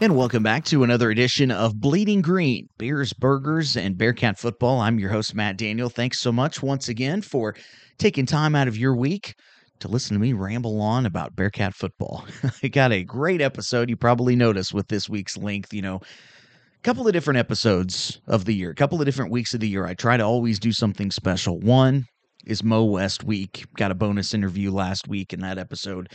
And 0.00 0.14
welcome 0.14 0.44
back 0.44 0.64
to 0.66 0.84
another 0.84 1.10
edition 1.10 1.50
of 1.50 1.80
Bleeding 1.80 2.20
Green 2.20 2.68
Beers, 2.78 3.12
Burgers, 3.12 3.76
and 3.76 3.98
Bearcat 3.98 4.38
Football. 4.38 4.80
I'm 4.80 5.00
your 5.00 5.10
host, 5.10 5.34
Matt 5.34 5.56
Daniel. 5.56 5.88
Thanks 5.88 6.20
so 6.20 6.30
much 6.30 6.62
once 6.62 6.88
again 6.88 7.20
for 7.20 7.56
taking 7.98 8.24
time 8.24 8.54
out 8.54 8.68
of 8.68 8.76
your 8.76 8.94
week 8.94 9.34
to 9.80 9.88
listen 9.88 10.14
to 10.14 10.20
me 10.20 10.34
ramble 10.34 10.80
on 10.80 11.04
about 11.04 11.34
Bearcat 11.34 11.74
football. 11.74 12.24
I 12.62 12.68
got 12.68 12.92
a 12.92 13.02
great 13.02 13.40
episode. 13.40 13.90
You 13.90 13.96
probably 13.96 14.36
noticed 14.36 14.72
with 14.72 14.86
this 14.86 15.08
week's 15.08 15.36
length, 15.36 15.74
you 15.74 15.82
know, 15.82 15.96
a 15.96 16.82
couple 16.84 17.08
of 17.08 17.12
different 17.12 17.38
episodes 17.38 18.20
of 18.28 18.44
the 18.44 18.54
year, 18.54 18.70
a 18.70 18.76
couple 18.76 19.00
of 19.00 19.04
different 19.04 19.32
weeks 19.32 19.52
of 19.52 19.58
the 19.58 19.68
year. 19.68 19.84
I 19.84 19.94
try 19.94 20.16
to 20.16 20.22
always 20.22 20.60
do 20.60 20.70
something 20.70 21.10
special. 21.10 21.58
One 21.58 22.06
is 22.46 22.62
Mo 22.62 22.84
West 22.84 23.24
week. 23.24 23.66
Got 23.76 23.90
a 23.90 23.96
bonus 23.96 24.32
interview 24.32 24.70
last 24.70 25.08
week 25.08 25.32
in 25.32 25.40
that 25.40 25.58
episode. 25.58 26.12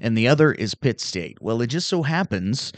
And 0.00 0.16
the 0.16 0.28
other 0.28 0.50
is 0.52 0.74
Pitt 0.74 0.98
State. 0.98 1.36
Well, 1.42 1.60
it 1.60 1.66
just 1.66 1.88
so 1.88 2.02
happens 2.02 2.72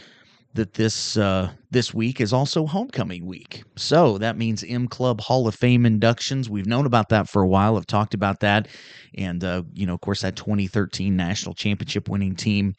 that 0.54 0.74
this 0.74 1.16
uh, 1.16 1.50
this 1.70 1.94
week 1.94 2.20
is 2.20 2.32
also 2.32 2.66
homecoming 2.66 3.24
week. 3.26 3.62
So 3.76 4.18
that 4.18 4.36
means 4.36 4.64
M 4.64 4.88
Club 4.88 5.20
Hall 5.20 5.46
of 5.46 5.54
Fame 5.54 5.86
inductions. 5.86 6.50
We've 6.50 6.66
known 6.66 6.86
about 6.86 7.08
that 7.10 7.28
for 7.28 7.42
a 7.42 7.48
while. 7.48 7.76
I've 7.76 7.86
talked 7.86 8.14
about 8.14 8.40
that, 8.40 8.68
and 9.16 9.42
uh, 9.44 9.62
you 9.72 9.86
know, 9.86 9.94
of 9.94 10.00
course, 10.00 10.22
that 10.22 10.36
2013 10.36 11.16
national 11.16 11.54
championship 11.54 12.08
winning 12.08 12.34
team, 12.34 12.74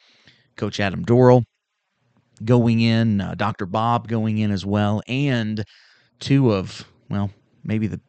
Coach 0.57 0.79
Adam 0.79 1.05
Dorrell 1.05 1.43
going 2.43 2.81
in, 2.81 3.21
uh, 3.21 3.35
Dr. 3.35 3.65
Bob 3.65 4.07
going 4.07 4.40
in 4.40 4.51
as 4.51 4.65
well, 4.65 5.01
and 5.07 5.63
two 6.20 6.53
of 6.53 6.85
well, 7.09 7.29
maybe 7.63 7.88
the 7.88 8.01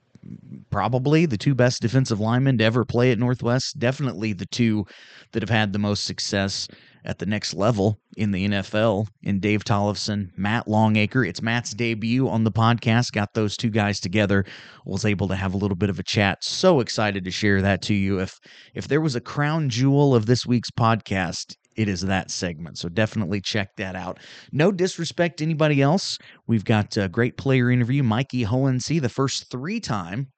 probably 0.70 1.26
the 1.26 1.36
two 1.36 1.54
best 1.54 1.82
defensive 1.82 2.20
linemen 2.20 2.58
to 2.58 2.64
ever 2.64 2.84
play 2.84 3.12
at 3.12 3.18
Northwest. 3.18 3.78
Definitely 3.78 4.32
the 4.32 4.46
two 4.46 4.86
that 5.32 5.42
have 5.42 5.50
had 5.50 5.72
the 5.72 5.78
most 5.78 6.04
success 6.04 6.68
at 7.04 7.18
the 7.18 7.26
next 7.26 7.54
level 7.54 7.98
in 8.16 8.30
the 8.30 8.48
NFL 8.48 9.08
in 9.22 9.40
Dave 9.40 9.64
Tollefson, 9.64 10.30
Matt 10.36 10.68
Longacre. 10.68 11.24
It's 11.24 11.42
Matt's 11.42 11.72
debut 11.72 12.28
on 12.28 12.44
the 12.44 12.52
podcast. 12.52 13.12
Got 13.12 13.34
those 13.34 13.56
two 13.56 13.70
guys 13.70 14.00
together. 14.00 14.44
Was 14.86 15.04
able 15.04 15.28
to 15.28 15.34
have 15.34 15.54
a 15.54 15.56
little 15.56 15.76
bit 15.76 15.90
of 15.90 15.98
a 15.98 16.04
chat. 16.04 16.44
So 16.44 16.80
excited 16.80 17.24
to 17.24 17.30
share 17.30 17.62
that 17.62 17.82
to 17.82 17.94
you. 17.94 18.20
If 18.20 18.38
if 18.74 18.88
there 18.88 19.00
was 19.00 19.16
a 19.16 19.20
crown 19.20 19.68
jewel 19.68 20.14
of 20.14 20.26
this 20.26 20.46
week's 20.46 20.70
podcast, 20.70 21.56
it 21.74 21.88
is 21.88 22.02
that 22.02 22.30
segment. 22.30 22.78
So 22.78 22.88
definitely 22.88 23.40
check 23.40 23.76
that 23.76 23.96
out. 23.96 24.20
No 24.52 24.70
disrespect 24.70 25.38
to 25.38 25.44
anybody 25.44 25.82
else. 25.82 26.18
We've 26.46 26.64
got 26.64 26.96
a 26.96 27.08
great 27.08 27.36
player 27.36 27.70
interview. 27.70 28.02
Mikey 28.02 28.44
Hohensee, 28.44 29.00
the 29.00 29.08
first 29.08 29.50
three 29.50 29.80
time, 29.80 30.28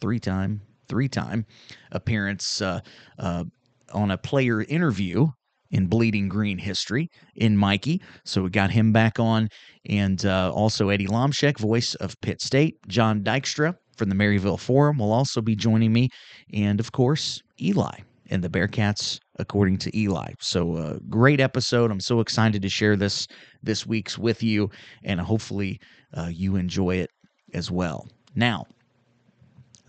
three 0.00 0.20
time, 0.20 0.62
three 0.88 1.08
time 1.08 1.46
appearance 1.90 2.60
uh, 2.60 2.80
uh, 3.18 3.44
on 3.92 4.10
a 4.10 4.18
player 4.18 4.62
interview 4.62 5.28
in 5.72 5.86
Bleeding 5.86 6.28
Green 6.28 6.58
history 6.58 7.10
in 7.34 7.56
Mikey. 7.56 8.00
So 8.24 8.42
we 8.42 8.50
got 8.50 8.70
him 8.70 8.92
back 8.92 9.18
on. 9.18 9.48
And 9.88 10.24
uh, 10.24 10.52
also 10.52 10.90
Eddie 10.90 11.08
Lomshek, 11.08 11.58
voice 11.58 11.94
of 11.96 12.14
Pitt 12.20 12.40
State. 12.40 12.76
Jon 12.86 13.22
Dykstra 13.22 13.74
from 13.96 14.08
the 14.08 14.14
Maryville 14.14 14.60
Forum 14.60 14.98
will 14.98 15.12
also 15.12 15.40
be 15.40 15.56
joining 15.56 15.92
me. 15.92 16.08
And 16.52 16.78
of 16.78 16.92
course, 16.92 17.42
Eli 17.60 17.98
and 18.30 18.42
the 18.42 18.48
Bearcats, 18.48 19.18
according 19.38 19.78
to 19.78 19.98
Eli. 19.98 20.32
So 20.40 20.76
uh, 20.76 20.98
great 21.10 21.40
episode. 21.40 21.90
I'm 21.90 22.00
so 22.00 22.20
excited 22.20 22.62
to 22.62 22.68
share 22.68 22.96
this 22.96 23.26
this 23.62 23.86
week's 23.86 24.16
with 24.16 24.42
you. 24.42 24.70
And 25.04 25.20
hopefully 25.20 25.80
uh, 26.14 26.30
you 26.32 26.56
enjoy 26.56 26.96
it 26.96 27.10
as 27.54 27.70
well. 27.70 28.08
Now, 28.34 28.66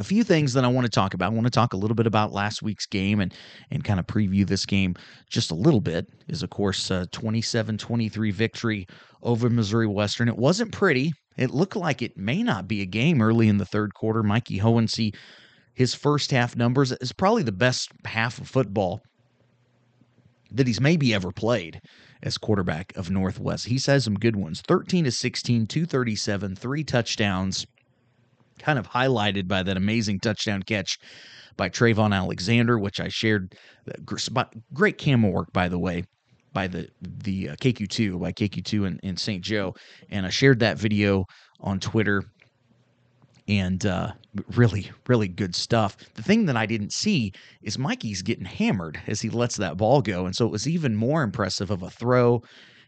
a 0.03 0.05
few 0.05 0.23
things 0.25 0.51
that 0.53 0.65
I 0.65 0.67
want 0.67 0.83
to 0.83 0.91
talk 0.91 1.13
about. 1.13 1.31
I 1.31 1.33
want 1.33 1.47
to 1.47 1.51
talk 1.51 1.71
a 1.71 1.77
little 1.77 1.95
bit 1.95 2.07
about 2.07 2.33
last 2.33 2.61
week's 2.61 2.85
game 2.85 3.21
and 3.21 3.33
and 3.71 3.83
kind 3.85 4.01
of 4.01 4.05
preview 4.05 4.45
this 4.45 4.65
game 4.65 4.95
just 5.29 5.49
a 5.49 5.55
little 5.55 5.79
bit. 5.79 6.07
Is 6.27 6.43
of 6.43 6.49
course 6.49 6.91
a 6.91 7.07
27-23 7.13 8.33
victory 8.33 8.85
over 9.21 9.49
Missouri 9.49 9.87
Western. 9.87 10.27
It 10.27 10.37
wasn't 10.37 10.73
pretty. 10.73 11.13
It 11.37 11.52
looked 11.52 11.77
like 11.77 12.02
it 12.02 12.17
may 12.17 12.43
not 12.43 12.67
be 12.67 12.81
a 12.81 12.86
game 12.86 13.21
early 13.21 13.47
in 13.47 13.58
the 13.58 13.65
third 13.65 13.93
quarter. 13.93 14.21
Mikey 14.23 14.59
Hohensee, 14.59 15.15
his 15.73 15.95
first 15.95 16.31
half 16.31 16.55
numbers 16.58 16.92
is 16.92 17.13
probably 17.13 17.43
the 17.43 17.53
best 17.53 17.89
half 18.03 18.39
of 18.39 18.49
football 18.49 19.02
that 20.52 20.67
he's 20.67 20.81
maybe 20.81 21.13
ever 21.13 21.31
played 21.31 21.80
as 22.21 22.37
quarterback 22.37 22.92
of 22.97 23.09
Northwest. 23.09 23.67
He's 23.67 23.86
had 23.86 24.03
some 24.03 24.15
good 24.15 24.36
ones 24.36 24.61
13 24.61 25.05
to 25.05 25.11
16, 25.11 25.65
237, 25.65 26.55
three 26.58 26.83
touchdowns 26.83 27.65
kind 28.59 28.80
of 28.80 28.89
highlighted 28.89 29.47
by 29.47 29.64
that 29.64 29.77
amazing 29.77 30.19
touchdown 30.19 30.64
catch 30.64 30.97
by 31.58 31.69
Trayvon 31.69 32.15
Alexander, 32.15 32.77
which 32.80 32.99
I 32.99 33.08
shared. 33.08 33.55
Uh, 33.87 34.43
great 34.73 34.97
camera 34.97 35.31
work, 35.31 35.52
by 35.53 35.67
the 35.67 35.80
way, 35.80 36.03
by 36.53 36.67
the 36.67 36.87
the 37.02 37.49
uh, 37.49 37.55
KQ2 37.55 38.19
by 38.19 38.31
KQ2 38.31 38.87
in, 38.87 38.99
in 39.03 39.17
St. 39.17 39.43
Joe, 39.43 39.75
and 40.09 40.25
I 40.25 40.30
shared 40.30 40.59
that 40.59 40.77
video 40.77 41.25
on 41.59 41.80
Twitter. 41.80 42.23
And 43.49 43.86
uh, 43.86 44.13
really, 44.55 44.89
really 45.08 45.27
good 45.27 45.53
stuff. 45.53 45.97
The 46.13 46.23
thing 46.23 46.45
that 46.45 46.55
I 46.55 46.65
didn't 46.65 46.93
see 46.93 47.33
is 47.61 47.77
Mikey's 47.77 48.21
getting 48.21 48.45
hammered 48.45 49.02
as 49.05 49.19
he 49.19 49.30
lets 49.30 49.58
that 49.58 49.75
ball 49.75 50.02
go, 50.02 50.25
and 50.25 50.33
so 50.33 50.45
it 50.45 50.52
was 50.52 50.65
even 50.65 50.95
more 50.95 51.23
impressive 51.23 51.69
of 51.69 51.83
a 51.83 51.89
throw, 51.89 52.42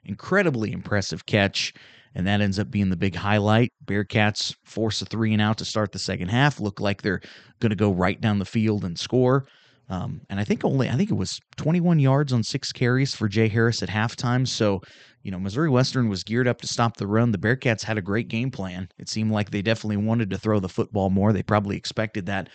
incredibly 0.06 0.72
impressive 0.72 1.26
catch 1.26 1.74
and 2.16 2.26
that 2.26 2.42
ends 2.42 2.58
up 2.58 2.72
being 2.72 2.90
the 2.90 2.96
big 2.96 3.16
highlight. 3.16 3.72
Bearcats 3.86 4.56
force 4.64 5.02
a 5.02 5.06
three 5.06 5.34
and 5.34 5.42
out 5.42 5.58
to 5.60 5.66
start 5.66 5.92
the 5.92 6.00
second 6.00 6.30
half. 6.30 6.60
Look 6.60 6.80
like 6.80 7.02
they're 7.02 7.22
going 7.60 7.72
to 7.72 7.76
go 7.76 7.92
right 7.92 8.20
down 8.20 8.40
the 8.40 8.46
field 8.46 8.86
and 8.86 8.98
score. 8.98 9.46
Um, 9.90 10.22
and 10.30 10.40
I 10.40 10.44
think 10.44 10.66
only 10.66 10.90
I 10.90 10.96
think 10.96 11.12
it 11.12 11.16
was 11.16 11.40
21 11.58 12.00
yards 12.00 12.34
on 12.34 12.42
six 12.44 12.72
carries 12.72 13.14
for 13.14 13.28
Jay 13.28 13.48
Harris 13.48 13.84
at 13.84 13.90
halftime. 13.90 14.48
So, 14.48 14.82
you 15.22 15.30
know, 15.30 15.38
Missouri 15.38 15.70
Western 15.70 16.10
was 16.10 16.24
geared 16.24 16.48
up 16.48 16.60
to 16.62 16.68
stop 16.68 16.98
the 16.98 17.06
run. 17.06 17.32
The 17.32 17.38
Bearcats 17.38 17.84
had 17.84 17.98
a 17.98 18.02
great 18.02 18.28
game 18.28 18.50
plan. 18.50 18.90
It 18.98 19.10
seemed 19.10 19.32
like 19.32 19.52
they 19.52 19.62
definitely 19.62 19.98
wanted 19.98 20.32
to 20.32 20.38
throw 20.38 20.60
the 20.60 20.70
football 20.70 21.10
more. 21.12 21.34
They 21.34 21.44
probably 21.44 21.78
expected 21.78 22.26
that 22.26 22.50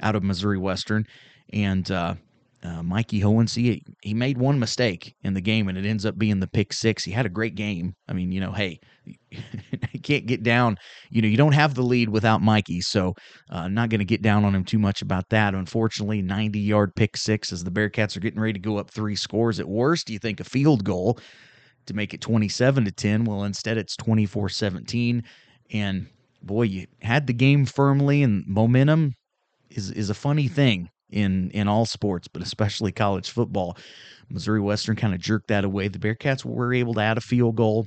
out 0.00 0.14
of 0.14 0.22
Missouri 0.22 0.58
Western, 0.58 1.06
and 1.52 1.90
uh, 1.90 2.14
uh, 2.62 2.82
Mikey 2.82 3.20
Hohensee, 3.20 3.62
he, 3.62 3.82
he 4.02 4.14
made 4.14 4.36
one 4.36 4.58
mistake 4.58 5.14
in 5.22 5.32
the 5.32 5.40
game 5.40 5.68
and 5.68 5.78
it 5.78 5.86
ends 5.86 6.04
up 6.04 6.18
being 6.18 6.40
the 6.40 6.46
pick 6.46 6.72
six. 6.72 7.02
He 7.02 7.10
had 7.10 7.24
a 7.24 7.30
great 7.30 7.54
game. 7.54 7.94
I 8.06 8.12
mean, 8.12 8.32
you 8.32 8.40
know, 8.40 8.52
hey, 8.52 8.78
you 9.30 10.00
can't 10.02 10.26
get 10.26 10.42
down. 10.42 10.76
You 11.10 11.22
know, 11.22 11.28
you 11.28 11.38
don't 11.38 11.52
have 11.52 11.74
the 11.74 11.82
lead 11.82 12.10
without 12.10 12.42
Mikey. 12.42 12.82
So 12.82 13.14
uh, 13.50 13.58
I'm 13.58 13.74
not 13.74 13.88
going 13.88 14.00
to 14.00 14.04
get 14.04 14.22
down 14.22 14.44
on 14.44 14.54
him 14.54 14.64
too 14.64 14.78
much 14.78 15.00
about 15.00 15.28
that. 15.30 15.54
Unfortunately, 15.54 16.20
90 16.20 16.58
yard 16.58 16.94
pick 16.94 17.16
six 17.16 17.52
as 17.52 17.64
the 17.64 17.70
Bearcats 17.70 18.16
are 18.16 18.20
getting 18.20 18.40
ready 18.40 18.54
to 18.54 18.58
go 18.58 18.76
up 18.76 18.90
three 18.90 19.16
scores. 19.16 19.58
At 19.58 19.68
worst, 19.68 20.08
Do 20.08 20.12
you 20.12 20.18
think 20.18 20.40
a 20.40 20.44
field 20.44 20.84
goal 20.84 21.18
to 21.86 21.94
make 21.94 22.12
it 22.14 22.20
27 22.20 22.84
to 22.84 22.92
10. 22.92 23.24
Well, 23.24 23.44
instead, 23.44 23.78
it's 23.78 23.96
24 23.96 24.50
17. 24.50 25.22
And 25.72 26.06
boy, 26.42 26.62
you 26.62 26.86
had 27.00 27.26
the 27.26 27.32
game 27.32 27.64
firmly 27.64 28.22
and 28.22 28.44
momentum 28.46 29.14
is, 29.70 29.90
is 29.90 30.10
a 30.10 30.14
funny 30.14 30.48
thing 30.48 30.90
in 31.10 31.50
in 31.50 31.68
all 31.68 31.86
sports, 31.86 32.28
but 32.28 32.42
especially 32.42 32.92
college 32.92 33.30
football. 33.30 33.76
Missouri 34.28 34.60
Western 34.60 34.96
kind 34.96 35.14
of 35.14 35.20
jerked 35.20 35.48
that 35.48 35.64
away. 35.64 35.88
The 35.88 35.98
Bearcats 35.98 36.44
were 36.44 36.72
able 36.72 36.94
to 36.94 37.00
add 37.00 37.18
a 37.18 37.20
field 37.20 37.56
goal. 37.56 37.86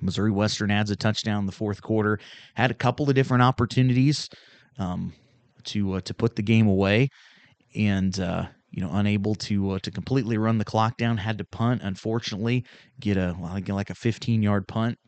Missouri 0.00 0.30
Western 0.30 0.70
adds 0.70 0.90
a 0.90 0.96
touchdown 0.96 1.40
in 1.40 1.46
the 1.46 1.52
fourth 1.52 1.80
quarter. 1.80 2.18
Had 2.54 2.70
a 2.70 2.74
couple 2.74 3.08
of 3.08 3.14
different 3.14 3.42
opportunities 3.42 4.28
um, 4.78 5.12
to 5.64 5.94
uh, 5.94 6.00
to 6.02 6.14
put 6.14 6.36
the 6.36 6.42
game 6.42 6.66
away, 6.66 7.08
and 7.74 8.18
uh, 8.20 8.46
you 8.70 8.82
know 8.82 8.90
unable 8.92 9.34
to 9.36 9.72
uh, 9.72 9.78
to 9.80 9.90
completely 9.90 10.36
run 10.36 10.58
the 10.58 10.64
clock 10.64 10.96
down. 10.96 11.16
Had 11.16 11.38
to 11.38 11.44
punt. 11.44 11.82
Unfortunately, 11.84 12.64
get 13.00 13.16
a 13.16 13.36
well, 13.38 13.58
like 13.68 13.90
a 13.90 13.94
15 13.94 14.42
yard 14.42 14.66
punt 14.68 14.98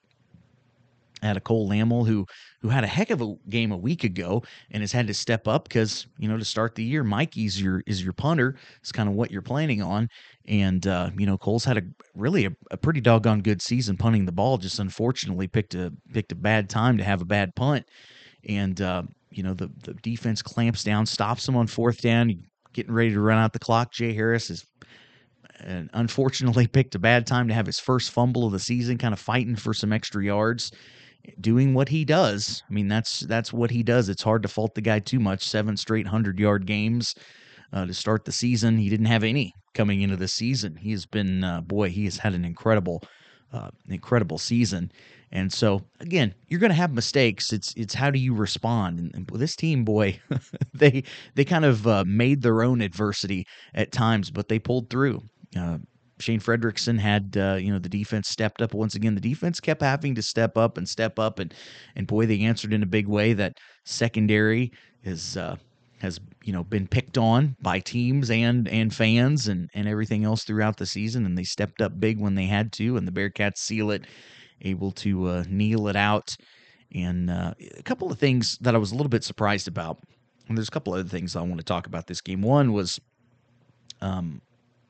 had 1.22 1.36
a 1.36 1.40
Cole 1.40 1.68
Lamel 1.68 2.04
who 2.04 2.26
who 2.60 2.68
had 2.68 2.84
a 2.84 2.88
heck 2.88 3.10
of 3.10 3.22
a 3.22 3.34
game 3.48 3.70
a 3.70 3.76
week 3.76 4.04
ago 4.04 4.42
and 4.70 4.82
has 4.82 4.90
had 4.90 5.06
to 5.06 5.14
step 5.14 5.46
up 5.46 5.64
because 5.64 6.06
you 6.18 6.28
know 6.28 6.36
to 6.36 6.44
start 6.44 6.74
the 6.74 6.82
year 6.82 7.04
Mikey's 7.04 7.60
your 7.60 7.82
is 7.86 8.02
your 8.02 8.12
punter. 8.12 8.56
It's 8.80 8.92
kind 8.92 9.08
of 9.08 9.14
what 9.14 9.30
you're 9.30 9.42
planning 9.42 9.82
on. 9.82 10.08
And 10.46 10.86
uh, 10.86 11.10
you 11.16 11.26
know 11.26 11.38
Cole's 11.38 11.64
had 11.64 11.78
a 11.78 11.82
really 12.14 12.46
a, 12.46 12.52
a, 12.70 12.76
pretty 12.76 13.00
doggone 13.00 13.42
good 13.42 13.62
season 13.62 13.96
punting 13.96 14.24
the 14.24 14.32
ball 14.32 14.58
just 14.58 14.78
unfortunately 14.78 15.46
picked 15.46 15.74
a 15.74 15.92
picked 16.12 16.32
a 16.32 16.36
bad 16.36 16.68
time 16.68 16.98
to 16.98 17.04
have 17.04 17.20
a 17.20 17.26
bad 17.26 17.54
punt. 17.54 17.86
And 18.48 18.80
uh, 18.80 19.02
you 19.30 19.42
know 19.42 19.54
the 19.54 19.70
the 19.84 19.94
defense 19.94 20.42
clamps 20.42 20.82
down 20.82 21.06
stops 21.06 21.46
him 21.48 21.56
on 21.56 21.68
fourth 21.68 22.00
down 22.00 22.44
getting 22.72 22.92
ready 22.92 23.12
to 23.12 23.20
run 23.20 23.38
out 23.38 23.52
the 23.52 23.58
clock. 23.58 23.92
Jay 23.92 24.12
Harris 24.12 24.50
is 24.50 24.66
and 25.60 25.90
unfortunately 25.92 26.66
picked 26.72 26.96
a 26.96 26.98
bad 26.98 27.24
time 27.24 27.46
to 27.46 27.54
have 27.54 27.66
his 27.66 27.78
first 27.78 28.10
fumble 28.10 28.46
of 28.46 28.52
the 28.52 28.58
season 28.58 28.98
kind 28.98 29.12
of 29.12 29.20
fighting 29.20 29.56
for 29.56 29.72
some 29.72 29.92
extra 29.92 30.24
yards 30.24 30.72
doing 31.40 31.74
what 31.74 31.88
he 31.88 32.04
does. 32.04 32.62
I 32.68 32.72
mean, 32.72 32.88
that's 32.88 33.20
that's 33.20 33.52
what 33.52 33.70
he 33.70 33.82
does. 33.82 34.08
It's 34.08 34.22
hard 34.22 34.42
to 34.42 34.48
fault 34.48 34.74
the 34.74 34.80
guy 34.80 34.98
too 34.98 35.20
much. 35.20 35.44
Seven 35.44 35.76
straight 35.76 36.06
hundred 36.06 36.38
yard 36.38 36.66
games 36.66 37.14
uh, 37.72 37.86
to 37.86 37.94
start 37.94 38.24
the 38.24 38.32
season. 38.32 38.78
He 38.78 38.88
didn't 38.88 39.06
have 39.06 39.24
any 39.24 39.52
coming 39.74 40.00
into 40.00 40.16
the 40.16 40.28
season. 40.28 40.76
He 40.76 40.90
has 40.92 41.06
been 41.06 41.44
uh, 41.44 41.60
boy. 41.60 41.90
He 41.90 42.04
has 42.04 42.18
had 42.18 42.34
an 42.34 42.44
incredible, 42.44 43.02
uh, 43.52 43.70
incredible 43.88 44.38
season. 44.38 44.90
And 45.30 45.52
so 45.52 45.82
again, 46.00 46.34
you're 46.48 46.60
going 46.60 46.70
to 46.70 46.76
have 46.76 46.92
mistakes. 46.92 47.52
It's 47.52 47.74
it's 47.76 47.94
how 47.94 48.10
do 48.10 48.18
you 48.18 48.34
respond? 48.34 48.98
And, 48.98 49.14
and 49.14 49.28
this 49.40 49.56
team, 49.56 49.84
boy, 49.84 50.18
they 50.74 51.04
they 51.34 51.44
kind 51.44 51.64
of 51.64 51.86
uh, 51.86 52.04
made 52.06 52.42
their 52.42 52.62
own 52.62 52.80
adversity 52.80 53.46
at 53.74 53.92
times, 53.92 54.30
but 54.30 54.48
they 54.48 54.58
pulled 54.58 54.88
through. 54.88 55.22
Shane 56.20 56.40
Fredrickson 56.40 56.98
had 56.98 57.36
uh, 57.36 57.54
you 57.60 57.72
know 57.72 57.78
the 57.78 57.88
defense 57.88 58.28
stepped 58.28 58.62
up 58.62 58.74
once 58.74 58.94
again. 58.94 59.14
The 59.14 59.20
defense 59.20 59.60
kept 59.60 59.82
having 59.82 60.14
to 60.14 60.22
step 60.22 60.56
up 60.56 60.76
and 60.78 60.88
step 60.88 61.18
up, 61.18 61.38
and 61.38 61.54
and 61.96 62.06
boy, 62.06 62.26
they 62.26 62.40
answered 62.40 62.72
in 62.72 62.82
a 62.82 62.86
big 62.86 63.08
way. 63.08 63.32
That 63.32 63.54
secondary 63.84 64.72
is 65.04 65.36
uh, 65.36 65.56
has 66.00 66.20
you 66.44 66.52
know 66.52 66.64
been 66.64 66.86
picked 66.86 67.18
on 67.18 67.56
by 67.60 67.80
teams 67.80 68.30
and 68.30 68.68
and 68.68 68.94
fans 68.94 69.48
and 69.48 69.68
and 69.74 69.88
everything 69.88 70.24
else 70.24 70.44
throughout 70.44 70.76
the 70.76 70.86
season, 70.86 71.26
and 71.26 71.36
they 71.36 71.44
stepped 71.44 71.80
up 71.80 71.98
big 71.98 72.18
when 72.18 72.34
they 72.34 72.46
had 72.46 72.72
to, 72.74 72.96
and 72.96 73.06
the 73.06 73.12
Bearcats 73.12 73.58
seal 73.58 73.90
it, 73.90 74.06
able 74.62 74.90
to 74.92 75.28
uh, 75.28 75.44
kneel 75.48 75.88
it 75.88 75.96
out. 75.96 76.34
And 76.94 77.30
uh, 77.30 77.52
a 77.76 77.82
couple 77.82 78.10
of 78.10 78.18
things 78.18 78.56
that 78.62 78.74
I 78.74 78.78
was 78.78 78.92
a 78.92 78.94
little 78.94 79.10
bit 79.10 79.22
surprised 79.22 79.68
about. 79.68 79.98
And 80.48 80.56
there's 80.56 80.68
a 80.68 80.70
couple 80.70 80.94
other 80.94 81.04
things 81.04 81.36
I 81.36 81.42
want 81.42 81.58
to 81.58 81.64
talk 81.64 81.86
about 81.86 82.06
this 82.06 82.22
game. 82.22 82.40
One 82.40 82.72
was 82.72 82.98
um, 84.00 84.40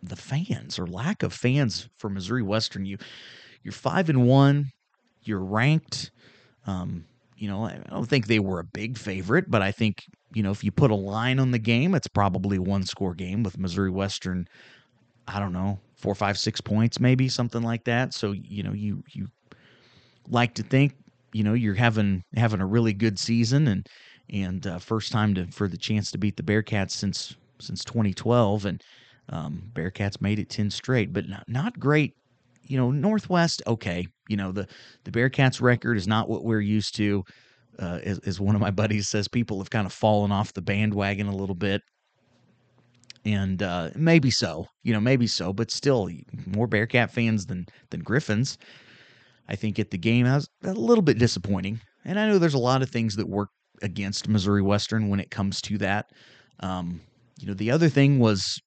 the 0.02 0.16
fans 0.16 0.78
or 0.78 0.86
lack 0.86 1.22
of 1.22 1.32
fans 1.32 1.88
for 1.98 2.08
Missouri 2.08 2.42
Western. 2.42 2.84
You 2.84 2.98
you're 3.62 3.72
five 3.72 4.08
and 4.08 4.26
one. 4.26 4.66
You're 5.22 5.44
ranked. 5.44 6.10
Um, 6.66 7.04
you 7.36 7.48
know, 7.48 7.64
I 7.64 7.78
don't 7.90 8.08
think 8.08 8.26
they 8.26 8.40
were 8.40 8.60
a 8.60 8.64
big 8.64 8.98
favorite, 8.98 9.50
but 9.50 9.62
I 9.62 9.72
think 9.72 10.04
you 10.32 10.42
know 10.42 10.50
if 10.50 10.64
you 10.64 10.70
put 10.70 10.90
a 10.90 10.96
line 10.96 11.38
on 11.38 11.50
the 11.50 11.58
game, 11.58 11.94
it's 11.94 12.08
probably 12.08 12.56
a 12.58 12.62
one 12.62 12.84
score 12.84 13.14
game 13.14 13.42
with 13.42 13.58
Missouri 13.58 13.90
Western. 13.90 14.46
I 15.26 15.38
don't 15.38 15.52
know, 15.52 15.78
four, 15.94 16.14
five, 16.14 16.38
six 16.38 16.60
points, 16.60 17.00
maybe 17.00 17.28
something 17.28 17.62
like 17.62 17.84
that. 17.84 18.14
So 18.14 18.32
you 18.32 18.62
know, 18.62 18.72
you 18.72 19.02
you 19.12 19.28
like 20.28 20.54
to 20.54 20.62
think 20.62 20.94
you 21.32 21.44
know 21.44 21.54
you're 21.54 21.74
having 21.74 22.22
having 22.34 22.60
a 22.60 22.66
really 22.66 22.92
good 22.92 23.18
season 23.18 23.68
and 23.68 23.86
and 24.30 24.66
uh, 24.66 24.78
first 24.78 25.12
time 25.12 25.34
to 25.34 25.46
for 25.46 25.68
the 25.68 25.76
chance 25.76 26.10
to 26.10 26.18
beat 26.18 26.36
the 26.36 26.42
Bearcats 26.42 26.92
since 26.92 27.36
since 27.60 27.84
2012 27.84 28.66
and 28.66 28.82
um, 29.30 29.62
Bearcats 29.72 30.20
made 30.20 30.38
it 30.38 30.48
10 30.48 30.70
straight, 30.70 31.12
but 31.12 31.28
not, 31.28 31.44
not 31.48 31.78
great. 31.78 32.14
You 32.62 32.76
know, 32.76 32.90
Northwest, 32.90 33.62
okay. 33.66 34.06
You 34.28 34.36
know, 34.36 34.52
the, 34.52 34.66
the 35.04 35.10
Bearcats 35.10 35.60
record 35.60 35.96
is 35.96 36.06
not 36.06 36.28
what 36.28 36.44
we're 36.44 36.60
used 36.60 36.94
to. 36.96 37.24
Uh, 37.78 38.00
as, 38.02 38.18
as 38.20 38.40
one 38.40 38.54
of 38.54 38.60
my 38.60 38.70
buddies 38.70 39.08
says, 39.08 39.28
people 39.28 39.58
have 39.58 39.70
kind 39.70 39.86
of 39.86 39.92
fallen 39.92 40.32
off 40.32 40.52
the 40.52 40.62
bandwagon 40.62 41.28
a 41.28 41.34
little 41.34 41.54
bit. 41.54 41.82
And 43.24 43.62
uh, 43.62 43.90
maybe 43.94 44.30
so, 44.30 44.66
you 44.82 44.92
know, 44.92 45.00
maybe 45.00 45.26
so, 45.26 45.52
but 45.52 45.70
still 45.70 46.08
more 46.46 46.66
Bearcat 46.66 47.12
fans 47.12 47.46
than 47.46 47.66
than 47.90 48.00
Griffins. 48.00 48.56
I 49.48 49.56
think 49.56 49.78
at 49.78 49.90
the 49.90 49.98
game 49.98 50.26
I 50.26 50.36
was 50.36 50.48
a 50.64 50.72
little 50.72 51.02
bit 51.02 51.18
disappointing, 51.18 51.80
and 52.04 52.18
I 52.18 52.26
know 52.28 52.38
there's 52.38 52.54
a 52.54 52.58
lot 52.58 52.82
of 52.82 52.90
things 52.90 53.16
that 53.16 53.28
work 53.28 53.50
against 53.82 54.28
Missouri 54.28 54.62
Western 54.62 55.08
when 55.08 55.20
it 55.20 55.30
comes 55.30 55.60
to 55.62 55.78
that. 55.78 56.06
Um, 56.60 57.00
you 57.38 57.46
know, 57.46 57.54
the 57.54 57.70
other 57.70 57.88
thing 57.88 58.18
was 58.18 58.60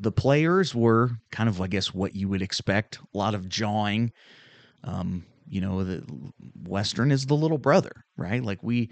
the 0.00 0.12
players 0.12 0.74
were 0.74 1.10
kind 1.30 1.48
of, 1.48 1.60
I 1.60 1.66
guess, 1.66 1.92
what 1.92 2.16
you 2.16 2.28
would 2.28 2.42
expect. 2.42 2.98
A 3.14 3.18
lot 3.18 3.34
of 3.34 3.48
jawing. 3.48 4.10
Um, 4.82 5.24
you 5.46 5.60
know, 5.60 5.84
the 5.84 6.02
Western 6.66 7.12
is 7.12 7.26
the 7.26 7.36
little 7.36 7.58
brother, 7.58 7.92
right? 8.16 8.42
Like 8.42 8.62
we, 8.62 8.88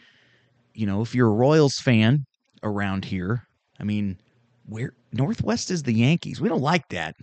you 0.75 0.87
know, 0.87 1.01
if 1.01 1.15
you're 1.15 1.29
a 1.29 1.33
Royals 1.33 1.79
fan 1.79 2.25
around 2.63 3.05
here, 3.05 3.43
I 3.81 3.85
mean, 3.85 4.19
where 4.67 4.93
Northwest 5.13 5.71
is 5.71 5.83
the 5.83 5.95
Yankees. 5.95 6.41
We 6.41 6.49
don't 6.49 6.61
like 6.61 6.89
that, 6.91 7.15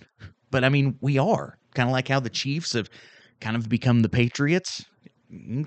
but 0.51 0.63
I 0.63 0.69
mean, 0.69 0.97
we 1.01 1.19
are 1.19 1.57
kind 1.75 1.87
of 1.87 1.93
like 1.93 2.07
how 2.07 2.19
the 2.19 2.29
Chiefs 2.29 2.73
have 2.73 2.89
kind 3.39 3.55
of 3.55 3.69
become 3.69 4.01
the 4.01 4.09
Patriots. 4.09 4.85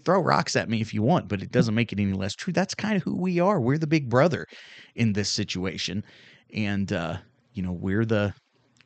throw 0.03 0.21
rocks 0.21 0.57
at 0.57 0.69
me 0.69 0.81
if 0.81 0.93
you 0.93 1.03
want, 1.03 1.29
but 1.29 1.43
it 1.43 1.53
doesn't 1.53 1.75
make 1.75 1.93
it 1.93 2.01
any 2.01 2.15
less 2.15 2.35
true. 2.35 2.53
That's 2.53 2.75
kind 2.75 2.97
of 2.97 3.03
who 3.03 3.15
we 3.15 3.39
are. 3.39 3.61
We're 3.61 3.79
the 3.79 3.87
big 3.87 4.09
brother 4.09 4.47
in 4.97 5.13
this 5.13 5.29
situation, 5.29 6.03
and 6.53 6.93
uh, 6.93 7.19
you 7.59 7.65
know 7.65 7.73
we're 7.73 8.05
the 8.05 8.33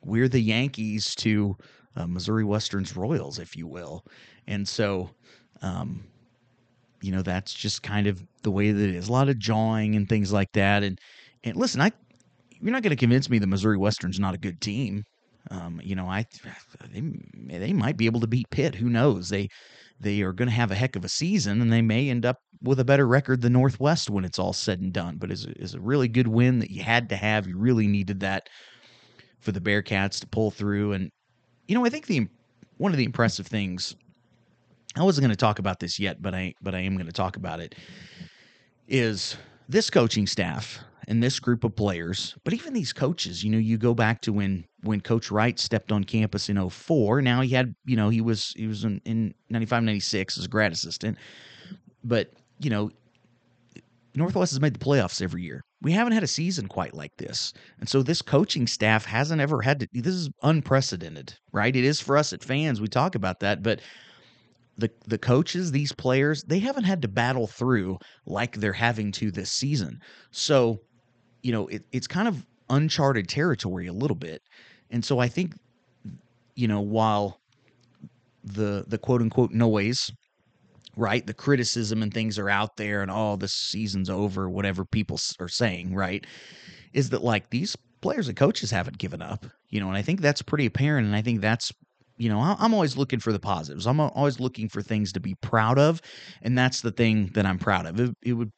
we're 0.03 0.27
the 0.27 0.39
Yankees 0.39 1.13
to 1.17 1.55
uh, 1.95 2.07
Missouri 2.07 2.43
Western's 2.43 2.97
Royals, 2.97 3.37
if 3.37 3.55
you 3.55 3.67
will, 3.67 4.03
and 4.47 4.67
so 4.67 5.11
um, 5.61 6.03
you 6.99 7.11
know 7.11 7.21
that's 7.21 7.53
just 7.53 7.83
kind 7.83 8.07
of 8.07 8.23
the 8.41 8.49
way 8.49 8.71
that 8.71 8.89
it 8.89 8.95
is. 8.95 9.09
A 9.09 9.11
lot 9.11 9.29
of 9.29 9.37
jawing 9.37 9.95
and 9.95 10.09
things 10.09 10.33
like 10.33 10.51
that, 10.53 10.81
and 10.81 10.97
and 11.43 11.55
listen, 11.55 11.81
I 11.81 11.91
you're 12.49 12.71
not 12.71 12.81
going 12.81 12.89
to 12.89 12.95
convince 12.95 13.29
me 13.29 13.37
that 13.37 13.45
Missouri 13.45 13.77
Western's 13.77 14.19
not 14.19 14.33
a 14.33 14.39
good 14.39 14.59
team. 14.59 15.03
Um, 15.51 15.79
you 15.83 15.93
know, 15.93 16.07
I 16.07 16.25
they 16.91 17.03
they 17.59 17.73
might 17.73 17.95
be 17.95 18.07
able 18.07 18.21
to 18.21 18.27
beat 18.27 18.49
Pitt. 18.49 18.73
Who 18.73 18.89
knows? 18.89 19.29
They 19.29 19.49
they 20.03 20.21
are 20.21 20.33
going 20.33 20.47
to 20.47 20.53
have 20.53 20.71
a 20.71 20.75
heck 20.75 20.95
of 20.95 21.05
a 21.05 21.09
season, 21.09 21.61
and 21.61 21.71
they 21.71 21.81
may 21.81 22.09
end 22.09 22.25
up 22.25 22.39
with 22.61 22.79
a 22.79 22.85
better 22.85 23.07
record 23.07 23.41
than 23.41 23.53
Northwest 23.53 24.09
when 24.09 24.25
it's 24.25 24.39
all 24.39 24.53
said 24.53 24.79
and 24.79 24.93
done. 24.93 25.17
But 25.17 25.31
is 25.31 25.73
a 25.73 25.81
really 25.81 26.07
good 26.07 26.27
win 26.27 26.59
that 26.59 26.71
you 26.71 26.83
had 26.83 27.09
to 27.09 27.15
have. 27.15 27.47
You 27.47 27.57
really 27.57 27.87
needed 27.87 28.19
that 28.21 28.49
for 29.39 29.51
the 29.51 29.61
Bearcats 29.61 30.19
to 30.19 30.27
pull 30.27 30.51
through. 30.51 30.93
And 30.93 31.11
you 31.67 31.75
know, 31.75 31.85
I 31.85 31.89
think 31.89 32.07
the 32.07 32.27
one 32.77 32.91
of 32.91 32.97
the 32.97 33.05
impressive 33.05 33.47
things 33.47 33.95
I 34.95 35.03
wasn't 35.03 35.23
going 35.23 35.31
to 35.31 35.37
talk 35.37 35.59
about 35.59 35.79
this 35.79 35.99
yet, 35.99 36.21
but 36.21 36.35
I 36.35 36.53
but 36.61 36.75
I 36.75 36.79
am 36.79 36.95
going 36.95 37.07
to 37.07 37.11
talk 37.11 37.35
about 37.35 37.59
it 37.59 37.75
is 38.87 39.37
this 39.69 39.89
coaching 39.89 40.27
staff 40.27 40.79
and 41.07 41.21
this 41.21 41.39
group 41.39 41.63
of 41.63 41.75
players, 41.75 42.35
but 42.43 42.53
even 42.53 42.73
these 42.73 42.93
coaches, 42.93 43.43
you 43.43 43.51
know, 43.51 43.57
you 43.57 43.77
go 43.77 43.93
back 43.93 44.21
to 44.21 44.33
when 44.33 44.65
when 44.83 45.01
Coach 45.01 45.31
Wright 45.31 45.59
stepped 45.59 45.91
on 45.91 46.03
campus 46.03 46.49
in 46.49 46.69
04. 46.69 47.21
Now 47.21 47.41
he 47.41 47.49
had, 47.49 47.73
you 47.85 47.95
know, 47.95 48.09
he 48.09 48.21
was 48.21 48.53
he 48.55 48.67
was 48.67 48.83
in, 48.83 49.01
in 49.05 49.33
95, 49.49 49.83
96 49.83 50.37
as 50.37 50.45
a 50.45 50.47
grad 50.47 50.71
assistant. 50.71 51.17
But, 52.03 52.31
you 52.59 52.69
know, 52.69 52.91
Northwest 54.15 54.51
has 54.51 54.59
made 54.59 54.75
the 54.75 54.85
playoffs 54.85 55.21
every 55.21 55.41
year. 55.41 55.61
We 55.81 55.91
haven't 55.91 56.13
had 56.13 56.23
a 56.23 56.27
season 56.27 56.67
quite 56.67 56.93
like 56.93 57.15
this. 57.17 57.53
And 57.79 57.89
so 57.89 58.03
this 58.03 58.21
coaching 58.21 58.67
staff 58.67 59.05
hasn't 59.05 59.41
ever 59.41 59.61
had 59.61 59.79
to 59.81 59.87
this 59.93 60.13
is 60.13 60.29
unprecedented, 60.43 61.33
right? 61.51 61.75
It 61.75 61.83
is 61.83 61.99
for 61.99 62.17
us 62.17 62.33
at 62.33 62.43
fans. 62.43 62.81
We 62.81 62.87
talk 62.87 63.15
about 63.15 63.39
that, 63.41 63.63
but 63.63 63.81
the 64.77 64.89
the 65.07 65.17
coaches, 65.17 65.71
these 65.71 65.91
players, 65.91 66.43
they 66.43 66.59
haven't 66.59 66.85
had 66.85 67.01
to 67.03 67.07
battle 67.07 67.47
through 67.47 67.97
like 68.25 68.57
they're 68.57 68.73
having 68.73 69.11
to 69.13 69.31
this 69.31 69.51
season. 69.51 69.99
So, 70.31 70.79
you 71.43 71.51
know, 71.51 71.67
it, 71.67 71.83
it's 71.91 72.07
kind 72.07 72.27
of 72.27 72.45
uncharted 72.69 73.27
territory 73.29 73.87
a 73.87 73.93
little 73.93 74.15
bit. 74.15 74.41
And 74.89 75.05
so 75.05 75.19
I 75.19 75.27
think, 75.27 75.53
you 76.55 76.67
know, 76.67 76.81
while 76.81 77.39
the 78.43 78.85
the 78.87 78.97
quote 78.97 79.21
unquote 79.21 79.51
noise, 79.51 80.09
right, 80.95 81.25
the 81.25 81.33
criticism 81.33 82.01
and 82.01 82.13
things 82.13 82.39
are 82.39 82.49
out 82.49 82.77
there, 82.77 83.01
and 83.01 83.11
oh, 83.11 83.35
the 83.35 83.47
season's 83.47 84.09
over, 84.09 84.49
whatever 84.49 84.85
people 84.85 85.19
are 85.39 85.47
saying, 85.47 85.93
right, 85.93 86.25
is 86.93 87.09
that 87.09 87.23
like 87.23 87.49
these 87.49 87.75
players 88.01 88.27
and 88.27 88.37
coaches 88.37 88.71
haven't 88.71 88.97
given 88.97 89.21
up, 89.21 89.45
you 89.69 89.79
know, 89.79 89.87
and 89.87 89.97
I 89.97 90.01
think 90.01 90.21
that's 90.21 90.41
pretty 90.41 90.65
apparent, 90.65 91.07
and 91.07 91.15
I 91.15 91.21
think 91.21 91.41
that's 91.41 91.71
you 92.15 92.29
know, 92.29 92.39
I'm 92.39 92.75
always 92.75 92.95
looking 92.95 93.19
for 93.19 93.33
the 93.33 93.39
positives. 93.39 93.87
I'm 93.87 93.99
always 93.99 94.39
looking 94.39 94.69
for 94.69 94.83
things 94.83 95.11
to 95.13 95.19
be 95.19 95.33
proud 95.41 95.79
of, 95.79 95.99
and 96.43 96.55
that's 96.55 96.81
the 96.81 96.91
thing 96.91 97.31
that 97.33 97.45
I'm 97.45 97.57
proud 97.57 97.87
of. 97.87 97.99
It, 97.99 98.15
it 98.21 98.33
would 98.33 98.51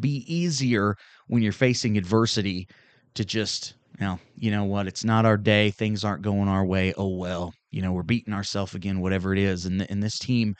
be 0.00 0.24
easier 0.26 0.96
when 1.32 1.42
you're 1.42 1.50
facing 1.50 1.96
adversity 1.96 2.68
to 3.14 3.24
just, 3.24 3.72
you 3.98 4.04
know, 4.04 4.18
you 4.36 4.50
know 4.50 4.64
what, 4.64 4.86
it's 4.86 5.02
not 5.02 5.24
our 5.24 5.38
day, 5.38 5.70
things 5.70 6.04
aren't 6.04 6.20
going 6.20 6.46
our 6.46 6.62
way. 6.62 6.92
Oh 6.98 7.16
well, 7.16 7.54
you 7.70 7.80
know, 7.80 7.90
we're 7.90 8.02
beating 8.02 8.34
ourselves 8.34 8.74
again, 8.74 9.00
whatever 9.00 9.32
it 9.32 9.38
is, 9.38 9.64
and 9.64 9.80
and 9.90 10.02
this 10.02 10.18
team 10.18 10.54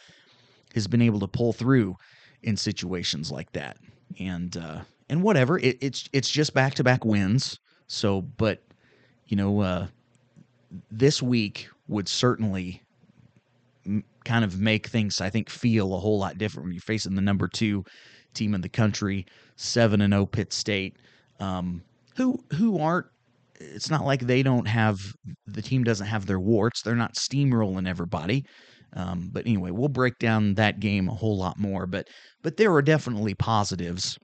has 0.74 0.86
been 0.86 1.02
able 1.02 1.20
to 1.20 1.28
pull 1.28 1.52
through 1.52 1.94
in 2.44 2.56
situations 2.56 3.30
like 3.30 3.52
that, 3.52 3.76
and 4.18 4.56
uh, 4.56 4.80
and 5.10 5.22
whatever, 5.22 5.58
it, 5.58 5.76
it's 5.82 6.08
it's 6.14 6.30
just 6.30 6.54
back 6.54 6.72
to 6.76 6.82
back 6.82 7.04
wins. 7.04 7.58
So, 7.86 8.22
but 8.22 8.62
you 9.26 9.36
know, 9.36 9.60
uh, 9.60 9.88
this 10.90 11.22
week 11.22 11.68
would 11.88 12.08
certainly 12.08 12.80
kind 14.24 14.42
of 14.42 14.58
make 14.58 14.86
things, 14.86 15.20
I 15.20 15.28
think, 15.28 15.50
feel 15.50 15.94
a 15.94 15.98
whole 15.98 16.18
lot 16.18 16.38
different 16.38 16.64
when 16.64 16.72
you're 16.72 16.80
facing 16.80 17.14
the 17.14 17.20
number 17.20 17.46
two 17.46 17.84
team 18.34 18.54
in 18.54 18.60
the 18.60 18.68
country, 18.68 19.26
seven 19.56 20.00
and 20.00 20.12
zero 20.12 20.22
oh 20.22 20.26
Pitt 20.26 20.52
State, 20.52 20.96
um, 21.40 21.82
who 22.16 22.38
who 22.54 22.78
aren't. 22.78 23.06
It's 23.60 23.90
not 23.90 24.04
like 24.04 24.22
they 24.22 24.42
don't 24.42 24.66
have 24.66 24.98
the 25.46 25.62
team 25.62 25.84
doesn't 25.84 26.06
have 26.06 26.26
their 26.26 26.40
warts. 26.40 26.82
They're 26.82 26.96
not 26.96 27.14
steamrolling 27.14 27.88
everybody. 27.88 28.44
Um, 28.94 29.30
but 29.32 29.46
anyway, 29.46 29.70
we'll 29.70 29.88
break 29.88 30.18
down 30.18 30.54
that 30.54 30.80
game 30.80 31.08
a 31.08 31.14
whole 31.14 31.38
lot 31.38 31.58
more. 31.58 31.86
But 31.86 32.08
but 32.42 32.56
there 32.56 32.72
are 32.72 32.82
definitely 32.82 33.34
positives 33.34 34.18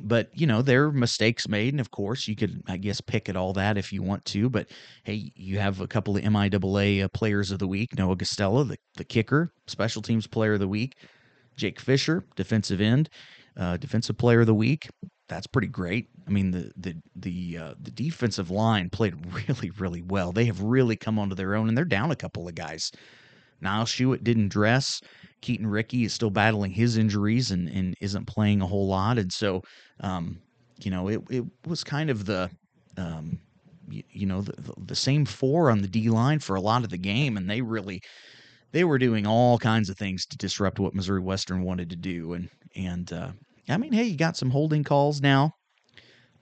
but 0.00 0.28
you 0.32 0.46
know 0.46 0.62
there 0.62 0.84
are 0.84 0.92
mistakes 0.92 1.48
made 1.48 1.74
and 1.74 1.80
of 1.80 1.90
course 1.90 2.28
you 2.28 2.36
could 2.36 2.62
i 2.68 2.76
guess 2.76 3.00
pick 3.00 3.28
at 3.28 3.36
all 3.36 3.52
that 3.52 3.76
if 3.76 3.92
you 3.92 4.02
want 4.02 4.24
to 4.24 4.48
but 4.48 4.70
hey 5.04 5.32
you 5.34 5.58
have 5.58 5.80
a 5.80 5.86
couple 5.86 6.16
of 6.16 6.22
miaa 6.22 7.12
players 7.12 7.50
of 7.50 7.58
the 7.58 7.66
week 7.66 7.88
noah 7.98 8.16
gustella 8.16 8.66
the, 8.66 8.76
the 8.96 9.04
kicker 9.04 9.52
special 9.66 10.00
teams 10.00 10.26
player 10.26 10.54
of 10.54 10.60
the 10.60 10.68
week 10.68 10.94
jake 11.60 11.80
fisher 11.80 12.24
defensive 12.36 12.80
end 12.80 13.08
uh, 13.56 13.76
defensive 13.76 14.16
player 14.16 14.40
of 14.40 14.46
the 14.46 14.54
week 14.54 14.88
that's 15.28 15.46
pretty 15.46 15.68
great 15.68 16.08
i 16.26 16.30
mean 16.30 16.50
the 16.50 16.70
the 16.76 16.94
the 17.16 17.58
uh, 17.58 17.74
the 17.80 17.90
defensive 17.90 18.50
line 18.50 18.88
played 18.88 19.14
really 19.48 19.70
really 19.78 20.02
well 20.02 20.32
they 20.32 20.44
have 20.44 20.60
really 20.62 20.96
come 20.96 21.18
onto 21.18 21.34
their 21.34 21.54
own 21.54 21.68
and 21.68 21.76
they're 21.76 21.84
down 21.84 22.10
a 22.10 22.16
couple 22.16 22.48
of 22.48 22.54
guys 22.54 22.90
Niall 23.62 23.84
Schuett 23.84 24.24
didn't 24.24 24.48
dress. 24.48 25.00
Keaton 25.42 25.66
Ricky 25.66 26.04
is 26.04 26.12
still 26.12 26.30
battling 26.30 26.70
his 26.70 26.96
injuries 26.96 27.50
and, 27.50 27.68
and 27.68 27.94
isn't 28.00 28.26
playing 28.26 28.60
a 28.62 28.66
whole 28.66 28.86
lot. 28.86 29.18
And 29.18 29.32
so, 29.32 29.62
um, 30.00 30.40
you 30.82 30.90
know, 30.90 31.08
it, 31.08 31.20
it 31.30 31.44
was 31.66 31.84
kind 31.84 32.10
of 32.10 32.24
the, 32.26 32.50
um, 32.96 33.38
you, 33.88 34.02
you 34.10 34.26
know 34.26 34.42
the, 34.42 34.72
the 34.86 34.94
same 34.94 35.24
four 35.24 35.70
on 35.70 35.82
the 35.82 35.88
D 35.88 36.08
line 36.08 36.38
for 36.38 36.54
a 36.56 36.60
lot 36.60 36.84
of 36.84 36.90
the 36.90 36.98
game, 36.98 37.36
and 37.36 37.50
they 37.50 37.60
really 37.60 38.00
they 38.72 38.84
were 38.84 38.98
doing 38.98 39.26
all 39.26 39.58
kinds 39.58 39.90
of 39.90 39.96
things 39.96 40.26
to 40.26 40.36
disrupt 40.36 40.78
what 40.78 40.94
Missouri 40.94 41.20
Western 41.20 41.62
wanted 41.62 41.90
to 41.90 41.96
do. 41.96 42.34
And 42.34 42.48
and 42.76 43.12
uh, 43.12 43.30
I 43.68 43.76
mean, 43.76 43.92
hey, 43.92 44.04
you 44.04 44.16
got 44.16 44.36
some 44.36 44.50
holding 44.50 44.84
calls 44.84 45.20
now. 45.20 45.52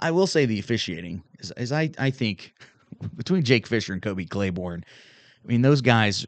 I 0.01 0.11
will 0.11 0.27
say 0.27 0.47
the 0.47 0.59
officiating 0.59 1.23
is, 1.41 1.53
is 1.57 1.73
I 1.73 1.91
I 1.99 2.11
think 2.11 2.53
between 3.17 3.43
Jake 3.43 3.67
Fisher 3.67 3.93
and 3.93 4.03
Kobe 4.03 4.25
Claiborne, 4.25 4.85
I 5.45 5.47
mean 5.49 5.63
those 5.63 5.81
guys, 5.81 6.27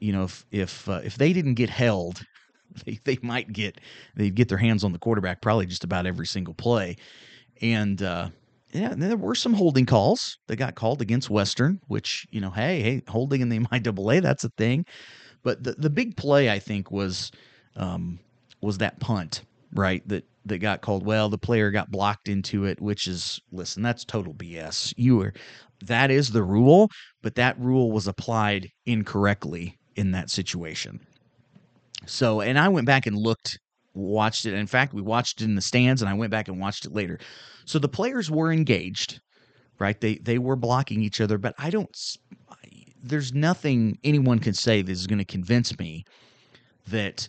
you 0.00 0.12
know, 0.12 0.24
if 0.24 0.44
if 0.50 0.88
uh, 0.88 1.00
if 1.04 1.16
they 1.16 1.32
didn't 1.32 1.54
get 1.54 1.70
held, 1.70 2.24
they 2.84 2.98
they 3.04 3.18
might 3.22 3.52
get 3.52 3.80
they'd 4.16 4.34
get 4.34 4.48
their 4.48 4.58
hands 4.58 4.84
on 4.84 4.92
the 4.92 4.98
quarterback 4.98 5.40
probably 5.40 5.66
just 5.66 5.84
about 5.84 6.06
every 6.06 6.26
single 6.26 6.54
play, 6.54 6.96
and. 7.60 8.02
uh 8.02 8.28
yeah, 8.72 8.94
there 8.96 9.16
were 9.16 9.34
some 9.34 9.52
holding 9.52 9.84
calls 9.84 10.38
that 10.46 10.56
got 10.56 10.74
called 10.76 11.02
against 11.02 11.28
Western, 11.28 11.78
which, 11.88 12.26
you 12.30 12.40
know, 12.40 12.50
hey, 12.50 12.80
hey, 12.80 13.02
holding 13.06 13.42
in 13.42 13.50
the 13.50 13.58
MIAA, 13.66 14.22
that's 14.22 14.44
a 14.44 14.48
thing. 14.56 14.86
But 15.42 15.62
the, 15.62 15.72
the 15.72 15.90
big 15.90 16.16
play, 16.16 16.50
I 16.50 16.58
think, 16.58 16.90
was 16.90 17.30
um, 17.76 18.18
was 18.60 18.78
that 18.78 19.00
punt, 19.00 19.42
right? 19.74 20.06
That 20.08 20.24
that 20.46 20.58
got 20.58 20.80
called. 20.80 21.04
Well, 21.04 21.28
the 21.28 21.38
player 21.38 21.70
got 21.70 21.90
blocked 21.90 22.28
into 22.28 22.64
it, 22.64 22.80
which 22.80 23.06
is 23.06 23.40
listen, 23.50 23.82
that's 23.82 24.04
total 24.04 24.34
BS. 24.34 24.94
You 24.96 25.16
were 25.18 25.32
that 25.86 26.10
is 26.10 26.30
the 26.30 26.42
rule, 26.42 26.88
but 27.22 27.34
that 27.36 27.58
rule 27.58 27.90
was 27.90 28.06
applied 28.06 28.68
incorrectly 28.86 29.78
in 29.96 30.12
that 30.12 30.30
situation. 30.30 31.00
So, 32.06 32.40
and 32.40 32.58
I 32.58 32.68
went 32.68 32.86
back 32.86 33.06
and 33.06 33.16
looked, 33.16 33.58
watched 33.94 34.46
it. 34.46 34.54
In 34.54 34.66
fact, 34.66 34.94
we 34.94 35.02
watched 35.02 35.40
it 35.40 35.44
in 35.44 35.54
the 35.54 35.60
stands, 35.60 36.02
and 36.02 36.08
I 36.08 36.14
went 36.14 36.30
back 36.30 36.48
and 36.48 36.60
watched 36.60 36.84
it 36.84 36.92
later. 36.92 37.18
So 37.64 37.78
the 37.78 37.88
players 37.88 38.30
were 38.30 38.52
engaged, 38.52 39.20
right? 39.78 40.00
They 40.00 40.16
they 40.16 40.38
were 40.38 40.56
blocking 40.56 41.02
each 41.02 41.20
other, 41.20 41.38
but 41.38 41.54
I 41.58 41.70
don't 41.70 41.94
there's 43.02 43.32
nothing 43.32 43.98
anyone 44.04 44.38
can 44.38 44.54
say 44.54 44.82
that 44.82 44.92
is 44.92 45.06
going 45.06 45.18
to 45.18 45.24
convince 45.24 45.78
me 45.78 46.04
that 46.88 47.28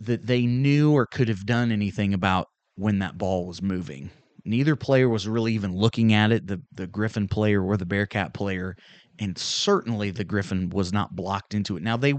that 0.00 0.26
they 0.26 0.46
knew 0.46 0.92
or 0.92 1.06
could 1.06 1.28
have 1.28 1.44
done 1.46 1.72
anything 1.72 2.14
about 2.14 2.46
when 2.76 3.00
that 3.00 3.18
ball 3.18 3.46
was 3.46 3.60
moving. 3.60 4.10
Neither 4.44 4.76
player 4.76 5.08
was 5.08 5.26
really 5.26 5.52
even 5.54 5.74
looking 5.74 6.12
at 6.12 6.32
it, 6.32 6.46
the 6.46 6.60
the 6.72 6.86
Griffin 6.86 7.28
player 7.28 7.62
or 7.62 7.76
the 7.76 7.86
Bearcat 7.86 8.34
player, 8.34 8.76
and 9.18 9.36
certainly 9.36 10.10
the 10.10 10.24
Griffin 10.24 10.70
was 10.70 10.92
not 10.92 11.14
blocked 11.14 11.54
into 11.54 11.76
it. 11.76 11.82
Now 11.82 11.96
they 11.96 12.14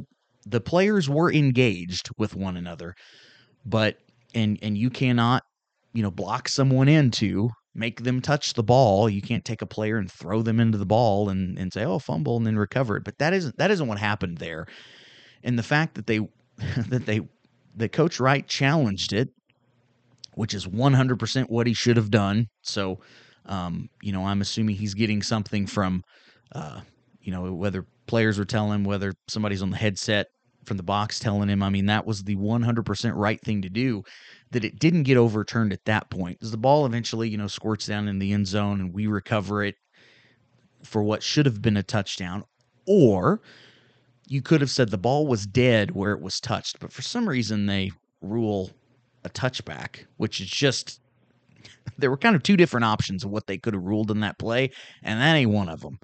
the 0.46 0.62
players 0.62 1.10
were 1.10 1.32
engaged 1.32 2.10
with 2.18 2.36
one 2.36 2.58
another, 2.58 2.94
but 3.66 3.98
and 4.36 4.60
and 4.62 4.78
you 4.78 4.90
cannot, 4.90 5.44
you 5.94 6.04
know, 6.04 6.12
block 6.12 6.48
someone 6.50 6.88
into 6.88 7.50
make 7.74 8.04
them 8.04 8.22
touch 8.22 8.54
the 8.54 8.64
ball. 8.64 9.10
You 9.10 9.22
can't 9.22 9.46
take 9.46 9.62
a 9.62 9.68
player 9.68 9.98
and 9.98 10.12
throw 10.12 10.42
them 10.42 10.60
into 10.60 10.78
the 10.78 10.86
ball 10.86 11.30
and, 11.30 11.58
and 11.58 11.72
say, 11.72 11.86
oh, 11.86 12.00
fumble 12.00 12.38
and 12.38 12.46
then 12.46 12.58
recover 12.58 12.98
it. 12.98 13.04
But 13.04 13.20
that 13.20 13.34
isn't 13.34 13.58
that 13.58 13.72
isn't 13.72 13.88
what 13.88 14.00
happened 14.00 14.38
there. 14.38 14.68
And 15.44 15.58
the 15.58 15.64
fact 15.64 15.96
that 15.96 16.08
they 16.08 16.20
that 16.90 17.06
they 17.06 17.22
that 17.76 17.92
Coach 17.92 18.20
Wright 18.20 18.46
challenged 18.48 19.14
it, 19.14 19.30
which 20.34 20.54
is 20.54 20.66
100% 20.66 21.50
what 21.50 21.68
he 21.68 21.74
should 21.74 21.98
have 21.98 22.12
done. 22.12 22.48
So, 22.62 23.00
um, 23.46 23.90
you 24.02 24.12
know, 24.12 24.26
I'm 24.26 24.42
assuming 24.42 24.76
he's 24.76 24.94
getting 24.94 25.22
something 25.22 25.66
from, 25.68 26.04
uh, 26.54 26.82
you 27.22 27.32
know, 27.32 27.54
whether 27.54 27.86
players 28.08 28.40
are 28.40 28.46
telling 28.46 28.80
him, 28.80 28.84
whether 28.84 29.14
somebody's 29.28 29.62
on 29.62 29.70
the 29.70 29.78
headset 29.78 30.28
from 30.70 30.78
the 30.78 30.84
box 30.84 31.20
telling 31.20 31.50
him. 31.50 31.64
I 31.64 31.70
mean, 31.70 31.88
that 31.88 32.06
was 32.06 32.24
the 32.24 32.36
100% 32.38 33.12
right 33.16 33.42
thing 33.42 33.64
to 33.64 33.70
do 33.70 34.04
that 34.52 34.64
it 34.64 34.80
didn't 34.80 35.04
get 35.04 35.18
overturned 35.18 35.74
at 35.74 35.84
that 35.86 36.10
point 36.12 36.40
because 36.40 36.52
the 36.52 36.58
ball 36.58 36.86
eventually, 36.86 37.28
you 37.28 37.38
know, 37.38 37.48
squirts 37.48 37.88
down 37.88 38.08
in 38.08 38.20
the 38.20 38.32
end 38.32 38.48
zone 38.48 38.80
and 38.80 38.94
we 38.94 39.08
recover 39.08 39.64
it 39.64 39.76
for 40.84 41.02
what 41.04 41.24
should 41.24 41.48
have 41.48 41.62
been 41.62 41.76
a 41.76 41.84
touchdown. 41.84 42.44
Or 42.86 43.42
you 44.28 44.44
could 44.44 44.62
have 44.62 44.70
said 44.70 44.90
the 44.90 44.98
ball 44.98 45.26
was 45.26 45.48
dead 45.48 45.92
where 45.92 46.14
it 46.14 46.22
was 46.22 46.40
touched, 46.40 46.80
but 46.80 46.94
for 46.94 47.02
some 47.02 47.28
reason 47.28 47.66
they 47.66 47.92
rule 48.22 48.70
a 49.26 49.30
touchback, 49.30 50.06
which 50.18 50.40
is 50.40 50.48
just 50.48 51.02
there 51.98 52.12
were 52.12 52.18
kind 52.18 52.36
of 52.36 52.44
two 52.44 52.56
different 52.56 52.86
options 52.86 53.24
of 53.24 53.32
what 53.32 53.48
they 53.48 53.58
could 53.58 53.74
have 53.74 53.84
ruled 53.84 54.12
in 54.12 54.20
that 54.20 54.38
play, 54.38 54.70
and 55.02 55.20
that 55.20 55.36
ain't 55.36 55.52
one 55.52 55.68
of 55.68 55.82
them. 55.82 56.00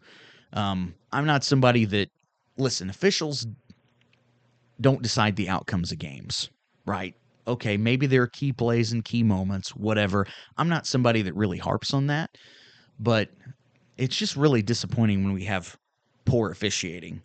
Um, 0.54 0.96
I'm 1.12 1.26
not 1.26 1.44
somebody 1.44 1.86
that 1.86 2.10
listen. 2.58 2.90
Officials 2.90 3.46
don't 4.82 5.02
decide 5.02 5.36
the 5.36 5.50
outcomes 5.50 5.92
of 5.92 6.00
games, 6.00 6.50
right? 6.86 7.16
okay, 7.48 7.78
maybe 7.78 8.08
there 8.08 8.24
are 8.24 8.28
key 8.28 8.52
plays 8.52 8.92
and 8.92 9.04
key 9.04 9.24
moments, 9.24 9.76
whatever. 9.76 10.26
I'm 10.58 10.70
not 10.70 10.88
somebody 10.88 11.22
that 11.24 11.36
really 11.36 11.58
harps 11.58 11.94
on 11.94 12.08
that, 12.08 12.38
but 13.00 13.30
it's 13.98 14.16
just 14.16 14.36
really 14.36 14.62
disappointing 14.62 15.24
when 15.24 15.34
we 15.34 15.46
have 15.46 15.78
poor 16.26 16.52
officiating. 16.52 17.22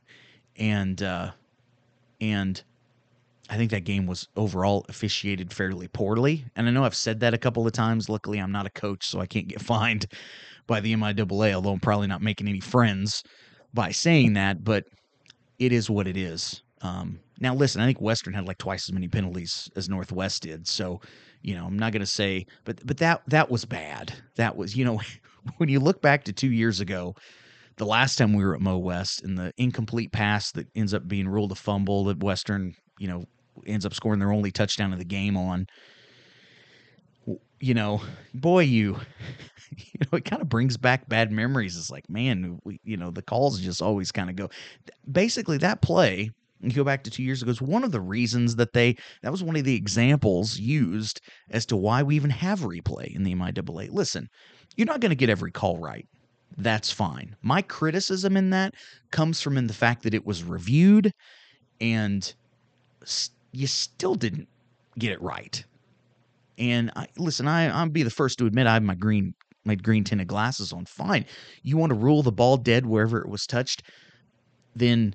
And 0.56 1.02
uh 1.02 1.32
and 2.20 2.62
I 3.48 3.56
think 3.56 3.70
that 3.72 3.84
game 3.84 4.06
was 4.06 4.28
overall 4.36 4.84
officiated 4.88 5.52
fairly 5.52 5.88
poorly. 5.88 6.44
And 6.54 6.68
I 6.68 6.70
know 6.70 6.84
I've 6.84 6.94
said 6.94 7.18
that 7.20 7.34
a 7.34 7.38
couple 7.38 7.66
of 7.66 7.72
times. 7.72 8.08
Luckily, 8.08 8.38
I'm 8.38 8.52
not 8.52 8.66
a 8.66 8.70
coach, 8.70 9.06
so 9.06 9.20
I 9.20 9.26
can't 9.26 9.48
get 9.48 9.60
fined 9.62 10.06
by 10.66 10.80
the 10.80 10.94
MIAA, 10.94 11.54
although 11.54 11.72
I'm 11.72 11.80
probably 11.80 12.06
not 12.06 12.22
making 12.22 12.46
any 12.46 12.60
friends 12.60 13.24
by 13.74 13.90
saying 13.90 14.34
that, 14.34 14.62
but 14.62 14.84
it 15.58 15.72
is 15.72 15.90
what 15.90 16.06
it 16.06 16.16
is. 16.16 16.62
Um, 16.82 17.20
now, 17.40 17.54
listen, 17.54 17.80
I 17.80 17.86
think 17.86 18.00
Western 18.00 18.34
had 18.34 18.46
like 18.46 18.58
twice 18.58 18.88
as 18.88 18.92
many 18.92 19.08
penalties 19.08 19.70
as 19.76 19.88
Northwest 19.88 20.42
did. 20.42 20.66
So, 20.66 21.00
you 21.42 21.54
know, 21.54 21.66
I'm 21.66 21.78
not 21.78 21.92
going 21.92 22.00
to 22.00 22.06
say, 22.06 22.46
but 22.64 22.84
but 22.86 22.98
that 22.98 23.22
that 23.28 23.50
was 23.50 23.64
bad. 23.64 24.12
That 24.36 24.56
was, 24.56 24.76
you 24.76 24.84
know, 24.84 25.00
when 25.56 25.68
you 25.68 25.80
look 25.80 26.00
back 26.00 26.24
to 26.24 26.32
two 26.32 26.50
years 26.50 26.80
ago, 26.80 27.14
the 27.76 27.86
last 27.86 28.16
time 28.16 28.34
we 28.34 28.44
were 28.44 28.54
at 28.54 28.60
Mo 28.60 28.78
West, 28.78 29.22
and 29.22 29.38
the 29.38 29.52
incomplete 29.56 30.12
pass 30.12 30.52
that 30.52 30.66
ends 30.74 30.94
up 30.94 31.06
being 31.08 31.28
ruled 31.28 31.52
a 31.52 31.54
fumble 31.54 32.04
that 32.04 32.22
Western, 32.22 32.74
you 32.98 33.08
know, 33.08 33.24
ends 33.66 33.86
up 33.86 33.94
scoring 33.94 34.20
their 34.20 34.32
only 34.32 34.50
touchdown 34.50 34.92
of 34.92 34.98
the 34.98 35.04
game 35.04 35.36
on. 35.36 35.66
You 37.62 37.74
know, 37.74 38.02
boy, 38.34 38.60
you, 38.60 38.98
you 39.76 40.00
know, 40.00 40.18
it 40.18 40.24
kind 40.24 40.42
of 40.42 40.48
brings 40.48 40.76
back 40.76 41.08
bad 41.08 41.30
memories. 41.30 41.76
It's 41.76 41.90
like, 41.90 42.08
man, 42.08 42.58
we, 42.64 42.80
you 42.84 42.96
know, 42.96 43.10
the 43.10 43.22
calls 43.22 43.60
just 43.60 43.82
always 43.82 44.12
kind 44.12 44.30
of 44.30 44.36
go. 44.36 44.50
Basically, 45.10 45.58
that 45.58 45.82
play 45.82 46.30
you 46.62 46.70
go 46.70 46.84
back 46.84 47.02
to 47.04 47.10
two 47.10 47.22
years 47.22 47.42
ago, 47.42 47.50
is 47.50 47.62
one 47.62 47.84
of 47.84 47.92
the 47.92 48.00
reasons 48.00 48.56
that 48.56 48.72
they 48.72 48.96
that 49.22 49.32
was 49.32 49.42
one 49.42 49.56
of 49.56 49.64
the 49.64 49.74
examples 49.74 50.58
used 50.58 51.20
as 51.50 51.66
to 51.66 51.76
why 51.76 52.02
we 52.02 52.16
even 52.16 52.30
have 52.30 52.60
replay 52.60 53.14
in 53.14 53.22
the 53.22 53.34
MIAA. 53.34 53.90
Listen, 53.90 54.28
you're 54.76 54.86
not 54.86 55.00
going 55.00 55.10
to 55.10 55.16
get 55.16 55.30
every 55.30 55.50
call 55.50 55.78
right. 55.78 56.06
That's 56.56 56.90
fine. 56.90 57.36
My 57.42 57.62
criticism 57.62 58.36
in 58.36 58.50
that 58.50 58.74
comes 59.10 59.40
from 59.40 59.56
in 59.56 59.66
the 59.66 59.74
fact 59.74 60.02
that 60.02 60.14
it 60.14 60.26
was 60.26 60.44
reviewed 60.44 61.12
and 61.80 62.32
you 63.52 63.66
still 63.66 64.14
didn't 64.14 64.48
get 64.98 65.12
it 65.12 65.22
right. 65.22 65.64
And 66.58 66.92
I, 66.94 67.06
listen, 67.16 67.48
I, 67.48 67.68
I'll 67.68 67.88
be 67.88 68.02
the 68.02 68.10
first 68.10 68.38
to 68.38 68.46
admit 68.46 68.66
I 68.66 68.74
have 68.74 68.82
my 68.82 68.94
green 68.94 69.34
my 69.64 69.74
green 69.74 70.04
tinted 70.04 70.26
glasses 70.26 70.72
on. 70.72 70.86
Fine. 70.86 71.26
You 71.62 71.76
want 71.76 71.90
to 71.90 71.98
rule 71.98 72.22
the 72.22 72.32
ball 72.32 72.56
dead 72.56 72.86
wherever 72.86 73.20
it 73.20 73.28
was 73.28 73.46
touched, 73.46 73.82
then 74.74 75.14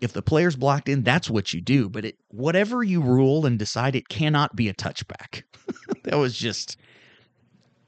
if 0.00 0.12
the 0.12 0.22
player's 0.22 0.56
blocked 0.56 0.88
in, 0.88 1.02
that's 1.02 1.30
what 1.30 1.52
you 1.52 1.60
do. 1.60 1.88
But 1.88 2.04
it, 2.04 2.16
whatever 2.28 2.82
you 2.82 3.00
rule 3.00 3.46
and 3.46 3.58
decide, 3.58 3.94
it 3.96 4.08
cannot 4.08 4.54
be 4.54 4.68
a 4.68 4.74
touchback. 4.74 5.42
that 6.04 6.16
was 6.16 6.36
just 6.36 6.76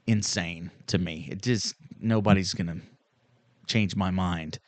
insane 0.07 0.71
to 0.87 0.97
me. 0.97 1.27
It 1.31 1.41
just 1.41 1.75
nobody's 1.99 2.53
gonna 2.53 2.77
change 3.67 3.95
my 3.95 4.11
mind 4.11 4.59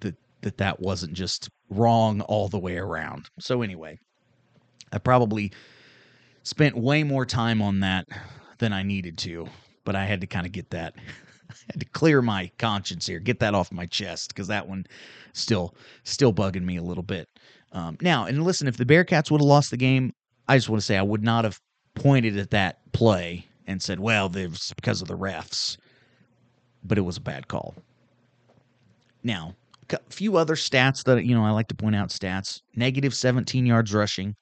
that 0.00 0.14
that 0.42 0.58
that 0.58 0.80
wasn't 0.80 1.12
just 1.12 1.50
wrong 1.70 2.20
all 2.22 2.48
the 2.48 2.58
way 2.58 2.76
around. 2.76 3.28
So 3.40 3.62
anyway, 3.62 3.98
I 4.92 4.98
probably 4.98 5.52
spent 6.44 6.76
way 6.76 7.02
more 7.02 7.26
time 7.26 7.60
on 7.60 7.80
that 7.80 8.06
than 8.58 8.72
I 8.72 8.82
needed 8.82 9.18
to, 9.18 9.48
but 9.84 9.96
I 9.96 10.04
had 10.04 10.20
to 10.20 10.26
kind 10.26 10.46
of 10.46 10.52
get 10.52 10.70
that 10.70 10.94
had 11.70 11.80
to 11.80 11.86
clear 11.86 12.22
my 12.22 12.50
conscience 12.58 13.06
here, 13.06 13.18
get 13.18 13.40
that 13.40 13.54
off 13.54 13.72
my 13.72 13.86
chest 13.86 14.28
because 14.28 14.48
that 14.48 14.68
one 14.68 14.86
still 15.32 15.74
still 16.04 16.32
bugging 16.32 16.64
me 16.64 16.76
a 16.76 16.82
little 16.82 17.02
bit. 17.02 17.28
Um, 17.72 17.96
now, 18.00 18.26
and 18.26 18.42
listen, 18.44 18.68
if 18.68 18.76
the 18.76 18.84
Bearcats 18.84 19.30
would 19.30 19.40
have 19.40 19.48
lost 19.48 19.70
the 19.70 19.76
game, 19.76 20.12
I 20.48 20.56
just 20.56 20.68
want 20.68 20.80
to 20.80 20.86
say 20.86 20.96
I 20.96 21.02
would 21.02 21.22
not 21.22 21.44
have 21.44 21.60
pointed 21.94 22.36
at 22.36 22.50
that 22.50 22.80
play 22.92 23.46
and 23.66 23.82
said, 23.82 24.00
"Well, 24.00 24.30
it's 24.34 24.72
because 24.74 25.02
of 25.02 25.08
the 25.08 25.16
refs," 25.16 25.76
but 26.84 26.98
it 26.98 27.02
was 27.02 27.16
a 27.16 27.20
bad 27.20 27.48
call. 27.48 27.74
Now, 29.22 29.56
a 29.90 29.98
few 30.08 30.36
other 30.36 30.54
stats 30.54 31.04
that 31.04 31.24
you 31.24 31.34
know 31.34 31.44
I 31.44 31.50
like 31.50 31.68
to 31.68 31.74
point 31.74 31.96
out: 31.96 32.10
stats 32.10 32.60
negative 32.74 33.14
17 33.14 33.66
yards 33.66 33.92
rushing 33.92 34.36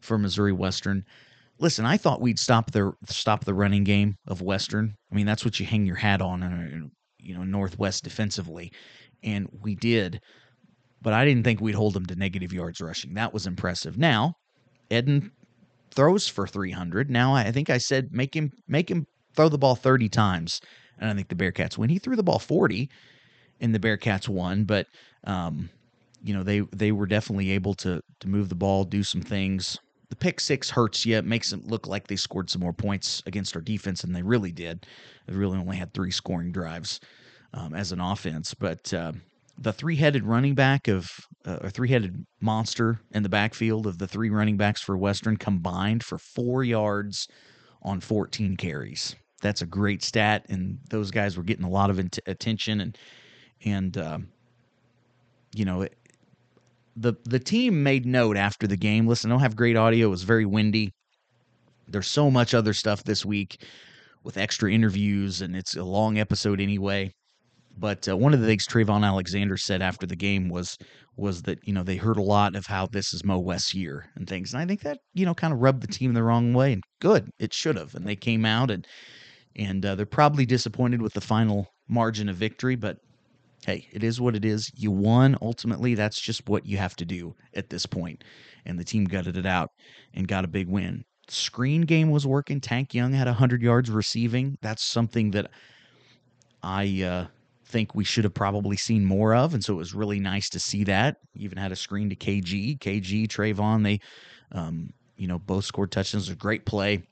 for 0.00 0.18
Missouri 0.18 0.52
Western 0.52 1.04
listen, 1.58 1.84
I 1.84 1.96
thought 1.96 2.20
we'd 2.20 2.38
stop 2.38 2.70
the 2.70 2.92
stop 3.06 3.44
the 3.44 3.54
running 3.54 3.84
game 3.84 4.16
of 4.26 4.42
Western. 4.42 4.94
I 5.10 5.14
mean, 5.14 5.26
that's 5.26 5.44
what 5.44 5.58
you 5.58 5.66
hang 5.66 5.86
your 5.86 5.96
hat 5.96 6.20
on, 6.20 6.42
uh, 6.42 6.88
you 7.18 7.34
know, 7.34 7.44
Northwest 7.44 8.04
defensively, 8.04 8.72
and 9.22 9.48
we 9.62 9.74
did. 9.74 10.20
But 11.00 11.12
I 11.12 11.24
didn't 11.24 11.44
think 11.44 11.60
we'd 11.60 11.74
hold 11.74 11.94
them 11.94 12.06
to 12.06 12.16
negative 12.16 12.52
yards 12.52 12.80
rushing. 12.80 13.14
That 13.14 13.32
was 13.32 13.46
impressive. 13.46 13.96
Now, 13.98 14.34
Eden 14.90 15.30
throws 15.94 16.28
for 16.28 16.46
300. 16.46 17.10
Now, 17.10 17.34
I 17.34 17.52
think 17.52 17.70
I 17.70 17.78
said 17.78 18.08
make 18.12 18.34
him 18.34 18.50
make 18.66 18.90
him 18.90 19.06
throw 19.34 19.48
the 19.48 19.58
ball 19.58 19.76
30 19.76 20.08
times. 20.08 20.60
and 20.98 21.10
I 21.10 21.14
think 21.14 21.28
the 21.28 21.34
Bearcats 21.34 21.78
win. 21.78 21.90
He 21.90 21.98
threw 21.98 22.16
the 22.16 22.22
ball 22.22 22.38
40 22.38 22.88
and 23.60 23.74
the 23.74 23.78
Bearcats 23.78 24.28
won, 24.28 24.64
but 24.64 24.86
um, 25.24 25.70
you 26.22 26.34
know, 26.34 26.42
they 26.42 26.60
they 26.72 26.92
were 26.92 27.06
definitely 27.06 27.50
able 27.50 27.74
to 27.74 28.00
to 28.20 28.28
move 28.28 28.48
the 28.48 28.54
ball, 28.54 28.84
do 28.84 29.02
some 29.02 29.22
things. 29.22 29.78
The 30.10 30.16
pick 30.16 30.40
six 30.40 30.70
hurts 30.70 31.04
you. 31.04 31.16
It 31.16 31.24
makes 31.24 31.52
it 31.52 31.66
look 31.66 31.86
like 31.86 32.06
they 32.06 32.16
scored 32.16 32.48
some 32.48 32.62
more 32.62 32.72
points 32.72 33.22
against 33.26 33.54
our 33.54 33.62
defense, 33.62 34.04
and 34.04 34.14
they 34.14 34.22
really 34.22 34.52
did. 34.52 34.86
They 35.26 35.34
really 35.34 35.58
only 35.58 35.76
had 35.76 35.92
three 35.92 36.10
scoring 36.10 36.50
drives 36.50 37.00
um, 37.52 37.74
as 37.74 37.92
an 37.92 38.00
offense, 38.00 38.54
but 38.54 38.92
uh, 38.94 39.12
the 39.58 39.72
three-headed 39.72 40.24
running 40.24 40.54
back 40.54 40.88
of 40.88 41.10
uh, 41.44 41.58
a 41.62 41.70
three-headed 41.70 42.24
monster 42.40 43.00
in 43.12 43.22
the 43.22 43.28
backfield 43.28 43.86
of 43.86 43.98
the 43.98 44.06
three 44.06 44.30
running 44.30 44.56
backs 44.56 44.80
for 44.80 44.96
Western 44.96 45.36
combined 45.36 46.02
for 46.02 46.18
four 46.18 46.64
yards 46.64 47.28
on 47.82 48.00
14 48.00 48.56
carries. 48.56 49.14
That's 49.42 49.62
a 49.62 49.66
great 49.66 50.02
stat, 50.02 50.46
and 50.48 50.78
those 50.90 51.10
guys 51.10 51.36
were 51.36 51.42
getting 51.42 51.64
a 51.64 51.70
lot 51.70 51.90
of 51.90 51.98
attention 52.26 52.80
and 52.80 52.98
and 53.64 53.96
uh, 53.98 54.18
you 55.54 55.64
know 55.64 55.82
it, 55.82 55.97
the 57.00 57.14
the 57.24 57.38
team 57.38 57.82
made 57.82 58.06
note 58.06 58.36
after 58.36 58.66
the 58.66 58.76
game. 58.76 59.06
Listen, 59.06 59.30
I 59.30 59.34
don't 59.34 59.42
have 59.42 59.56
great 59.56 59.76
audio. 59.76 60.06
It 60.06 60.10
was 60.10 60.22
very 60.24 60.46
windy. 60.46 60.92
There's 61.86 62.08
so 62.08 62.30
much 62.30 62.54
other 62.54 62.74
stuff 62.74 63.04
this 63.04 63.24
week 63.24 63.64
with 64.24 64.36
extra 64.36 64.72
interviews, 64.72 65.40
and 65.40 65.56
it's 65.56 65.76
a 65.76 65.84
long 65.84 66.18
episode 66.18 66.60
anyway. 66.60 67.12
But 67.78 68.08
uh, 68.08 68.16
one 68.16 68.34
of 68.34 68.40
the 68.40 68.46
things 68.46 68.66
Trayvon 68.66 69.04
Alexander 69.04 69.56
said 69.56 69.82
after 69.82 70.06
the 70.06 70.16
game 70.16 70.48
was 70.48 70.76
was 71.16 71.42
that 71.42 71.66
you 71.66 71.72
know 71.72 71.82
they 71.82 71.96
heard 71.96 72.16
a 72.16 72.22
lot 72.22 72.56
of 72.56 72.66
how 72.66 72.86
this 72.86 73.14
is 73.14 73.24
Mo 73.24 73.38
West's 73.38 73.74
year 73.74 74.10
and 74.16 74.28
things, 74.28 74.52
and 74.52 74.60
I 74.60 74.66
think 74.66 74.80
that 74.82 74.98
you 75.14 75.24
know 75.24 75.34
kind 75.34 75.52
of 75.52 75.60
rubbed 75.60 75.82
the 75.82 75.92
team 75.92 76.12
the 76.14 76.22
wrong 76.22 76.52
way. 76.52 76.72
And 76.72 76.82
good, 77.00 77.30
it 77.38 77.54
should 77.54 77.76
have. 77.76 77.94
And 77.94 78.06
they 78.06 78.16
came 78.16 78.44
out 78.44 78.70
and 78.70 78.86
and 79.56 79.84
uh, 79.84 79.94
they're 79.94 80.06
probably 80.06 80.46
disappointed 80.46 81.02
with 81.02 81.14
the 81.14 81.20
final 81.20 81.68
margin 81.88 82.28
of 82.28 82.36
victory, 82.36 82.76
but 82.76 82.98
hey, 83.68 83.86
it 83.92 84.02
is 84.02 84.18
what 84.18 84.34
it 84.34 84.46
is. 84.46 84.72
You 84.74 84.90
won. 84.90 85.36
Ultimately, 85.42 85.94
that's 85.94 86.18
just 86.18 86.48
what 86.48 86.64
you 86.64 86.78
have 86.78 86.96
to 86.96 87.04
do 87.04 87.34
at 87.52 87.68
this 87.68 87.84
point. 87.84 88.24
And 88.64 88.78
the 88.78 88.84
team 88.84 89.04
gutted 89.04 89.36
it 89.36 89.44
out 89.44 89.72
and 90.14 90.26
got 90.26 90.46
a 90.46 90.48
big 90.48 90.68
win. 90.68 91.04
Screen 91.28 91.82
game 91.82 92.10
was 92.10 92.26
working. 92.26 92.62
Tank 92.62 92.94
Young 92.94 93.12
had 93.12 93.26
100 93.26 93.60
yards 93.60 93.90
receiving. 93.90 94.56
That's 94.62 94.82
something 94.82 95.32
that 95.32 95.50
I 96.62 97.02
uh, 97.02 97.26
think 97.66 97.94
we 97.94 98.04
should 98.04 98.24
have 98.24 98.32
probably 98.32 98.78
seen 98.78 99.04
more 99.04 99.34
of. 99.34 99.52
And 99.52 99.62
so 99.62 99.74
it 99.74 99.76
was 99.76 99.94
really 99.94 100.18
nice 100.18 100.48
to 100.48 100.58
see 100.58 100.82
that. 100.84 101.16
Even 101.36 101.58
had 101.58 101.70
a 101.70 101.76
screen 101.76 102.08
to 102.08 102.16
KG. 102.16 102.78
KG, 102.78 103.28
Trayvon, 103.28 103.84
they, 103.84 104.00
um, 104.52 104.94
you 105.18 105.28
know, 105.28 105.38
both 105.40 105.66
scored 105.66 105.92
touchdowns. 105.92 106.30
A 106.30 106.34
great 106.34 106.64
play. 106.64 107.02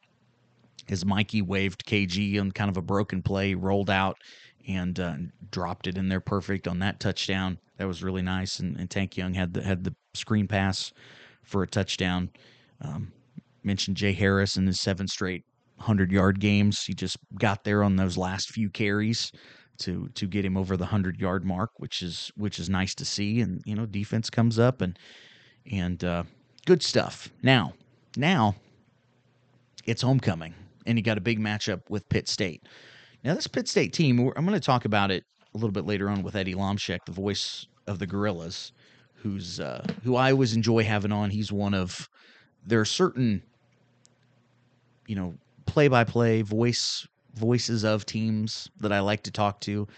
As 0.89 1.05
Mikey 1.05 1.43
waved 1.43 1.85
KG 1.85 2.41
on 2.41 2.51
kind 2.51 2.71
of 2.71 2.79
a 2.79 2.83
broken 2.83 3.21
play, 3.21 3.53
rolled 3.53 3.91
out 3.91 4.17
and 4.67 4.99
uh, 4.99 5.15
dropped 5.51 5.87
it 5.87 5.97
in 5.97 6.09
there 6.09 6.21
perfect 6.21 6.67
on 6.67 6.79
that 6.81 7.01
touchdown. 7.01 7.59
That 7.79 7.87
was 7.87 8.03
really 8.03 8.23
nice. 8.23 8.59
And, 8.59 8.77
and, 8.79 8.91
Tank 8.91 9.17
Young 9.17 9.35
had 9.35 9.55
the 9.55 9.63
had 9.63 9.85
the 9.85 9.95
screen 10.15 10.49
pass 10.49 10.93
for 11.43 11.63
a 11.63 11.67
touchdown. 11.67 12.31
Um, 12.81 13.13
mentioned 13.63 13.97
Jay 13.97 14.13
Harris 14.13 14.57
in 14.57 14.67
his 14.67 14.81
seven 14.81 15.07
straight 15.09 15.45
hundred 15.79 16.11
yard 16.11 16.41
games. 16.41 16.85
He 16.85 16.95
just 16.95 17.19
got 17.39 17.65
there 17.65 17.83
on 17.83 17.97
those 17.97 18.17
last 18.17 18.51
few 18.51 18.71
carries 18.71 19.33
to 19.79 20.09
to 20.15 20.27
get 20.27 20.45
him 20.45 20.57
over 20.57 20.77
the 20.77 20.87
hundred 20.87 21.21
yard 21.21 21.45
mark, 21.45 21.71
which 21.77 22.03
is 22.03 22.33
which 22.37 22.59
is 22.59 22.69
nice 22.69 22.95
to 22.97 23.05
see. 23.05 23.41
And 23.41 23.63
you 23.67 23.75
know, 23.75 23.87
defense 23.87 24.31
comes 24.31 24.59
up 24.59 24.81
and 24.81 24.99
and 25.71 26.03
uh, 26.03 26.25
good 26.65 26.83
stuff. 26.83 27.31
Now, 27.43 27.75
now 28.17 28.55
it's 29.85 30.03
homecoming, 30.03 30.55
and 30.87 30.99
you 30.99 31.05
got 31.05 31.19
a 31.19 31.23
big 31.23 31.39
matchup 31.39 31.83
with 31.89 32.09
Pitt 32.09 32.29
State. 32.29 32.63
Now, 33.27 33.35
this 33.35 33.49
Pitt 33.49 33.67
State 33.67 33.93
team, 33.93 34.21
I'm 34.37 34.47
going 34.47 34.57
to 34.57 34.61
talk 34.61 34.85
about 34.85 35.11
it 35.11 35.25
a 35.53 35.59
little 35.59 35.73
bit 35.73 35.85
later 35.85 36.09
on 36.09 36.23
with 36.23 36.37
Eddie 36.37 36.55
Lomshek, 36.55 37.05
the 37.07 37.13
voice 37.13 37.67
of 37.89 37.99
the 37.99 38.07
Gorillas, 38.07 38.71
who's 39.15 39.59
uh, 39.59 39.85
who 40.05 40.15
I 40.15 40.31
always 40.31 40.55
enjoy 40.55 40.85
having 40.85 41.11
on. 41.11 41.31
He's 41.31 41.51
one 41.51 41.75
of 41.75 42.09
there 42.65 42.81
are 42.81 42.85
certain, 42.85 43.43
you 45.09 45.17
know, 45.17 45.35
play-by-play 45.67 46.43
voice 46.43 47.05
voices 47.35 47.85
of 47.85 48.07
teams 48.07 48.71
that 48.79 48.93
I 48.93 49.01
like 49.01 49.25
to 49.25 49.33
talk 49.33 49.61
to, 49.63 49.89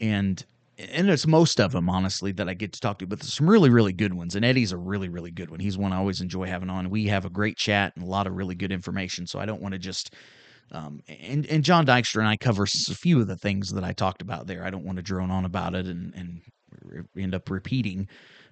and 0.00 0.44
and 0.78 1.08
it's 1.08 1.28
most 1.28 1.60
of 1.60 1.70
them 1.70 1.88
honestly 1.88 2.32
that 2.32 2.48
I 2.48 2.54
get 2.54 2.72
to 2.72 2.80
talk 2.80 2.98
to, 2.98 3.06
but 3.06 3.20
there's 3.20 3.34
some 3.34 3.48
really 3.48 3.70
really 3.70 3.92
good 3.92 4.14
ones. 4.14 4.34
And 4.34 4.44
Eddie's 4.44 4.72
a 4.72 4.76
really 4.76 5.08
really 5.08 5.30
good 5.30 5.50
one. 5.50 5.60
He's 5.60 5.78
one 5.78 5.92
I 5.92 5.96
always 5.98 6.20
enjoy 6.20 6.46
having 6.46 6.70
on. 6.70 6.90
We 6.90 7.06
have 7.06 7.24
a 7.24 7.30
great 7.30 7.56
chat 7.56 7.92
and 7.94 8.04
a 8.04 8.08
lot 8.08 8.26
of 8.26 8.34
really 8.34 8.56
good 8.56 8.72
information. 8.72 9.28
So 9.28 9.38
I 9.38 9.46
don't 9.46 9.62
want 9.62 9.74
to 9.74 9.78
just 9.78 10.12
um, 10.72 11.00
and, 11.08 11.46
and 11.46 11.64
Jon 11.64 11.86
Dykstra 11.86 12.18
and 12.18 12.28
I 12.28 12.36
cover 12.36 12.64
a 12.64 12.66
few 12.94 13.20
of 13.20 13.26
the 13.26 13.36
things 13.36 13.70
that 13.70 13.84
I 13.84 13.92
talked 13.92 14.22
about 14.22 14.46
there. 14.46 14.64
I 14.64 14.70
don't 14.70 14.84
want 14.84 14.96
to 14.96 15.02
drone 15.02 15.30
on 15.30 15.44
about 15.44 15.74
it 15.74 15.86
and, 15.86 16.12
and 16.14 16.40
end 17.16 17.34
up 17.34 17.50
repeating 17.50 18.08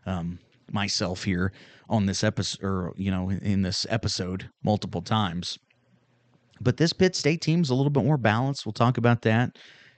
um, 0.06 0.38
myself 0.70 1.24
here 1.24 1.52
on 1.88 2.06
this 2.06 2.24
episode, 2.24 2.64
or 2.64 2.92
you 2.96 3.10
know, 3.10 3.30
in 3.30 3.62
this 3.62 3.86
episode 3.90 4.48
multiple 4.64 5.02
times. 5.02 5.58
But 6.60 6.78
this 6.78 6.92
Pitt 6.92 7.14
State 7.14 7.42
team's 7.42 7.70
a 7.70 7.74
little 7.74 7.90
bit 7.90 8.04
more 8.04 8.16
balanced. 8.16 8.64
We'll 8.64 8.72
talk 8.72 8.96
about 8.96 9.22
that. 9.22 9.50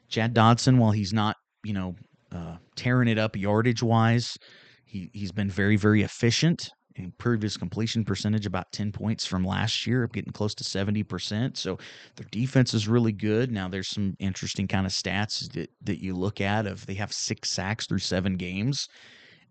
Chad 0.08 0.34
Dodson, 0.34 0.78
while 0.78 0.90
he's 0.90 1.12
not, 1.12 1.36
you 1.64 1.72
know, 1.72 1.94
uh, 2.34 2.56
tearing 2.74 3.08
it 3.08 3.18
up 3.18 3.36
yardage 3.36 3.82
wise, 3.82 4.36
he 4.84 5.08
he's 5.12 5.32
been 5.32 5.50
very 5.50 5.76
very 5.76 6.02
efficient 6.02 6.68
improved 6.98 7.42
his 7.42 7.56
completion 7.56 8.04
percentage 8.04 8.46
about 8.46 8.70
10 8.72 8.92
points 8.92 9.26
from 9.26 9.44
last 9.44 9.86
year, 9.86 10.06
getting 10.08 10.32
close 10.32 10.54
to 10.54 10.64
70%. 10.64 11.56
So 11.56 11.78
their 12.16 12.26
defense 12.30 12.74
is 12.74 12.88
really 12.88 13.12
good. 13.12 13.50
Now 13.50 13.68
there's 13.68 13.88
some 13.88 14.16
interesting 14.18 14.68
kind 14.68 14.86
of 14.86 14.92
stats 14.92 15.50
that, 15.52 15.70
that 15.82 16.02
you 16.02 16.14
look 16.14 16.40
at 16.40 16.66
of 16.66 16.84
they 16.86 16.94
have 16.94 17.12
six 17.12 17.50
sacks 17.50 17.86
through 17.86 17.98
seven 17.98 18.36
games 18.36 18.88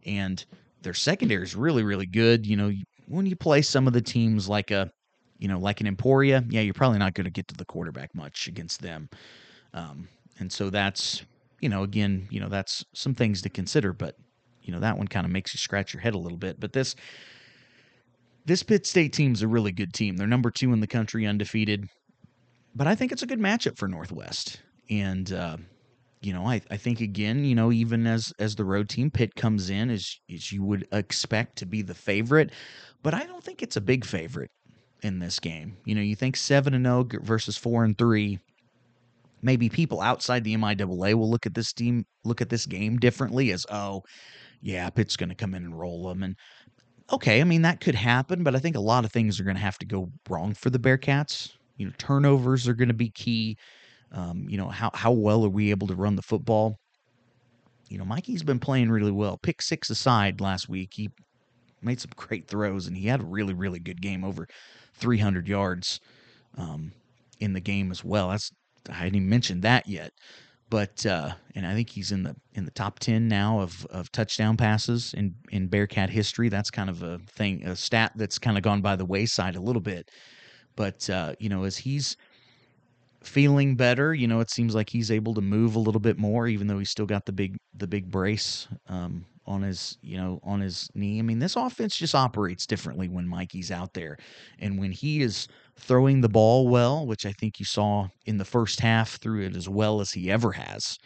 and 0.05 0.43
their 0.81 0.93
secondary 0.93 1.43
is 1.43 1.55
really, 1.55 1.83
really 1.83 2.05
good. 2.05 2.45
You 2.45 2.57
know, 2.57 2.71
when 3.07 3.25
you 3.25 3.35
play 3.35 3.61
some 3.61 3.87
of 3.87 3.93
the 3.93 4.01
teams 4.01 4.47
like 4.47 4.71
a, 4.71 4.89
you 5.37 5.47
know, 5.47 5.59
like 5.59 5.81
an 5.81 5.87
Emporia, 5.87 6.43
yeah, 6.49 6.61
you're 6.61 6.73
probably 6.73 6.99
not 6.99 7.13
going 7.13 7.25
to 7.25 7.31
get 7.31 7.47
to 7.49 7.55
the 7.55 7.65
quarterback 7.65 8.13
much 8.15 8.47
against 8.47 8.81
them. 8.81 9.09
Um, 9.73 10.07
and 10.39 10.51
so 10.51 10.69
that's, 10.69 11.23
you 11.61 11.69
know, 11.69 11.83
again, 11.83 12.27
you 12.29 12.39
know, 12.39 12.49
that's 12.49 12.83
some 12.93 13.13
things 13.13 13.41
to 13.41 13.49
consider, 13.49 13.93
but 13.93 14.15
you 14.67 14.73
know, 14.73 14.79
that 14.81 14.97
one 14.97 15.07
kind 15.07 15.25
of 15.25 15.31
makes 15.31 15.53
you 15.53 15.57
scratch 15.57 15.93
your 15.93 16.01
head 16.01 16.13
a 16.13 16.19
little 16.19 16.37
bit. 16.37 16.59
But 16.59 16.73
this 16.73 16.95
this 18.47 18.63
Pitt 18.63 18.87
State 18.87 19.11
team's 19.11 19.41
a 19.41 19.47
really 19.47 19.73
good 19.73 19.93
team. 19.93 20.15
They're 20.15 20.25
number 20.25 20.49
two 20.49 20.71
in 20.71 20.79
the 20.79 20.87
country, 20.87 21.27
undefeated. 21.27 21.87
But 22.73 22.87
I 22.87 22.95
think 22.95 23.11
it's 23.11 23.23
a 23.23 23.27
good 23.27 23.39
matchup 23.39 23.77
for 23.77 23.87
Northwest. 23.87 24.61
And 24.89 25.31
uh, 25.33 25.57
you 26.21 26.33
know, 26.33 26.45
I, 26.45 26.61
I 26.71 26.77
think 26.77 27.01
again, 27.01 27.43
you 27.43 27.55
know, 27.55 27.71
even 27.71 28.07
as 28.07 28.33
as 28.39 28.55
the 28.55 28.63
road 28.63 28.87
team, 28.87 29.11
Pitt 29.11 29.35
comes 29.35 29.69
in 29.69 29.89
as 29.89 30.19
as 30.33 30.51
you 30.51 30.63
would 30.63 30.87
expect 30.93 31.57
to 31.57 31.65
be 31.65 31.81
the 31.81 31.93
favorite, 31.93 32.51
but 33.03 33.13
I 33.13 33.25
don't 33.25 33.43
think 33.43 33.61
it's 33.61 33.75
a 33.75 33.81
big 33.81 34.05
favorite 34.05 34.49
in 35.03 35.19
this 35.19 35.39
game. 35.39 35.77
You 35.85 35.95
know, 35.95 36.01
you 36.01 36.15
think 36.15 36.37
seven 36.37 36.73
and 36.73 36.85
zero 36.85 37.05
oh 37.13 37.19
versus 37.21 37.57
four 37.57 37.83
and 37.83 37.97
three. 37.97 38.39
Maybe 39.41 39.69
people 39.69 40.01
outside 40.01 40.43
the 40.43 40.55
MIAA 40.55 41.13
will 41.13 41.29
look 41.29 41.45
at 41.45 41.53
this 41.53 41.71
team, 41.71 42.05
look 42.23 42.41
at 42.41 42.49
this 42.49 42.65
game 42.65 42.97
differently 42.97 43.51
as, 43.51 43.67
oh, 43.69 44.01
yeah, 44.61 44.89
Pitt's 44.89 45.15
going 45.15 45.29
to 45.29 45.35
come 45.35 45.53
in 45.53 45.63
and 45.63 45.79
roll 45.79 46.07
them, 46.07 46.23
and 46.23 46.35
okay, 47.11 47.41
I 47.41 47.43
mean 47.43 47.61
that 47.63 47.79
could 47.79 47.95
happen, 47.95 48.43
but 48.43 48.55
I 48.55 48.59
think 48.59 48.75
a 48.75 48.81
lot 48.81 49.05
of 49.05 49.11
things 49.11 49.39
are 49.39 49.43
going 49.43 49.55
to 49.55 49.61
have 49.61 49.77
to 49.79 49.85
go 49.85 50.11
wrong 50.29 50.53
for 50.53 50.69
the 50.69 50.79
Bearcats. 50.79 51.53
You 51.77 51.85
know, 51.85 51.93
turnovers 51.97 52.67
are 52.67 52.73
going 52.73 52.87
to 52.87 52.93
be 52.93 53.09
key. 53.09 53.57
Um, 54.11 54.47
you 54.49 54.57
know, 54.57 54.69
how 54.69 54.91
how 54.93 55.11
well 55.11 55.45
are 55.45 55.49
we 55.49 55.71
able 55.71 55.87
to 55.87 55.95
run 55.95 56.15
the 56.15 56.21
football? 56.21 56.79
You 57.89 57.97
know, 57.97 58.05
Mikey's 58.05 58.43
been 58.43 58.59
playing 58.59 58.89
really 58.89 59.11
well. 59.11 59.37
Pick 59.37 59.61
six 59.61 59.89
aside 59.89 60.41
last 60.41 60.67
week, 60.67 60.91
he 60.93 61.09
made 61.81 62.01
some 62.01 62.11
great 62.15 62.47
throws, 62.47 62.87
and 62.87 62.97
he 62.97 63.07
had 63.07 63.21
a 63.21 63.25
really 63.25 63.53
really 63.53 63.79
good 63.79 64.01
game, 64.01 64.23
over 64.23 64.47
300 64.95 65.47
yards 65.47 65.99
um, 66.57 66.91
in 67.39 67.53
the 67.53 67.61
game 67.61 67.91
as 67.91 68.03
well. 68.03 68.29
That's 68.29 68.51
I 68.89 69.03
didn't 69.03 69.17
even 69.17 69.29
mention 69.29 69.61
that 69.61 69.87
yet 69.87 70.13
but 70.69 71.05
uh, 71.05 71.33
and 71.55 71.65
I 71.65 71.73
think 71.73 71.89
he's 71.89 72.11
in 72.11 72.23
the 72.23 72.35
in 72.53 72.65
the 72.65 72.71
top 72.71 72.99
ten 72.99 73.27
now 73.27 73.59
of 73.59 73.85
of 73.87 74.11
touchdown 74.11 74.57
passes 74.57 75.13
in 75.13 75.35
in 75.51 75.67
Bearcat 75.67 76.09
history. 76.09 76.49
That's 76.49 76.69
kind 76.69 76.89
of 76.89 77.03
a 77.03 77.19
thing, 77.29 77.65
a 77.65 77.75
stat 77.75 78.13
that's 78.15 78.37
kind 78.37 78.57
of 78.57 78.63
gone 78.63 78.81
by 78.81 78.95
the 78.95 79.05
wayside 79.05 79.55
a 79.55 79.61
little 79.61 79.81
bit. 79.81 80.11
But 80.75 81.09
uh, 81.09 81.33
you 81.39 81.49
know, 81.49 81.63
as 81.63 81.77
he's 81.77 82.17
feeling 83.23 83.75
better, 83.75 84.13
you 84.13 84.27
know, 84.27 84.39
it 84.39 84.49
seems 84.49 84.75
like 84.75 84.89
he's 84.89 85.11
able 85.11 85.33
to 85.35 85.41
move 85.41 85.75
a 85.75 85.79
little 85.79 86.01
bit 86.01 86.17
more, 86.17 86.47
even 86.47 86.67
though 86.67 86.79
he's 86.79 86.91
still 86.91 87.05
got 87.05 87.25
the 87.25 87.33
big 87.33 87.57
the 87.73 87.87
big 87.87 88.11
brace 88.11 88.67
um, 88.87 89.25
on 89.45 89.61
his 89.61 89.97
you 90.01 90.17
know 90.17 90.39
on 90.43 90.59
his 90.59 90.89
knee. 90.93 91.19
I 91.19 91.21
mean, 91.21 91.39
this 91.39 91.55
offense 91.55 91.95
just 91.95 92.15
operates 92.15 92.65
differently 92.65 93.07
when 93.07 93.27
Mikey's 93.27 93.71
out 93.71 93.93
there, 93.93 94.17
and 94.59 94.77
when 94.77 94.91
he 94.91 95.21
is 95.21 95.47
throwing 95.77 96.21
the 96.21 96.29
ball 96.29 96.67
well, 96.67 97.05
which 97.05 97.25
I 97.25 97.31
think 97.31 97.59
you 97.59 97.65
saw 97.65 98.07
in 98.25 98.37
the 98.37 98.45
first 98.45 98.79
half, 98.79 99.17
threw 99.19 99.45
it 99.45 99.55
as 99.55 99.69
well 99.69 100.01
as 100.01 100.11
he 100.11 100.31
ever 100.31 100.51
has 100.53 100.97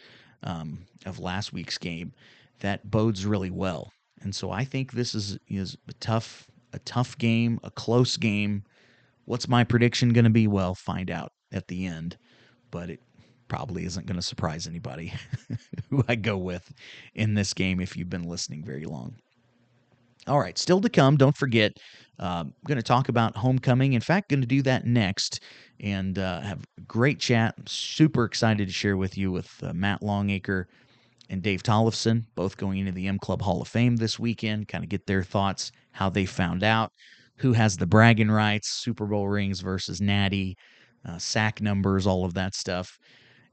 um, 0.42 0.86
of 1.06 1.18
last 1.18 1.52
week's 1.52 1.78
game. 1.78 2.12
That 2.60 2.90
bodes 2.90 3.26
really 3.26 3.50
well, 3.50 3.92
and 4.22 4.34
so 4.34 4.50
I 4.50 4.64
think 4.64 4.92
this 4.92 5.14
is 5.14 5.38
is 5.48 5.76
a 5.88 5.92
tough 5.94 6.46
a 6.72 6.78
tough 6.80 7.18
game, 7.18 7.58
a 7.62 7.70
close 7.70 8.16
game. 8.16 8.64
What's 9.24 9.48
my 9.48 9.64
prediction 9.64 10.12
going 10.12 10.24
to 10.24 10.30
be? 10.30 10.46
Well, 10.46 10.74
find 10.74 11.10
out 11.10 11.32
at 11.52 11.68
the 11.68 11.86
end, 11.86 12.16
but 12.70 12.90
it 12.90 13.00
probably 13.48 13.84
isn't 13.84 14.06
going 14.06 14.16
to 14.16 14.22
surprise 14.22 14.66
anybody 14.66 15.12
who 15.90 16.02
I 16.08 16.14
go 16.14 16.38
with 16.38 16.72
in 17.14 17.34
this 17.34 17.52
game 17.52 17.80
if 17.80 17.96
you've 17.96 18.10
been 18.10 18.28
listening 18.28 18.64
very 18.64 18.84
long. 18.84 19.16
All 20.28 20.38
right, 20.38 20.56
still 20.56 20.80
to 20.80 20.88
come. 20.88 21.16
Don't 21.16 21.36
forget, 21.36 21.72
uh, 22.20 22.44
I'm 22.44 22.54
going 22.66 22.76
to 22.76 22.82
talk 22.82 23.08
about 23.08 23.36
homecoming. 23.36 23.94
In 23.94 24.00
fact, 24.00 24.30
going 24.30 24.40
to 24.40 24.46
do 24.46 24.62
that 24.62 24.86
next 24.86 25.42
and 25.80 26.18
uh, 26.18 26.40
have 26.40 26.64
a 26.78 26.82
great 26.82 27.18
chat. 27.18 27.54
I'm 27.58 27.66
super 27.66 28.24
excited 28.24 28.68
to 28.68 28.72
share 28.72 28.96
with 28.96 29.18
you 29.18 29.32
with 29.32 29.50
uh, 29.62 29.72
Matt 29.72 30.00
Longacre 30.00 30.68
and 31.28 31.42
Dave 31.42 31.62
Tollefson, 31.64 32.24
both 32.36 32.56
going 32.56 32.78
into 32.78 32.92
the 32.92 33.08
M 33.08 33.18
Club 33.18 33.42
Hall 33.42 33.62
of 33.62 33.68
Fame 33.68 33.96
this 33.96 34.18
weekend, 34.18 34.68
kind 34.68 34.84
of 34.84 34.90
get 34.90 35.06
their 35.06 35.24
thoughts, 35.24 35.72
how 35.90 36.08
they 36.08 36.24
found 36.24 36.62
out, 36.62 36.92
who 37.38 37.52
has 37.52 37.76
the 37.76 37.86
bragging 37.86 38.30
rights, 38.30 38.68
Super 38.68 39.06
Bowl 39.06 39.26
rings 39.26 39.60
versus 39.60 40.00
Natty, 40.00 40.56
uh, 41.04 41.18
sack 41.18 41.60
numbers, 41.60 42.06
all 42.06 42.24
of 42.24 42.34
that 42.34 42.54
stuff. 42.54 42.96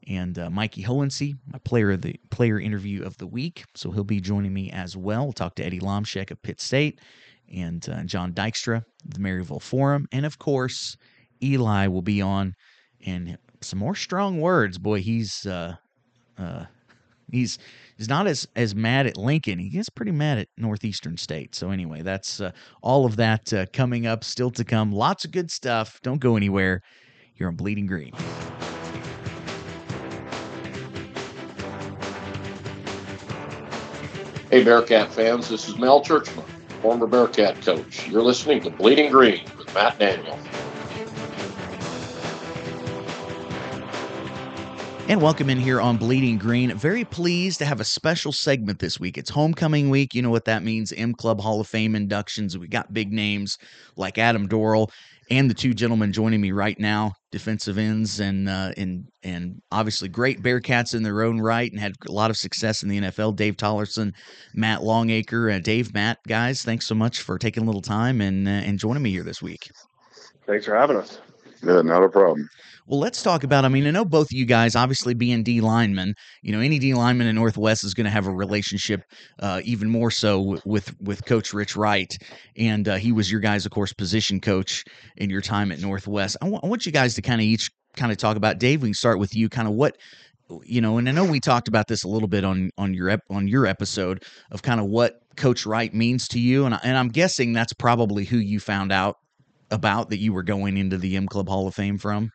And 0.07 0.39
uh, 0.39 0.49
Mikey 0.49 0.83
Hohensee, 0.83 1.35
my 1.51 1.59
player 1.59 1.91
of 1.91 2.01
the 2.01 2.15
player 2.29 2.59
interview 2.59 3.03
of 3.03 3.17
the 3.17 3.27
week, 3.27 3.65
so 3.75 3.91
he'll 3.91 4.03
be 4.03 4.21
joining 4.21 4.53
me 4.53 4.71
as 4.71 4.97
well. 4.97 5.25
We'll 5.25 5.33
talk 5.33 5.55
to 5.55 5.65
Eddie 5.65 5.79
Lomshek 5.79 6.31
of 6.31 6.41
Pitt 6.41 6.61
State 6.61 6.99
and 7.53 7.87
uh, 7.89 8.03
Jon 8.03 8.33
Dykstra, 8.33 8.83
the 9.05 9.19
Maryville 9.19 9.61
Forum, 9.61 10.07
and 10.11 10.25
of 10.25 10.39
course 10.39 10.95
Eli 11.43 11.87
will 11.87 12.01
be 12.01 12.21
on, 12.21 12.53
and 13.05 13.37
some 13.61 13.79
more 13.79 13.95
strong 13.95 14.39
words. 14.39 14.77
Boy, 14.77 15.01
he's 15.01 15.45
uh, 15.45 15.75
uh, 16.37 16.65
he's 17.31 17.59
he's 17.97 18.09
not 18.09 18.27
as 18.27 18.47
as 18.55 18.75
mad 18.75 19.07
at 19.07 19.17
Lincoln. 19.17 19.59
He 19.59 19.69
gets 19.69 19.89
pretty 19.89 20.11
mad 20.11 20.37
at 20.39 20.47
Northeastern 20.57 21.17
State. 21.17 21.55
So 21.55 21.71
anyway, 21.71 22.01
that's 22.01 22.41
uh, 22.41 22.51
all 22.81 23.05
of 23.05 23.15
that 23.17 23.53
uh, 23.53 23.65
coming 23.73 24.07
up, 24.07 24.23
still 24.23 24.51
to 24.51 24.63
come. 24.63 24.91
Lots 24.91 25.25
of 25.25 25.31
good 25.31 25.51
stuff. 25.51 25.99
Don't 26.03 26.19
go 26.19 26.35
anywhere. 26.35 26.81
You're 27.35 27.49
on 27.49 27.55
Bleeding 27.55 27.87
Green. 27.87 28.13
Hey, 34.51 34.63
Bearcat 34.63 35.13
fans, 35.13 35.47
this 35.47 35.69
is 35.69 35.77
Mel 35.77 36.03
Tjeerdsma, 36.03 36.43
former 36.81 37.05
Bearcat 37.05 37.61
coach. 37.61 38.07
You're 38.07 38.23
listening 38.23 38.63
to 38.63 38.71
Bleeding 38.71 39.11
Green 39.11 39.43
with 39.55 39.71
Matt 39.75 39.99
Daniel. 39.99 40.39
And 45.07 45.21
welcome 45.21 45.51
in 45.51 45.59
here 45.59 45.79
on 45.79 45.97
Bleeding 45.97 46.39
Green. 46.39 46.75
Very 46.75 47.05
pleased 47.05 47.59
to 47.59 47.65
have 47.65 47.79
a 47.79 47.83
special 47.83 48.31
segment 48.31 48.79
this 48.79 48.99
week. 48.99 49.19
It's 49.19 49.29
homecoming 49.29 49.91
week. 49.91 50.15
You 50.15 50.23
know 50.23 50.31
what 50.31 50.45
that 50.45 50.63
means 50.63 50.91
M 50.93 51.13
Club 51.13 51.39
Hall 51.39 51.61
of 51.61 51.67
Fame 51.67 51.95
inductions. 51.95 52.57
We 52.57 52.67
got 52.67 52.91
big 52.91 53.13
names 53.13 53.59
like 53.97 54.17
Adam 54.17 54.49
Dorrell 54.49 54.89
and 55.29 55.47
the 55.47 55.53
two 55.53 55.75
gentlemen 55.75 56.11
joining 56.11 56.41
me 56.41 56.51
right 56.53 56.79
now, 56.79 57.13
defensive 57.31 57.77
ends 57.77 58.19
and 58.19 58.49
uh, 58.49 58.71
and 58.77 59.05
and 59.23 59.61
obviously 59.71 60.09
great 60.09 60.41
Bearcats 60.41 60.95
in 60.95 61.03
their 61.03 61.21
own 61.21 61.39
right 61.39 61.71
and 61.71 61.79
had 61.79 61.93
a 62.07 62.11
lot 62.11 62.29
of 62.29 62.37
success 62.37 62.83
in 62.83 62.89
the 62.89 62.99
NFL. 62.99 63.35
Dave 63.35 63.57
Tollefson, 63.57 64.13
Matt 64.53 64.83
Longacre, 64.83 65.51
uh, 65.51 65.59
Dave, 65.59 65.93
Matt, 65.93 66.17
guys, 66.27 66.63
thanks 66.63 66.85
so 66.85 66.95
much 66.95 67.21
for 67.21 67.37
taking 67.37 67.63
a 67.63 67.65
little 67.65 67.81
time 67.81 68.21
and 68.21 68.47
uh, 68.47 68.51
and 68.51 68.79
joining 68.79 69.03
me 69.03 69.11
here 69.11 69.23
this 69.23 69.41
week. 69.41 69.69
Thanks 70.45 70.65
for 70.65 70.75
having 70.75 70.97
us. 70.97 71.19
Yeah, 71.61 71.81
not 71.81 72.03
a 72.03 72.09
problem. 72.09 72.49
Well, 72.89 72.99
let's 72.99 73.21
talk 73.21 73.43
about. 73.43 73.65
I 73.65 73.67
mean, 73.67 73.85
I 73.85 73.91
know 73.91 74.03
both 74.03 74.25
of 74.27 74.31
you 74.31 74.47
guys, 74.47 74.75
obviously 74.75 75.13
being 75.13 75.43
D 75.43 75.61
linemen, 75.61 76.15
you 76.41 76.51
know, 76.51 76.59
any 76.59 76.79
D 76.79 76.95
lineman 76.95 77.27
in 77.27 77.35
Northwest 77.35 77.83
is 77.83 77.93
going 77.93 78.05
to 78.05 78.09
have 78.09 78.25
a 78.25 78.31
relationship, 78.31 79.01
uh, 79.39 79.61
even 79.63 79.91
more 79.91 80.09
so 80.09 80.57
with 80.65 80.99
with 80.99 81.23
Coach 81.25 81.53
Rich 81.53 81.75
Wright, 81.75 82.11
and 82.57 82.87
uh, 82.87 82.95
he 82.95 83.11
was 83.11 83.31
your 83.31 83.41
guys, 83.41 83.67
of 83.67 83.71
course, 83.71 83.93
position 83.93 84.41
coach 84.41 84.83
in 85.17 85.29
your 85.29 85.41
time 85.41 85.71
at 85.71 85.79
Northwest. 85.79 86.35
I, 86.41 86.45
w- 86.45 86.59
I 86.63 86.65
want 86.65 86.87
you 86.87 86.91
guys 86.91 87.13
to 87.13 87.21
kind 87.21 87.39
of 87.39 87.45
each 87.45 87.69
kind 87.95 88.11
of 88.11 88.17
talk 88.17 88.37
about 88.37 88.57
Dave. 88.57 88.81
We 88.81 88.87
can 88.87 88.95
start 88.95 89.19
with 89.19 89.35
you, 89.35 89.49
kind 89.49 89.67
of 89.67 89.75
what 89.75 89.95
you 90.63 90.81
know, 90.81 90.97
and 90.97 91.07
I 91.07 91.11
know 91.11 91.25
we 91.25 91.39
talked 91.39 91.67
about 91.67 91.87
this 91.87 92.03
a 92.03 92.07
little 92.07 92.27
bit 92.27 92.43
on 92.43 92.71
on 92.79 92.95
your 92.95 93.09
ep- 93.11 93.21
on 93.29 93.47
your 93.47 93.67
episode 93.67 94.23
of 94.49 94.63
kind 94.63 94.79
of 94.79 94.87
what 94.87 95.13
Coach 95.37 95.67
Wright 95.67 95.93
means 95.93 96.27
to 96.29 96.39
you, 96.39 96.65
and 96.65 96.75
and 96.81 96.97
I'm 96.97 97.09
guessing 97.09 97.53
that's 97.53 97.73
probably 97.73 98.25
who 98.25 98.37
you 98.37 98.59
found 98.59 98.91
out 98.91 99.17
about 99.69 100.09
that 100.09 100.17
you 100.17 100.33
were 100.33 100.41
going 100.41 100.75
into 100.75 100.97
the 100.97 101.15
M 101.17 101.27
Club 101.27 101.49
Hall 101.49 101.67
of 101.67 101.75
Fame 101.75 101.99
from. 101.99 102.31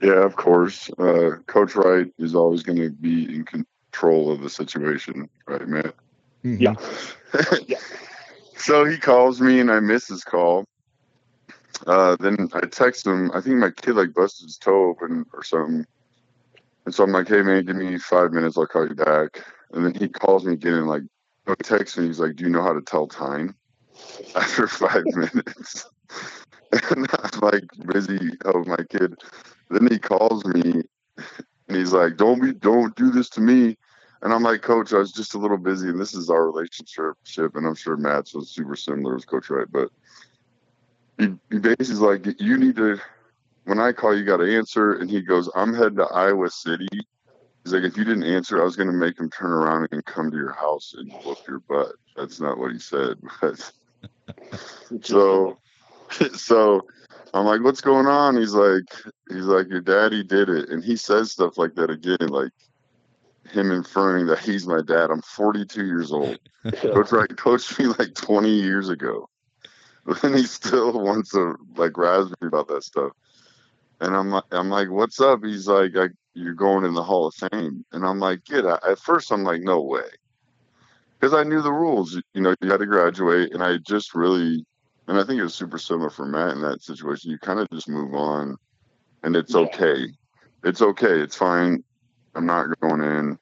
Yeah, 0.00 0.24
of 0.24 0.36
course. 0.36 0.90
Uh, 0.98 1.36
Coach 1.46 1.74
Wright 1.74 2.12
is 2.18 2.34
always 2.34 2.62
going 2.62 2.78
to 2.78 2.90
be 2.90 3.34
in 3.34 3.44
control 3.44 4.30
of 4.30 4.42
the 4.42 4.50
situation, 4.50 5.28
right, 5.46 5.66
Matt? 5.66 5.94
Mm-hmm. 6.44 6.62
Yeah. 6.62 6.74
yeah. 7.66 7.78
So 8.56 8.84
he 8.84 8.98
calls 8.98 9.40
me 9.40 9.60
and 9.60 9.70
I 9.70 9.80
miss 9.80 10.08
his 10.08 10.24
call. 10.24 10.64
Uh, 11.86 12.16
then 12.20 12.48
I 12.54 12.60
text 12.60 13.06
him. 13.06 13.30
I 13.34 13.40
think 13.40 13.56
my 13.56 13.70
kid 13.70 13.96
like 13.96 14.14
busted 14.14 14.46
his 14.46 14.56
toe 14.56 14.88
open 14.88 15.26
or 15.32 15.44
something. 15.44 15.84
And 16.84 16.94
so 16.94 17.04
I'm 17.04 17.12
like, 17.12 17.28
hey 17.28 17.42
man, 17.42 17.64
give 17.64 17.76
me 17.76 17.98
five 17.98 18.32
minutes. 18.32 18.56
I'll 18.56 18.66
call 18.66 18.88
you 18.88 18.94
back. 18.94 19.44
And 19.72 19.84
then 19.84 19.94
he 19.94 20.08
calls 20.08 20.44
me 20.44 20.54
again 20.54 20.74
and 20.74 20.86
like, 20.86 21.02
text 21.62 21.98
me. 21.98 22.06
He's 22.06 22.20
like, 22.20 22.36
do 22.36 22.44
you 22.44 22.50
know 22.50 22.62
how 22.62 22.72
to 22.72 22.82
tell 22.82 23.06
time? 23.06 23.54
After 24.36 24.66
five 24.66 25.04
minutes. 25.14 25.86
and 26.72 27.06
I'm 27.10 27.40
like 27.40 27.64
busy 27.92 28.32
of 28.44 28.66
my 28.66 28.82
kid. 28.90 29.14
Then 29.70 29.88
he 29.90 29.98
calls 29.98 30.44
me 30.44 30.82
and 31.68 31.76
he's 31.76 31.92
like, 31.92 32.16
Don't 32.16 32.40
be 32.40 32.52
don't 32.52 32.94
do 32.96 33.10
this 33.10 33.28
to 33.30 33.40
me. 33.40 33.76
And 34.22 34.32
I'm 34.32 34.42
like, 34.42 34.62
Coach, 34.62 34.92
I 34.92 34.98
was 34.98 35.12
just 35.12 35.34
a 35.34 35.38
little 35.38 35.58
busy 35.58 35.88
and 35.88 36.00
this 36.00 36.14
is 36.14 36.30
our 36.30 36.46
relationship 36.46 37.16
and 37.54 37.66
I'm 37.66 37.74
sure 37.74 37.96
Matt's 37.96 38.34
was 38.34 38.50
super 38.50 38.76
similar 38.76 39.14
with 39.14 39.26
Coach 39.26 39.50
Wright, 39.50 39.66
but 39.70 39.90
he, 41.18 41.34
he 41.50 41.58
basically 41.58 41.94
like, 41.94 42.40
You 42.40 42.56
need 42.58 42.76
to 42.76 42.98
when 43.64 43.80
I 43.80 43.92
call 43.92 44.16
you 44.16 44.24
gotta 44.24 44.56
answer 44.56 44.94
and 44.94 45.10
he 45.10 45.20
goes, 45.20 45.50
I'm 45.54 45.74
heading 45.74 45.96
to 45.96 46.04
Iowa 46.04 46.48
City. 46.50 46.88
He's 47.64 47.72
like, 47.72 47.82
if 47.82 47.96
you 47.96 48.04
didn't 48.04 48.22
answer, 48.22 48.60
I 48.60 48.64
was 48.64 48.76
gonna 48.76 48.92
make 48.92 49.18
him 49.18 49.28
turn 49.28 49.50
around 49.50 49.88
and 49.90 50.04
come 50.04 50.30
to 50.30 50.36
your 50.36 50.52
house 50.52 50.94
and 50.96 51.12
whoop 51.24 51.38
your 51.48 51.58
butt. 51.60 51.96
That's 52.16 52.40
not 52.40 52.58
what 52.58 52.72
he 52.72 52.78
said, 52.78 53.18
but 53.40 53.72
so 55.02 55.58
so 56.34 56.86
I'm 57.36 57.44
like, 57.44 57.62
what's 57.62 57.80
going 57.80 58.06
on? 58.06 58.36
He's 58.36 58.54
like, 58.54 58.84
he's 59.28 59.44
like, 59.44 59.68
your 59.68 59.80
daddy 59.80 60.22
did 60.22 60.48
it, 60.48 60.70
and 60.70 60.82
he 60.82 60.96
says 60.96 61.32
stuff 61.32 61.58
like 61.58 61.74
that 61.74 61.90
again, 61.90 62.28
like 62.28 62.52
him 63.50 63.70
inferring 63.70 64.26
that 64.26 64.38
he's 64.38 64.66
my 64.66 64.80
dad. 64.82 65.10
I'm 65.10 65.22
42 65.22 65.84
years 65.84 66.12
old. 66.12 66.38
Coach 66.80 67.12
Wright 67.12 67.36
coached 67.36 67.78
me 67.78 67.86
like 67.86 68.14
20 68.14 68.48
years 68.48 68.88
ago, 68.88 69.28
and 70.22 70.34
he 70.34 70.44
still 70.44 71.00
wants 71.00 71.30
to 71.30 71.56
like 71.76 71.96
razz 71.96 72.28
me 72.40 72.48
about 72.48 72.68
that 72.68 72.84
stuff. 72.84 73.12
And 74.00 74.14
I'm 74.14 74.30
like, 74.30 74.44
I'm 74.50 74.68
like, 74.68 74.90
what's 74.90 75.20
up? 75.20 75.44
He's 75.44 75.68
like, 75.68 75.96
I, 75.96 76.08
you're 76.34 76.54
going 76.54 76.84
in 76.84 76.94
the 76.94 77.02
Hall 77.02 77.26
of 77.26 77.34
Fame, 77.34 77.84
and 77.92 78.04
I'm 78.04 78.18
like, 78.18 78.44
get 78.44 78.66
out. 78.66 78.86
At 78.86 78.98
first, 78.98 79.30
I'm 79.30 79.44
like, 79.44 79.62
no 79.62 79.80
way, 79.80 80.08
because 81.18 81.34
I 81.34 81.44
knew 81.44 81.60
the 81.60 81.72
rules. 81.72 82.20
You 82.34 82.40
know, 82.40 82.54
you 82.60 82.70
had 82.70 82.80
to 82.80 82.86
graduate, 82.86 83.52
and 83.52 83.62
I 83.62 83.76
just 83.78 84.14
really 84.14 84.64
and 85.08 85.18
I 85.18 85.24
think 85.24 85.38
it 85.38 85.44
was 85.44 85.54
super 85.54 85.78
similar 85.78 86.10
for 86.10 86.26
Matt 86.26 86.54
in 86.54 86.62
that 86.62 86.82
situation. 86.82 87.30
You 87.30 87.38
kind 87.38 87.60
of 87.60 87.68
just 87.70 87.88
move 87.88 88.14
on, 88.14 88.56
and 89.22 89.36
it's 89.36 89.54
yeah. 89.54 89.60
okay. 89.60 90.06
It's 90.64 90.82
okay. 90.82 91.20
It's 91.20 91.36
fine. 91.36 91.84
I'm 92.34 92.46
not 92.46 92.78
going 92.80 93.02
in. 93.02 93.38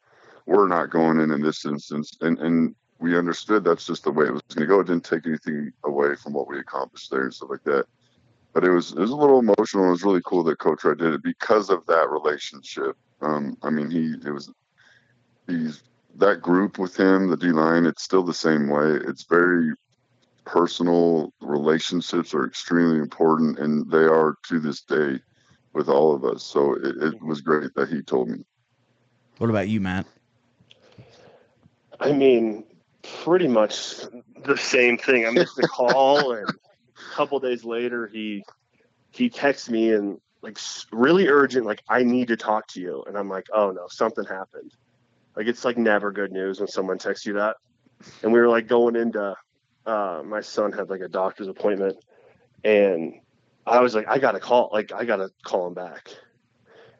We're 0.46 0.68
not 0.68 0.90
going 0.90 1.20
in 1.20 1.30
in 1.30 1.40
this 1.40 1.64
instance, 1.64 2.16
and 2.20 2.38
and 2.38 2.74
we 2.98 3.16
understood 3.16 3.64
that's 3.64 3.86
just 3.86 4.04
the 4.04 4.12
way 4.12 4.26
it 4.26 4.32
was 4.32 4.42
going 4.54 4.66
to 4.66 4.72
go. 4.72 4.80
It 4.80 4.86
didn't 4.86 5.04
take 5.04 5.26
anything 5.26 5.72
away 5.84 6.14
from 6.16 6.32
what 6.32 6.48
we 6.48 6.58
accomplished 6.58 7.10
there 7.10 7.22
and 7.22 7.34
stuff 7.34 7.50
like 7.50 7.64
that. 7.64 7.86
But 8.52 8.64
it 8.64 8.70
was 8.70 8.92
it 8.92 8.98
was 8.98 9.10
a 9.10 9.16
little 9.16 9.40
emotional. 9.40 9.88
It 9.88 9.90
was 9.90 10.04
really 10.04 10.22
cool 10.24 10.44
that 10.44 10.58
Coach 10.58 10.84
Wright 10.84 10.96
did 10.96 11.14
it 11.14 11.22
because 11.22 11.70
of 11.70 11.84
that 11.86 12.10
relationship. 12.10 12.96
Um, 13.20 13.56
I 13.62 13.70
mean, 13.70 13.90
he 13.90 14.14
it 14.26 14.30
was 14.30 14.52
he's 15.48 15.82
that 16.16 16.40
group 16.40 16.78
with 16.78 16.96
him, 16.96 17.28
the 17.28 17.36
D 17.36 17.48
line. 17.48 17.86
It's 17.86 18.04
still 18.04 18.22
the 18.22 18.34
same 18.34 18.68
way. 18.68 18.92
It's 18.92 19.24
very 19.24 19.72
personal 20.44 21.32
relationships 21.40 22.34
are 22.34 22.46
extremely 22.46 22.98
important, 22.98 23.58
and 23.58 23.90
they 23.90 24.04
are 24.04 24.36
to 24.48 24.60
this 24.60 24.82
day 24.82 25.18
with 25.72 25.88
all 25.88 26.14
of 26.14 26.24
us. 26.24 26.42
So 26.42 26.74
it, 26.74 27.02
it 27.02 27.22
was 27.22 27.40
great 27.40 27.74
that 27.74 27.88
he 27.88 28.02
told 28.02 28.28
me. 28.28 28.44
What 29.38 29.50
about 29.50 29.68
you, 29.68 29.80
Matt? 29.80 30.06
I 32.00 32.12
mean, 32.12 32.64
pretty 33.22 33.48
much 33.48 33.96
the 34.44 34.56
same 34.56 34.98
thing. 34.98 35.26
I 35.26 35.30
missed 35.30 35.56
the 35.56 35.68
call, 35.68 36.32
and 36.36 36.48
a 36.48 37.14
couple 37.14 37.38
days 37.40 37.64
later, 37.64 38.06
he 38.06 38.44
he 39.10 39.30
texts 39.30 39.70
me 39.70 39.92
and 39.92 40.20
like 40.42 40.58
really 40.92 41.28
urgent, 41.28 41.66
like 41.66 41.82
I 41.88 42.02
need 42.02 42.28
to 42.28 42.36
talk 42.36 42.68
to 42.68 42.80
you. 42.80 43.02
And 43.06 43.16
I'm 43.16 43.28
like, 43.28 43.46
oh 43.52 43.70
no, 43.70 43.86
something 43.88 44.24
happened. 44.24 44.72
Like 45.36 45.46
it's 45.46 45.64
like 45.64 45.78
never 45.78 46.12
good 46.12 46.32
news 46.32 46.60
when 46.60 46.68
someone 46.68 46.98
texts 46.98 47.26
you 47.26 47.32
that. 47.34 47.56
And 48.22 48.32
we 48.32 48.38
were 48.38 48.48
like 48.48 48.68
going 48.68 48.96
into 48.96 49.34
uh, 49.86 50.22
my 50.24 50.40
son 50.40 50.72
had 50.72 50.90
like 50.90 51.00
a 51.00 51.08
doctor's 51.08 51.48
appointment, 51.48 51.96
and 52.64 53.20
I 53.66 53.80
was 53.80 53.94
like, 53.94 54.06
I 54.08 54.18
gotta 54.18 54.40
call, 54.40 54.70
like 54.72 54.92
I 54.92 55.04
gotta 55.04 55.30
call 55.42 55.66
him 55.66 55.74
back. 55.74 56.10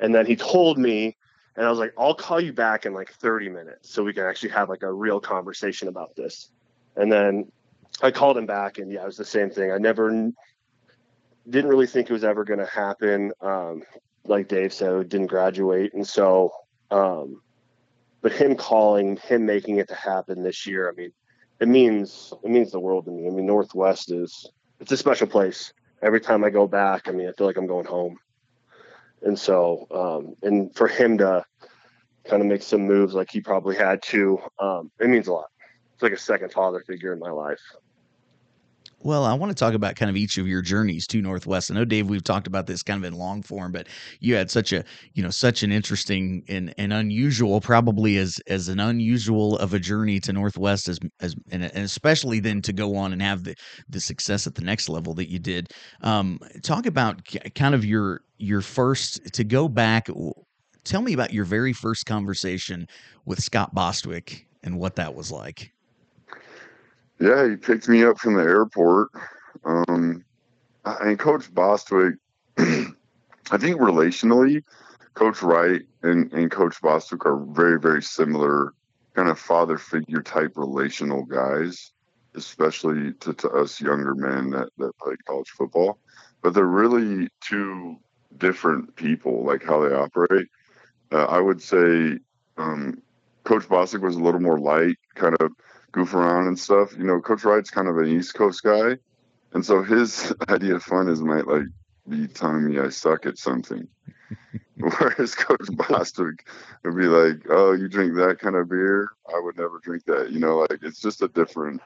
And 0.00 0.14
then 0.14 0.26
he 0.26 0.36
told 0.36 0.78
me, 0.78 1.16
and 1.56 1.66
I 1.66 1.70
was 1.70 1.78
like, 1.78 1.92
I'll 1.98 2.14
call 2.14 2.40
you 2.40 2.52
back 2.52 2.84
in 2.84 2.92
like 2.92 3.12
30 3.12 3.48
minutes 3.48 3.90
so 3.90 4.02
we 4.02 4.12
can 4.12 4.24
actually 4.24 4.50
have 4.50 4.68
like 4.68 4.82
a 4.82 4.92
real 4.92 5.20
conversation 5.20 5.88
about 5.88 6.16
this. 6.16 6.50
And 6.96 7.10
then 7.10 7.50
I 8.02 8.10
called 8.10 8.36
him 8.36 8.46
back, 8.46 8.78
and 8.78 8.90
yeah, 8.90 9.02
it 9.02 9.06
was 9.06 9.16
the 9.16 9.24
same 9.24 9.50
thing. 9.50 9.70
I 9.70 9.78
never 9.78 10.10
didn't 11.48 11.70
really 11.70 11.86
think 11.86 12.10
it 12.10 12.12
was 12.12 12.24
ever 12.24 12.44
going 12.44 12.58
to 12.58 12.66
happen. 12.66 13.32
Um, 13.40 13.82
like 14.26 14.48
Dave 14.48 14.72
said, 14.72 15.08
didn't 15.08 15.26
graduate, 15.26 15.94
and 15.94 16.06
so, 16.06 16.50
um, 16.90 17.40
but 18.20 18.32
him 18.32 18.56
calling, 18.56 19.16
him 19.18 19.44
making 19.44 19.76
it 19.76 19.88
to 19.88 19.94
happen 19.94 20.42
this 20.42 20.66
year, 20.66 20.88
I 20.88 20.92
mean, 20.94 21.12
it 21.60 21.68
means 21.68 22.32
it 22.42 22.50
means 22.50 22.72
the 22.72 22.80
world 22.80 23.04
to 23.06 23.10
me. 23.10 23.26
I 23.26 23.30
mean, 23.30 23.46
Northwest 23.46 24.10
is 24.10 24.46
it's 24.80 24.92
a 24.92 24.96
special 24.96 25.26
place. 25.26 25.72
Every 26.02 26.20
time 26.20 26.44
I 26.44 26.50
go 26.50 26.66
back, 26.66 27.08
I 27.08 27.12
mean, 27.12 27.28
I 27.28 27.32
feel 27.32 27.46
like 27.46 27.56
I'm 27.56 27.66
going 27.66 27.86
home. 27.86 28.18
And 29.22 29.38
so, 29.38 29.86
um, 29.90 30.34
and 30.42 30.74
for 30.74 30.86
him 30.86 31.16
to 31.18 31.44
kind 32.24 32.42
of 32.42 32.48
make 32.48 32.62
some 32.62 32.82
moves 32.82 33.14
like 33.14 33.30
he 33.30 33.40
probably 33.40 33.76
had 33.76 34.02
to, 34.02 34.38
um, 34.58 34.90
it 35.00 35.08
means 35.08 35.28
a 35.28 35.32
lot. 35.32 35.46
It's 35.94 36.02
like 36.02 36.12
a 36.12 36.18
second 36.18 36.52
father 36.52 36.82
figure 36.86 37.12
in 37.12 37.18
my 37.18 37.30
life. 37.30 37.60
Well, 39.04 39.26
I 39.26 39.34
want 39.34 39.50
to 39.50 39.54
talk 39.54 39.74
about 39.74 39.96
kind 39.96 40.08
of 40.08 40.16
each 40.16 40.38
of 40.38 40.48
your 40.48 40.62
journeys 40.62 41.06
to 41.08 41.20
Northwest. 41.20 41.70
I 41.70 41.74
know, 41.74 41.84
Dave, 41.84 42.08
we've 42.08 42.24
talked 42.24 42.46
about 42.46 42.66
this 42.66 42.82
kind 42.82 43.04
of 43.04 43.06
in 43.06 43.18
long 43.18 43.42
form, 43.42 43.70
but 43.70 43.86
you 44.18 44.34
had 44.34 44.50
such 44.50 44.72
a, 44.72 44.82
you 45.12 45.22
know, 45.22 45.28
such 45.28 45.62
an 45.62 45.70
interesting 45.70 46.42
and, 46.48 46.74
and 46.78 46.90
unusual, 46.90 47.60
probably 47.60 48.16
as 48.16 48.38
as 48.46 48.68
an 48.68 48.80
unusual 48.80 49.58
of 49.58 49.74
a 49.74 49.78
journey 49.78 50.20
to 50.20 50.32
Northwest 50.32 50.88
as 50.88 50.98
as 51.20 51.34
and, 51.50 51.64
especially 51.64 52.40
then 52.40 52.62
to 52.62 52.72
go 52.72 52.96
on 52.96 53.12
and 53.12 53.20
have 53.20 53.44
the 53.44 53.54
the 53.90 54.00
success 54.00 54.46
at 54.46 54.54
the 54.54 54.64
next 54.64 54.88
level 54.88 55.12
that 55.14 55.30
you 55.30 55.38
did. 55.38 55.70
Um, 56.00 56.40
talk 56.62 56.86
about 56.86 57.20
kind 57.54 57.74
of 57.74 57.84
your 57.84 58.22
your 58.38 58.62
first 58.62 59.34
to 59.34 59.44
go 59.44 59.68
back. 59.68 60.08
Tell 60.84 61.02
me 61.02 61.12
about 61.12 61.34
your 61.34 61.44
very 61.44 61.74
first 61.74 62.06
conversation 62.06 62.88
with 63.26 63.42
Scott 63.42 63.74
Bostwick 63.74 64.46
and 64.62 64.78
what 64.78 64.96
that 64.96 65.14
was 65.14 65.30
like. 65.30 65.73
Yeah, 67.20 67.48
he 67.48 67.56
picked 67.56 67.88
me 67.88 68.04
up 68.04 68.18
from 68.18 68.34
the 68.34 68.42
airport. 68.42 69.08
Um, 69.64 70.24
and 70.84 71.18
Coach 71.18 71.52
Bostwick, 71.54 72.14
I 72.58 73.58
think 73.58 73.80
relationally, 73.80 74.62
Coach 75.14 75.42
Wright 75.42 75.82
and, 76.02 76.32
and 76.32 76.50
Coach 76.50 76.80
Bostwick 76.82 77.24
are 77.24 77.38
very, 77.38 77.78
very 77.78 78.02
similar 78.02 78.74
kind 79.14 79.28
of 79.28 79.38
father 79.38 79.78
figure 79.78 80.22
type 80.22 80.52
relational 80.56 81.24
guys, 81.24 81.92
especially 82.34 83.12
to, 83.20 83.32
to 83.32 83.48
us 83.50 83.80
younger 83.80 84.14
men 84.14 84.50
that, 84.50 84.70
that 84.78 84.96
play 84.98 85.14
college 85.26 85.50
football. 85.50 85.98
But 86.42 86.52
they're 86.52 86.64
really 86.64 87.28
two 87.40 87.96
different 88.38 88.94
people, 88.96 89.44
like 89.44 89.62
how 89.62 89.80
they 89.88 89.94
operate. 89.94 90.48
Uh, 91.12 91.24
I 91.26 91.38
would 91.38 91.62
say 91.62 92.18
um, 92.58 93.00
Coach 93.44 93.68
Bostwick 93.68 94.02
was 94.02 94.16
a 94.16 94.22
little 94.22 94.40
more 94.40 94.58
light, 94.58 94.96
kind 95.14 95.36
of 95.40 95.52
goof 95.94 96.12
around 96.12 96.48
and 96.48 96.58
stuff. 96.58 96.96
You 96.96 97.04
know, 97.04 97.20
Coach 97.20 97.44
Wright's 97.44 97.70
kind 97.70 97.88
of 97.88 97.96
an 97.98 98.08
East 98.08 98.34
Coast 98.34 98.62
guy, 98.62 98.98
and 99.52 99.64
so 99.64 99.82
his 99.82 100.34
idea 100.48 100.74
of 100.74 100.82
fun 100.82 101.08
is 101.08 101.22
might 101.22 101.46
like 101.46 101.66
be 102.08 102.26
telling 102.26 102.68
me 102.68 102.78
I 102.78 102.88
suck 102.90 103.24
at 103.26 103.38
something. 103.38 103.88
Whereas 104.76 105.34
Coach 105.34 105.68
Bostwick 105.72 106.48
would 106.84 106.96
be 106.96 107.06
like, 107.06 107.46
"Oh, 107.48 107.72
you 107.72 107.88
drink 107.88 108.16
that 108.16 108.38
kind 108.40 108.56
of 108.56 108.68
beer? 108.68 109.08
I 109.28 109.40
would 109.40 109.56
never 109.56 109.78
drink 109.78 110.04
that." 110.06 110.32
You 110.32 110.40
know, 110.40 110.58
like 110.58 110.80
it's 110.82 111.00
just 111.00 111.22
a 111.22 111.28
different 111.28 111.80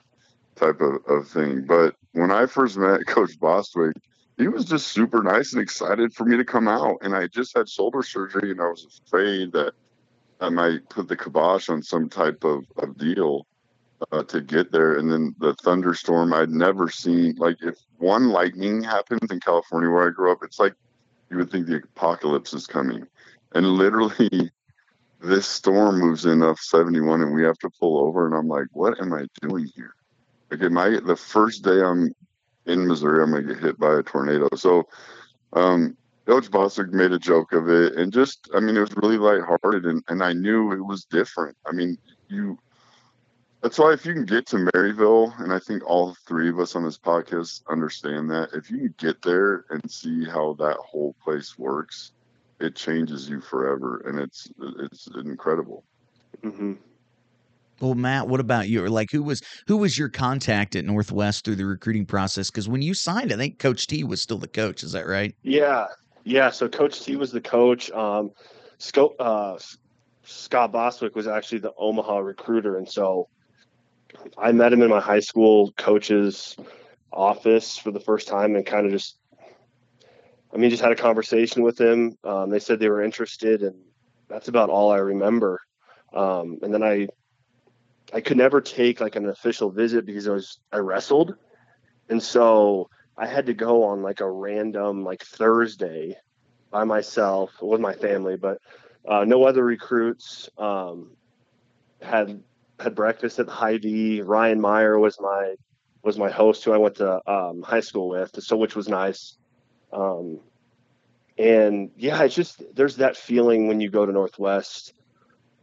type 0.56 0.80
of, 0.80 1.04
of 1.06 1.28
thing. 1.28 1.66
But 1.66 1.94
when 2.12 2.30
I 2.30 2.46
first 2.46 2.78
met 2.78 3.06
Coach 3.06 3.38
Bostwick, 3.38 3.94
he 4.38 4.48
was 4.48 4.64
just 4.64 4.88
super 4.88 5.22
nice 5.22 5.52
and 5.52 5.60
excited 5.60 6.14
for 6.14 6.24
me 6.24 6.38
to 6.38 6.44
come 6.44 6.66
out. 6.66 6.98
And 7.02 7.14
I 7.14 7.26
just 7.26 7.54
had 7.54 7.68
shoulder 7.68 8.02
surgery, 8.02 8.52
and 8.52 8.60
I 8.60 8.68
was 8.68 9.02
afraid 9.06 9.52
that 9.52 9.74
I 10.40 10.48
might 10.48 10.88
put 10.88 11.08
the 11.08 11.16
kibosh 11.16 11.68
on 11.68 11.82
some 11.82 12.08
type 12.08 12.42
of, 12.44 12.64
of 12.78 12.96
deal 12.96 13.46
uh, 14.12 14.22
to 14.24 14.40
get 14.40 14.72
there. 14.72 14.94
And 14.94 15.10
then 15.10 15.34
the 15.38 15.54
thunderstorm, 15.54 16.32
I'd 16.32 16.50
never 16.50 16.90
seen. 16.90 17.34
Like, 17.36 17.56
if 17.60 17.76
one 17.98 18.28
lightning 18.28 18.82
happens 18.82 19.30
in 19.30 19.40
California 19.40 19.90
where 19.90 20.08
I 20.08 20.10
grew 20.10 20.32
up, 20.32 20.38
it's 20.42 20.58
like 20.58 20.74
you 21.30 21.36
would 21.36 21.50
think 21.50 21.66
the 21.66 21.82
apocalypse 21.82 22.54
is 22.54 22.66
coming. 22.66 23.06
And 23.54 23.66
literally, 23.66 24.50
this 25.20 25.46
storm 25.46 25.98
moves 25.98 26.26
in 26.26 26.42
off 26.42 26.60
71 26.60 27.22
and 27.22 27.34
we 27.34 27.42
have 27.42 27.58
to 27.58 27.70
pull 27.80 27.98
over. 27.98 28.26
And 28.26 28.34
I'm 28.34 28.48
like, 28.48 28.66
what 28.72 29.00
am 29.00 29.12
I 29.12 29.26
doing 29.42 29.66
here? 29.74 29.94
Like, 30.50 30.62
am 30.62 30.78
I 30.78 31.00
the 31.04 31.16
first 31.16 31.62
day 31.64 31.82
I'm 31.82 32.14
in 32.66 32.86
Missouri, 32.86 33.22
I'm 33.22 33.30
going 33.30 33.46
to 33.46 33.54
get 33.54 33.62
hit 33.62 33.78
by 33.78 33.98
a 33.98 34.02
tornado? 34.02 34.48
So, 34.54 34.88
um, 35.54 35.96
Coach 36.28 36.50
made 36.92 37.12
a 37.12 37.18
joke 37.18 37.54
of 37.54 37.70
it, 37.70 37.94
and 37.94 38.12
just, 38.12 38.50
I 38.54 38.60
mean, 38.60 38.76
it 38.76 38.80
was 38.80 38.94
really 38.96 39.16
lighthearted, 39.16 39.86
and, 39.86 40.04
and 40.08 40.22
I 40.22 40.34
knew 40.34 40.72
it 40.72 40.84
was 40.84 41.06
different. 41.06 41.56
I 41.66 41.72
mean, 41.72 41.96
you 42.28 42.58
that's 43.62 43.78
why 43.78 43.92
if 43.92 44.06
you 44.06 44.14
can 44.14 44.24
get 44.24 44.46
to 44.46 44.56
Maryville, 44.56 45.38
and 45.40 45.52
I 45.52 45.58
think 45.58 45.84
all 45.84 46.14
three 46.26 46.48
of 46.48 46.60
us 46.60 46.76
on 46.76 46.84
this 46.84 46.98
podcast 46.98 47.62
understand 47.68 48.30
that, 48.30 48.50
if 48.54 48.70
you 48.70 48.78
can 48.78 48.94
get 48.98 49.22
there 49.22 49.64
and 49.70 49.90
see 49.90 50.24
how 50.24 50.54
that 50.60 50.76
whole 50.76 51.14
place 51.22 51.58
works, 51.58 52.12
it 52.60 52.76
changes 52.76 53.28
you 53.28 53.40
forever, 53.40 54.02
and 54.06 54.18
it's 54.18 54.48
it's 54.80 55.08
incredible. 55.24 55.84
Mm-hmm. 56.42 56.74
Well, 57.80 57.94
Matt, 57.94 58.28
what 58.28 58.40
about 58.40 58.68
you? 58.68 58.84
Or 58.84 58.90
like, 58.90 59.10
who 59.10 59.22
was 59.22 59.42
who 59.66 59.76
was 59.76 59.98
your 59.98 60.08
contact 60.08 60.76
at 60.76 60.84
Northwest 60.84 61.44
through 61.44 61.56
the 61.56 61.66
recruiting 61.66 62.06
process? 62.06 62.50
Because 62.50 62.68
when 62.68 62.82
you 62.82 62.94
signed, 62.94 63.32
I 63.32 63.36
think 63.36 63.58
Coach 63.58 63.86
T 63.86 64.04
was 64.04 64.20
still 64.20 64.38
the 64.38 64.48
coach. 64.48 64.82
Is 64.82 64.92
that 64.92 65.06
right? 65.06 65.34
Yeah, 65.42 65.86
yeah. 66.24 66.50
So 66.50 66.68
Coach 66.68 67.02
T 67.02 67.16
was 67.16 67.32
the 67.32 67.40
coach. 67.40 67.90
Um, 67.90 68.32
Scott, 68.78 69.12
uh, 69.18 69.58
Scott 70.24 70.72
Bostwick 70.72 71.16
was 71.16 71.26
actually 71.26 71.58
the 71.58 71.72
Omaha 71.78 72.18
recruiter, 72.18 72.78
and 72.78 72.88
so 72.88 73.28
I 74.36 74.52
met 74.52 74.72
him 74.72 74.82
in 74.82 74.90
my 74.90 75.00
high 75.00 75.20
school 75.20 75.72
coach's 75.72 76.56
office 77.12 77.76
for 77.76 77.90
the 77.90 78.00
first 78.00 78.28
time 78.28 78.56
and 78.56 78.64
kind 78.64 78.86
of 78.86 78.92
just, 78.92 79.18
I 80.52 80.56
mean, 80.56 80.70
just 80.70 80.82
had 80.82 80.92
a 80.92 80.96
conversation 80.96 81.62
with 81.62 81.80
him. 81.80 82.16
Um, 82.24 82.50
they 82.50 82.58
said 82.58 82.78
they 82.78 82.88
were 82.88 83.02
interested, 83.02 83.62
and 83.62 83.76
that's 84.28 84.48
about 84.48 84.70
all 84.70 84.90
I 84.90 84.98
remember. 84.98 85.60
Um, 86.12 86.58
and 86.62 86.72
then 86.72 86.82
I, 86.82 87.08
I 88.12 88.20
could 88.20 88.36
never 88.36 88.60
take 88.60 89.00
like 89.00 89.16
an 89.16 89.28
official 89.28 89.70
visit 89.70 90.06
because 90.06 90.26
I 90.26 90.32
was 90.32 90.58
I 90.72 90.78
wrestled, 90.78 91.34
and 92.08 92.22
so 92.22 92.88
I 93.16 93.26
had 93.26 93.46
to 93.46 93.54
go 93.54 93.84
on 93.84 94.02
like 94.02 94.20
a 94.20 94.30
random 94.30 95.04
like 95.04 95.22
Thursday 95.22 96.16
by 96.70 96.84
myself 96.84 97.50
with 97.60 97.80
my 97.80 97.92
family, 97.92 98.36
but 98.36 98.58
uh, 99.06 99.24
no 99.24 99.44
other 99.44 99.64
recruits. 99.64 100.48
Um, 100.56 101.10
had 102.00 102.42
had 102.80 102.94
breakfast 102.94 103.38
at 103.38 103.46
the 103.46 103.52
Hy-Vee. 103.52 104.22
Ryan 104.22 104.60
Meyer 104.60 104.98
was 104.98 105.20
my 105.20 105.54
was 106.02 106.16
my 106.16 106.30
host 106.30 106.64
who 106.64 106.72
I 106.72 106.78
went 106.78 106.96
to 106.96 107.30
um, 107.30 107.60
high 107.62 107.80
school 107.80 108.08
with, 108.08 108.42
so 108.42 108.56
which 108.56 108.76
was 108.76 108.88
nice. 108.88 109.36
Um, 109.92 110.40
and 111.36 111.90
yeah, 111.96 112.22
it's 112.22 112.34
just 112.34 112.62
there's 112.74 112.96
that 112.96 113.16
feeling 113.16 113.66
when 113.66 113.80
you 113.80 113.90
go 113.90 114.06
to 114.06 114.12
Northwest. 114.12 114.94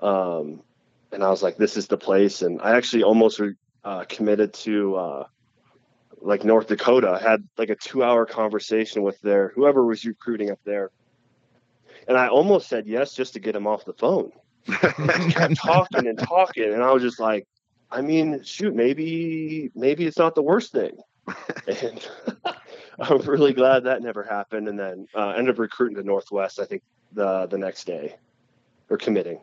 Um, 0.02 0.62
and 1.12 1.24
I 1.24 1.30
was 1.30 1.42
like, 1.42 1.58
this 1.58 1.78
is 1.78 1.88
the 1.88 1.98
place. 1.98 2.42
And 2.42 2.62
I 2.62 2.76
actually 2.76 3.04
almost 3.04 3.42
uh, 3.84 4.04
committed 4.10 4.54
to 4.54 4.96
uh, 4.96 5.24
like 6.22 6.44
North 6.44 6.68
Dakota. 6.68 7.10
I 7.10 7.20
had 7.20 7.48
like 7.58 7.70
a 7.70 7.76
two 7.76 8.04
hour 8.04 8.26
conversation 8.26 9.04
with 9.04 9.20
their 9.22 9.50
whoever 9.56 9.86
was 9.86 10.04
recruiting 10.06 10.52
up 10.52 10.60
there. 10.66 10.92
And 12.08 12.18
I 12.18 12.28
almost 12.28 12.68
said 12.68 12.88
yes 12.88 13.14
just 13.14 13.34
to 13.34 13.40
get 13.40 13.56
him 13.56 13.68
off 13.68 13.86
the 13.86 13.94
phone 13.94 14.32
kept 14.66 15.56
talking 15.58 16.08
and 16.08 16.18
talking, 16.18 16.74
and 16.74 16.84
I 16.84 16.92
was 16.92 17.04
just 17.04 17.20
like, 17.20 17.48
I 17.92 18.02
mean, 18.02 18.44
shoot, 18.44 18.76
maybe 18.76 19.72
maybe 19.76 20.06
it's 20.06 20.18
not 20.18 20.36
the 20.36 20.42
worst 20.42 20.72
thing. 20.72 20.98
and 21.68 22.08
I'm 23.00 23.22
really 23.22 23.54
glad 23.54 23.84
that 23.84 24.02
never 24.02 24.24
happened. 24.24 24.68
And 24.68 24.78
then 24.78 25.08
uh, 25.16 25.30
ended 25.30 25.56
up 25.56 25.60
recruiting 25.60 25.98
to 25.98 26.04
Northwest. 26.04 26.60
I 26.60 26.66
think 26.66 26.84
the 27.14 27.48
the 27.48 27.58
next 27.58 27.86
day, 27.86 28.16
or 28.90 28.98
committing. 28.98 29.40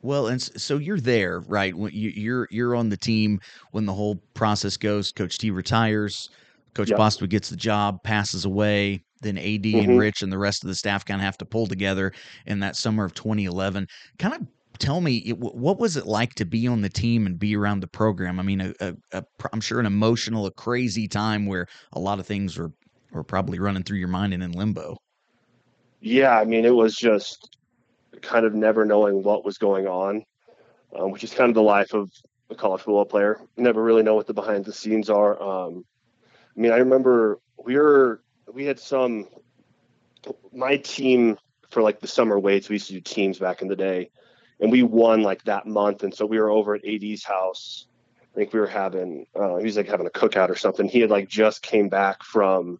Well, 0.00 0.28
and 0.28 0.40
so 0.40 0.78
you're 0.78 1.00
there, 1.00 1.40
right? 1.40 1.74
When 1.74 1.92
you, 1.92 2.10
you're 2.10 2.48
you're 2.50 2.76
on 2.76 2.88
the 2.88 2.96
team 2.96 3.40
when 3.72 3.86
the 3.86 3.94
whole 3.94 4.16
process 4.34 4.76
goes. 4.76 5.10
Coach 5.12 5.38
T 5.38 5.50
retires. 5.50 6.30
Coach 6.74 6.90
yep. 6.90 6.98
Bostwick 6.98 7.30
gets 7.30 7.48
the 7.48 7.56
job, 7.56 8.02
passes 8.04 8.44
away 8.44 9.02
then 9.20 9.38
AD 9.38 9.44
mm-hmm. 9.44 9.90
and 9.90 9.98
Rich 9.98 10.22
and 10.22 10.32
the 10.32 10.38
rest 10.38 10.64
of 10.64 10.68
the 10.68 10.74
staff 10.74 11.04
kind 11.04 11.20
of 11.20 11.24
have 11.24 11.38
to 11.38 11.44
pull 11.44 11.66
together 11.66 12.12
in 12.46 12.60
that 12.60 12.76
summer 12.76 13.04
of 13.04 13.14
2011. 13.14 13.86
Kind 14.18 14.34
of 14.34 14.46
tell 14.78 15.00
me 15.00 15.30
what 15.30 15.78
was 15.78 15.96
it 15.96 16.06
like 16.06 16.34
to 16.34 16.44
be 16.44 16.66
on 16.66 16.80
the 16.80 16.88
team 16.88 17.26
and 17.26 17.38
be 17.38 17.56
around 17.56 17.80
the 17.80 17.88
program? 17.88 18.38
I 18.38 18.42
mean, 18.42 18.60
a, 18.60 18.74
a, 18.80 18.94
a, 19.12 19.24
I'm 19.52 19.60
sure 19.60 19.80
an 19.80 19.86
emotional, 19.86 20.46
a 20.46 20.52
crazy 20.52 21.08
time 21.08 21.46
where 21.46 21.66
a 21.92 21.98
lot 21.98 22.18
of 22.18 22.26
things 22.26 22.56
were 22.56 22.72
were 23.10 23.24
probably 23.24 23.58
running 23.58 23.82
through 23.82 23.98
your 23.98 24.08
mind 24.08 24.34
and 24.34 24.42
in 24.42 24.52
limbo. 24.52 24.96
Yeah, 26.00 26.38
I 26.38 26.44
mean, 26.44 26.64
it 26.64 26.74
was 26.74 26.94
just 26.94 27.56
kind 28.20 28.44
of 28.44 28.54
never 28.54 28.84
knowing 28.84 29.22
what 29.22 29.44
was 29.44 29.58
going 29.58 29.86
on, 29.86 30.22
um, 30.96 31.10
which 31.10 31.24
is 31.24 31.32
kind 31.32 31.48
of 31.48 31.54
the 31.54 31.62
life 31.62 31.94
of 31.94 32.10
a 32.50 32.54
college 32.54 32.82
football 32.82 33.04
player. 33.04 33.40
You 33.56 33.64
never 33.64 33.82
really 33.82 34.02
know 34.02 34.14
what 34.14 34.26
the 34.26 34.34
behind 34.34 34.64
the 34.64 34.72
scenes 34.72 35.10
are. 35.10 35.40
Um, 35.42 35.84
I 36.56 36.60
mean, 36.60 36.72
I 36.72 36.76
remember 36.76 37.38
we 37.64 37.76
were 37.76 38.20
we 38.52 38.64
had 38.64 38.78
some 38.78 39.26
my 40.52 40.76
team 40.78 41.38
for 41.70 41.82
like 41.82 42.00
the 42.00 42.08
summer 42.08 42.38
weights 42.38 42.68
we 42.68 42.74
used 42.74 42.88
to 42.88 42.94
do 42.94 43.00
teams 43.00 43.38
back 43.38 43.62
in 43.62 43.68
the 43.68 43.76
day 43.76 44.10
and 44.60 44.72
we 44.72 44.82
won 44.82 45.22
like 45.22 45.44
that 45.44 45.66
month 45.66 46.02
and 46.02 46.14
so 46.14 46.26
we 46.26 46.38
were 46.38 46.50
over 46.50 46.74
at 46.74 46.84
ad's 46.84 47.24
house 47.24 47.86
i 48.22 48.34
think 48.34 48.52
we 48.52 48.58
were 48.58 48.66
having 48.66 49.26
uh, 49.34 49.56
he 49.56 49.64
was 49.64 49.76
like 49.76 49.86
having 49.86 50.06
a 50.06 50.10
cookout 50.10 50.48
or 50.48 50.56
something 50.56 50.88
he 50.88 51.00
had 51.00 51.10
like 51.10 51.28
just 51.28 51.62
came 51.62 51.88
back 51.88 52.22
from 52.24 52.78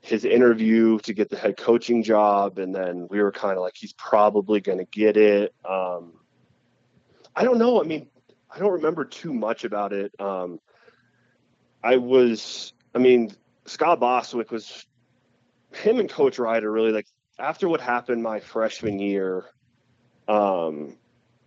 his 0.00 0.24
interview 0.24 0.98
to 1.00 1.12
get 1.12 1.28
the 1.28 1.36
head 1.36 1.56
coaching 1.56 2.02
job, 2.02 2.58
and 2.58 2.74
then 2.74 3.08
we 3.10 3.20
were 3.20 3.32
kind 3.32 3.56
of 3.56 3.62
like, 3.62 3.76
he's 3.76 3.92
probably 3.92 4.60
going 4.60 4.78
to 4.78 4.84
get 4.84 5.16
it. 5.16 5.54
Um, 5.68 6.14
I 7.34 7.44
don't 7.44 7.58
know. 7.58 7.80
I 7.80 7.84
mean, 7.84 8.08
I 8.50 8.58
don't 8.58 8.72
remember 8.72 9.04
too 9.04 9.32
much 9.32 9.64
about 9.64 9.92
it. 9.92 10.12
Um, 10.20 10.60
I 11.82 11.96
was, 11.96 12.72
I 12.94 12.98
mean, 12.98 13.30
Scott 13.68 14.00
Bostwick 14.00 14.50
was 14.50 14.86
him 15.72 16.00
and 16.00 16.08
Coach 16.08 16.38
Ryder 16.38 16.70
really 16.70 16.92
like 16.92 17.06
after 17.38 17.68
what 17.68 17.80
happened 17.80 18.22
my 18.22 18.40
freshman 18.40 18.98
year. 18.98 19.44
Um, 20.26 20.96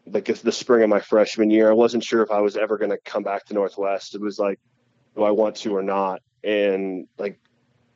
like 0.06 0.26
the 0.26 0.52
spring 0.52 0.84
of 0.84 0.90
my 0.90 1.00
freshman 1.00 1.52
year, 1.52 1.70
I 1.70 1.74
wasn't 1.74 2.04
sure 2.04 2.24
if 2.24 2.32
I 2.32 2.42
was 2.42 2.58
ever 2.58 2.78
going 2.78 2.90
to 2.92 2.98
come 2.98 3.24
back 3.24 3.46
to 3.46 3.54
Northwest. 3.54 4.16
It 4.16 4.22
was 4.22 4.40
like, 4.40 4.60
do 5.16 5.24
I 5.24 5.32
want 5.32 5.58
to 5.58 5.76
or 5.76 5.84
not? 5.84 6.22
And 6.44 7.08
like 7.18 7.40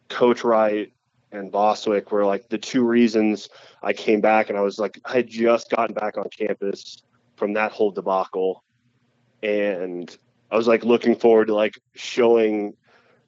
Coach 0.10 0.44
Wright 0.44 0.94
and 1.32 1.52
Bostwick 1.52 2.12
were 2.12 2.26
like 2.26 2.48
the 2.50 2.58
two 2.58 2.84
reasons 2.84 3.50
I 3.82 3.94
came 3.94 4.22
back. 4.22 4.50
And 4.50 4.58
I 4.58 4.62
was 4.62 4.78
like, 4.78 5.00
I 5.04 5.16
had 5.16 5.28
just 5.28 5.70
gotten 5.70 5.96
back 5.96 6.18
on 6.18 6.26
campus 6.30 7.02
from 7.36 7.54
that 7.54 7.72
whole 7.72 7.92
debacle. 7.92 8.64
And 9.42 10.16
I 10.52 10.58
was 10.58 10.68
like 10.68 10.86
looking 10.86 11.16
forward 11.16 11.48
to 11.48 11.56
like 11.56 11.80
showing 11.96 12.76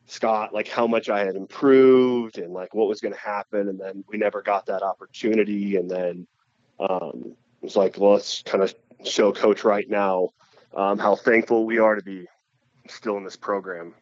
Scott 0.08 0.54
like 0.54 0.68
how 0.70 0.88
much 0.88 1.10
I 1.10 1.26
had 1.26 1.36
improved 1.36 2.38
and 2.38 2.54
like 2.54 2.74
what 2.74 2.88
was 2.88 3.02
going 3.02 3.14
to 3.14 3.20
happen. 3.20 3.68
And 3.68 3.80
then 3.80 4.04
we 4.08 4.18
never 4.18 4.42
got 4.42 4.66
that 4.68 4.82
opportunity. 4.82 5.76
And 5.76 5.92
then 5.92 6.26
um, 6.80 7.36
it 7.62 7.66
was 7.66 7.76
like, 7.76 7.98
well, 7.98 8.14
let's 8.14 8.42
kind 8.44 8.64
of 8.64 8.74
show 9.04 9.32
Coach 9.34 9.64
Wright 9.64 9.90
now 9.90 10.30
um, 10.76 10.98
how 10.98 11.16
thankful 11.16 11.66
we 11.66 11.78
are 11.78 11.96
to 11.96 12.02
be 12.02 12.26
still 12.88 13.18
in 13.18 13.24
this 13.24 13.36
program. 13.36 13.94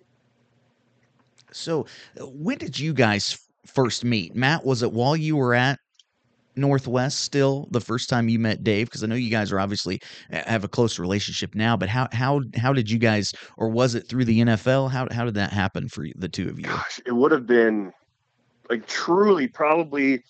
So, 1.52 1.86
when 2.20 2.58
did 2.58 2.78
you 2.78 2.94
guys 2.94 3.40
first 3.66 4.04
meet? 4.04 4.36
Matt, 4.36 4.66
was 4.66 4.84
it 4.84 4.92
while 4.92 5.16
you 5.16 5.38
were 5.38 5.54
at 5.54 5.80
Northwest 6.56 7.20
still 7.22 7.68
the 7.72 7.82
first 7.82 8.10
time 8.10 8.30
you 8.30 8.40
met 8.40 8.64
Dave? 8.64 8.88
Because 8.88 9.04
I 9.04 9.08
know 9.08 9.16
you 9.16 9.30
guys 9.32 9.52
are 9.52 9.60
obviously 9.60 10.02
uh, 10.32 10.42
have 10.46 10.64
a 10.64 10.68
close 10.68 11.00
relationship 11.00 11.56
now, 11.56 11.76
but 11.78 11.90
how 11.90 12.08
how 12.12 12.42
how 12.56 12.74
did 12.74 12.90
you 12.90 12.98
guys, 12.98 13.34
or 13.58 13.70
was 13.70 13.96
it 13.96 14.08
through 14.08 14.26
the 14.26 14.40
NFL? 14.40 14.92
How 14.92 15.08
how 15.12 15.26
did 15.26 15.36
that 15.36 15.52
happen 15.52 15.90
for 15.90 16.06
the 16.16 16.30
two 16.30 16.50
of 16.50 16.60
you? 16.60 16.66
Gosh, 16.66 17.00
it 17.06 17.12
would 17.12 17.32
have 17.32 17.46
been 17.46 17.92
like 18.70 18.88
truly 18.88 19.48
probably 19.48 20.24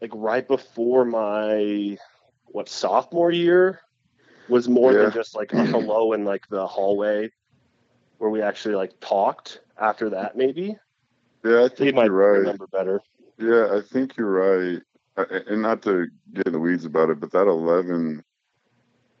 like 0.00 0.10
right 0.14 0.46
before 0.46 1.04
my 1.04 1.96
what 2.46 2.68
sophomore 2.68 3.30
year 3.30 3.80
was 4.48 4.68
more 4.68 4.92
Yeah. 4.92 5.02
than 5.02 5.12
just 5.12 5.36
like 5.36 5.52
a 5.52 5.64
hello 5.66 6.12
in 6.14 6.24
like 6.24 6.42
the 6.48 6.66
hallway 6.66 7.30
where 8.18 8.30
we 8.30 8.42
actually 8.42 8.74
like 8.74 8.92
talked 9.00 9.60
after 9.78 10.10
that 10.10 10.36
maybe 10.36 10.76
Yeah, 11.44 11.64
I 11.64 11.68
think 11.68 11.94
might 11.94 12.06
you're 12.06 12.14
right. 12.14 12.38
remember 12.38 12.66
better 12.66 13.00
Yeah, 13.40 13.68
I 13.72 13.80
think 13.80 14.16
you're 14.16 14.30
right. 14.30 14.82
And 15.48 15.62
not 15.62 15.82
to 15.82 16.06
get 16.34 16.46
in 16.46 16.52
the 16.52 16.58
weeds 16.58 16.84
about 16.84 17.10
it, 17.10 17.20
but 17.20 17.32
that 17.32 17.46
11 17.46 18.22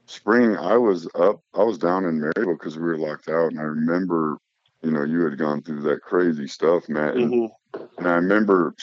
spring, 0.06 0.56
I 0.56 0.76
was 0.76 1.08
up, 1.14 1.40
I 1.54 1.62
was 1.62 1.78
down 1.78 2.04
in 2.04 2.20
Maryville 2.20 2.58
because 2.58 2.76
we 2.76 2.84
were 2.84 2.98
locked 2.98 3.28
out. 3.28 3.50
And 3.50 3.58
I 3.60 3.64
remember, 3.64 4.38
you 4.82 4.90
know, 4.90 5.04
you 5.04 5.24
had 5.24 5.38
gone 5.38 5.62
through 5.62 5.82
that 5.82 6.02
crazy 6.02 6.46
stuff, 6.46 6.88
Matt. 6.88 7.14
And, 7.16 7.32
Mhm. 7.32 7.50
and 7.98 8.08
I 8.08 8.14
remember 8.14 8.74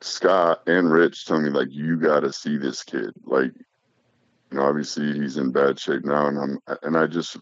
Scott 0.00 0.62
and 0.66 0.90
Rich 0.90 1.26
telling 1.26 1.44
me, 1.44 1.50
like, 1.50 1.70
you 1.70 1.96
got 1.96 2.20
to 2.20 2.32
see 2.32 2.56
this 2.56 2.82
kid. 2.82 3.12
Like, 3.24 3.52
you 3.54 4.58
know, 4.58 4.62
obviously 4.62 5.12
he's 5.12 5.36
in 5.36 5.52
bad 5.52 5.78
shape 5.78 6.04
now. 6.04 6.26
And 6.26 6.38
I'm, 6.38 6.58
and 6.82 6.96
I 6.96 7.06
just 7.06 7.36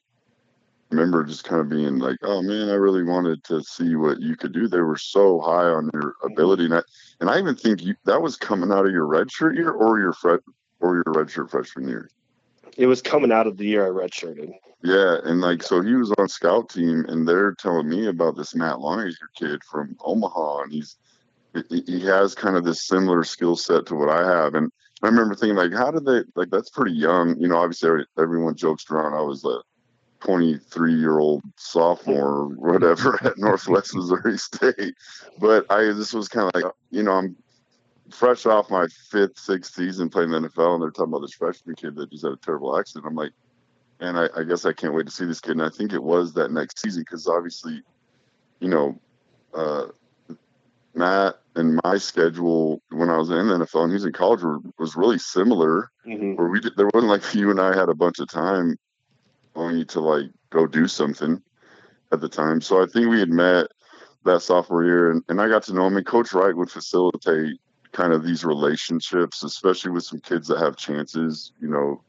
remember 0.90 1.24
just 1.24 1.44
kind 1.44 1.60
of 1.60 1.68
being 1.68 1.98
like, 1.98 2.18
oh 2.22 2.42
man, 2.42 2.68
I 2.68 2.74
really 2.74 3.02
wanted 3.02 3.44
to 3.44 3.62
see 3.62 3.94
what 3.94 4.20
you 4.20 4.36
could 4.36 4.52
do. 4.52 4.68
They 4.68 4.80
were 4.80 4.96
so 4.96 5.40
high 5.40 5.68
on 5.68 5.90
your 5.92 6.02
mm-hmm. 6.02 6.32
ability. 6.32 6.64
And 6.64 6.74
I, 6.74 6.82
and 7.20 7.30
I 7.30 7.38
even 7.38 7.56
think 7.56 7.82
you, 7.82 7.94
that 8.04 8.22
was 8.22 8.36
coming 8.36 8.72
out 8.72 8.86
of 8.86 8.92
your 8.92 9.06
redshirt 9.06 9.56
year 9.56 9.70
or 9.70 9.98
your 9.98 10.12
fret 10.12 10.40
or 10.80 10.94
your 10.96 11.04
redshirt 11.04 11.50
freshman 11.50 11.88
year. 11.88 12.10
it 12.76 12.86
was 12.86 13.02
coming 13.02 13.32
out 13.32 13.46
of 13.46 13.56
the 13.56 13.64
year 13.64 13.84
i 13.84 13.88
redshirted 13.88 14.52
Yeah, 14.82 15.16
and 15.24 15.40
like 15.40 15.62
so 15.62 15.82
he 15.82 15.94
was 15.94 16.12
on 16.18 16.28
scout 16.28 16.70
team, 16.70 17.04
and 17.08 17.26
they're 17.26 17.54
telling 17.54 17.88
me 17.88 18.06
about 18.06 18.36
this 18.36 18.54
Matt 18.54 18.80
Longacre 18.80 19.28
kid 19.36 19.62
from 19.64 19.96
Omaha, 20.00 20.62
and 20.62 20.72
he's 20.72 20.96
he- 21.68 21.82
he 21.86 22.00
has 22.04 22.34
kind 22.34 22.56
of 22.56 22.64
this 22.64 22.86
similar 22.86 23.24
skill 23.24 23.56
set 23.56 23.86
to 23.86 23.94
what 23.96 24.08
I 24.08 24.24
have, 24.24 24.54
and 24.54 24.70
I 25.02 25.06
remember 25.06 25.34
thinking 25.34 25.56
like, 25.56 25.72
how 25.72 25.90
did 25.90 26.04
they 26.04 26.22
like? 26.34 26.50
That's 26.50 26.70
pretty 26.70 26.92
young, 26.92 27.38
you 27.38 27.48
know. 27.48 27.56
Obviously, 27.56 28.04
everyone 28.18 28.56
jokes 28.56 28.84
around. 28.90 29.14
I 29.14 29.22
was 29.22 29.44
a 29.44 29.60
23 30.20 30.94
year 30.94 31.18
old 31.18 31.42
sophomore, 31.56 32.28
or 32.28 32.48
whatever, 32.72 33.18
at 33.24 33.38
Northwest 33.38 33.94
Missouri 33.94 34.38
State, 34.38 34.94
but 35.38 35.66
I 35.70 35.84
this 35.92 36.12
was 36.12 36.28
kind 36.28 36.50
of 36.52 36.62
like, 36.62 36.72
you 36.90 37.02
know, 37.02 37.12
I'm 37.12 37.36
fresh 38.10 38.46
off 38.46 38.70
my 38.70 38.86
fifth, 39.10 39.38
sixth 39.38 39.74
season 39.74 40.08
playing 40.08 40.30
the 40.30 40.40
NFL, 40.40 40.74
and 40.74 40.82
they're 40.82 40.90
talking 40.90 41.12
about 41.12 41.20
this 41.20 41.34
freshman 41.34 41.76
kid 41.76 41.94
that 41.96 42.10
just 42.10 42.24
had 42.24 42.32
a 42.32 42.36
terrible 42.36 42.78
accident. 42.78 43.06
I'm 43.06 43.14
like 43.14 43.32
and 44.00 44.18
I, 44.18 44.28
I 44.36 44.44
guess 44.44 44.64
I 44.64 44.72
can't 44.72 44.94
wait 44.94 45.06
to 45.06 45.12
see 45.12 45.24
this 45.24 45.40
kid. 45.40 45.52
And 45.52 45.62
I 45.62 45.70
think 45.70 45.92
it 45.92 46.02
was 46.02 46.32
that 46.34 46.52
next 46.52 46.80
season 46.80 47.02
because 47.02 47.26
obviously, 47.26 47.82
you 48.60 48.68
know, 48.68 49.00
uh, 49.54 49.86
Matt 50.94 51.36
and 51.56 51.80
my 51.84 51.98
schedule 51.98 52.80
when 52.90 53.10
I 53.10 53.16
was 53.16 53.30
in 53.30 53.48
the 53.48 53.54
NFL 53.54 53.84
and 53.84 53.92
he's 53.92 54.04
in 54.04 54.12
college 54.12 54.42
were, 54.42 54.58
was 54.78 54.96
really 54.96 55.18
similar. 55.18 55.90
Mhm. 56.06 56.36
Where 56.36 56.48
we 56.48 56.60
did, 56.60 56.76
there 56.76 56.90
wasn't 56.92 57.10
like 57.10 57.22
you 57.34 57.50
and 57.50 57.60
I 57.60 57.76
had 57.76 57.88
a 57.88 57.94
bunch 57.94 58.18
of 58.20 58.28
time 58.28 58.76
only 59.58 59.84
to 59.86 60.00
like 60.00 60.30
go 60.50 60.66
do 60.66 60.88
something 60.88 61.42
at 62.12 62.20
the 62.20 62.28
time. 62.28 62.60
So 62.60 62.82
I 62.82 62.86
think 62.86 63.08
we 63.08 63.20
had 63.20 63.30
met 63.30 63.66
that 64.24 64.42
sophomore 64.42 64.84
year, 64.84 65.10
and, 65.10 65.22
and 65.28 65.40
I 65.40 65.48
got 65.48 65.62
to 65.64 65.74
know 65.74 65.86
him. 65.86 65.96
And 65.96 66.06
Coach 66.06 66.32
Wright 66.32 66.56
would 66.56 66.70
facilitate 66.70 67.60
kind 67.92 68.12
of 68.12 68.24
these 68.24 68.44
relationships, 68.44 69.42
especially 69.42 69.90
with 69.90 70.04
some 70.04 70.20
kids 70.20 70.48
that 70.48 70.58
have 70.58 70.76
chances. 70.76 71.52
You 71.60 71.68
know, 71.68 72.02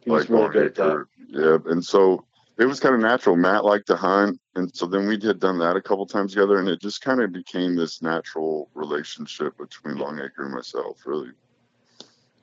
he 0.00 0.10
was 0.10 0.28
really 0.28 0.48
good 0.50 0.66
at 0.66 0.74
that. 0.76 1.06
Yeah, 1.28 1.58
and 1.70 1.84
so 1.84 2.24
it 2.58 2.64
was 2.64 2.80
kind 2.80 2.94
of 2.94 3.00
natural. 3.00 3.36
Matt 3.36 3.64
liked 3.64 3.86
to 3.88 3.96
hunt, 3.96 4.40
and 4.54 4.74
so 4.74 4.86
then 4.86 5.06
we 5.06 5.18
had 5.20 5.40
done 5.40 5.58
that 5.58 5.76
a 5.76 5.82
couple 5.82 6.06
times 6.06 6.32
together, 6.32 6.58
and 6.58 6.68
it 6.68 6.80
just 6.80 7.02
kind 7.02 7.20
of 7.20 7.32
became 7.32 7.76
this 7.76 8.02
natural 8.02 8.68
relationship 8.74 9.56
between 9.58 9.96
Longacre 9.96 10.44
and 10.44 10.54
myself. 10.54 11.02
Really, 11.06 11.30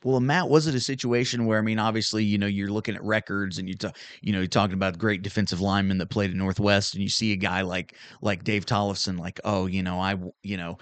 Well, 0.05 0.19
Matt, 0.19 0.49
was 0.49 0.67
it 0.67 0.75
a 0.75 0.79
situation 0.79 1.47
where 1.47 1.57
I 1.57 1.63
mean, 1.63 1.79
obviously, 1.79 2.23
you 2.23 2.37
know, 2.37 2.45
you're 2.45 2.69
looking 2.69 2.93
at 2.93 3.03
records 3.03 3.57
and 3.57 3.67
you 3.67 3.73
talk, 3.73 3.97
you 4.21 4.33
know, 4.33 4.37
you're 4.37 4.47
talking 4.47 4.75
about 4.75 4.99
great 4.99 5.23
defensive 5.23 5.61
linemen 5.61 5.97
that 5.97 6.11
played 6.11 6.29
at 6.29 6.35
Northwest, 6.35 6.93
and 6.93 7.01
you 7.01 7.09
see 7.09 7.31
a 7.31 7.35
guy 7.35 7.61
like 7.61 7.95
like 8.21 8.43
Dave 8.43 8.67
Tollefson, 8.67 9.17
like, 9.19 9.39
oh, 9.43 9.65
you 9.65 9.81
know, 9.81 9.99
I, 9.99 10.15
you 10.43 10.57
know, 10.57 10.77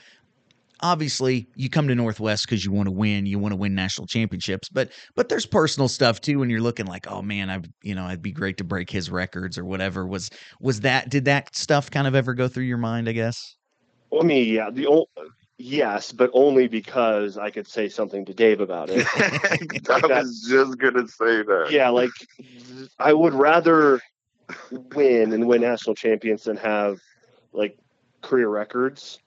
obviously 0.81 1.47
you 1.55 1.69
come 1.69 1.87
to 1.87 1.95
Northwest 1.95 2.45
because 2.45 2.65
you 2.65 2.73
want 2.73 2.87
to 2.87 2.91
win, 2.91 3.25
you 3.25 3.39
want 3.39 3.53
to 3.53 3.55
win 3.55 3.73
national 3.73 4.07
championships, 4.07 4.67
but 4.67 4.91
but 5.15 5.29
there's 5.29 5.45
personal 5.45 5.87
stuff 5.87 6.19
too, 6.19 6.41
and 6.41 6.51
you're 6.51 6.59
looking 6.59 6.85
like, 6.85 7.09
oh 7.09 7.21
man, 7.21 7.49
I, 7.49 7.61
you 7.81 7.95
know, 7.95 8.05
it'd 8.07 8.21
be 8.21 8.33
great 8.33 8.57
to 8.57 8.65
break 8.65 8.89
his 8.89 9.09
records 9.09 9.57
or 9.57 9.63
whatever. 9.63 10.05
Was 10.05 10.29
was 10.59 10.81
that 10.81 11.09
did 11.09 11.23
that 11.25 11.55
stuff 11.55 11.89
kind 11.89 12.07
of 12.07 12.13
ever 12.13 12.33
go 12.33 12.49
through 12.49 12.65
your 12.65 12.77
mind? 12.77 13.07
I 13.07 13.13
guess. 13.13 13.55
Well, 14.11 14.21
I 14.21 14.25
mean, 14.25 14.53
yeah, 14.53 14.69
the 14.69 14.85
o- 14.87 15.07
yes, 15.57 16.11
but 16.11 16.29
only 16.33 16.67
because 16.67 17.37
I 17.37 17.49
could 17.49 17.67
say 17.67 17.89
something 17.89 18.25
to 18.25 18.33
Dave 18.33 18.59
about 18.59 18.89
it. 18.89 19.05
I 19.89 20.05
was 20.07 20.45
just 20.47 20.77
gonna 20.77 21.07
say 21.07 21.43
that. 21.43 21.67
yeah, 21.71 21.89
like 21.89 22.11
I 22.99 23.13
would 23.13 23.33
rather 23.33 24.01
win 24.71 25.33
and 25.33 25.47
win 25.47 25.61
national 25.61 25.95
champions 25.95 26.43
than 26.43 26.57
have 26.57 26.99
like 27.51 27.77
career 28.21 28.49
records. 28.49 29.19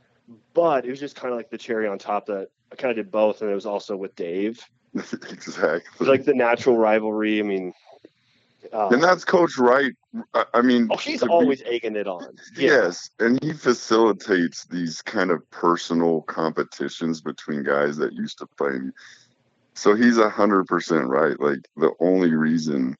But 0.54 0.84
it 0.84 0.90
was 0.90 1.00
just 1.00 1.16
kind 1.16 1.32
of 1.32 1.36
like 1.36 1.50
the 1.50 1.58
cherry 1.58 1.86
on 1.86 1.98
top 1.98 2.26
that 2.26 2.48
I 2.72 2.76
kind 2.76 2.90
of 2.90 2.96
did 2.96 3.12
both, 3.12 3.42
and 3.42 3.50
it 3.50 3.54
was 3.54 3.66
also 3.66 3.96
with 3.96 4.14
Dave. 4.16 4.60
Exactly. 5.30 6.06
like 6.06 6.24
the 6.24 6.32
natural 6.32 6.78
rivalry. 6.78 7.38
I 7.38 7.42
mean, 7.42 7.74
uh, 8.72 8.88
and 8.88 9.02
that's 9.02 9.24
Coach 9.24 9.58
Wright. 9.58 9.92
I, 10.34 10.44
I 10.54 10.62
mean, 10.62 10.88
oh, 10.90 10.96
he's 10.96 11.20
to 11.20 11.26
be- 11.26 11.32
always 11.32 11.62
egging 11.62 11.96
it 11.96 12.06
on. 12.06 12.36
Yeah. 12.56 12.70
Yes, 12.70 13.10
and 13.18 13.42
he 13.42 13.52
facilitates 13.52 14.64
these 14.66 15.02
kind 15.02 15.30
of 15.30 15.48
personal 15.50 16.22
competitions 16.22 17.20
between 17.20 17.62
guys 17.62 17.96
that 17.98 18.12
used 18.12 18.38
to 18.38 18.46
play. 18.58 18.78
So 19.74 19.94
he's 19.94 20.18
a 20.18 20.30
hundred 20.30 20.66
percent 20.66 21.08
right. 21.08 21.38
Like 21.38 21.60
the 21.76 21.92
only 22.00 22.34
reason 22.34 22.96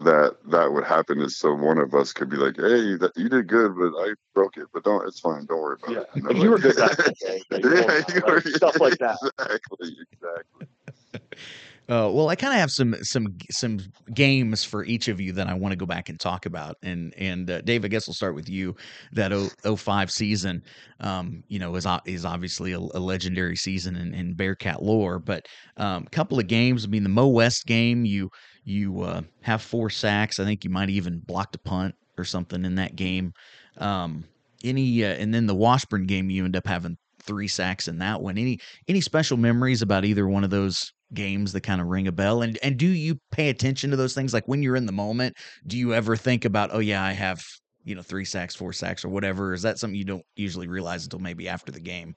that 0.00 0.36
that 0.50 0.72
would 0.72 0.84
happen 0.84 1.20
is 1.20 1.38
so 1.38 1.54
one 1.54 1.78
of 1.78 1.94
us 1.94 2.12
could 2.12 2.28
be 2.28 2.36
like, 2.36 2.56
"Hey, 2.56 2.96
that, 2.96 3.12
you 3.16 3.28
did 3.28 3.46
good, 3.46 3.74
but 3.76 3.92
I 3.98 4.12
broke 4.34 4.56
it. 4.56 4.66
But 4.74 4.84
don't. 4.84 5.06
It's 5.06 5.20
fine. 5.20 5.46
Don't 5.46 5.60
worry 5.60 5.76
about 5.82 5.94
Yeah, 5.94 6.00
it." 6.00 6.08
You 6.16 6.22
know, 6.22 6.28
like 6.32 6.42
you 6.42 6.50
were 6.50 6.58
good 6.58 6.76
that 6.76 7.14
day. 7.20 7.42
Like, 7.50 7.64
yeah, 7.64 7.70
know, 7.70 7.80
you 8.08 8.14
like, 8.14 8.26
were- 8.26 8.40
stuff 8.42 8.80
like 8.80 8.98
that. 8.98 9.16
Exactly. 9.38 9.96
Exactly. 10.12 10.66
Uh, 11.88 12.08
well, 12.12 12.28
I 12.28 12.36
kind 12.36 12.54
of 12.54 12.60
have 12.60 12.70
some 12.70 12.94
some 13.02 13.36
some 13.50 13.80
games 14.14 14.62
for 14.62 14.84
each 14.84 15.08
of 15.08 15.20
you 15.20 15.32
that 15.32 15.48
I 15.48 15.54
want 15.54 15.72
to 15.72 15.76
go 15.76 15.84
back 15.84 16.08
and 16.08 16.18
talk 16.18 16.46
about. 16.46 16.76
And 16.82 17.12
and 17.18 17.50
uh, 17.50 17.60
Dave, 17.62 17.84
I 17.84 17.88
guess 17.88 18.06
we'll 18.06 18.14
start 18.14 18.36
with 18.36 18.48
you. 18.48 18.76
That 19.12 19.32
0, 19.32 19.76
05 19.76 20.10
season, 20.10 20.62
um, 21.00 21.42
you 21.48 21.58
know, 21.58 21.74
is 21.74 21.86
is 22.06 22.24
obviously 22.24 22.72
a, 22.72 22.78
a 22.78 23.00
legendary 23.00 23.56
season 23.56 23.96
in, 23.96 24.14
in 24.14 24.34
Bearcat 24.34 24.82
lore. 24.82 25.18
But 25.18 25.46
a 25.76 25.84
um, 25.84 26.06
couple 26.12 26.38
of 26.38 26.46
games. 26.46 26.84
I 26.84 26.88
mean, 26.88 27.02
the 27.02 27.08
Mo 27.08 27.26
West 27.26 27.66
game, 27.66 28.04
you 28.04 28.30
you 28.64 29.02
uh, 29.02 29.22
have 29.40 29.60
four 29.60 29.90
sacks. 29.90 30.38
I 30.38 30.44
think 30.44 30.62
you 30.62 30.70
might 30.70 30.88
even 30.88 31.18
blocked 31.18 31.56
a 31.56 31.58
punt 31.58 31.96
or 32.16 32.24
something 32.24 32.64
in 32.64 32.76
that 32.76 32.94
game. 32.94 33.32
Um, 33.78 34.24
any, 34.62 35.04
uh, 35.04 35.08
and 35.08 35.34
then 35.34 35.46
the 35.46 35.54
Washburn 35.54 36.06
game, 36.06 36.30
you 36.30 36.44
end 36.44 36.56
up 36.56 36.66
having 36.66 36.96
three 37.22 37.48
sacks 37.48 37.88
in 37.88 37.98
that 37.98 38.20
one. 38.20 38.38
Any 38.38 38.60
any 38.88 39.00
special 39.00 39.36
memories 39.36 39.82
about 39.82 40.04
either 40.04 40.28
one 40.28 40.44
of 40.44 40.50
those 40.50 40.92
games 41.14 41.52
that 41.52 41.62
kind 41.62 41.80
of 41.80 41.88
ring 41.88 42.06
a 42.06 42.12
bell? 42.12 42.42
And 42.42 42.58
and 42.62 42.76
do 42.76 42.86
you 42.86 43.18
pay 43.30 43.48
attention 43.48 43.90
to 43.90 43.96
those 43.96 44.14
things? 44.14 44.32
Like 44.32 44.46
when 44.48 44.62
you're 44.62 44.76
in 44.76 44.86
the 44.86 44.92
moment, 44.92 45.36
do 45.66 45.76
you 45.76 45.94
ever 45.94 46.16
think 46.16 46.44
about, 46.44 46.70
oh 46.72 46.78
yeah, 46.78 47.02
I 47.02 47.12
have 47.12 47.44
you 47.84 47.94
know 47.94 48.02
three 48.02 48.24
sacks, 48.24 48.54
four 48.54 48.72
sacks, 48.72 49.04
or 49.04 49.08
whatever? 49.08 49.52
Is 49.54 49.62
that 49.62 49.78
something 49.78 49.96
you 49.96 50.04
don't 50.04 50.24
usually 50.36 50.68
realize 50.68 51.04
until 51.04 51.18
maybe 51.18 51.48
after 51.48 51.72
the 51.72 51.80
game? 51.80 52.14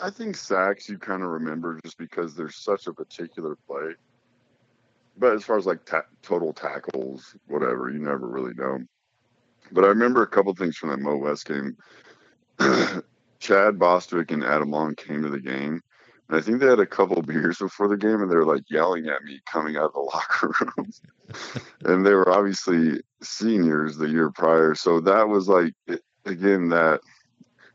I 0.00 0.10
think 0.10 0.36
sacks 0.36 0.88
you 0.88 0.98
kind 0.98 1.22
of 1.22 1.30
remember 1.30 1.80
just 1.84 1.98
because 1.98 2.34
there's 2.34 2.56
such 2.56 2.86
a 2.86 2.92
particular 2.92 3.56
play. 3.66 3.94
But 5.16 5.34
as 5.34 5.44
far 5.44 5.58
as 5.58 5.66
like 5.66 5.84
ta- 5.84 6.06
total 6.22 6.52
tackles, 6.52 7.34
whatever, 7.48 7.90
you 7.90 7.98
never 7.98 8.28
really 8.28 8.54
know. 8.54 8.78
But 9.72 9.84
I 9.84 9.88
remember 9.88 10.22
a 10.22 10.26
couple 10.26 10.54
things 10.54 10.76
from 10.76 10.90
that 10.90 11.00
Mo 11.00 11.16
West 11.16 11.46
game. 11.46 11.76
Chad 13.40 13.78
Bostwick 13.78 14.30
and 14.30 14.44
Adam 14.44 14.70
Long 14.70 14.94
came 14.94 15.22
to 15.22 15.28
the 15.28 15.40
game. 15.40 15.80
And 16.28 16.36
I 16.36 16.40
think 16.40 16.60
they 16.60 16.66
had 16.66 16.80
a 16.80 16.86
couple 16.86 17.20
beers 17.22 17.58
before 17.58 17.88
the 17.88 17.96
game 17.96 18.20
and 18.20 18.30
they 18.30 18.36
were 18.36 18.44
like 18.44 18.70
yelling 18.70 19.08
at 19.08 19.24
me 19.24 19.40
coming 19.46 19.76
out 19.76 19.84
of 19.84 19.92
the 19.94 20.00
locker 20.12 20.54
room. 20.60 20.90
and 21.84 22.04
they 22.04 22.12
were 22.12 22.28
obviously 22.28 23.00
seniors 23.22 23.96
the 23.96 24.08
year 24.08 24.30
prior. 24.30 24.74
So 24.74 25.00
that 25.00 25.28
was 25.28 25.48
like, 25.48 25.74
again, 26.26 26.68
that 26.68 27.00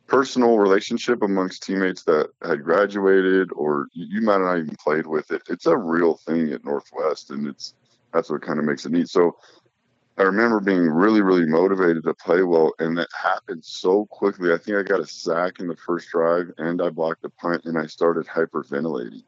personal 0.08 0.60
relationship 0.60 1.24
amongst 1.24 1.64
teammates 1.64 2.04
that 2.04 2.30
had 2.44 2.64
graduated 2.64 3.50
or 3.54 3.88
you 3.94 4.22
might 4.22 4.42
not 4.42 4.58
even 4.58 4.76
played 4.76 5.08
with 5.08 5.32
it. 5.32 5.42
It's 5.50 5.66
a 5.66 5.76
real 5.76 6.18
thing 6.18 6.52
at 6.52 6.64
Northwest. 6.64 7.32
And 7.32 7.48
it's, 7.48 7.74
that's 8.14 8.30
what 8.30 8.44
kind 8.44 8.60
of 8.60 8.66
makes 8.66 8.86
it 8.86 8.92
neat. 8.92 9.10
So 9.10 9.38
I 10.18 10.24
remember 10.24 10.60
being 10.60 10.88
really, 10.88 11.22
really 11.22 11.46
motivated 11.46 12.04
to 12.04 12.14
play 12.14 12.44
well, 12.44 12.74
and 12.78 12.98
that 12.98 13.10
happened 13.20 13.66
so 13.66 14.06
quickly. 14.06 14.54
I 14.54 14.58
think 14.58 14.78
I 14.78 14.84
got 14.84 15.00
a 15.00 15.08
sack 15.08 15.60
in 15.60 15.68
the 15.68 15.76
first 15.76 16.10
drive, 16.10 16.52
and 16.60 16.82
I 16.82 16.90
blocked 16.90 17.26
a 17.26 17.30
punt, 17.30 17.66
and 17.66 17.78
I 17.78 17.88
started 17.88 18.28
hyperventilating, 18.28 19.24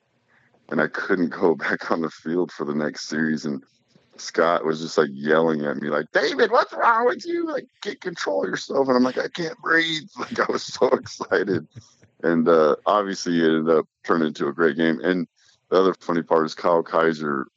and 0.69 0.79
I 0.79 0.87
couldn't 0.87 1.29
go 1.29 1.55
back 1.55 1.89
on 1.89 2.01
the 2.01 2.11
field 2.11 2.51
for 2.51 2.65
the 2.65 2.75
next 2.75 3.07
series. 3.07 3.45
And 3.45 3.63
Scott 4.17 4.63
was 4.63 4.79
just 4.79 4.97
like 4.97 5.09
yelling 5.11 5.65
at 5.65 5.77
me, 5.77 5.89
like, 5.89 6.05
"David, 6.13 6.51
what's 6.51 6.73
wrong 6.73 7.07
with 7.07 7.25
you? 7.25 7.47
Like, 7.47 7.65
get 7.81 7.99
control 7.99 8.45
yourself." 8.45 8.87
And 8.87 8.95
I'm 8.95 9.03
like, 9.03 9.17
"I 9.17 9.27
can't 9.27 9.57
breathe." 9.59 10.07
Like, 10.19 10.39
I 10.39 10.51
was 10.51 10.63
so 10.63 10.87
excited, 10.89 11.67
and 12.21 12.47
uh, 12.47 12.75
obviously, 12.85 13.39
it 13.39 13.45
ended 13.45 13.75
up 13.75 13.87
turning 14.03 14.27
into 14.27 14.47
a 14.47 14.53
great 14.53 14.77
game. 14.77 14.99
And 15.03 15.27
the 15.69 15.77
other 15.77 15.95
funny 15.95 16.21
part 16.21 16.45
is 16.45 16.53
Kyle 16.53 16.83
Kaiser 16.83 17.47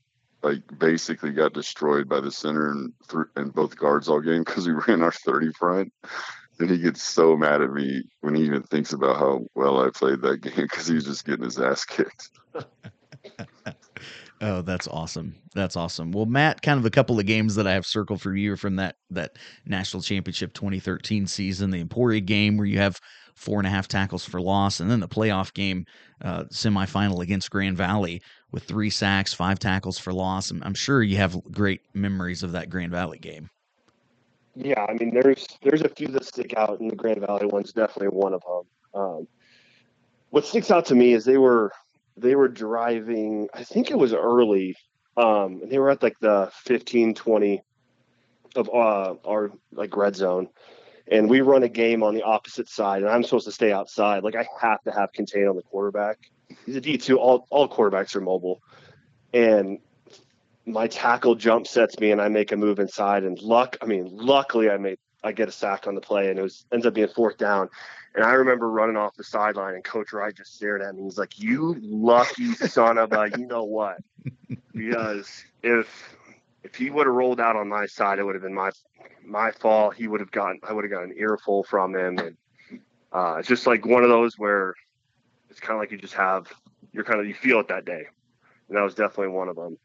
like 0.42 0.62
basically 0.78 1.32
got 1.32 1.52
destroyed 1.52 2.08
by 2.08 2.20
the 2.20 2.30
center 2.30 2.70
and 2.70 2.92
th- 3.08 3.26
and 3.36 3.52
both 3.52 3.76
guards 3.76 4.08
all 4.08 4.20
game 4.20 4.44
because 4.44 4.66
we 4.66 4.74
ran 4.88 5.02
our 5.02 5.12
30 5.12 5.52
front. 5.52 5.92
And 6.60 6.68
he 6.68 6.78
gets 6.78 7.02
so 7.02 7.36
mad 7.36 7.62
at 7.62 7.72
me 7.72 8.02
when 8.20 8.34
he 8.34 8.42
even 8.42 8.64
thinks 8.64 8.92
about 8.92 9.16
how 9.18 9.46
well 9.54 9.84
I 9.84 9.90
played 9.90 10.22
that 10.22 10.40
game 10.42 10.54
because 10.56 10.88
he's 10.88 11.04
just 11.04 11.24
getting 11.24 11.44
his 11.44 11.58
ass 11.58 11.84
kicked. 11.84 12.30
Oh, 14.40 14.62
that's 14.62 14.86
awesome. 14.86 15.34
That's 15.54 15.76
awesome. 15.76 16.12
Well, 16.12 16.26
Matt, 16.26 16.62
kind 16.62 16.78
of 16.78 16.86
a 16.86 16.90
couple 16.90 17.18
of 17.18 17.26
games 17.26 17.56
that 17.56 17.66
I 17.66 17.72
have 17.72 17.84
circled 17.84 18.22
for 18.22 18.34
you 18.34 18.54
from 18.54 18.76
that 18.76 18.96
that 19.10 19.36
national 19.66 20.02
championship 20.02 20.52
2013 20.54 21.26
season, 21.26 21.70
the 21.70 21.80
Emporia 21.80 22.20
game 22.20 22.56
where 22.56 22.66
you 22.66 22.78
have 22.78 23.00
four 23.38 23.58
and 23.58 23.66
a 23.66 23.70
half 23.70 23.88
tackles 23.88 24.24
for 24.24 24.40
loss, 24.40 24.80
and 24.80 24.90
then 24.90 25.00
the 25.00 25.08
playoff 25.08 25.54
game 25.54 25.86
uh, 26.22 26.44
semifinal 26.44 27.22
against 27.22 27.50
Grand 27.50 27.76
Valley 27.76 28.20
with 28.50 28.64
three 28.64 28.90
sacks, 28.90 29.32
five 29.32 29.58
tackles 29.58 29.98
for 29.98 30.12
loss. 30.12 30.50
I'm, 30.50 30.62
I'm 30.62 30.74
sure 30.74 31.02
you 31.02 31.16
have 31.16 31.40
great 31.52 31.82
memories 31.94 32.42
of 32.42 32.52
that 32.52 32.68
Grand 32.68 32.92
Valley 32.92 33.18
game. 33.18 33.48
Yeah, 34.54 34.84
I 34.88 34.94
mean, 34.94 35.14
there's 35.14 35.46
there's 35.62 35.82
a 35.82 35.88
few 35.88 36.08
that 36.08 36.24
stick 36.24 36.54
out, 36.56 36.80
and 36.80 36.90
the 36.90 36.96
Grand 36.96 37.20
Valley 37.20 37.46
one's 37.46 37.72
definitely 37.72 38.08
one 38.08 38.34
of 38.34 38.42
them. 38.42 39.00
Um, 39.00 39.28
what 40.30 40.44
sticks 40.44 40.70
out 40.70 40.86
to 40.86 40.94
me 40.94 41.12
is 41.12 41.24
they 41.24 41.38
were 41.38 41.72
they 42.16 42.34
were 42.34 42.48
driving. 42.48 43.48
I 43.54 43.62
think 43.62 43.90
it 43.90 43.98
was 43.98 44.12
early. 44.12 44.76
Um, 45.16 45.60
and 45.62 45.70
they 45.70 45.78
were 45.80 45.90
at 45.90 46.02
like 46.02 46.16
the 46.20 46.48
15, 46.52 47.14
20 47.14 47.62
of 48.54 48.68
uh, 48.68 49.14
our 49.26 49.50
like 49.72 49.96
red 49.96 50.14
zone, 50.14 50.48
and 51.10 51.28
we 51.28 51.40
run 51.40 51.62
a 51.62 51.68
game 51.68 52.02
on 52.02 52.14
the 52.14 52.22
opposite 52.22 52.68
side, 52.68 53.02
and 53.02 53.10
I'm 53.10 53.22
supposed 53.22 53.46
to 53.46 53.52
stay 53.52 53.72
outside. 53.72 54.24
Like 54.24 54.36
I 54.36 54.46
have 54.60 54.82
to 54.84 54.92
have 54.92 55.12
contain 55.12 55.46
on 55.46 55.56
the 55.56 55.62
quarterback. 55.62 56.18
He's 56.66 56.76
a 56.76 56.80
D 56.80 56.98
two. 56.98 57.18
All 57.18 57.46
all 57.50 57.68
quarterbacks 57.68 58.14
are 58.16 58.20
mobile, 58.20 58.62
and 59.32 59.78
my 60.66 60.86
tackle 60.86 61.34
jump 61.34 61.66
sets 61.66 61.98
me, 61.98 62.10
and 62.10 62.20
I 62.20 62.28
make 62.28 62.52
a 62.52 62.56
move 62.56 62.78
inside. 62.78 63.24
And 63.24 63.40
luck, 63.40 63.76
I 63.80 63.86
mean, 63.86 64.10
luckily 64.12 64.70
I 64.70 64.76
made 64.76 64.98
I 65.24 65.32
get 65.32 65.48
a 65.48 65.52
sack 65.52 65.86
on 65.86 65.94
the 65.94 66.00
play, 66.00 66.30
and 66.30 66.38
it 66.38 66.42
was 66.42 66.64
ends 66.72 66.86
up 66.86 66.94
being 66.94 67.08
fourth 67.08 67.38
down. 67.38 67.68
And 68.14 68.24
I 68.24 68.32
remember 68.32 68.70
running 68.70 68.96
off 68.96 69.14
the 69.16 69.24
sideline, 69.24 69.74
and 69.74 69.84
Coach 69.84 70.12
Wright 70.12 70.34
just 70.34 70.54
stared 70.54 70.82
at 70.82 70.94
me. 70.94 71.04
He's 71.04 71.18
like, 71.18 71.38
"You 71.38 71.76
lucky 71.80 72.52
son 72.54 72.98
of 72.98 73.12
a, 73.12 73.30
you 73.36 73.46
know 73.46 73.64
what?" 73.64 73.98
Because 74.72 75.44
if 75.64 76.16
if 76.62 76.74
he 76.74 76.90
would 76.90 77.06
have 77.06 77.14
rolled 77.14 77.40
out 77.40 77.56
on 77.56 77.68
my 77.68 77.86
side, 77.86 78.18
it 78.18 78.24
would 78.24 78.34
have 78.34 78.42
been 78.42 78.54
my 78.54 78.70
my 79.24 79.50
fault. 79.50 79.94
He 79.94 80.08
would 80.08 80.20
have 80.20 80.30
gotten 80.30 80.60
I 80.62 80.72
would 80.72 80.84
have 80.84 80.90
gotten 80.90 81.10
an 81.10 81.16
earful 81.18 81.64
from 81.64 81.94
him, 81.94 82.18
and 82.18 82.36
uh, 83.12 83.36
it's 83.38 83.48
just 83.48 83.66
like 83.66 83.86
one 83.86 84.02
of 84.02 84.08
those 84.08 84.38
where 84.38 84.74
it's 85.50 85.60
kind 85.60 85.72
of 85.74 85.80
like 85.80 85.90
you 85.90 85.98
just 85.98 86.14
have 86.14 86.46
you're 86.92 87.04
kind 87.04 87.20
of 87.20 87.26
you 87.26 87.34
feel 87.34 87.60
it 87.60 87.68
that 87.68 87.84
day, 87.84 88.06
and 88.68 88.76
that 88.76 88.82
was 88.82 88.94
definitely 88.94 89.28
one 89.28 89.48
of 89.48 89.56
them. 89.56 89.76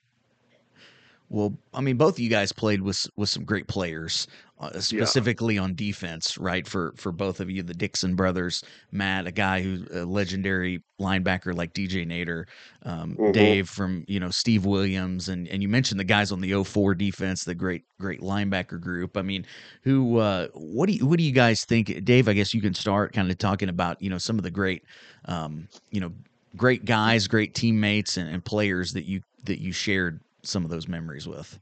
Well, 1.33 1.57
I 1.73 1.81
mean, 1.81 1.97
both 1.97 2.13
of 2.13 2.19
you 2.19 2.29
guys 2.29 2.51
played 2.51 2.83
with 2.83 3.07
with 3.15 3.27
some 3.27 3.43
great 3.43 3.67
players, 3.67 4.27
uh, 4.59 4.79
specifically 4.79 5.55
yeah. 5.55 5.61
on 5.61 5.73
defense, 5.73 6.37
right? 6.37 6.65
For 6.67 6.93
for 6.95 7.11
both 7.11 7.39
of 7.39 7.49
you, 7.49 7.63
the 7.63 7.73
Dixon 7.73 8.15
brothers, 8.15 8.63
Matt, 8.91 9.25
a 9.25 9.31
guy 9.31 9.63
who's 9.63 9.81
a 9.89 10.05
legendary 10.05 10.83
linebacker 11.01 11.55
like 11.55 11.73
DJ 11.73 12.05
Nader, 12.05 12.45
um, 12.83 13.15
mm-hmm. 13.15 13.31
Dave 13.31 13.67
from 13.67 14.05
you 14.07 14.19
know 14.19 14.29
Steve 14.29 14.67
Williams, 14.67 15.27
and 15.27 15.47
and 15.47 15.63
you 15.63 15.67
mentioned 15.67 15.99
the 15.99 16.03
guys 16.03 16.31
on 16.31 16.39
the 16.39 16.63
04 16.63 16.93
defense, 16.93 17.45
the 17.45 17.55
great 17.55 17.83
great 17.99 18.21
linebacker 18.21 18.79
group. 18.79 19.17
I 19.17 19.23
mean, 19.23 19.43
who 19.81 20.19
uh, 20.19 20.49
what 20.53 20.85
do 20.85 20.93
you 20.93 21.07
what 21.07 21.17
do 21.17 21.23
you 21.23 21.31
guys 21.31 21.65
think, 21.65 22.05
Dave? 22.05 22.27
I 22.27 22.33
guess 22.33 22.53
you 22.53 22.61
can 22.61 22.75
start 22.75 23.11
kind 23.11 23.31
of 23.31 23.39
talking 23.39 23.69
about 23.69 23.99
you 23.99 24.11
know 24.11 24.19
some 24.19 24.37
of 24.37 24.43
the 24.43 24.51
great, 24.51 24.83
um, 25.25 25.67
you 25.89 25.99
know, 25.99 26.11
great 26.55 26.85
guys, 26.85 27.27
great 27.27 27.55
teammates, 27.55 28.17
and, 28.17 28.29
and 28.29 28.45
players 28.45 28.93
that 28.93 29.05
you 29.05 29.23
that 29.45 29.59
you 29.59 29.71
shared 29.71 30.19
some 30.43 30.63
of 30.63 30.69
those 30.69 30.87
memories 30.87 31.27
with? 31.27 31.59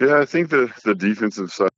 Yeah, 0.00 0.18
I 0.18 0.24
think 0.24 0.50
the 0.50 0.72
the 0.84 0.94
defensive 0.94 1.52
side, 1.52 1.70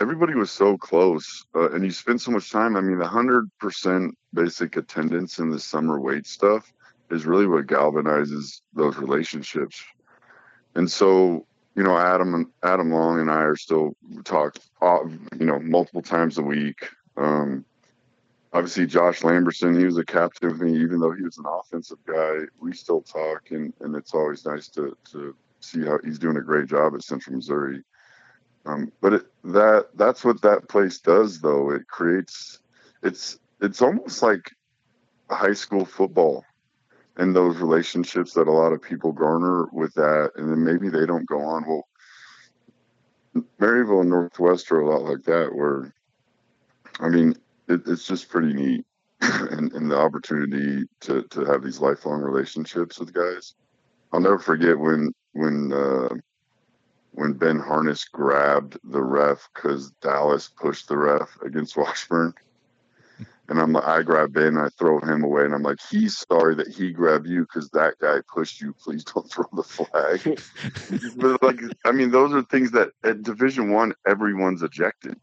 everybody 0.00 0.34
was 0.34 0.50
so 0.50 0.76
close, 0.76 1.44
uh, 1.54 1.70
and 1.70 1.84
you 1.84 1.90
spend 1.90 2.20
so 2.20 2.30
much 2.30 2.50
time. 2.50 2.76
I 2.76 2.80
mean, 2.80 2.98
the 2.98 3.06
hundred 3.06 3.50
percent 3.58 4.16
basic 4.32 4.76
attendance 4.76 5.38
in 5.38 5.50
the 5.50 5.58
summer 5.58 6.00
weight 6.00 6.26
stuff 6.26 6.72
is 7.10 7.26
really 7.26 7.46
what 7.46 7.66
galvanizes 7.66 8.60
those 8.72 8.96
relationships. 8.96 9.82
And 10.74 10.90
so, 10.90 11.46
you 11.74 11.82
know, 11.82 11.96
Adam 11.96 12.52
Adam 12.62 12.90
Long 12.90 13.20
and 13.20 13.30
I 13.30 13.42
are 13.42 13.56
still 13.56 13.96
talk, 14.24 14.56
uh, 14.80 15.00
you 15.38 15.46
know, 15.46 15.58
multiple 15.60 16.02
times 16.02 16.38
a 16.38 16.42
week. 16.42 16.88
Um, 17.16 17.64
obviously 18.54 18.86
Josh 18.86 19.20
Lamberson, 19.22 19.76
he 19.76 19.84
was 19.84 19.98
a 19.98 20.04
captain 20.04 20.48
with 20.48 20.60
me, 20.60 20.80
even 20.80 21.00
though 21.00 21.12
he 21.12 21.22
was 21.22 21.38
an 21.38 21.44
offensive 21.46 21.98
guy. 22.06 22.38
We 22.60 22.72
still 22.72 23.02
talk, 23.02 23.50
and, 23.50 23.74
and 23.80 23.94
it's 23.96 24.14
always 24.14 24.46
nice 24.46 24.68
to, 24.68 24.96
to 25.10 25.36
see 25.60 25.84
how 25.84 25.98
he's 26.02 26.20
doing 26.20 26.36
a 26.36 26.42
great 26.42 26.68
job 26.68 26.94
at 26.94 27.02
Central 27.02 27.36
Missouri. 27.36 27.82
Um, 28.64 28.92
but 29.02 29.12
it, 29.12 29.26
that 29.42 29.88
that's 29.94 30.24
what 30.24 30.40
that 30.42 30.68
place 30.68 30.98
does, 31.00 31.40
though. 31.40 31.70
It 31.70 31.86
creates 31.88 32.60
it's 33.02 33.38
it's 33.60 33.82
almost 33.82 34.22
like 34.22 34.50
high 35.28 35.52
school 35.52 35.84
football 35.84 36.44
and 37.16 37.36
those 37.36 37.56
relationships 37.56 38.32
that 38.34 38.48
a 38.48 38.52
lot 38.52 38.72
of 38.72 38.80
people 38.80 39.12
garner 39.12 39.66
with 39.72 39.92
that, 39.94 40.30
and 40.36 40.50
then 40.50 40.64
maybe 40.64 40.88
they 40.88 41.04
don't 41.04 41.26
go 41.26 41.42
on. 41.42 41.66
Well, 41.66 41.86
Maryville 43.60 44.00
and 44.00 44.10
Northwest 44.10 44.72
are 44.72 44.80
a 44.80 44.90
lot 44.90 45.02
like 45.02 45.24
that, 45.24 45.54
where 45.54 45.92
I 47.00 47.08
mean, 47.08 47.34
it, 47.68 47.82
it's 47.86 48.06
just 48.06 48.28
pretty 48.28 48.52
neat 48.52 48.84
and, 49.20 49.72
and 49.72 49.90
the 49.90 49.98
opportunity 49.98 50.86
to, 51.00 51.22
to 51.24 51.44
have 51.44 51.62
these 51.62 51.80
lifelong 51.80 52.20
relationships 52.20 52.98
with 52.98 53.12
guys. 53.12 53.54
I'll 54.12 54.20
never 54.20 54.38
forget 54.38 54.78
when 54.78 55.12
when 55.32 55.72
uh, 55.72 56.08
when 57.12 57.32
Ben 57.32 57.58
Harness 57.58 58.04
grabbed 58.04 58.78
the 58.84 59.02
ref 59.02 59.48
because 59.54 59.90
Dallas 60.02 60.48
pushed 60.48 60.88
the 60.88 60.96
ref 60.96 61.28
against 61.42 61.76
Washburn. 61.76 62.34
And 63.48 63.60
I'm 63.60 63.74
like, 63.74 63.84
I 63.84 64.02
grab 64.02 64.32
Ben, 64.32 64.56
I 64.56 64.68
throw 64.78 65.00
him 65.00 65.22
away, 65.22 65.44
and 65.44 65.54
I'm 65.54 65.62
like, 65.62 65.78
he's 65.90 66.24
sorry 66.30 66.54
that 66.54 66.68
he 66.68 66.92
grabbed 66.92 67.26
you 67.26 67.42
because 67.42 67.68
that 67.70 67.94
guy 68.00 68.20
pushed 68.32 68.60
you. 68.62 68.72
Please 68.72 69.04
don't 69.04 69.30
throw 69.30 69.44
the 69.52 69.62
flag. 69.62 70.40
but 71.16 71.42
like, 71.42 71.60
I 71.84 71.92
mean, 71.92 72.10
those 72.10 72.32
are 72.32 72.42
things 72.42 72.70
that 72.70 72.90
at 73.04 73.22
Division 73.22 73.70
One, 73.70 73.92
everyone's 74.06 74.62
ejected 74.62 75.20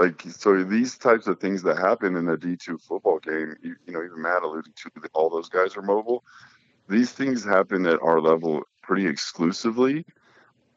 like 0.00 0.22
so 0.30 0.64
these 0.64 0.96
types 0.96 1.26
of 1.26 1.38
things 1.38 1.62
that 1.62 1.76
happen 1.76 2.16
in 2.16 2.26
a 2.30 2.36
D2 2.36 2.80
football 2.80 3.18
game, 3.18 3.54
you, 3.62 3.76
you 3.86 3.92
know, 3.92 4.02
even 4.02 4.22
Matt 4.22 4.42
alluded 4.42 4.74
to 4.74 4.90
all 5.12 5.28
those 5.28 5.50
guys 5.50 5.76
are 5.76 5.82
mobile. 5.82 6.24
These 6.88 7.12
things 7.12 7.44
happen 7.44 7.84
at 7.84 8.00
our 8.00 8.18
level 8.18 8.62
pretty 8.82 9.06
exclusively, 9.06 10.06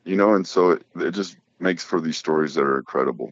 you 0.04 0.18
know, 0.18 0.34
and 0.34 0.46
so 0.46 0.72
it, 0.72 0.86
it 0.98 1.12
just 1.12 1.38
makes 1.60 1.86
for 1.86 2.02
these 2.02 2.18
stories 2.18 2.54
that 2.56 2.64
are 2.64 2.78
incredible. 2.78 3.32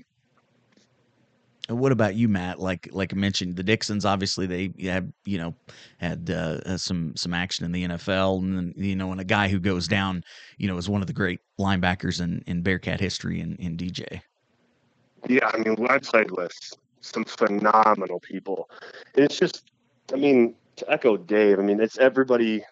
And 1.68 1.78
what 1.78 1.92
about 1.92 2.16
you, 2.16 2.30
Matt? 2.30 2.60
Like 2.60 2.88
like 2.94 3.14
I 3.14 3.18
mentioned, 3.18 3.58
the 3.58 3.64
Dixons 3.64 4.06
obviously 4.06 4.46
they 4.46 4.88
had 4.88 5.12
you 5.26 5.40
know 5.40 5.56
had 5.98 6.30
uh, 6.30 6.78
some 6.78 7.18
some 7.18 7.34
action 7.34 7.66
in 7.66 7.74
the 7.74 7.88
NFL, 7.90 8.40
and 8.40 8.74
you 8.78 8.96
know, 8.96 9.12
and 9.12 9.20
a 9.20 9.26
guy 9.26 9.50
who 9.50 9.60
goes 9.60 9.90
down, 9.90 10.24
you 10.58 10.70
know, 10.70 10.78
is 10.78 10.88
one 10.88 11.02
of 11.02 11.08
the 11.08 11.14
great 11.14 11.42
linebackers 11.60 12.22
in, 12.22 12.44
in 12.48 12.62
Bearcat 12.62 13.02
history 13.02 13.42
in, 13.42 13.58
in 13.58 13.76
DJ. 13.76 14.22
Yeah, 15.28 15.50
I 15.54 15.58
mean, 15.58 15.88
I 15.90 16.00
played 16.00 16.32
with 16.32 16.52
some 17.02 17.24
phenomenal 17.24 18.20
people. 18.20 18.70
It's 19.16 19.38
just, 19.38 19.72
I 20.14 20.18
mean, 20.18 20.56
to 20.78 20.92
echo 20.92 21.18
Dave, 21.18 21.60
I 21.60 21.64
mean, 21.64 21.80
it's 21.80 21.98
everybody 21.98 22.64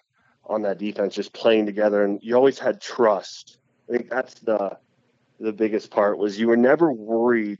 on 0.46 0.64
that 0.64 0.80
defense 0.80 1.14
just 1.14 1.34
playing 1.34 1.66
together, 1.66 2.04
and 2.04 2.20
you 2.24 2.36
always 2.36 2.58
had 2.58 2.82
trust. 2.82 3.60
I 3.88 3.94
think 3.94 4.10
that's 4.10 4.36
the 4.36 4.78
the 5.40 5.54
biggest 5.54 5.90
part 5.90 6.18
was 6.18 6.38
you 6.38 6.48
were 6.48 6.58
never 6.58 6.92
worried 6.92 7.60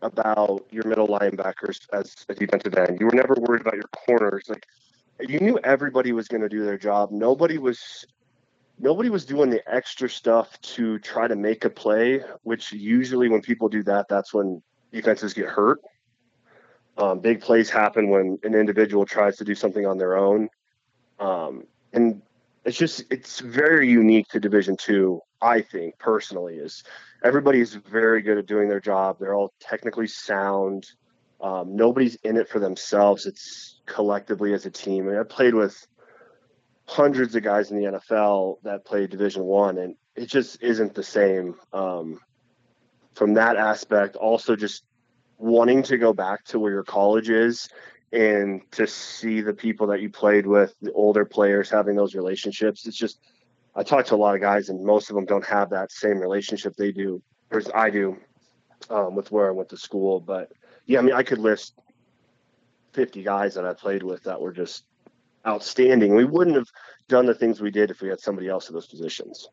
about 0.00 0.64
your 0.70 0.86
middle 0.86 1.06
linebackers 1.06 1.78
as 1.92 2.14
a 2.30 2.34
defensive 2.34 2.74
end. 2.74 2.98
You 2.98 3.06
were 3.06 3.14
never 3.14 3.34
worried 3.34 3.60
about 3.60 3.74
your 3.74 3.90
corners. 3.92 4.44
Like 4.48 4.64
you 5.20 5.40
knew 5.40 5.58
everybody 5.62 6.12
was 6.12 6.26
going 6.26 6.40
to 6.40 6.48
do 6.48 6.64
their 6.64 6.78
job. 6.78 7.10
Nobody 7.12 7.58
was 7.58 8.06
nobody 8.80 9.10
was 9.10 9.24
doing 9.24 9.50
the 9.50 9.62
extra 9.72 10.08
stuff 10.08 10.60
to 10.62 10.98
try 10.98 11.28
to 11.28 11.36
make 11.36 11.64
a 11.64 11.70
play, 11.70 12.22
which 12.42 12.72
usually 12.72 13.28
when 13.28 13.42
people 13.42 13.68
do 13.68 13.82
that, 13.84 14.08
that's 14.08 14.32
when 14.32 14.62
defenses 14.92 15.34
get 15.34 15.46
hurt. 15.46 15.80
Um, 16.98 17.20
big 17.20 17.40
plays 17.40 17.70
happen 17.70 18.08
when 18.10 18.38
an 18.42 18.54
individual 18.54 19.06
tries 19.06 19.36
to 19.38 19.44
do 19.44 19.54
something 19.54 19.86
on 19.86 19.98
their 19.98 20.16
own. 20.16 20.48
Um, 21.18 21.64
and 21.92 22.22
it's 22.64 22.76
just 22.76 23.04
it's 23.10 23.40
very 23.40 23.88
unique 23.88 24.28
to 24.28 24.40
division 24.40 24.76
two 24.76 25.20
i 25.40 25.60
think 25.60 25.98
personally 25.98 26.56
is 26.56 26.84
everybody 27.24 27.60
is 27.60 27.74
very 27.74 28.20
good 28.22 28.38
at 28.38 28.46
doing 28.46 28.68
their 28.68 28.80
job 28.80 29.16
they're 29.18 29.34
all 29.34 29.52
technically 29.60 30.06
sound 30.06 30.86
um, 31.40 31.74
nobody's 31.74 32.16
in 32.16 32.36
it 32.36 32.48
for 32.48 32.58
themselves 32.58 33.24
it's 33.26 33.80
collectively 33.86 34.52
as 34.52 34.66
a 34.66 34.70
team 34.70 35.06
mean, 35.06 35.16
I 35.16 35.22
played 35.22 35.54
with 35.54 35.86
hundreds 36.90 37.36
of 37.36 37.42
guys 37.42 37.70
in 37.70 37.80
the 37.80 37.90
nfl 37.98 38.56
that 38.62 38.84
play 38.84 39.06
division 39.06 39.44
one 39.44 39.78
and 39.78 39.94
it 40.16 40.26
just 40.26 40.60
isn't 40.60 40.94
the 40.94 41.02
same 41.02 41.54
um, 41.72 42.18
from 43.14 43.34
that 43.34 43.56
aspect 43.56 44.16
also 44.16 44.56
just 44.56 44.82
wanting 45.38 45.82
to 45.84 45.96
go 45.96 46.12
back 46.12 46.44
to 46.44 46.58
where 46.58 46.72
your 46.72 46.82
college 46.82 47.30
is 47.30 47.68
and 48.12 48.60
to 48.72 48.86
see 48.86 49.40
the 49.40 49.52
people 49.52 49.86
that 49.86 50.00
you 50.00 50.10
played 50.10 50.46
with, 50.46 50.74
the 50.82 50.92
older 50.92 51.24
players 51.24 51.70
having 51.70 51.94
those 51.94 52.14
relationships, 52.14 52.86
it's 52.86 52.96
just 52.96 53.20
I 53.74 53.84
talk 53.84 54.06
to 54.06 54.16
a 54.16 54.16
lot 54.16 54.34
of 54.34 54.40
guys, 54.40 54.68
and 54.68 54.84
most 54.84 55.10
of 55.10 55.16
them 55.16 55.26
don't 55.26 55.46
have 55.46 55.70
that 55.70 55.92
same 55.92 56.18
relationship 56.18 56.74
they 56.74 56.90
do, 56.90 57.22
or 57.52 57.62
I 57.72 57.88
do, 57.88 58.16
um, 58.90 59.14
with 59.14 59.30
where 59.30 59.46
I 59.46 59.52
went 59.52 59.68
to 59.68 59.76
school. 59.76 60.18
But 60.18 60.50
yeah, 60.86 60.98
I 60.98 61.02
mean, 61.02 61.14
I 61.14 61.22
could 61.22 61.38
list 61.38 61.74
50 62.94 63.22
guys 63.22 63.54
that 63.54 63.64
I 63.64 63.74
played 63.74 64.02
with 64.02 64.24
that 64.24 64.40
were 64.40 64.52
just 64.52 64.84
outstanding. 65.46 66.14
We 66.14 66.24
wouldn't 66.24 66.56
have 66.56 66.68
done 67.08 67.26
the 67.26 67.34
things 67.34 67.60
we 67.60 67.70
did 67.70 67.90
if 67.90 68.00
we 68.00 68.08
had 68.08 68.20
somebody 68.20 68.48
else 68.48 68.68
in 68.68 68.74
those 68.74 68.86
positions 68.86 69.48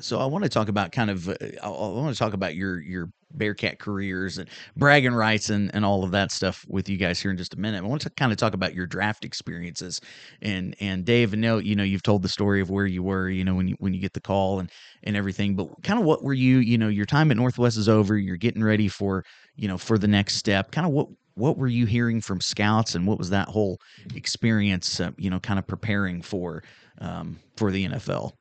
so 0.00 0.18
I 0.18 0.26
want 0.26 0.44
to 0.44 0.50
talk 0.50 0.68
about 0.68 0.92
kind 0.92 1.10
of 1.10 1.28
uh, 1.28 1.34
I 1.62 1.68
want 1.68 2.14
to 2.14 2.18
talk 2.18 2.32
about 2.32 2.54
your 2.54 2.80
your 2.80 3.10
Bearcat 3.32 3.78
careers 3.78 4.38
and 4.38 4.48
bragging 4.76 5.14
rights 5.14 5.50
and, 5.50 5.72
and 5.72 5.84
all 5.84 6.02
of 6.02 6.10
that 6.10 6.32
stuff 6.32 6.64
with 6.68 6.88
you 6.88 6.96
guys 6.96 7.20
here 7.20 7.30
in 7.30 7.36
just 7.36 7.54
a 7.54 7.56
minute. 7.56 7.84
I 7.84 7.86
want 7.86 8.02
to 8.02 8.10
kind 8.10 8.32
of 8.32 8.38
talk 8.38 8.54
about 8.54 8.74
your 8.74 8.86
draft 8.86 9.24
experiences 9.24 10.00
and 10.42 10.74
and 10.80 11.04
Dave. 11.04 11.32
And 11.32 11.42
know 11.42 11.58
you 11.58 11.76
know 11.76 11.84
you've 11.84 12.02
told 12.02 12.22
the 12.22 12.28
story 12.28 12.60
of 12.60 12.70
where 12.70 12.86
you 12.86 13.02
were, 13.02 13.28
you 13.28 13.44
know 13.44 13.54
when 13.54 13.68
you 13.68 13.76
when 13.78 13.94
you 13.94 14.00
get 14.00 14.14
the 14.14 14.20
call 14.20 14.58
and 14.58 14.70
and 15.04 15.16
everything. 15.16 15.54
But 15.54 15.68
kind 15.82 15.98
of 15.98 16.04
what 16.04 16.24
were 16.24 16.34
you 16.34 16.58
you 16.58 16.78
know 16.78 16.88
your 16.88 17.06
time 17.06 17.30
at 17.30 17.36
Northwest 17.36 17.76
is 17.76 17.88
over. 17.88 18.16
You're 18.16 18.36
getting 18.36 18.64
ready 18.64 18.88
for 18.88 19.24
you 19.54 19.68
know 19.68 19.78
for 19.78 19.98
the 19.98 20.08
next 20.08 20.36
step. 20.36 20.72
Kind 20.72 20.86
of 20.86 20.92
what 20.92 21.08
what 21.40 21.56
were 21.56 21.66
you 21.66 21.86
hearing 21.86 22.20
from 22.20 22.40
scouts 22.40 22.94
and 22.94 23.06
what 23.06 23.18
was 23.18 23.30
that 23.30 23.48
whole 23.48 23.80
experience 24.14 25.00
uh, 25.00 25.10
you 25.16 25.30
know 25.30 25.40
kind 25.40 25.58
of 25.58 25.66
preparing 25.66 26.22
for 26.22 26.62
um, 27.00 27.38
for 27.56 27.70
the 27.70 27.88
NFL? 27.88 28.32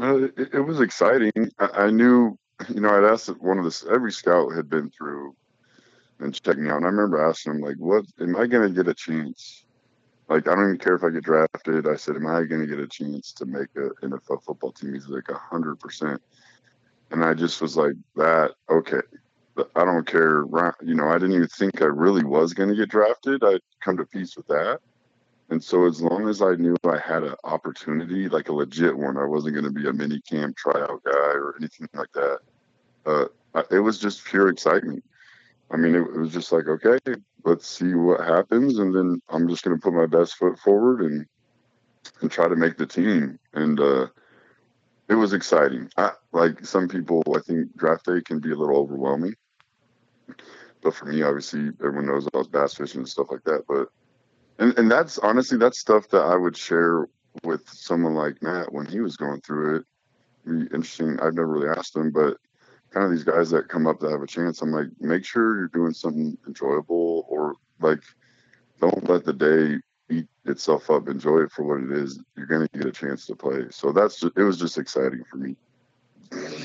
Uh, 0.00 0.24
it, 0.36 0.54
it, 0.54 0.60
was 0.60 0.80
exciting. 0.80 1.32
I, 1.58 1.68
I, 1.74 1.90
knew, 1.90 2.38
you 2.68 2.80
know, 2.80 2.90
I'd 2.90 3.04
asked 3.04 3.28
one 3.40 3.58
of 3.58 3.64
the 3.64 3.90
every 3.90 4.12
scout 4.12 4.54
had 4.54 4.68
been 4.68 4.90
through 4.90 5.34
and 6.20 6.34
checked 6.34 6.58
me 6.58 6.70
out, 6.70 6.76
and 6.76 6.84
I 6.84 6.88
remember 6.88 7.24
asking 7.24 7.54
him 7.54 7.60
like, 7.60 7.76
"What 7.78 8.04
am 8.20 8.36
I 8.36 8.46
going 8.46 8.68
to 8.68 8.74
get 8.74 8.88
a 8.88 8.94
chance? 8.94 9.64
Like, 10.28 10.48
I 10.48 10.54
don't 10.54 10.64
even 10.64 10.78
care 10.78 10.96
if 10.96 11.04
I 11.04 11.10
get 11.10 11.24
drafted." 11.24 11.88
I 11.88 11.96
said, 11.96 12.16
"Am 12.16 12.26
I 12.26 12.44
going 12.44 12.60
to 12.60 12.66
get 12.66 12.78
a 12.78 12.86
chance 12.86 13.32
to 13.32 13.46
make 13.46 13.68
an 13.74 13.90
NFL 14.02 14.42
football 14.44 14.72
team?" 14.72 14.94
He's 14.94 15.08
like, 15.08 15.30
hundred 15.30 15.76
percent." 15.80 16.20
And 17.10 17.24
I 17.24 17.34
just 17.34 17.62
was 17.62 17.76
like, 17.76 17.94
"That 18.16 18.52
okay." 18.70 19.00
I 19.74 19.84
don't 19.84 20.06
care. 20.06 20.44
You 20.82 20.94
know, 20.94 21.08
I 21.08 21.14
didn't 21.14 21.34
even 21.34 21.48
think 21.48 21.80
I 21.80 21.86
really 21.86 22.24
was 22.24 22.52
going 22.52 22.68
to 22.68 22.74
get 22.76 22.90
drafted. 22.90 23.42
I'd 23.42 23.60
come 23.80 23.96
to 23.96 24.04
peace 24.04 24.36
with 24.36 24.46
that. 24.48 24.80
And 25.48 25.62
so 25.62 25.86
as 25.86 26.02
long 26.02 26.28
as 26.28 26.42
I 26.42 26.54
knew 26.56 26.76
I 26.84 26.98
had 26.98 27.22
an 27.22 27.34
opportunity, 27.44 28.28
like 28.28 28.48
a 28.48 28.52
legit 28.52 28.96
one, 28.96 29.16
I 29.16 29.24
wasn't 29.24 29.54
going 29.54 29.64
to 29.64 29.70
be 29.70 29.88
a 29.88 29.92
mini 29.92 30.20
camp 30.22 30.56
tryout 30.56 31.02
guy 31.04 31.12
or 31.12 31.54
anything 31.58 31.88
like 31.94 32.12
that. 32.12 32.38
Uh, 33.06 33.26
it 33.70 33.78
was 33.78 33.98
just 33.98 34.24
pure 34.24 34.48
excitement. 34.48 35.04
I 35.70 35.76
mean, 35.76 35.94
it, 35.94 36.00
it, 36.00 36.18
was 36.18 36.32
just 36.32 36.52
like, 36.52 36.66
okay, 36.66 36.98
let's 37.44 37.66
see 37.66 37.94
what 37.94 38.20
happens, 38.20 38.78
and 38.78 38.94
then 38.94 39.20
I'm 39.28 39.48
just 39.48 39.64
going 39.64 39.76
to 39.76 39.82
put 39.82 39.94
my 39.94 40.06
best 40.06 40.34
foot 40.36 40.58
forward 40.58 41.02
and 41.02 41.26
and 42.20 42.30
try 42.30 42.48
to 42.48 42.56
make 42.56 42.76
the 42.76 42.86
team. 42.86 43.38
And 43.52 43.80
uh, 43.80 44.06
it 45.08 45.14
was 45.14 45.32
exciting. 45.32 45.90
I, 45.96 46.12
like 46.32 46.64
some 46.64 46.88
people, 46.88 47.22
I 47.34 47.40
think 47.40 47.76
draft 47.76 48.06
day 48.06 48.20
can 48.24 48.38
be 48.38 48.52
a 48.52 48.56
little 48.56 48.76
overwhelming. 48.76 49.34
But 50.82 50.94
for 50.94 51.06
me, 51.06 51.22
obviously, 51.22 51.70
everyone 51.80 52.06
knows 52.06 52.28
I 52.32 52.38
was 52.38 52.48
bass 52.48 52.74
fishing 52.74 53.00
and 53.00 53.08
stuff 53.08 53.28
like 53.30 53.44
that. 53.44 53.64
But 53.68 53.88
and 54.58 54.78
and 54.78 54.90
that's 54.90 55.18
honestly 55.18 55.58
that's 55.58 55.78
stuff 55.78 56.08
that 56.10 56.22
I 56.22 56.36
would 56.36 56.56
share 56.56 57.08
with 57.44 57.68
someone 57.68 58.14
like 58.14 58.42
Matt 58.42 58.72
when 58.72 58.86
he 58.86 59.00
was 59.00 59.16
going 59.16 59.40
through 59.40 59.76
it. 59.76 59.84
Be 60.44 60.60
interesting. 60.74 61.18
I've 61.20 61.34
never 61.34 61.48
really 61.48 61.68
asked 61.68 61.96
him, 61.96 62.10
but 62.10 62.36
kind 62.90 63.04
of 63.04 63.10
these 63.10 63.24
guys 63.24 63.50
that 63.50 63.68
come 63.68 63.86
up 63.86 64.00
that 64.00 64.10
have 64.10 64.22
a 64.22 64.26
chance, 64.26 64.62
I'm 64.62 64.70
like, 64.70 64.86
make 65.00 65.24
sure 65.24 65.58
you're 65.58 65.68
doing 65.68 65.92
something 65.92 66.38
enjoyable 66.46 67.26
or 67.28 67.54
like 67.80 68.02
don't 68.80 69.08
let 69.08 69.24
the 69.24 69.32
day 69.32 69.78
eat 70.08 70.28
itself 70.44 70.90
up. 70.90 71.08
Enjoy 71.08 71.40
it 71.40 71.52
for 71.52 71.64
what 71.64 71.82
it 71.82 71.98
is. 71.98 72.22
You're 72.36 72.46
gonna 72.46 72.68
get 72.68 72.86
a 72.86 72.92
chance 72.92 73.26
to 73.26 73.34
play. 73.34 73.66
So 73.70 73.92
that's 73.92 74.20
just, 74.20 74.36
it 74.36 74.42
was 74.42 74.58
just 74.58 74.78
exciting 74.78 75.24
for 75.30 75.36
me. 75.36 75.56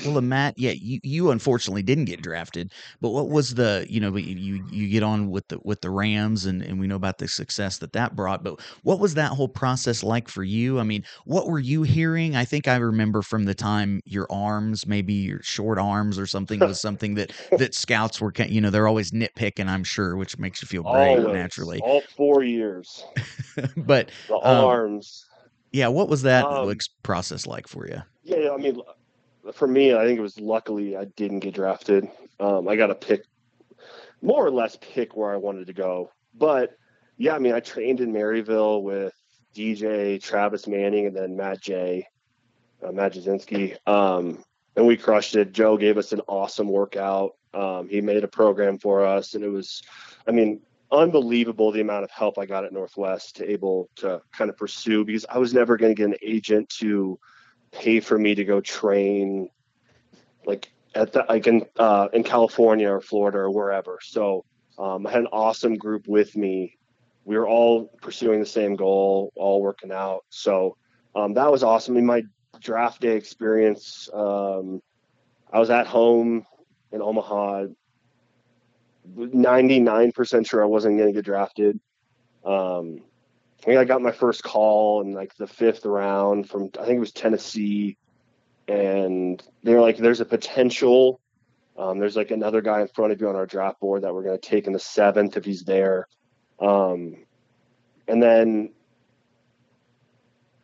Well, 0.04 0.20
Matt, 0.20 0.58
yeah, 0.58 0.72
you, 0.72 0.98
you 1.02 1.30
unfortunately 1.30 1.82
didn't 1.82 2.06
get 2.06 2.22
drafted, 2.22 2.72
but 3.00 3.10
what 3.10 3.28
was 3.28 3.54
the 3.54 3.86
you 3.88 4.00
know 4.00 4.16
you 4.16 4.64
you 4.70 4.88
get 4.88 5.02
on 5.02 5.30
with 5.30 5.46
the 5.48 5.58
with 5.64 5.80
the 5.80 5.90
Rams 5.90 6.44
and 6.44 6.62
and 6.62 6.80
we 6.80 6.86
know 6.86 6.96
about 6.96 7.18
the 7.18 7.28
success 7.28 7.78
that 7.78 7.92
that 7.92 8.16
brought, 8.16 8.42
but 8.42 8.60
what 8.82 8.98
was 8.98 9.14
that 9.14 9.32
whole 9.32 9.48
process 9.48 10.02
like 10.02 10.28
for 10.28 10.42
you? 10.42 10.80
I 10.80 10.82
mean, 10.82 11.04
what 11.24 11.48
were 11.48 11.58
you 11.58 11.82
hearing? 11.82 12.34
I 12.34 12.44
think 12.44 12.66
I 12.66 12.76
remember 12.76 13.22
from 13.22 13.44
the 13.44 13.54
time 13.54 14.00
your 14.04 14.26
arms, 14.30 14.86
maybe 14.86 15.12
your 15.12 15.42
short 15.42 15.78
arms 15.78 16.18
or 16.18 16.26
something, 16.26 16.60
was 16.60 16.80
something 16.80 17.14
that 17.14 17.32
that 17.58 17.74
scouts 17.74 18.20
were 18.20 18.32
you 18.48 18.60
know 18.60 18.70
they're 18.70 18.88
always 18.88 19.12
nitpicking. 19.12 19.68
I'm 19.68 19.84
sure, 19.84 20.16
which 20.16 20.38
makes 20.38 20.62
you 20.62 20.66
feel 20.66 20.82
great 20.82 21.18
always, 21.18 21.32
naturally. 21.32 21.80
All 21.80 22.02
four 22.16 22.42
years, 22.42 23.04
but 23.76 24.10
the 24.28 24.34
um, 24.36 24.64
arms. 24.64 25.26
Yeah, 25.72 25.88
what 25.88 26.08
was 26.08 26.22
that 26.22 26.44
um, 26.44 26.76
process 27.02 27.46
like 27.46 27.66
for 27.66 27.88
you? 27.88 28.02
Yeah, 28.24 28.50
I 28.52 28.56
mean, 28.58 28.78
for 29.54 29.66
me, 29.66 29.94
I 29.94 30.04
think 30.04 30.18
it 30.18 30.22
was 30.22 30.38
luckily 30.38 30.96
I 30.96 31.04
didn't 31.04 31.40
get 31.40 31.54
drafted. 31.54 32.08
Um, 32.38 32.68
I 32.68 32.76
got 32.76 32.88
to 32.88 32.94
pick 32.94 33.24
more 34.20 34.46
or 34.46 34.50
less 34.50 34.78
pick 34.80 35.16
where 35.16 35.32
I 35.32 35.36
wanted 35.36 35.66
to 35.66 35.72
go. 35.72 36.10
But 36.34 36.76
yeah, 37.18 37.34
I 37.34 37.38
mean, 37.38 37.52
I 37.52 37.60
trained 37.60 38.00
in 38.00 38.12
Maryville 38.12 38.82
with 38.82 39.12
DJ, 39.54 40.22
Travis 40.22 40.66
Manning, 40.66 41.06
and 41.06 41.16
then 41.16 41.36
Matt 41.36 41.60
J, 41.60 42.06
uh, 42.86 42.92
Matt 42.92 43.14
Jasinski. 43.14 43.76
Um, 43.86 44.44
and 44.76 44.86
we 44.86 44.96
crushed 44.96 45.36
it. 45.36 45.52
Joe 45.52 45.76
gave 45.76 45.98
us 45.98 46.12
an 46.12 46.20
awesome 46.26 46.68
workout. 46.68 47.32
Um, 47.52 47.88
he 47.88 48.00
made 48.00 48.24
a 48.24 48.28
program 48.28 48.78
for 48.78 49.04
us, 49.04 49.34
and 49.34 49.44
it 49.44 49.50
was, 49.50 49.82
I 50.26 50.30
mean, 50.30 50.60
unbelievable 50.90 51.72
the 51.72 51.80
amount 51.80 52.04
of 52.04 52.10
help 52.10 52.38
I 52.38 52.46
got 52.46 52.64
at 52.64 52.72
Northwest 52.72 53.36
to 53.36 53.50
able 53.50 53.90
to 53.96 54.22
kind 54.32 54.50
of 54.50 54.56
pursue 54.56 55.04
because 55.04 55.26
I 55.28 55.38
was 55.38 55.52
never 55.52 55.76
going 55.76 55.94
to 55.94 56.00
get 56.00 56.08
an 56.08 56.16
agent 56.22 56.68
to 56.80 57.18
pay 57.72 58.00
for 58.00 58.18
me 58.18 58.34
to 58.34 58.44
go 58.44 58.60
train 58.60 59.48
like 60.46 60.70
at 60.94 61.12
the 61.12 61.24
like 61.28 61.46
in 61.46 61.64
uh, 61.78 62.08
in 62.12 62.22
California 62.22 62.90
or 62.90 63.00
Florida 63.00 63.38
or 63.38 63.50
wherever. 63.50 63.98
So 64.02 64.44
um, 64.78 65.06
I 65.06 65.10
had 65.10 65.20
an 65.20 65.28
awesome 65.32 65.76
group 65.76 66.06
with 66.06 66.36
me. 66.36 66.76
We 67.24 67.36
were 67.36 67.48
all 67.48 67.86
pursuing 68.00 68.40
the 68.40 68.46
same 68.46 68.76
goal, 68.76 69.32
all 69.36 69.62
working 69.62 69.92
out. 69.92 70.24
So 70.28 70.76
um, 71.14 71.34
that 71.34 71.50
was 71.50 71.62
awesome. 71.62 71.96
In 71.96 72.06
my 72.06 72.22
draft 72.60 73.00
day 73.00 73.16
experience, 73.16 74.08
um, 74.12 74.82
I 75.52 75.58
was 75.58 75.70
at 75.70 75.86
home 75.86 76.46
in 76.90 77.00
Omaha. 77.00 77.66
99% 79.16 80.48
sure 80.48 80.62
I 80.62 80.66
wasn't 80.66 80.96
going 80.96 81.08
to 81.08 81.12
get 81.12 81.24
drafted. 81.24 81.80
Um, 82.44 83.02
I 83.62 83.66
think 83.66 83.78
I 83.78 83.84
got 83.84 84.02
my 84.02 84.10
first 84.10 84.42
call 84.42 85.02
in 85.02 85.12
like 85.12 85.36
the 85.36 85.46
fifth 85.46 85.84
round 85.84 86.48
from 86.48 86.70
I 86.80 86.84
think 86.84 86.96
it 86.96 87.00
was 87.00 87.12
Tennessee. 87.12 87.96
and 88.68 89.42
they're 89.62 89.80
like, 89.80 89.96
"There's 89.98 90.20
a 90.20 90.24
potential. 90.24 91.20
Um, 91.76 91.98
there's 91.98 92.16
like 92.16 92.30
another 92.30 92.60
guy 92.60 92.80
in 92.80 92.88
front 92.88 93.12
of 93.12 93.20
you 93.20 93.28
on 93.28 93.36
our 93.36 93.46
draft 93.46 93.80
board 93.80 94.02
that 94.02 94.14
we're 94.14 94.22
going 94.22 94.38
to 94.38 94.48
take 94.48 94.66
in 94.66 94.72
the 94.72 94.78
seventh 94.78 95.36
if 95.36 95.44
he's 95.44 95.64
there." 95.64 96.08
Um, 96.60 97.24
and 98.08 98.22
then 98.22 98.72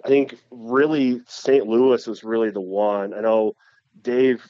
I 0.05 0.09
think 0.09 0.37
really 0.51 1.23
St. 1.27 1.67
Louis 1.67 2.07
was 2.07 2.25
really 2.25 2.51
the 2.51 2.61
one. 2.61 3.15
I 3.15 3.21
know 3.21 3.57
Dave 4.03 4.45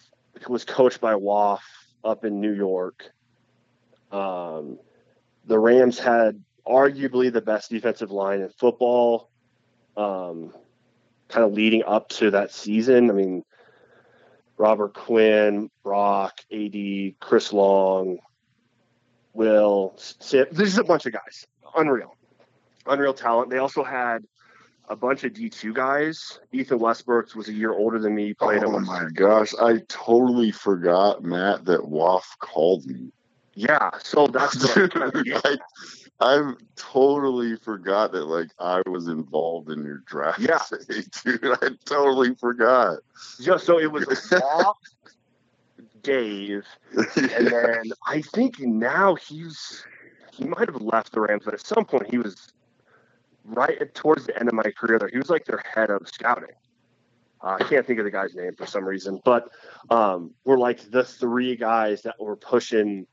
was 0.49 0.65
coached 0.65 1.01
by 1.01 1.15
Woff 1.15 1.61
up 2.05 2.25
in 2.25 2.41
New 2.41 2.53
York. 2.53 3.11
Um, 4.13 4.79
the 5.47 5.59
Rams 5.59 5.99
had 5.99 6.43
arguably 6.69 7.33
the 7.33 7.41
best 7.41 7.71
defensive 7.71 8.11
line 8.11 8.41
in 8.41 8.51
football, 8.51 9.31
um, 9.97 10.53
kind 11.29 11.45
of 11.45 11.53
leading 11.53 11.83
up 11.85 12.09
to 12.11 12.31
that 12.31 12.53
season. 12.53 13.11
I 13.11 13.13
mean, 13.13 13.45
Robert 14.57 14.95
Quinn, 14.95 15.71
Brock, 15.83 16.41
AD, 16.53 17.15
Chris 17.21 17.53
Long, 17.53 18.19
Will, 19.33 19.95
Sip. 19.97 20.51
This 20.51 20.69
is 20.69 20.79
a 20.79 20.85
bunch 20.85 21.07
of 21.07 21.13
guys. 21.13 21.47
Unreal. 21.77 22.17
Unreal 22.87 23.15
talent. 23.15 23.51
They 23.51 23.59
also 23.59 23.85
had 23.85 24.25
a 24.89 24.97
bunch 24.97 25.25
of 25.25 25.33
D2 25.33 25.75
guys. 25.75 26.41
Ethan 26.53 26.79
Westbrook 26.79 27.35
was 27.35 27.49
a 27.49 27.53
year 27.53 27.73
older 27.73 27.99
than 27.99 28.15
me. 28.15 28.35
Played 28.35 28.65
oh 28.65 28.81
my 28.81 29.07
gosh, 29.13 29.53
I 29.61 29.79
totally 29.89 30.51
forgot, 30.51 31.23
Matt, 31.23 31.65
that 31.67 31.81
Woff 31.81 32.25
called 32.41 32.87
me. 32.87 33.13
Yeah, 33.55 33.91
so 34.03 34.27
that's 34.27 34.75
Dude, 34.75 34.93
I, 34.97 35.57
I 36.21 36.53
totally 36.75 37.57
forgot 37.57 38.13
that 38.13 38.25
like 38.25 38.51
I 38.59 38.83
was 38.89 39.07
involved 39.07 39.71
in 39.71 39.85
your 39.85 39.99
draft. 39.99 40.41
Yeah. 40.41 40.61
dude, 41.25 41.57
I 41.63 41.71
totally 41.85 42.35
forgot. 42.35 42.99
Yeah, 43.39 43.57
so 43.57 43.79
it 43.79 43.91
was 43.91 44.05
Woff, 44.05 44.75
Dave, 46.03 46.67
and 46.93 47.47
then 47.47 47.93
I 48.07 48.23
think 48.23 48.59
now 48.61 49.15
he's 49.15 49.85
he 50.33 50.45
might 50.45 50.69
have 50.69 50.83
left 50.83 51.13
the 51.13 51.21
Rams, 51.21 51.43
but 51.45 51.55
at 51.55 51.65
some 51.65 51.85
point 51.85 52.11
he 52.11 52.19
was 52.19 52.53
right 53.45 53.81
at, 53.81 53.95
towards 53.95 54.27
the 54.27 54.39
end 54.39 54.49
of 54.49 54.55
my 54.55 54.71
career 54.77 54.99
there. 54.99 55.09
He 55.09 55.19
was 55.19 55.31
like 55.31 55.45
their 55.45 55.63
head 55.75 55.91
of 55.91 56.09
scouting. 56.09 56.55
Uh, 57.41 57.57
I 57.61 57.65
can't 57.65 57.87
think 57.87 58.01
of 58.01 58.05
the 58.05 58.11
guy's 58.11 58.35
name 58.35 58.57
for 58.57 58.67
some 58.67 58.85
reason, 58.85 59.21
but 59.25 59.49
um, 59.91 60.33
we're 60.45 60.59
like 60.59 60.91
the 60.91 61.05
three 61.05 61.55
guys 61.55 62.03
that 62.03 62.21
were 62.21 62.35
pushing 62.35 63.07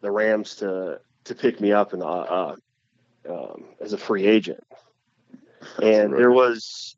the 0.00 0.10
Rams 0.10 0.56
to 0.56 1.00
to 1.30 1.34
pick 1.34 1.60
me 1.60 1.72
up 1.72 1.92
and 1.92 2.02
uh, 2.02 2.06
uh, 2.06 2.56
um, 3.28 3.64
as 3.80 3.92
a 3.92 3.98
free 3.98 4.26
agent. 4.26 4.62
And 5.82 6.12
right. 6.12 6.18
there 6.18 6.30
was 6.30 6.96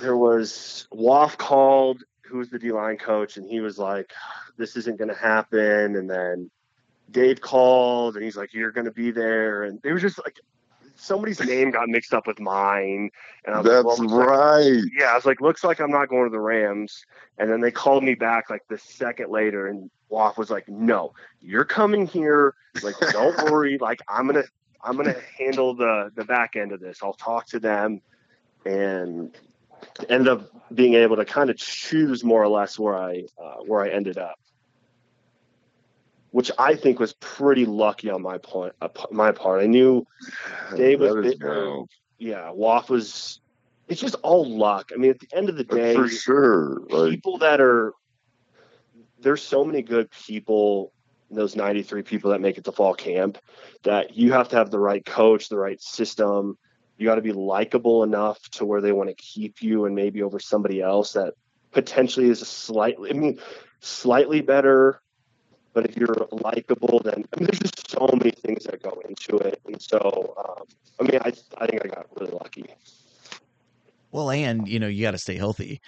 there 0.00 0.16
was 0.16 0.86
Woff 0.92 1.36
called, 1.36 2.02
who 2.22 2.38
was 2.38 2.50
the 2.50 2.58
D 2.58 2.72
line 2.72 2.98
coach, 2.98 3.36
and 3.36 3.48
he 3.48 3.60
was 3.60 3.78
like, 3.78 4.12
"This 4.56 4.76
isn't 4.76 4.98
going 4.98 5.08
to 5.08 5.16
happen." 5.16 5.96
And 5.96 6.08
then 6.08 6.50
Dave 7.10 7.40
called, 7.40 8.16
and 8.16 8.24
he's 8.24 8.36
like, 8.36 8.52
"You're 8.54 8.72
going 8.72 8.86
to 8.86 8.92
be 8.92 9.10
there." 9.10 9.64
And 9.64 9.80
they 9.82 9.92
were 9.92 10.00
just 10.00 10.18
like, 10.18 10.38
somebody's 10.96 11.40
name 11.40 11.70
got 11.70 11.88
mixed 11.88 12.14
up 12.14 12.26
with 12.26 12.40
mine, 12.40 13.10
and 13.44 13.54
I 13.54 13.60
was 13.60 13.66
That's 13.66 13.84
like, 13.84 13.84
well, 13.84 13.96
looks 13.98 14.12
like- 14.12 14.26
right. 14.26 14.82
yeah, 14.98 15.06
I 15.06 15.14
was 15.14 15.26
like, 15.26 15.40
looks 15.40 15.64
like 15.64 15.80
I'm 15.80 15.90
not 15.90 16.08
going 16.08 16.24
to 16.24 16.30
the 16.30 16.40
Rams. 16.40 17.04
And 17.38 17.50
then 17.50 17.60
they 17.60 17.70
called 17.70 18.04
me 18.04 18.14
back 18.14 18.50
like 18.50 18.62
the 18.68 18.78
second 18.78 19.30
later, 19.30 19.66
and 19.66 19.90
Woff 20.14 20.36
was 20.38 20.50
like, 20.50 20.68
no, 20.68 21.12
you're 21.40 21.64
coming 21.64 22.06
here. 22.06 22.54
Like, 22.82 22.94
don't 23.10 23.36
worry. 23.50 23.78
Like, 23.78 24.00
I'm 24.08 24.26
gonna, 24.26 24.44
I'm 24.82 24.96
gonna 24.96 25.16
handle 25.38 25.74
the 25.74 26.10
the 26.14 26.24
back 26.24 26.56
end 26.56 26.72
of 26.72 26.80
this. 26.80 27.00
I'll 27.02 27.14
talk 27.14 27.46
to 27.48 27.58
them, 27.60 28.00
and 28.64 29.36
ended 30.08 30.28
up 30.28 30.50
being 30.74 30.94
able 30.94 31.16
to 31.16 31.24
kind 31.24 31.50
of 31.50 31.56
choose 31.56 32.24
more 32.24 32.42
or 32.42 32.48
less 32.48 32.78
where 32.78 32.96
I 32.96 33.24
uh, 33.42 33.56
where 33.66 33.82
I 33.82 33.90
ended 33.90 34.18
up, 34.18 34.38
which 36.30 36.50
I 36.58 36.74
think 36.76 36.98
was 36.98 37.12
pretty 37.14 37.66
lucky 37.66 38.10
on 38.10 38.22
my 38.22 38.38
point, 38.38 38.72
uh, 38.80 38.88
my 39.10 39.32
part. 39.32 39.62
I 39.62 39.66
knew 39.66 40.06
Dave 40.76 41.00
was 41.00 41.14
That 41.14 41.24
is 41.24 41.34
bit- 41.34 41.88
yeah, 42.18 42.50
Woff 42.54 42.88
was. 42.88 43.40
It's 43.86 44.00
just 44.00 44.14
all 44.22 44.46
luck. 44.48 44.92
I 44.94 44.96
mean, 44.96 45.10
at 45.10 45.20
the 45.20 45.28
end 45.36 45.50
of 45.50 45.56
the 45.56 45.64
day, 45.64 45.94
for 45.94 46.08
sure. 46.08 46.80
Like 46.88 47.10
people 47.10 47.36
that 47.38 47.60
are 47.60 47.92
there's 49.24 49.42
so 49.42 49.64
many 49.64 49.82
good 49.82 50.10
people 50.10 50.92
those 51.30 51.56
93 51.56 52.02
people 52.02 52.30
that 52.30 52.40
make 52.40 52.58
it 52.58 52.64
to 52.64 52.70
fall 52.70 52.94
camp 52.94 53.38
that 53.82 54.16
you 54.16 54.32
have 54.32 54.48
to 54.50 54.56
have 54.56 54.70
the 54.70 54.78
right 54.78 55.04
coach 55.04 55.48
the 55.48 55.58
right 55.58 55.80
system. 55.82 56.56
You 56.96 57.06
got 57.06 57.16
to 57.16 57.22
be 57.22 57.32
likable 57.32 58.04
enough 58.04 58.40
to 58.50 58.64
where 58.64 58.80
they 58.80 58.92
want 58.92 59.08
to 59.08 59.14
keep 59.16 59.60
you 59.60 59.86
and 59.86 59.96
maybe 59.96 60.22
over 60.22 60.38
somebody 60.38 60.80
else 60.80 61.14
that 61.14 61.34
potentially 61.72 62.28
is 62.28 62.40
a 62.40 62.44
slightly 62.44 63.10
i 63.10 63.14
mean 63.14 63.36
slightly 63.80 64.40
better 64.40 65.00
but 65.72 65.84
if 65.84 65.96
you're 65.96 66.28
likable 66.30 67.00
then 67.02 67.24
I 67.34 67.40
mean, 67.40 67.46
there's 67.46 67.58
just 67.58 67.90
so 67.90 68.08
many 68.16 68.30
things 68.30 68.62
that 68.64 68.80
go 68.80 69.02
into 69.08 69.38
it. 69.38 69.60
And 69.66 69.82
so 69.82 70.34
um, 70.38 70.66
i 71.00 71.10
mean 71.10 71.20
I, 71.24 71.32
I 71.58 71.66
think 71.66 71.84
i 71.84 71.88
got 71.88 72.06
really 72.16 72.30
lucky 72.30 72.66
Well, 74.14 74.30
and 74.30 74.68
you 74.68 74.80
know, 74.80 74.88
you 74.88 75.02
got 75.02 75.12
to 75.12 75.18
stay 75.18 75.36
healthy 75.36 75.80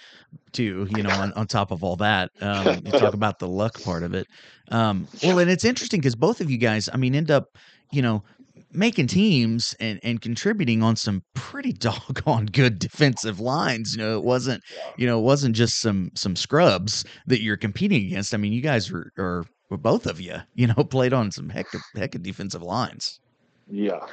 too. 0.53 0.87
You 0.89 1.03
know, 1.03 1.15
on, 1.15 1.33
on 1.33 1.47
top 1.47 1.71
of 1.71 1.83
all 1.83 1.95
that, 1.97 2.31
um, 2.41 2.81
you 2.85 2.93
talk 2.93 3.13
about 3.15 3.39
the 3.39 3.47
luck 3.47 3.81
part 3.83 4.03
of 4.03 4.13
it. 4.13 4.27
Um, 4.71 5.09
well, 5.21 5.39
and 5.39 5.49
it's 5.49 5.65
interesting 5.65 6.01
because 6.01 6.15
both 6.15 6.41
of 6.41 6.51
you 6.51 6.57
guys, 6.57 6.89
I 6.93 6.97
mean, 6.97 7.15
end 7.15 7.31
up, 7.31 7.45
you 7.91 8.01
know, 8.01 8.23
making 8.71 9.07
teams 9.07 9.75
and 9.79 9.99
and 10.03 10.21
contributing 10.21 10.83
on 10.83 10.95
some 10.95 11.23
pretty 11.35 11.73
doggone 11.79 12.47
good 12.47 12.79
defensive 12.79 13.39
lines. 13.39 13.93
You 13.95 14.03
know, 14.03 14.17
it 14.17 14.23
wasn't, 14.23 14.63
you 14.97 15.07
know, 15.07 15.19
it 15.19 15.23
wasn't 15.23 15.55
just 15.55 15.79
some 15.81 16.11
some 16.15 16.35
scrubs 16.35 17.05
that 17.27 17.41
you're 17.41 17.57
competing 17.57 18.05
against. 18.07 18.33
I 18.33 18.37
mean, 18.37 18.53
you 18.53 18.61
guys 18.61 18.91
were, 18.91 19.11
are 19.17 19.45
were 19.69 19.77
both 19.77 20.05
of 20.07 20.21
you, 20.21 20.37
you 20.55 20.67
know, 20.67 20.83
played 20.89 21.13
on 21.13 21.31
some 21.31 21.49
heck 21.49 21.73
of, 21.73 21.83
heck 21.95 22.15
of 22.15 22.23
defensive 22.23 22.63
lines. 22.63 23.19
yeah 23.67 24.05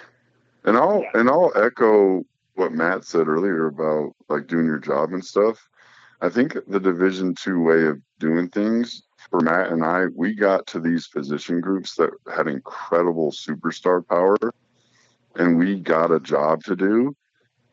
And 0.65 0.77
I'll 0.79 1.03
Yeah. 1.03 1.21
and 1.21 1.31
I'll 1.31 1.53
echo 1.57 2.25
what 2.55 2.73
Matt 2.73 3.05
said 3.05 3.29
earlier 3.29 3.67
about 3.67 4.15
like 4.29 4.47
doing 4.47 4.67
your 4.67 4.79
job 4.79 5.13
and 5.13 5.25
stuff. 5.25 5.69
I 6.21 6.29
think 6.29 6.57
the 6.69 6.81
Division 6.81 7.35
two 7.35 7.61
way 7.61 7.87
of 7.87 8.01
doing 8.19 8.49
things 8.49 9.03
for 9.31 9.41
Matt 9.41 9.73
and 9.73 9.85
I, 9.85 10.07
we 10.15 10.35
got 10.35 10.67
to 10.69 10.81
these 10.81 11.09
position 11.09 11.61
groups 11.61 11.95
that 11.97 12.11
had 12.33 12.47
incredible 12.47 13.33
superstar 13.33 14.07
power, 14.07 14.37
and 15.37 15.59
we 15.59 15.81
got 15.81 16.13
a 16.13 16.21
job 16.21 16.63
to 16.65 16.77
do, 16.77 17.17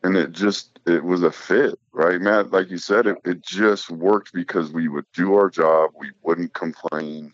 and 0.02 0.16
it 0.16 0.32
just 0.32 0.80
it 0.86 1.04
was 1.04 1.22
a 1.22 1.30
fit, 1.30 1.78
right, 1.92 2.20
Matt? 2.20 2.50
Like 2.50 2.70
you 2.70 2.78
said, 2.78 3.06
it, 3.06 3.18
it 3.24 3.42
just 3.42 3.90
worked 3.90 4.32
because 4.32 4.72
we 4.72 4.88
would 4.88 5.06
do 5.14 5.34
our 5.34 5.48
job, 5.48 5.90
we 5.98 6.10
wouldn't 6.22 6.52
complain, 6.54 7.32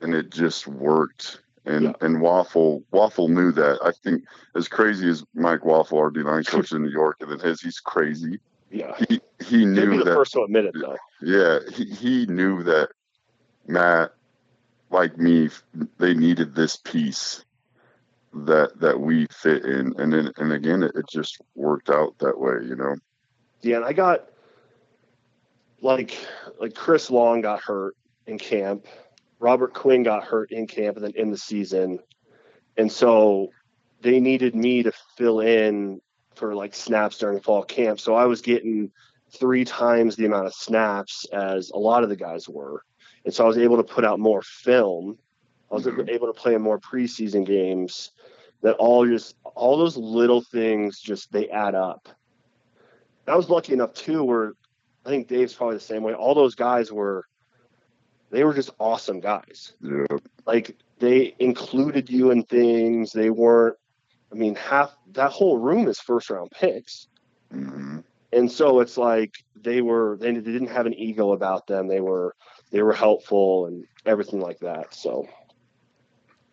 and 0.00 0.14
it 0.14 0.30
just 0.30 0.66
worked. 0.66 1.42
And 1.64 1.84
Yeah. 1.84 1.92
and 2.00 2.16
Waufle 2.16 2.82
Waufle 2.92 3.28
knew 3.28 3.52
that. 3.52 3.78
I 3.84 3.92
think 3.92 4.24
as 4.56 4.66
crazy 4.68 5.08
as 5.08 5.24
Mike 5.34 5.60
Waufle, 5.60 5.98
our 5.98 6.10
D 6.10 6.20
line 6.22 6.42
coach 6.44 6.72
in 6.72 6.82
New 6.82 6.90
York, 6.90 7.18
and 7.20 7.30
then 7.30 7.38
his, 7.38 7.60
he's 7.60 7.78
crazy. 7.78 8.40
yeah 8.70 8.96
He 9.08 9.20
he 9.44 9.58
He'd 9.58 9.64
be 9.64 9.64
knew 9.66 9.98
the 9.98 10.04
that. 10.06 10.14
first 10.14 10.32
to 10.32 10.42
admit 10.42 10.64
it 10.66 10.74
though 10.80 10.96
Yeah, 11.20 11.58
he 11.72 11.84
he 11.84 12.26
knew 12.26 12.62
that 12.64 12.90
Matt, 13.66 14.12
like 14.90 15.16
me, 15.16 15.50
they 15.98 16.14
needed 16.14 16.54
this 16.54 16.76
piece 16.76 17.44
that 18.34 18.80
that 18.80 18.98
we 18.98 19.26
fit 19.30 19.64
in, 19.64 19.94
and 19.98 20.12
then 20.12 20.32
and 20.36 20.52
again, 20.52 20.82
it, 20.82 20.92
it 20.96 21.04
just 21.08 21.40
worked 21.54 21.90
out 21.90 22.18
that 22.18 22.38
way, 22.38 22.54
you 22.66 22.74
know. 22.74 22.96
Yeah, 23.60 23.76
and 23.76 23.84
I 23.84 23.92
got 23.92 24.28
like 25.80 26.18
like 26.58 26.74
Chris 26.74 27.10
Long 27.10 27.40
got 27.40 27.60
hurt 27.60 27.96
in 28.26 28.38
camp. 28.38 28.86
Robert 29.42 29.74
Quinn 29.74 30.04
got 30.04 30.22
hurt 30.22 30.52
in 30.52 30.68
camp 30.68 30.96
and 30.96 31.04
then 31.04 31.12
in 31.16 31.30
the 31.32 31.36
season. 31.36 31.98
And 32.76 32.90
so 32.90 33.48
they 34.00 34.20
needed 34.20 34.54
me 34.54 34.84
to 34.84 34.92
fill 35.16 35.40
in 35.40 36.00
for 36.36 36.54
like 36.54 36.74
snaps 36.74 37.18
during 37.18 37.40
fall 37.40 37.64
camp. 37.64 37.98
So 37.98 38.14
I 38.14 38.24
was 38.26 38.40
getting 38.40 38.92
three 39.36 39.64
times 39.64 40.14
the 40.14 40.26
amount 40.26 40.46
of 40.46 40.54
snaps 40.54 41.26
as 41.32 41.70
a 41.70 41.76
lot 41.76 42.04
of 42.04 42.08
the 42.08 42.16
guys 42.16 42.48
were. 42.48 42.82
And 43.24 43.34
so 43.34 43.44
I 43.44 43.48
was 43.48 43.58
able 43.58 43.78
to 43.78 43.82
put 43.82 44.04
out 44.04 44.20
more 44.20 44.42
film. 44.42 45.18
I 45.70 45.74
was 45.74 45.86
Mhm. 45.86 46.08
able 46.08 46.28
to 46.28 46.40
play 46.40 46.54
in 46.54 46.62
more 46.62 46.78
preseason 46.78 47.44
games 47.44 48.12
that 48.62 48.76
all 48.76 49.04
just 49.04 49.34
all 49.56 49.76
those 49.76 49.96
little 49.96 50.40
things 50.40 51.00
just 51.00 51.32
they 51.32 51.48
add 51.48 51.74
up. 51.74 52.08
I 53.26 53.34
was 53.34 53.50
lucky 53.50 53.72
enough 53.72 53.92
too, 53.94 54.22
where 54.22 54.52
I 55.04 55.08
think 55.08 55.26
Dave's 55.26 55.54
probably 55.54 55.76
the 55.76 55.80
same 55.80 56.04
way. 56.04 56.14
All 56.14 56.34
those 56.34 56.54
guys 56.54 56.92
were, 56.92 57.24
they 58.32 58.44
were 58.44 58.54
just 58.54 58.70
awesome 58.80 59.20
guys. 59.20 59.74
Yeah, 59.82 60.06
Like 60.46 60.76
they 61.00 61.36
included 61.40 62.10
you 62.10 62.32
in 62.32 62.44
things. 62.44 63.12
They 63.12 63.30
weren't. 63.30 63.76
I 64.32 64.36
mean, 64.36 64.56
half 64.56 64.96
that 65.12 65.32
whole 65.32 65.58
room 65.58 65.88
is 65.88 66.00
first 66.00 66.30
round 66.30 66.50
picks, 66.52 67.08
Mm-hmm. 67.54 68.00
and 68.32 68.50
so 68.52 68.80
it's 68.80 68.98
like 68.98 69.34
they 69.56 69.82
were. 69.82 70.18
They, 70.20 70.32
they 70.32 70.52
didn't 70.52 70.68
have 70.68 70.86
an 70.86 70.94
ego 70.94 71.32
about 71.32 71.66
them. 71.66 71.88
They 71.88 72.00
were. 72.00 72.34
They 72.72 72.82
were 72.82 72.94
helpful 72.94 73.66
and 73.66 73.86
everything 74.06 74.40
like 74.40 74.60
that. 74.60 74.94
So 74.94 75.26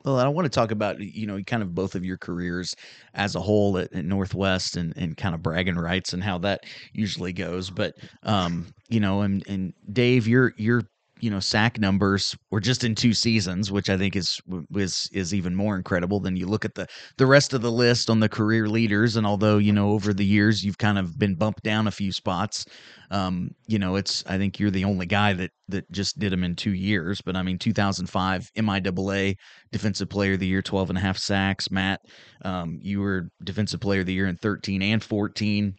Well, 0.05 0.17
I 0.19 0.27
want 0.29 0.45
to 0.45 0.49
talk 0.49 0.71
about 0.71 0.99
you 0.99 1.27
know 1.27 1.41
kind 1.43 1.63
of 1.63 1.75
both 1.75 1.95
of 1.95 2.05
your 2.05 2.17
careers 2.17 2.75
as 3.13 3.35
a 3.35 3.41
whole 3.41 3.77
at, 3.77 3.93
at 3.93 4.05
Northwest 4.05 4.77
and, 4.77 4.95
and 4.97 5.17
kind 5.17 5.35
of 5.35 5.43
bragging 5.43 5.75
rights 5.77 6.13
and 6.13 6.23
how 6.23 6.37
that 6.39 6.65
usually 6.93 7.33
goes. 7.33 7.69
But 7.69 7.95
um, 8.23 8.67
you 8.89 8.99
know, 8.99 9.21
and 9.21 9.45
and 9.47 9.73
Dave, 9.91 10.27
your 10.27 10.53
your 10.57 10.83
you 11.19 11.29
know 11.29 11.39
sack 11.39 11.79
numbers 11.79 12.35
were 12.51 12.59
just 12.59 12.83
in 12.83 12.95
two 12.95 13.13
seasons, 13.13 13.71
which 13.71 13.89
I 13.89 13.97
think 13.97 14.15
is 14.15 14.39
is 14.75 15.09
is 15.13 15.33
even 15.33 15.55
more 15.55 15.75
incredible 15.75 16.19
than 16.19 16.35
you 16.35 16.47
look 16.47 16.65
at 16.65 16.75
the 16.75 16.87
the 17.17 17.25
rest 17.25 17.53
of 17.53 17.61
the 17.61 17.71
list 17.71 18.09
on 18.09 18.19
the 18.19 18.29
career 18.29 18.67
leaders. 18.67 19.15
And 19.15 19.25
although 19.25 19.57
you 19.57 19.73
know 19.73 19.91
over 19.91 20.13
the 20.13 20.25
years 20.25 20.63
you've 20.63 20.77
kind 20.77 20.97
of 20.97 21.17
been 21.17 21.35
bumped 21.35 21.63
down 21.63 21.87
a 21.87 21.91
few 21.91 22.11
spots, 22.11 22.65
um, 23.11 23.49
you 23.67 23.79
know 23.79 23.95
it's 23.95 24.23
I 24.27 24.37
think 24.37 24.59
you're 24.59 24.71
the 24.71 24.85
only 24.85 25.05
guy 25.05 25.33
that 25.33 25.51
that 25.67 25.89
just 25.91 26.19
did 26.19 26.31
them 26.31 26.43
in 26.43 26.55
two 26.55 26.73
years. 26.73 27.21
But 27.21 27.35
I 27.35 27.43
mean 27.43 27.57
2005 27.57 28.49
MIAA 28.57 29.35
Defensive 29.71 30.09
Player 30.09 30.33
of 30.33 30.39
the 30.39 30.47
Year, 30.47 30.61
12 30.61 30.89
and 30.89 30.97
a 30.97 31.01
half 31.01 31.17
sacks. 31.17 31.71
Matt, 31.71 32.01
um, 32.43 32.79
you 32.81 33.01
were 33.01 33.29
Defensive 33.43 33.79
Player 33.79 34.01
of 34.01 34.05
the 34.07 34.13
Year 34.13 34.27
in 34.27 34.37
13 34.37 34.81
and 34.81 35.03
14. 35.03 35.75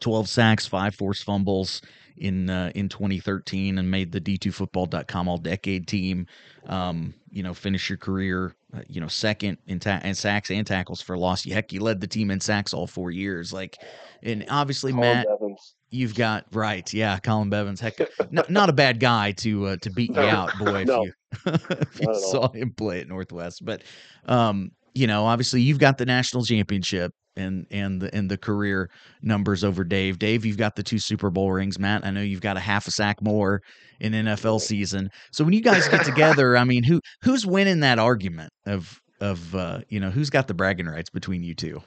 12 0.00 0.28
sacks, 0.28 0.66
five 0.66 0.94
forced 0.94 1.24
fumbles, 1.24 1.80
in 2.16 2.48
uh, 2.48 2.70
in 2.74 2.88
2013 2.88 3.78
and 3.78 3.90
made 3.90 4.12
the 4.12 4.20
d2football.com 4.20 5.28
all 5.28 5.38
decade 5.38 5.86
team. 5.86 6.26
Um, 6.66 7.14
you 7.30 7.42
know, 7.42 7.52
finish 7.52 7.88
your 7.90 7.98
career, 7.98 8.54
uh, 8.74 8.80
you 8.88 9.00
know, 9.00 9.08
second 9.08 9.58
in, 9.66 9.80
ta- 9.80 10.00
in 10.04 10.14
sacks 10.14 10.50
and 10.50 10.66
tackles 10.66 11.02
for 11.02 11.18
loss. 11.18 11.44
Heck, 11.44 11.72
you 11.72 11.80
led 11.80 12.00
the 12.00 12.06
team 12.06 12.30
in 12.30 12.40
sacks 12.40 12.72
all 12.72 12.86
four 12.86 13.10
years. 13.10 13.52
Like, 13.52 13.76
and 14.22 14.46
obviously, 14.48 14.92
Colin 14.92 15.16
Matt, 15.16 15.26
Bevins. 15.26 15.74
you've 15.90 16.14
got 16.14 16.46
right, 16.52 16.90
yeah, 16.94 17.18
Colin 17.18 17.50
Bevins. 17.50 17.80
Heck, 17.80 17.98
not, 18.30 18.48
not 18.48 18.68
a 18.68 18.72
bad 18.72 19.00
guy 19.00 19.32
to 19.32 19.66
uh, 19.66 19.76
to 19.78 19.90
beat 19.90 20.14
you 20.14 20.20
out, 20.20 20.56
boy. 20.58 20.82
If 20.82 20.88
you 20.88 21.12
if 21.46 22.00
you 22.00 22.08
all. 22.08 22.14
saw 22.14 22.52
him 22.52 22.70
play 22.70 23.00
at 23.00 23.08
Northwest, 23.08 23.64
but 23.64 23.82
um, 24.26 24.70
you 24.94 25.08
know, 25.08 25.26
obviously, 25.26 25.60
you've 25.60 25.80
got 25.80 25.98
the 25.98 26.06
national 26.06 26.44
championship 26.44 27.12
and 27.36 27.66
and 27.70 28.00
the 28.00 28.14
and 28.14 28.30
the 28.30 28.38
career 28.38 28.90
numbers 29.22 29.64
over 29.64 29.84
Dave. 29.84 30.18
Dave, 30.18 30.44
you've 30.44 30.58
got 30.58 30.76
the 30.76 30.82
two 30.82 30.98
Super 30.98 31.30
Bowl 31.30 31.50
rings. 31.52 31.78
Matt, 31.78 32.04
I 32.04 32.10
know 32.10 32.20
you've 32.20 32.40
got 32.40 32.56
a 32.56 32.60
half 32.60 32.86
a 32.86 32.90
sack 32.90 33.22
more 33.22 33.60
in 34.00 34.12
NFL 34.12 34.60
season. 34.60 35.10
So 35.32 35.44
when 35.44 35.52
you 35.52 35.62
guys 35.62 35.88
get 35.88 36.04
together, 36.04 36.56
I 36.56 36.64
mean, 36.64 36.84
who 36.84 37.00
who's 37.22 37.46
winning 37.46 37.80
that 37.80 37.98
argument 37.98 38.52
of 38.66 39.00
of 39.20 39.54
uh, 39.54 39.80
you 39.88 40.00
know 40.00 40.10
who's 40.10 40.30
got 40.30 40.48
the 40.48 40.54
bragging 40.54 40.86
rights 40.86 41.10
between 41.10 41.42
you 41.42 41.54
two? 41.54 41.82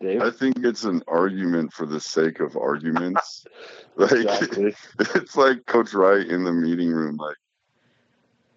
Dave. 0.00 0.22
I 0.22 0.30
think 0.30 0.64
it's 0.64 0.84
an 0.84 1.02
argument 1.08 1.72
for 1.72 1.84
the 1.86 2.00
sake 2.00 2.40
of 2.40 2.56
arguments. 2.56 3.44
like 3.96 4.12
Exactly. 4.12 4.74
it's 5.14 5.36
like 5.36 5.66
Coach 5.66 5.92
Wright 5.92 6.26
in 6.26 6.44
the 6.44 6.52
meeting 6.52 6.90
room. 6.90 7.16
Like 7.16 7.36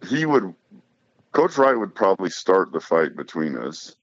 he 0.07 0.25
would, 0.25 0.53
Coach 1.31 1.57
Wright 1.57 1.77
would 1.77 1.95
probably 1.95 2.29
start 2.29 2.71
the 2.71 2.79
fight 2.79 3.15
between 3.15 3.57
us, 3.57 3.95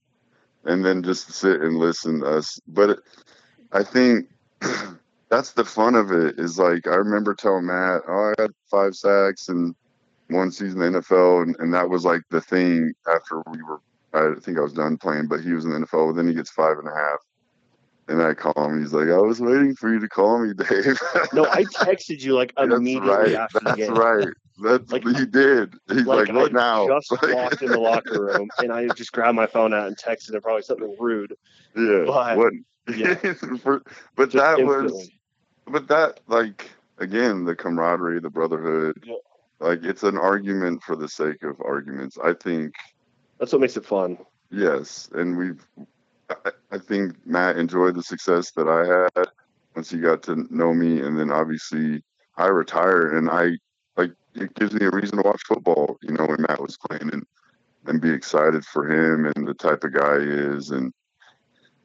and 0.69 0.85
then 0.85 1.03
just 1.03 1.33
sit 1.33 1.61
and 1.63 1.79
listen 1.79 2.21
to 2.21 2.27
us. 2.27 2.61
But 2.69 3.01
I 3.73 3.83
think 3.83 4.29
that's 5.31 5.53
the 5.53 5.65
fun 5.65 5.95
of 5.95 6.13
it. 6.13 6.39
Is 6.39 6.59
like 6.59 6.87
I 6.87 6.95
remember 6.95 7.35
telling 7.35 7.67
Matt, 7.67 8.03
"Oh, 8.07 8.33
I 8.39 8.43
had 8.43 8.53
five 8.71 8.95
sacks 8.95 9.49
and 9.49 9.75
one 10.29 10.53
season 10.53 10.83
in 10.83 10.93
the 10.93 11.01
NFL," 11.01 11.43
and, 11.43 11.57
and 11.59 11.75
that 11.75 11.89
was 11.89 12.05
like 12.05 12.23
the 12.31 12.41
thing 12.41 12.93
after 13.13 13.43
we 13.51 13.63
were. 13.63 13.81
I 14.15 14.41
think 14.41 14.57
I 14.57 14.63
was 14.63 14.73
done 14.73 14.97
playing, 14.97 15.27
but 15.29 15.41
he 15.41 15.53
was 15.53 15.65
in 15.67 15.71
the 15.71 15.79
NFL. 15.81 16.17
Then 16.17 16.29
he 16.29 16.35
gets 16.35 16.51
five 16.51 16.79
and 16.79 16.89
a 16.89 16.95
half. 16.95 17.19
And 18.09 18.23
I 18.23 18.33
call 18.33 18.71
him. 18.71 18.81
He's 18.81 18.95
like, 18.95 19.09
I 19.09 19.19
was 19.19 19.39
waiting 19.39 19.77
for 19.77 19.93
you 19.93 20.01
to 20.01 20.09
call 20.09 20.39
me, 20.39 20.55
Dave. 20.57 20.99
No, 21.35 21.45
I 21.45 21.65
texted 21.65 22.23
you 22.23 22.35
like 22.35 22.55
That's 22.57 22.73
immediately 22.73 23.11
right. 23.11 23.35
after 23.35 23.59
the 23.59 23.65
That's 23.67 23.77
game. 23.77 23.95
right. 23.95 24.29
That's 24.63 24.91
Like- 24.93 25.05
he 25.05 25.27
did. 25.27 25.75
He's 25.89 26.05
like, 26.07 26.33
what 26.33 26.51
I 26.51 26.53
now? 26.53 26.89
just 26.89 27.11
Like, 27.23 27.35
walked 27.35 27.63
in 27.63 27.71
the 27.71 27.79
locker 27.79 28.25
room 28.25 28.49
and 28.59 28.73
I 28.73 28.89
just 28.89 29.13
grabbed 29.13 29.37
my 29.37 29.47
phone 29.47 29.73
out 29.75 29.87
and 29.87 29.97
texted 29.97 30.35
him 30.35 30.41
probably 30.43 30.63
something 30.63 30.95
rude. 30.99 31.35
yeah. 31.77 32.05
But- 32.07 32.37
what? 32.37 32.53
yeah. 32.97 33.15
For- 33.63 33.83
but 34.17 34.31
Just 34.31 34.37
that 34.45 34.65
was. 34.65 35.11
But 35.67 35.87
that, 35.89 36.21
like, 36.29 36.71
again, 36.99 37.45
the 37.45 37.55
camaraderie, 37.55 38.21
the 38.21 38.31
brotherhood. 38.31 39.05
Yeah. 39.07 39.15
Like, 39.61 39.85
it's 39.85 40.03
an 40.05 40.17
argument 40.17 40.83
for 40.83 40.97
the 40.97 41.09
sake 41.09 41.43
of 41.43 41.61
arguments. 41.61 42.17
I 42.23 42.33
think 42.33 42.75
That's 43.39 43.53
what 43.53 43.61
makes 43.61 43.77
it 43.77 43.85
fun. 43.85 44.17
yes, 44.51 45.11
and 45.13 45.37
we've. 45.37 45.67
I, 46.31 46.51
I 46.73 46.79
think 46.79 47.15
Matt 47.27 47.57
enjoyed 47.59 47.95
the 47.97 48.03
success 48.03 48.51
that 48.53 48.69
I 48.69 49.09
had 49.19 49.27
once 49.75 49.91
he 49.91 49.99
got 49.99 50.23
to 50.25 50.47
know 50.55 50.73
me, 50.73 51.01
and 51.01 51.19
then 51.19 51.31
obviously 51.31 52.03
I 52.37 52.47
retired, 52.47 53.15
and 53.15 53.29
I 53.29 53.45
like 53.45 53.59
it 54.41 54.55
gives 54.55 54.73
me 54.73 54.87
a 54.87 54.91
reason 54.91 55.19
to 55.19 55.23
watch 55.25 55.43
football. 55.47 55.97
You 56.03 56.13
know, 56.15 56.27
when 56.27 56.43
Matt 56.43 56.61
was 56.61 56.79
playing, 56.89 57.11
and 57.13 57.25
and 57.87 58.01
be 58.01 58.11
excited 58.11 58.65
for 58.65 58.91
him 58.91 59.27
and 59.35 59.47
the 59.47 59.55
type 59.55 59.85
of 59.85 59.95
guy 59.95 60.21
he 60.21 60.27
is, 60.27 60.71
and 60.71 60.93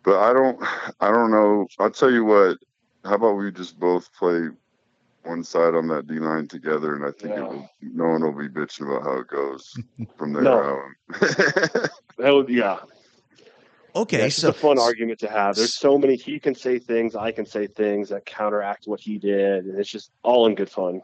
but 0.04 0.20
I 0.20 0.34
don't, 0.34 0.62
I 1.00 1.12
don't 1.12 1.32
know. 1.32 1.68
I'll 1.80 1.92
tell 1.92 2.12
you 2.12 2.26
what. 2.26 2.58
How 3.06 3.16
about 3.16 3.34
we 3.34 3.52
just 3.52 3.80
both 3.80 4.10
play 4.14 4.48
one 5.24 5.44
side 5.44 5.76
on 5.76 5.88
that 5.90 6.08
D 6.08 6.20
line 6.20 6.48
together, 6.48 6.96
and 6.96 7.06
I 7.06 7.12
think 7.12 7.36
it 7.36 7.42
Yeah. 7.42 7.48
will, 7.48 7.70
no 7.82 8.06
one 8.10 8.22
will 8.22 8.34
be 8.34 8.50
bitching 8.50 8.86
about 8.88 9.04
how 9.04 9.20
it 9.20 9.28
goes 9.28 9.74
from 10.18 10.34
there 10.34 10.44
No. 10.44 10.82
out. 11.12 11.90
That 12.20 12.32
would 12.32 12.50
yeah. 12.50 12.80
Okay, 13.96 14.20
yeah 14.20 14.26
it's 14.26 14.36
so 14.36 14.50
just 14.50 14.58
a 14.58 14.62
fun 14.62 14.78
argument 14.78 15.20
to 15.20 15.30
have. 15.30 15.56
There's 15.56 15.76
so 15.76 15.98
many 15.98 16.16
he 16.16 16.40
can 16.40 16.54
say 16.56 16.78
things, 16.80 17.16
I 17.16 17.32
can 17.32 17.46
say 17.46 17.68
things 17.68 18.10
that 18.10 18.26
counteract 18.26 18.88
what 18.88 19.00
he 19.00 19.18
did, 19.18 19.66
and 19.66 19.80
it's 19.80 19.90
just 19.90 20.12
all 20.24 20.46
in 20.48 20.56
good 20.56 20.70
fun. 20.70 21.02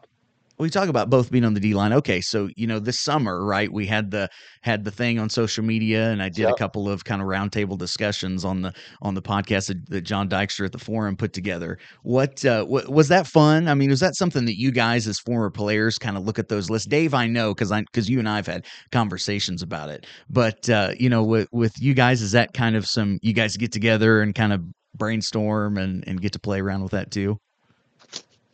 We 0.60 0.68
talk 0.68 0.88
about 0.88 1.08
both 1.08 1.30
being 1.30 1.44
on 1.44 1.54
the 1.54 1.60
D 1.60 1.74
line. 1.74 1.92
Okay, 1.94 2.20
so 2.20 2.48
you 2.54 2.66
know 2.66 2.78
this 2.78 3.00
summer, 3.00 3.44
right? 3.44 3.72
We 3.72 3.86
had 3.86 4.10
the 4.10 4.28
had 4.60 4.84
the 4.84 4.90
thing 4.90 5.18
on 5.18 5.30
social 5.30 5.64
media, 5.64 6.10
and 6.10 6.22
I 6.22 6.28
did 6.28 6.46
a 6.46 6.54
couple 6.54 6.88
of 6.88 7.04
kind 7.04 7.22
of 7.22 7.28
roundtable 7.28 7.78
discussions 7.78 8.44
on 8.44 8.60
the 8.60 8.74
on 9.00 9.14
the 9.14 9.22
podcast 9.22 9.68
that, 9.68 9.88
that 9.88 10.00
Jon 10.02 10.28
Dykstra 10.28 10.66
at 10.66 10.72
the 10.72 10.78
forum 10.78 11.16
put 11.16 11.32
together. 11.32 11.78
What 12.02 12.44
uh, 12.44 12.66
wa- 12.68 12.82
was 12.88 13.08
that 13.08 13.26
fun? 13.26 13.68
I 13.68 13.74
mean, 13.74 13.88
was 13.88 14.00
that 14.00 14.16
something 14.16 14.44
that 14.44 14.58
you 14.58 14.70
guys 14.70 15.06
as 15.06 15.18
former 15.18 15.50
players 15.50 15.98
kind 15.98 16.16
of 16.16 16.24
look 16.24 16.38
at 16.38 16.48
those 16.48 16.68
lists? 16.68 16.86
Dave, 16.86 17.14
I 17.14 17.26
know 17.26 17.54
because 17.54 17.72
I 17.72 17.80
because 17.80 18.10
you 18.10 18.18
and 18.18 18.28
I've 18.28 18.46
had 18.46 18.66
conversations 18.92 19.62
about 19.62 19.88
it, 19.88 20.06
but 20.28 20.68
uh, 20.68 20.92
you 20.98 21.08
know, 21.08 21.24
with 21.24 21.48
with 21.52 21.72
you 21.80 21.94
guys, 21.94 22.20
is 22.20 22.32
that 22.32 22.52
kind 22.52 22.76
of 22.76 22.86
some 22.86 23.18
you 23.22 23.32
guys 23.32 23.56
get 23.56 23.72
together 23.72 24.20
and 24.20 24.34
kind 24.34 24.52
of 24.52 24.62
brainstorm 24.94 25.78
and 25.78 26.04
and 26.06 26.20
get 26.20 26.32
to 26.32 26.38
play 26.38 26.60
around 26.60 26.82
with 26.82 26.92
that 26.92 27.10
too? 27.10 27.38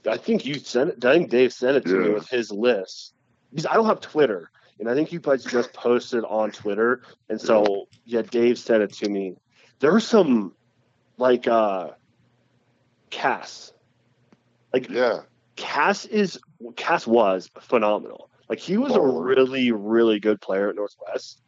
I 0.09 0.17
think 0.17 0.45
you 0.45 0.55
sent 0.55 0.91
it. 0.91 1.05
I 1.05 1.15
think 1.15 1.31
Dave 1.31 1.53
sent 1.53 1.77
it 1.77 1.85
to 1.87 1.95
me 1.95 2.11
with 2.11 2.29
his 2.29 2.51
list 2.51 3.15
because 3.51 3.67
I 3.67 3.75
don't 3.75 3.87
have 3.87 4.01
Twitter, 4.01 4.51
and 4.79 4.89
I 4.89 4.95
think 4.95 5.13
you 5.13 5.21
guys 5.21 5.45
just 5.45 5.73
posted 5.73 6.25
on 6.25 6.51
Twitter, 6.51 7.03
and 7.29 7.41
so 7.41 7.89
yeah, 8.05 8.23
Dave 8.23 8.59
sent 8.59 8.83
it 8.83 8.93
to 8.95 9.09
me. 9.09 9.37
There 9.81 9.93
were 9.93 10.01
some 10.01 10.55
like 11.19 11.47
uh 11.49 11.91
Cass, 13.11 13.73
like 14.73 14.89
yeah, 14.91 15.23
Cass 15.57 16.05
is 16.05 16.39
Cass 16.77 17.07
was 17.07 17.51
phenomenal. 17.61 18.31
Like 18.49 18.59
he 18.59 18.77
was 18.77 18.95
a 18.95 19.01
really 19.01 19.73
really 19.73 20.21
good 20.21 20.41
player 20.41 20.69
at 20.69 20.77
Northwest, 20.77 21.41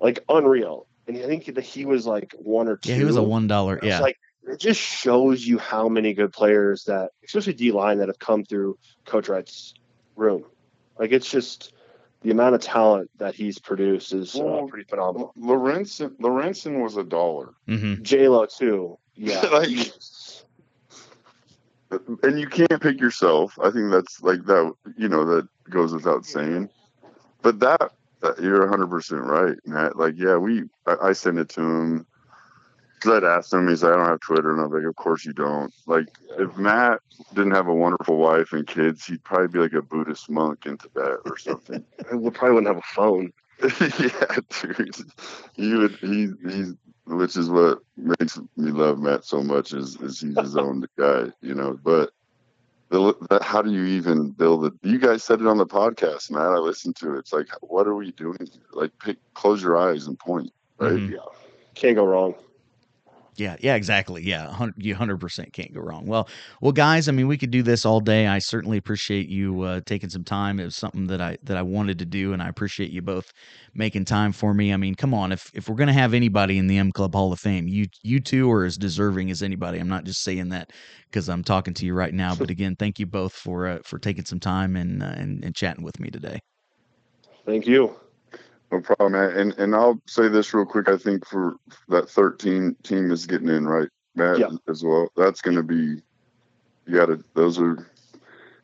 like 0.00 0.20
unreal. 0.28 0.86
And 1.08 1.16
I 1.16 1.26
think 1.26 1.46
that 1.46 1.64
he 1.64 1.84
was 1.84 2.06
like 2.06 2.32
one 2.38 2.68
or 2.68 2.76
two. 2.76 2.90
Yeah, 2.90 2.96
he 2.96 3.04
was 3.04 3.16
a 3.16 3.22
one 3.22 3.48
dollar. 3.48 3.76
It's 3.76 3.86
Yeah, 3.86 4.00
like 4.00 4.18
it 4.46 4.58
just 4.58 4.80
shows 4.80 5.46
you 5.46 5.58
how 5.58 5.88
many 5.88 6.14
good 6.14 6.32
players 6.32 6.84
that, 6.84 7.10
especially 7.24 7.54
D 7.54 7.72
line, 7.72 7.98
that 7.98 8.08
have 8.08 8.18
come 8.18 8.44
through 8.44 8.78
Coach 9.06 9.28
Wright's 9.28 9.74
room. 10.16 10.44
Like 10.98 11.12
it's 11.12 11.30
just 11.30 11.72
the 12.22 12.30
amount 12.30 12.54
of 12.54 12.60
talent 12.60 13.10
that 13.18 13.34
he's 13.34 13.58
produced 13.58 14.12
is 14.12 14.36
uh, 14.36 14.62
pretty 14.68 14.84
phenomenal. 14.84 15.32
Lorenzen 15.38 16.16
Lorenzen 16.18 16.82
was 16.82 16.96
a 16.96 17.04
dollar, 17.04 17.54
hmm 17.66 17.94
J 18.02 18.28
Lo 18.28 18.46
too. 18.46 18.98
Yeah, 19.14 19.40
Like- 19.52 19.92
and 22.22 22.40
you 22.40 22.46
can't 22.46 22.80
pick 22.80 23.00
yourself. 23.00 23.58
I 23.62 23.70
think 23.70 23.90
that's 23.90 24.22
like 24.22 24.44
that. 24.46 24.72
You 24.96 25.08
know 25.08 25.24
that 25.26 25.48
goes 25.68 25.92
without 25.92 26.24
saying. 26.24 26.70
But 27.42 27.58
that, 27.60 27.92
that 28.20 28.40
you're 28.40 28.60
100 28.60 28.88
percent 28.88 29.22
right, 29.22 29.56
Matt. 29.66 29.96
Like, 29.96 30.14
yeah, 30.16 30.36
we 30.36 30.64
I, 30.86 30.96
I 31.02 31.12
sent 31.12 31.38
it 31.38 31.48
to 31.50 31.60
him. 31.60 32.06
Cause 33.02 33.16
I'd 33.16 33.24
asked 33.24 33.52
him, 33.52 33.66
he's 33.66 33.82
like, 33.82 33.94
I 33.94 33.96
don't 33.96 34.06
have 34.06 34.20
Twitter, 34.20 34.52
and 34.52 34.60
I'm 34.60 34.70
like, 34.70 34.84
of 34.84 34.94
course 34.94 35.24
you 35.24 35.32
don't. 35.32 35.74
Like, 35.86 36.06
if 36.38 36.56
Matt 36.56 37.00
didn't 37.34 37.50
have 37.50 37.66
a 37.66 37.74
wonderful 37.74 38.16
wife 38.16 38.52
and 38.52 38.64
kids, 38.64 39.04
he'd 39.04 39.24
probably 39.24 39.48
be 39.48 39.58
like 39.58 39.72
a 39.72 39.82
Buddhist 39.82 40.30
monk 40.30 40.66
in 40.66 40.78
Tibet 40.78 41.18
or 41.24 41.36
something. 41.36 41.84
we 42.12 42.30
probably 42.30 42.54
wouldn't 42.54 42.68
have 42.68 42.76
a 42.76 42.94
phone. 42.94 43.32
yeah, 43.80 44.36
dude. 44.60 44.94
He 45.54 45.74
would 45.74 45.96
he 45.96 46.30
he's 46.48 46.74
which 47.06 47.36
is 47.36 47.50
what 47.50 47.80
makes 47.96 48.38
me 48.56 48.70
love 48.70 48.98
Matt 48.98 49.24
so 49.24 49.42
much 49.42 49.72
is 49.72 49.96
is 50.00 50.20
he's 50.20 50.38
his 50.38 50.56
own 50.56 50.86
guy, 50.98 51.26
you 51.40 51.54
know. 51.54 51.78
But 51.82 52.10
the, 52.90 53.14
the 53.30 53.42
how 53.42 53.62
do 53.62 53.72
you 53.72 53.84
even 53.84 54.30
build 54.30 54.64
it? 54.66 54.74
You 54.82 54.98
guys 54.98 55.24
said 55.24 55.40
it 55.40 55.46
on 55.48 55.58
the 55.58 55.66
podcast, 55.66 56.30
Matt. 56.30 56.42
I 56.42 56.58
listened 56.58 56.96
to 56.96 57.14
it. 57.14 57.18
It's 57.18 57.32
like, 57.32 57.48
what 57.62 57.88
are 57.88 57.94
we 57.94 58.12
doing? 58.12 58.48
Like, 58.72 58.92
pick, 59.00 59.18
close 59.34 59.60
your 59.60 59.76
eyes 59.76 60.06
and 60.06 60.18
point, 60.18 60.52
right? 60.78 60.92
Mhm. 60.92 61.10
Yeah, 61.10 61.18
can't 61.74 61.96
go 61.96 62.04
wrong. 62.04 62.34
Yeah, 63.36 63.56
yeah, 63.60 63.76
exactly. 63.76 64.22
Yeah, 64.22 64.68
you 64.76 64.94
hundred 64.94 65.18
percent 65.18 65.54
can't 65.54 65.72
go 65.72 65.80
wrong. 65.80 66.04
Well, 66.04 66.28
well, 66.60 66.72
guys, 66.72 67.08
I 67.08 67.12
mean, 67.12 67.28
we 67.28 67.38
could 67.38 67.50
do 67.50 67.62
this 67.62 67.86
all 67.86 68.00
day. 68.00 68.26
I 68.26 68.38
certainly 68.38 68.76
appreciate 68.76 69.28
you 69.28 69.62
uh, 69.62 69.80
taking 69.86 70.10
some 70.10 70.24
time. 70.24 70.60
It 70.60 70.64
was 70.64 70.76
something 70.76 71.06
that 71.06 71.22
I 71.22 71.38
that 71.44 71.56
I 71.56 71.62
wanted 71.62 71.98
to 72.00 72.04
do, 72.04 72.34
and 72.34 72.42
I 72.42 72.48
appreciate 72.48 72.90
you 72.90 73.00
both 73.00 73.32
making 73.74 74.04
time 74.04 74.32
for 74.32 74.52
me. 74.52 74.72
I 74.72 74.76
mean, 74.76 74.94
come 74.94 75.14
on, 75.14 75.32
if 75.32 75.50
if 75.54 75.66
we're 75.66 75.76
gonna 75.76 75.94
have 75.94 76.12
anybody 76.12 76.58
in 76.58 76.66
the 76.66 76.76
M 76.76 76.92
Club 76.92 77.14
Hall 77.14 77.32
of 77.32 77.40
Fame, 77.40 77.68
you 77.68 77.86
you 78.02 78.20
two 78.20 78.50
are 78.50 78.64
as 78.66 78.76
deserving 78.76 79.30
as 79.30 79.42
anybody. 79.42 79.78
I'm 79.78 79.88
not 79.88 80.04
just 80.04 80.22
saying 80.22 80.50
that 80.50 80.70
because 81.10 81.30
I'm 81.30 81.42
talking 81.42 81.72
to 81.74 81.86
you 81.86 81.94
right 81.94 82.12
now, 82.12 82.34
but 82.34 82.50
again, 82.50 82.76
thank 82.76 82.98
you 82.98 83.06
both 83.06 83.32
for 83.32 83.66
uh, 83.66 83.78
for 83.82 83.98
taking 83.98 84.26
some 84.26 84.40
time 84.40 84.76
and, 84.76 85.02
uh, 85.02 85.06
and 85.06 85.42
and 85.42 85.54
chatting 85.54 85.84
with 85.84 85.98
me 85.98 86.10
today. 86.10 86.38
Thank 87.46 87.66
you. 87.66 87.96
No 88.72 88.80
problem, 88.80 89.12
Matt. 89.12 89.36
And 89.36 89.52
and 89.58 89.74
I'll 89.74 90.00
say 90.06 90.28
this 90.28 90.54
real 90.54 90.64
quick. 90.64 90.88
I 90.88 90.96
think 90.96 91.26
for 91.26 91.56
that 91.88 92.08
13 92.08 92.74
team 92.82 93.12
is 93.12 93.26
getting 93.26 93.50
in 93.50 93.66
right, 93.66 93.88
Matt, 94.16 94.38
yeah. 94.38 94.48
as 94.66 94.82
well. 94.82 95.08
That's 95.14 95.42
going 95.42 95.58
to 95.58 95.62
be. 95.62 96.00
You 96.86 96.96
got 96.96 97.06
to. 97.06 97.22
Those 97.34 97.60
are. 97.60 97.86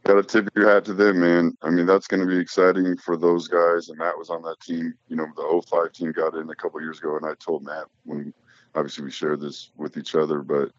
Got 0.04 0.14
to 0.14 0.22
tip 0.22 0.48
your 0.56 0.70
hat 0.70 0.86
to 0.86 0.94
them, 0.94 1.20
man. 1.20 1.58
I 1.60 1.68
mean, 1.68 1.84
that's 1.84 2.06
going 2.06 2.20
to 2.20 2.26
be 2.26 2.38
exciting 2.38 2.96
for 2.96 3.18
those 3.18 3.46
guys. 3.46 3.90
And 3.90 3.98
Matt 3.98 4.16
was 4.16 4.30
on 4.30 4.42
that 4.42 4.58
team. 4.60 4.94
You 5.08 5.16
know, 5.16 5.26
the 5.36 5.62
05 5.68 5.92
team 5.92 6.12
got 6.12 6.34
in 6.34 6.48
a 6.48 6.54
couple 6.54 6.80
years 6.80 6.98
ago, 6.98 7.16
and 7.16 7.26
I 7.26 7.34
told 7.34 7.64
Matt 7.64 7.84
when 8.04 8.32
obviously 8.74 9.04
we 9.04 9.10
shared 9.10 9.40
this 9.40 9.70
with 9.76 9.98
each 9.98 10.14
other, 10.14 10.40
but 10.40 10.70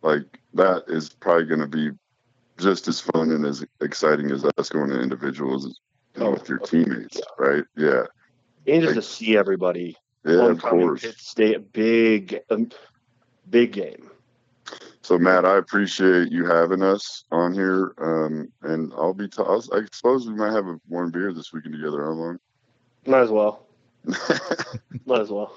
like 0.00 0.40
that 0.54 0.84
is 0.88 1.10
probably 1.10 1.44
going 1.44 1.60
to 1.60 1.66
be 1.66 1.90
just 2.56 2.88
as 2.88 3.00
fun 3.00 3.32
and 3.32 3.44
as 3.44 3.66
exciting 3.82 4.30
as 4.30 4.46
us 4.56 4.70
going 4.70 4.88
to 4.88 5.00
individuals 5.00 5.78
oh, 6.16 6.30
with 6.30 6.48
your 6.48 6.58
teammates, 6.58 7.20
right? 7.38 7.64
Yeah 7.76 8.04
and 8.66 8.82
just 8.82 8.94
to 8.94 9.02
see 9.02 9.36
everybody. 9.36 9.96
Yeah, 10.24 10.46
of 10.48 10.62
course. 10.62 11.04
Stay 11.16 11.54
a 11.54 11.60
big, 11.60 12.40
um, 12.50 12.70
big 13.48 13.72
game. 13.72 14.10
So 15.02 15.18
Matt, 15.18 15.44
I 15.44 15.56
appreciate 15.56 16.30
you 16.30 16.46
having 16.46 16.82
us 16.82 17.24
on 17.32 17.52
here, 17.52 17.94
um, 17.98 18.52
and 18.62 18.92
I'll 18.94 19.14
be. 19.14 19.28
T- 19.28 19.42
I'll, 19.42 19.64
I 19.72 19.80
suppose 19.92 20.28
we 20.28 20.34
might 20.34 20.52
have 20.52 20.66
a, 20.66 20.78
one 20.86 21.10
beer 21.10 21.32
this 21.32 21.52
weekend 21.52 21.74
together. 21.74 22.04
How 22.04 22.10
long? 22.10 22.38
Might 23.06 23.22
as 23.22 23.30
well. 23.30 23.66
might 25.06 25.20
as 25.20 25.30
well. 25.30 25.52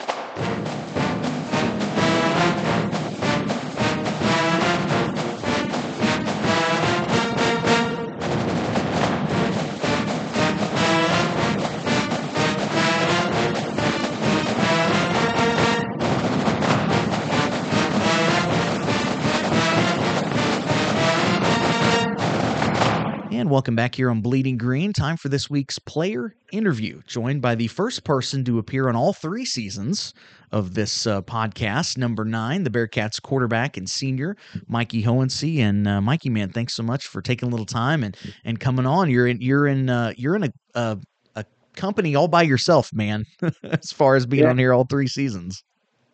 Welcome 23.49 23.75
back 23.75 23.95
here 23.95 24.09
on 24.09 24.21
Bleeding 24.21 24.57
Green. 24.57 24.93
Time 24.93 25.17
for 25.17 25.27
this 25.27 25.49
week's 25.49 25.79
player 25.79 26.35
interview, 26.51 27.01
joined 27.07 27.41
by 27.41 27.55
the 27.55 27.67
first 27.67 28.03
person 28.03 28.45
to 28.45 28.59
appear 28.59 28.87
on 28.87 28.95
all 28.95 29.11
three 29.11 29.43
seasons 29.43 30.13
of 30.51 30.75
this 30.75 31.07
uh, 31.07 31.21
podcast, 31.23 31.97
number 31.97 32.23
nine, 32.23 32.63
the 32.63 32.69
Bearcats 32.69 33.21
quarterback 33.21 33.75
and 33.75 33.89
senior, 33.89 34.37
Mikey 34.67 35.03
Hohensee. 35.03 35.59
And 35.59 35.87
uh, 35.87 35.99
Mikey, 35.99 36.29
man, 36.29 36.51
thanks 36.51 36.75
so 36.75 36.83
much 36.83 37.07
for 37.07 37.21
taking 37.21 37.47
a 37.47 37.51
little 37.51 37.65
time 37.65 38.03
and 38.03 38.15
and 38.45 38.59
coming 38.59 38.85
on. 38.85 39.09
You're 39.09 39.27
in 39.27 39.41
you're 39.41 39.67
in 39.67 39.89
uh, 39.89 40.13
you're 40.15 40.35
in 40.35 40.43
a, 40.43 40.49
a, 40.75 40.97
a 41.35 41.45
company 41.75 42.15
all 42.15 42.27
by 42.27 42.43
yourself, 42.43 42.91
man. 42.93 43.25
as 43.63 43.91
far 43.91 44.15
as 44.15 44.25
being 44.25 44.43
yeah. 44.43 44.49
on 44.51 44.57
here 44.57 44.73
all 44.73 44.85
three 44.85 45.07
seasons. 45.07 45.63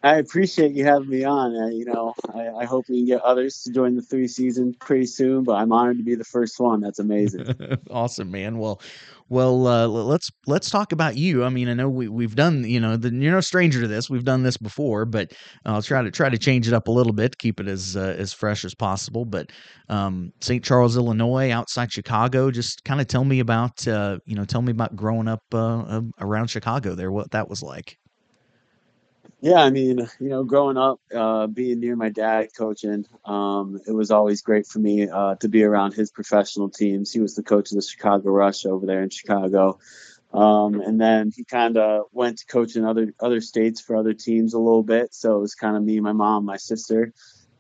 I 0.01 0.15
appreciate 0.15 0.71
you 0.73 0.85
having 0.85 1.09
me 1.09 1.25
on. 1.25 1.55
Uh, 1.55 1.67
you 1.67 1.83
know, 1.83 2.13
I, 2.33 2.61
I, 2.61 2.65
hope 2.65 2.85
we 2.87 2.99
can 2.99 3.05
get 3.05 3.21
others 3.21 3.61
to 3.63 3.71
join 3.71 3.95
the 3.95 4.01
three 4.01 4.29
season 4.29 4.73
pretty 4.79 5.05
soon. 5.05 5.43
But 5.43 5.55
I'm 5.55 5.73
honored 5.73 5.97
to 5.97 6.03
be 6.03 6.15
the 6.15 6.23
first 6.23 6.57
one. 6.57 6.79
That's 6.79 6.99
amazing. 6.99 7.47
awesome, 7.91 8.31
man. 8.31 8.59
Well, 8.59 8.81
well, 9.27 9.67
uh, 9.67 9.87
let's 9.87 10.31
let's 10.47 10.69
talk 10.69 10.93
about 10.93 11.17
you. 11.17 11.43
I 11.43 11.49
mean, 11.49 11.67
I 11.67 11.73
know 11.73 11.89
we 11.89 12.07
we've 12.07 12.33
done. 12.33 12.63
You 12.63 12.79
know, 12.79 12.95
the, 12.95 13.13
you're 13.13 13.33
no 13.33 13.41
stranger 13.41 13.81
to 13.81 13.87
this. 13.87 14.09
We've 14.09 14.23
done 14.23 14.41
this 14.41 14.55
before, 14.55 15.05
but 15.05 15.33
I'll 15.65 15.81
try 15.81 16.01
to 16.01 16.11
try 16.11 16.29
to 16.29 16.37
change 16.37 16.67
it 16.67 16.73
up 16.73 16.87
a 16.87 16.91
little 16.91 17.13
bit, 17.13 17.37
keep 17.37 17.59
it 17.59 17.67
as 17.67 17.97
uh, 17.97 18.15
as 18.17 18.31
fresh 18.31 18.63
as 18.63 18.73
possible. 18.73 19.25
But 19.25 19.51
um, 19.89 20.31
St. 20.39 20.63
Charles, 20.63 20.95
Illinois, 20.95 21.51
outside 21.51 21.91
Chicago. 21.91 22.51
Just 22.51 22.85
kind 22.85 23.01
of 23.01 23.07
tell 23.07 23.25
me 23.25 23.39
about 23.39 23.85
uh, 23.85 24.19
you 24.25 24.35
know, 24.35 24.45
tell 24.45 24.61
me 24.61 24.71
about 24.71 24.95
growing 24.95 25.27
up 25.27 25.43
uh, 25.53 26.01
around 26.21 26.47
Chicago 26.47 26.95
there. 26.95 27.11
What 27.11 27.31
that 27.31 27.49
was 27.49 27.61
like. 27.61 27.98
Yeah, 29.41 29.61
I 29.63 29.69
mean, 29.69 29.99
you 30.19 30.29
know, 30.29 30.43
growing 30.43 30.75
up, 30.77 30.99
uh, 31.15 31.47
being 31.47 31.79
near 31.79 31.95
my 31.95 32.09
dad 32.09 32.49
coaching, 32.57 33.05
um, 33.23 33.79
it 33.87 33.91
was 33.93 34.11
always 34.11 34.41
great 34.41 34.67
for 34.67 34.79
me 34.79 35.07
uh, 35.07 35.35
to 35.35 35.47
be 35.47 35.63
around 35.63 35.93
his 35.93 36.11
professional 36.11 36.69
teams. 36.69 37.13
He 37.13 37.21
was 37.21 37.35
the 37.35 37.43
coach 37.43 37.71
of 37.71 37.77
the 37.77 37.81
Chicago 37.81 38.31
Rush 38.31 38.65
over 38.65 38.85
there 38.85 39.01
in 39.01 39.09
Chicago, 39.09 39.79
um, 40.33 40.81
and 40.81 40.99
then 40.99 41.31
he 41.33 41.45
kind 41.45 41.77
of 41.77 42.07
went 42.11 42.39
to 42.39 42.45
coach 42.47 42.75
in 42.75 42.83
other 42.83 43.13
other 43.21 43.39
states 43.39 43.79
for 43.79 43.95
other 43.95 44.13
teams 44.13 44.53
a 44.53 44.59
little 44.59 44.83
bit. 44.83 45.13
So 45.13 45.37
it 45.37 45.41
was 45.41 45.55
kind 45.55 45.77
of 45.77 45.83
me, 45.83 46.01
my 46.01 46.13
mom, 46.13 46.43
my 46.43 46.57
sister 46.57 47.13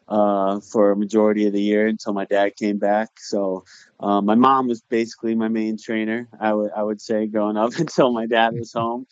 uh, 0.09 0.59
for 0.59 0.91
a 0.91 0.97
majority 0.97 1.47
of 1.47 1.53
the 1.53 1.61
year 1.61 1.87
until 1.87 2.13
my 2.13 2.25
dad 2.25 2.55
came 2.57 2.79
back. 2.79 3.09
So 3.19 3.63
um, 3.99 4.25
my 4.25 4.35
mom 4.35 4.67
was 4.67 4.81
basically 4.81 5.35
my 5.35 5.47
main 5.47 5.77
trainer. 5.77 6.27
I 6.39 6.53
would 6.53 6.71
I 6.75 6.83
would 6.83 6.99
say 7.01 7.27
growing 7.27 7.57
up 7.57 7.73
until 7.77 8.11
my 8.11 8.25
dad 8.25 8.53
was 8.57 8.73
home. 8.73 9.07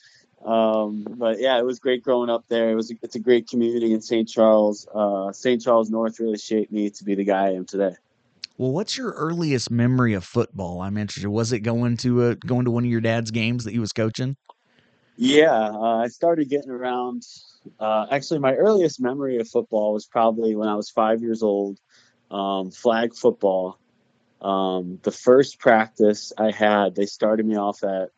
Um, 0.46 1.06
but 1.10 1.40
yeah, 1.40 1.58
it 1.58 1.66
was 1.66 1.80
great 1.80 2.04
growing 2.04 2.30
up 2.30 2.46
there. 2.48 2.70
It 2.70 2.76
was 2.76 2.94
it's 3.02 3.16
a 3.16 3.20
great 3.20 3.50
community 3.50 3.94
in 3.94 4.02
St. 4.02 4.28
Charles. 4.28 4.88
Uh, 4.94 5.32
St. 5.32 5.62
Charles 5.62 5.90
North 5.90 6.20
really 6.20 6.38
shaped 6.38 6.72
me 6.72 6.90
to 6.92 7.04
be 7.04 7.16
the 7.16 7.24
guy 7.24 7.48
I 7.48 7.54
am 7.54 7.66
today. 7.66 7.96
Well, 8.58 8.72
what's 8.72 8.98
your 8.98 9.12
earliest 9.12 9.70
memory 9.70 10.14
of 10.14 10.24
football? 10.24 10.82
I'm 10.82 10.98
interested. 10.98 11.30
Was 11.30 11.52
it 11.52 11.60
going 11.60 11.98
to 11.98 12.30
a, 12.30 12.36
going 12.36 12.66
to 12.66 12.72
one 12.72 12.84
of 12.84 12.90
your 12.90 13.02
dad's 13.02 13.32
games 13.32 13.66
that 13.66 13.72
he 13.72 13.80
was 13.80 13.94
coaching? 13.94 14.36
Yeah, 15.16 15.70
uh, 15.70 15.98
I 16.04 16.08
started 16.08 16.50
getting 16.50 16.72
around. 16.72 17.24
Uh, 17.80 18.06
actually, 18.12 18.40
my 18.40 18.54
earliest 18.54 19.02
memory 19.02 19.38
of 19.38 19.48
football 19.48 19.94
was 19.94 20.06
probably 20.06 20.56
when 20.56 20.70
I 20.70 20.76
was 20.76 20.90
five 20.90 21.22
years 21.22 21.44
old. 21.44 21.80
Um, 22.30 22.72
flag 22.72 23.16
football. 23.16 23.80
Um, 24.42 25.00
the 25.02 25.12
first 25.12 25.60
practice 25.60 26.34
I 26.38 26.52
had, 26.52 26.96
they 26.96 27.06
started 27.06 27.46
me 27.46 27.58
off 27.58 27.84
at 27.84 28.10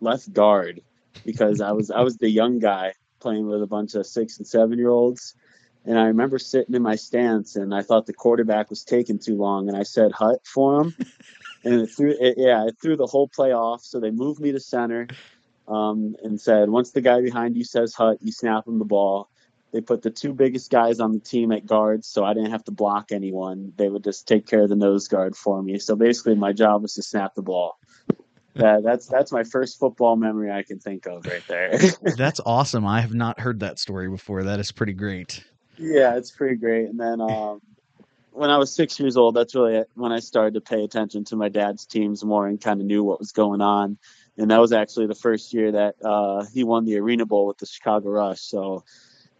left 0.00 0.32
guard 0.32 0.80
because 1.24 1.60
I 1.60 1.72
was 1.72 1.90
I 1.90 2.00
was 2.00 2.16
the 2.16 2.30
young 2.30 2.58
guy 2.58 2.94
playing 3.20 3.46
with 3.46 3.62
a 3.62 3.66
bunch 3.66 3.94
of 3.94 4.06
six 4.06 4.38
and 4.38 4.46
seven 4.46 4.78
year 4.78 4.90
olds. 4.90 5.34
And 5.84 5.98
I 5.98 6.04
remember 6.04 6.38
sitting 6.38 6.74
in 6.74 6.82
my 6.82 6.96
stance 6.96 7.56
and 7.56 7.74
I 7.74 7.82
thought 7.82 8.06
the 8.06 8.12
quarterback 8.12 8.70
was 8.70 8.84
taking 8.84 9.18
too 9.18 9.36
long 9.36 9.68
and 9.68 9.76
I 9.76 9.82
said 9.82 10.12
hut 10.12 10.40
for 10.44 10.82
him. 10.82 10.94
and 11.64 11.74
it 11.80 11.86
threw 11.88 12.14
it, 12.18 12.34
yeah, 12.36 12.66
it 12.66 12.76
threw 12.80 12.96
the 12.96 13.06
whole 13.06 13.28
play 13.28 13.52
off. 13.52 13.82
So 13.82 13.98
they 13.98 14.10
moved 14.10 14.40
me 14.40 14.52
to 14.52 14.60
center 14.60 15.08
um, 15.66 16.14
and 16.22 16.40
said, 16.40 16.68
once 16.68 16.90
the 16.90 17.00
guy 17.00 17.20
behind 17.20 17.56
you 17.56 17.64
says 17.64 17.94
hut, 17.94 18.18
you 18.20 18.32
snap 18.32 18.66
him 18.66 18.78
the 18.78 18.84
ball. 18.84 19.28
They 19.72 19.80
put 19.80 20.02
the 20.02 20.10
two 20.10 20.34
biggest 20.34 20.70
guys 20.70 21.00
on 21.00 21.14
the 21.14 21.18
team 21.18 21.50
at 21.50 21.64
guards, 21.64 22.06
so 22.06 22.26
I 22.26 22.34
didn't 22.34 22.50
have 22.50 22.64
to 22.64 22.72
block 22.72 23.10
anyone. 23.10 23.72
They 23.74 23.88
would 23.88 24.04
just 24.04 24.28
take 24.28 24.46
care 24.46 24.64
of 24.64 24.68
the 24.68 24.76
nose 24.76 25.08
guard 25.08 25.34
for 25.34 25.62
me. 25.62 25.78
So 25.78 25.96
basically, 25.96 26.34
my 26.34 26.52
job 26.52 26.82
was 26.82 26.92
to 26.94 27.02
snap 27.02 27.34
the 27.34 27.42
ball 27.42 27.78
that, 28.54 28.82
that's 28.82 29.06
that's 29.06 29.32
my 29.32 29.44
first 29.44 29.78
football 29.78 30.16
memory 30.16 30.50
I 30.50 30.62
can 30.62 30.78
think 30.78 31.06
of 31.06 31.24
right 31.26 31.42
there. 31.48 31.78
that's 32.16 32.40
awesome. 32.44 32.86
I 32.86 33.00
have 33.00 33.14
not 33.14 33.40
heard 33.40 33.60
that 33.60 33.78
story 33.78 34.08
before. 34.08 34.44
That 34.44 34.60
is 34.60 34.72
pretty 34.72 34.92
great. 34.92 35.44
Yeah, 35.78 36.16
it's 36.16 36.30
pretty 36.30 36.56
great. 36.56 36.88
And 36.88 37.00
then 37.00 37.20
um, 37.20 37.60
when 38.32 38.50
I 38.50 38.58
was 38.58 38.74
six 38.74 38.98
years 39.00 39.16
old, 39.16 39.34
that's 39.34 39.54
really 39.54 39.84
when 39.94 40.12
I 40.12 40.20
started 40.20 40.54
to 40.54 40.60
pay 40.60 40.84
attention 40.84 41.24
to 41.24 41.36
my 41.36 41.48
dad's 41.48 41.86
teams 41.86 42.24
more 42.24 42.46
and 42.46 42.60
kind 42.60 42.80
of 42.80 42.86
knew 42.86 43.02
what 43.02 43.18
was 43.18 43.32
going 43.32 43.60
on. 43.60 43.98
And 44.36 44.50
that 44.50 44.60
was 44.60 44.72
actually 44.72 45.06
the 45.06 45.14
first 45.14 45.52
year 45.52 45.72
that 45.72 45.96
uh, 46.02 46.44
he 46.52 46.64
won 46.64 46.84
the 46.84 46.98
Arena 46.98 47.26
Bowl 47.26 47.46
with 47.46 47.58
the 47.58 47.66
Chicago 47.66 48.10
Rush. 48.10 48.40
So 48.40 48.84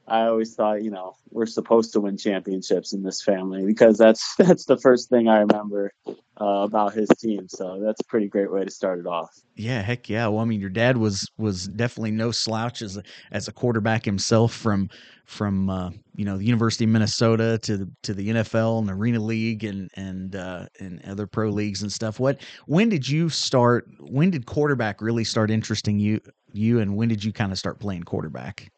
I 0.07 0.22
always 0.22 0.55
thought, 0.55 0.82
you 0.82 0.90
know, 0.90 1.16
we're 1.30 1.46
supposed 1.46 1.92
to 1.92 2.00
win 2.00 2.16
championships 2.16 2.92
in 2.92 3.03
this 3.03 3.22
family 3.22 3.64
because 3.64 3.98
that's 3.98 4.34
that's 4.38 4.64
the 4.64 4.76
first 4.76 5.09
thing 5.09 5.28
I 5.28 5.38
remember 5.38 5.92
uh, 6.07 6.64
about 6.64 6.92
his 6.94 7.09
team. 7.09 7.48
So 7.48 7.80
that's 7.80 8.00
a 8.00 8.05
pretty 8.05 8.28
great 8.28 8.50
way 8.53 8.64
to 8.64 8.70
start 8.70 8.98
it 8.98 9.07
off. 9.07 9.30
Yeah, 9.57 9.80
heck 9.80 10.09
yeah. 10.09 10.26
Well, 10.26 10.40
I 10.40 10.44
mean, 10.44 10.61
your 10.61 10.70
dad 10.70 10.96
was 10.96 11.30
was 11.38 11.68
definitely 11.68 12.11
no 12.11 12.30
slouch 12.30 12.82
as 12.82 12.96
a, 12.96 13.03
as 13.30 13.48
a 13.48 13.53
quarterback 13.53 14.05
himself 14.05 14.53
from 14.53 14.88
from 15.24 15.70
uh, 15.70 15.90
you 16.16 16.24
know 16.24 16.36
the 16.36 16.44
University 16.44 16.84
of 16.84 16.90
Minnesota 16.90 17.59
to 17.62 17.76
the 17.78 17.90
to 18.03 18.12
the 18.12 18.28
NFL 18.28 18.80
and 18.80 18.90
Arena 18.90 19.20
League 19.20 19.64
and 19.64 19.88
and 19.94 20.34
uh, 20.34 20.66
and 20.80 21.00
other 21.07 21.26
pro 21.26 21.48
leagues 21.48 21.82
and 21.82 21.92
stuff. 21.92 22.18
What 22.18 22.42
when 22.66 22.88
did 22.88 23.09
you 23.09 23.28
start? 23.28 23.86
When 24.00 24.30
did 24.30 24.46
quarterback 24.46 25.00
really 25.00 25.24
start 25.24 25.50
interesting 25.50 25.98
you 25.98 26.20
you, 26.53 26.80
and 26.80 26.96
when 26.96 27.09
did 27.09 27.22
you 27.22 27.32
kind 27.32 27.53
of 27.53 27.59
start 27.59 27.78
playing 27.78 28.03
quarterback? 28.03 28.70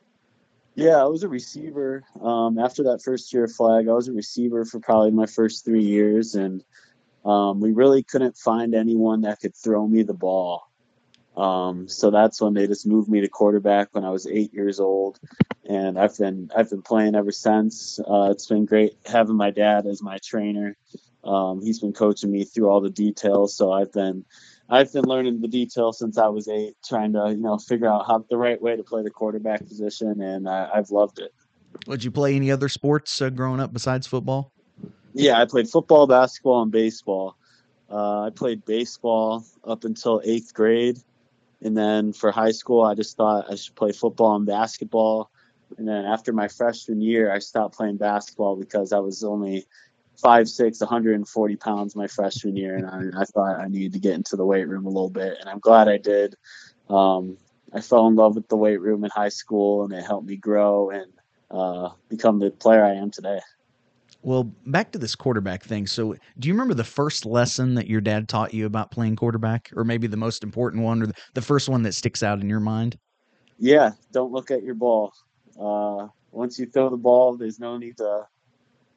Yeah, 0.75 0.97
I 0.97 1.05
was 1.05 1.23
a 1.23 1.29
receiver. 1.29 2.03
Um, 2.21 2.59
after 2.59 2.85
that 2.85 3.03
first 3.03 3.33
year 3.33 3.45
of 3.45 3.53
flag, 3.53 3.89
I 3.89 3.93
was 3.93 4.09
a 4.09 4.13
receiver 4.13 4.65
for 4.65 4.81
probably 4.81 5.13
my 5.13 5.27
first 5.27 5.65
three 5.65 5.85
years, 5.85 6.35
and 6.35 6.65
um, 7.25 7.61
we 7.61 7.73
really 7.73 8.03
couldn't 8.03 8.37
find 8.37 8.75
anyone 8.75 9.23
that 9.23 9.41
could 9.41 9.55
throw 9.55 9.87
me 9.87 10.03
the 10.03 10.15
ball. 10.15 10.69
Um, 11.37 11.89
so 11.89 12.11
that's 12.11 12.41
when 12.41 12.55
they 12.55 12.67
just 12.67 12.87
moved 12.87 13.09
me 13.09 13.21
to 13.21 13.29
quarterback 13.29 13.89
when 13.93 14.05
I 14.05 14.11
was 14.11 14.27
eight 14.27 14.53
years 14.53 14.81
old, 14.81 15.19
and 15.69 15.99
I've 15.99 16.17
been 16.17 16.51
I've 16.57 16.71
been 16.71 16.83
playing 16.83 17.15
ever 17.15 17.33
since. 17.33 18.01
Uh, 18.01 18.29
it's 18.31 18.47
been 18.47 18.67
great 18.67 18.97
having 19.07 19.37
my 19.37 19.51
dad 19.51 19.87
as 19.87 20.03
my 20.03 20.19
trainer. 20.25 20.77
Um, 21.23 21.63
he's 21.63 21.81
been 21.81 21.93
coaching 21.93 22.31
me 22.31 22.45
through 22.45 22.69
all 22.69 22.81
the 22.81 22.91
details, 22.91 23.57
so 23.57 23.73
I've 23.73 23.93
been 23.93 24.25
I've 24.69 24.93
been 24.93 25.05
learning 25.05 25.41
the 25.41 25.49
details 25.49 25.99
since 25.99 26.17
I 26.17 26.29
was 26.29 26.49
eight, 26.49 26.75
trying 26.85 27.13
to 27.13 27.31
you 27.31 27.43
know 27.43 27.59
figure 27.59 27.89
out 27.89 28.07
how 28.07 28.25
the 28.31 28.37
right 28.37 28.61
way 28.61 28.77
to 28.77 28.83
play 28.83 29.03
the 29.03 29.11
quarterback 29.11 29.67
position, 29.67 30.21
and 30.23 30.49
I, 30.49 30.71
I've 30.75 30.91
loved 30.91 31.19
it. 31.19 31.35
Would 31.87 32.03
you 32.03 32.11
play 32.11 32.35
any 32.35 32.51
other 32.51 32.69
sports 32.69 33.21
uh, 33.21 33.31
growing 33.31 33.61
up 33.61 33.73
besides 33.73 34.07
football? 34.07 34.53
Yeah, 35.13 35.41
I 35.41 35.45
played 35.45 35.69
football, 35.69 36.07
basketball, 36.07 36.63
and 36.63 36.73
baseball. 36.73 37.37
Uh, 37.91 38.23
I 38.23 38.31
played 38.31 38.65
baseball 38.65 39.45
up 39.65 39.85
until 39.85 40.23
eighth 40.25 40.55
grade, 40.55 40.99
and 41.61 41.77
then 41.77 42.13
for 42.13 42.31
high 42.31 42.53
school, 42.53 42.83
I 42.83 42.95
just 42.95 43.17
thought 43.17 43.51
I 43.51 43.57
should 43.57 43.75
play 43.75 43.93
football 43.93 44.35
and 44.37 44.47
basketball. 44.47 45.31
And 45.77 45.87
then 45.89 46.05
after 46.05 46.33
my 46.33 46.49
freshman 46.49 47.01
year, 47.01 47.33
I 47.33 47.39
stopped 47.41 47.77
playing 47.77 47.97
basketball 47.97 48.57
because 48.57 48.93
I 48.93 48.99
was 48.99 49.25
only 49.25 49.67
five 50.21 50.49
six, 50.49 50.81
140 50.81 51.57
pounds 51.57 51.97
my 51.97 52.07
freshman 52.07 52.57
year, 52.57 52.77
and 52.77 52.87
I, 52.87 53.23
I, 53.23 53.25
thought 53.25 53.61
I 53.61 53.69
needed 53.69 53.93
to 53.95 53.99
get 53.99 54.15
into 54.15 54.37
the 54.37 54.45
weight 54.45 54.69
room 54.69 54.87
a 54.87 54.89
little 54.89 55.11
bit, 55.11 55.37
and 55.41 55.49
I'm 55.49 55.59
glad 55.59 55.89
I 55.89 55.99
did. 55.99 56.35
Um, 56.89 57.37
I 57.73 57.81
fell 57.81 58.07
in 58.07 58.15
love 58.15 58.37
with 58.37 58.49
the 58.49 58.57
weight 58.57 58.81
room 58.81 59.05
in 59.05 59.11
high 59.11 59.29
school, 59.29 59.85
and 59.85 59.93
it 59.93 60.05
helped 60.05 60.27
me 60.27 60.37
grow 60.37 60.91
and 60.91 61.13
uh, 61.51 61.91
become 62.09 62.39
the 62.39 62.51
player 62.51 62.85
I 62.85 62.95
am 62.95 63.11
today. 63.11 63.41
Well, 64.23 64.45
back 64.65 64.91
to 64.93 64.99
this 64.99 65.15
quarterback 65.15 65.63
thing. 65.63 65.87
So, 65.87 66.15
do 66.39 66.49
you 66.49 66.55
remember 66.55 66.73
the 66.73 66.83
first 66.85 67.27
lesson 67.27 67.75
that 67.75 67.89
your 67.89 68.01
dad 68.01 68.29
taught 68.29 68.55
you 68.55 68.65
about 68.65 68.91
playing 68.91 69.17
quarterback, 69.17 69.71
or 69.77 69.85
maybe 69.85 70.07
the 70.07 70.17
most 70.17 70.43
important 70.43 70.83
one, 70.83 71.03
or 71.03 71.13
the 71.35 71.43
first 71.43 71.69
one 71.69 71.83
that 71.83 71.95
sticks 71.95 72.23
out 72.23 72.41
in 72.41 72.49
your 72.49 72.61
mind? 72.61 72.97
Yeah, 73.59 73.91
don't 74.13 74.33
look 74.33 74.51
at 74.51 74.63
your 74.63 74.75
ball. 74.75 75.13
Uh, 75.61 76.09
once 76.31 76.59
you 76.59 76.67
throw 76.67 76.89
the 76.89 76.97
ball, 76.97 77.37
there's 77.37 77.61
no 77.61 77.77
need 77.77 77.99
to 77.99 78.27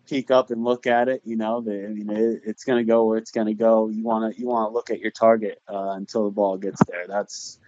peek 0.08 0.32
up 0.32 0.49
and 0.51 0.64
look 0.64 0.88
at 0.88 1.10
it. 1.10 1.22
You 1.26 1.36
know, 1.36 1.62
the, 1.62 1.86
I 1.86 1.88
mean, 1.89 2.10
it, 2.10 2.41
it's 2.45 2.64
going 2.64 2.84
to 2.84 2.89
go 2.89 3.05
where 3.05 3.18
it's 3.18 3.32
going 3.32 3.47
to 3.47 3.53
go. 3.53 3.89
You 3.89 4.03
want 4.03 4.34
to 4.34 4.39
you 4.39 4.47
want 4.47 4.70
to 4.70 4.74
look 4.74 4.89
at 4.89 4.99
your 4.99 5.12
target 5.12 5.62
uh, 5.68 5.91
until 5.91 6.26
the 6.26 6.32
ball 6.32 6.58
gets 6.58 6.82
there. 6.88 7.05
That's 7.08 7.60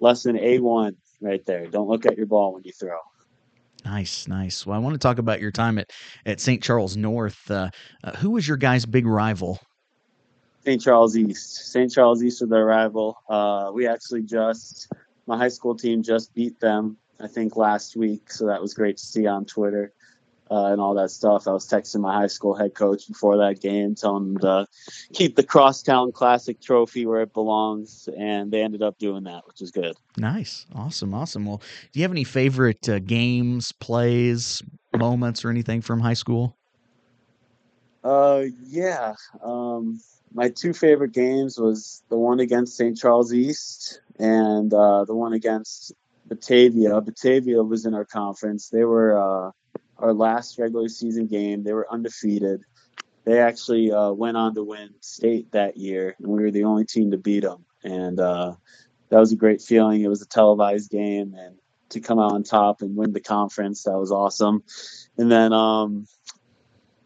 lesson 0.00 0.38
A 0.38 0.58
one 0.58 0.96
right 1.20 1.44
there. 1.46 1.66
Don't 1.66 1.88
look 1.88 2.06
at 2.06 2.16
your 2.16 2.26
ball 2.26 2.54
when 2.54 2.64
you 2.64 2.72
throw. 2.72 2.98
Nice, 3.84 4.28
nice. 4.28 4.66
Well, 4.66 4.76
I 4.76 4.78
want 4.80 4.94
to 4.94 4.98
talk 4.98 5.18
about 5.18 5.40
your 5.40 5.52
time 5.52 5.78
at 5.78 5.90
at 6.26 6.40
St. 6.40 6.62
Charles 6.62 6.96
North. 6.96 7.50
Uh, 7.50 7.70
uh, 8.04 8.16
who 8.16 8.30
was 8.30 8.46
your 8.46 8.56
guy's 8.56 8.86
big 8.86 9.06
rival? 9.06 9.60
St. 10.64 10.82
Charles 10.82 11.16
East. 11.16 11.72
St. 11.72 11.90
Charles 11.90 12.22
East 12.22 12.40
was 12.40 12.50
their 12.50 12.66
rival. 12.66 13.16
Uh, 13.28 13.70
we 13.72 13.86
actually 13.86 14.22
just 14.22 14.92
my 15.26 15.36
high 15.36 15.48
school 15.48 15.74
team 15.74 16.02
just 16.02 16.34
beat 16.34 16.58
them. 16.60 16.96
I 17.20 17.26
think 17.26 17.56
last 17.56 17.96
week, 17.96 18.30
so 18.30 18.46
that 18.46 18.60
was 18.60 18.74
great 18.74 18.96
to 18.98 19.04
see 19.04 19.26
on 19.26 19.44
Twitter 19.44 19.92
uh, 20.50 20.66
and 20.66 20.80
all 20.80 20.94
that 20.94 21.10
stuff. 21.10 21.46
I 21.46 21.52
was 21.52 21.68
texting 21.68 22.00
my 22.00 22.14
high 22.14 22.26
school 22.26 22.54
head 22.54 22.74
coach 22.74 23.06
before 23.08 23.36
that 23.38 23.60
game, 23.60 23.94
telling 23.94 24.32
him 24.32 24.38
to 24.38 24.66
keep 25.12 25.36
the 25.36 25.42
Crosstown 25.42 26.12
Classic 26.12 26.60
trophy 26.60 27.06
where 27.06 27.22
it 27.22 27.32
belongs, 27.32 28.08
and 28.18 28.50
they 28.50 28.62
ended 28.62 28.82
up 28.82 28.98
doing 28.98 29.24
that, 29.24 29.46
which 29.46 29.60
is 29.60 29.70
good. 29.70 29.96
Nice, 30.16 30.66
awesome, 30.74 31.14
awesome. 31.14 31.44
Well, 31.44 31.62
do 31.92 32.00
you 32.00 32.02
have 32.02 32.12
any 32.12 32.24
favorite 32.24 32.88
uh, 32.88 32.98
games, 32.98 33.72
plays, 33.72 34.62
moments, 34.96 35.44
or 35.44 35.50
anything 35.50 35.80
from 35.80 36.00
high 36.00 36.14
school? 36.14 36.56
Uh, 38.02 38.44
yeah. 38.66 39.14
Um, 39.42 40.00
my 40.32 40.48
two 40.48 40.72
favorite 40.72 41.12
games 41.12 41.58
was 41.58 42.02
the 42.08 42.16
one 42.16 42.40
against 42.40 42.76
St. 42.76 42.96
Charles 42.96 43.32
East 43.32 44.00
and 44.18 44.72
uh, 44.72 45.04
the 45.04 45.14
one 45.14 45.32
against 45.32 45.92
Batavia. 46.26 47.00
Batavia 47.00 47.62
was 47.62 47.86
in 47.86 47.94
our 47.94 48.04
conference. 48.04 48.68
They 48.68 48.84
were 48.84 49.18
uh, 49.18 49.50
our 49.98 50.12
last 50.12 50.58
regular 50.58 50.88
season 50.88 51.26
game. 51.26 51.64
They 51.64 51.72
were 51.72 51.90
undefeated. 51.90 52.62
They 53.24 53.40
actually 53.40 53.92
uh, 53.92 54.12
went 54.12 54.36
on 54.36 54.54
to 54.54 54.64
win 54.64 54.94
state 55.00 55.52
that 55.52 55.76
year, 55.76 56.16
and 56.18 56.28
we 56.28 56.42
were 56.42 56.50
the 56.50 56.64
only 56.64 56.84
team 56.84 57.10
to 57.10 57.18
beat 57.18 57.42
them. 57.42 57.64
And 57.84 58.18
uh, 58.18 58.54
that 59.10 59.18
was 59.18 59.32
a 59.32 59.36
great 59.36 59.60
feeling. 59.60 60.02
It 60.02 60.08
was 60.08 60.22
a 60.22 60.28
televised 60.28 60.90
game, 60.90 61.34
and 61.34 61.56
to 61.90 62.00
come 62.00 62.18
out 62.18 62.32
on 62.32 62.42
top 62.42 62.82
and 62.82 62.96
win 62.96 63.12
the 63.12 63.20
conference, 63.20 63.84
that 63.84 63.98
was 63.98 64.12
awesome. 64.12 64.62
And 65.16 65.30
then 65.30 65.52
um, 65.52 66.06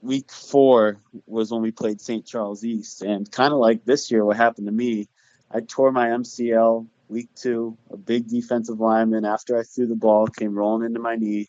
week 0.00 0.30
four 0.30 1.00
was 1.26 1.50
when 1.50 1.62
we 1.62 1.70
played 1.70 2.00
St. 2.00 2.26
Charles 2.26 2.64
East, 2.64 3.02
and 3.02 3.30
kind 3.30 3.52
of 3.52 3.58
like 3.58 3.84
this 3.84 4.10
year, 4.10 4.24
what 4.24 4.36
happened 4.36 4.66
to 4.66 4.72
me, 4.72 5.08
I 5.50 5.60
tore 5.60 5.92
my 5.92 6.08
MCL 6.08 6.86
week 7.08 7.28
two. 7.34 7.76
A 7.90 7.96
big 7.96 8.28
defensive 8.28 8.80
lineman 8.80 9.24
after 9.24 9.58
I 9.58 9.62
threw 9.62 9.86
the 9.86 9.96
ball 9.96 10.26
came 10.26 10.54
rolling 10.54 10.86
into 10.86 11.00
my 11.00 11.16
knee 11.16 11.48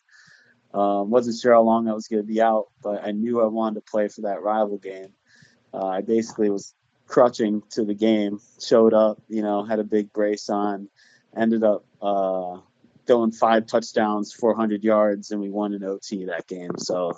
um, 0.74 1.08
wasn't 1.08 1.38
sure 1.40 1.54
how 1.54 1.62
long 1.62 1.88
I 1.88 1.92
was 1.92 2.08
going 2.08 2.22
to 2.22 2.26
be 2.26 2.42
out, 2.42 2.66
but 2.82 3.04
I 3.04 3.12
knew 3.12 3.40
I 3.40 3.46
wanted 3.46 3.76
to 3.76 3.90
play 3.90 4.08
for 4.08 4.22
that 4.22 4.42
rival 4.42 4.76
game. 4.76 5.12
Uh, 5.72 5.86
I 5.86 6.00
basically 6.00 6.50
was 6.50 6.74
crutching 7.06 7.62
to 7.70 7.84
the 7.84 7.94
game, 7.94 8.40
showed 8.60 8.92
up, 8.92 9.22
you 9.28 9.42
know, 9.42 9.64
had 9.64 9.78
a 9.78 9.84
big 9.84 10.12
brace 10.12 10.50
on, 10.50 10.88
ended 11.36 11.62
up 11.62 11.84
uh, 12.02 12.58
going 13.06 13.30
five 13.30 13.66
touchdowns, 13.66 14.32
400 14.32 14.82
yards, 14.82 15.30
and 15.30 15.40
we 15.40 15.48
won 15.48 15.74
an 15.74 15.84
OT 15.84 16.24
that 16.24 16.48
game. 16.48 16.72
So 16.78 17.12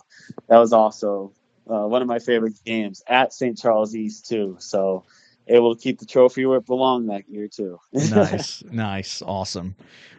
that 0.48 0.58
was 0.58 0.74
also 0.74 1.32
uh, 1.70 1.86
one 1.86 2.02
of 2.02 2.08
my 2.08 2.18
favorite 2.18 2.62
games 2.62 3.02
at 3.06 3.32
St. 3.32 3.56
Charles 3.56 3.94
East, 3.94 4.28
too. 4.28 4.56
So 4.58 5.04
able 5.48 5.74
to 5.74 5.80
keep 5.80 5.98
the 5.98 6.06
trophy 6.06 6.44
where 6.44 6.58
it 6.58 6.66
belonged 6.66 7.08
that 7.08 7.26
year, 7.26 7.48
too. 7.48 7.78
nice, 7.92 8.62
nice, 8.64 9.22
awesome. 9.22 9.76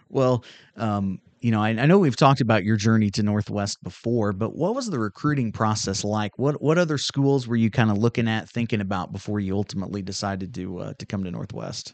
Well, 0.10 0.44
um, 0.76 1.20
you 1.40 1.52
know, 1.52 1.62
I, 1.62 1.70
I, 1.70 1.86
know 1.86 2.00
we've 2.00 2.16
talked 2.16 2.42
about 2.42 2.64
your 2.64 2.78
journey 2.78 3.12
to 3.12 3.24
Northwest 3.24 3.84
before, 3.84 4.34
but 4.34 4.56
what 4.56 4.74
was 4.74 4.90
the 4.90 5.00
recruiting 5.00 5.52
process 5.52 6.04
like? 6.04 6.38
What 6.38 6.62
what 6.62 6.78
other 6.78 6.98
schools 6.98 7.48
were 7.48 7.56
you 7.56 7.70
kind 7.70 7.92
of 7.92 7.98
looking 7.98 8.28
at, 8.28 8.50
thinking 8.50 8.82
about 8.82 9.12
before 9.12 9.40
you 9.40 9.56
ultimately 9.56 10.02
decided 10.02 10.54
to 10.56 10.80
uh, 10.80 10.94
to 10.98 11.06
come 11.06 11.24
to 11.24 11.32
Northwest? 11.32 11.94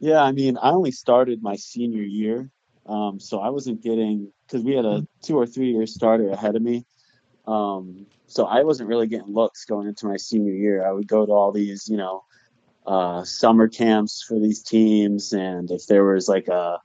Yeah, 0.00 0.22
I 0.22 0.32
mean, 0.32 0.58
I 0.58 0.70
only 0.70 0.92
started 0.92 1.42
my 1.42 1.56
senior 1.56 2.02
year, 2.02 2.50
um, 2.86 3.18
so 3.18 3.40
I 3.40 3.48
wasn't 3.48 3.82
getting 3.82 4.30
because 4.46 4.62
we 4.62 4.74
had 4.74 4.84
a 4.84 5.06
two 5.22 5.36
or 5.36 5.46
three 5.46 5.72
year 5.72 5.86
starter 5.86 6.30
ahead 6.30 6.54
of 6.54 6.62
me. 6.62 6.84
Um, 7.46 8.06
so 8.26 8.44
I 8.44 8.62
wasn't 8.62 8.90
really 8.90 9.06
getting 9.06 9.32
looks 9.32 9.64
going 9.64 9.88
into 9.88 10.06
my 10.06 10.18
senior 10.18 10.52
year. 10.52 10.86
I 10.86 10.92
would 10.92 11.08
go 11.08 11.24
to 11.24 11.32
all 11.32 11.50
these, 11.50 11.88
you 11.88 11.96
know, 11.96 12.24
uh, 12.86 13.24
summer 13.24 13.68
camps 13.68 14.22
for 14.22 14.38
these 14.38 14.62
teams, 14.62 15.32
and 15.32 15.70
if 15.70 15.86
there 15.86 16.04
was 16.04 16.28
like 16.28 16.48
a 16.48 16.78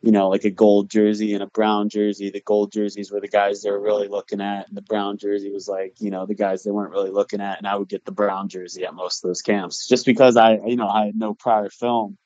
you 0.00 0.12
know, 0.12 0.28
like 0.28 0.44
a 0.44 0.50
gold 0.50 0.90
jersey 0.90 1.34
and 1.34 1.42
a 1.42 1.48
brown 1.48 1.88
jersey. 1.88 2.30
The 2.30 2.40
gold 2.40 2.72
jerseys 2.72 3.10
were 3.10 3.20
the 3.20 3.28
guys 3.28 3.62
they 3.62 3.70
were 3.70 3.80
really 3.80 4.08
looking 4.08 4.40
at, 4.40 4.68
and 4.68 4.76
the 4.76 4.82
brown 4.82 5.18
jersey 5.18 5.50
was 5.50 5.68
like, 5.68 5.94
you 5.98 6.10
know, 6.10 6.24
the 6.24 6.34
guys 6.34 6.62
they 6.62 6.70
weren't 6.70 6.92
really 6.92 7.10
looking 7.10 7.40
at. 7.40 7.58
And 7.58 7.66
I 7.66 7.74
would 7.74 7.88
get 7.88 8.04
the 8.04 8.12
brown 8.12 8.48
jersey 8.48 8.84
at 8.84 8.94
most 8.94 9.24
of 9.24 9.28
those 9.28 9.42
camps 9.42 9.88
just 9.88 10.06
because 10.06 10.36
I, 10.36 10.58
you 10.58 10.76
know, 10.76 10.88
I 10.88 11.06
had 11.06 11.16
no 11.16 11.34
prior 11.34 11.68
film 11.68 12.16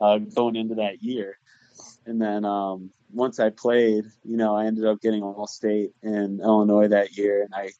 uh, 0.00 0.18
going 0.18 0.56
into 0.56 0.76
that 0.76 1.02
year. 1.02 1.38
And 2.04 2.20
then 2.20 2.44
um, 2.44 2.90
once 3.12 3.40
I 3.40 3.50
played, 3.50 4.04
you 4.24 4.36
know, 4.36 4.56
I 4.56 4.66
ended 4.66 4.84
up 4.84 5.00
getting 5.00 5.22
all 5.22 5.46
state 5.46 5.92
in 6.02 6.40
Illinois 6.42 6.88
that 6.88 7.16
year, 7.16 7.42
and 7.42 7.54
I 7.54 7.70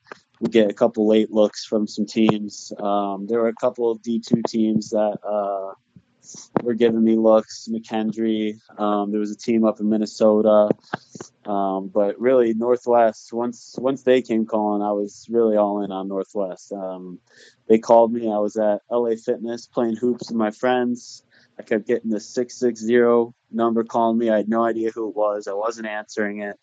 would 0.40 0.52
get 0.52 0.70
a 0.70 0.74
couple 0.74 1.06
late 1.06 1.30
looks 1.30 1.64
from 1.64 1.86
some 1.86 2.06
teams. 2.06 2.72
Um, 2.78 3.26
there 3.26 3.40
were 3.40 3.48
a 3.48 3.54
couple 3.54 3.90
of 3.90 4.00
D2 4.02 4.44
teams 4.44 4.90
that 4.90 5.18
uh, 5.24 5.74
were 6.62 6.74
giving 6.74 7.02
me 7.02 7.16
looks. 7.16 7.68
McKendree. 7.70 8.58
Um, 8.78 9.10
there 9.10 9.20
was 9.20 9.30
a 9.30 9.36
team 9.36 9.64
up 9.64 9.80
in 9.80 9.88
Minnesota, 9.88 10.70
um, 11.44 11.88
but 11.88 12.20
really 12.20 12.54
Northwest. 12.54 13.32
Once 13.32 13.74
once 13.78 14.02
they 14.02 14.22
came 14.22 14.46
calling, 14.46 14.82
I 14.82 14.92
was 14.92 15.26
really 15.30 15.56
all 15.56 15.82
in 15.82 15.92
on 15.92 16.08
Northwest. 16.08 16.72
Um, 16.72 17.18
they 17.68 17.78
called 17.78 18.12
me. 18.12 18.30
I 18.30 18.38
was 18.38 18.56
at 18.56 18.82
LA 18.90 19.16
Fitness 19.16 19.66
playing 19.66 19.96
hoops 19.96 20.28
with 20.28 20.36
my 20.36 20.50
friends. 20.50 21.24
I 21.58 21.62
kept 21.62 21.86
getting 21.86 22.10
the 22.10 22.20
six 22.20 22.58
six 22.58 22.80
zero 22.80 23.34
number 23.50 23.84
calling 23.84 24.18
me. 24.18 24.30
I 24.30 24.38
had 24.38 24.48
no 24.48 24.64
idea 24.64 24.90
who 24.90 25.08
it 25.08 25.16
was. 25.16 25.48
I 25.48 25.52
wasn't 25.52 25.86
answering 25.86 26.42
it. 26.42 26.58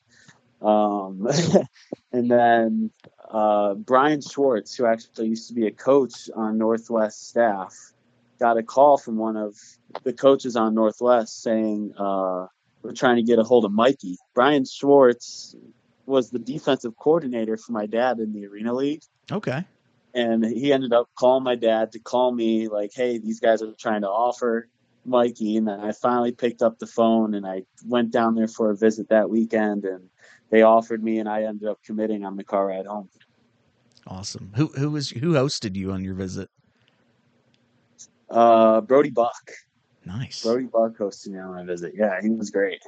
Um, 0.61 1.27
and 2.11 2.29
then 2.29 2.91
uh, 3.29 3.75
Brian 3.75 4.21
Schwartz, 4.21 4.75
who 4.75 4.85
actually 4.85 5.27
used 5.27 5.47
to 5.49 5.53
be 5.53 5.67
a 5.67 5.71
coach 5.71 6.29
on 6.35 6.57
Northwest 6.57 7.29
staff, 7.29 7.75
got 8.39 8.57
a 8.57 8.63
call 8.63 8.97
from 8.97 9.17
one 9.17 9.37
of 9.37 9.55
the 10.03 10.13
coaches 10.13 10.55
on 10.55 10.73
Northwest 10.73 11.41
saying 11.41 11.93
uh, 11.97 12.47
we're 12.81 12.93
trying 12.93 13.17
to 13.17 13.23
get 13.23 13.39
a 13.39 13.43
hold 13.43 13.65
of 13.65 13.71
Mikey. 13.71 14.17
Brian 14.33 14.65
Schwartz 14.65 15.55
was 16.05 16.31
the 16.31 16.39
defensive 16.39 16.95
coordinator 16.97 17.57
for 17.57 17.71
my 17.71 17.85
dad 17.85 18.19
in 18.19 18.33
the 18.33 18.47
Arena 18.47 18.73
League. 18.73 19.03
Okay. 19.31 19.63
And 20.13 20.43
he 20.43 20.73
ended 20.73 20.91
up 20.91 21.07
calling 21.15 21.43
my 21.43 21.55
dad 21.55 21.91
to 21.91 21.99
call 21.99 22.31
me 22.31 22.67
like, 22.67 22.91
"Hey, 22.95 23.19
these 23.19 23.39
guys 23.39 23.61
are 23.61 23.73
trying 23.73 24.01
to 24.01 24.09
offer 24.09 24.67
Mikey." 25.05 25.57
And 25.57 25.67
then 25.67 25.79
I 25.79 25.91
finally 25.91 26.31
picked 26.31 26.63
up 26.63 26.79
the 26.79 26.87
phone 26.87 27.35
and 27.35 27.45
I 27.45 27.63
went 27.85 28.11
down 28.11 28.33
there 28.33 28.47
for 28.47 28.71
a 28.71 28.75
visit 28.75 29.09
that 29.09 29.29
weekend, 29.29 29.85
and 29.85 30.09
they 30.49 30.63
offered 30.63 31.03
me, 31.03 31.19
and 31.19 31.29
I 31.29 31.43
ended 31.43 31.67
up 31.67 31.77
committing 31.83 32.25
on 32.25 32.37
the 32.37 32.43
car 32.43 32.67
ride 32.67 32.87
home. 32.87 33.09
Awesome. 34.07 34.51
Who 34.55 34.67
who 34.67 34.89
was 34.89 35.11
who 35.11 35.33
hosted 35.33 35.75
you 35.75 35.91
on 35.91 36.03
your 36.03 36.15
visit? 36.15 36.49
Uh, 38.29 38.81
Brody 38.81 39.09
Buck. 39.09 39.51
Nice. 40.05 40.43
Brody 40.43 40.65
Buck 40.65 40.97
hosted 40.97 41.29
me 41.29 41.39
on 41.39 41.53
my 41.53 41.63
visit. 41.63 41.93
Yeah, 41.95 42.19
he 42.21 42.29
was 42.29 42.49
great. 42.49 42.81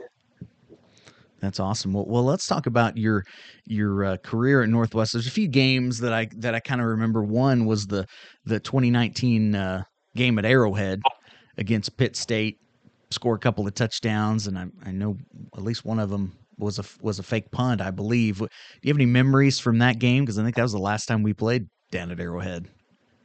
That's 1.42 1.60
awesome. 1.60 1.94
Well, 1.94 2.06
well, 2.06 2.24
let's 2.24 2.46
talk 2.46 2.68
about 2.68 2.98
your 2.98 3.24
your 3.66 4.06
uh, 4.06 4.18
career 4.18 4.62
at 4.62 4.70
Northwest. 4.70 5.14
There's 5.14 5.28
a 5.28 5.32
few 5.32 5.48
games 5.48 6.00
that 6.00 6.14
I 6.14 6.28
that 6.38 6.54
I 6.54 6.60
kind 6.60 6.80
of 6.80 6.88
remember. 6.88 7.24
One 7.24 7.66
was 7.66 7.88
the 7.88 8.06
the 8.46 8.60
2019 8.60 9.56
uh, 9.56 9.84
game 10.16 10.38
at 10.38 10.46
Arrowhead 10.46 11.02
against 11.58 11.98
Pitt 11.98 12.16
State. 12.16 12.58
Score 13.10 13.36
a 13.36 13.40
couple 13.40 13.68
of 13.68 13.74
touchdowns, 13.74 14.48
and 14.48 14.58
I, 14.58 14.68
I 14.86 14.92
know 14.92 15.18
at 15.58 15.64
least 15.64 15.84
one 15.84 16.00
of 16.00 16.10
them 16.10 16.38
was 16.58 16.80
a 16.80 16.84
was 17.02 17.20
a 17.20 17.24
fake 17.24 17.52
punt, 17.52 17.82
I 17.82 17.92
believe. 17.92 18.38
Do 18.38 18.48
you 18.84 18.90
have 18.90 18.98
any 18.98 19.08
memories 19.08 19.60
from 19.60 19.80
that 19.80 20.00
game? 20.00 20.24
Because 20.24 20.38
I 20.38 20.44
think 20.44 20.56
that 20.56 20.64
was 20.64 20.72
the 20.72 20.80
last 20.80 21.08
time 21.08 21.24
we 21.24 21.34
played 21.34 21.68
down 21.92 22.12
at 22.12 22.20
Arrowhead. 22.20 22.70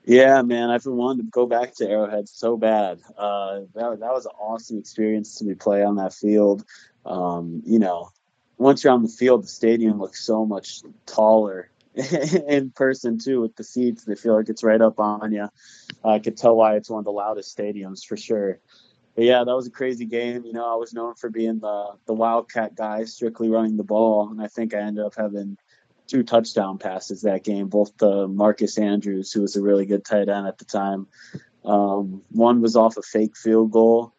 Yeah, 0.06 0.40
man, 0.42 0.70
I've 0.70 0.84
been 0.84 0.96
wanting 0.96 1.26
to 1.26 1.30
go 1.30 1.46
back 1.46 1.74
to 1.74 1.88
Arrowhead 1.88 2.28
so 2.28 2.56
bad. 2.56 3.00
Uh, 3.18 3.62
that 3.74 3.98
that 3.98 4.12
was 4.12 4.24
an 4.24 4.32
awesome 4.38 4.78
experience 4.78 5.34
to 5.36 5.44
be 5.44 5.56
play 5.56 5.82
on 5.82 5.96
that 5.96 6.14
field. 6.14 6.64
Um, 7.04 7.62
you 7.66 7.80
know, 7.80 8.10
once 8.56 8.84
you're 8.84 8.92
on 8.92 9.02
the 9.02 9.08
field, 9.08 9.42
the 9.42 9.48
stadium 9.48 9.98
looks 9.98 10.24
so 10.24 10.46
much 10.46 10.82
taller 11.06 11.70
in 12.48 12.70
person 12.70 13.18
too 13.18 13.40
with 13.40 13.56
the 13.56 13.64
seats. 13.64 14.04
They 14.04 14.14
feel 14.14 14.36
like 14.36 14.48
it's 14.48 14.62
right 14.62 14.80
up 14.80 15.00
on 15.00 15.32
you. 15.32 15.48
I 16.04 16.20
could 16.20 16.36
tell 16.36 16.54
why 16.54 16.76
it's 16.76 16.88
one 16.88 17.00
of 17.00 17.04
the 17.04 17.10
loudest 17.10 17.56
stadiums 17.58 18.04
for 18.04 18.16
sure. 18.16 18.60
But 19.16 19.24
yeah, 19.24 19.42
that 19.42 19.56
was 19.56 19.66
a 19.66 19.72
crazy 19.72 20.04
game. 20.04 20.44
You 20.44 20.52
know, 20.52 20.72
I 20.72 20.76
was 20.76 20.94
known 20.94 21.16
for 21.16 21.30
being 21.30 21.58
the 21.58 21.96
the 22.06 22.14
wildcat 22.14 22.76
guy, 22.76 23.06
strictly 23.06 23.48
running 23.48 23.76
the 23.76 23.82
ball, 23.82 24.28
and 24.30 24.40
I 24.40 24.46
think 24.46 24.72
I 24.72 24.78
ended 24.78 25.04
up 25.04 25.16
having 25.16 25.58
two 26.06 26.22
touchdown 26.22 26.78
passes 26.78 27.22
that 27.22 27.44
game, 27.44 27.68
both 27.68 27.96
to 27.98 28.28
Marcus 28.28 28.78
Andrews, 28.78 29.32
who 29.32 29.42
was 29.42 29.56
a 29.56 29.62
really 29.62 29.86
good 29.86 30.04
tight 30.04 30.28
end 30.28 30.46
at 30.46 30.58
the 30.58 30.64
time. 30.64 31.06
Um, 31.64 32.22
one 32.30 32.60
was 32.60 32.76
off 32.76 32.96
a 32.96 33.02
fake 33.02 33.36
field 33.36 33.72
goal. 33.72 34.12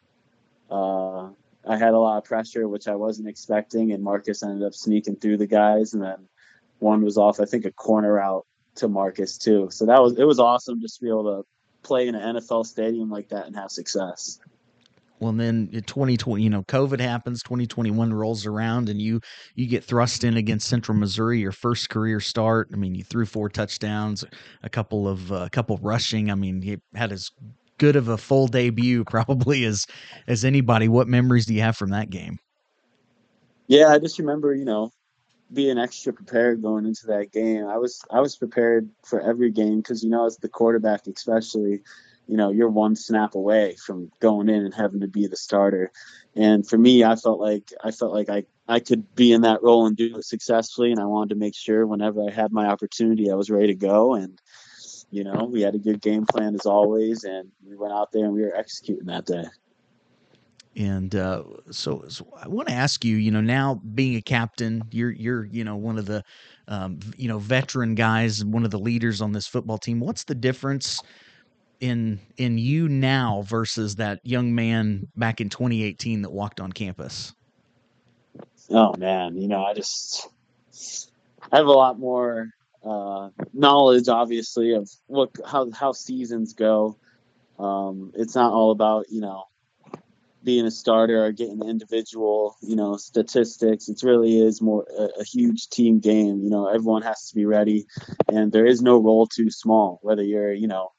Uh, 0.70 1.30
I 1.66 1.78
had 1.78 1.94
a 1.94 2.00
lot 2.00 2.18
of 2.18 2.26
pressure, 2.26 2.68
which 2.68 2.88
I 2.88 2.96
wasn't 2.96 3.28
expecting, 3.28 3.92
and 3.92 4.04
Marcus 4.04 4.44
ended 4.44 4.66
up 4.66 4.74
sneaking 4.74 5.18
through 5.18 5.38
the 5.38 5.48
guys, 5.48 5.94
and 5.94 6.04
then 6.04 6.28
one 6.80 7.04
was 7.04 7.18
off, 7.18 7.40
I 7.40 7.46
think, 7.46 7.66
a 7.66 7.72
corner 7.72 8.20
out 8.20 8.46
to 8.76 8.88
Marcus 8.88 9.38
too. 9.38 9.70
So 9.72 9.86
that 9.86 10.02
was 10.02 10.18
it 10.18 10.26
was 10.26 10.40
awesome 10.40 10.82
just 10.82 10.98
to 10.98 11.04
be 11.04 11.10
able 11.10 11.24
to 11.24 11.46
play 11.84 12.08
in 12.08 12.16
an 12.16 12.36
NFL 12.36 12.66
stadium 12.66 13.10
like 13.10 13.30
that 13.30 13.48
and 13.48 13.56
have 13.56 13.72
success. 13.72 14.40
Well, 15.20 15.34
then 15.34 15.70
2020, 15.72 16.44
you 16.44 16.50
know, 16.50 16.64
COVID 16.64 17.00
happens, 17.00 17.42
2021 17.44 18.14
rolls 18.14 18.46
around, 18.46 18.90
and 18.90 19.02
you 19.02 19.20
you 19.56 19.68
get 19.68 19.84
thrust 19.84 20.24
in 20.24 20.38
against 20.38 20.68
Central 20.68 20.98
Missouri, 20.98 21.40
your 21.40 21.52
first 21.52 21.90
career 21.90 22.20
start. 22.20 22.70
I 22.72 22.76
mean, 22.76 22.94
you 22.94 23.04
threw 23.04 23.26
four 23.26 23.50
touchdowns, 23.50 24.24
a 24.64 24.70
couple 24.70 25.08
of 25.08 25.32
uh, 25.32 25.46
a 25.46 25.50
couple 25.50 25.78
rushing. 25.82 26.30
I 26.30 26.36
mean, 26.36 26.62
you 26.62 26.80
had 26.94 27.12
as 27.12 27.32
good 27.78 27.96
of 27.96 28.08
a 28.08 28.18
full 28.18 28.48
debut 28.48 29.04
probably 29.10 29.66
as 29.66 29.86
as 30.28 30.46
anybody. 30.46 30.88
What 30.88 31.08
memories 31.08 31.46
do 31.46 31.54
you 31.54 31.62
have 31.62 31.78
from 31.78 31.90
that 31.92 32.10
game? 32.10 32.38
Yeah, 33.68 33.90
I 33.90 34.00
just 34.00 34.18
remember, 34.18 34.54
you 34.54 34.64
know, 34.64 34.92
being 35.52 35.78
extra 35.78 36.14
prepared 36.14 36.62
going 36.62 36.86
into 36.86 37.08
that 37.08 37.32
game. 37.32 37.68
I 37.68 37.78
was 37.78 38.02
I 38.12 38.20
was 38.20 38.36
prepared 38.36 38.90
for 39.04 39.22
every 39.22 39.52
game 39.52 39.78
because 39.78 40.04
you 40.04 40.10
know 40.10 40.26
as 40.26 40.38
the 40.38 40.50
quarterback 40.50 41.08
especially, 41.08 41.82
you 42.28 42.38
know 42.38 42.52
you're 42.52 42.70
one 42.70 42.96
snap 42.96 43.36
away 43.36 43.76
from 43.76 44.12
going 44.20 44.50
in 44.50 44.66
and 44.66 44.74
having 44.74 45.02
to 45.02 45.08
be 45.08 45.28
the 45.28 45.38
starter. 45.38 45.92
And 46.36 46.68
for 46.68 46.78
me, 46.78 47.04
I 47.04 47.16
felt 47.16 47.40
like 47.40 47.72
I 47.84 47.92
felt 47.92 48.14
like 48.14 48.30
I 48.30 48.44
I 48.68 48.80
could 48.80 49.16
be 49.16 49.32
in 49.32 49.42
that 49.42 49.64
role 49.64 49.86
and 49.86 49.96
do 49.96 50.18
it 50.18 50.26
successfully, 50.26 50.92
and 50.92 51.00
I 51.00 51.06
wanted 51.06 51.30
to 51.30 51.40
make 51.40 51.56
sure 51.56 51.88
whenever 51.88 52.22
I 52.28 52.32
had 52.32 52.52
my 52.52 52.68
opportunity, 52.68 53.32
I 53.32 53.36
was 53.36 53.50
ready 53.50 53.68
to 53.68 53.76
go. 53.76 54.14
And 54.14 54.40
you 55.10 55.24
know, 55.24 55.46
we 55.52 55.62
had 55.62 55.76
a 55.76 55.80
good 55.80 56.02
game 56.02 56.26
plan 56.26 56.54
as 56.54 56.66
always, 56.66 57.24
and 57.24 57.50
we 57.66 57.76
went 57.76 57.94
out 57.94 58.12
there 58.12 58.26
and 58.26 58.34
we 58.34 58.42
were 58.42 58.56
executing 58.56 59.06
that 59.08 59.26
day. 59.26 59.46
And 60.76 61.16
uh, 61.16 61.44
so, 61.72 62.06
so, 62.08 62.28
I 62.40 62.48
want 62.48 62.68
to 62.68 62.74
ask 62.76 63.04
you, 63.04 63.16
you 63.16 63.32
know, 63.32 63.42
now 63.42 63.82
being 63.96 64.16
a 64.16 64.22
captain, 64.22 64.84
you're 64.92 65.10
you're 65.10 65.46
you 65.46 65.64
know 65.64 65.76
one 65.76 65.98
of 65.98 66.06
the 66.06 66.24
um, 66.68 67.00
you 67.18 67.28
know 67.28 67.40
veteran 67.40 67.96
guys, 67.96 68.46
one 68.46 68.64
of 68.64 68.70
the 68.70 68.78
leaders 68.78 69.22
on 69.22 69.32
this 69.32 69.48
football 69.48 69.80
team. 69.80 70.00
What's 70.00 70.26
the 70.26 70.36
difference 70.36 71.02
in 71.80 72.20
in 72.38 72.58
you 72.58 72.88
now 72.90 73.44
versus 73.46 73.96
that 73.96 74.20
young 74.24 74.56
man 74.56 75.08
back 75.16 75.42
in 75.42 75.50
2018 75.50 76.24
that 76.24 76.32
walked 76.32 76.60
on 76.60 76.72
campus? 76.72 77.34
Oh 78.70 78.96
man, 78.98 79.38
you 79.38 79.48
know, 79.48 79.64
I 79.64 79.74
just 79.74 80.30
I 81.52 81.58
have 81.58 81.68
a 81.68 81.72
lot 81.72 82.00
more 82.00 82.50
uh, 82.84 83.30
knowledge, 83.54 84.08
obviously, 84.08 84.74
of 84.74 84.90
what 85.08 85.32
how 85.46 85.70
how 85.72 85.92
seasons 85.92 86.54
go. 86.54 86.98
Um, 87.60 88.12
it's 88.16 88.36
not 88.36 88.54
all 88.54 88.72
about 88.72 89.06
you 89.10 89.22
know 89.22 89.46
being 90.44 90.66
a 90.66 90.72
starter 90.72 91.26
or 91.26 91.32
getting 91.32 91.62
individual, 91.62 92.56
you 92.62 92.76
know, 92.76 92.96
statistics. 92.96 93.90
It 93.90 94.02
really 94.04 94.40
is 94.40 94.62
more 94.62 94.86
a, 94.98 95.20
a, 95.20 95.24
huge 95.24 95.68
team 95.68 96.00
game. 96.00 96.42
You 96.42 96.50
know, 96.50 96.68
everyone 96.68 97.02
has 97.02 97.28
to 97.30 97.36
be 97.36 97.46
ready, 97.46 97.86
and 98.30 98.52
there 98.52 98.66
is 98.66 98.82
no 98.82 98.98
role 98.98 99.28
too 99.28 99.50
small. 99.50 100.00
Whether 100.04 100.24
you're, 100.24 100.54
you 100.54 100.68
know, 100.68 100.92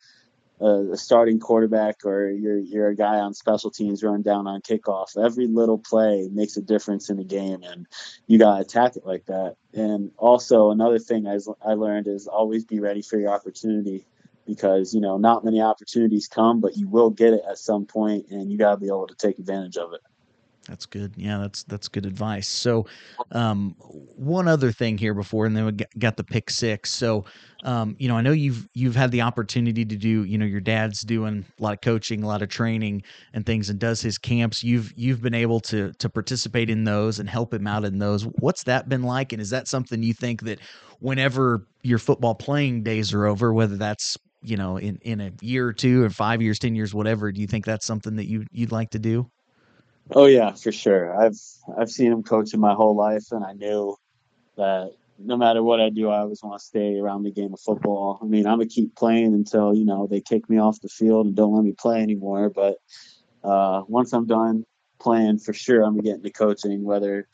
a, 0.61 0.97
starting 0.97 1.39
quarterback 1.39 2.05
or 2.05 2.31
you're 2.31 2.59
you're 2.59 2.89
a 2.89 2.97
guy 2.97 3.19
on 3.19 3.35
special 3.35 3.71
teams 3.71 4.03
run 4.03 4.23
down 4.23 4.47
on 4.47 4.61
kickoff. 4.61 5.17
Every 5.17 5.47
little 5.47 5.79
play 5.79 6.29
makes 6.33 6.57
a 6.57 6.63
difference 6.63 7.11
in 7.11 7.17
the 7.17 7.25
game, 7.25 7.63
and 7.63 7.87
you 8.27 8.39
gotta 8.39 8.61
attack 8.61 8.97
it 8.97 9.07
like 9.07 9.27
that. 9.27 9.57
And 9.73 10.11
also 10.17 10.71
another 10.71 10.99
thing 10.99 11.27
I, 11.27 11.39
I 11.65 11.75
learned 11.75 12.09
is 12.09 12.27
always 12.27 12.65
be 12.65 12.81
ready 12.81 13.03
for 13.03 13.19
your 13.19 13.31
opportunity 13.31 14.07
because 14.47 14.95
you 14.95 15.01
know 15.01 15.19
not 15.19 15.45
many 15.45 15.61
opportunities 15.61 16.27
come, 16.27 16.61
but 16.61 16.77
you 16.77 16.89
will 16.89 17.11
get 17.11 17.35
it 17.35 17.43
at 17.49 17.59
some 17.59 17.87
point, 17.87 18.27
and 18.31 18.51
you 18.51 18.59
got 18.59 18.73
to 18.73 18.77
be 18.79 18.87
able 18.87 19.07
to 19.07 19.15
take 19.15 19.39
advantage 19.39 19.77
of 19.77 19.93
it. 19.93 20.01
That's 20.69 20.85
good. 20.85 21.15
Yeah, 21.17 21.39
that's 21.39 21.63
that's 21.65 21.89
good 21.89 22.05
advice. 22.05 22.47
So, 22.47 22.87
um, 23.33 23.75
one 23.79 24.47
other 24.49 24.71
thing 24.71 24.99
here 24.99 25.15
before, 25.15 25.47
and 25.47 25.57
then 25.57 25.65
we 25.65 25.73
got 25.99 26.19
the 26.19 26.25
pick 26.25 26.51
six. 26.51 26.91
So, 26.93 27.25
um, 27.65 27.97
you 27.99 28.07
know, 28.07 28.19
I 28.19 28.21
know 28.21 28.33
you've 28.33 28.69
you've 28.75 28.95
had 28.95 29.11
the 29.11 29.23
opportunity 29.23 29.87
to 29.87 29.97
do. 29.97 30.25
You 30.25 30.37
know, 30.37 30.45
your 30.45 30.61
dad's 30.61 31.01
doing 31.01 31.47
a 31.59 31.63
lot 31.63 31.73
of 31.73 31.81
coaching, 31.81 32.23
a 32.23 32.27
lot 32.27 32.43
of 32.43 32.51
training, 32.51 33.03
and 33.33 33.47
things, 33.47 33.71
and 33.71 33.79
does 33.79 34.03
his 34.03 34.19
camps. 34.19 34.63
You've 34.63 34.93
you've 34.95 35.23
been 35.23 35.35
able 35.35 35.61
to 35.61 35.91
to 35.95 36.11
participate 36.11 36.69
in 36.69 36.85
those 36.85 37.19
and 37.19 37.31
help 37.31 37.55
him 37.55 37.67
out 37.67 37.87
in 37.87 37.99
those. 37.99 38.25
What's 38.25 38.65
that 38.65 38.91
been 38.91 39.03
like? 39.03 39.33
And 39.33 39.41
is 39.41 39.49
that 39.51 39.69
something 39.69 40.03
you 40.03 40.13
think 40.13 40.43
that 40.43 40.61
whenever 41.01 41.67
your 41.83 41.99
football 41.99 42.35
playing 42.35 42.83
days 42.83 43.15
are 43.15 43.25
over, 43.25 43.55
whether 43.55 43.77
that's 43.79 44.19
you 44.43 44.59
know 44.59 44.77
in 44.77 44.99
in 45.01 45.21
a 45.23 45.33
year 45.41 45.67
or 45.69 45.73
two 45.73 46.05
or 46.05 46.11
five 46.11 46.41
years 46.41 46.61
ten 46.61 46.77
years 46.77 46.95
whatever 46.95 47.33
do 47.33 47.41
you 47.41 47.49
think 47.49 47.65
that's 47.65 47.85
something 47.85 48.15
that 48.15 48.29
you 48.29 48.45
you'd 48.53 48.71
like 48.71 48.89
to 48.89 48.99
do 49.01 49.29
oh 50.15 50.27
yeah 50.27 50.53
for 50.53 50.73
sure. 50.73 51.15
I've 51.21 51.39
i've 51.79 51.91
seen 51.91 52.13
him 52.13 52.23
coaching 52.23 52.61
my 52.61 52.75
whole 52.75 52.97
life 52.97 53.27
and 53.31 53.45
i 53.45 53.53
knew 53.53 53.97
that 54.57 54.93
no 55.19 55.37
matter 55.37 55.63
what 55.63 55.81
i 55.81 55.91
do 55.91 56.09
i 56.11 56.19
always 56.19 56.43
want 56.43 56.59
to 56.59 56.65
stay 56.65 56.99
around 56.99 57.25
the 57.25 57.31
game 57.31 57.53
of 57.53 57.61
football. 57.61 58.19
I 58.23 58.25
mean 58.25 58.47
i'm 58.47 58.59
gonna 58.59 58.67
keep 58.67 58.95
playing 58.95 59.35
until 59.35 59.75
you 59.75 59.85
know 59.85 60.07
they 60.07 60.21
kick 60.21 60.49
me 60.49 60.59
off 60.59 60.81
the 60.81 60.89
field 60.89 61.27
and 61.27 61.37
don't 61.37 61.55
let 61.55 61.65
me 61.65 61.73
play 61.73 62.01
anymore 62.03 62.51
but 62.51 62.77
uh, 63.45 63.83
once 63.89 64.13
i'm 64.13 64.27
done 64.27 64.65
playing 64.99 65.39
for 65.39 65.53
sure 65.53 65.83
i'm 65.83 65.93
gonna 65.93 66.03
get 66.03 66.17
into 66.17 66.31
coaching 66.31 66.85
whether 66.85 67.29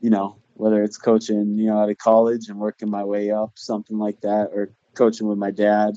you 0.00 0.10
know 0.10 0.36
whether 0.54 0.82
it's 0.82 0.96
coaching 0.96 1.56
you 1.56 1.66
know 1.66 1.78
out 1.78 1.90
of 1.90 1.98
college 1.98 2.48
and 2.48 2.58
working 2.58 2.90
my 2.90 3.04
way 3.04 3.30
up 3.30 3.52
something 3.54 3.98
like 3.98 4.20
that 4.20 4.48
or 4.52 4.70
coaching 4.94 5.28
with 5.28 5.38
my 5.38 5.50
dad 5.50 5.94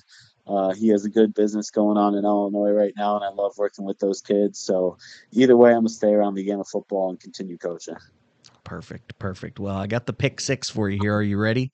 uh, 0.47 0.73
he 0.73 0.89
has 0.89 1.05
a 1.05 1.09
good 1.09 1.34
business 1.34 1.69
going 1.69 1.97
on 1.97 2.15
in 2.15 2.26
Illinois 2.26 2.72
right 2.72 2.93
now, 2.97 3.15
and 3.15 3.23
I 3.23 3.30
love 3.30 3.57
working 3.57 3.85
with 3.85 3.99
those 3.99 4.22
kids. 4.22 4.59
So 4.59 4.97
either 5.31 5.55
way, 5.55 5.72
I'm 5.72 5.80
gonna 5.80 5.89
stay 5.89 6.13
around 6.13 6.35
the 6.35 6.43
game 6.43 6.59
of 6.59 6.68
football 6.68 7.09
and 7.09 7.19
continue 7.19 7.57
coaching. 7.57 7.97
Perfect, 8.63 9.18
perfect. 9.19 9.59
Well, 9.59 9.76
I 9.76 9.88
got 9.88 10.05
the 10.05 10.13
pick 10.13 10.39
six 10.39 10.69
for 10.69 10.89
you 10.89 10.99
here. 11.01 11.15
Are 11.15 11.23
you 11.23 11.38
ready? 11.38 11.72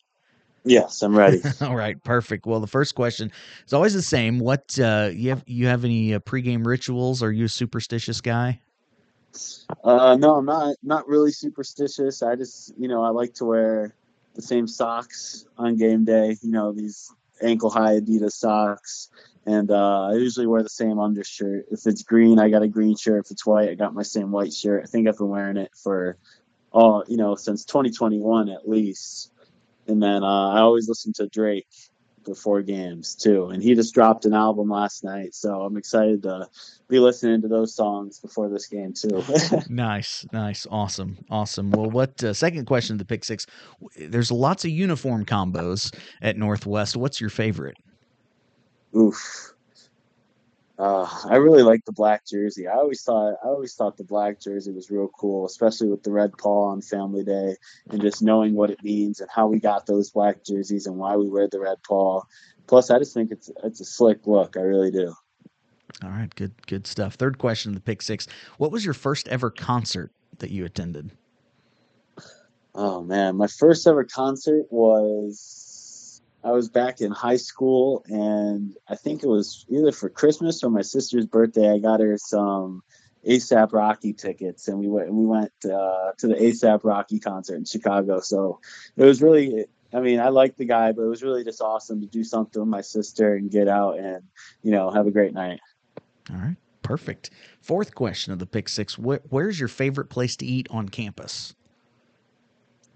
Yes, 0.63 1.01
I'm 1.01 1.17
ready. 1.17 1.41
All 1.61 1.75
right, 1.75 2.01
perfect. 2.03 2.45
Well, 2.45 2.59
the 2.59 2.67
first 2.67 2.93
question 2.93 3.31
is 3.65 3.73
always 3.73 3.93
the 3.93 4.01
same. 4.01 4.39
What 4.39 4.77
uh, 4.79 5.11
you 5.13 5.29
have? 5.29 5.43
You 5.47 5.67
have 5.67 5.85
any 5.85 6.13
uh, 6.13 6.19
pregame 6.19 6.65
rituals? 6.65 7.23
Are 7.23 7.31
you 7.31 7.45
a 7.45 7.49
superstitious 7.49 8.19
guy? 8.19 8.59
Uh, 9.83 10.17
no, 10.17 10.35
I'm 10.35 10.45
not. 10.45 10.75
Not 10.83 11.07
really 11.07 11.31
superstitious. 11.31 12.21
I 12.21 12.35
just, 12.35 12.73
you 12.77 12.87
know, 12.87 13.03
I 13.03 13.09
like 13.09 13.33
to 13.35 13.45
wear 13.45 13.95
the 14.35 14.41
same 14.41 14.67
socks 14.67 15.45
on 15.57 15.77
game 15.77 16.05
day. 16.05 16.37
You 16.41 16.51
know, 16.51 16.71
these 16.73 17.11
ankle 17.41 17.69
high 17.69 17.99
Adidas 17.99 18.33
socks, 18.33 19.09
and 19.45 19.71
uh, 19.71 20.07
I 20.09 20.13
usually 20.13 20.47
wear 20.47 20.63
the 20.63 20.69
same 20.69 20.99
undershirt. 20.99 21.65
If 21.71 21.85
it's 21.85 22.03
green, 22.03 22.39
I 22.39 22.49
got 22.49 22.63
a 22.63 22.67
green 22.67 22.95
shirt. 22.95 23.25
If 23.25 23.31
it's 23.31 23.45
white, 23.45 23.69
I 23.69 23.75
got 23.75 23.93
my 23.93 24.03
same 24.03 24.31
white 24.31 24.53
shirt. 24.53 24.83
I 24.83 24.87
think 24.87 25.07
I've 25.07 25.17
been 25.17 25.29
wearing 25.29 25.57
it 25.57 25.71
for 25.81 26.17
all 26.71 27.03
you 27.07 27.17
know 27.17 27.35
since 27.35 27.65
2021 27.65 28.49
at 28.49 28.67
least. 28.67 29.31
And 29.87 30.03
then 30.03 30.23
uh, 30.23 30.49
I 30.49 30.59
always 30.59 30.89
listen 30.89 31.13
to 31.13 31.27
Drake 31.27 31.67
before 32.27 32.61
games 32.61 33.15
too. 33.15 33.47
And 33.47 33.63
he 33.63 33.73
just 33.73 33.93
dropped 33.93 34.25
an 34.25 34.33
album 34.33 34.69
last 34.69 35.03
night, 35.03 35.33
so 35.33 35.61
I'm 35.61 35.77
excited 35.77 36.23
to 36.23 36.47
be 36.87 36.99
listening 36.99 37.41
to 37.41 37.47
those 37.47 37.73
songs 37.73 38.19
before 38.19 38.49
this 38.49 38.67
game 38.67 38.93
too. 38.93 39.23
nice, 39.69 40.25
nice, 40.31 40.67
awesome, 40.69 41.17
awesome. 41.31 41.71
Well, 41.71 41.89
what 41.89 42.23
uh, 42.23 42.33
second 42.33 42.65
question 42.65 42.93
of 42.93 42.99
the 42.99 43.05
pick 43.05 43.23
six? 43.23 43.47
There's 43.97 44.31
lots 44.31 44.65
of 44.65 44.71
uniform 44.71 45.25
combos 45.25 45.95
at 46.21 46.37
Northwest. 46.37 46.95
What's 46.95 47.19
your 47.19 47.31
favorite? 47.31 47.77
Oof. 48.95 49.53
Uh, 50.79 51.07
I 51.27 51.37
really 51.37 51.63
like 51.63 51.85
the 51.85 51.91
black 51.91 52.25
jersey. 52.25 52.67
I 52.67 52.73
always 52.73 53.01
thought 53.01 53.37
I 53.43 53.47
always 53.47 53.73
thought 53.73 53.97
the 53.97 54.03
black 54.03 54.39
jersey 54.39 54.71
was 54.71 54.91
real 54.91 55.07
cool, 55.07 55.45
especially 55.45 55.89
with 55.89 56.03
the 56.03 56.11
red 56.11 56.37
paw 56.37 56.69
on 56.69 56.81
Family 56.81 57.23
Day 57.23 57.55
and 57.89 57.99
just 57.99 58.21
knowing 58.21 58.53
what 58.53 58.69
it 58.69 58.83
means 58.83 59.19
and 59.19 59.29
how 59.33 59.47
we 59.47 59.59
got 59.59 59.87
those 59.87 60.11
black 60.11 60.43
jerseys 60.43 60.85
and 60.85 60.97
why 60.97 61.15
we 61.15 61.29
wear 61.29 61.47
the 61.47 61.59
red 61.59 61.77
paw. 61.81 62.21
Plus, 62.67 62.91
I 62.91 62.99
just 62.99 63.13
think 63.13 63.31
it's 63.31 63.49
it's 63.63 63.79
a 63.79 63.85
slick 63.85 64.27
look. 64.27 64.55
I 64.55 64.61
really 64.61 64.91
do. 64.91 65.15
All 66.03 66.11
right, 66.11 66.33
good 66.35 66.53
good 66.67 66.85
stuff. 66.85 67.15
Third 67.15 67.39
question 67.39 67.71
of 67.71 67.75
the 67.75 67.81
pick 67.81 68.03
six. 68.03 68.27
What 68.57 68.71
was 68.71 68.85
your 68.85 68.93
first 68.93 69.27
ever 69.29 69.49
concert 69.49 70.11
that 70.37 70.51
you 70.51 70.63
attended? 70.63 71.09
Oh 72.75 73.01
man, 73.01 73.35
my 73.35 73.47
first 73.47 73.87
ever 73.87 74.03
concert 74.03 74.67
was 74.69 75.66
I 76.43 76.51
was 76.51 76.69
back 76.69 77.01
in 77.01 77.11
high 77.11 77.37
school, 77.37 78.03
and 78.07 78.75
I 78.87 78.95
think 78.95 79.23
it 79.23 79.27
was 79.27 79.65
either 79.69 79.91
for 79.91 80.09
Christmas 80.09 80.63
or 80.63 80.69
my 80.69 80.81
sister's 80.81 81.25
birthday. 81.25 81.71
I 81.71 81.79
got 81.79 81.99
her 81.99 82.17
some 82.17 82.83
ASAP 83.25 83.73
Rocky 83.73 84.13
tickets, 84.13 84.67
and 84.67 84.79
we 84.79 84.87
went 84.87 85.11
we 85.11 85.25
went 85.25 85.51
uh, 85.65 86.11
to 86.17 86.27
the 86.27 86.35
ASAP 86.35 86.81
Rocky 86.83 87.19
concert 87.19 87.55
in 87.55 87.65
Chicago. 87.65 88.19
So 88.19 88.59
it 88.95 89.03
was 89.03 89.21
really, 89.21 89.65
I 89.93 89.99
mean, 89.99 90.19
I 90.19 90.29
liked 90.29 90.57
the 90.57 90.65
guy, 90.65 90.91
but 90.91 91.01
it 91.03 91.07
was 91.07 91.23
really 91.23 91.43
just 91.43 91.61
awesome 91.61 92.01
to 92.01 92.07
do 92.07 92.23
something 92.23 92.61
with 92.61 92.69
my 92.69 92.81
sister 92.81 93.35
and 93.35 93.51
get 93.51 93.67
out 93.67 93.99
and 93.99 94.23
you 94.63 94.71
know 94.71 94.91
have 94.91 95.07
a 95.07 95.11
great 95.11 95.33
night. 95.33 95.59
All 96.29 96.37
right, 96.37 96.57
perfect. 96.83 97.31
Fourth 97.61 97.95
question 97.95 98.31
of 98.31 98.39
the 98.39 98.45
pick 98.45 98.69
six: 98.69 98.93
Wh- 98.93 99.25
Where's 99.29 99.59
your 99.59 99.69
favorite 99.69 100.09
place 100.09 100.35
to 100.37 100.45
eat 100.45 100.67
on 100.69 100.87
campus? 100.87 101.55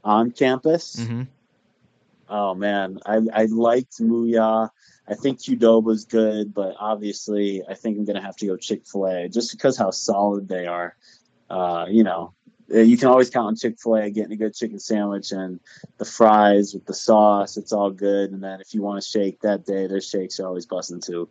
On 0.04 0.32
campus. 0.32 0.96
Mm-hmm. 0.96 1.24
Oh 2.32 2.56
man, 2.56 2.98
I 3.06 3.20
I 3.34 3.46
liked 3.46 4.00
Muya. 4.00 4.70
I 5.06 5.16
think 5.16 5.40
Qdoba's 5.40 6.06
good, 6.06 6.54
but 6.54 6.76
obviously 6.80 7.62
I 7.68 7.74
think 7.74 7.98
I'm 7.98 8.06
gonna 8.06 8.22
have 8.22 8.38
to 8.38 8.48
go 8.48 8.56
Chick 8.56 8.84
Fil 8.90 9.06
A 9.06 9.28
just 9.28 9.52
because 9.52 9.76
how 9.78 9.92
solid 9.92 10.48
they 10.48 10.66
are. 10.66 10.96
Uh, 11.50 11.88
you 11.90 12.06
know, 12.06 12.34
eh, 12.74 12.84
you 12.84 12.98
can 12.98 13.10
always 13.10 13.30
count 13.30 13.48
on 13.48 13.56
Chick 13.58 13.76
Fil 13.84 13.96
A 13.98 14.10
getting 14.10 14.32
a 14.32 14.38
good 14.38 14.56
chicken 14.56 14.80
sandwich 14.80 15.34
and 15.34 15.60
the 15.98 16.06
fries 16.06 16.74
with 16.74 16.86
the 16.86 16.94
sauce. 16.94 17.58
It's 17.58 17.74
all 17.74 17.92
good. 17.92 18.32
And 18.32 18.42
then 18.42 18.62
if 18.62 18.74
you 18.74 18.82
want 18.82 19.04
to 19.04 19.08
shake 19.08 19.42
that 19.42 19.66
day, 19.66 19.88
their 19.88 20.00
shakes 20.00 20.40
are 20.40 20.48
always 20.48 20.66
busting 20.66 21.02
too. 21.02 21.28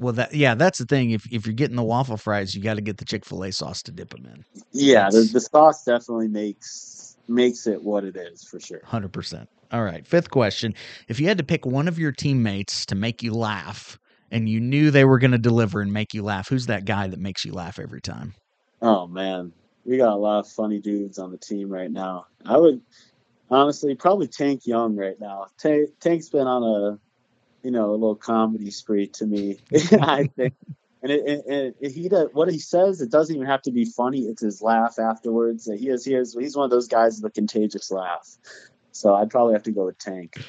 Well, 0.00 0.14
that 0.14 0.34
yeah, 0.34 0.56
that's 0.56 0.80
the 0.80 0.86
thing. 0.86 1.12
If 1.12 1.32
if 1.32 1.46
you're 1.46 1.54
getting 1.54 1.76
the 1.76 1.84
waffle 1.84 2.16
fries, 2.16 2.56
you 2.56 2.60
got 2.60 2.74
to 2.74 2.80
get 2.80 2.96
the 2.96 3.04
Chick 3.04 3.24
Fil 3.24 3.44
A 3.44 3.52
sauce 3.52 3.84
to 3.84 3.92
dip 3.92 4.10
them 4.10 4.26
in. 4.26 4.44
Yeah, 4.72 5.10
the, 5.10 5.20
the 5.32 5.40
sauce 5.40 5.84
definitely 5.84 6.26
makes 6.26 7.16
makes 7.28 7.68
it 7.68 7.80
what 7.80 8.02
it 8.02 8.16
is 8.16 8.42
for 8.42 8.58
sure. 8.58 8.80
Hundred 8.84 9.12
percent. 9.12 9.48
All 9.74 9.82
right. 9.82 10.06
Fifth 10.06 10.30
question: 10.30 10.72
If 11.08 11.18
you 11.18 11.26
had 11.26 11.38
to 11.38 11.44
pick 11.44 11.66
one 11.66 11.88
of 11.88 11.98
your 11.98 12.12
teammates 12.12 12.86
to 12.86 12.94
make 12.94 13.24
you 13.24 13.34
laugh, 13.34 13.98
and 14.30 14.48
you 14.48 14.60
knew 14.60 14.92
they 14.92 15.04
were 15.04 15.18
going 15.18 15.32
to 15.32 15.38
deliver 15.38 15.80
and 15.80 15.92
make 15.92 16.14
you 16.14 16.22
laugh, 16.22 16.48
who's 16.48 16.66
that 16.66 16.84
guy 16.84 17.08
that 17.08 17.18
makes 17.18 17.44
you 17.44 17.52
laugh 17.52 17.80
every 17.80 18.00
time? 18.00 18.34
Oh 18.80 19.08
man, 19.08 19.52
we 19.84 19.96
got 19.96 20.12
a 20.12 20.16
lot 20.16 20.38
of 20.38 20.48
funny 20.48 20.78
dudes 20.78 21.18
on 21.18 21.32
the 21.32 21.38
team 21.38 21.68
right 21.68 21.90
now. 21.90 22.26
I 22.46 22.56
would 22.56 22.82
honestly 23.50 23.96
probably 23.96 24.28
Tank 24.28 24.64
Young 24.64 24.94
right 24.94 25.18
now. 25.18 25.46
Tank, 25.58 25.90
Tank's 25.98 26.28
been 26.28 26.46
on 26.46 26.62
a 26.62 26.98
you 27.66 27.72
know 27.72 27.90
a 27.90 27.96
little 27.96 28.14
comedy 28.14 28.70
spree 28.70 29.08
to 29.08 29.26
me. 29.26 29.58
I 30.00 30.30
think, 30.36 30.54
and 31.02 31.10
it, 31.10 31.42
it, 31.48 31.76
it, 31.80 31.90
he 31.90 32.08
does 32.08 32.28
what 32.32 32.48
he 32.48 32.60
says. 32.60 33.00
It 33.00 33.10
doesn't 33.10 33.34
even 33.34 33.48
have 33.48 33.62
to 33.62 33.72
be 33.72 33.86
funny. 33.86 34.20
It's 34.20 34.42
his 34.42 34.62
laugh 34.62 35.00
afterwards. 35.00 35.66
He 35.66 35.88
is 35.88 36.04
he 36.04 36.14
is 36.14 36.36
he's 36.38 36.56
one 36.56 36.64
of 36.64 36.70
those 36.70 36.86
guys 36.86 37.20
with 37.20 37.32
a 37.32 37.34
contagious 37.34 37.90
laugh. 37.90 38.38
So 38.94 39.14
I'd 39.14 39.30
probably 39.30 39.52
have 39.54 39.62
to 39.64 39.72
go 39.72 39.86
with 39.86 39.98
Tank. 39.98 40.42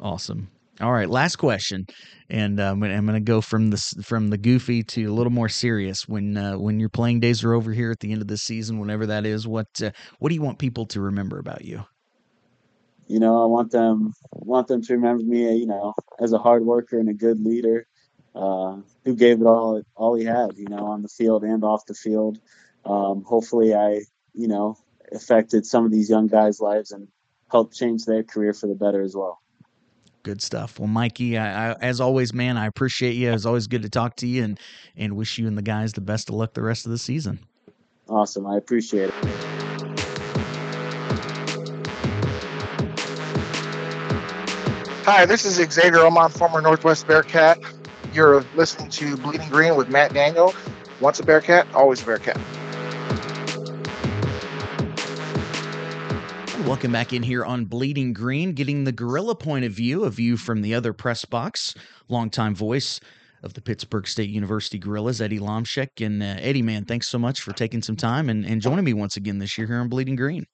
Awesome. 0.00 0.48
All 0.80 0.92
right, 0.92 1.10
last 1.10 1.36
question, 1.36 1.86
and 2.30 2.58
um, 2.58 2.82
I'm 2.82 3.04
going 3.04 3.12
to 3.12 3.20
go 3.20 3.42
from 3.42 3.68
the 3.68 3.76
from 4.02 4.28
the 4.28 4.38
goofy 4.38 4.82
to 4.82 5.04
a 5.04 5.12
little 5.12 5.30
more 5.30 5.50
serious. 5.50 6.08
When 6.08 6.38
uh, 6.38 6.56
when 6.56 6.80
your 6.80 6.88
playing 6.88 7.20
days 7.20 7.44
are 7.44 7.52
over 7.52 7.70
here 7.70 7.90
at 7.90 8.00
the 8.00 8.12
end 8.12 8.22
of 8.22 8.28
the 8.28 8.38
season, 8.38 8.78
whenever 8.78 9.04
that 9.06 9.26
is, 9.26 9.46
what 9.46 9.68
uh, 9.82 9.90
what 10.20 10.30
do 10.30 10.34
you 10.34 10.40
want 10.40 10.58
people 10.58 10.86
to 10.86 11.02
remember 11.02 11.38
about 11.38 11.66
you? 11.66 11.84
you 13.10 13.18
know, 13.18 13.42
I 13.42 13.46
want 13.46 13.72
them 13.72 14.14
want 14.30 14.68
them 14.68 14.82
to 14.82 14.92
remember 14.92 15.24
me, 15.24 15.52
you 15.56 15.66
know, 15.66 15.94
as 16.20 16.32
a 16.32 16.38
hard 16.38 16.64
worker 16.64 16.96
and 17.00 17.08
a 17.08 17.12
good 17.12 17.40
leader, 17.44 17.88
uh, 18.36 18.76
who 19.04 19.16
gave 19.16 19.40
it 19.40 19.46
all 19.46 19.82
all 19.96 20.14
he 20.14 20.24
had, 20.24 20.56
you 20.56 20.68
know, 20.68 20.86
on 20.86 21.02
the 21.02 21.08
field 21.08 21.42
and 21.42 21.64
off 21.64 21.84
the 21.86 21.94
field. 21.94 22.38
Um, 22.84 23.24
hopefully, 23.24 23.74
I, 23.74 24.02
you 24.32 24.46
know, 24.46 24.76
affected 25.10 25.66
some 25.66 25.84
of 25.84 25.90
these 25.90 26.08
young 26.08 26.28
guys' 26.28 26.60
lives 26.60 26.92
and 26.92 27.08
helped 27.50 27.74
change 27.74 28.04
their 28.04 28.22
career 28.22 28.52
for 28.52 28.66
the 28.66 28.74
better 28.74 29.02
as 29.02 29.14
well. 29.14 29.40
Good 30.22 30.42
stuff. 30.42 30.78
Well, 30.78 30.88
Mikey, 30.88 31.38
I, 31.38 31.70
I, 31.70 31.76
as 31.80 32.00
always, 32.00 32.34
man, 32.34 32.58
I 32.58 32.66
appreciate 32.66 33.12
you. 33.12 33.32
It's 33.32 33.46
always 33.46 33.66
good 33.66 33.82
to 33.82 33.88
talk 33.88 34.16
to 34.16 34.26
you, 34.26 34.44
and 34.44 34.60
and 34.96 35.16
wish 35.16 35.38
you 35.38 35.46
and 35.46 35.56
the 35.56 35.62
guys 35.62 35.94
the 35.94 36.02
best 36.02 36.28
of 36.28 36.34
luck 36.34 36.52
the 36.52 36.62
rest 36.62 36.84
of 36.84 36.92
the 36.92 36.98
season. 36.98 37.40
Awesome, 38.08 38.46
I 38.46 38.58
appreciate 38.58 39.08
it. 39.08 39.14
Hi, 45.04 45.24
this 45.26 45.44
is 45.46 45.54
Xavier 45.72 46.00
Oman, 46.00 46.30
former 46.30 46.60
Northwest 46.60 47.06
Bearcat. 47.06 47.58
You're 48.12 48.44
listening 48.54 48.90
to 48.90 49.16
Bleeding 49.16 49.48
Green 49.48 49.74
with 49.74 49.88
Matt 49.88 50.12
Daniel. 50.12 50.54
Once 51.00 51.18
a 51.18 51.24
Bearcat, 51.24 51.66
always 51.72 52.02
a 52.02 52.04
Bearcat. 52.04 52.38
Welcome 56.70 56.92
back 56.92 57.12
in 57.12 57.24
here 57.24 57.44
on 57.44 57.64
Bleeding 57.64 58.12
Green, 58.12 58.52
getting 58.52 58.84
the 58.84 58.92
gorilla 58.92 59.34
point 59.34 59.64
of 59.64 59.72
view, 59.72 60.04
a 60.04 60.10
view 60.10 60.36
from 60.36 60.62
the 60.62 60.72
other 60.72 60.92
press 60.92 61.24
box. 61.24 61.74
Longtime 62.08 62.54
voice 62.54 63.00
of 63.42 63.54
the 63.54 63.60
Pittsburg 63.60 64.06
State 64.06 64.30
University 64.30 64.78
Gorillas, 64.78 65.20
Eddie 65.20 65.40
Lomshek. 65.40 65.88
And 66.00 66.22
uh, 66.22 66.36
Eddie, 66.38 66.62
man, 66.62 66.84
thanks 66.84 67.08
so 67.08 67.18
much 67.18 67.40
for 67.40 67.52
taking 67.52 67.82
some 67.82 67.96
time 67.96 68.28
and, 68.28 68.46
and 68.46 68.62
joining 68.62 68.84
me 68.84 68.92
once 68.92 69.16
again 69.16 69.40
this 69.40 69.58
year 69.58 69.66
here 69.66 69.78
on 69.78 69.88
Bleeding 69.88 70.14
Green. 70.14 70.46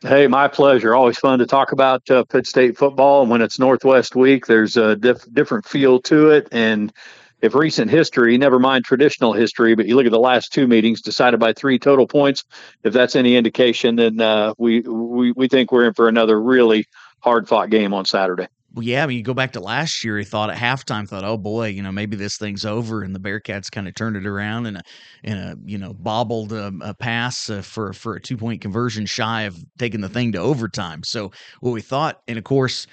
Hey, 0.00 0.26
my 0.26 0.48
pleasure. 0.48 0.94
Always 0.94 1.18
fun 1.18 1.38
to 1.38 1.46
talk 1.46 1.70
about 1.72 2.08
uh, 2.10 2.24
Pitt 2.24 2.46
State 2.46 2.78
football. 2.78 3.20
And 3.20 3.30
when 3.30 3.42
it's 3.42 3.58
Northwest 3.58 4.16
Week, 4.16 4.46
there's 4.46 4.78
a 4.78 4.96
diff- 4.96 5.30
different 5.34 5.66
feel 5.66 6.00
to 6.00 6.30
it. 6.30 6.48
And 6.50 6.94
if 7.40 7.54
recent 7.54 7.90
history, 7.90 8.36
never 8.36 8.58
mind 8.58 8.84
traditional 8.84 9.32
history, 9.32 9.74
but 9.74 9.86
you 9.86 9.96
look 9.96 10.06
at 10.06 10.12
the 10.12 10.18
last 10.18 10.52
two 10.52 10.66
meetings 10.66 11.02
decided 11.02 11.38
by 11.38 11.52
three 11.52 11.78
total 11.78 12.06
points, 12.06 12.44
if 12.82 12.92
that's 12.92 13.16
any 13.16 13.36
indication, 13.36 13.96
then 13.96 14.20
uh, 14.20 14.54
we, 14.58 14.80
we 14.80 15.32
we 15.32 15.48
think 15.48 15.70
we're 15.70 15.86
in 15.86 15.94
for 15.94 16.08
another 16.08 16.40
really 16.40 16.86
hard 17.20 17.48
fought 17.48 17.70
game 17.70 17.94
on 17.94 18.04
Saturday. 18.04 18.48
Well, 18.74 18.84
yeah, 18.84 19.02
I 19.02 19.06
mean, 19.06 19.16
you 19.16 19.22
go 19.22 19.32
back 19.32 19.52
to 19.52 19.60
last 19.60 20.04
year, 20.04 20.18
he 20.18 20.24
thought 20.24 20.50
at 20.50 20.58
halftime, 20.58 21.08
thought, 21.08 21.24
oh 21.24 21.38
boy, 21.38 21.68
you 21.68 21.82
know, 21.82 21.90
maybe 21.90 22.16
this 22.16 22.36
thing's 22.36 22.66
over, 22.66 23.02
and 23.02 23.14
the 23.14 23.18
Bearcats 23.18 23.70
kind 23.70 23.88
of 23.88 23.94
turned 23.94 24.14
it 24.14 24.26
around 24.26 24.66
in 24.66 24.76
a, 24.76 24.82
in 25.24 25.38
a, 25.38 25.54
you 25.64 25.78
know, 25.78 25.94
bobbled 25.94 26.52
um, 26.52 26.82
a 26.82 26.92
pass 26.94 27.48
uh, 27.48 27.62
for 27.62 27.94
for 27.94 28.14
a 28.16 28.20
two 28.20 28.36
point 28.36 28.60
conversion 28.60 29.06
shy 29.06 29.42
of 29.42 29.56
taking 29.78 30.02
the 30.02 30.08
thing 30.10 30.32
to 30.32 30.38
overtime. 30.38 31.02
So 31.02 31.32
what 31.60 31.70
we 31.70 31.80
thought, 31.80 32.20
and 32.28 32.36
of 32.36 32.44
course, 32.44 32.86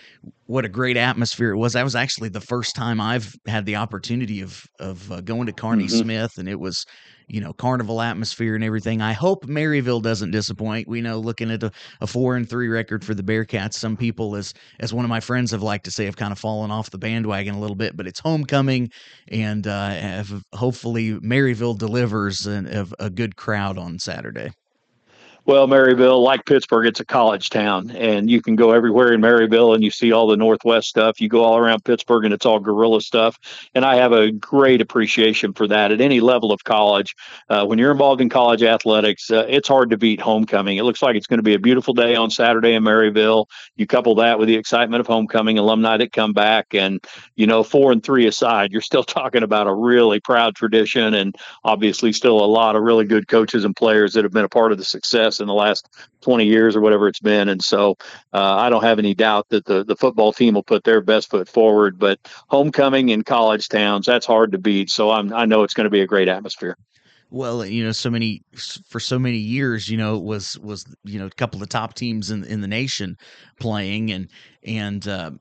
what 0.45 0.63
a 0.63 0.69
great 0.69 0.95
atmosphere 0.95 1.51
it 1.51 1.57
was. 1.57 1.73
That 1.73 1.83
was 1.83 1.95
actually 1.95 2.29
the 2.29 2.39
first 2.41 2.73
time 2.73 3.01
I've 3.01 3.35
had 3.45 3.65
the 3.65 3.75
opportunity 3.75 4.39
of 4.39 4.63
of 4.79 5.11
uh, 5.11 5.19
going 5.21 5.47
to 5.47 5.53
Carnie 5.53 5.89
Mhm. 5.89 5.91
Smith, 5.91 6.37
and 6.37 6.47
it 6.47 6.59
was, 6.59 6.85
you 7.27 7.41
know, 7.41 7.53
carnival 7.53 8.01
atmosphere 8.01 8.55
and 8.55 8.63
everything. 8.63 9.01
I 9.01 9.13
hope 9.13 9.45
Maryville 9.45 10.01
doesn't 10.01 10.31
disappoint. 10.31 10.87
We 10.87 11.01
know 11.01 11.19
looking 11.19 11.51
at 11.51 11.63
a, 11.63 11.71
a 12.01 12.07
four 12.07 12.35
and 12.35 12.49
three 12.49 12.67
record 12.67 13.03
for 13.03 13.13
the 13.13 13.23
Bearcats, 13.23 13.73
some 13.73 13.97
people, 13.97 14.35
as 14.35 14.53
as 14.79 14.93
one 14.93 15.05
of 15.05 15.09
my 15.09 15.19
friends 15.19 15.51
have 15.51 15.63
liked 15.63 15.85
to 15.85 15.91
say, 15.91 16.05
have 16.05 16.17
kind 16.17 16.31
of 16.31 16.39
fallen 16.39 16.71
off 16.71 16.91
the 16.91 16.97
bandwagon 16.97 17.55
a 17.55 17.59
little 17.59 17.75
bit. 17.75 17.97
But 17.97 18.07
it's 18.07 18.19
homecoming, 18.19 18.89
and 19.27 19.65
uh, 19.67 20.23
hopefully 20.53 21.13
Maryville 21.19 21.77
delivers 21.77 22.45
an, 22.45 22.87
a 22.99 23.09
good 23.09 23.35
crowd 23.35 23.77
on 23.77 23.99
Saturday. 23.99 24.51
Well, 25.47 25.67
Maryville, 25.67 26.23
like 26.23 26.43
Pittsburg, 26.43 26.87
it's 26.87 27.01
a 27.01 27.05
college 27.05 27.51
town, 27.51 27.91
and 27.91 28.31
you 28.31 28.41
can 28.41 28.55
go 28.55 28.71
everywhere 28.71 29.13
in 29.13 29.21
Maryville 29.21 29.75
and 29.75 29.83
you 29.83 29.91
see 29.91 30.11
all 30.11 30.25
the 30.25 30.37
Northwest 30.37 30.87
stuff. 30.87 31.21
You 31.21 31.29
go 31.29 31.43
all 31.43 31.55
around 31.55 31.85
Pittsburg 31.85 32.25
and 32.25 32.33
it's 32.33 32.47
all 32.47 32.59
gorilla 32.59 32.99
stuff. 32.99 33.37
And 33.75 33.85
I 33.85 33.97
have 33.97 34.11
a 34.11 34.31
great 34.31 34.81
appreciation 34.81 35.53
for 35.53 35.67
that 35.67 35.91
at 35.91 36.01
any 36.01 36.19
level 36.19 36.51
of 36.51 36.63
college. 36.63 37.13
Uh, 37.47 37.63
when 37.63 37.77
you're 37.77 37.91
involved 37.91 38.21
in 38.21 38.29
college 38.29 38.63
athletics, 38.63 39.29
uh, 39.29 39.45
it's 39.47 39.67
hard 39.67 39.91
to 39.91 39.97
beat 39.97 40.19
homecoming. 40.19 40.77
It 40.77 40.83
looks 40.83 41.03
like 41.03 41.15
it's 41.15 41.27
going 41.27 41.37
to 41.37 41.43
be 41.43 41.53
a 41.53 41.59
beautiful 41.59 41.93
day 41.93 42.15
on 42.15 42.31
Saturday 42.31 42.73
in 42.73 42.83
Maryville. 42.83 43.45
You 43.75 43.85
couple 43.85 44.15
that 44.15 44.39
with 44.39 44.47
the 44.47 44.55
excitement 44.55 44.99
of 44.99 45.05
homecoming, 45.05 45.59
alumni 45.59 45.97
that 45.97 46.11
come 46.11 46.33
back, 46.33 46.73
and, 46.73 46.99
you 47.35 47.45
know, 47.45 47.61
four 47.61 47.91
and 47.91 48.03
three 48.03 48.25
aside, 48.25 48.71
you're 48.71 48.81
still 48.81 49.03
talking 49.03 49.43
about 49.43 49.67
a 49.67 49.73
really 49.73 50.19
proud 50.19 50.55
tradition 50.55 51.13
and 51.13 51.35
obviously 51.63 52.13
still 52.13 52.43
a 52.43 52.47
lot 52.47 52.75
of 52.75 52.81
really 52.81 53.05
good 53.05 53.27
coaches 53.27 53.63
and 53.63 53.75
players 53.75 54.13
that 54.13 54.23
have 54.23 54.33
been 54.33 54.43
a 54.43 54.49
part 54.49 54.71
of 54.71 54.79
the 54.79 54.83
success 54.83 55.34
in 55.39 55.47
the 55.47 55.53
last 55.53 55.89
20 56.21 56.45
years 56.45 56.75
or 56.75 56.81
whatever 56.81 57.07
it's 57.07 57.19
been. 57.19 57.49
And 57.49 57.63
so 57.63 57.97
uh, 58.33 58.55
I 58.55 58.69
don't 58.69 58.83
have 58.83 58.99
any 58.99 59.13
doubt 59.13 59.49
that 59.49 59.65
the, 59.65 59.83
the 59.83 59.95
football 59.95 60.33
team 60.33 60.55
will 60.55 60.63
put 60.63 60.83
their 60.83 61.01
best 61.01 61.29
foot 61.29 61.49
forward. 61.49 61.99
But 61.99 62.19
homecoming 62.47 63.09
in 63.09 63.23
college 63.23 63.69
towns, 63.69 64.05
that's 64.05 64.25
hard 64.25 64.51
to 64.53 64.57
beat. 64.57 64.89
So 64.89 65.11
I'm, 65.11 65.33
I 65.33 65.45
know 65.45 65.63
it's 65.63 65.73
going 65.73 65.85
to 65.85 65.91
be 65.91 66.01
a 66.01 66.07
great 66.07 66.27
atmosphere. 66.27 66.77
Well, 67.31 67.65
you 67.65 67.83
know, 67.83 67.91
so 67.91 68.09
many 68.09 68.43
for 68.87 68.99
so 68.99 69.17
many 69.17 69.37
years, 69.37 69.89
you 69.89 69.97
know, 69.97 70.15
it 70.15 70.23
was 70.23 70.57
was 70.59 70.85
you 71.03 71.19
know 71.19 71.25
a 71.25 71.31
couple 71.31 71.57
of 71.57 71.61
the 71.61 71.67
top 71.67 71.95
teams 71.95 72.29
in 72.29 72.43
in 72.45 72.61
the 72.61 72.67
nation 72.67 73.17
playing, 73.59 74.11
and 74.11 74.29
and 74.63 75.07
uh, 75.07 75.31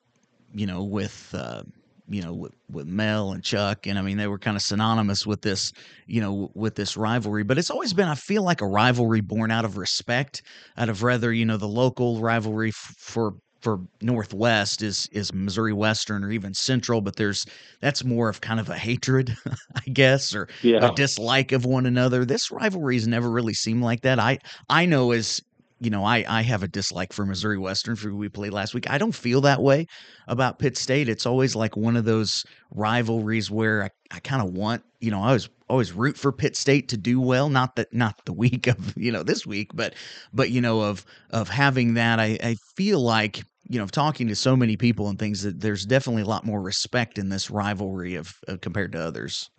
you 0.55 0.67
know 0.67 0.83
with 0.83 1.33
uh, 1.39 1.63
you 2.09 2.23
know, 2.23 2.35
with, 2.35 2.53
with 2.71 2.87
Mel 2.87 3.33
and 3.33 3.43
Chuck, 3.43 3.87
and 3.87 3.99
I 3.99 4.03
mean 4.03 4.17
they 4.17 4.27
were 4.27 4.39
kind 4.39 4.57
of 4.57 4.63
synonymous 4.63 5.27
with 5.27 5.43
this, 5.43 5.73
you 6.07 6.21
know, 6.21 6.51
with 6.55 6.75
this 6.75 6.97
rivalry. 6.97 7.43
But 7.45 7.59
it's 7.59 7.71
always 7.71 7.93
been, 7.95 8.09
I 8.09 8.15
feel 8.15 8.43
like, 8.43 8.61
a 8.61 8.67
rivalry 8.67 9.21
born 9.21 9.51
out 9.51 9.65
of 9.65 9.77
respect, 9.79 10.43
out 10.77 10.89
of 10.89 11.03
rather, 11.03 11.33
you 11.33 11.45
know, 11.45 11.57
the 11.57 11.69
local 11.69 12.21
rivalry 12.21 12.69
f- 12.71 12.95
for 12.99 13.35
for 13.63 13.79
Northwest 14.03 14.83
is 14.83 15.09
is 15.13 15.33
Missouri 15.33 15.73
Western 15.73 16.23
or 16.25 16.31
even 16.31 16.53
Central, 16.53 17.01
but 17.01 17.17
there's 17.17 17.47
that's 17.81 18.05
more 18.05 18.29
of 18.29 18.41
kind 18.41 18.61
of 18.61 18.69
a 18.69 18.77
hatred, 18.77 19.35
I 19.77 19.91
guess, 19.91 20.35
or 20.35 20.49
Yeah. 20.63 20.81
a 20.81 20.91
dislike 20.91 21.53
of 21.53 21.65
one 21.65 21.87
another. 21.87 22.25
This 22.25 22.51
rivalry's 22.51 23.07
never 23.09 23.31
really 23.31 23.55
seemed 23.55 23.83
like 23.83 24.03
that. 24.03 24.19
I 24.19 24.39
I 24.69 24.87
know 24.87 25.13
as 25.13 25.41
you 25.81 25.91
know, 25.91 26.05
I 26.05 26.25
I 26.27 26.43
have 26.43 26.63
a 26.63 26.69
dislike 26.69 27.13
for 27.13 27.27
Missouri 27.27 27.59
Western 27.59 27.97
for 27.97 28.09
who 28.09 28.17
we 28.17 28.29
played 28.29 28.53
last 28.53 28.75
week. 28.75 28.89
I 28.89 28.99
don't 28.99 29.15
feel 29.15 29.41
that 29.43 29.63
way 29.63 29.87
about 30.27 30.59
Pitt 30.59 30.77
State. 30.77 31.09
It's 31.09 31.27
always 31.27 31.55
like 31.55 31.77
one 31.77 31.97
of 31.97 32.05
those 32.05 32.45
rivalries 32.71 33.51
where 33.51 33.85
I, 33.85 33.91
I 34.11 34.21
kind 34.21 34.43
of 34.43 34.55
want, 34.55 34.83
you 35.01 35.11
know, 35.11 35.23
I 35.23 35.33
was 35.33 35.49
always 35.69 35.93
root 35.93 36.17
for 36.17 36.33
Pitt 36.33 36.57
State 36.57 36.89
to 36.91 36.97
do 36.97 37.21
well. 37.21 37.49
Not 37.49 37.77
that 37.77 37.93
not 37.93 38.25
the 38.25 38.33
week 38.33 38.67
of, 38.67 38.95
you 38.97 39.13
know, 39.13 39.23
this 39.23 39.47
week, 39.47 39.71
but 39.75 39.95
but 40.33 40.51
you 40.51 40.61
know, 40.61 40.83
of 40.83 41.05
of 41.31 41.49
having 41.49 41.95
that, 41.95 42.21
I, 42.21 42.39
I 42.43 42.57
feel 42.77 43.01
like 43.01 43.43
you 43.69 43.79
know, 43.79 43.87
talking 43.87 44.29
to 44.29 44.37
so 44.37 44.57
many 44.57 44.77
people 44.77 45.09
and 45.09 45.19
things 45.19 45.43
that 45.43 45.61
there's 45.61 45.87
definitely 45.87 46.23
a 46.23 46.27
lot 46.27 46.45
more 46.45 46.61
respect 46.61 47.19
in 47.19 47.31
this 47.31 47.51
rivalry 47.51 48.15
of, 48.15 48.35
of 48.47 48.61
compared 48.61 48.93
to 48.93 49.01
others. 49.01 49.51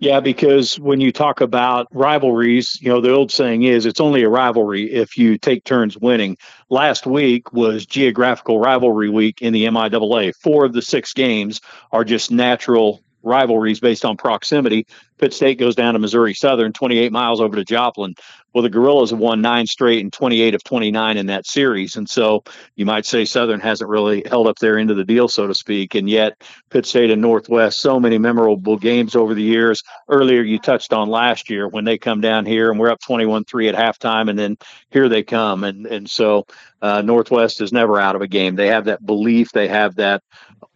Yeah, 0.00 0.20
because 0.20 0.78
when 0.78 1.00
you 1.00 1.10
talk 1.10 1.40
about 1.40 1.88
rivalries, 1.92 2.78
you 2.80 2.88
know, 2.88 3.00
the 3.00 3.12
old 3.12 3.32
saying 3.32 3.64
is 3.64 3.84
it's 3.84 4.00
only 4.00 4.22
a 4.22 4.28
rivalry 4.28 4.84
if 4.92 5.18
you 5.18 5.36
take 5.38 5.64
turns 5.64 5.98
winning. 5.98 6.36
Last 6.70 7.04
week 7.04 7.52
was 7.52 7.84
geographical 7.84 8.60
rivalry 8.60 9.10
week 9.10 9.42
in 9.42 9.52
the 9.52 9.64
MIAA. 9.64 10.34
Four 10.36 10.64
of 10.64 10.72
the 10.72 10.82
six 10.82 11.12
games 11.12 11.60
are 11.90 12.04
just 12.04 12.30
natural 12.30 13.02
rivalries 13.24 13.80
based 13.80 14.04
on 14.04 14.16
proximity. 14.16 14.86
Pitt 15.18 15.34
State 15.34 15.58
goes 15.58 15.74
down 15.74 15.94
to 15.94 15.98
Missouri 15.98 16.34
Southern, 16.34 16.72
28 16.72 17.12
miles 17.12 17.40
over 17.40 17.56
to 17.56 17.64
Joplin. 17.64 18.14
Well, 18.54 18.62
the 18.62 18.70
Gorillas 18.70 19.10
have 19.10 19.18
won 19.18 19.42
nine 19.42 19.66
straight 19.66 20.00
and 20.00 20.12
28 20.12 20.54
of 20.54 20.64
29 20.64 21.16
in 21.16 21.26
that 21.26 21.46
series. 21.46 21.96
And 21.96 22.08
so 22.08 22.44
you 22.76 22.86
might 22.86 23.04
say 23.04 23.24
Southern 23.24 23.60
hasn't 23.60 23.90
really 23.90 24.24
held 24.26 24.46
up 24.46 24.58
their 24.58 24.78
end 24.78 24.90
of 24.90 24.96
the 24.96 25.04
deal, 25.04 25.28
so 25.28 25.46
to 25.46 25.54
speak. 25.54 25.94
And 25.94 26.08
yet, 26.08 26.42
Pitt 26.70 26.86
State 26.86 27.10
and 27.10 27.20
Northwest, 27.20 27.80
so 27.80 28.00
many 28.00 28.16
memorable 28.16 28.78
games 28.78 29.14
over 29.14 29.34
the 29.34 29.42
years. 29.42 29.82
Earlier, 30.08 30.42
you 30.42 30.58
touched 30.58 30.92
on 30.92 31.08
last 31.08 31.50
year 31.50 31.68
when 31.68 31.84
they 31.84 31.98
come 31.98 32.20
down 32.20 32.46
here 32.46 32.70
and 32.70 32.80
we're 32.80 32.90
up 32.90 33.00
21 33.00 33.44
3 33.44 33.68
at 33.68 33.74
halftime, 33.74 34.30
and 34.30 34.38
then 34.38 34.56
here 34.90 35.08
they 35.08 35.22
come. 35.22 35.62
And, 35.62 35.86
and 35.86 36.08
so 36.08 36.46
uh, 36.80 37.02
Northwest 37.02 37.60
is 37.60 37.72
never 37.72 38.00
out 38.00 38.16
of 38.16 38.22
a 38.22 38.28
game. 38.28 38.56
They 38.56 38.68
have 38.68 38.86
that 38.86 39.04
belief, 39.04 39.52
they 39.52 39.68
have 39.68 39.96
that 39.96 40.22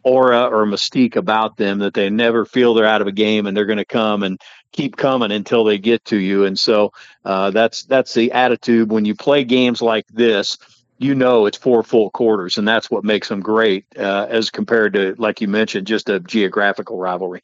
aura 0.05 0.47
or 0.47 0.67
mystique 0.67 1.17
about 1.17 1.57
them 1.57 1.79
that 1.79 1.95
they 1.95 2.11
never 2.11 2.45
feel 2.45 2.75
they're 2.75 2.85
out 2.85 3.01
of 3.01 3.07
a 3.07 3.13
game 3.13 3.47
and 3.47 3.57
they're 3.57 3.67
going 3.67 3.79
to 3.79 3.85
come 3.85 4.23
and 4.23 4.32
keep 4.73 4.97
coming 4.97 5.33
until 5.33 5.65
they 5.65 5.79
get 5.79 6.05
to 6.07 6.17
you. 6.17 6.45
And 6.45 6.59
so 6.59 6.93
uh, 7.25 7.51
that's 7.51 7.85
that's 7.85 8.15
the 8.15 8.33
attitude 8.33 8.91
when 8.91 9.05
you 9.05 9.15
play 9.15 9.45
games 9.45 9.83
like 9.83 10.07
this. 10.09 10.59
You 10.99 11.15
know 11.17 11.47
it's 11.47 11.59
four 11.59 11.83
full 11.83 12.11
quarters, 12.11 12.59
and 12.59 12.69
that's 12.69 12.91
what 12.91 13.05
makes 13.05 13.29
them 13.29 13.41
great 13.41 13.87
uh, 13.99 14.27
as 14.31 14.51
compared 14.51 14.93
to, 14.95 15.17
like 15.19 15.41
you 15.41 15.49
mentioned, 15.49 15.87
just 15.87 16.09
a 16.09 16.21
geographical 16.21 16.97
rivalry. 16.97 17.43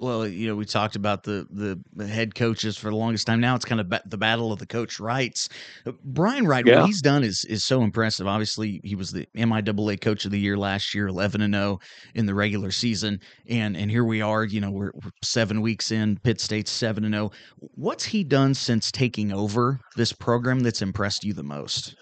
Well, 0.00 0.26
you 0.26 0.48
know, 0.48 0.56
we 0.56 0.64
talked 0.64 0.96
about 0.96 1.24
the 1.24 1.46
the 1.94 2.06
head 2.06 2.34
coaches 2.34 2.74
for 2.78 2.88
the 2.88 2.96
longest 2.96 3.26
time. 3.26 3.38
Now 3.38 3.54
it's 3.54 3.66
kind 3.66 3.82
of 3.82 3.90
ba- 3.90 4.02
the 4.06 4.16
battle 4.16 4.50
of 4.50 4.58
the 4.58 4.66
coach 4.66 4.98
Wrights. 4.98 5.50
Uh, 5.86 5.92
Brian 6.04 6.46
Wright, 6.46 6.64
Yeah. 6.66 6.80
what 6.80 6.86
he's 6.86 7.02
done 7.02 7.22
is 7.22 7.44
is 7.44 7.64
so 7.64 7.82
impressive. 7.82 8.26
Obviously, 8.26 8.80
he 8.82 8.94
was 8.94 9.12
the 9.12 9.28
MIAA 9.36 10.00
Coach 10.00 10.24
of 10.24 10.30
the 10.30 10.40
Year 10.40 10.56
last 10.56 10.94
year, 10.94 11.08
eleven 11.08 11.42
and 11.42 11.52
zero 11.52 11.80
in 12.14 12.24
the 12.24 12.34
regular 12.34 12.70
season, 12.70 13.20
and 13.46 13.76
and 13.76 13.90
here 13.90 14.04
we 14.04 14.22
are. 14.22 14.42
You 14.44 14.62
know, 14.62 14.70
we're, 14.70 14.90
we're 14.94 15.10
seven 15.22 15.60
weeks 15.60 15.90
in. 15.92 16.18
Pitt 16.22 16.40
State's 16.40 16.70
seven 16.70 17.04
and 17.04 17.12
zero. 17.12 17.30
What's 17.74 18.04
he 18.04 18.24
done 18.24 18.54
since 18.54 18.90
taking 18.90 19.32
over 19.32 19.80
this 19.96 20.14
program 20.14 20.60
that's 20.60 20.80
impressed 20.80 21.24
you 21.24 21.34
the 21.34 21.42
most? 21.42 21.94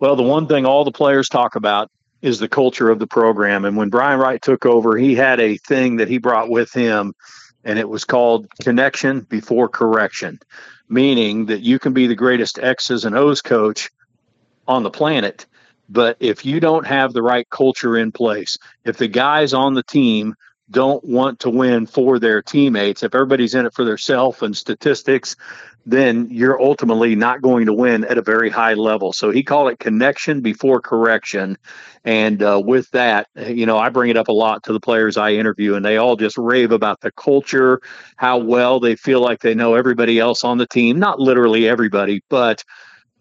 Well, 0.00 0.16
the 0.16 0.22
one 0.22 0.46
thing 0.46 0.64
all 0.64 0.82
the 0.82 0.92
players 0.92 1.28
talk 1.28 1.56
about 1.56 1.90
is 2.22 2.38
the 2.38 2.48
culture 2.48 2.90
of 2.90 2.98
the 2.98 3.06
program. 3.06 3.64
And 3.64 3.76
when 3.76 3.90
Brian 3.90 4.18
Wright 4.18 4.40
took 4.40 4.66
over, 4.66 4.96
he 4.96 5.14
had 5.14 5.40
a 5.40 5.56
thing 5.58 5.96
that 5.96 6.08
he 6.08 6.18
brought 6.18 6.50
with 6.50 6.72
him, 6.72 7.14
and 7.64 7.78
it 7.78 7.88
was 7.88 8.04
called 8.04 8.46
connection 8.60 9.20
before 9.20 9.68
correction, 9.68 10.40
meaning 10.88 11.46
that 11.46 11.60
you 11.60 11.78
can 11.78 11.92
be 11.92 12.06
the 12.06 12.14
greatest 12.14 12.58
X's 12.58 13.04
and 13.04 13.16
O's 13.16 13.42
coach 13.42 13.90
on 14.66 14.82
the 14.82 14.90
planet. 14.90 15.46
But 15.88 16.16
if 16.20 16.44
you 16.44 16.60
don't 16.60 16.86
have 16.86 17.12
the 17.12 17.22
right 17.22 17.48
culture 17.48 17.96
in 17.96 18.12
place, 18.12 18.58
if 18.84 18.98
the 18.98 19.08
guys 19.08 19.54
on 19.54 19.74
the 19.74 19.82
team 19.82 20.34
don't 20.70 21.02
want 21.04 21.40
to 21.40 21.50
win 21.50 21.86
for 21.86 22.18
their 22.18 22.42
teammates, 22.42 23.02
if 23.02 23.14
everybody's 23.14 23.54
in 23.54 23.66
it 23.66 23.74
for 23.74 23.84
their 23.84 23.98
self 23.98 24.42
and 24.42 24.56
statistics, 24.56 25.36
then 25.86 26.28
you're 26.30 26.60
ultimately 26.60 27.14
not 27.14 27.40
going 27.40 27.64
to 27.64 27.72
win 27.72 28.04
at 28.04 28.18
a 28.18 28.22
very 28.22 28.50
high 28.50 28.74
level. 28.74 29.12
So 29.12 29.30
he 29.30 29.42
called 29.42 29.72
it 29.72 29.78
connection 29.78 30.42
before 30.42 30.82
correction. 30.82 31.56
And 32.04 32.42
uh, 32.42 32.60
with 32.62 32.90
that, 32.90 33.28
you 33.34 33.64
know, 33.64 33.78
I 33.78 33.88
bring 33.88 34.10
it 34.10 34.16
up 34.16 34.28
a 34.28 34.32
lot 34.32 34.64
to 34.64 34.74
the 34.74 34.80
players 34.80 35.16
I 35.16 35.32
interview, 35.32 35.74
and 35.74 35.84
they 35.84 35.96
all 35.96 36.16
just 36.16 36.36
rave 36.36 36.72
about 36.72 37.00
the 37.00 37.10
culture, 37.12 37.80
how 38.16 38.36
well 38.36 38.80
they 38.80 38.96
feel 38.96 39.20
like 39.20 39.40
they 39.40 39.54
know 39.54 39.74
everybody 39.74 40.18
else 40.18 40.44
on 40.44 40.58
the 40.58 40.66
team. 40.66 40.98
Not 40.98 41.20
literally 41.20 41.66
everybody, 41.66 42.22
but 42.28 42.62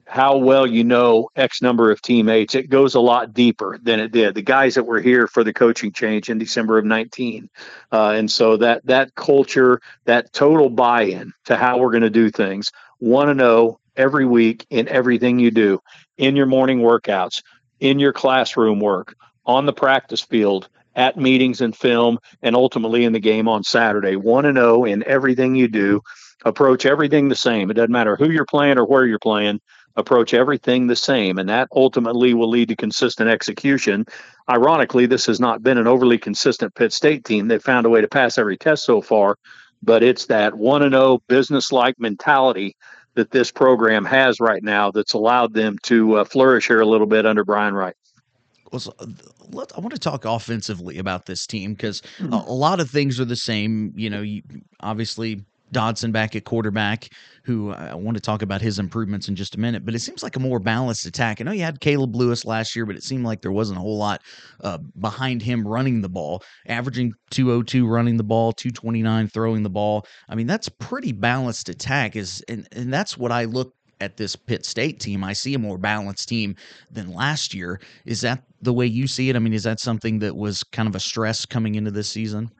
how 0.07 0.37
well 0.37 0.65
you 0.65 0.83
know 0.83 1.29
X 1.35 1.61
number 1.61 1.91
of 1.91 2.01
teammates. 2.01 2.55
It 2.55 2.69
goes 2.69 2.95
a 2.95 2.99
lot 2.99 3.33
deeper 3.33 3.77
than 3.81 3.99
it 3.99 4.11
did. 4.11 4.35
The 4.35 4.41
guys 4.41 4.75
that 4.75 4.85
were 4.85 5.01
here 5.01 5.27
for 5.27 5.43
the 5.43 5.53
coaching 5.53 5.91
change 5.91 6.29
in 6.29 6.37
December 6.37 6.77
of 6.77 6.85
19. 6.85 7.49
Uh, 7.91 8.11
and 8.11 8.31
so 8.31 8.57
that 8.57 8.85
that 8.85 9.15
culture, 9.15 9.81
that 10.05 10.31
total 10.31 10.69
buy-in 10.69 11.33
to 11.45 11.57
how 11.57 11.77
we're 11.77 11.91
going 11.91 12.03
to 12.03 12.09
do 12.09 12.29
things, 12.31 12.71
want 12.99 13.27
to 13.27 13.35
know 13.35 13.79
every 13.97 14.25
week 14.25 14.65
in 14.69 14.87
everything 14.87 15.39
you 15.39 15.51
do, 15.51 15.79
in 16.17 16.35
your 16.35 16.45
morning 16.45 16.79
workouts, 16.79 17.43
in 17.79 17.99
your 17.99 18.13
classroom 18.13 18.79
work, 18.79 19.13
on 19.45 19.65
the 19.65 19.73
practice 19.73 20.21
field, 20.21 20.69
at 20.95 21.17
meetings 21.17 21.61
and 21.61 21.75
film, 21.75 22.17
and 22.41 22.55
ultimately 22.55 23.03
in 23.03 23.13
the 23.13 23.19
game 23.19 23.47
on 23.47 23.63
Saturday. 23.63 24.15
Want 24.15 24.45
to 24.45 24.53
know 24.53 24.85
in 24.85 25.03
everything 25.03 25.55
you 25.55 25.67
do, 25.67 26.01
approach 26.45 26.85
everything 26.85 27.27
the 27.27 27.35
same. 27.35 27.69
It 27.69 27.75
doesn't 27.75 27.91
matter 27.91 28.15
who 28.15 28.31
you're 28.31 28.45
playing 28.45 28.79
or 28.79 28.85
where 28.85 29.05
you're 29.05 29.19
playing 29.19 29.59
approach 29.97 30.33
everything 30.33 30.87
the 30.87 30.95
same, 30.95 31.37
and 31.37 31.49
that 31.49 31.67
ultimately 31.71 32.33
will 32.33 32.49
lead 32.49 32.69
to 32.69 32.75
consistent 32.75 33.29
execution. 33.29 34.05
Ironically, 34.49 35.07
this 35.07 35.25
has 35.25 35.39
not 35.39 35.63
been 35.63 35.77
an 35.77 35.87
overly 35.87 36.17
consistent 36.17 36.75
Pitt 36.75 36.93
State 36.93 37.25
team. 37.25 37.47
They've 37.47 37.61
found 37.61 37.85
a 37.85 37.89
way 37.89 38.01
to 38.01 38.07
pass 38.07 38.37
every 38.37 38.57
test 38.57 38.85
so 38.85 39.01
far, 39.01 39.37
but 39.83 40.03
it's 40.03 40.27
that 40.27 40.55
one 40.55 40.83
and 40.83 40.93
zero 40.93 41.19
business 41.27 41.71
like 41.71 41.99
mentality 41.99 42.75
that 43.15 43.31
this 43.31 43.51
program 43.51 44.05
has 44.05 44.39
right 44.39 44.63
now 44.63 44.91
that's 44.91 45.13
allowed 45.13 45.53
them 45.53 45.77
to 45.81 46.17
uh, 46.17 46.23
flourish 46.23 46.67
here 46.67 46.79
a 46.79 46.85
little 46.85 47.07
bit 47.07 47.25
under 47.25 47.43
Brian 47.43 47.73
Wright. 47.73 47.95
Well, 48.71 48.79
so, 48.79 48.93
let, 49.49 49.75
I 49.75 49.79
want 49.79 49.93
to 49.93 49.99
talk 49.99 50.25
offensively 50.25 50.99
about 50.99 51.25
this 51.25 51.47
team 51.47 51.73
because 51.73 52.03
a, 52.19 52.35
a 52.35 52.53
lot 52.53 52.79
of 52.79 52.89
things 52.89 53.19
are 53.19 53.25
the 53.25 53.35
same. 53.35 53.93
You 53.95 54.09
know, 54.09 54.21
you, 54.21 54.43
obviously 54.81 55.41
Dodson 55.71 56.11
back 56.11 56.35
at 56.35 56.45
quarterback, 56.45 57.09
who 57.43 57.71
I 57.71 57.93
want 57.95 58.15
to 58.15 58.21
talk 58.21 58.41
about 58.41 58.61
his 58.61 58.79
improvements 58.79 59.27
in 59.27 59.35
just 59.35 59.55
a 59.55 59.59
minute. 59.59 59.85
But 59.85 59.95
it 59.95 59.99
seems 59.99 60.23
like 60.23 60.35
a 60.35 60.39
more 60.39 60.59
balanced 60.59 61.05
attack. 61.05 61.39
I 61.39 61.43
know 61.43 61.51
you 61.51 61.63
had 61.63 61.79
Caleb 61.79 62.15
Lewis 62.15 62.45
last 62.45 62.75
year, 62.75 62.85
but 62.85 62.95
it 62.95 63.03
seemed 63.03 63.25
like 63.25 63.41
there 63.41 63.51
wasn't 63.51 63.79
a 63.79 63.81
whole 63.81 63.97
lot 63.97 64.21
uh, 64.61 64.77
behind 64.99 65.41
him 65.41 65.67
running 65.67 66.01
the 66.01 66.09
ball, 66.09 66.43
averaging 66.67 67.13
202 67.31 67.87
running 67.87 68.17
the 68.17 68.23
ball, 68.23 68.51
229 68.53 69.27
throwing 69.27 69.63
the 69.63 69.69
ball. 69.69 70.05
I 70.29 70.35
mean, 70.35 70.47
that's 70.47 70.69
pretty 70.69 71.11
balanced 71.11 71.69
attack. 71.69 72.15
Is 72.15 72.43
and, 72.47 72.67
and 72.71 72.93
that's 72.93 73.17
what 73.17 73.31
I 73.31 73.45
look 73.45 73.73
at 73.99 74.17
this 74.17 74.35
Pitt 74.35 74.65
State 74.65 74.99
team. 74.99 75.23
I 75.23 75.33
see 75.33 75.53
a 75.53 75.59
more 75.59 75.77
balanced 75.77 76.29
team 76.29 76.55
than 76.91 77.13
last 77.13 77.53
year. 77.53 77.81
Is 78.05 78.21
that 78.21 78.43
the 78.61 78.73
way 78.73 78.85
you 78.85 79.07
see 79.07 79.29
it? 79.29 79.35
I 79.35 79.39
mean, 79.39 79.53
is 79.53 79.63
that 79.63 79.79
something 79.79 80.19
that 80.19 80.35
was 80.35 80.63
kind 80.63 80.87
of 80.87 80.95
a 80.95 80.99
stress 80.99 81.45
coming 81.45 81.75
into 81.75 81.91
this 81.91 82.09
season? 82.09 82.51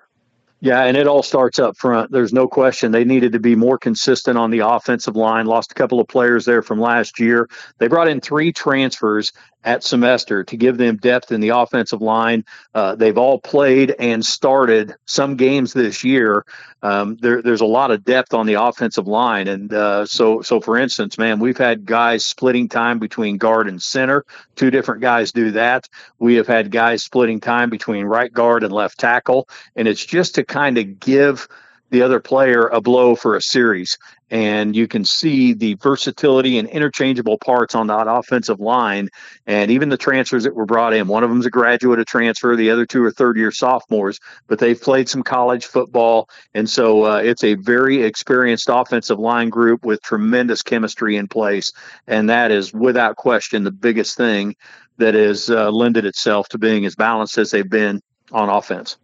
Yeah, 0.60 0.84
and 0.86 0.98
it 0.98 1.06
all 1.08 1.22
starts 1.22 1.60
up 1.60 1.78
front. 1.78 2.12
There's 2.12 2.34
no 2.34 2.48
question 2.48 2.92
they 2.92 3.06
needed 3.06 3.34
to 3.34 3.40
be 3.40 3.56
more 3.56 3.78
consistent 3.78 4.40
on 4.40 4.50
the 4.50 4.60
offensive 4.60 5.16
line. 5.16 5.46
Lost 5.46 5.72
a 5.72 5.76
couple 5.76 6.00
of 6.00 6.08
players 6.08 6.46
there 6.46 6.64
from 6.64 6.80
last 6.80 7.20
year. 7.20 7.48
They 7.78 7.88
brought 7.88 8.08
in 8.08 8.22
three 8.22 8.52
transfers 8.52 9.32
at 9.64 9.84
semester 9.84 10.44
to 10.46 10.58
give 10.58 10.78
them 10.78 10.98
depth 10.98 11.32
in 11.32 11.42
the 11.42 11.50
offensive 11.50 12.02
line. 12.02 12.46
Uh, 12.74 12.96
they've 12.96 13.18
all 13.18 13.40
played 13.40 13.94
and 14.00 14.26
started 14.26 14.96
some 15.06 15.36
games 15.36 15.74
this 15.74 16.04
year. 16.04 16.46
Um, 16.82 17.18
there, 17.18 17.42
there's 17.42 17.62
a 17.62 17.66
lot 17.66 17.92
of 17.92 18.06
depth 18.06 18.34
on 18.34 18.46
the 18.46 18.54
offensive 18.54 19.08
line, 19.08 19.48
and 19.48 19.74
uh, 19.74 20.06
so 20.06 20.42
so 20.42 20.62
for 20.62 20.78
instance, 20.78 21.18
man, 21.18 21.40
we've 21.40 21.58
had 21.58 21.86
guys 21.86 22.24
splitting 22.24 22.70
time 22.70 23.00
between 23.00 23.38
guard 23.38 23.68
and 23.68 23.82
center. 23.82 24.26
Two 24.56 24.70
different 24.72 25.02
guys 25.02 25.32
do 25.32 25.52
that. 25.52 25.88
We 26.20 26.36
have 26.36 26.48
had 26.48 26.72
guys 26.72 27.04
splitting 27.04 27.40
time 27.40 27.70
between 27.70 28.06
right 28.06 28.32
guard 28.32 28.64
and 28.64 28.72
left 28.72 29.00
tackle, 29.00 29.50
and 29.76 29.88
it's 29.88 30.06
just 30.06 30.36
to 30.36 30.44
kind 30.44 30.78
of 30.78 31.00
give 31.00 31.48
the 31.90 32.02
other 32.02 32.20
player 32.20 32.68
a 32.68 32.82
blow 32.82 33.16
for 33.16 33.36
a 33.36 33.42
series. 33.42 33.98
And 34.30 34.76
you 34.76 34.88
can 34.88 35.06
see 35.06 35.54
the 35.54 35.76
versatility 35.76 36.58
and 36.58 36.68
interchangeable 36.68 37.38
parts 37.38 37.76
on 37.76 37.88
that 37.88 38.08
offensive 38.08 38.60
line. 38.60 39.10
And 39.46 39.72
even 39.72 39.90
the 39.90 39.98
transfers 39.98 40.44
that 40.44 40.56
were 40.56 40.66
brought 40.66 40.94
in, 40.94 41.08
one 41.08 41.24
of 41.24 41.30
them's 41.30 41.46
a 41.46 41.50
graduate 41.50 42.00
of 42.00 42.06
transfer, 42.06 42.56
the 42.56 42.72
other 42.72 42.86
two 42.86 43.04
are 43.04 43.12
third 43.12 43.38
year 43.38 43.52
sophomores, 43.52 44.20
but 44.48 44.60
they've 44.60 44.80
played 44.80 45.08
some 45.08 45.24
college 45.24 45.66
football. 45.66 46.30
And 46.54 46.70
so 46.70 47.06
uh, 47.06 47.18
it's 47.18 47.44
a 47.44 47.56
very 47.56 48.04
experienced 48.04 48.68
offensive 48.70 49.20
line 49.20 49.50
group 49.50 49.86
with 49.86 50.02
tremendous 50.02 50.62
chemistry 50.62 51.16
in 51.16 51.28
place. 51.28 51.72
And 52.08 52.30
that 52.30 52.52
is 52.52 52.74
without 52.74 53.16
question 53.16 53.64
the 53.64 53.72
biggest 53.72 54.18
thing 54.18 54.56
that 54.98 55.14
has 55.14 55.50
uh, 55.50 55.72
lended 55.72 56.06
itself 56.06 56.50
to 56.50 56.58
being 56.58 56.86
as 56.86 56.96
balanced 56.96 57.38
as 57.38 57.52
they've 57.52 57.70
been 57.70 58.02
on 58.32 58.50
offense. 58.50 58.98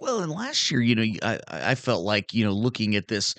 Well, 0.00 0.20
and 0.20 0.32
last 0.32 0.70
year, 0.70 0.80
you 0.80 0.94
know, 0.94 1.04
I, 1.22 1.38
I 1.48 1.74
felt 1.74 2.04
like, 2.04 2.34
you 2.34 2.44
know, 2.44 2.52
looking 2.52 2.96
at 2.96 3.08
this 3.08 3.34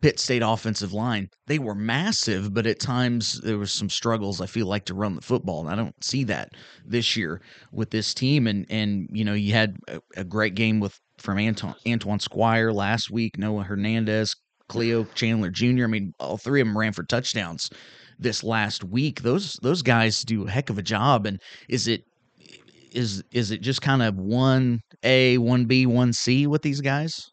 Pitt 0.00 0.20
State 0.20 0.42
offensive 0.44 0.92
line. 0.92 1.28
They 1.46 1.58
were 1.58 1.74
massive, 1.74 2.54
but 2.54 2.66
at 2.66 2.78
times 2.78 3.40
there 3.40 3.58
was 3.58 3.72
some 3.72 3.88
struggles. 3.88 4.40
I 4.40 4.46
feel 4.46 4.66
like 4.66 4.84
to 4.86 4.94
run 4.94 5.14
the 5.14 5.20
football, 5.20 5.60
and 5.60 5.68
I 5.70 5.74
don't 5.76 5.94
see 6.04 6.24
that 6.24 6.50
this 6.84 7.16
year 7.16 7.40
with 7.72 7.90
this 7.90 8.14
team. 8.14 8.46
And 8.46 8.66
and 8.70 9.08
you 9.12 9.24
know 9.24 9.34
you 9.34 9.52
had 9.52 9.76
a, 9.88 10.00
a 10.16 10.24
great 10.24 10.54
game 10.54 10.80
with 10.80 10.98
from 11.18 11.38
Anton 11.38 11.74
Antoine 11.86 12.20
Squire 12.20 12.72
last 12.72 13.10
week, 13.10 13.38
Noah 13.38 13.64
Hernandez, 13.64 14.34
Cleo 14.68 15.04
Chandler 15.14 15.50
Jr. 15.50 15.84
I 15.84 15.88
mean, 15.88 16.12
all 16.20 16.36
three 16.36 16.60
of 16.60 16.66
them 16.66 16.78
ran 16.78 16.92
for 16.92 17.02
touchdowns 17.02 17.70
this 18.18 18.44
last 18.44 18.84
week. 18.84 19.22
Those 19.22 19.58
those 19.62 19.82
guys 19.82 20.22
do 20.22 20.46
a 20.46 20.50
heck 20.50 20.70
of 20.70 20.78
a 20.78 20.82
job. 20.82 21.26
And 21.26 21.40
is 21.68 21.88
it 21.88 22.02
is 22.92 23.22
is 23.32 23.50
it 23.50 23.60
just 23.60 23.82
kind 23.82 24.02
of 24.02 24.16
one 24.16 24.80
A, 25.02 25.38
one 25.38 25.64
B, 25.64 25.86
one 25.86 26.12
C 26.12 26.46
with 26.46 26.62
these 26.62 26.80
guys? 26.80 27.30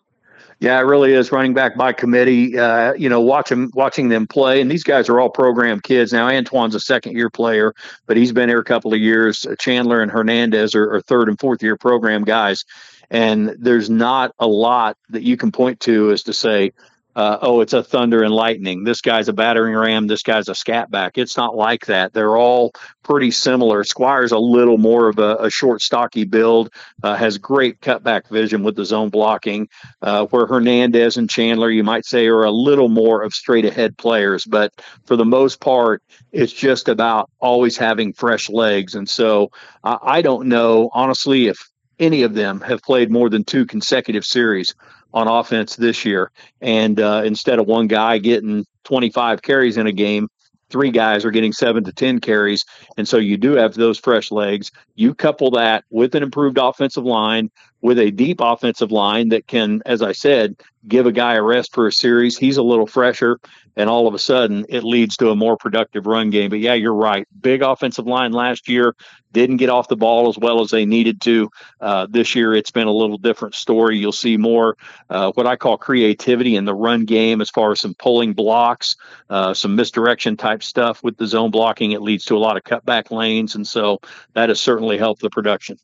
Yeah, 0.59 0.79
it 0.79 0.83
really 0.83 1.13
is 1.13 1.31
running 1.31 1.53
back 1.53 1.75
by 1.75 1.91
committee. 1.91 2.57
Uh, 2.57 2.93
you 2.93 3.09
know, 3.09 3.19
watching 3.19 3.69
watching 3.73 4.09
them 4.09 4.25
play, 4.25 4.61
and 4.61 4.71
these 4.71 4.83
guys 4.83 5.09
are 5.09 5.19
all 5.19 5.29
program 5.29 5.81
kids. 5.81 6.13
Now, 6.13 6.29
Antoine's 6.29 6.75
a 6.75 6.79
second 6.79 7.15
year 7.15 7.29
player, 7.29 7.73
but 8.07 8.15
he's 8.15 8.31
been 8.31 8.47
here 8.47 8.59
a 8.59 8.63
couple 8.63 8.93
of 8.93 8.99
years. 8.99 9.45
Chandler 9.59 10.01
and 10.01 10.09
Hernandez 10.09 10.73
are, 10.73 10.93
are 10.93 11.01
third 11.01 11.27
and 11.27 11.39
fourth 11.39 11.61
year 11.61 11.75
program 11.75 12.23
guys, 12.23 12.63
and 13.11 13.55
there's 13.59 13.89
not 13.89 14.33
a 14.39 14.47
lot 14.47 14.97
that 15.09 15.23
you 15.23 15.35
can 15.35 15.51
point 15.51 15.81
to 15.81 16.11
as 16.11 16.23
to 16.23 16.33
say, 16.33 16.71
uh, 17.15 17.37
oh, 17.41 17.61
it's 17.61 17.73
a 17.73 17.83
thunder 17.83 18.23
and 18.23 18.33
lightning. 18.33 18.83
This 18.83 19.01
guy's 19.01 19.29
a 19.29 19.33
battering 19.33 19.75
ram. 19.75 20.07
This 20.07 20.23
guy's 20.23 20.49
a 20.49 20.55
scat 20.55 20.91
back. 20.91 21.17
It's 21.17 21.37
not 21.37 21.55
like 21.55 21.85
that. 21.85 22.13
They're 22.13 22.35
all 22.37 22.73
pretty 23.03 23.31
similar. 23.31 23.83
Squire's 23.83 24.31
a 24.31 24.37
little 24.37 24.77
more 24.77 25.07
of 25.07 25.19
a, 25.19 25.35
a 25.37 25.49
short, 25.49 25.81
stocky 25.81 26.25
build, 26.25 26.71
uh, 27.03 27.15
has 27.15 27.37
great 27.37 27.79
cutback 27.79 28.27
vision 28.29 28.63
with 28.63 28.75
the 28.75 28.83
zone 28.83 29.09
blocking, 29.09 29.69
uh, 30.01 30.25
where 30.25 30.45
Hernandez 30.45 31.17
and 31.17 31.29
Chandler, 31.29 31.69
you 31.69 31.83
might 31.83 32.05
say, 32.05 32.27
are 32.27 32.43
a 32.43 32.51
little 32.51 32.89
more 32.89 33.21
of 33.23 33.33
straight 33.33 33.65
ahead 33.65 33.97
players. 33.97 34.43
But 34.43 34.73
for 35.05 35.15
the 35.15 35.25
most 35.25 35.61
part, 35.61 36.03
it's 36.31 36.53
just 36.53 36.89
about 36.89 37.29
always 37.39 37.77
having 37.77 38.11
fresh 38.13 38.49
legs. 38.49 38.95
And 38.95 39.07
so 39.07 39.51
I 39.83 40.21
don't 40.21 40.47
know, 40.47 40.89
honestly, 40.93 41.47
if 41.47 41.57
any 41.99 42.23
of 42.23 42.33
them 42.33 42.59
have 42.61 42.81
played 42.81 43.11
more 43.11 43.29
than 43.29 43.43
two 43.43 43.65
consecutive 43.65 44.25
series 44.25 44.73
on 45.15 45.27
offense 45.27 45.77
this 45.77 46.05
year. 46.05 46.29
And 46.61 46.99
uh, 46.99 47.23
instead 47.25 47.57
of 47.57 47.65
one 47.65 47.87
guy 47.87 48.19
getting 48.19 48.65
25 48.83 49.41
carries 49.41 49.77
in 49.77 49.87
a 49.87 49.91
game, 49.93 50.27
three 50.69 50.91
guys 50.91 51.23
are 51.23 51.31
getting 51.31 51.53
seven 51.53 51.83
to 51.85 51.93
10 51.93 52.19
carries. 52.19 52.65
And 52.97 53.07
so 53.07 53.17
you 53.17 53.37
do 53.37 53.53
have 53.53 53.73
those 53.73 53.97
fresh 53.97 54.29
legs. 54.29 54.71
You 54.95 55.15
couple 55.15 55.51
that 55.51 55.85
with 55.89 56.15
an 56.15 56.23
improved 56.23 56.57
offensive 56.57 57.05
line, 57.05 57.49
with 57.85 57.99
a 57.99 58.09
deep 58.09 58.39
offensive 58.41 58.91
line 58.91 59.29
that 59.29 59.45
can, 59.45 59.79
as 59.85 60.01
I 60.01 60.11
said, 60.11 60.55
give 60.87 61.05
a 61.05 61.11
guy 61.11 61.35
a 61.35 61.43
rest 61.43 61.71
for 61.71 61.85
a 61.85 61.91
series. 61.91 62.35
He's 62.35 62.57
a 62.57 62.63
little 62.63 62.87
fresher, 62.87 63.39
and 63.75 63.91
all 63.91 64.07
of 64.07 64.15
a 64.15 64.19
sudden 64.19 64.65
it 64.69 64.83
leads 64.83 65.15
to 65.17 65.29
a 65.29 65.35
more 65.35 65.55
productive 65.55 66.07
run 66.07 66.31
game. 66.31 66.49
But 66.49 66.61
yeah, 66.61 66.73
you're 66.73 66.95
right. 66.95 67.27
Big 67.39 67.61
offensive 67.61 68.07
line 68.07 68.31
last 68.31 68.67
year 68.67 68.95
didn't 69.33 69.57
get 69.57 69.69
off 69.69 69.87
the 69.87 69.95
ball 69.95 70.29
as 70.29 70.35
well 70.35 70.61
as 70.61 70.71
they 70.71 70.83
needed 70.83 71.21
to. 71.21 71.51
Uh, 71.79 72.07
this 72.09 72.33
year 72.33 72.55
it's 72.55 72.71
been 72.71 72.87
a 72.87 72.91
little 72.91 73.19
different 73.19 73.53
story. 73.53 73.99
You'll 73.99 74.11
see 74.11 74.35
more 74.35 74.77
uh, 75.11 75.31
what 75.33 75.45
I 75.45 75.55
call 75.55 75.77
creativity 75.77 76.55
in 76.55 76.65
the 76.65 76.73
run 76.73 77.05
game 77.05 77.39
as 77.39 77.51
far 77.51 77.71
as 77.71 77.81
some 77.81 77.93
pulling 77.93 78.33
blocks, 78.33 78.95
uh, 79.29 79.53
some 79.53 79.75
misdirection 79.75 80.37
type 80.37 80.63
stuff 80.63 81.03
with 81.03 81.17
the 81.17 81.27
zone 81.27 81.51
blocking. 81.51 81.91
It 81.91 82.01
leads 82.01 82.25
to 82.25 82.35
a 82.35 82.39
lot 82.39 82.57
of 82.57 82.63
cutback 82.63 83.11
lanes, 83.11 83.53
and 83.53 83.67
so 83.67 83.99
that 84.33 84.49
has 84.49 84.59
certainly 84.59 84.97
helped 84.97 85.21
the 85.21 85.29
production 85.29 85.77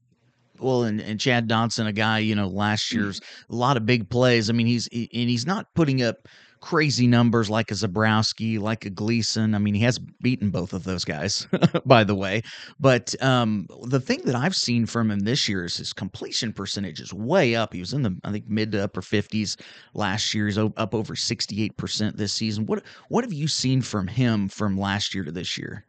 well, 0.62 0.84
and, 0.84 1.02
and 1.02 1.20
Chad 1.20 1.48
Dodson, 1.48 1.88
a 1.88 1.94
guy, 1.94 2.20
you 2.20 2.36
know, 2.36 2.48
last 2.48 2.92
mm. 2.92 2.96
year's 2.96 3.22
a 3.50 3.56
lot 3.56 3.78
of 3.78 3.86
big 3.86 4.10
plays. 4.10 4.50
I 4.50 4.54
mean, 4.54 4.68
he's 4.68 4.88
and 4.88 5.10
he's 5.12 5.46
not 5.46 5.68
putting 5.76 6.02
up 6.02 6.28
crazy 6.62 7.08
numbers 7.08 7.50
like 7.50 7.72
a 7.72 7.74
Zabrowski, 7.74 8.60
like 8.60 8.86
a 8.86 8.90
Gleason. 8.90 9.56
I 9.56 9.58
mean, 9.58 9.74
he 9.74 9.82
has 9.82 10.00
beaten 10.00 10.52
both 10.52 10.74
of 10.74 10.84
those 10.84 11.04
guys, 11.04 11.48
by 11.86 12.04
the 12.04 12.16
way. 12.16 12.44
But 12.80 13.22
um, 13.22 13.68
the 13.84 14.00
thing 14.00 14.22
that 14.26 14.36
I've 14.36 14.56
seen 14.56 14.86
from 14.86 15.12
him 15.12 15.20
this 15.20 15.50
year 15.50 15.66
is 15.66 15.78
his 15.78 15.92
completion 15.92 16.54
percentage 16.54 17.02
is 17.02 17.14
way 17.14 17.56
up. 17.56 17.74
He 17.74 17.80
was 17.80 17.94
in 17.94 18.04
the 18.04 18.16
I 18.24 18.32
think 18.32 18.48
mid 18.48 18.72
to 18.72 18.84
upper 18.84 19.02
fifties 19.02 19.58
last 19.94 20.34
year. 20.34 20.46
He's 20.46 20.58
up 20.58 20.96
over 20.96 21.16
sixty 21.16 21.64
eight 21.64 21.76
percent 21.76 22.16
this 22.16 22.34
season. 22.34 22.66
What 22.66 22.84
what 23.10 23.24
have 23.24 23.34
you 23.34 23.48
seen 23.48 23.82
from 23.82 24.08
him 24.08 24.48
from 24.48 24.80
last 24.80 25.14
year 25.14 25.24
to 25.24 25.32
this 25.32 25.58
year? 25.58 25.86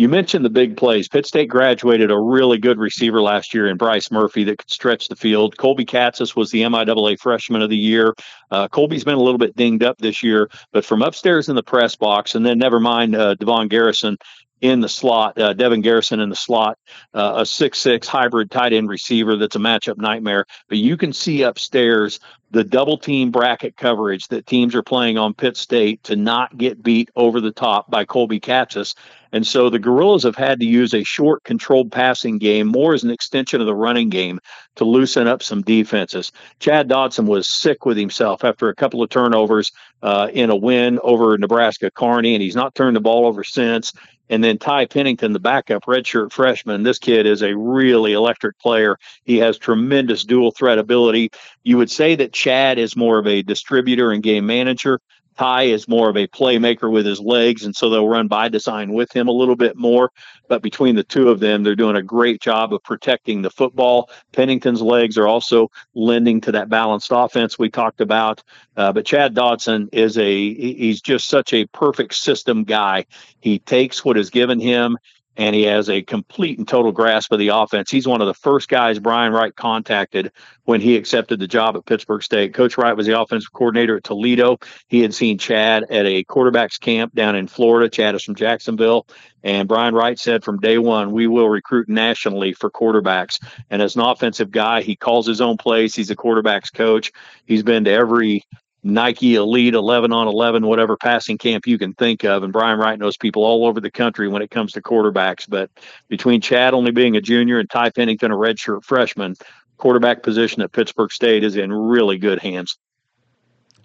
You 0.00 0.08
mentioned 0.08 0.46
the 0.46 0.48
big 0.48 0.78
plays. 0.78 1.08
Pitt 1.08 1.26
State 1.26 1.50
graduated 1.50 2.10
a 2.10 2.18
really 2.18 2.56
good 2.56 2.78
receiver 2.78 3.20
last 3.20 3.52
year 3.52 3.66
in 3.66 3.76
Bryce 3.76 4.10
Murphy 4.10 4.44
that 4.44 4.56
could 4.56 4.70
stretch 4.70 5.08
the 5.08 5.14
field. 5.14 5.58
Colby 5.58 5.84
Katzis 5.84 6.34
was 6.34 6.50
the 6.50 6.62
MIAA 6.62 7.18
Freshman 7.18 7.60
of 7.60 7.68
the 7.68 7.76
Year. 7.76 8.14
Uh, 8.50 8.66
Colby's 8.66 9.04
been 9.04 9.18
a 9.18 9.22
little 9.22 9.36
bit 9.36 9.54
dinged 9.56 9.82
up 9.82 9.98
this 9.98 10.22
year, 10.22 10.48
but 10.72 10.86
from 10.86 11.02
upstairs 11.02 11.50
in 11.50 11.54
the 11.54 11.62
press 11.62 11.96
box, 11.96 12.34
and 12.34 12.46
then 12.46 12.56
never 12.56 12.80
mind 12.80 13.14
uh, 13.14 13.34
Devon 13.34 13.68
Garrison 13.68 14.16
in 14.62 14.80
the 14.80 14.88
slot, 14.88 15.38
uh, 15.38 15.52
Devin 15.52 15.82
Garrison 15.82 16.20
in 16.20 16.30
the 16.30 16.36
slot, 16.36 16.78
uh, 17.12 17.34
a 17.36 17.44
six-six 17.44 18.08
hybrid 18.08 18.50
tight 18.50 18.72
end 18.72 18.88
receiver 18.88 19.36
that's 19.36 19.56
a 19.56 19.58
matchup 19.58 19.98
nightmare. 19.98 20.46
But 20.70 20.78
you 20.78 20.96
can 20.96 21.12
see 21.12 21.42
upstairs 21.42 22.20
the 22.50 22.64
double 22.64 22.98
team 22.98 23.30
bracket 23.30 23.76
coverage 23.76 24.26
that 24.28 24.46
teams 24.46 24.74
are 24.74 24.82
playing 24.82 25.18
on 25.18 25.34
Pitt 25.34 25.56
State 25.56 26.02
to 26.04 26.16
not 26.16 26.56
get 26.56 26.82
beat 26.82 27.10
over 27.14 27.40
the 27.40 27.52
top 27.52 27.90
by 27.90 28.04
Colby 28.04 28.40
Katzis. 28.40 28.94
And 29.32 29.46
so 29.46 29.70
the 29.70 29.78
Gorillas 29.78 30.24
have 30.24 30.34
had 30.34 30.58
to 30.58 30.66
use 30.66 30.92
a 30.92 31.04
short, 31.04 31.44
controlled 31.44 31.92
passing 31.92 32.38
game 32.38 32.66
more 32.66 32.94
as 32.94 33.04
an 33.04 33.10
extension 33.10 33.60
of 33.60 33.66
the 33.68 33.74
running 33.74 34.08
game 34.08 34.40
to 34.76 34.84
loosen 34.84 35.28
up 35.28 35.42
some 35.42 35.62
defenses. 35.62 36.32
Chad 36.58 36.88
Dodson 36.88 37.26
was 37.26 37.48
sick 37.48 37.86
with 37.86 37.96
himself 37.96 38.42
after 38.44 38.68
a 38.68 38.74
couple 38.74 39.02
of 39.02 39.10
turnovers 39.10 39.70
uh, 40.02 40.28
in 40.32 40.50
a 40.50 40.56
win 40.56 40.98
over 41.04 41.38
Nebraska 41.38 41.90
Kearney, 41.92 42.34
and 42.34 42.42
he's 42.42 42.56
not 42.56 42.74
turned 42.74 42.96
the 42.96 43.00
ball 43.00 43.26
over 43.26 43.44
since. 43.44 43.92
And 44.30 44.44
then 44.44 44.58
Ty 44.58 44.86
Pennington, 44.86 45.32
the 45.32 45.40
backup 45.40 45.84
redshirt 45.86 46.32
freshman. 46.32 46.84
This 46.84 47.00
kid 47.00 47.26
is 47.26 47.42
a 47.42 47.56
really 47.56 48.12
electric 48.12 48.58
player. 48.60 48.96
He 49.24 49.38
has 49.38 49.58
tremendous 49.58 50.24
dual 50.24 50.52
threat 50.52 50.78
ability. 50.78 51.30
You 51.62 51.76
would 51.76 51.90
say 51.90 52.14
that 52.16 52.32
Chad 52.32 52.78
is 52.78 52.96
more 52.96 53.18
of 53.18 53.26
a 53.26 53.42
distributor 53.42 54.12
and 54.12 54.22
game 54.22 54.46
manager. 54.46 55.00
Ty 55.40 55.62
is 55.64 55.88
more 55.88 56.10
of 56.10 56.18
a 56.18 56.26
playmaker 56.26 56.90
with 56.90 57.06
his 57.06 57.18
legs, 57.18 57.64
and 57.64 57.74
so 57.74 57.88
they'll 57.88 58.06
run 58.06 58.28
by 58.28 58.48
design 58.48 58.92
with 58.92 59.10
him 59.10 59.26
a 59.26 59.32
little 59.32 59.56
bit 59.56 59.74
more. 59.74 60.10
But 60.48 60.60
between 60.60 60.96
the 60.96 61.02
two 61.02 61.30
of 61.30 61.40
them, 61.40 61.62
they're 61.62 61.74
doing 61.74 61.96
a 61.96 62.02
great 62.02 62.42
job 62.42 62.74
of 62.74 62.82
protecting 62.82 63.40
the 63.40 63.48
football. 63.48 64.10
Pennington's 64.32 64.82
legs 64.82 65.16
are 65.16 65.26
also 65.26 65.70
lending 65.94 66.42
to 66.42 66.52
that 66.52 66.68
balanced 66.68 67.10
offense 67.10 67.58
we 67.58 67.70
talked 67.70 68.02
about. 68.02 68.42
Uh, 68.76 68.92
but 68.92 69.06
Chad 69.06 69.34
Dodson 69.34 69.88
is 69.92 70.18
a 70.18 70.54
he's 70.54 71.00
just 71.00 71.28
such 71.28 71.54
a 71.54 71.64
perfect 71.68 72.14
system 72.14 72.64
guy. 72.64 73.06
He 73.40 73.60
takes 73.60 74.04
what 74.04 74.18
is 74.18 74.28
given 74.28 74.60
him 74.60 74.98
and 75.36 75.54
he 75.54 75.62
has 75.62 75.88
a 75.88 76.02
complete 76.02 76.58
and 76.58 76.66
total 76.66 76.92
grasp 76.92 77.32
of 77.32 77.38
the 77.38 77.48
offense. 77.48 77.90
He's 77.90 78.06
one 78.06 78.20
of 78.20 78.26
the 78.26 78.34
first 78.34 78.68
guys 78.68 78.98
Brian 78.98 79.32
Wright 79.32 79.54
contacted 79.54 80.32
when 80.64 80.80
he 80.80 80.96
accepted 80.96 81.38
the 81.38 81.46
job 81.46 81.76
at 81.76 81.86
Pittsburg 81.86 82.22
State. 82.22 82.52
Coach 82.52 82.76
Wright 82.76 82.96
was 82.96 83.06
the 83.06 83.18
offensive 83.18 83.52
coordinator 83.52 83.96
at 83.96 84.04
Toledo. 84.04 84.58
He 84.88 85.00
had 85.00 85.14
seen 85.14 85.38
Chad 85.38 85.84
at 85.90 86.06
a 86.06 86.24
quarterbacks 86.24 86.78
camp 86.78 87.14
down 87.14 87.36
in 87.36 87.46
Florida. 87.46 87.88
Chad 87.88 88.14
is 88.14 88.24
from 88.24 88.34
Jacksonville. 88.34 89.06
And 89.42 89.68
Brian 89.68 89.94
Wright 89.94 90.18
said 90.18 90.44
from 90.44 90.58
day 90.58 90.78
one, 90.78 91.12
we 91.12 91.26
will 91.26 91.48
recruit 91.48 91.88
nationally 91.88 92.52
for 92.52 92.70
quarterbacks. 92.70 93.38
And 93.70 93.80
as 93.80 93.96
an 93.96 94.02
offensive 94.02 94.50
guy, 94.50 94.82
he 94.82 94.96
calls 94.96 95.26
his 95.26 95.40
own 95.40 95.56
plays. 95.56 95.94
He's 95.94 96.10
a 96.10 96.16
quarterbacks 96.16 96.72
coach. 96.72 97.12
He's 97.46 97.62
been 97.62 97.84
to 97.84 97.90
every 97.90 98.44
Nike 98.82 99.34
Elite 99.34 99.74
11 99.74 100.12
on 100.12 100.26
11, 100.26 100.66
whatever 100.66 100.96
passing 100.96 101.36
camp 101.38 101.66
you 101.66 101.78
can 101.78 101.92
think 101.92 102.24
of. 102.24 102.42
And 102.42 102.52
Brian 102.52 102.78
Wright 102.78 102.98
knows 102.98 103.16
people 103.16 103.44
all 103.44 103.66
over 103.66 103.80
the 103.80 103.90
country 103.90 104.28
when 104.28 104.42
it 104.42 104.50
comes 104.50 104.72
to 104.72 104.82
quarterbacks. 104.82 105.46
But 105.48 105.70
between 106.08 106.40
Chad 106.40 106.72
only 106.72 106.90
being 106.90 107.16
a 107.16 107.20
junior 107.20 107.58
and 107.58 107.68
Ty 107.68 107.90
Pennington, 107.90 108.30
a 108.30 108.36
redshirt 108.36 108.84
freshman, 108.84 109.36
quarterback 109.76 110.22
position 110.22 110.62
at 110.62 110.72
Pittsburg 110.72 111.12
State 111.12 111.44
is 111.44 111.56
in 111.56 111.72
really 111.72 112.18
good 112.18 112.38
hands. 112.40 112.78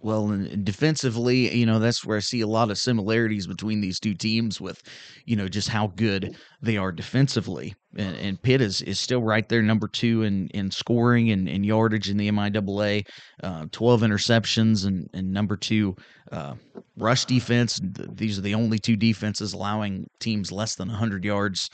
Well, 0.06 0.30
and 0.30 0.64
defensively, 0.64 1.52
you 1.57 1.65
know, 1.65 1.80
that's 1.80 2.06
where 2.06 2.18
I 2.18 2.19
see 2.19 2.41
a 2.41 2.48
lot 2.48 2.69
of 2.69 2.77
similarities 2.77 3.48
between 3.48 3.82
these 3.82 3.99
two 3.99 4.14
teams 4.14 4.61
with, 4.61 4.84
you 5.26 5.36
know, 5.36 5.48
just 5.48 5.68
how 5.68 5.88
good 5.95 6.38
they 6.61 6.77
are 6.77 6.91
defensively. 6.91 7.73
And, 7.98 8.15
and 8.18 8.40
Pitt 8.40 8.61
is, 8.61 8.84
is 8.84 8.99
still 8.99 9.23
right 9.23 9.49
there, 9.49 9.64
number 9.64 9.88
two 9.88 10.22
in, 10.22 10.48
in 10.49 10.69
scoring 10.69 11.32
and, 11.32 11.49
and 11.49 11.65
yardage 11.65 12.07
in 12.07 12.18
the 12.18 12.30
MIAA, 12.30 13.07
uh, 13.41 13.65
12 13.72 14.02
interceptions, 14.02 14.86
and, 14.86 15.10
and 15.15 15.34
number 15.34 15.57
two 15.57 15.95
uh, 16.32 16.53
rush 16.98 17.26
defense. 17.26 17.82
These 17.84 18.38
are 18.38 18.44
the 18.44 18.53
only 18.53 18.77
two 18.77 18.98
defenses 18.98 19.53
allowing 19.53 20.06
teams 20.19 20.52
less 20.52 20.76
than 20.76 20.88
100 20.88 21.26
yards 21.26 21.68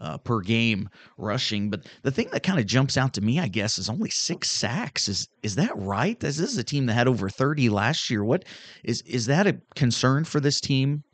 uh, 0.00 0.18
per 0.18 0.40
game 0.40 0.88
rushing. 1.16 1.70
But 1.70 1.86
the 2.02 2.10
thing 2.10 2.28
that 2.32 2.42
kind 2.42 2.58
of 2.58 2.66
jumps 2.66 2.96
out 2.96 3.14
to 3.14 3.20
me, 3.20 3.40
I 3.40 3.48
guess, 3.48 3.78
is 3.78 3.88
only 3.88 4.10
six 4.10 4.50
sacks. 4.50 5.08
Is 5.08 5.28
is 5.42 5.56
that 5.56 5.76
right? 5.76 6.18
This 6.18 6.38
is 6.38 6.58
a 6.58 6.64
team 6.64 6.86
that 6.86 6.94
had 6.94 7.08
over 7.08 7.28
thirty 7.28 7.68
last 7.68 8.10
year. 8.10 8.24
What 8.24 8.44
is 8.84 9.02
is 9.02 9.26
that 9.26 9.46
a 9.46 9.58
concern 9.74 10.24
for 10.24 10.40
this 10.40 10.60
team? 10.60 11.04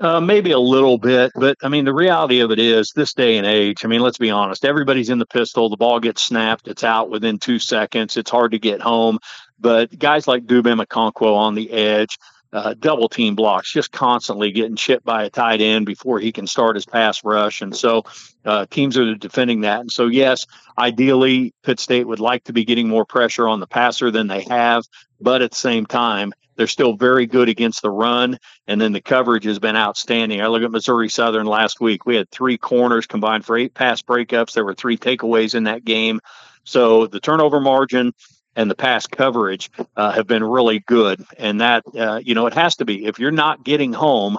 Uh, 0.00 0.20
maybe 0.20 0.52
a 0.52 0.58
little 0.60 0.96
bit, 0.96 1.32
but 1.34 1.56
I 1.64 1.68
mean, 1.68 1.84
the 1.84 1.92
reality 1.92 2.38
of 2.38 2.52
it 2.52 2.60
is 2.60 2.92
this 2.94 3.12
day 3.12 3.36
and 3.36 3.44
age, 3.44 3.84
I 3.84 3.88
mean, 3.88 4.00
let's 4.00 4.16
be 4.16 4.30
honest, 4.30 4.64
everybody's 4.64 5.10
in 5.10 5.18
the 5.18 5.26
pistol. 5.26 5.68
The 5.68 5.76
ball 5.76 5.98
gets 5.98 6.22
snapped, 6.22 6.68
it's 6.68 6.84
out 6.84 7.10
within 7.10 7.36
two 7.36 7.58
seconds. 7.58 8.16
It's 8.16 8.30
hard 8.30 8.52
to 8.52 8.60
get 8.60 8.80
home. 8.80 9.18
But 9.58 9.98
guys 9.98 10.28
like 10.28 10.46
Dubem 10.46 10.80
Okonkwo 10.80 11.34
on 11.34 11.56
the 11.56 11.72
edge, 11.72 12.16
uh, 12.52 12.74
double 12.78 13.08
team 13.08 13.34
blocks, 13.34 13.72
just 13.72 13.92
constantly 13.92 14.50
getting 14.52 14.76
chipped 14.76 15.04
by 15.04 15.24
a 15.24 15.30
tight 15.30 15.60
end 15.60 15.86
before 15.86 16.18
he 16.18 16.32
can 16.32 16.46
start 16.46 16.76
his 16.76 16.86
pass 16.86 17.22
rush. 17.24 17.60
And 17.60 17.76
so 17.76 18.04
uh, 18.44 18.66
teams 18.70 18.96
are 18.96 19.14
defending 19.14 19.62
that. 19.62 19.80
And 19.80 19.90
so, 19.90 20.06
yes, 20.06 20.46
ideally, 20.78 21.52
Pitt 21.62 21.80
State 21.80 22.06
would 22.06 22.20
like 22.20 22.44
to 22.44 22.52
be 22.52 22.64
getting 22.64 22.88
more 22.88 23.04
pressure 23.04 23.48
on 23.48 23.60
the 23.60 23.66
passer 23.66 24.10
than 24.10 24.28
they 24.28 24.42
have. 24.42 24.84
But 25.20 25.42
at 25.42 25.50
the 25.50 25.56
same 25.56 25.84
time, 25.84 26.32
they're 26.56 26.66
still 26.66 26.96
very 26.96 27.26
good 27.26 27.48
against 27.48 27.82
the 27.82 27.90
run. 27.90 28.38
And 28.66 28.80
then 28.80 28.92
the 28.92 29.00
coverage 29.00 29.44
has 29.44 29.58
been 29.58 29.76
outstanding. 29.76 30.40
I 30.40 30.48
look 30.48 30.62
at 30.62 30.70
Missouri 30.70 31.08
Southern 31.08 31.46
last 31.46 31.80
week. 31.80 32.04
We 32.04 32.16
had 32.16 32.30
three 32.30 32.58
corners 32.58 33.06
combined 33.06 33.44
for 33.44 33.56
eight 33.56 33.74
pass 33.74 34.02
breakups. 34.02 34.52
There 34.52 34.64
were 34.64 34.74
three 34.74 34.96
takeaways 34.96 35.54
in 35.54 35.64
that 35.64 35.84
game. 35.84 36.20
So 36.64 37.06
the 37.06 37.20
turnover 37.20 37.60
margin 37.60 38.12
and 38.56 38.70
the 38.70 38.74
pass 38.74 39.06
coverage 39.06 39.70
uh, 39.96 40.12
have 40.12 40.26
been 40.26 40.42
really 40.42 40.80
good. 40.80 41.24
And 41.38 41.60
that, 41.60 41.84
uh, 41.96 42.20
you 42.22 42.34
know, 42.34 42.46
it 42.46 42.54
has 42.54 42.76
to 42.76 42.84
be. 42.84 43.06
If 43.06 43.18
you're 43.18 43.30
not 43.30 43.64
getting 43.64 43.92
home, 43.92 44.38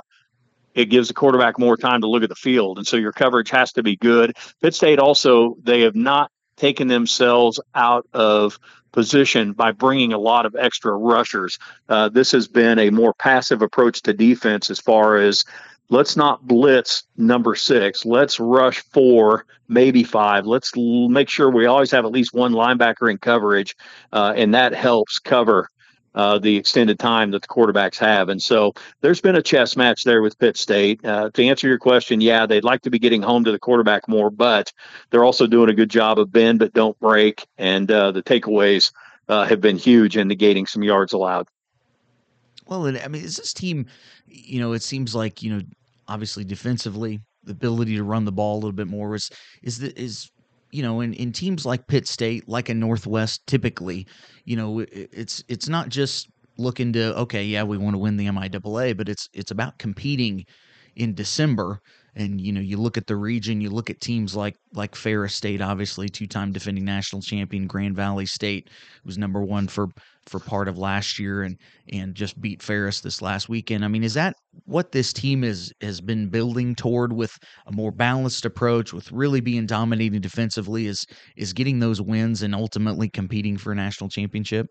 it 0.74 0.86
gives 0.86 1.08
the 1.08 1.14
quarterback 1.14 1.58
more 1.58 1.78
time 1.78 2.02
to 2.02 2.08
look 2.08 2.24
at 2.24 2.30
the 2.30 2.36
field. 2.36 2.78
And 2.78 2.88
so 2.88 2.98
your 2.98 3.12
coverage 3.12 3.50
has 3.50 3.74
to 3.74 3.84
be 3.84 3.96
good. 3.96 4.36
Pitt 4.62 4.76
State 4.76 5.00
also, 5.00 5.56
they 5.64 5.82
have 5.82 5.96
not 5.96 6.32
taken 6.58 6.88
themselves 6.88 7.60
out 7.74 8.06
of 8.14 8.60
position 8.92 9.54
by 9.54 9.72
bringing 9.72 10.14
a 10.14 10.18
lot 10.18 10.46
of 10.46 10.56
extra 10.56 10.92
rushers. 10.92 11.60
Uh, 11.88 12.10
this 12.10 12.32
has 12.32 12.48
been 12.48 12.80
a 12.80 12.90
more 12.90 13.14
passive 13.14 13.62
approach 13.62 14.02
to 14.02 14.14
defense 14.14 14.70
as 14.70 14.80
far 14.80 15.18
as 15.18 15.46
let's 15.90 16.16
not 16.16 16.48
blitz 16.48 17.04
number 17.18 17.56
six. 17.56 18.06
Let's 18.06 18.40
rush 18.40 18.80
four, 18.80 19.46
maybe 19.68 20.04
five. 20.04 20.46
Let's 20.46 20.72
l- 20.78 21.10
make 21.10 21.30
sure 21.30 21.50
we 21.50 21.66
always 21.66 21.92
have 21.92 22.06
at 22.06 22.12
least 22.12 22.34
one 22.34 22.54
linebacker 22.54 23.10
in 23.10 23.18
coverage, 23.18 23.76
uh, 24.14 24.34
and 24.36 24.54
that 24.54 24.74
helps 24.74 25.20
cover 25.20 25.70
uh, 26.16 26.40
the 26.40 26.58
extended 26.58 27.00
time 27.00 27.32
that 27.32 27.42
the 27.42 27.48
quarterbacks 27.48 27.98
have. 27.98 28.30
And 28.30 28.42
so 28.42 28.74
there's 29.02 29.22
been 29.22 29.36
a 29.36 29.42
chess 29.42 29.76
match 29.76 30.04
there 30.04 30.22
with 30.22 30.38
Pitt 30.40 30.58
State. 30.58 31.04
Uh, 31.06 31.30
to 31.32 31.46
answer 31.46 31.68
your 31.68 31.78
question, 31.78 32.22
yeah, 32.22 32.46
they'd 32.46 32.64
like 32.64 32.82
to 32.82 32.90
be 32.90 33.00
getting 33.00 33.22
home 33.22 33.44
to 33.44 33.52
the 33.52 33.60
quarterback 33.60 34.08
more, 34.08 34.30
but 34.30 34.74
they're 35.10 35.24
also 35.24 35.48
doing 35.48 35.70
a 35.70 35.74
good 35.74 35.90
job 35.90 36.20
of 36.20 36.32
bend 36.32 36.60
but 36.60 36.74
don't 36.74 37.00
break, 37.00 37.46
and 37.58 37.92
uh, 37.92 38.12
the 38.12 38.24
takeaways 38.24 38.92
uh, 39.28 39.46
have 39.46 39.62
been 39.62 39.78
huge 39.78 40.18
in 40.18 40.28
negating 40.28 40.68
some 40.68 40.84
yards 40.84 41.14
allowed. 41.14 41.48
Well, 42.66 42.86
and 42.86 42.98
I 43.00 43.08
mean, 43.08 43.24
is 43.24 43.38
this 43.38 43.54
team, 43.54 43.88
you 44.28 44.60
know, 44.60 44.74
it 44.74 44.84
seems 44.84 45.16
like, 45.16 45.42
you 45.42 45.56
know, 45.56 45.62
obviously 46.10 46.44
defensively, 46.44 47.22
the 47.44 47.52
ability 47.54 47.96
to 47.96 48.04
run 48.04 48.26
the 48.26 48.32
ball 48.32 48.56
a 48.56 48.60
little 48.60 48.72
bit 48.74 48.88
more 48.88 49.16
is 49.16 49.30
is 49.64 49.80
the, 49.80 49.98
is 49.98 50.30
you 50.72 50.84
know 50.84 51.02
in, 51.02 51.14
in 51.14 51.32
teams 51.32 51.66
like 51.66 51.88
Pitt 51.88 52.08
State, 52.08 52.50
like 52.50 52.68
a 52.68 52.74
Northwest, 52.74 53.46
typically, 53.48 54.06
you 54.44 54.58
know 54.58 54.80
it, 54.80 55.10
it's 55.14 55.44
it's 55.48 55.70
not 55.70 55.90
just 55.90 56.28
looking 56.58 56.92
to 56.94 57.16
okay, 57.18 57.46
yeah, 57.46 57.64
we 57.64 57.78
want 57.78 57.94
to 57.94 58.00
win 58.00 58.18
the 58.18 58.28
MIAA, 58.28 58.98
but 58.98 59.08
it's 59.08 59.30
it's 59.34 59.52
about 59.52 59.78
competing 59.78 60.46
in 60.96 61.14
December 61.14 61.80
and 62.16 62.42
you 62.42 62.52
know 62.52 62.62
you 62.62 62.78
look 62.78 62.98
at 62.98 63.08
the 63.08 63.16
region 63.16 63.62
you 63.62 63.70
look 63.70 63.90
at 63.90 64.02
teams 64.02 64.36
like 64.36 64.56
like 64.74 64.96
Ferris 64.96 65.36
State 65.36 65.62
obviously 65.62 66.10
two-time 66.10 66.52
defending 66.52 66.86
national 66.86 67.22
champion 67.22 67.68
Grand 67.68 67.96
Valley 67.96 68.26
State 68.26 68.70
was 69.06 69.18
number 69.18 69.42
1 69.42 69.68
for 69.68 69.88
for 70.26 70.40
part 70.40 70.68
of 70.68 70.78
last 70.78 71.20
year 71.20 71.44
and 71.44 71.58
and 71.92 72.16
just 72.16 72.40
beat 72.40 72.62
Ferris 72.62 73.02
this 73.02 73.22
last 73.22 73.50
weekend. 73.50 73.84
I 73.84 73.88
mean 73.88 74.04
is 74.04 74.14
that 74.14 74.36
what 74.66 74.92
this 74.92 75.14
team 75.14 75.44
is 75.44 75.74
has 75.82 76.02
been 76.02 76.30
building 76.30 76.76
toward 76.76 77.14
with 77.14 77.32
a 77.68 77.72
more 77.72 77.92
balanced 77.92 78.46
approach 78.46 78.94
with 78.94 79.12
really 79.12 79.42
being 79.42 79.66
dominating 79.66 80.22
defensively 80.22 80.88
is 80.88 81.06
is 81.36 81.54
getting 81.54 81.80
those 81.80 82.02
wins 82.02 82.44
and 82.44 82.54
ultimately 82.54 83.10
competing 83.10 83.58
for 83.58 83.72
a 83.72 83.76
national 83.76 84.10
championship 84.10 84.68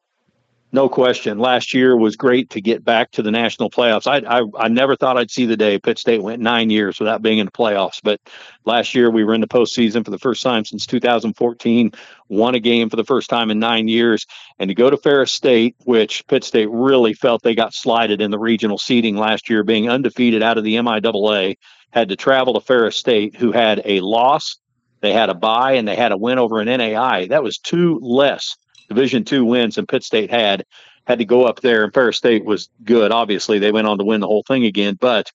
no 0.71 0.89
question. 0.89 1.39
Last 1.39 1.73
year 1.73 1.97
was 1.97 2.17
great 2.17 2.51
to 2.51 2.61
get 2.61 2.85
back 2.85 3.11
to 3.13 3.23
the 3.23 3.31
national 3.31 3.71
playoffs. 3.71 4.07
I, 4.07 4.41
I, 4.41 4.67
I 4.67 4.69
never 4.69 4.97
thought 4.97 5.17
I'd 5.17 5.31
see 5.31 5.47
the 5.47 5.57
day 5.57 5.79
Pitt 5.79 5.99
State 5.99 6.23
went 6.23 6.43
nine 6.43 6.69
years 6.69 6.99
without 6.99 7.23
being 7.23 7.39
in 7.39 7.47
the 7.47 7.53
playoffs. 7.53 8.01
But 8.03 8.21
last 8.67 8.95
year 8.95 9.11
we 9.11 9.25
were 9.25 9.33
in 9.33 9.41
the 9.41 9.49
postseason 9.49 10.05
for 10.05 10.11
the 10.11 10.19
first 10.19 10.43
time 10.43 10.67
since 10.67 10.85
2014. 10.87 11.93
Won 12.29 12.55
a 12.55 12.61
game 12.61 12.91
for 12.91 12.97
the 12.97 13.05
first 13.05 13.31
time 13.31 13.51
in 13.51 13.59
nine 13.59 13.89
years, 13.89 14.27
and 14.59 14.69
to 14.69 14.75
go 14.75 14.91
to 14.91 14.99
Ferris 14.99 15.33
State, 15.33 15.75
which 15.85 16.27
Pitt 16.27 16.45
State 16.45 16.69
really 16.71 17.15
felt 17.15 17.43
they 17.43 17.55
got 17.55 17.73
slighted 17.73 18.21
in 18.21 18.31
the 18.31 18.39
regional 18.39 18.77
seeding 18.77 19.17
last 19.17 19.49
year, 19.49 19.65
being 19.65 19.89
undefeated 19.89 20.43
out 20.43 20.59
of 20.59 20.65
the 20.65 20.77
MIAA, 20.77 21.57
had 21.91 22.11
to 22.11 22.17
travel 22.17 22.53
to 22.53 22.61
Ferris 22.61 22.97
State, 22.97 23.35
who 23.37 23.53
had 23.53 23.81
a 23.87 24.01
loss, 24.01 24.59
they 25.01 25.15
had 25.15 25.31
a 25.31 25.35
bye, 25.35 25.73
and 25.73 25.89
they 25.89 25.97
had 25.97 26.13
a 26.13 26.19
win 26.19 26.39
over 26.39 26.61
an 26.61 26.67
NAI. 26.67 27.29
That 27.29 27.43
was 27.43 27.57
two 27.57 27.99
less 28.03 28.57
Division 28.89 29.25
two 29.25 29.45
wins, 29.45 29.79
and 29.79 29.89
Pitt 29.89 30.03
State 30.03 30.31
had 30.31 30.65
had 31.07 31.19
to 31.19 31.25
go 31.25 31.45
up 31.45 31.61
there, 31.61 31.85
and 31.85 31.95
Ferris 31.95 32.17
State 32.17 32.45
was 32.45 32.69
good. 32.85 33.13
Obviously, 33.13 33.59
they 33.59 33.73
went 33.73 33.87
on 33.87 33.99
to 33.99 34.05
win 34.05 34.21
the 34.21 34.27
whole 34.27 34.45
thing 34.47 34.65
again, 34.65 34.97
but 35.01 35.31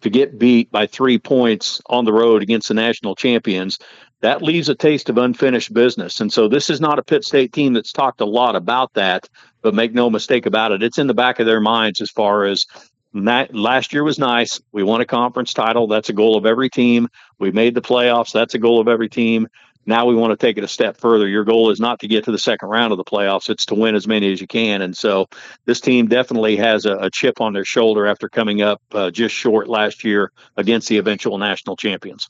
to 0.00 0.10
get 0.10 0.38
beat 0.38 0.70
by 0.70 0.86
three 0.86 1.18
points 1.18 1.80
on 1.86 2.04
the 2.04 2.12
road 2.12 2.42
against 2.42 2.68
the 2.68 2.74
national 2.74 3.14
champions, 3.14 3.78
that 4.20 4.42
leaves 4.42 4.68
a 4.68 4.74
taste 4.74 5.08
of 5.08 5.16
unfinished 5.16 5.72
business. 5.72 6.20
And 6.20 6.32
so 6.32 6.46
this 6.48 6.68
is 6.68 6.80
not 6.80 6.98
a 6.98 7.02
Pitt 7.02 7.24
State 7.24 7.52
team 7.52 7.72
that's 7.72 7.92
talked 7.92 8.20
a 8.20 8.26
lot 8.26 8.54
about 8.54 8.92
that, 8.94 9.28
but 9.62 9.74
make 9.74 9.94
no 9.94 10.10
mistake 10.10 10.46
about 10.46 10.72
it, 10.72 10.82
it's 10.82 10.98
in 10.98 11.06
the 11.06 11.14
back 11.14 11.40
of 11.40 11.46
their 11.46 11.60
minds 11.60 12.00
as 12.00 12.10
far 12.10 12.44
as 12.44 12.66
last 13.14 13.92
year 13.92 14.04
was 14.04 14.18
nice. 14.18 14.60
We 14.72 14.82
won 14.82 15.00
a 15.00 15.06
conference 15.06 15.54
title. 15.54 15.86
That's 15.86 16.08
a 16.08 16.14
goal 16.14 16.36
of 16.36 16.44
every 16.44 16.68
team. 16.68 17.08
We 17.38 17.52
made 17.52 17.74
the 17.74 17.80
playoffs. 17.80 18.32
That's 18.32 18.54
a 18.54 18.58
goal 18.58 18.80
of 18.80 18.88
every 18.88 19.08
team. 19.08 19.46
Now 19.86 20.06
we 20.06 20.14
want 20.14 20.30
to 20.30 20.36
take 20.36 20.58
it 20.58 20.64
a 20.64 20.68
step 20.68 20.96
further. 20.96 21.28
Your 21.28 21.44
goal 21.44 21.70
is 21.70 21.80
not 21.80 22.00
to 22.00 22.08
get 22.08 22.24
to 22.24 22.32
the 22.32 22.38
second 22.38 22.68
round 22.68 22.92
of 22.92 22.98
the 22.98 23.04
playoffs, 23.04 23.50
it's 23.50 23.66
to 23.66 23.74
win 23.74 23.94
as 23.94 24.06
many 24.06 24.32
as 24.32 24.40
you 24.40 24.46
can. 24.46 24.82
And 24.82 24.96
so 24.96 25.26
this 25.66 25.80
team 25.80 26.06
definitely 26.06 26.56
has 26.56 26.86
a, 26.86 26.96
a 26.96 27.10
chip 27.10 27.40
on 27.40 27.52
their 27.52 27.64
shoulder 27.64 28.06
after 28.06 28.28
coming 28.28 28.62
up 28.62 28.80
uh, 28.92 29.10
just 29.10 29.34
short 29.34 29.68
last 29.68 30.04
year 30.04 30.32
against 30.56 30.88
the 30.88 30.98
eventual 30.98 31.38
national 31.38 31.76
champions. 31.76 32.28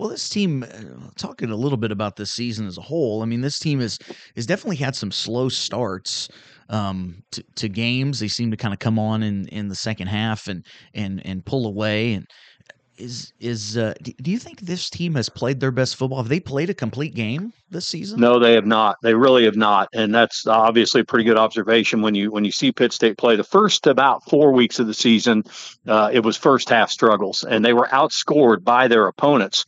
Well, 0.00 0.08
this 0.08 0.30
team, 0.30 0.62
uh, 0.62 1.10
talking 1.16 1.50
a 1.50 1.56
little 1.56 1.76
bit 1.76 1.92
about 1.92 2.16
this 2.16 2.32
season 2.32 2.66
as 2.66 2.78
a 2.78 2.80
whole, 2.80 3.22
I 3.22 3.26
mean, 3.26 3.42
this 3.42 3.58
team 3.58 3.82
is 3.82 3.98
has 4.34 4.46
definitely 4.46 4.76
had 4.76 4.96
some 4.96 5.12
slow 5.12 5.50
starts 5.50 6.26
um, 6.70 7.22
to, 7.32 7.44
to 7.56 7.68
games. 7.68 8.18
They 8.18 8.28
seem 8.28 8.50
to 8.50 8.56
kind 8.56 8.72
of 8.72 8.80
come 8.80 8.98
on 8.98 9.22
in, 9.22 9.46
in 9.48 9.68
the 9.68 9.74
second 9.74 10.06
half 10.06 10.48
and 10.48 10.64
and 10.94 11.20
and 11.26 11.44
pull 11.44 11.66
away. 11.66 12.14
And 12.14 12.26
is 13.00 13.32
is 13.40 13.76
uh, 13.76 13.94
do 14.02 14.30
you 14.30 14.38
think 14.38 14.60
this 14.60 14.90
team 14.90 15.14
has 15.14 15.28
played 15.28 15.60
their 15.60 15.70
best 15.70 15.96
football? 15.96 16.18
Have 16.18 16.28
they 16.28 16.40
played 16.40 16.70
a 16.70 16.74
complete 16.74 17.14
game 17.14 17.52
this 17.70 17.88
season? 17.88 18.20
No, 18.20 18.38
they 18.38 18.52
have 18.54 18.66
not. 18.66 18.98
They 19.02 19.14
really 19.14 19.44
have 19.44 19.56
not, 19.56 19.88
and 19.92 20.14
that's 20.14 20.46
obviously 20.46 21.00
a 21.00 21.04
pretty 21.04 21.24
good 21.24 21.38
observation 21.38 22.02
when 22.02 22.14
you 22.14 22.30
when 22.30 22.44
you 22.44 22.52
see 22.52 22.72
Pitt 22.72 22.92
State 22.92 23.18
play. 23.18 23.36
The 23.36 23.44
first 23.44 23.86
about 23.86 24.28
four 24.28 24.52
weeks 24.52 24.78
of 24.78 24.86
the 24.86 24.94
season, 24.94 25.44
uh, 25.86 26.10
it 26.12 26.20
was 26.20 26.36
first 26.36 26.68
half 26.68 26.90
struggles, 26.90 27.44
and 27.44 27.64
they 27.64 27.72
were 27.72 27.88
outscored 27.88 28.62
by 28.62 28.88
their 28.88 29.06
opponents 29.06 29.64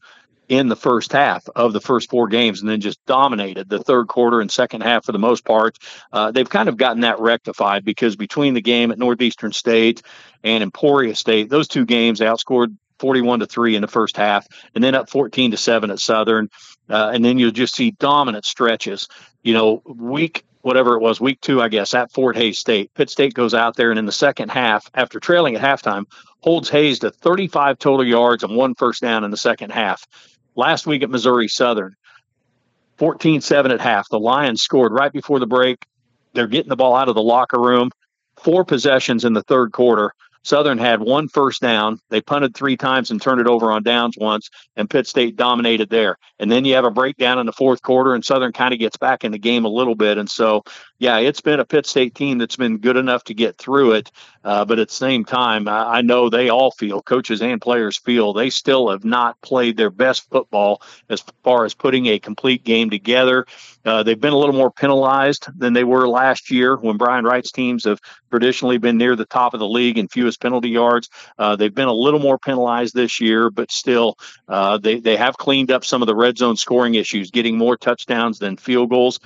in 0.48 0.68
the 0.68 0.76
first 0.76 1.12
half 1.12 1.48
of 1.56 1.72
the 1.72 1.80
first 1.80 2.10
four 2.10 2.28
games 2.28 2.60
and 2.60 2.68
then 2.68 2.80
just 2.80 3.02
dominated 3.06 3.70
the 3.70 3.82
third 3.82 4.06
quarter 4.06 4.40
and 4.40 4.50
second 4.50 4.82
half 4.82 5.04
for 5.04 5.12
the 5.12 5.18
most 5.18 5.46
part. 5.46 5.78
Uh, 6.12 6.30
they've 6.30 6.50
kind 6.50 6.68
of 6.68 6.76
gotten 6.76 7.00
that 7.00 7.18
rectified 7.20 7.84
because 7.86 8.16
between 8.16 8.52
the 8.52 8.60
game 8.60 8.90
at 8.90 8.98
Northeastern 8.98 9.52
State 9.52 10.02
and 10.44 10.62
Emporia 10.62 11.14
State, 11.14 11.48
those 11.48 11.68
two 11.68 11.86
games, 11.86 12.20
outscored 12.20 12.76
41 13.02 13.40
to 13.40 13.46
3 13.46 13.74
in 13.74 13.82
the 13.82 13.88
first 13.88 14.16
half, 14.16 14.46
and 14.76 14.82
then 14.82 14.94
up 14.94 15.10
14 15.10 15.50
to 15.50 15.56
7 15.56 15.90
at 15.90 15.98
Southern. 15.98 16.48
Uh, 16.88 17.10
and 17.12 17.24
then 17.24 17.36
you'll 17.36 17.50
just 17.50 17.74
see 17.74 17.90
dominant 17.90 18.44
stretches. 18.44 19.08
You 19.42 19.54
know, 19.54 19.82
week, 19.84 20.44
whatever 20.60 20.94
it 20.94 21.00
was, 21.00 21.20
week 21.20 21.40
two, 21.40 21.60
I 21.60 21.68
guess, 21.68 21.94
at 21.94 22.12
Fort 22.12 22.36
Hays 22.36 22.60
State. 22.60 22.94
Pitt 22.94 23.10
State 23.10 23.34
goes 23.34 23.54
out 23.54 23.74
there 23.74 23.90
and 23.90 23.98
in 23.98 24.06
the 24.06 24.12
second 24.12 24.50
half, 24.50 24.88
after 24.94 25.18
trailing 25.18 25.56
at 25.56 25.62
halftime, 25.62 26.04
holds 26.42 26.70
Hays 26.70 27.00
to 27.00 27.10
35 27.10 27.78
total 27.80 28.06
yards 28.06 28.44
and 28.44 28.54
one 28.54 28.76
first 28.76 29.02
down 29.02 29.24
in 29.24 29.32
the 29.32 29.36
second 29.36 29.70
half. 29.70 30.06
Last 30.54 30.86
week 30.86 31.02
at 31.02 31.10
Missouri 31.10 31.48
Southern, 31.48 31.96
14 32.98 33.40
7 33.40 33.72
at 33.72 33.80
half. 33.80 34.08
The 34.10 34.20
Lions 34.20 34.62
scored 34.62 34.92
right 34.92 35.12
before 35.12 35.40
the 35.40 35.46
break. 35.48 35.84
They're 36.34 36.46
getting 36.46 36.68
the 36.68 36.76
ball 36.76 36.94
out 36.94 37.08
of 37.08 37.16
the 37.16 37.22
locker 37.22 37.60
room 37.60 37.90
four 38.42 38.64
possessions 38.64 39.24
in 39.24 39.32
the 39.32 39.42
third 39.42 39.72
quarter. 39.72 40.12
Southern 40.44 40.78
had 40.78 41.00
one 41.00 41.28
first 41.28 41.60
down. 41.60 41.98
They 42.10 42.20
punted 42.20 42.54
three 42.54 42.76
times 42.76 43.10
and 43.10 43.20
turned 43.20 43.40
it 43.40 43.46
over 43.46 43.70
on 43.70 43.82
downs 43.82 44.16
once, 44.18 44.50
and 44.76 44.90
Pitt 44.90 45.06
State 45.06 45.36
dominated 45.36 45.90
there. 45.90 46.16
And 46.38 46.50
then 46.50 46.64
you 46.64 46.74
have 46.74 46.84
a 46.84 46.90
breakdown 46.90 47.38
in 47.38 47.46
the 47.46 47.52
fourth 47.52 47.82
quarter, 47.82 48.14
and 48.14 48.24
Southern 48.24 48.52
kind 48.52 48.74
of 48.74 48.80
gets 48.80 48.96
back 48.96 49.24
in 49.24 49.32
the 49.32 49.38
game 49.38 49.64
a 49.64 49.68
little 49.68 49.94
bit. 49.94 50.18
And 50.18 50.30
so, 50.30 50.62
yeah, 51.02 51.18
it's 51.18 51.40
been 51.40 51.58
a 51.58 51.64
Pitt 51.64 51.84
State 51.84 52.14
team 52.14 52.38
that's 52.38 52.54
been 52.54 52.78
good 52.78 52.96
enough 52.96 53.24
to 53.24 53.34
get 53.34 53.58
through 53.58 53.94
it. 53.94 54.12
Uh, 54.44 54.64
but 54.64 54.78
at 54.78 54.86
the 54.86 54.94
same 54.94 55.24
time, 55.24 55.66
I, 55.66 55.98
I 55.98 56.02
know 56.02 56.28
they 56.28 56.48
all 56.48 56.70
feel, 56.70 57.02
coaches 57.02 57.42
and 57.42 57.60
players 57.60 57.98
feel, 57.98 58.32
they 58.32 58.50
still 58.50 58.88
have 58.88 59.04
not 59.04 59.40
played 59.40 59.76
their 59.76 59.90
best 59.90 60.30
football 60.30 60.80
as 61.08 61.24
far 61.42 61.64
as 61.64 61.74
putting 61.74 62.06
a 62.06 62.20
complete 62.20 62.62
game 62.62 62.88
together. 62.88 63.46
Uh, 63.84 64.04
they've 64.04 64.20
been 64.20 64.32
a 64.32 64.38
little 64.38 64.54
more 64.54 64.70
penalized 64.70 65.48
than 65.58 65.72
they 65.72 65.82
were 65.82 66.06
last 66.06 66.52
year 66.52 66.76
when 66.76 66.98
Brian 66.98 67.24
Wright's 67.24 67.50
teams 67.50 67.84
have 67.84 68.00
traditionally 68.30 68.78
been 68.78 68.96
near 68.96 69.16
the 69.16 69.26
top 69.26 69.54
of 69.54 69.60
the 69.60 69.68
league 69.68 69.98
in 69.98 70.06
fewest 70.06 70.40
penalty 70.40 70.68
yards. 70.68 71.10
Uh, 71.36 71.56
they've 71.56 71.74
been 71.74 71.88
a 71.88 71.92
little 71.92 72.20
more 72.20 72.38
penalized 72.38 72.94
this 72.94 73.20
year, 73.20 73.50
but 73.50 73.72
still, 73.72 74.16
uh, 74.46 74.78
they, 74.78 75.00
they 75.00 75.16
have 75.16 75.36
cleaned 75.36 75.72
up 75.72 75.84
some 75.84 76.00
of 76.00 76.06
the 76.06 76.14
red 76.14 76.38
zone 76.38 76.56
scoring 76.56 76.94
issues, 76.94 77.32
getting 77.32 77.58
more 77.58 77.76
touchdowns 77.76 78.38
than 78.38 78.56
field 78.56 78.88
goals. 78.88 79.18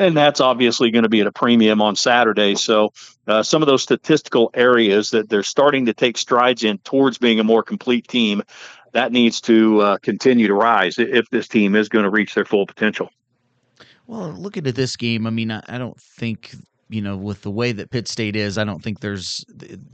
And 0.00 0.16
that's 0.16 0.40
obviously 0.40 0.90
going 0.90 1.02
to 1.02 1.10
be 1.10 1.20
at 1.20 1.26
a 1.26 1.32
premium 1.32 1.82
on 1.82 1.94
Saturday. 1.94 2.54
So, 2.54 2.94
uh, 3.26 3.42
some 3.42 3.60
of 3.62 3.66
those 3.66 3.82
statistical 3.82 4.50
areas 4.54 5.10
that 5.10 5.28
they're 5.28 5.42
starting 5.42 5.84
to 5.86 5.92
take 5.92 6.16
strides 6.16 6.64
in 6.64 6.78
towards 6.78 7.18
being 7.18 7.38
a 7.38 7.44
more 7.44 7.62
complete 7.62 8.08
team, 8.08 8.42
that 8.92 9.12
needs 9.12 9.42
to 9.42 9.80
uh, 9.80 9.98
continue 9.98 10.46
to 10.48 10.54
rise 10.54 10.98
if 10.98 11.28
this 11.28 11.48
team 11.48 11.76
is 11.76 11.90
going 11.90 12.04
to 12.04 12.10
reach 12.10 12.34
their 12.34 12.46
full 12.46 12.66
potential. 12.66 13.10
Well, 14.06 14.30
looking 14.30 14.66
at 14.66 14.74
this 14.74 14.96
game, 14.96 15.26
I 15.26 15.30
mean, 15.30 15.50
I, 15.50 15.62
I 15.68 15.76
don't 15.76 16.00
think 16.00 16.54
you 16.90 17.00
know, 17.00 17.16
with 17.16 17.42
the 17.42 17.50
way 17.50 17.72
that 17.72 17.90
Pitt 17.90 18.08
State 18.08 18.34
is, 18.34 18.58
I 18.58 18.64
don't 18.64 18.82
think 18.82 19.00
there's 19.00 19.44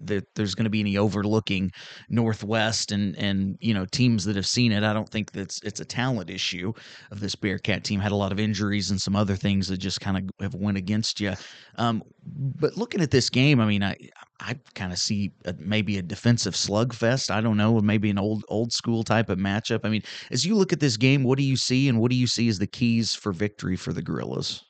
that 0.04 0.24
there's 0.34 0.54
going 0.54 0.64
to 0.64 0.70
be 0.70 0.80
any 0.80 0.96
overlooking 0.96 1.70
Northwest 2.08 2.90
and 2.90 3.14
and 3.16 3.58
you 3.60 3.74
know 3.74 3.84
teams 3.84 4.24
that 4.24 4.36
have 4.36 4.46
seen 4.46 4.72
it. 4.72 4.82
I 4.82 4.92
don't 4.92 5.08
think 5.08 5.30
that's 5.32 5.60
it's 5.62 5.80
a 5.80 5.84
talent 5.84 6.30
issue 6.30 6.72
of 7.10 7.20
this 7.20 7.34
Bearcat 7.34 7.84
team. 7.84 8.00
Had 8.00 8.12
a 8.12 8.16
lot 8.16 8.32
of 8.32 8.40
injuries 8.40 8.90
and 8.90 9.00
some 9.00 9.14
other 9.14 9.36
things 9.36 9.68
that 9.68 9.76
just 9.76 10.00
kind 10.00 10.16
of 10.16 10.24
have 10.40 10.54
went 10.54 10.78
against 10.78 11.20
you. 11.20 11.34
Um, 11.76 12.02
but 12.24 12.76
looking 12.76 13.02
at 13.02 13.10
this 13.10 13.28
game, 13.28 13.60
I 13.60 13.66
mean, 13.66 13.82
I 13.82 13.96
I 14.40 14.58
kind 14.74 14.92
of 14.92 14.98
see 14.98 15.32
a, 15.44 15.54
maybe 15.58 15.98
a 15.98 16.02
defensive 16.02 16.54
slugfest. 16.54 17.30
I 17.30 17.40
don't 17.42 17.58
know, 17.58 17.78
maybe 17.80 18.10
an 18.10 18.18
old 18.18 18.44
old 18.48 18.72
school 18.72 19.04
type 19.04 19.28
of 19.28 19.38
matchup. 19.38 19.80
I 19.84 19.90
mean, 19.90 20.02
as 20.30 20.46
you 20.46 20.54
look 20.54 20.72
at 20.72 20.80
this 20.80 20.96
game, 20.96 21.24
what 21.24 21.38
do 21.38 21.44
you 21.44 21.56
see, 21.56 21.88
and 21.88 22.00
what 22.00 22.10
do 22.10 22.16
you 22.16 22.26
see 22.26 22.48
as 22.48 22.58
the 22.58 22.66
keys 22.66 23.14
for 23.14 23.32
victory 23.32 23.76
for 23.76 23.92
the 23.92 24.02
Gorillas? 24.02 24.64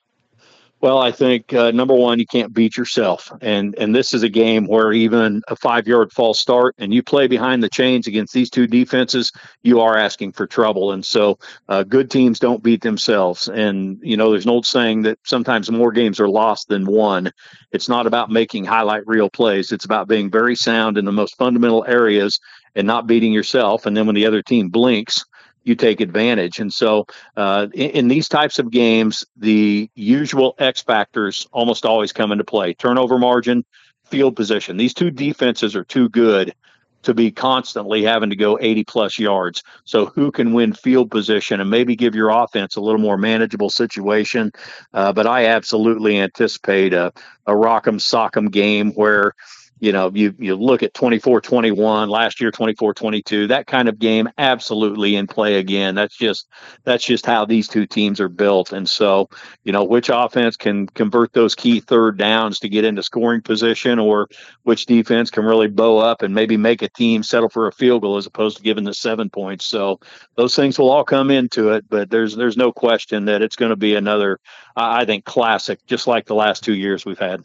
Well, 0.83 0.99
I 0.99 1.11
think 1.11 1.55
uh, 1.55 1.71
number 1.71 1.95
one, 1.95 2.19
you 2.19 2.27
can't 2.27 2.53
beat 2.53 2.77
yourself, 2.77 3.33
and 3.41 3.75
and 3.79 3.95
this 3.95 4.13
is 4.13 4.23
a 4.23 4.29
game 4.29 4.67
where 4.67 4.93
even 4.93 5.41
a 5.49 5.57
five 5.57 5.89
yard 5.89 6.13
false 6.13 6.39
start 6.39 6.75
and 6.79 6.93
you 6.93 7.03
play 7.03 7.27
behind 7.27 7.63
the 7.63 7.71
chains 7.71 8.07
against 8.07 8.35
these 8.35 8.51
two 8.51 8.67
defenses, 8.67 9.33
you 9.63 9.81
are 9.81 9.97
asking 9.97 10.33
for 10.33 10.47
trouble. 10.47 10.93
And 10.93 11.05
so, 11.05 11.39
uh, 11.71 11.83
good 11.83 12.11
teams 12.11 12.39
don't 12.39 12.63
beat 12.63 12.83
themselves. 12.83 13.49
And 13.49 13.99
you 14.03 14.19
know, 14.19 14.31
there's 14.31 14.45
an 14.45 14.51
old 14.51 14.67
saying 14.67 15.03
that 15.03 15.19
sometimes 15.25 15.71
more 15.71 15.93
games 15.93 16.21
are 16.21 16.29
lost 16.29 16.69
than 16.69 16.85
won. 16.85 17.31
It's 17.73 17.89
not 17.89 18.07
about 18.07 18.31
making 18.31 18.67
highlight 18.67 19.07
reel 19.07 19.31
plays; 19.31 19.73
it's 19.73 19.87
about 19.87 20.09
being 20.09 20.31
very 20.31 20.55
sound 20.57 20.99
in 20.99 21.07
the 21.07 21.13
most 21.13 21.37
fundamental 21.39 21.87
areas 21.89 22.39
and 22.75 22.87
not 22.87 23.07
beating 23.07 23.33
yourself. 23.33 23.87
And 23.87 23.97
then 23.97 24.05
when 24.07 24.15
the 24.15 24.27
other 24.27 24.43
team 24.43 24.69
blinks, 24.69 25.25
you 25.67 25.75
take 25.75 26.01
advantage. 26.01 26.61
And 26.61 26.73
so, 26.73 27.07
uh, 27.37 27.67
in, 27.75 27.91
in, 27.91 28.09
these 28.09 28.29
types 28.29 28.59
of 28.59 28.71
games, 28.71 29.27
the 29.37 29.91
usual 29.95 30.55
X 30.59 30.81
factors 30.81 31.47
almost 31.53 31.85
always 31.85 32.13
come 32.13 32.33
into 32.33 32.45
play 32.45 32.73
turnover 32.73 33.19
margin, 33.19 33.65
field 34.05 34.37
position. 34.37 34.77
These 34.77 34.95
two 34.95 35.11
defenses 35.11 35.75
are 35.75 35.85
too 35.85 36.09
good 36.09 36.55
to 37.03 37.15
be 37.15 37.31
constantly 37.31 38.03
having 38.03 38.31
to 38.31 38.37
go 38.37 38.59
80 38.61 38.85
plus 38.85 39.19
yards. 39.19 39.63
So, 39.85 40.07
who 40.07 40.31
can 40.31 40.53
win 40.53 40.73
field 40.73 41.11
position 41.11 41.61
and 41.61 41.69
maybe 41.69 41.97
give 41.97 42.15
your 42.15 42.31
offense 42.31 42.77
a 42.77 42.81
little 42.81 43.01
more 43.01 43.19
manageable 43.19 43.71
situation? 43.71 44.53
Uh, 44.95 45.13
but 45.13 45.27
I 45.27 45.47
absolutely 45.47 46.19
anticipate 46.19 46.95
a, 46.95 47.13
a 47.47 47.53
rock'em 47.53 47.99
sock'em 47.99 48.53
game 48.53 48.93
where 48.93 49.35
you 49.79 49.93
know, 49.93 50.11
you 50.15 50.35
you 50.39 50.57
look 50.57 50.83
at 50.83 50.95
24-21 50.95 52.09
last 52.09 52.41
year 52.41 52.51
24-22 52.51 53.49
that 53.49 53.67
kind 53.67 53.89
of 53.89 53.99
game 53.99 54.29
absolutely 54.39 55.17
in 55.17 55.27
play 55.27 55.57
again. 55.57 55.95
That's 55.95 56.17
just 56.17 56.49
that's 56.85 57.05
just 57.05 57.27
how 57.27 57.45
these 57.45 57.69
two 57.69 57.87
teams 57.87 58.21
are 58.21 58.29
built. 58.29 58.73
And 58.73 58.89
so, 58.89 59.29
you 59.65 59.73
know, 59.73 59.85
which 59.85 60.11
offense 60.13 60.57
can 60.57 60.87
convert 60.87 61.33
those 61.35 61.55
key 61.55 61.81
third 61.81 62.17
downs 62.17 62.59
to 62.61 62.69
get 62.69 62.85
into 62.85 63.03
scoring 63.03 63.43
position 63.43 63.99
or 63.99 64.29
which 64.63 64.87
defense 64.87 65.31
can 65.31 65.45
really 65.45 65.69
bow 65.69 65.99
up 65.99 66.23
and 66.23 66.35
maybe 66.35 66.57
make 66.57 66.81
a 66.81 66.89
team 66.89 67.23
settle 67.23 67.51
for 67.51 67.67
a 67.67 67.73
field 67.73 68.03
goal 68.03 68.17
as 68.17 68.27
opposed 68.27 68.57
to 68.57 68.63
giving 68.63 68.85
the 68.85 68.95
7 68.95 69.29
points. 69.29 69.67
So, 69.67 70.01
those 70.37 70.57
things 70.57 70.79
will 70.79 70.91
all 70.91 71.05
come 71.05 71.31
into 71.31 71.71
it, 71.71 71.85
but 71.89 72.11
there's 72.11 72.35
there's 72.35 72.57
no 72.57 72.73
question 72.73 73.27
that 73.27 73.43
it's 73.43 73.57
going 73.57 73.71
to 73.71 73.77
be 73.77 73.95
another 73.95 74.41
I 74.75 75.05
think 75.05 75.25
classic 75.25 75.85
just 75.87 76.07
like 76.07 76.27
the 76.27 76.35
last 76.35 76.65
2 76.65 76.75
years 76.75 77.05
we've 77.05 77.19
had. 77.19 77.45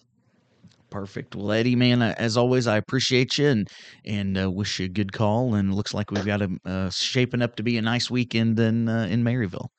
Perfect. 0.91 1.35
Well, 1.35 1.53
Eddie, 1.53 1.77
man, 1.77 2.01
as 2.01 2.35
always, 2.35 2.67
I 2.67 2.75
appreciate 2.75 3.37
you 3.37 3.47
and 3.47 3.69
and 4.05 4.37
uh, 4.37 4.51
wish 4.51 4.79
you 4.79 4.85
a 4.85 4.89
good 4.89 5.13
call. 5.13 5.55
And 5.55 5.73
looks 5.73 5.93
like 5.93 6.11
we've 6.11 6.25
got 6.25 6.41
a 6.41 6.49
uh, 6.65 6.89
shaping 6.89 7.41
up 7.41 7.55
to 7.55 7.63
be 7.63 7.77
a 7.77 7.81
nice 7.81 8.11
weekend 8.11 8.59
in 8.59 8.89
uh, 8.89 9.07
in 9.09 9.23
Maryville. 9.23 9.69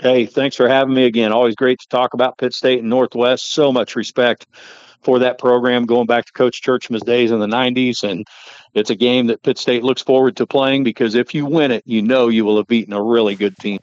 Hey, 0.00 0.24
thanks 0.24 0.56
for 0.56 0.66
having 0.66 0.94
me 0.94 1.04
again. 1.04 1.32
Always 1.32 1.54
great 1.54 1.78
to 1.80 1.88
talk 1.88 2.14
about 2.14 2.38
Pitt 2.38 2.54
State 2.54 2.80
and 2.80 2.88
Northwest. 2.88 3.52
So 3.52 3.70
much 3.70 3.94
respect 3.94 4.46
for 5.02 5.18
that 5.18 5.38
program 5.38 5.84
going 5.84 6.06
back 6.06 6.24
to 6.24 6.32
Coach 6.32 6.62
Tjeerdsma's 6.62 7.02
days 7.02 7.30
in 7.30 7.38
the 7.38 7.46
90s. 7.46 8.02
And 8.02 8.24
it's 8.72 8.88
a 8.88 8.94
game 8.94 9.26
that 9.26 9.42
Pitt 9.42 9.58
State 9.58 9.84
looks 9.84 10.00
forward 10.00 10.36
to 10.36 10.46
playing 10.46 10.84
because 10.84 11.14
if 11.14 11.34
you 11.34 11.44
win 11.44 11.70
it, 11.70 11.82
you 11.84 12.00
know 12.00 12.28
you 12.28 12.46
will 12.46 12.56
have 12.56 12.66
beaten 12.66 12.94
a 12.94 13.02
really 13.02 13.34
good 13.34 13.56
team. 13.58 13.78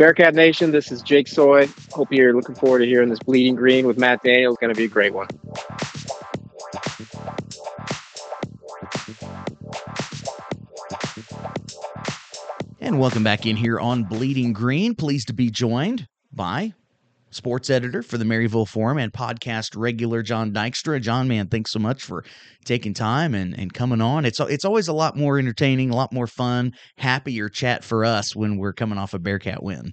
Bearcat 0.00 0.34
Nation, 0.34 0.70
this 0.70 0.90
is 0.90 1.02
Jake 1.02 1.28
Soy. 1.28 1.68
Hope 1.92 2.10
you're 2.10 2.32
looking 2.32 2.54
forward 2.54 2.78
to 2.78 2.86
hearing 2.86 3.10
this 3.10 3.18
Bleeding 3.18 3.54
Green 3.54 3.86
with 3.86 3.98
Matt 3.98 4.22
Daniels. 4.22 4.56
Going 4.58 4.72
to 4.72 4.74
be 4.74 4.84
a 4.84 4.88
great 4.88 5.12
one. 5.12 5.28
And 12.80 12.98
welcome 12.98 13.22
back 13.22 13.44
in 13.44 13.56
here 13.56 13.78
on 13.78 14.04
Bleeding 14.04 14.54
Green. 14.54 14.94
Pleased 14.94 15.26
to 15.26 15.34
be 15.34 15.50
joined 15.50 16.08
by 16.32 16.72
sports 17.30 17.70
editor 17.70 18.02
for 18.02 18.18
the 18.18 18.24
Maryville 18.24 18.68
Forum 18.68 18.98
and 18.98 19.12
podcast 19.12 19.76
regular 19.76 20.22
Jon 20.22 20.52
Dykstra. 20.52 21.00
Jon, 21.00 21.28
man, 21.28 21.48
thanks 21.48 21.70
so 21.70 21.78
much 21.78 22.04
for 22.04 22.24
taking 22.64 22.94
time 22.94 23.34
and, 23.34 23.58
and 23.58 23.72
coming 23.72 24.00
on. 24.00 24.24
It's 24.24 24.40
it's 24.40 24.64
always 24.64 24.88
a 24.88 24.92
lot 24.92 25.16
more 25.16 25.38
entertaining, 25.38 25.90
a 25.90 25.96
lot 25.96 26.12
more 26.12 26.26
fun, 26.26 26.72
happier 26.96 27.48
chat 27.48 27.84
for 27.84 28.04
us 28.04 28.34
when 28.36 28.56
we're 28.56 28.72
coming 28.72 28.98
off 28.98 29.14
a 29.14 29.18
Bearcat 29.18 29.62
win. 29.62 29.92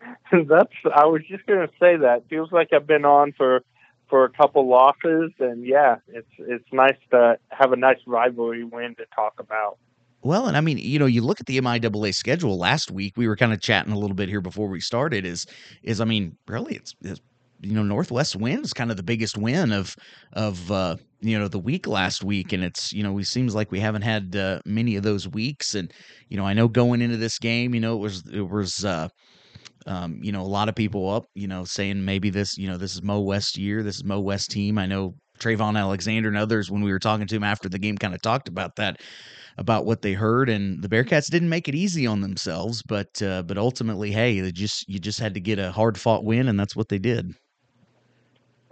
That's 0.32 0.72
I 0.94 1.06
was 1.06 1.22
just 1.28 1.46
going 1.46 1.66
to 1.66 1.72
say 1.80 1.96
that. 1.96 2.24
Feels 2.28 2.52
like 2.52 2.68
I've 2.72 2.86
been 2.86 3.04
on 3.04 3.32
for 3.32 3.62
for 4.08 4.24
a 4.24 4.30
couple 4.30 4.68
losses, 4.68 5.32
and 5.38 5.66
yeah, 5.66 5.96
it's 6.08 6.28
it's 6.38 6.66
nice 6.72 6.98
to 7.10 7.38
have 7.50 7.72
a 7.72 7.76
nice 7.76 8.00
rivalry 8.06 8.64
win 8.64 8.94
to 8.96 9.06
talk 9.14 9.34
about. 9.38 9.78
Well, 10.22 10.46
and 10.46 10.56
I 10.56 10.60
mean, 10.60 10.78
you 10.78 10.98
know, 10.98 11.06
you 11.06 11.20
look 11.22 11.40
at 11.40 11.46
the 11.46 11.58
MIAA 11.58 12.14
schedule 12.14 12.56
last 12.56 12.90
week. 12.90 13.14
We 13.16 13.26
were 13.26 13.36
kind 13.36 13.52
of 13.52 13.60
chatting 13.60 13.92
a 13.92 13.98
little 13.98 14.14
bit 14.14 14.28
here 14.28 14.40
before 14.40 14.68
we 14.68 14.80
started. 14.80 15.26
Is 15.26 15.44
is 15.82 16.00
I 16.00 16.04
mean, 16.04 16.36
really, 16.46 16.76
it's, 16.76 16.94
it's 17.02 17.20
you 17.60 17.74
know, 17.74 17.82
Northwest 17.82 18.36
wins 18.36 18.72
kind 18.72 18.90
of 18.90 18.96
the 18.96 19.02
biggest 19.02 19.36
win 19.36 19.72
of 19.72 19.96
of 20.32 20.70
uh, 20.70 20.96
you 21.20 21.38
know 21.38 21.48
the 21.48 21.58
week 21.58 21.88
last 21.88 22.22
week, 22.22 22.52
and 22.52 22.62
it's 22.62 22.92
you 22.92 23.02
know, 23.02 23.18
it 23.18 23.24
seems 23.24 23.54
like 23.54 23.72
we 23.72 23.80
haven't 23.80 24.02
had 24.02 24.36
uh, 24.36 24.60
many 24.64 24.94
of 24.94 25.02
those 25.02 25.26
weeks. 25.28 25.74
And 25.74 25.92
you 26.28 26.36
know, 26.36 26.46
I 26.46 26.52
know 26.52 26.68
going 26.68 27.02
into 27.02 27.16
this 27.16 27.38
game, 27.38 27.74
you 27.74 27.80
know, 27.80 27.96
it 27.96 28.00
was 28.00 28.22
it 28.32 28.48
was. 28.48 28.84
Uh, 28.84 29.08
um, 29.86 30.20
you 30.22 30.30
know, 30.30 30.42
a 30.42 30.44
lot 30.44 30.68
of 30.68 30.76
people 30.76 31.10
up, 31.10 31.24
you 31.34 31.48
know, 31.48 31.64
saying 31.64 32.04
maybe 32.04 32.30
this, 32.30 32.56
you 32.56 32.68
know, 32.68 32.76
this 32.76 32.94
is 32.94 33.02
Mo 33.02 33.20
West 33.20 33.58
year, 33.58 33.82
this 33.82 33.96
is 33.96 34.04
Mo 34.04 34.20
West 34.20 34.50
team. 34.52 34.78
I 34.78 34.86
know 34.86 35.16
Trayvon 35.40 35.76
Alexander 35.76 36.28
and 36.28 36.38
others, 36.38 36.70
when 36.70 36.82
we 36.82 36.92
were 36.92 37.00
talking 37.00 37.26
to 37.26 37.34
him 37.36 37.42
after 37.42 37.68
the 37.68 37.80
game, 37.80 37.98
kind 37.98 38.14
of 38.14 38.22
talked 38.22 38.46
about 38.48 38.76
that 38.76 39.00
about 39.58 39.84
what 39.86 40.02
they 40.02 40.12
heard, 40.12 40.48
and 40.48 40.82
the 40.82 40.88
Bearcats 40.88 41.30
didn't 41.30 41.48
make 41.48 41.68
it 41.68 41.74
easy 41.74 42.06
on 42.06 42.20
themselves, 42.20 42.82
but 42.82 43.20
uh, 43.22 43.42
but 43.42 43.58
ultimately, 43.58 44.10
hey, 44.10 44.40
they 44.40 44.52
just 44.52 44.88
you 44.88 44.98
just 44.98 45.20
had 45.20 45.34
to 45.34 45.40
get 45.40 45.58
a 45.58 45.72
hard 45.72 45.98
fought 45.98 46.24
win, 46.24 46.48
and 46.48 46.58
that's 46.58 46.76
what 46.76 46.88
they 46.88 46.98
did. 46.98 47.34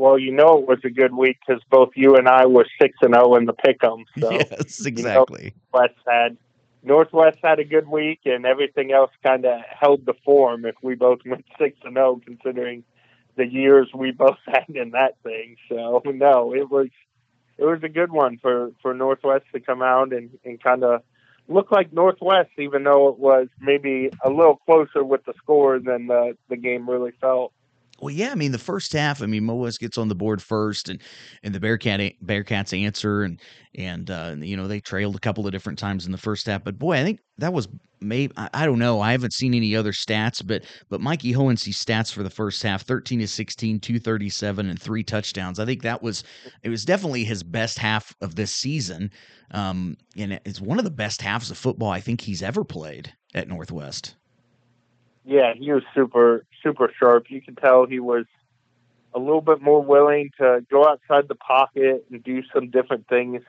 Well, 0.00 0.18
you 0.18 0.32
know 0.32 0.58
it 0.58 0.66
was 0.66 0.78
a 0.84 0.90
good 0.90 1.12
week 1.12 1.36
because 1.46 1.62
both 1.70 1.90
you 1.94 2.16
and 2.16 2.26
I 2.26 2.46
were 2.46 2.66
six 2.80 2.96
and 3.02 3.12
zero 3.12 3.32
oh 3.32 3.36
in 3.36 3.44
the 3.44 3.52
pick'em. 3.52 4.04
So, 4.18 4.30
yes, 4.32 4.86
exactly. 4.86 5.44
You 5.44 5.50
know, 5.50 5.80
West 5.80 5.94
had 6.06 6.36
Northwest 6.82 7.36
had 7.42 7.58
a 7.58 7.64
good 7.64 7.86
week, 7.86 8.20
and 8.24 8.46
everything 8.46 8.92
else 8.92 9.10
kind 9.22 9.44
of 9.44 9.60
held 9.68 10.06
the 10.06 10.14
form. 10.24 10.64
If 10.64 10.76
we 10.82 10.94
both 10.94 11.18
went 11.26 11.44
six 11.58 11.76
and 11.84 11.96
zero, 11.96 12.16
oh, 12.16 12.20
considering 12.24 12.82
the 13.36 13.46
years 13.46 13.90
we 13.94 14.10
both 14.10 14.38
had 14.46 14.74
in 14.74 14.92
that 14.92 15.16
thing, 15.22 15.56
so 15.68 16.02
no, 16.06 16.54
it 16.54 16.70
was 16.70 16.88
it 17.60 17.64
was 17.64 17.82
a 17.82 17.88
good 17.88 18.10
one 18.10 18.38
for 18.38 18.72
for 18.80 18.94
Northwest 18.94 19.44
to 19.52 19.60
come 19.60 19.82
out 19.82 20.12
and 20.12 20.30
and 20.44 20.62
kind 20.62 20.82
of 20.82 21.02
look 21.48 21.70
like 21.70 21.92
Northwest, 21.92 22.50
even 22.58 22.84
though 22.84 23.08
it 23.08 23.18
was 23.18 23.48
maybe 23.60 24.10
a 24.24 24.30
little 24.30 24.56
closer 24.56 25.04
with 25.04 25.24
the 25.26 25.34
score 25.36 25.78
than 25.78 26.06
the 26.06 26.36
the 26.48 26.56
game 26.56 26.88
really 26.88 27.12
felt. 27.20 27.52
Well, 28.00 28.14
yeah, 28.14 28.30
I 28.30 28.34
mean 28.34 28.52
the 28.52 28.58
first 28.58 28.92
half. 28.94 29.22
I 29.22 29.26
mean, 29.26 29.44
Mo 29.44 29.56
West 29.56 29.78
gets 29.78 29.98
on 29.98 30.08
the 30.08 30.14
board 30.14 30.42
first, 30.42 30.88
and 30.88 31.00
and 31.42 31.54
the 31.54 31.60
Bearcat 31.60 32.14
Bearcats 32.24 32.78
answer, 32.78 33.22
and 33.24 33.40
and 33.74 34.10
uh, 34.10 34.36
you 34.38 34.56
know 34.56 34.66
they 34.66 34.80
trailed 34.80 35.16
a 35.16 35.20
couple 35.20 35.46
of 35.46 35.52
different 35.52 35.78
times 35.78 36.06
in 36.06 36.12
the 36.12 36.18
first 36.18 36.46
half. 36.46 36.64
But 36.64 36.78
boy, 36.78 36.96
I 36.96 37.04
think 37.04 37.20
that 37.38 37.52
was 37.52 37.68
maybe 38.00 38.32
I, 38.38 38.48
I 38.54 38.66
don't 38.66 38.78
know. 38.78 39.00
I 39.00 39.12
haven't 39.12 39.34
seen 39.34 39.52
any 39.52 39.76
other 39.76 39.92
stats, 39.92 40.44
but 40.44 40.64
but 40.88 41.02
Mikey 41.02 41.34
Hohensee 41.34 41.74
stats 41.74 42.10
for 42.10 42.22
the 42.22 42.30
first 42.30 42.62
half: 42.62 42.82
thirteen 42.82 43.20
to 43.20 43.28
16, 43.28 43.80
237, 43.80 44.70
and 44.70 44.80
three 44.80 45.02
touchdowns. 45.04 45.58
I 45.58 45.66
think 45.66 45.82
that 45.82 46.02
was 46.02 46.24
it 46.62 46.70
was 46.70 46.86
definitely 46.86 47.24
his 47.24 47.42
best 47.42 47.78
half 47.78 48.14
of 48.22 48.34
this 48.34 48.52
season, 48.52 49.10
um, 49.50 49.96
and 50.16 50.40
it's 50.46 50.60
one 50.60 50.78
of 50.78 50.84
the 50.84 50.90
best 50.90 51.20
halves 51.20 51.50
of 51.50 51.58
football 51.58 51.90
I 51.90 52.00
think 52.00 52.22
he's 52.22 52.42
ever 52.42 52.64
played 52.64 53.12
at 53.34 53.48
Northwest 53.48 54.16
yeah, 55.24 55.54
he 55.54 55.72
was 55.72 55.82
super 55.94 56.44
super 56.62 56.92
sharp. 56.98 57.30
You 57.30 57.40
could 57.40 57.58
tell 57.58 57.86
he 57.86 58.00
was 58.00 58.26
a 59.14 59.18
little 59.18 59.40
bit 59.40 59.60
more 59.60 59.82
willing 59.82 60.30
to 60.38 60.64
go 60.70 60.86
outside 60.86 61.28
the 61.28 61.34
pocket 61.34 62.06
and 62.10 62.22
do 62.22 62.42
some 62.54 62.70
different 62.70 63.08
things. 63.08 63.42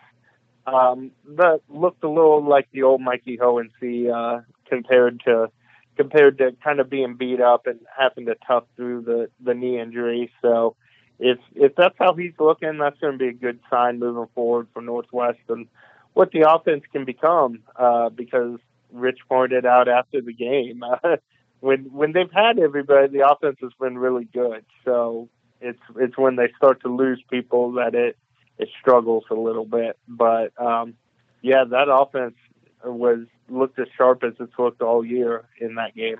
Um, 0.65 1.11
that 1.37 1.61
looked 1.69 2.03
a 2.03 2.09
little 2.09 2.43
like 2.43 2.67
the 2.71 2.83
old 2.83 3.01
Mikey 3.01 3.37
Hohensee 3.37 4.11
uh, 4.11 4.41
compared 4.65 5.21
to 5.25 5.51
compared 5.97 6.37
to 6.37 6.55
kind 6.63 6.79
of 6.79 6.89
being 6.89 7.15
beat 7.15 7.41
up 7.41 7.67
and 7.67 7.79
having 7.97 8.25
to 8.25 8.35
tough 8.47 8.63
through 8.75 9.01
the 9.01 9.29
the 9.43 9.53
knee 9.53 9.79
injury. 9.79 10.31
So 10.41 10.75
if 11.19 11.37
if 11.55 11.75
that's 11.75 11.95
how 11.97 12.15
he's 12.15 12.33
looking, 12.39 12.77
that's 12.77 12.99
going 12.99 13.13
to 13.13 13.19
be 13.19 13.29
a 13.29 13.33
good 13.33 13.59
sign 13.69 13.99
moving 13.99 14.27
forward 14.33 14.67
for 14.73 14.81
Northwest 14.81 15.39
and 15.49 15.67
what 16.13 16.31
the 16.31 16.49
offense 16.49 16.83
can 16.91 17.05
become. 17.05 17.59
Uh, 17.75 18.09
because 18.09 18.59
Rich 18.91 19.19
pointed 19.29 19.65
out 19.65 19.87
after 19.87 20.21
the 20.21 20.33
game, 20.33 20.83
uh, 21.03 21.17
when 21.61 21.85
when 21.93 22.11
they've 22.11 22.31
had 22.31 22.59
everybody, 22.59 23.07
the 23.07 23.27
offense 23.27 23.57
has 23.61 23.71
been 23.79 23.97
really 23.97 24.25
good. 24.25 24.65
So 24.83 25.29
it's 25.61 25.79
it's 25.95 26.17
when 26.17 26.35
they 26.35 26.51
start 26.57 26.81
to 26.81 26.89
lose 26.89 27.23
people 27.29 27.73
that 27.73 27.95
it 27.95 28.17
it 28.57 28.69
struggles 28.79 29.23
a 29.31 29.35
little 29.35 29.65
bit. 29.65 29.97
But 30.07 30.51
um, 30.59 30.95
yeah, 31.41 31.63
that 31.69 31.87
offense 31.89 32.35
was 32.83 33.19
looked 33.47 33.79
as 33.79 33.87
sharp 33.95 34.23
as 34.23 34.33
it's 34.39 34.53
looked 34.57 34.81
all 34.81 35.05
year 35.05 35.45
in 35.59 35.75
that 35.75 35.95
game. 35.95 36.17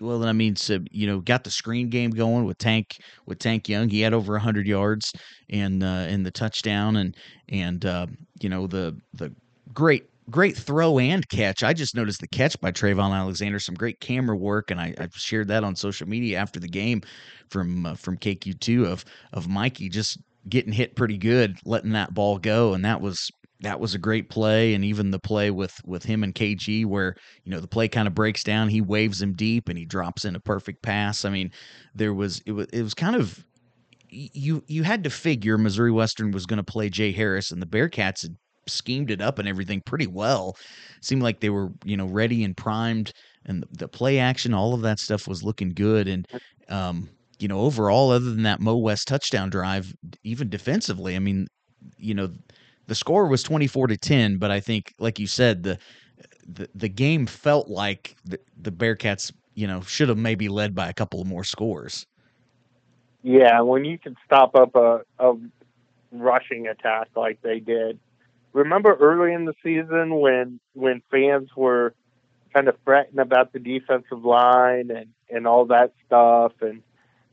Well, 0.00 0.24
I 0.24 0.32
mean, 0.32 0.56
so 0.56 0.80
you 0.90 1.06
know, 1.06 1.20
got 1.20 1.44
the 1.44 1.50
screen 1.50 1.88
game 1.88 2.10
going 2.10 2.44
with 2.44 2.58
Tank 2.58 2.98
with 3.26 3.38
Tank 3.38 3.68
Young. 3.68 3.88
He 3.88 4.00
had 4.00 4.14
over 4.14 4.38
hundred 4.38 4.66
yards 4.66 5.12
and 5.50 5.82
uh, 5.82 6.06
in 6.08 6.22
the 6.22 6.30
touchdown, 6.30 6.96
and 6.96 7.16
and 7.48 7.84
uh, 7.84 8.06
you 8.40 8.48
know 8.48 8.66
the 8.66 8.98
the 9.14 9.32
great 9.72 10.08
great 10.30 10.56
throw 10.56 10.98
and 10.98 11.28
catch. 11.28 11.62
I 11.62 11.72
just 11.72 11.94
noticed 11.94 12.20
the 12.20 12.28
catch 12.28 12.60
by 12.60 12.72
Trayvon 12.72 13.14
Alexander, 13.14 13.58
some 13.58 13.74
great 13.74 14.00
camera 14.00 14.36
work, 14.36 14.70
and 14.70 14.80
I, 14.80 14.94
I 14.98 15.08
shared 15.12 15.48
that 15.48 15.64
on 15.64 15.76
social 15.76 16.08
media 16.08 16.38
after 16.38 16.60
the 16.60 16.68
game 16.68 17.02
from 17.48 17.86
uh, 17.86 17.94
from 17.94 18.18
KQ2 18.18 18.86
of 18.86 19.04
of 19.32 19.48
Mikey 19.48 19.88
just 19.88 20.18
getting 20.48 20.72
hit 20.72 20.96
pretty 20.96 21.18
good, 21.18 21.58
letting 21.64 21.92
that 21.92 22.14
ball 22.14 22.38
go, 22.38 22.74
and 22.74 22.84
that 22.84 23.00
was 23.00 23.30
that 23.60 23.80
was 23.80 23.94
a 23.94 23.98
great 23.98 24.28
play, 24.28 24.74
and 24.74 24.84
even 24.84 25.10
the 25.10 25.18
play 25.18 25.50
with 25.50 25.80
with 25.84 26.04
him 26.04 26.22
and 26.22 26.34
KG 26.34 26.84
where 26.86 27.14
you 27.44 27.52
know 27.52 27.60
the 27.60 27.68
play 27.68 27.88
kind 27.88 28.08
of 28.08 28.14
breaks 28.14 28.42
down, 28.42 28.68
he 28.68 28.80
waves 28.80 29.22
him 29.22 29.32
deep, 29.32 29.68
and 29.68 29.78
he 29.78 29.84
drops 29.84 30.24
in 30.24 30.36
a 30.36 30.40
perfect 30.40 30.82
pass. 30.82 31.24
I 31.24 31.30
mean, 31.30 31.50
there 31.94 32.14
was 32.14 32.42
it 32.46 32.52
was 32.52 32.66
it 32.72 32.82
was 32.82 32.94
kind 32.94 33.16
of 33.16 33.44
you 34.08 34.62
you 34.66 34.82
had 34.82 35.04
to 35.04 35.10
figure 35.10 35.58
Missouri 35.58 35.92
Western 35.92 36.30
was 36.30 36.46
going 36.46 36.58
to 36.58 36.64
play 36.64 36.88
Jay 36.88 37.12
Harris, 37.12 37.50
and 37.50 37.62
the 37.62 37.66
Bearcats 37.66 38.22
had 38.22 38.36
schemed 38.68 39.10
it 39.10 39.20
up 39.20 39.38
and 39.38 39.48
everything 39.48 39.80
pretty 39.80 40.06
well. 40.06 40.56
Seemed 41.00 41.22
like 41.22 41.40
they 41.40 41.50
were, 41.50 41.70
you 41.84 41.96
know, 41.96 42.06
ready 42.06 42.44
and 42.44 42.56
primed, 42.56 43.12
and 43.44 43.64
the, 43.70 43.88
play 43.88 44.18
action, 44.18 44.54
all 44.54 44.74
of 44.74 44.82
that 44.82 44.98
stuff 44.98 45.28
was 45.28 45.42
looking 45.42 45.70
good. 45.70 46.08
And 46.08 46.26
um, 46.68 47.08
you 47.38 47.48
know, 47.48 47.60
overall, 47.60 48.10
other 48.10 48.30
than 48.30 48.42
that 48.44 48.60
Mo 48.60 48.76
West 48.76 49.08
touchdown 49.08 49.50
drive, 49.50 49.94
even 50.24 50.48
defensively, 50.48 51.16
I 51.16 51.18
mean, 51.18 51.46
you 51.98 52.14
know, 52.14 52.30
the 52.86 52.94
score 52.94 53.26
was 53.26 53.42
twenty 53.42 53.66
four 53.66 53.86
to 53.86 53.96
ten, 53.96 54.38
but 54.38 54.50
I 54.50 54.60
think, 54.60 54.94
like 54.98 55.18
you 55.18 55.26
said, 55.26 55.62
the 55.62 55.78
the, 56.48 56.68
the 56.74 56.88
game 56.88 57.26
felt 57.26 57.68
like 57.68 58.16
the, 58.24 58.38
the 58.62 58.70
Bearcats, 58.70 59.32
you 59.54 59.66
know, 59.66 59.80
should 59.82 60.08
have 60.08 60.18
maybe 60.18 60.48
led 60.48 60.74
by 60.74 60.88
a 60.88 60.92
couple 60.92 61.20
of 61.20 61.26
more 61.26 61.44
scores. 61.44 62.06
Yeah, 63.22 63.60
when 63.62 63.84
you 63.84 63.98
can 63.98 64.16
stop 64.24 64.54
up 64.54 64.76
a, 64.76 65.00
a 65.18 65.34
rushing 66.12 66.68
attack 66.68 67.08
like 67.16 67.42
they 67.42 67.58
did, 67.58 67.98
remember 68.56 68.94
early 68.94 69.34
in 69.34 69.44
the 69.44 69.54
season 69.62 70.14
when 70.18 70.58
when 70.72 71.02
fans 71.10 71.50
were 71.54 71.94
kind 72.54 72.68
of 72.68 72.76
fretting 72.84 73.18
about 73.18 73.52
the 73.52 73.58
defensive 73.58 74.24
line 74.24 74.90
and 74.90 75.08
and 75.28 75.46
all 75.46 75.66
that 75.66 75.92
stuff 76.06 76.52
and 76.62 76.82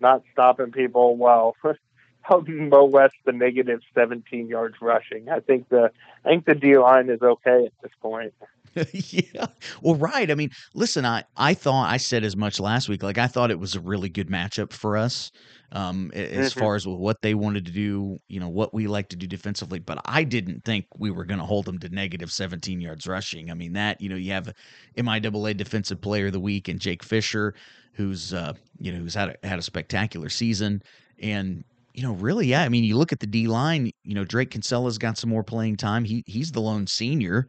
not 0.02 0.22
stopping 0.34 0.72
people. 0.72 1.16
Well, 1.16 1.56
helping 2.22 2.70
Mo 2.70 2.86
West 2.86 3.16
the 3.26 3.32
negative 3.32 3.80
17 3.96 4.48
yards 4.48 4.76
rushing. 4.82 5.30
I 5.30 5.40
think 5.40 5.70
the 5.70 5.92
I 6.26 6.30
think 6.30 6.46
the 6.46 6.56
D 6.56 6.78
line 6.78 7.10
is 7.10 7.22
okay 7.22 7.66
at 7.66 7.74
this 7.82 7.94
point. 8.02 8.34
yeah. 8.94 9.46
Well, 9.82 9.96
right. 9.96 10.30
I 10.30 10.36
mean, 10.36 10.50
listen, 10.74 11.06
I, 11.06 11.24
I 11.38 11.54
thought 11.54 11.90
I 11.90 11.98
said 11.98 12.24
as 12.24 12.36
much 12.36 12.60
last 12.60 12.90
week. 12.90 13.04
Like 13.04 13.18
I 13.18 13.28
thought 13.28 13.52
it 13.52 13.60
was 13.60 13.76
a 13.76 13.80
really 13.80 14.10
good 14.10 14.30
matchup 14.30 14.74
for 14.74 14.98
us, 14.98 15.32
um, 15.72 16.12
as 16.14 16.52
mm-hmm. 16.52 16.60
far 16.60 16.76
as 16.76 16.88
what 16.88 17.22
they 17.22 17.36
wanted 17.36 17.66
to 17.66 17.72
do, 17.72 18.20
you 18.28 18.40
know, 18.40 18.50
what 18.50 18.74
we 18.74 18.88
like 18.88 19.10
to 19.10 19.16
do 19.16 19.28
defensively. 19.28 19.80
But 19.80 20.00
I 20.06 20.24
didn't 20.24 20.66
think 20.66 20.86
we 20.98 21.12
were 21.12 21.26
going 21.26 21.40
to 21.40 21.46
hold 21.46 21.66
them 21.66 21.80
to 21.80 21.90
negative 21.90 22.32
17 22.32 22.82
yards 22.82 23.08
rushing. 23.08 23.52
I 23.52 23.54
mean, 23.54 23.74
that 23.74 24.02
you 24.02 24.10
know, 24.10 24.16
you 24.16 24.32
have 24.32 24.54
MIAA 24.98 25.56
Defensive 25.56 26.02
Player 26.02 26.28
of 26.28 26.34
the 26.34 26.40
Week 26.40 26.68
and 26.68 26.80
Jake 26.80 27.04
Fisher, 27.04 27.54
who's 27.94 28.34
uh, 28.34 28.54
you 28.80 28.92
know, 28.92 29.00
who's 29.00 29.16
had 29.16 29.38
a, 29.44 29.48
had 29.48 29.60
a 29.60 29.64
spectacular 29.64 30.30
season, 30.30 30.82
and 31.22 31.64
you 31.94 32.02
know, 32.02 32.14
really, 32.14 32.48
yeah. 32.48 32.64
I 32.64 32.70
mean, 32.70 32.84
you 32.84 32.98
look 32.98 33.12
at 33.12 33.20
the 33.20 33.28
D 33.28 33.48
line. 33.48 33.92
You 34.04 34.16
know, 34.16 34.26
Drake 34.26 34.52
Kinsella's 34.52 34.98
got 34.98 35.18
some 35.18 35.30
more 35.30 35.44
playing 35.44 35.78
time. 35.78 36.04
He 36.04 36.24
he's 36.26 36.52
the 36.52 36.62
lone 36.62 36.88
senior, 36.88 37.48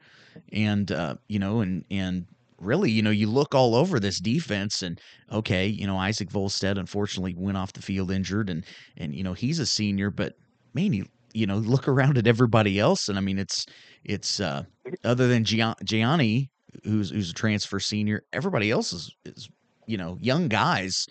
and 0.52 0.90
uh, 0.92 1.16
you 1.28 1.38
know, 1.38 1.60
and 1.60 1.84
and 1.90 2.26
really, 2.60 2.90
you 2.90 3.02
know, 3.02 3.10
you 3.10 3.26
look 3.26 3.54
all 3.54 3.74
over 3.74 3.98
this 3.98 4.20
defense, 4.20 4.82
and 4.82 5.00
okay, 5.32 5.66
you 5.66 5.86
know, 5.86 5.96
Isaac 5.96 6.30
Volstead 6.30 6.76
unfortunately 6.76 7.34
went 7.36 7.56
off 7.56 7.72
the 7.72 7.82
field 7.82 8.10
injured, 8.10 8.50
and 8.50 8.64
and 8.98 9.14
you 9.14 9.24
know 9.24 9.32
he's 9.32 9.58
a 9.58 9.66
senior, 9.66 10.10
but 10.10 10.34
man, 10.74 10.92
you 10.92 11.06
you 11.32 11.46
know 11.46 11.56
look 11.58 11.88
around 11.88 12.18
at 12.18 12.26
everybody 12.26 12.78
else, 12.78 13.08
and 13.08 13.16
I 13.16 13.22
mean, 13.22 13.38
it's 13.38 13.64
it's 14.04 14.40
uh, 14.40 14.64
other 15.04 15.26
than 15.26 15.44
Gianni, 15.44 16.50
who's 16.84 17.10
who's 17.10 17.30
a 17.30 17.34
transfer 17.34 17.80
senior, 17.80 18.24
everybody 18.34 18.70
else 18.70 18.92
is 18.92 19.14
is 19.24 19.48
you 19.86 19.96
know 19.96 20.18
young 20.20 20.48
guys 20.48 21.06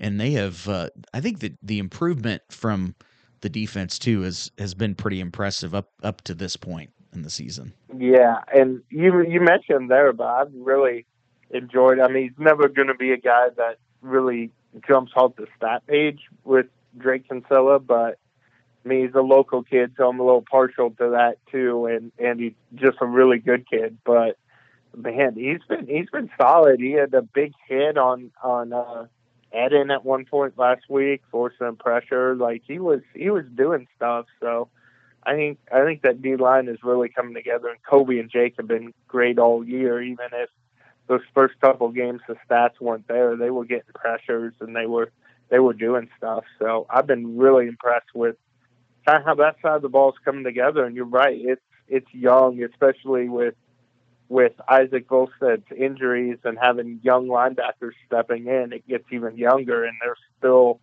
and 0.00 0.20
they 0.20 0.32
have. 0.32 0.68
Uh, 0.68 0.88
I 1.12 1.20
think 1.20 1.40
that 1.40 1.56
the 1.62 1.78
improvement 1.78 2.42
from 2.50 2.94
the 3.40 3.48
defense 3.48 3.98
too 3.98 4.22
has 4.22 4.50
has 4.58 4.74
been 4.74 4.94
pretty 4.94 5.20
impressive 5.20 5.74
up 5.74 5.90
up 6.02 6.22
to 6.22 6.34
this 6.34 6.56
point 6.56 6.90
in 7.12 7.22
the 7.22 7.30
season. 7.30 7.72
Yeah, 7.96 8.42
and 8.54 8.82
you 8.90 9.22
you 9.22 9.40
mentioned 9.40 9.90
there, 9.90 10.12
but 10.12 10.26
I've 10.26 10.52
really 10.54 11.06
enjoyed. 11.50 12.00
I 12.00 12.08
mean, 12.08 12.24
he's 12.24 12.38
never 12.38 12.68
going 12.68 12.88
to 12.88 12.94
be 12.94 13.12
a 13.12 13.16
guy 13.16 13.48
that 13.56 13.78
really 14.02 14.50
jumps 14.86 15.12
off 15.16 15.36
the 15.36 15.46
stat 15.56 15.86
page 15.86 16.20
with 16.44 16.66
Drake 16.96 17.28
Kinsella, 17.28 17.78
but 17.78 18.18
I 18.84 18.88
mean, 18.88 19.06
he's 19.06 19.14
a 19.14 19.22
local 19.22 19.62
kid, 19.62 19.92
so 19.96 20.08
I'm 20.08 20.20
a 20.20 20.24
little 20.24 20.44
partial 20.48 20.90
to 20.90 21.10
that 21.10 21.38
too, 21.50 21.86
and 21.86 22.12
and 22.18 22.40
he's 22.40 22.54
just 22.74 22.98
a 23.00 23.06
really 23.06 23.38
good 23.38 23.68
kid. 23.68 23.98
But 24.04 24.36
man, 25.02 25.34
he's 25.34 25.62
been 25.68 25.86
he's 25.86 26.10
been 26.10 26.30
solid. 26.40 26.80
He 26.80 26.92
had 26.92 27.14
a 27.14 27.22
big 27.22 27.54
hit 27.66 27.96
on 27.96 28.30
on 28.42 28.72
uh, 28.72 29.06
Eden 29.54 29.90
at 29.90 30.04
one 30.04 30.24
point 30.24 30.58
last 30.58 30.88
week, 30.88 31.22
forcing 31.30 31.76
pressure. 31.76 32.34
Like 32.34 32.62
he 32.66 32.78
was 32.78 33.00
he 33.14 33.30
was 33.30 33.44
doing 33.54 33.86
stuff. 33.96 34.26
So 34.40 34.68
I 35.24 35.34
think 35.34 35.58
I 35.72 35.84
think 35.84 36.02
that 36.02 36.22
D 36.22 36.36
line 36.36 36.68
is 36.68 36.78
really 36.82 37.08
coming 37.08 37.34
together. 37.34 37.68
And 37.68 37.82
Kobe 37.82 38.18
and 38.18 38.30
Jake 38.30 38.54
have 38.58 38.68
been 38.68 38.92
great 39.06 39.38
all 39.38 39.64
year, 39.64 40.02
even 40.02 40.26
if 40.32 40.50
those 41.06 41.22
first 41.34 41.58
couple 41.60 41.88
games 41.90 42.20
the 42.28 42.36
stats 42.48 42.80
weren't 42.80 43.08
there. 43.08 43.36
They 43.36 43.50
were 43.50 43.64
getting 43.64 43.92
pressures 43.94 44.54
and 44.60 44.76
they 44.76 44.86
were 44.86 45.10
they 45.48 45.58
were 45.58 45.72
doing 45.72 46.08
stuff. 46.16 46.44
So 46.58 46.86
I've 46.90 47.06
been 47.06 47.38
really 47.38 47.66
impressed 47.66 48.14
with 48.14 48.36
how 49.06 49.34
that 49.34 49.56
side 49.62 49.76
of 49.76 49.82
the 49.82 49.88
ball 49.88 50.10
is 50.10 50.18
coming 50.24 50.44
together. 50.44 50.84
And 50.84 50.94
you're 50.94 51.06
right, 51.06 51.38
it's 51.38 51.62
it's 51.88 52.12
young, 52.12 52.62
especially 52.62 53.28
with 53.28 53.54
with 54.28 54.52
Isaac 54.68 55.08
Volstead's 55.08 55.64
injuries 55.76 56.38
and 56.44 56.58
having 56.60 57.00
young 57.02 57.28
linebackers 57.28 57.92
stepping 58.06 58.46
in, 58.46 58.72
it 58.72 58.86
gets 58.86 59.04
even 59.10 59.36
younger, 59.36 59.84
and 59.84 59.96
they're 60.02 60.16
still 60.38 60.80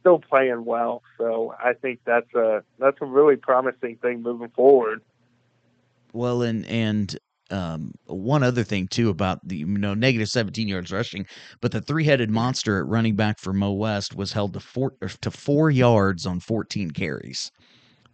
still 0.00 0.18
playing 0.18 0.64
well. 0.64 1.02
So 1.18 1.54
I 1.58 1.72
think 1.74 2.00
that's 2.04 2.32
a 2.34 2.62
that's 2.78 2.98
a 3.00 3.06
really 3.06 3.36
promising 3.36 3.96
thing 3.96 4.22
moving 4.22 4.50
forward. 4.50 5.02
Well, 6.12 6.42
and 6.42 6.64
and 6.66 7.16
um, 7.50 7.92
one 8.06 8.42
other 8.42 8.64
thing 8.64 8.88
too 8.88 9.08
about 9.10 9.46
the 9.46 9.56
you 9.58 9.66
know 9.66 9.94
negative 9.94 10.28
17 10.28 10.68
yards 10.68 10.92
rushing, 10.92 11.26
but 11.60 11.72
the 11.72 11.80
three-headed 11.80 12.30
monster 12.30 12.78
at 12.78 12.86
running 12.86 13.16
back 13.16 13.38
for 13.38 13.52
Mo 13.52 13.72
West 13.72 14.14
was 14.14 14.32
held 14.32 14.54
to 14.54 14.60
four 14.60 14.92
to 15.20 15.30
four 15.30 15.70
yards 15.70 16.26
on 16.26 16.40
14 16.40 16.90
carries. 16.92 17.50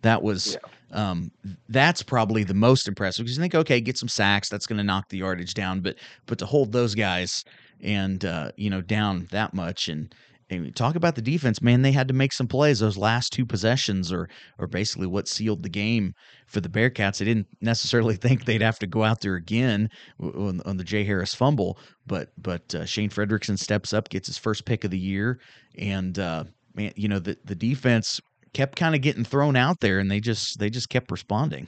That 0.05 0.23
was 0.23 0.57
um, 0.93 1.33
that's 1.69 2.03
probably 2.03 2.45
the 2.45 2.55
most 2.55 2.87
impressive 2.87 3.25
because 3.25 3.37
you 3.37 3.43
think, 3.43 3.55
okay, 3.55 3.81
get 3.81 3.99
some 3.99 4.09
sacks, 4.09 4.49
that's 4.49 4.67
going 4.67 4.77
to 4.79 4.85
knock 4.85 5.09
the 5.09 5.19
yardage 5.19 5.55
down, 5.55 5.81
but 5.81 5.97
but 6.27 6.39
to 6.39 6.47
hold 6.47 6.73
those 6.73 6.95
guys 6.95 7.43
and 7.83 8.25
uh, 8.25 8.51
you 8.57 8.71
know 8.71 8.81
down 8.81 9.27
that 9.31 9.55
much 9.55 9.89
and 9.89 10.15
and 10.51 10.77
talk 10.77 10.95
about 10.95 11.15
the 11.15 11.23
defense, 11.23 11.63
man. 11.63 11.83
They 11.83 11.91
had 11.91 12.07
to 12.09 12.15
make 12.15 12.33
some 12.33 12.47
plays. 12.47 12.79
Those 12.79 12.99
last 12.99 13.33
two 13.33 13.47
possessions 13.47 14.13
are 14.13 14.29
are 14.59 14.67
basically 14.67 15.07
what 15.07 15.27
sealed 15.27 15.63
the 15.63 15.69
game 15.69 16.13
for 16.47 16.61
the 16.61 16.69
Bearcats. 16.69 17.19
They 17.19 17.25
didn't 17.25 17.49
necessarily 17.61 18.17
think 18.23 18.45
they'd 18.45 18.63
have 18.63 18.79
to 18.81 18.87
go 18.87 19.03
out 19.03 19.21
there 19.21 19.37
again 19.37 19.89
on, 20.21 20.61
on 20.67 20.77
the 20.77 20.85
Jay 20.85 21.05
Harris 21.05 21.35
fumble, 21.35 21.79
but 22.07 22.29
but 22.39 22.75
uh, 22.75 22.85
Shane 22.85 23.11
Frederickson 23.11 23.59
steps 23.59 23.93
up, 23.93 24.09
gets 24.11 24.29
his 24.29 24.39
first 24.39 24.65
pick 24.65 24.85
of 24.85 24.91
the 24.91 24.99
year, 24.99 25.41
and 25.79 26.19
uh, 26.19 26.45
man, 26.75 26.93
you 26.95 27.09
know 27.09 27.19
the 27.19 27.37
the 27.45 27.57
defense 27.57 28.21
kept 28.55 28.77
kind 28.77 28.95
of 28.95 29.03
getting 29.03 29.25
thrown 29.25 29.57
out 29.57 29.81
there, 29.81 29.99
and 29.99 30.11
they 30.11 30.21
just 30.21 30.59
they 30.59 30.71
just 30.71 30.89
kept 30.89 31.11
responding. 31.11 31.67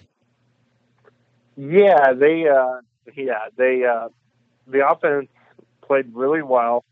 Yeah, 1.57 2.13
they 2.15 2.49
uh, 2.49 2.81
yeah 3.15 3.49
they 3.57 3.85
uh, 3.85 4.09
the 4.67 4.89
offense 4.89 5.29
played 5.83 6.15
really 6.15 6.43
well, 6.43 6.85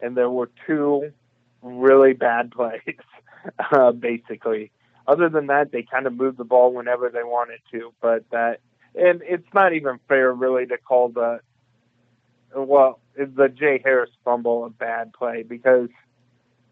and 0.00 0.16
there 0.16 0.30
were 0.30 0.50
two 0.66 1.12
really 1.62 2.12
bad 2.12 2.50
plays, 2.52 2.80
uh, 3.72 3.92
basically. 3.92 4.70
Other 5.06 5.28
than 5.28 5.46
that, 5.46 5.72
they 5.72 5.82
kind 5.82 6.06
of 6.06 6.14
moved 6.14 6.36
the 6.36 6.44
ball 6.44 6.72
whenever 6.72 7.08
they 7.08 7.24
wanted 7.24 7.60
to. 7.72 7.92
But 8.00 8.28
that, 8.30 8.60
and 8.94 9.22
it's 9.24 9.52
not 9.52 9.72
even 9.72 9.98
fair, 10.08 10.32
really, 10.32 10.66
to 10.66 10.78
call 10.78 11.08
the 11.08 11.40
well 12.54 13.00
the 13.16 13.48
Jay 13.48 13.80
Harris 13.84 14.10
fumble 14.24 14.64
a 14.64 14.70
bad 14.70 15.12
play 15.12 15.42
because, 15.42 15.88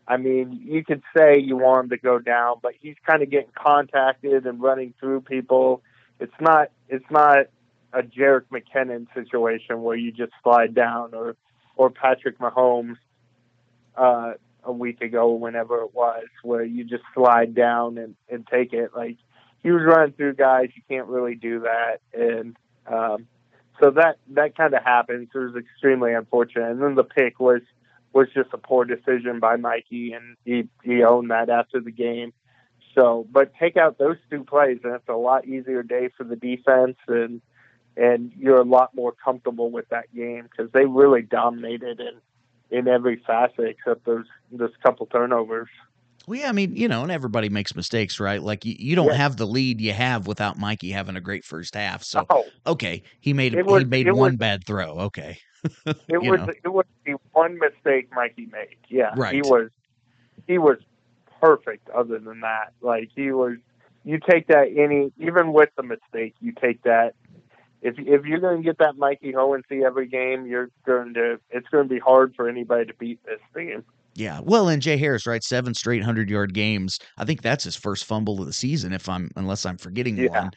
I 0.08 0.16
mean, 0.16 0.60
you 0.64 0.82
could 0.84 1.02
say 1.16 1.38
you 1.38 1.56
want 1.56 1.84
him 1.84 1.90
to 1.90 1.98
go 1.98 2.18
down, 2.18 2.56
but 2.62 2.72
he's 2.80 2.96
kind 3.06 3.22
of 3.22 3.30
getting 3.30 3.52
contacted 3.54 4.46
and 4.46 4.60
running 4.60 4.94
through 4.98 5.20
people. 5.20 5.82
It's 6.18 6.32
not. 6.40 6.70
It's 6.88 7.08
not 7.10 7.46
a 7.92 8.02
Jerick 8.02 8.44
McKinnon 8.50 9.06
situation 9.14 9.82
where 9.82 9.96
you 9.96 10.10
just 10.10 10.32
slide 10.42 10.74
down 10.74 11.14
or 11.14 11.36
or 11.76 11.90
Patrick 11.90 12.38
Mahomes. 12.38 12.96
Uh, 13.96 14.34
a 14.64 14.72
week 14.72 15.00
ago, 15.00 15.32
whenever 15.32 15.82
it 15.82 15.94
was, 15.94 16.26
where 16.42 16.62
you 16.62 16.84
just 16.84 17.02
slide 17.14 17.54
down 17.54 17.98
and, 17.98 18.14
and 18.28 18.46
take 18.46 18.72
it. 18.72 18.90
Like 18.94 19.16
he 19.62 19.70
was 19.70 19.82
running 19.84 20.12
through 20.12 20.34
guys, 20.34 20.68
you 20.74 20.82
can't 20.88 21.08
really 21.08 21.34
do 21.34 21.60
that, 21.60 22.00
and 22.12 22.56
um, 22.86 23.26
so 23.82 23.90
that 23.92 24.18
that 24.30 24.56
kind 24.56 24.74
of 24.74 24.82
happened. 24.82 25.28
So 25.32 25.40
it 25.40 25.44
was 25.52 25.56
extremely 25.56 26.12
unfortunate. 26.12 26.70
And 26.70 26.82
then 26.82 26.94
the 26.94 27.04
pick 27.04 27.40
was 27.40 27.62
was 28.12 28.28
just 28.34 28.50
a 28.52 28.58
poor 28.58 28.84
decision 28.84 29.38
by 29.40 29.56
Mikey, 29.56 30.12
and 30.12 30.36
he 30.44 30.68
he 30.82 31.02
owned 31.02 31.30
that 31.30 31.50
after 31.50 31.80
the 31.80 31.90
game. 31.90 32.32
So, 32.94 33.26
but 33.30 33.52
take 33.60 33.76
out 33.76 33.98
those 33.98 34.16
two 34.30 34.44
plays, 34.44 34.78
and 34.82 34.94
it's 34.94 35.08
a 35.08 35.14
lot 35.14 35.46
easier 35.46 35.82
day 35.82 36.08
for 36.16 36.24
the 36.24 36.36
defense, 36.36 36.96
and 37.06 37.40
and 37.96 38.32
you're 38.38 38.60
a 38.60 38.64
lot 38.64 38.94
more 38.94 39.12
comfortable 39.12 39.70
with 39.70 39.88
that 39.90 40.12
game 40.14 40.44
because 40.50 40.70
they 40.72 40.84
really 40.86 41.22
dominated 41.22 42.00
in 42.00 42.20
in 42.76 42.88
every 42.88 43.22
facet 43.26 43.66
except 43.66 44.04
those 44.04 44.26
those 44.50 44.72
couple 44.82 45.06
turnovers. 45.06 45.68
Well, 46.26 46.38
yeah, 46.40 46.50
I 46.50 46.52
mean, 46.52 46.76
you 46.76 46.88
know, 46.88 47.02
and 47.04 47.10
everybody 47.10 47.48
makes 47.48 47.74
mistakes, 47.74 48.20
right? 48.20 48.42
Like 48.42 48.66
you, 48.66 48.74
you 48.78 48.94
don't 48.96 49.06
Yeah. 49.06 49.14
have 49.14 49.38
the 49.38 49.46
lead 49.46 49.80
you 49.80 49.94
have 49.94 50.26
without 50.26 50.58
Mikey 50.58 50.90
having 50.90 51.16
a 51.16 51.22
great 51.22 51.42
first 51.42 51.74
half. 51.74 52.02
So 52.02 52.26
Oh, 52.28 52.44
okay, 52.66 53.02
he 53.20 53.32
made 53.32 53.54
It 53.54 53.64
was- 53.64 53.82
he 53.82 53.88
made 53.88 54.06
one 54.12 54.32
was- 54.32 54.36
bad 54.36 54.64
throw. 54.64 54.98
Okay, 55.06 55.38
it 55.86 56.22
was 56.22 56.40
know. 56.40 56.52
it 56.64 56.68
was 56.68 56.84
the 57.04 57.16
one 57.32 57.58
mistake 57.58 58.08
Mikey 58.14 58.46
made. 58.46 58.76
Yeah, 58.88 59.14
he 59.30 59.42
was 59.42 59.70
he 60.46 60.58
was 60.58 60.78
perfect. 61.40 61.88
Other 61.90 62.18
than 62.18 62.40
that, 62.40 62.72
like 62.80 63.10
he 63.14 63.32
was, 63.32 63.56
you 64.04 64.18
take 64.18 64.48
that 64.48 64.68
any 64.76 65.12
even 65.18 65.52
with 65.52 65.70
the 65.76 65.82
mistake, 65.82 66.34
you 66.40 66.52
take 66.52 66.82
that. 66.82 67.14
If 67.80 67.94
if 67.98 68.24
you're 68.24 68.40
going 68.40 68.56
to 68.58 68.62
get 68.62 68.78
that 68.78 68.96
Mikey 68.96 69.32
Hohensee 69.32 69.84
every 69.84 70.08
game, 70.08 70.46
you're 70.46 70.70
going 70.84 71.14
to 71.14 71.38
it's 71.50 71.68
going 71.68 71.88
to 71.88 71.94
be 71.94 72.00
hard 72.00 72.34
for 72.34 72.48
anybody 72.48 72.86
to 72.86 72.94
beat 72.94 73.20
this 73.24 73.38
team. 73.56 73.84
yeah. 74.14 74.40
Well, 74.42 74.68
and 74.68 74.82
Jay 74.82 74.96
Harris, 74.96 75.26
right? 75.28 75.44
Seven 75.44 75.74
straight 75.74 76.02
hundred 76.02 76.28
yard 76.28 76.54
games. 76.54 76.98
I 77.18 77.24
think 77.24 77.42
that's 77.42 77.62
his 77.62 77.76
first 77.76 78.04
fumble 78.04 78.40
of 78.40 78.46
the 78.46 78.52
season, 78.52 78.92
if 78.92 79.08
I'm 79.08 79.30
unless 79.36 79.64
I'm 79.64 79.78
forgetting 79.78 80.16
Yeah. 80.16 80.30
one. 80.30 80.50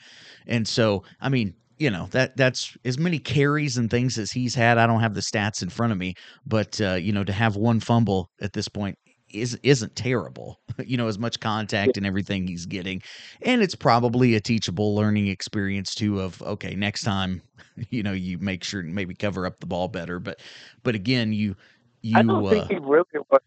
And 0.47 0.67
so, 0.67 1.03
I 1.19 1.29
mean, 1.29 1.53
you 1.81 1.89
know 1.89 2.07
that 2.11 2.37
that's 2.37 2.77
as 2.85 2.99
many 2.99 3.17
carries 3.17 3.75
and 3.75 3.89
things 3.89 4.19
as 4.19 4.31
he's 4.31 4.53
had. 4.53 4.77
I 4.77 4.85
don't 4.85 4.99
have 4.99 5.15
the 5.15 5.21
stats 5.21 5.63
in 5.63 5.69
front 5.69 5.91
of 5.91 5.97
me, 5.97 6.13
but 6.45 6.79
uh, 6.79 6.93
you 6.93 7.11
know, 7.11 7.23
to 7.23 7.33
have 7.33 7.55
one 7.55 7.79
fumble 7.79 8.29
at 8.39 8.53
this 8.53 8.67
point 8.67 8.99
is 9.31 9.57
isn't 9.63 9.95
terrible. 9.95 10.59
you 10.85 10.95
know, 10.95 11.07
as 11.07 11.17
much 11.17 11.39
contact 11.39 11.97
and 11.97 12.05
everything 12.05 12.45
he's 12.45 12.67
getting, 12.67 13.01
and 13.41 13.63
it's 13.63 13.73
probably 13.73 14.35
a 14.35 14.39
teachable 14.39 14.93
learning 14.95 15.25
experience 15.25 15.95
too. 15.95 16.21
Of 16.21 16.39
okay, 16.43 16.75
next 16.75 17.01
time, 17.01 17.41
you 17.89 18.03
know, 18.03 18.13
you 18.13 18.37
make 18.37 18.63
sure 18.63 18.83
maybe 18.83 19.15
cover 19.15 19.47
up 19.47 19.59
the 19.59 19.65
ball 19.65 19.87
better. 19.87 20.19
But 20.19 20.39
but 20.83 20.93
again, 20.93 21.33
you 21.33 21.55
you 22.03 22.19
I 22.19 22.21
don't 22.21 22.45
uh, 22.45 22.49
think 22.51 22.69
he 22.69 22.77
really 22.77 23.05
was, 23.31 23.41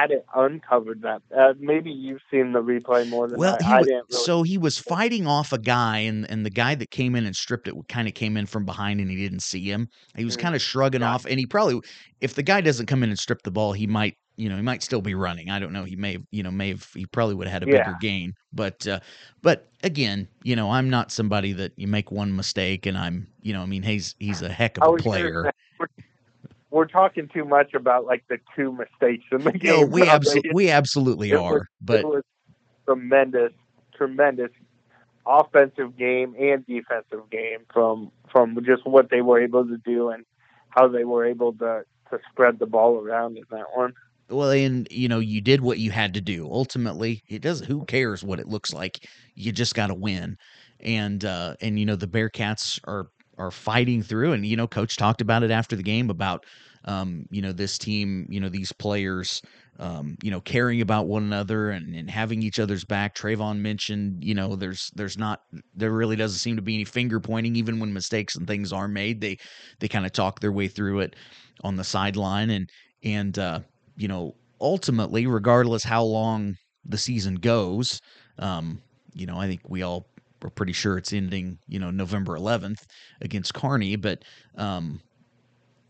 had 0.00 0.10
it 0.10 0.24
uncovered 0.34 1.02
that. 1.02 1.22
Uh, 1.36 1.54
maybe 1.58 1.90
you've 1.90 2.20
seen 2.30 2.52
the 2.52 2.62
replay 2.62 3.06
more 3.06 3.28
than 3.28 3.40
Well, 3.40 3.44
I. 3.44 3.58
he 3.60 3.78
I 3.78 3.82
didn't 3.82 4.06
really. 4.10 4.30
so 4.30 4.42
he 4.42 4.56
was 4.58 4.78
fighting 4.78 5.26
off 5.26 5.52
a 5.52 5.58
guy, 5.58 5.98
and 5.98 6.28
and 6.30 6.44
the 6.46 6.50
guy 6.50 6.74
that 6.74 6.90
came 6.90 7.14
in 7.14 7.26
and 7.26 7.36
stripped 7.36 7.68
it 7.68 7.74
kind 7.88 8.08
of 8.08 8.14
came 8.14 8.36
in 8.36 8.46
from 8.46 8.64
behind, 8.64 9.00
and 9.00 9.10
he 9.10 9.16
didn't 9.16 9.42
see 9.42 9.70
him. 9.70 9.88
He 10.16 10.24
was 10.24 10.36
Mm, 10.36 10.36
kind 10.36 10.54
of 10.54 10.62
shrugging 10.62 11.02
got 11.02 11.08
off, 11.14 11.26
and 11.26 11.38
he 11.38 11.46
probably, 11.46 11.80
if 12.20 12.34
the 12.34 12.42
guy 12.42 12.60
doesn't 12.62 12.86
come 12.86 13.02
in 13.02 13.10
and 13.10 13.18
strip 13.18 13.42
the 13.42 13.50
ball, 13.50 13.72
he 13.74 13.86
might, 13.86 14.14
you 14.36 14.48
know, 14.48 14.56
he 14.56 14.62
might 14.62 14.82
still 14.82 15.02
be 15.02 15.14
running. 15.14 15.50
I 15.50 15.58
don't 15.58 15.72
know. 15.72 15.84
He 15.84 15.94
may, 15.96 16.12
have, 16.12 16.22
you 16.30 16.42
know, 16.42 16.50
may 16.50 16.70
have. 16.70 16.88
He 16.94 17.04
probably 17.06 17.34
would 17.34 17.46
have 17.46 17.52
had 17.52 17.62
a 17.62 17.66
Yeah. 17.66 17.76
bigger 17.76 17.94
gain, 17.94 18.32
but 18.52 18.86
uh, 18.86 19.00
but 19.42 19.68
again, 19.82 20.28
you 20.42 20.56
know, 20.56 20.70
I'm 20.70 20.88
not 20.88 21.12
somebody 21.12 21.52
that 21.52 21.72
you 21.76 21.86
make 21.86 22.10
one 22.10 22.34
mistake, 22.34 22.86
and 22.86 22.96
I'm, 22.96 23.28
you 23.42 23.52
know, 23.52 23.62
I 23.62 23.66
mean, 23.66 23.82
he's 23.82 24.14
he's 24.18 24.40
a 24.42 24.48
heck 24.48 24.78
of 24.78 24.86
a 24.86 24.92
player. 24.92 25.50
We're, 26.70 26.86
talking 26.86 27.28
too 27.32 27.44
much 27.44 27.74
about 27.74 28.04
like 28.04 28.24
the 28.28 28.38
two 28.56 28.72
mistakes 28.72 29.24
in 29.32 29.44
the 29.44 29.52
game. 29.52 29.80
No, 29.80 29.86
we 29.86 30.02
absolutely 30.02 30.50
we 30.54 30.70
absolutely 30.70 31.30
It 31.32 31.36
are, 31.36 31.52
was- 31.52 31.66
but 31.80 32.00
it 32.00 32.06
was 32.06 32.24
tremendous, 32.86 33.52
tremendous 33.96 34.50
offensive 35.26 35.96
game 35.96 36.34
and 36.38 36.66
defensive 36.66 37.28
game 37.30 37.58
from 37.72 38.10
from 38.32 38.58
just 38.64 38.86
what 38.86 39.10
they 39.10 39.20
were 39.20 39.40
able 39.40 39.66
to 39.66 39.76
do 39.84 40.08
and 40.10 40.24
how 40.70 40.88
they 40.88 41.04
were 41.04 41.24
able 41.24 41.52
to 41.52 41.84
to 42.10 42.18
spread 42.30 42.58
the 42.58 42.66
ball 42.66 42.96
around 42.96 43.36
in 43.36 43.44
that 43.50 43.66
one. 43.74 43.92
Well, 44.30 44.50
and 44.50 44.86
you 44.90 45.08
know, 45.08 45.20
you 45.20 45.40
did 45.40 45.62
what 45.62 45.78
you 45.78 45.90
had 45.90 46.14
to 46.14 46.20
do. 46.20 46.48
Ultimately, 46.50 47.22
it 47.28 47.40
does. 47.40 47.60
Who 47.60 47.84
cares 47.86 48.22
what 48.22 48.38
it 48.38 48.48
looks 48.48 48.72
like? 48.72 49.08
You 49.34 49.52
just 49.52 49.74
got 49.74 49.86
to 49.86 49.94
win, 49.94 50.36
and 50.80 51.24
uh, 51.24 51.54
and 51.60 51.78
you 51.78 51.86
know 51.86 51.96
the 51.96 52.06
Bearcats 52.08 52.78
are 52.84 53.06
are 53.38 53.50
fighting 53.50 54.02
through. 54.02 54.32
And 54.32 54.44
you 54.44 54.56
know, 54.56 54.66
Coach 54.66 54.96
talked 54.96 55.20
about 55.20 55.42
it 55.42 55.50
after 55.50 55.76
the 55.76 55.82
game 55.82 56.10
about 56.10 56.44
um, 56.84 57.26
you 57.30 57.42
know 57.42 57.52
this 57.52 57.78
team, 57.78 58.26
you 58.30 58.40
know 58.40 58.48
these 58.48 58.72
players, 58.72 59.42
um, 59.78 60.16
you 60.22 60.30
know 60.30 60.40
caring 60.40 60.80
about 60.80 61.06
one 61.06 61.22
another 61.22 61.70
and, 61.70 61.94
and 61.94 62.10
having 62.10 62.42
each 62.42 62.58
other's 62.58 62.84
back. 62.84 63.14
Trayvon 63.14 63.58
mentioned, 63.58 64.24
you 64.24 64.34
know, 64.34 64.56
there's 64.56 64.90
there's 64.94 65.18
not 65.18 65.42
there 65.74 65.92
really 65.92 66.16
doesn't 66.16 66.38
seem 66.38 66.56
to 66.56 66.62
be 66.62 66.74
any 66.74 66.84
finger 66.84 67.20
pointing, 67.20 67.56
even 67.56 67.78
when 67.80 67.92
mistakes 67.92 68.36
and 68.36 68.46
things 68.46 68.72
are 68.72 68.88
made. 68.88 69.20
They 69.20 69.38
they 69.80 69.88
kind 69.88 70.06
of 70.06 70.12
talk 70.12 70.40
their 70.40 70.52
way 70.52 70.68
through 70.68 71.00
it 71.00 71.16
on 71.62 71.76
the 71.76 71.84
sideline, 71.84 72.50
and 72.50 72.70
and 73.02 73.38
uh, 73.38 73.60
you 73.96 74.08
know, 74.08 74.34
ultimately, 74.60 75.26
regardless 75.26 75.84
how 75.84 76.04
long 76.04 76.56
the 76.84 76.98
season 76.98 77.34
goes, 77.36 78.00
um, 78.38 78.80
you 79.14 79.26
know, 79.26 79.36
I 79.36 79.46
think 79.46 79.60
we 79.68 79.82
all 79.82 80.06
are 80.42 80.50
pretty 80.50 80.72
sure 80.72 80.98
it's 80.98 81.12
ending, 81.12 81.58
you 81.66 81.78
know, 81.78 81.90
November 81.90 82.36
11th 82.36 82.86
against 83.20 83.54
Kearney, 83.54 83.96
but, 83.96 84.24
um, 84.56 85.00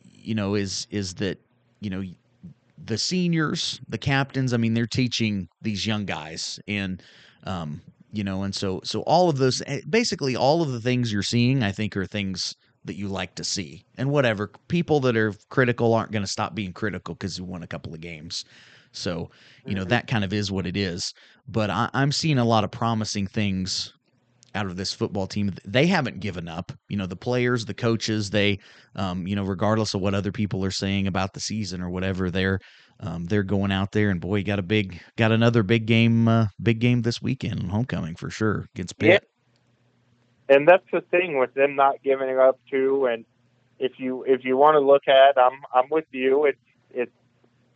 you 0.02 0.34
know, 0.34 0.54
is 0.54 0.86
is 0.90 1.14
that, 1.14 1.38
you 1.80 1.90
know, 1.90 2.02
the 2.84 2.98
seniors, 2.98 3.80
the 3.88 3.98
captains, 3.98 4.52
I 4.52 4.56
mean, 4.56 4.74
they're 4.74 4.86
teaching 4.86 5.48
these 5.60 5.86
young 5.86 6.04
guys 6.06 6.58
and, 6.68 7.02
um, 7.44 7.80
you 8.12 8.24
know, 8.24 8.42
and 8.42 8.54
so 8.54 8.80
so 8.84 9.02
all 9.02 9.28
of 9.28 9.38
those, 9.38 9.62
eh, 9.66 9.80
basically 9.88 10.36
all 10.36 10.62
of 10.62 10.72
the 10.72 10.80
things 10.80 11.12
you're 11.12 11.22
seeing, 11.22 11.62
I 11.62 11.72
think, 11.72 11.96
are 11.96 12.06
things 12.06 12.54
that 12.84 12.96
you 12.96 13.08
like 13.08 13.34
to 13.36 13.44
see. 13.44 13.84
And 13.96 14.10
whatever 14.10 14.50
people 14.68 15.00
that 15.00 15.16
are 15.16 15.34
critical 15.50 15.94
aren't 15.94 16.12
going 16.12 16.24
to 16.24 16.30
stop 16.30 16.54
being 16.54 16.72
critical 16.72 17.14
because 17.14 17.38
you 17.38 17.44
won 17.44 17.62
a 17.62 17.66
couple 17.66 17.92
of 17.94 18.00
games. 18.00 18.44
So 18.92 19.30
you 19.66 19.74
know 19.74 19.84
that 19.84 20.06
kind 20.06 20.24
of 20.24 20.32
is 20.32 20.50
what 20.50 20.66
it 20.66 20.76
is. 20.76 21.12
But 21.46 21.70
I, 21.70 21.90
I'm 21.92 22.12
seeing 22.12 22.38
a 22.38 22.44
lot 22.44 22.64
of 22.64 22.70
promising 22.70 23.26
things 23.26 23.92
out 24.58 24.66
of 24.66 24.76
this 24.76 24.92
football 24.92 25.26
team. 25.26 25.54
They 25.64 25.86
haven't 25.86 26.20
given 26.20 26.48
up. 26.48 26.72
You 26.88 26.96
know, 26.96 27.06
the 27.06 27.16
players, 27.16 27.64
the 27.64 27.74
coaches, 27.74 28.30
they, 28.30 28.58
um, 28.96 29.26
you 29.26 29.36
know, 29.36 29.44
regardless 29.44 29.94
of 29.94 30.00
what 30.00 30.14
other 30.14 30.32
people 30.32 30.64
are 30.64 30.70
saying 30.70 31.06
about 31.06 31.32
the 31.32 31.40
season 31.40 31.80
or 31.80 31.90
whatever, 31.90 32.30
they're 32.30 32.58
um, 33.00 33.26
they're 33.26 33.44
going 33.44 33.70
out 33.70 33.92
there 33.92 34.10
and 34.10 34.20
boy, 34.20 34.42
got 34.42 34.58
a 34.58 34.62
big, 34.62 35.00
got 35.16 35.30
another 35.30 35.62
big 35.62 35.86
game, 35.86 36.26
uh, 36.26 36.46
big 36.60 36.80
game 36.80 37.02
this 37.02 37.22
weekend, 37.22 37.70
homecoming 37.70 38.16
for 38.16 38.28
sure 38.28 38.66
against 38.74 38.98
Pitt. 38.98 39.22
and 40.48 40.66
that's 40.66 40.84
the 40.92 41.02
thing 41.02 41.38
with 41.38 41.54
them 41.54 41.76
not 41.76 42.02
giving 42.02 42.36
up 42.38 42.58
too. 42.68 43.06
And 43.06 43.24
if 43.78 43.92
you 43.98 44.24
if 44.26 44.44
you 44.44 44.56
want 44.56 44.74
to 44.74 44.80
look 44.80 45.06
at, 45.06 45.38
I'm 45.38 45.60
I'm 45.72 45.88
with 45.90 46.06
you. 46.10 46.46
It 46.46 46.58
it 46.90 47.12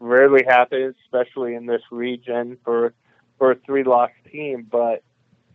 rarely 0.00 0.42
happens, 0.44 0.96
especially 1.04 1.54
in 1.54 1.66
this 1.66 1.82
region 1.92 2.59
for 2.64 2.92
for 3.38 3.52
a 3.52 3.56
three 3.66 3.84
loss 3.84 4.10
team. 4.30 4.66
But 4.70 5.02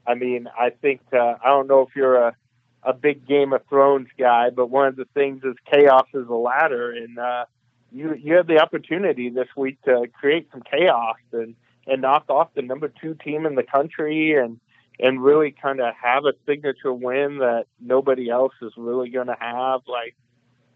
I 0.07 0.15
mean, 0.15 0.47
I 0.57 0.69
think 0.69 1.01
uh, 1.13 1.35
I 1.43 1.47
don't 1.47 1.67
know 1.67 1.81
if 1.81 1.95
you're 1.95 2.15
a 2.15 2.35
a 2.83 2.93
big 2.93 3.27
Game 3.27 3.51
of 3.51 3.61
Thrones 3.67 4.07
guy, 4.17 4.49
but 4.49 4.69
one 4.69 4.87
of 4.87 4.95
the 4.95 5.05
things 5.13 5.43
is 5.43 5.55
chaos 5.71 6.07
is 6.13 6.27
a 6.27 6.33
ladder, 6.33 6.91
and 6.91 7.19
uh, 7.19 7.45
you 7.91 8.15
you 8.15 8.35
have 8.35 8.47
the 8.47 8.59
opportunity 8.59 9.29
this 9.29 9.49
week 9.55 9.81
to 9.83 10.07
create 10.19 10.47
some 10.51 10.61
chaos 10.61 11.17
and 11.33 11.55
and 11.85 12.01
knock 12.01 12.25
off 12.29 12.53
the 12.55 12.61
number 12.61 12.87
two 12.87 13.15
team 13.15 13.45
in 13.45 13.55
the 13.55 13.63
country 13.63 14.35
and 14.35 14.59
and 14.99 15.23
really 15.23 15.51
kind 15.51 15.79
of 15.79 15.93
have 16.01 16.25
a 16.25 16.33
signature 16.45 16.93
win 16.93 17.37
that 17.37 17.65
nobody 17.79 18.29
else 18.29 18.53
is 18.61 18.71
really 18.77 19.09
going 19.09 19.27
to 19.27 19.37
have. 19.39 19.81
Like 19.87 20.15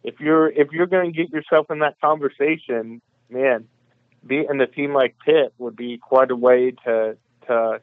if 0.04 0.20
you're 0.20 0.50
if 0.50 0.72
you're 0.72 0.88
going 0.88 1.14
to 1.14 1.18
get 1.18 1.32
yourself 1.32 1.72
in 1.72 1.80
that 1.80 2.00
conversation, 2.02 3.02
man, 3.30 3.68
beating 4.26 4.62
a 4.62 4.68
team 4.68 4.94
like 4.94 5.16
Pitt 5.26 5.54
would 5.58 5.76
be 5.76 5.98
quite 5.98 6.32
a 6.32 6.36
way 6.36 6.72
to 6.86 7.18
to 7.48 7.82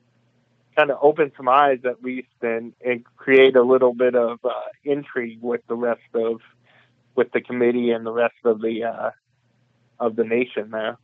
kind 0.78 0.92
of 0.92 0.98
open 1.02 1.32
some 1.36 1.48
eyes 1.48 1.80
at 1.84 2.05
least 2.05 2.28
and 2.40 2.72
and 2.84 3.05
create 3.16 3.56
a 3.56 3.62
little 3.62 3.92
bit 3.92 4.14
of 4.14 4.38
uh, 4.44 4.50
intrigue 4.84 5.40
with 5.42 5.60
the 5.68 5.74
rest 5.74 6.00
of 6.14 6.40
with 7.16 7.32
the 7.32 7.40
committee 7.40 7.90
and 7.90 8.06
the 8.06 8.12
rest 8.12 8.36
of 8.44 8.60
the 8.60 8.84
uh, 8.84 9.10
of 9.98 10.14
the 10.14 10.22
nation 10.22 10.70
there. 10.70 10.96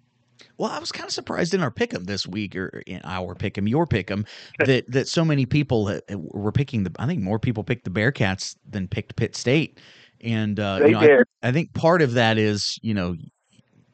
Well, 0.59 0.71
I 0.71 0.79
was 0.79 0.93
kind 0.93 1.07
of 1.07 1.13
surprised 1.13 1.55
in 1.55 1.61
our 1.61 1.71
pick'em 1.71 2.07
this 2.07 2.27
week, 2.27 2.55
or 2.55 2.83
in 2.87 3.01
our 3.05 3.35
pick'em, 3.35 3.69
your 3.69 3.87
pick'em, 3.87 4.27
that 4.65 4.91
that 4.91 5.09
so 5.09 5.25
many 5.25 5.45
people 5.45 6.01
were 6.09 6.53
picking 6.53 6.85
the. 6.85 6.93
I 6.99 7.07
think 7.07 7.21
more 7.21 7.41
people 7.41 7.65
picked 7.65 7.85
the 7.85 7.91
Bearcats 7.91 8.55
than 8.69 8.87
picked 8.87 9.17
Pitt 9.17 9.35
State, 9.35 9.81
and 10.21 10.61
uh, 10.61 10.81
you 10.83 10.91
know, 10.93 11.01
I, 11.01 11.49
I, 11.49 11.53
think 11.53 11.73
part 11.73 12.01
of 12.01 12.13
that 12.13 12.39
is 12.39 12.79
you 12.83 12.95
know, 12.95 13.17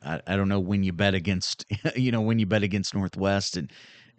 I, 0.04 0.20
I 0.26 0.36
don't 0.36 0.48
know 0.48 0.60
when 0.60 0.82
you 0.82 0.92
bet 0.92 1.14
against, 1.14 1.64
you 1.96 2.12
know, 2.12 2.20
when 2.20 2.38
you 2.38 2.46
bet 2.46 2.62
against 2.62 2.94
Northwest 2.94 3.56
and 3.56 3.72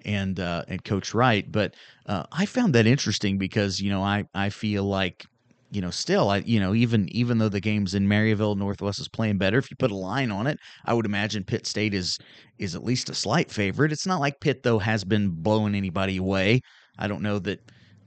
and 0.06 0.40
uh, 0.40 0.64
and 0.68 0.84
Coach 0.84 1.14
Wright, 1.14 1.50
but 1.52 1.76
uh, 2.06 2.24
I 2.32 2.46
found 2.46 2.76
that 2.76 2.86
interesting 2.86 3.38
because 3.38 3.80
you 3.80 3.90
know 3.90 4.04
I 4.04 4.26
I 4.34 4.50
feel 4.50 4.84
like 4.84 5.26
you 5.72 5.80
know, 5.80 5.90
still, 5.90 6.30
I 6.30 6.38
you 6.40 6.60
know, 6.60 6.76
even 6.76 7.08
even 7.10 7.38
though 7.38 7.50
the 7.50 7.62
game's 7.62 7.96
in 7.96 8.08
Maryville, 8.08 8.58
Northwest 8.58 9.00
is 9.00 9.08
playing 9.08 9.38
better. 9.38 9.58
If 9.58 9.72
you 9.72 9.78
put 9.78 9.90
a 9.90 9.96
line 9.96 10.30
on 10.30 10.46
it, 10.46 10.60
I 10.86 10.94
would 10.94 11.06
imagine 11.06 11.46
Pitt 11.46 11.66
State 11.66 11.94
is 11.94 12.20
is 12.60 12.76
at 12.76 12.84
least 12.84 13.10
a 13.10 13.16
slight 13.16 13.50
favorite. 13.50 13.94
It's 13.94 14.06
not 14.06 14.20
like 14.20 14.42
Pitt 14.42 14.64
though 14.64 14.80
has 14.80 15.06
been 15.06 15.30
blowing 15.30 15.74
anybody 15.74 16.18
away. 16.18 16.62
I 17.00 17.08
don't 17.08 17.22
know 17.22 17.40
that 17.40 17.62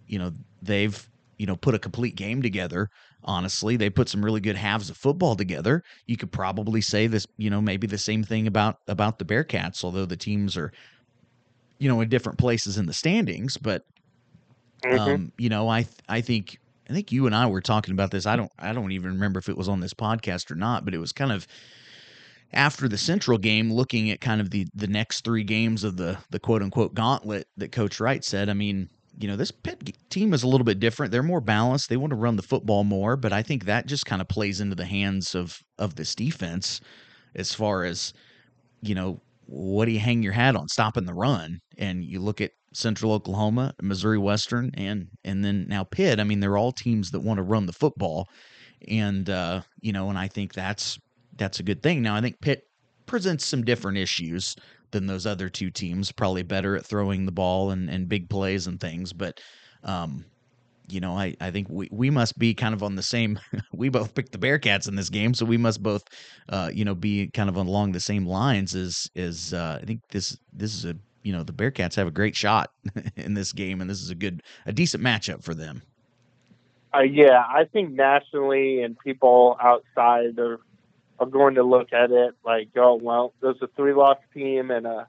you 0.06 0.18
know 0.18 0.32
they've 0.60 1.08
you 1.38 1.46
know 1.46 1.56
put 1.56 1.74
a 1.74 1.78
complete 1.78 2.16
game 2.16 2.42
together. 2.42 2.90
Honestly, 3.26 3.78
they 3.78 3.88
put 3.88 4.10
some 4.10 4.22
really 4.22 4.42
good 4.42 4.56
halves 4.56 4.90
of 4.90 4.98
football 4.98 5.34
together. 5.34 5.82
You 6.06 6.18
could 6.18 6.30
probably 6.30 6.82
say 6.82 7.06
this, 7.06 7.26
you 7.38 7.48
know, 7.48 7.62
maybe 7.62 7.86
the 7.86 7.96
same 7.96 8.22
thing 8.22 8.46
about 8.46 8.76
about 8.88 9.18
the 9.18 9.24
Bearcats, 9.24 9.82
although 9.82 10.04
the 10.04 10.18
teams 10.18 10.58
are 10.58 10.70
you 11.78 11.88
know 11.88 12.01
in 12.01 12.09
different 12.09 12.38
places 12.38 12.78
in 12.78 12.86
the 12.86 12.92
standings. 12.92 13.56
But 13.56 13.84
mm-hmm. 14.84 14.98
um, 14.98 15.32
you 15.38 15.48
know, 15.48 15.68
I 15.68 15.86
I 16.09 16.20
think 16.20 16.59
I 16.88 16.92
think 16.92 17.12
you 17.12 17.26
and 17.26 17.34
I 17.34 17.46
were 17.46 17.60
talking 17.60 17.92
about 17.92 18.10
this. 18.10 18.26
I 18.26 18.36
don't 18.36 18.52
I 18.59 18.72
don't 18.72 18.92
even 18.92 19.12
remember 19.12 19.38
if 19.38 19.48
it 19.48 19.56
was 19.56 19.68
on 19.68 19.80
this 19.80 19.94
podcast 19.94 20.51
or 20.51 20.55
not, 20.55 20.84
but 20.84 20.94
it 20.94 20.98
was 20.98 21.12
kind 21.12 21.32
of 21.32 21.46
after 22.52 22.88
the 22.88 22.98
Central 22.98 23.38
game, 23.38 23.72
looking 23.72 24.10
at 24.10 24.20
kind 24.20 24.40
of 24.40 24.51
the 24.51 24.66
the 24.74 24.86
next 24.86 25.24
three 25.24 25.44
games 25.44 25.84
of 25.84 25.96
the 25.96 26.18
the 26.30 26.38
quote 26.38 26.62
unquote 26.62 26.94
gauntlet 26.94 27.48
that 27.56 27.72
Coach 27.72 28.01
Wright 28.01 28.24
said. 28.24 28.48
I 28.48 28.55
mean, 28.55 28.88
you 29.18 29.28
know, 29.28 29.36
this 29.36 29.51
Pitt 29.51 29.96
team 30.10 30.32
is 30.32 30.42
a 30.42 30.48
little 30.48 30.64
bit 30.64 30.80
different. 30.80 31.12
They're 31.12 31.22
more 31.22 31.40
balanced. 31.40 31.88
They 31.88 31.96
want 31.96 32.10
to 32.10 32.16
run 32.16 32.36
the 32.36 32.42
football 32.42 32.84
more, 32.84 33.16
but 33.16 33.32
I 33.32 33.42
think 33.42 33.64
that 33.64 33.86
just 33.86 34.06
kind 34.06 34.22
of 34.22 34.28
plays 34.28 34.60
into 34.60 34.76
the 34.76 34.84
hands 34.84 35.34
of 35.34 35.62
of 35.78 35.96
this 35.96 36.14
defense 36.14 36.80
as 37.34 37.52
far 37.52 37.84
as 37.84 38.12
you 38.82 38.94
know 38.94 39.20
what 39.46 39.86
do 39.86 39.92
you 39.92 40.00
hang 40.00 40.22
your 40.22 40.32
hat 40.32 40.56
on 40.56 40.68
stopping 40.68 41.04
the 41.04 41.14
run 41.14 41.60
and 41.78 42.04
you 42.04 42.20
look 42.20 42.40
at 42.40 42.52
Central 42.72 43.12
Oklahoma, 43.12 43.72
Missouri 43.80 44.18
Western, 44.18 44.70
and 44.74 45.06
and 45.24 45.44
then 45.44 45.66
now 45.68 45.84
Pitt. 45.84 46.20
I 46.20 46.24
mean, 46.24 46.40
they're 46.40 46.56
all 46.56 46.72
teams 46.72 47.10
that 47.12 47.20
want 47.20 47.38
to 47.38 47.42
run 47.42 47.66
the 47.66 47.72
football, 47.72 48.28
and 48.88 49.30
uh, 49.30 49.62
you 49.80 49.92
know, 49.92 50.08
and 50.08 50.18
I 50.18 50.28
think 50.28 50.52
that's 50.52 50.98
that's 51.36 51.60
a 51.60 51.64
good 51.64 51.82
thing. 51.82 52.02
Now, 52.02 52.16
I 52.16 52.20
think 52.20 52.40
Pitt 52.40 52.62
presents 53.06 53.44
some 53.44 53.64
different 53.64 53.98
issues 53.98 54.56
than 54.90 55.06
those 55.06 55.26
other 55.26 55.48
two 55.48 55.70
teams. 55.70 56.10
Probably 56.10 56.42
better 56.42 56.76
at 56.76 56.84
throwing 56.84 57.26
the 57.26 57.32
ball 57.32 57.70
and 57.70 57.88
and 57.88 58.08
big 58.08 58.28
plays 58.28 58.66
and 58.66 58.80
things, 58.80 59.12
but. 59.12 59.40
Um, 59.84 60.24
you 60.89 61.01
know, 61.01 61.16
I, 61.16 61.35
I 61.40 61.51
think 61.51 61.69
we, 61.70 61.89
we 61.90 62.11
must 62.11 62.39
be 62.39 62.55
kind 62.55 62.74
of 62.74 62.82
on 62.82 62.97
the 62.97 63.02
same. 63.02 63.39
we 63.73 63.89
both 63.89 64.15
picked 64.15 64.32
the 64.32 64.39
Bearcats 64.39 64.89
in 64.89 64.97
this 64.97 65.09
game, 65.09 65.35
so 65.35 65.44
we 65.44 65.56
must 65.56 65.82
both, 65.82 66.02
uh, 66.48 66.70
you 66.73 66.85
know, 66.85 66.94
be 66.94 67.31
kind 67.32 67.48
of 67.48 67.56
along 67.56 67.93
the 67.93 68.01
same 68.01 68.27
lines. 68.27 68.74
As 68.74 69.06
as 69.16 69.55
uh, 69.55 69.78
I 69.81 69.85
think 69.85 70.01
this 70.11 70.36
this 70.52 70.74
is 70.74 70.85
a 70.85 70.97
you 71.23 71.32
know 71.32 71.43
the 71.43 71.52
Bearcats 71.52 71.94
have 71.97 72.06
a 72.06 72.12
great 72.12 72.36
shot 72.36 72.70
in 73.16 73.35
this 73.35 73.52
game, 73.52 73.81
and 73.81 73.89
this 73.89 74.01
is 74.01 74.11
a 74.11 74.15
good, 74.15 74.43
a 74.66 74.73
decent 74.73 75.02
matchup 75.02 75.43
for 75.43 75.55
them. 75.55 75.82
Uh, 76.94 77.01
yeah, 77.01 77.43
I 77.48 77.65
think 77.65 77.90
nationally 77.90 78.82
and 78.82 78.98
people 78.98 79.56
outside 79.61 80.39
are 80.39 80.61
are 81.19 81.27
going 81.27 81.55
to 81.55 81.62
look 81.62 81.93
at 81.93 82.11
it 82.11 82.35
like, 82.44 82.69
oh 82.77 82.94
well, 82.94 83.32
there's 83.40 83.61
a 83.62 83.69
three 83.69 83.94
loss 83.94 84.19
team 84.32 84.70
and 84.70 84.86
a 84.86 85.09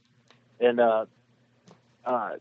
and 0.59 0.79
a 0.79 1.07
uh, 2.05 2.35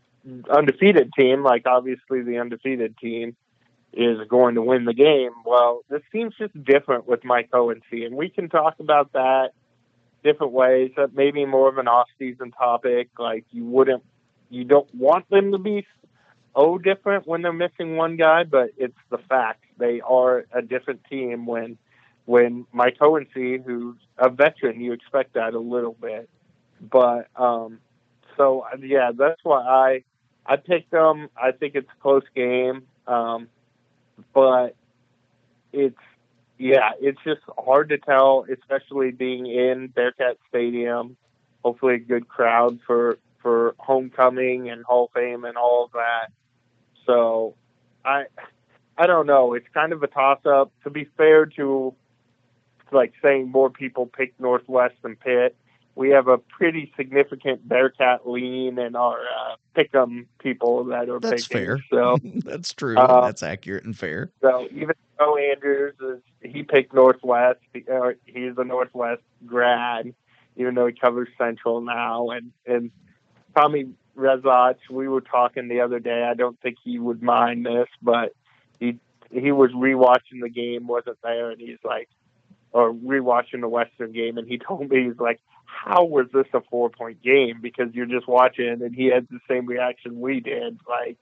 undefeated 0.49 1.11
team. 1.17 1.43
Like 1.43 1.65
obviously 1.65 2.21
the 2.21 2.37
undefeated 2.39 2.97
team 2.97 3.35
is 3.93 4.19
going 4.27 4.55
to 4.55 4.61
win 4.61 4.85
the 4.85 4.93
game. 4.93 5.31
Well, 5.45 5.81
this 5.89 6.01
seems 6.11 6.35
just 6.37 6.53
different 6.63 7.07
with 7.07 7.23
Mike 7.23 7.49
Hohensee, 7.51 8.05
and 8.05 8.15
we 8.15 8.29
can 8.29 8.49
talk 8.49 8.75
about 8.79 9.13
that 9.13 9.51
different 10.23 10.53
ways. 10.53 10.91
That 10.97 11.13
maybe 11.13 11.45
more 11.45 11.69
of 11.69 11.77
an 11.77 11.87
off-season 11.87 12.51
topic. 12.51 13.09
Like 13.17 13.45
you 13.51 13.65
wouldn't, 13.65 14.03
you 14.49 14.65
don't 14.65 14.93
want 14.93 15.29
them 15.29 15.51
to 15.53 15.57
be 15.57 15.85
oh 16.55 16.77
different 16.77 17.27
when 17.27 17.41
they're 17.41 17.53
missing 17.53 17.95
one 17.95 18.17
guy, 18.17 18.43
but 18.43 18.71
it's 18.77 18.97
the 19.09 19.17
fact 19.17 19.63
they 19.77 20.01
are 20.01 20.45
a 20.53 20.61
different 20.61 21.01
team 21.09 21.45
when 21.45 21.77
when 22.25 22.65
Mike 22.73 22.97
Hohensee, 22.99 23.63
who's 23.63 23.97
a 24.17 24.29
veteran, 24.29 24.81
you 24.81 24.93
expect 24.93 25.33
that 25.35 25.53
a 25.53 25.59
little 25.59 25.93
bit. 25.93 26.29
But 26.81 27.27
um, 27.35 27.79
so 28.35 28.65
yeah, 28.79 29.11
that's 29.17 29.39
why 29.43 29.61
I 29.61 30.03
I 30.45 30.57
picked 30.57 30.91
them. 30.91 31.29
I 31.35 31.51
think 31.51 31.75
it's 31.75 31.89
a 31.89 32.01
close 32.01 32.23
game, 32.35 32.83
um, 33.07 33.47
but 34.33 34.75
it's 35.73 35.97
yeah, 36.57 36.91
it's 37.01 37.19
just 37.23 37.41
hard 37.57 37.89
to 37.89 37.97
tell, 37.97 38.45
especially 38.51 39.11
being 39.11 39.45
in 39.45 39.87
Bearcat 39.87 40.37
Stadium. 40.49 41.17
Hopefully, 41.63 41.95
a 41.95 41.99
good 41.99 42.27
crowd 42.27 42.79
for 42.85 43.17
for 43.41 43.75
homecoming 43.77 44.69
and 44.69 44.83
Hall 44.83 45.05
of 45.05 45.11
Fame 45.11 45.45
and 45.45 45.57
all 45.57 45.85
of 45.85 45.91
that. 45.93 46.31
So, 47.05 47.55
I 48.03 48.25
I 48.97 49.07
don't 49.07 49.27
know. 49.27 49.53
It's 49.53 49.67
kind 49.73 49.93
of 49.93 50.03
a 50.03 50.07
toss 50.07 50.39
up. 50.45 50.71
To 50.83 50.89
be 50.89 51.05
fair 51.17 51.45
to 51.57 51.93
like 52.91 53.13
saying 53.21 53.51
more 53.51 53.69
people 53.69 54.05
pick 54.05 54.33
Northwest 54.39 54.95
than 55.01 55.15
Pitt, 55.15 55.55
we 55.95 56.09
have 56.09 56.27
a 56.27 56.37
pretty 56.37 56.91
significant 56.97 57.67
Bearcat 57.67 58.27
lean 58.27 58.77
in 58.77 58.95
our 58.95 59.19
uh, 59.19 59.55
pick'em 59.75 60.25
people 60.39 60.83
that 60.85 61.09
are 61.09 61.19
that's 61.19 61.47
picking. 61.47 61.65
fair. 61.65 61.79
So 61.89 62.17
that's 62.23 62.73
true. 62.73 62.97
Uh, 62.97 63.25
that's 63.25 63.43
accurate 63.43 63.85
and 63.85 63.97
fair. 63.97 64.31
So 64.41 64.67
even 64.71 64.95
though 65.17 65.37
Andrews 65.37 65.95
is 66.01 66.51
he 66.51 66.63
picked 66.63 66.93
Northwest, 66.93 67.59
he's 67.73 68.53
a 68.57 68.63
Northwest 68.63 69.21
grad, 69.45 70.13
even 70.57 70.75
though 70.75 70.87
he 70.87 70.93
covers 70.93 71.29
Central 71.37 71.81
now, 71.81 72.29
and 72.29 72.51
and 72.67 72.91
Tommy 73.55 73.87
Rezach, 74.17 74.77
we 74.89 75.07
were 75.07 75.21
talking 75.21 75.69
the 75.69 75.81
other 75.81 75.99
day. 75.99 76.23
I 76.23 76.33
don't 76.33 76.59
think 76.61 76.77
he 76.83 76.99
would 76.99 77.23
mind 77.23 77.65
this, 77.65 77.87
but 78.01 78.33
he 78.79 78.99
he 79.31 79.53
was 79.53 79.71
rewatching 79.71 80.41
the 80.41 80.49
game, 80.49 80.87
wasn't 80.87 81.17
there, 81.23 81.51
and 81.51 81.59
he's 81.59 81.79
like, 81.85 82.09
or 82.73 82.93
rewatching 82.93 83.61
the 83.61 83.69
Western 83.69 84.11
game, 84.11 84.37
and 84.37 84.45
he 84.45 84.57
told 84.67 84.89
me 84.89 85.05
he's 85.05 85.19
like, 85.19 85.39
how 85.65 86.05
was 86.05 86.27
this 86.33 86.47
a 86.53 86.61
four 86.69 86.89
point 86.89 87.21
game? 87.21 87.59
Because 87.61 87.93
you're 87.93 88.05
just 88.05 88.27
watching, 88.27 88.81
and 88.81 88.95
he 88.95 89.07
had 89.07 89.27
the 89.29 89.39
same 89.49 89.65
reaction 89.65 90.19
we 90.19 90.39
did. 90.39 90.79
Like 90.87 91.17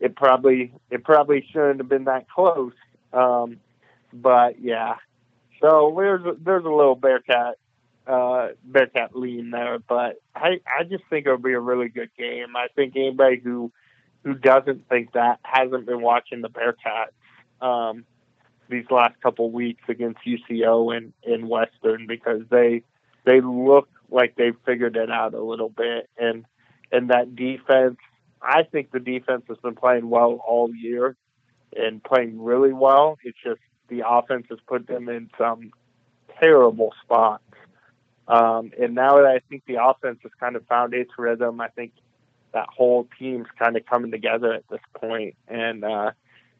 it 0.00 0.16
probably 0.16 0.72
it 0.90 1.04
probably 1.04 1.46
shouldn't 1.52 1.80
have 1.80 1.88
been 1.88 2.04
that 2.04 2.28
close. 2.28 2.72
Um, 3.12 3.58
but 4.12 4.60
yeah, 4.60 4.96
so 5.60 5.94
there's 5.96 6.24
a, 6.24 6.36
there's 6.40 6.64
a 6.64 6.70
little 6.70 6.94
Bearcat 6.94 7.58
uh, 8.06 8.48
Bearcat 8.64 9.16
lean 9.16 9.50
there, 9.50 9.78
but 9.78 10.20
I 10.34 10.60
I 10.66 10.84
just 10.84 11.04
think 11.10 11.26
it'll 11.26 11.38
be 11.38 11.52
a 11.52 11.60
really 11.60 11.88
good 11.88 12.10
game. 12.18 12.56
I 12.56 12.68
think 12.74 12.94
anybody 12.96 13.40
who 13.42 13.72
who 14.24 14.34
doesn't 14.34 14.88
think 14.88 15.12
that 15.12 15.40
hasn't 15.42 15.86
been 15.86 16.02
watching 16.02 16.42
the 16.42 16.50
Bearcats. 16.50 17.12
Um, 17.64 18.04
these 18.68 18.84
last 18.90 19.20
couple 19.20 19.50
weeks 19.50 19.82
against 19.88 20.18
UCO 20.26 20.96
and 20.96 21.12
in 21.22 21.48
Western 21.48 22.06
because 22.06 22.42
they 22.50 22.82
they 23.26 23.42
look 23.42 23.88
like 24.10 24.34
they've 24.36 24.56
figured 24.64 24.96
it 24.96 25.10
out 25.10 25.34
a 25.34 25.42
little 25.42 25.68
bit 25.68 26.08
and 26.16 26.46
and 26.90 27.10
that 27.10 27.36
defense 27.36 27.98
I 28.40 28.62
think 28.62 28.92
the 28.92 29.00
defense 29.00 29.44
has 29.48 29.58
been 29.58 29.74
playing 29.74 30.08
well 30.08 30.40
all 30.46 30.74
year 30.74 31.16
and 31.76 32.02
playing 32.02 32.40
really 32.40 32.72
well. 32.72 33.18
It's 33.22 33.36
just 33.42 33.60
the 33.88 34.02
offense 34.08 34.46
has 34.50 34.58
put 34.66 34.86
them 34.86 35.08
in 35.08 35.30
some 35.38 35.72
terrible 36.40 36.92
spots. 37.02 37.42
Um, 38.28 38.72
and 38.80 38.94
now 38.94 39.16
that 39.16 39.26
I 39.26 39.40
think 39.48 39.64
the 39.66 39.82
offense 39.82 40.18
has 40.22 40.32
kind 40.38 40.56
of 40.56 40.66
found 40.66 40.94
its 40.94 41.10
rhythm, 41.16 41.60
I 41.60 41.68
think 41.68 41.92
that 42.52 42.66
whole 42.68 43.08
team's 43.18 43.46
kind 43.58 43.76
of 43.76 43.86
coming 43.86 44.10
together 44.10 44.52
at 44.52 44.64
this 44.68 44.80
point, 44.94 45.36
and 45.46 45.84
uh, 45.84 46.12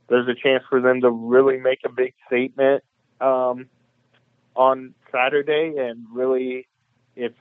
there's 0.08 0.28
a 0.28 0.34
chance 0.34 0.62
for 0.68 0.80
them 0.80 1.00
to 1.00 1.10
really 1.10 1.58
make 1.58 1.80
a 1.84 1.88
big 1.88 2.14
statement 2.26 2.84
um, 3.20 3.68
on 4.56 4.94
Saturday, 5.12 5.74
and 5.78 6.06
really, 6.12 6.66
if 7.14 7.32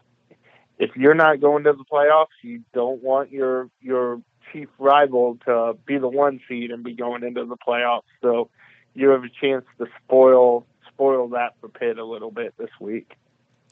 if 0.77 0.95
you're 0.95 1.15
not 1.15 1.39
going 1.39 1.63
to 1.63 1.73
the 1.73 1.85
playoffs, 1.91 2.27
you 2.43 2.61
don't 2.73 3.01
want 3.01 3.31
your 3.31 3.69
your 3.81 4.21
chief 4.51 4.69
rival 4.77 5.37
to 5.45 5.77
be 5.85 5.97
the 5.97 6.07
one 6.07 6.39
seed 6.47 6.71
and 6.71 6.83
be 6.83 6.93
going 6.93 7.23
into 7.23 7.45
the 7.45 7.57
playoffs. 7.57 8.03
So 8.21 8.49
you 8.93 9.09
have 9.09 9.23
a 9.23 9.29
chance 9.29 9.65
to 9.79 9.87
spoil 10.03 10.65
spoil 10.87 11.29
that 11.29 11.55
for 11.59 11.69
Pitt 11.69 11.97
a 11.97 12.05
little 12.05 12.31
bit 12.31 12.53
this 12.57 12.69
week. 12.79 13.15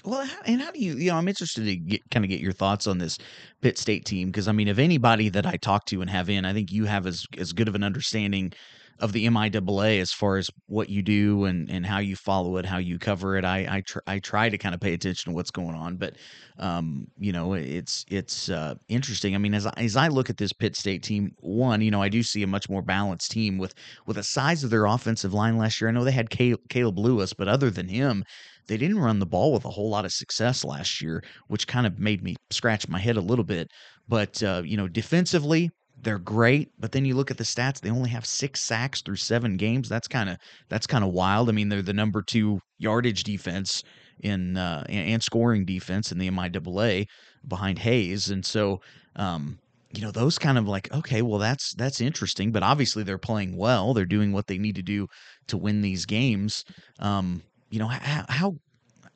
Well, 0.05 0.27
and 0.45 0.61
how 0.61 0.71
do 0.71 0.79
you, 0.79 0.95
you 0.95 1.11
know, 1.11 1.17
I'm 1.17 1.27
interested 1.29 1.63
to 1.63 1.75
get, 1.77 2.01
kind 2.11 2.25
of 2.25 2.29
get 2.29 2.41
your 2.41 2.51
thoughts 2.51 2.87
on 2.87 2.97
this 2.97 3.17
Pitt 3.61 3.77
State 3.77 4.05
team 4.05 4.27
because 4.27 4.47
I 4.47 4.51
mean, 4.51 4.67
if 4.67 4.77
anybody 4.77 5.29
that 5.29 5.45
I 5.45 5.55
talk 5.55 5.85
to 5.87 6.01
and 6.01 6.09
have 6.09 6.29
in, 6.29 6.43
I 6.43 6.53
think 6.53 6.71
you 6.71 6.85
have 6.85 7.07
as 7.07 7.25
as 7.37 7.53
good 7.53 7.69
of 7.69 7.75
an 7.75 7.83
understanding 7.83 8.51
of 8.99 9.11
the 9.11 9.25
MIAA 9.25 9.99
as 10.01 10.11
far 10.11 10.37
as 10.37 10.49
what 10.67 10.87
you 10.89 11.01
do 11.01 11.45
and, 11.45 11.69
and 11.69 11.85
how 11.85 11.97
you 11.99 12.15
follow 12.15 12.57
it, 12.57 12.65
how 12.65 12.77
you 12.77 12.99
cover 12.99 13.37
it. 13.37 13.45
I 13.45 13.77
I, 13.77 13.81
tr- 13.81 13.99
I 14.05 14.19
try 14.19 14.49
to 14.49 14.57
kind 14.57 14.75
of 14.75 14.81
pay 14.81 14.93
attention 14.93 15.31
to 15.31 15.35
what's 15.35 15.51
going 15.51 15.75
on, 15.75 15.95
but 15.95 16.17
um, 16.59 17.07
you 17.17 17.31
know, 17.31 17.53
it's 17.53 18.05
it's 18.09 18.49
uh, 18.49 18.75
interesting. 18.89 19.35
I 19.35 19.37
mean, 19.37 19.53
as 19.53 19.65
I, 19.65 19.73
as 19.77 19.95
I 19.95 20.09
look 20.09 20.29
at 20.29 20.37
this 20.37 20.51
Pitt 20.53 20.75
State 20.75 21.03
team, 21.03 21.33
one, 21.39 21.81
you 21.81 21.91
know, 21.91 22.01
I 22.01 22.09
do 22.09 22.23
see 22.23 22.43
a 22.43 22.47
much 22.47 22.69
more 22.69 22.81
balanced 22.81 23.31
team 23.31 23.57
with 23.57 23.73
with 24.05 24.17
the 24.17 24.23
size 24.23 24.65
of 24.65 24.69
their 24.69 24.85
offensive 24.85 25.33
line 25.33 25.57
last 25.57 25.79
year. 25.79 25.89
I 25.89 25.93
know 25.93 26.03
they 26.03 26.11
had 26.11 26.29
Caleb 26.29 26.99
Lewis, 26.99 27.31
but 27.33 27.47
other 27.47 27.69
than 27.69 27.87
him, 27.87 28.25
they 28.67 28.77
didn't 28.77 28.99
run 28.99 29.19
the 29.19 29.25
ball 29.25 29.53
with 29.53 29.65
a 29.65 29.69
whole 29.69 29.89
lot 29.89 30.05
of 30.05 30.11
success 30.11 30.63
last 30.63 31.01
year, 31.01 31.23
which 31.47 31.67
kind 31.67 31.85
of 31.87 31.99
made 31.99 32.23
me 32.23 32.35
scratch 32.49 32.87
my 32.87 32.99
head 32.99 33.17
a 33.17 33.21
little 33.21 33.45
bit. 33.45 33.67
But 34.07 34.41
uh, 34.43 34.61
you 34.65 34.77
know, 34.77 34.87
defensively, 34.87 35.69
they're 36.01 36.19
great, 36.19 36.69
but 36.79 36.91
then 36.91 37.05
you 37.05 37.15
look 37.15 37.31
at 37.31 37.37
the 37.37 37.43
stats, 37.43 37.79
they 37.79 37.89
only 37.89 38.09
have 38.09 38.25
6 38.25 38.59
sacks 38.59 39.01
through 39.01 39.15
7 39.15 39.57
games. 39.57 39.87
That's 39.87 40.07
kind 40.07 40.29
of 40.29 40.37
that's 40.69 40.87
kind 40.87 41.03
of 41.03 41.11
wild. 41.11 41.49
I 41.49 41.53
mean, 41.53 41.69
they're 41.69 41.81
the 41.81 41.93
number 41.93 42.21
2 42.21 42.59
yardage 42.79 43.23
defense 43.23 43.83
in 44.21 44.57
uh, 44.57 44.83
and 44.89 45.21
scoring 45.21 45.65
defense 45.65 46.11
in 46.11 46.17
the 46.17 46.29
MIAA 46.29 47.05
behind 47.47 47.79
Hays. 47.79 48.29
And 48.29 48.45
so 48.45 48.79
um, 49.15 49.59
you 49.93 50.01
know, 50.01 50.11
those 50.11 50.39
kind 50.39 50.57
of 50.57 50.67
like, 50.67 50.91
okay, 50.91 51.21
well 51.21 51.39
that's 51.39 51.73
that's 51.75 52.01
interesting, 52.01 52.51
but 52.51 52.63
obviously 52.63 53.03
they're 53.03 53.17
playing 53.17 53.55
well. 53.55 53.93
They're 53.93 54.05
doing 54.05 54.31
what 54.31 54.47
they 54.47 54.57
need 54.57 54.75
to 54.75 54.81
do 54.81 55.07
to 55.47 55.57
win 55.57 55.81
these 55.81 56.05
games. 56.05 56.63
Um, 56.99 57.43
you 57.73 57.79
know, 57.79 57.87
how, 57.87 58.25
how 58.29 58.55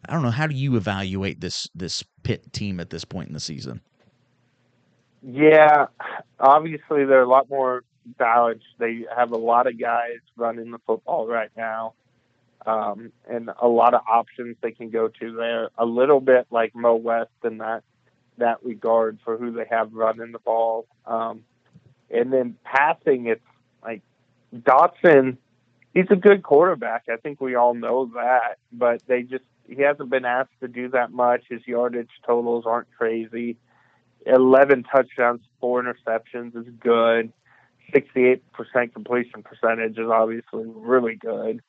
I 0.09 0.13
don't 0.13 0.23
know, 0.23 0.31
how 0.31 0.47
do 0.47 0.55
you 0.55 0.77
evaluate 0.77 1.39
this 1.39 1.69
this 1.75 2.03
pit 2.23 2.51
team 2.53 2.79
at 2.79 2.89
this 2.89 3.05
point 3.05 3.27
in 3.27 3.35
the 3.35 3.39
season? 3.39 3.81
Yeah, 5.21 5.88
obviously 6.39 7.05
they're 7.05 7.21
a 7.21 7.29
lot 7.29 7.51
more 7.51 7.84
balanced. 8.17 8.65
They 8.79 9.05
have 9.15 9.31
a 9.31 9.38
lot 9.38 9.67
of 9.67 9.79
guys 9.79 10.19
running 10.35 10.71
the 10.71 10.79
football 10.88 11.27
right 11.27 11.51
now, 11.55 11.93
um, 12.65 13.11
and 13.29 13.51
a 13.61 13.67
lot 13.67 13.93
of 13.93 14.01
options 14.09 14.55
they 14.61 14.71
can 14.71 14.89
go 14.89 15.07
to 15.07 15.35
there. 15.35 15.69
A 15.77 15.85
little 15.85 16.19
bit 16.19 16.47
like 16.49 16.73
Mo 16.73 16.95
West 16.95 17.29
in 17.43 17.59
that 17.59 17.84
that 18.39 18.63
regard 18.63 19.19
for 19.23 19.38
who 19.38 19.51
they 19.51 19.65
have 19.69 19.93
running 19.93 20.31
the 20.31 20.39
ball. 20.39 20.88
Um, 21.05 21.43
and 22.09 22.34
then 22.34 22.55
passing, 22.63 23.27
it's 23.27 23.41
like 23.84 24.01
Dotson. 24.55 25.38
He's 25.98 26.06
a 26.11 26.15
good 26.15 26.44
quarterback. 26.44 27.06
I 27.11 27.15
think 27.15 27.41
we 27.41 27.56
all 27.56 27.74
know 27.74 28.11
that, 28.14 28.60
but 28.72 29.02
they 29.07 29.24
just 29.24 29.44
he 29.68 29.82
hasn't 29.82 30.11
been 30.11 30.26
asked 30.26 30.52
to 30.61 30.68
do 30.68 30.90
that 30.90 31.11
much. 31.11 31.45
His 31.49 31.65
yardage 31.65 32.11
totals 32.24 32.65
aren't 32.68 32.88
crazy. 32.95 33.57
11 34.28 34.84
touchdowns, 34.84 35.41
four 35.60 35.82
interceptions 35.82 36.56
is 36.56 36.72
good. 36.80 37.34
68% 37.95 38.41
completion 38.94 39.41
percentage 39.41 39.98
is 39.98 40.07
obviously 40.07 40.65
really 40.68 41.15
good. 41.15 41.64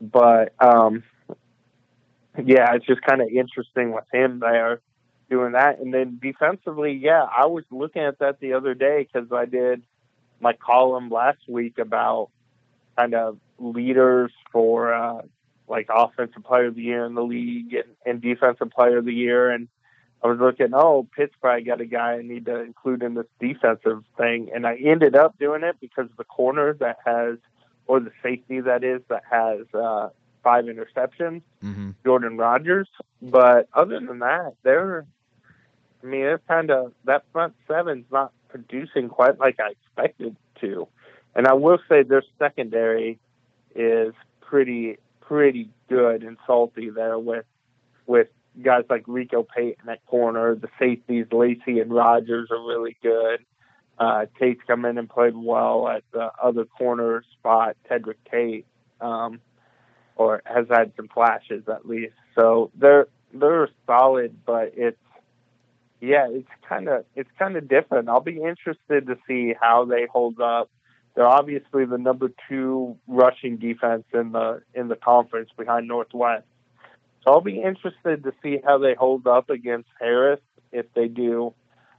But, 0.00 0.52
um, 0.58 1.04
yeah, 2.44 2.74
it's 2.74 2.86
just 2.86 3.02
kind 3.02 3.22
of 3.22 3.28
interesting 3.28 3.92
with 3.92 4.06
him 4.12 4.40
there 4.40 4.80
doing 5.30 5.52
that. 5.52 5.78
And 5.78 5.94
then 5.94 6.18
defensively, 6.20 6.94
yeah, 7.00 7.22
I 7.22 7.46
was 7.46 7.62
looking 7.70 8.02
at 8.02 8.18
that 8.18 8.40
the 8.40 8.54
other 8.54 8.74
day 8.74 9.06
because 9.12 9.30
I 9.30 9.44
did 9.44 9.82
my 10.40 10.54
column 10.54 11.08
last 11.08 11.38
week 11.46 11.78
about 11.78 12.30
kind 12.96 13.14
of 13.14 13.38
leaders 13.60 14.32
for 14.50 14.92
uh, 14.92 15.22
like 15.68 15.88
offensive 15.94 16.42
player 16.42 16.66
of 16.66 16.74
the 16.74 16.82
year 16.82 17.04
in 17.04 17.14
the 17.14 17.22
league 17.22 17.74
and, 17.74 17.84
and 18.04 18.20
defensive 18.20 18.70
player 18.70 18.98
of 18.98 19.04
the 19.04 19.14
year. 19.14 19.50
And 19.50 19.68
I 20.22 20.28
was 20.28 20.38
looking, 20.38 20.74
oh, 20.74 21.06
Pitt's 21.16 21.34
probably 21.40 21.62
got 21.62 21.80
a 21.80 21.86
guy 21.86 22.14
I 22.14 22.22
need 22.22 22.46
to 22.46 22.60
include 22.60 23.02
in 23.02 23.14
this 23.14 23.26
defensive 23.38 24.02
thing. 24.18 24.50
And 24.54 24.66
I 24.66 24.76
ended 24.76 25.14
up 25.14 25.38
doing 25.38 25.62
it 25.62 25.76
because 25.80 26.08
the 26.18 26.24
corner 26.24 26.74
that 26.80 26.98
has, 27.04 27.38
or 27.86 28.00
the 28.00 28.12
safety 28.22 28.60
that 28.60 28.82
is, 28.82 29.00
that 29.08 29.22
has 29.30 29.60
uh, 29.72 30.08
five 30.42 30.64
interceptions, 30.64 31.42
mm-hmm. 31.62 31.90
Jordan 32.04 32.36
Rodgers. 32.36 32.88
But 33.22 33.68
other 33.72 34.00
than 34.00 34.18
that, 34.20 34.54
they're, 34.62 35.06
I 36.02 36.06
mean, 36.06 36.26
it's 36.26 36.42
kind 36.48 36.70
of, 36.70 36.92
that 37.04 37.24
front 37.32 37.54
seven's 37.68 38.06
not 38.10 38.32
producing 38.48 39.08
quite 39.08 39.38
like 39.38 39.58
I 39.60 39.70
expected 39.70 40.36
to. 40.60 40.88
And 41.34 41.46
I 41.46 41.52
will 41.52 41.78
say 41.88 42.02
their 42.02 42.24
secondary 42.38 43.18
is 43.74 44.14
pretty, 44.40 44.98
pretty 45.20 45.70
good 45.88 46.22
and 46.22 46.36
salty 46.46 46.90
there 46.90 47.18
with, 47.18 47.44
with 48.06 48.28
guys 48.62 48.84
like 48.90 49.04
Rico 49.06 49.42
Payton 49.42 49.88
at 49.88 50.04
corner. 50.06 50.54
The 50.54 50.68
safeties, 50.78 51.26
Lacey 51.32 51.80
and 51.80 51.92
Rogers, 51.92 52.48
are 52.50 52.60
really 52.60 52.96
good. 53.02 53.44
Uh, 53.98 54.24
Tate's 54.38 54.62
come 54.66 54.84
in 54.86 54.96
and 54.96 55.08
played 55.08 55.36
well 55.36 55.86
at 55.86 56.02
the 56.12 56.30
other 56.42 56.64
corner 56.64 57.22
spot, 57.32 57.76
Tedric 57.88 58.16
Tate, 58.30 58.64
um, 59.00 59.40
or 60.16 60.42
has 60.46 60.66
had 60.70 60.92
some 60.96 61.08
flashes 61.08 61.64
at 61.68 61.86
least. 61.86 62.14
So 62.34 62.70
they're 62.74 63.08
they're 63.34 63.68
solid, 63.86 64.38
but 64.46 64.72
it's 64.74 64.96
yeah, 66.00 66.28
it's 66.30 66.48
kind 66.66 66.88
of 66.88 67.04
it's 67.14 67.28
kind 67.38 67.56
of 67.56 67.68
different. 67.68 68.08
I'll 68.08 68.20
be 68.20 68.40
interested 68.42 69.06
to 69.06 69.18
see 69.28 69.54
how 69.60 69.84
they 69.84 70.06
hold 70.10 70.40
up. 70.40 70.70
They're 71.14 71.26
obviously 71.26 71.84
the 71.84 71.98
number 71.98 72.30
two 72.48 72.96
rushing 73.06 73.56
defense 73.56 74.04
in 74.14 74.32
the 74.32 74.62
in 74.74 74.88
the 74.88 74.96
conference 74.96 75.50
behind 75.56 75.88
Northwest. 75.88 76.44
So 77.24 77.32
I'll 77.32 77.40
be 77.40 77.60
interested 77.60 78.22
to 78.24 78.32
see 78.42 78.58
how 78.64 78.78
they 78.78 78.94
hold 78.94 79.26
up 79.26 79.50
against 79.50 79.88
Harris 80.00 80.40
if 80.72 80.86
they 80.94 81.08
do 81.08 81.52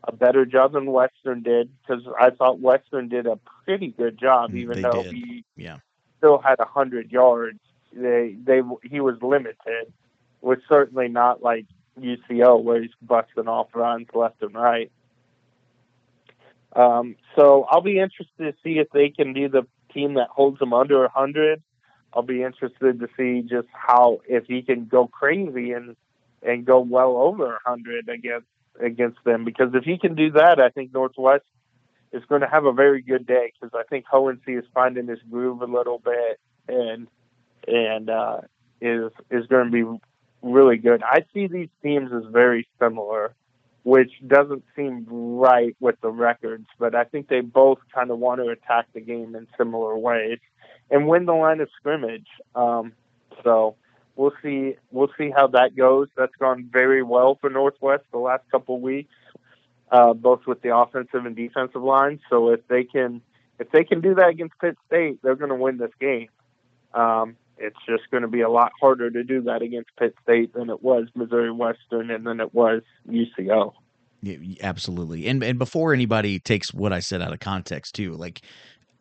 a 0.03 0.11
better 0.11 0.45
job 0.45 0.73
than 0.73 0.91
Western 0.91 1.43
did 1.43 1.69
because 1.81 2.03
I 2.19 2.31
thought 2.31 2.59
Western 2.59 3.07
did 3.07 3.27
a 3.27 3.37
pretty 3.65 3.89
good 3.89 4.17
job, 4.17 4.51
mm, 4.51 4.57
even 4.57 4.75
they 4.77 4.81
though 4.81 5.03
did. 5.03 5.13
he 5.13 5.45
yeah. 5.55 5.77
still 6.17 6.39
had 6.39 6.59
a 6.59 6.65
hundred 6.65 7.11
yards. 7.11 7.59
They 7.93 8.35
they 8.43 8.61
he 8.83 8.99
was 8.99 9.17
limited, 9.21 9.93
was 10.41 10.57
certainly 10.67 11.07
not 11.07 11.43
like 11.43 11.65
UCO 11.99 12.63
where 12.63 12.81
he's 12.81 12.91
busting 13.01 13.47
off 13.47 13.67
runs 13.75 14.07
left 14.13 14.41
and 14.41 14.55
right. 14.55 14.91
Um, 16.75 17.15
so 17.35 17.65
I'll 17.69 17.81
be 17.81 17.99
interested 17.99 18.37
to 18.39 18.53
see 18.63 18.79
if 18.79 18.89
they 18.91 19.09
can 19.09 19.33
be 19.33 19.47
the 19.47 19.63
team 19.93 20.15
that 20.15 20.29
holds 20.29 20.59
them 20.59 20.73
under 20.73 21.03
a 21.03 21.09
hundred. 21.09 21.61
I'll 22.13 22.23
be 22.23 22.43
interested 22.43 22.99
to 22.99 23.07
see 23.17 23.47
just 23.47 23.67
how 23.73 24.19
if 24.27 24.45
he 24.45 24.61
can 24.61 24.85
go 24.85 25.07
crazy 25.07 25.71
and 25.71 25.95
and 26.43 26.65
go 26.65 26.79
well 26.79 27.17
over 27.17 27.59
100 27.65 28.09
against 28.09 28.47
against 28.79 29.23
them. 29.25 29.45
Because 29.45 29.73
if 29.73 29.83
he 29.83 29.97
can 29.97 30.15
do 30.15 30.31
that, 30.31 30.59
I 30.59 30.69
think 30.69 30.93
Northwest 30.93 31.45
is 32.11 32.23
going 32.27 32.41
to 32.41 32.47
have 32.47 32.65
a 32.65 32.73
very 32.73 33.01
good 33.01 33.25
day 33.25 33.53
because 33.59 33.73
I 33.77 33.83
think 33.89 34.05
Hohensee 34.05 34.59
is 34.59 34.65
finding 34.73 35.07
his 35.07 35.19
groove 35.29 35.61
a 35.61 35.65
little 35.65 35.99
bit 35.99 36.39
and 36.67 37.07
and 37.67 38.09
uh, 38.09 38.41
is 38.81 39.11
is 39.29 39.47
going 39.47 39.65
to 39.65 39.71
be 39.71 39.99
really 40.41 40.77
good. 40.77 41.03
I 41.03 41.25
see 41.33 41.47
these 41.47 41.69
teams 41.83 42.11
as 42.13 42.23
very 42.31 42.67
similar, 42.79 43.33
which 43.83 44.11
doesn't 44.25 44.63
seem 44.75 45.05
right 45.09 45.75
with 45.79 45.99
the 46.01 46.09
records, 46.09 46.67
but 46.77 46.93
I 46.93 47.03
think 47.03 47.27
they 47.27 47.41
both 47.41 47.79
kind 47.93 48.11
of 48.11 48.19
want 48.19 48.39
to 48.41 48.49
attack 48.49 48.87
the 48.93 49.01
game 49.01 49.35
in 49.35 49.47
similar 49.57 49.97
ways 49.97 50.39
and 50.89 51.07
win 51.07 51.25
the 51.25 51.33
line 51.33 51.61
of 51.61 51.69
scrimmage. 51.77 52.27
Um, 52.53 52.93
so 53.43 53.75
we'll 54.15 54.33
see 54.43 54.75
we'll 54.91 55.11
see 55.17 55.31
how 55.35 55.47
that 55.47 55.75
goes. 55.75 56.09
That's 56.15 56.35
gone 56.35 56.69
very 56.71 57.01
well 57.01 57.37
for 57.41 57.49
Northwest 57.49 58.03
the 58.11 58.19
last 58.19 58.43
couple 58.51 58.75
of 58.75 58.81
weeks, 58.81 59.13
uh, 59.91 60.13
both 60.13 60.45
with 60.45 60.61
the 60.61 60.75
offensive 60.75 61.25
and 61.25 61.35
defensive 61.35 61.81
line. 61.81 62.19
So 62.29 62.49
if 62.49 62.67
they 62.67 62.83
can 62.83 63.21
if 63.57 63.71
they 63.71 63.83
can 63.83 64.01
do 64.01 64.15
that 64.15 64.29
against 64.29 64.59
Pitt 64.59 64.77
State, 64.87 65.19
they're 65.23 65.35
going 65.35 65.49
to 65.49 65.55
win 65.55 65.77
this 65.77 65.91
game. 65.99 66.29
Um, 66.93 67.35
it's 67.57 67.77
just 67.87 68.09
going 68.11 68.23
to 68.23 68.29
be 68.29 68.41
a 68.41 68.49
lot 68.49 68.71
harder 68.79 69.09
to 69.09 69.23
do 69.23 69.41
that 69.43 69.61
against 69.61 69.89
Pitt 69.97 70.15
State 70.23 70.53
than 70.53 70.69
it 70.69 70.81
was 70.81 71.07
Missouri 71.15 71.51
Western 71.51 72.11
and 72.11 72.25
than 72.25 72.39
it 72.39 72.53
was 72.53 72.81
UCO. 73.07 73.73
Yeah, 74.21 74.37
absolutely. 74.61 75.27
And 75.27 75.43
and 75.43 75.57
before 75.57 75.93
anybody 75.93 76.39
takes 76.39 76.73
what 76.73 76.93
I 76.93 76.99
said 76.99 77.21
out 77.21 77.33
of 77.33 77.39
context 77.39 77.95
too, 77.95 78.13
like 78.13 78.41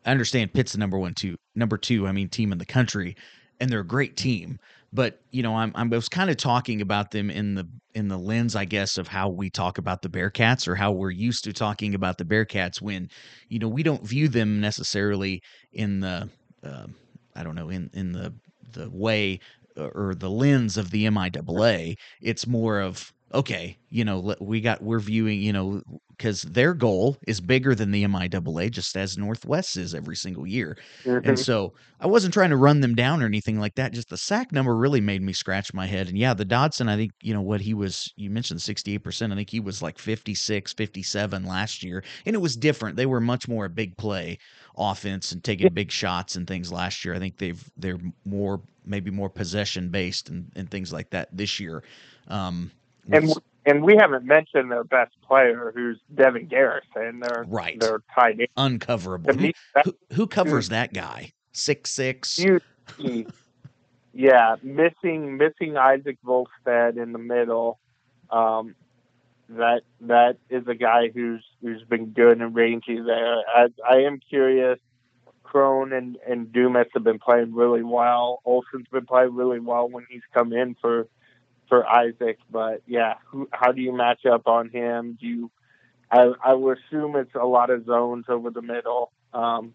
I 0.05 0.11
understand 0.11 0.53
Pitt's 0.53 0.73
the 0.73 0.79
number 0.79 0.97
one, 0.97 1.13
two, 1.13 1.37
number 1.55 1.77
two. 1.77 2.07
I 2.07 2.11
mean, 2.11 2.29
team 2.29 2.51
in 2.51 2.57
the 2.57 2.65
country, 2.65 3.15
and 3.59 3.69
they're 3.69 3.81
a 3.81 3.87
great 3.87 4.17
team. 4.17 4.59
but 4.93 5.21
you 5.31 5.43
know, 5.43 5.55
I'm, 5.55 5.71
I'm 5.75 5.93
I 5.93 5.95
was 5.95 6.09
kind 6.09 6.29
of 6.29 6.37
talking 6.37 6.81
about 6.81 7.11
them 7.11 7.29
in 7.29 7.55
the 7.55 7.67
in 7.93 8.07
the 8.07 8.17
lens, 8.17 8.55
I 8.55 8.65
guess, 8.65 8.97
of 8.97 9.07
how 9.07 9.29
we 9.29 9.49
talk 9.49 9.77
about 9.77 10.01
the 10.01 10.09
Bearcats 10.09 10.67
or 10.67 10.75
how 10.75 10.91
we're 10.91 11.11
used 11.11 11.43
to 11.45 11.53
talking 11.53 11.95
about 11.95 12.17
the 12.17 12.25
Bearcats 12.25 12.81
when, 12.81 13.09
you 13.49 13.59
know, 13.59 13.67
we 13.67 13.83
don't 13.83 14.05
view 14.05 14.29
them 14.29 14.61
necessarily 14.61 15.41
in 15.73 15.99
the, 15.99 16.29
uh, 16.63 16.87
I 17.35 17.43
don't 17.43 17.55
know, 17.55 17.69
in 17.69 17.89
in 17.93 18.11
the 18.11 18.33
the 18.73 18.89
way 18.89 19.39
or 19.77 20.13
the 20.15 20.29
lens 20.29 20.77
of 20.77 20.91
the 20.91 21.05
MIAA. 21.05 21.95
It's 22.21 22.45
more 22.47 22.79
of 22.79 23.13
okay, 23.33 23.77
you 23.89 24.03
know, 24.03 24.35
we 24.39 24.61
got 24.61 24.81
we're 24.81 24.99
viewing, 24.99 25.41
you 25.41 25.53
know, 25.53 25.81
because 26.09 26.41
their 26.43 26.73
goal 26.73 27.17
is 27.25 27.41
bigger 27.41 27.73
than 27.73 27.91
the 27.91 28.03
MIAA, 28.03 28.69
just 28.69 28.95
as 28.95 29.17
Northwest 29.17 29.77
is 29.77 29.95
every 29.95 30.15
single 30.15 30.45
year. 30.45 30.77
Mm-hmm. 31.03 31.29
And 31.29 31.39
so 31.39 31.73
I 31.99 32.07
wasn't 32.07 32.33
trying 32.33 32.51
to 32.51 32.57
run 32.57 32.81
them 32.81 32.93
down 32.93 33.23
or 33.23 33.25
anything 33.25 33.59
like 33.59 33.75
that. 33.75 33.93
Just 33.93 34.09
the 34.09 34.17
sack 34.17 34.51
number 34.51 34.75
really 34.75 35.01
made 35.01 35.21
me 35.21 35.33
scratch 35.33 35.73
my 35.73 35.87
head. 35.87 36.09
And 36.09 36.17
yeah, 36.17 36.33
the 36.33 36.45
Dodson, 36.45 36.89
I 36.89 36.95
think, 36.95 37.11
you 37.21 37.33
know, 37.33 37.41
what 37.41 37.61
he 37.61 37.73
was, 37.73 38.13
you 38.17 38.29
mentioned 38.29 38.59
68%. 38.59 39.31
I 39.31 39.35
think 39.35 39.49
he 39.49 39.59
was 39.59 39.81
like 39.81 39.97
56, 39.97 40.73
57 40.73 41.43
last 41.43 41.83
year. 41.83 42.03
And 42.25 42.35
it 42.35 42.39
was 42.39 42.55
different. 42.55 42.97
They 42.97 43.07
were 43.07 43.21
much 43.21 43.47
more 43.47 43.65
a 43.65 43.69
big 43.69 43.97
play 43.97 44.37
offense 44.77 45.31
and 45.31 45.43
taking 45.43 45.73
big 45.73 45.91
shots 45.91 46.35
and 46.35 46.47
things 46.47 46.71
last 46.71 47.03
year. 47.05 47.13
I 47.13 47.19
think 47.19 47.37
they've, 47.37 47.63
they're 47.77 47.99
more, 48.25 48.61
maybe 48.85 49.11
more 49.11 49.29
possession 49.29 49.89
based 49.89 50.29
and, 50.29 50.51
and 50.55 50.69
things 50.69 50.91
like 50.91 51.09
that 51.11 51.29
this 51.35 51.59
year. 51.59 51.83
Um, 52.27 52.71
and 53.11 53.33
and 53.65 53.83
we 53.83 53.95
haven't 53.95 54.25
mentioned 54.25 54.71
their 54.71 54.83
best 54.83 55.13
player, 55.21 55.71
who's 55.75 55.99
Devin 56.15 56.47
Garrison. 56.47 57.19
They're 57.19 57.45
right. 57.47 57.79
They're 57.79 58.01
tight 58.13 58.39
end. 58.39 58.47
Uncoverable. 58.57 59.33
Who, 59.33 59.51
who, 59.83 59.97
who, 60.13 60.27
covers 60.27 60.69
that 60.69 60.93
guy? 60.93 61.33
Six 61.51 61.91
six. 61.91 62.43
yeah, 64.13 64.55
missing 64.63 65.37
missing 65.37 65.77
Isaac 65.77 66.17
Volstead 66.23 66.97
in 66.97 67.11
the 67.11 67.19
middle. 67.19 67.79
Um, 68.29 68.75
that 69.57 69.81
that 70.01 70.37
is 70.49 70.67
a 70.67 70.75
guy 70.75 71.09
who's 71.13 71.43
who's 71.61 71.83
been 71.83 72.07
good 72.07 72.39
and 72.39 72.55
rangy 72.55 72.99
there. 72.99 73.37
I, 73.55 73.67
I 73.87 73.95
am 74.01 74.19
curious. 74.19 74.79
Crone 75.43 75.91
and 75.91 76.17
and 76.27 76.51
Dumas 76.51 76.87
have 76.93 77.03
been 77.03 77.19
playing 77.19 77.53
really 77.53 77.83
well. 77.83 78.41
Olson's 78.45 78.87
been 78.91 79.05
playing 79.05 79.35
really 79.35 79.59
well 79.59 79.89
when 79.89 80.05
he's 80.09 80.21
come 80.33 80.53
in 80.53 80.75
for 80.79 81.07
for 81.67 81.85
Isaac. 81.87 82.39
But 82.49 82.81
yeah, 82.87 83.15
who, 83.25 83.49
how 83.51 83.71
do 83.71 83.81
you 83.81 83.91
match 83.91 84.25
up 84.25 84.47
on 84.47 84.69
him? 84.69 85.17
Do 85.19 85.27
you? 85.27 85.51
I, 86.09 86.31
I 86.43 86.53
would 86.53 86.77
assume 86.77 87.15
it's 87.15 87.35
a 87.35 87.45
lot 87.45 87.69
of 87.69 87.85
zones 87.85 88.25
over 88.27 88.49
the 88.49 88.61
middle. 88.61 89.11
Um, 89.33 89.73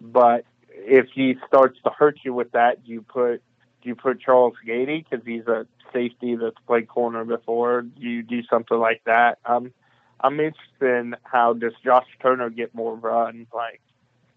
but 0.00 0.44
if 0.70 1.06
he 1.14 1.36
starts 1.46 1.78
to 1.84 1.90
hurt 1.90 2.18
you 2.24 2.34
with 2.34 2.52
that, 2.52 2.84
do 2.84 2.92
you 2.92 3.02
put 3.02 3.42
do 3.82 3.88
you 3.88 3.94
put 3.94 4.20
Charles 4.20 4.54
Gady 4.66 5.04
because 5.08 5.24
he's 5.26 5.46
a 5.46 5.66
safety 5.92 6.36
that's 6.36 6.56
played 6.66 6.88
corner 6.88 7.24
before? 7.24 7.82
Do 7.82 8.06
you 8.06 8.22
do 8.22 8.42
something 8.44 8.78
like 8.78 9.02
that? 9.06 9.38
Um, 9.44 9.72
I'm 10.20 10.40
interested 10.40 10.82
in 10.82 11.16
how 11.22 11.52
does 11.52 11.72
Josh 11.84 12.06
Turner 12.20 12.50
get 12.50 12.74
more 12.74 12.94
run? 12.94 13.46
Like 13.54 13.80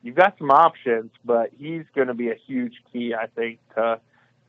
you've 0.04 0.16
got 0.16 0.38
some 0.38 0.52
options, 0.52 1.12
but 1.26 1.52
he's 1.58 1.84
going 1.96 2.08
to 2.08 2.14
be 2.14 2.30
a 2.30 2.36
huge 2.48 2.76
key, 2.92 3.14
I 3.14 3.28
think, 3.28 3.60
to 3.76 4.00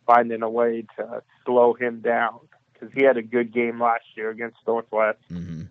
finding 0.06 0.42
a 0.42 0.50
way 0.50 0.84
to 0.96 1.22
slow 1.44 1.74
him 1.74 2.00
down 2.00 2.40
because 2.72 2.90
he 2.94 3.04
had 3.04 3.16
a 3.16 3.22
good 3.22 3.52
game 3.52 3.80
last 3.80 4.04
year 4.16 4.30
against 4.30 4.58
Northwest. 4.66 5.18
Mm-hmm. 5.30 5.62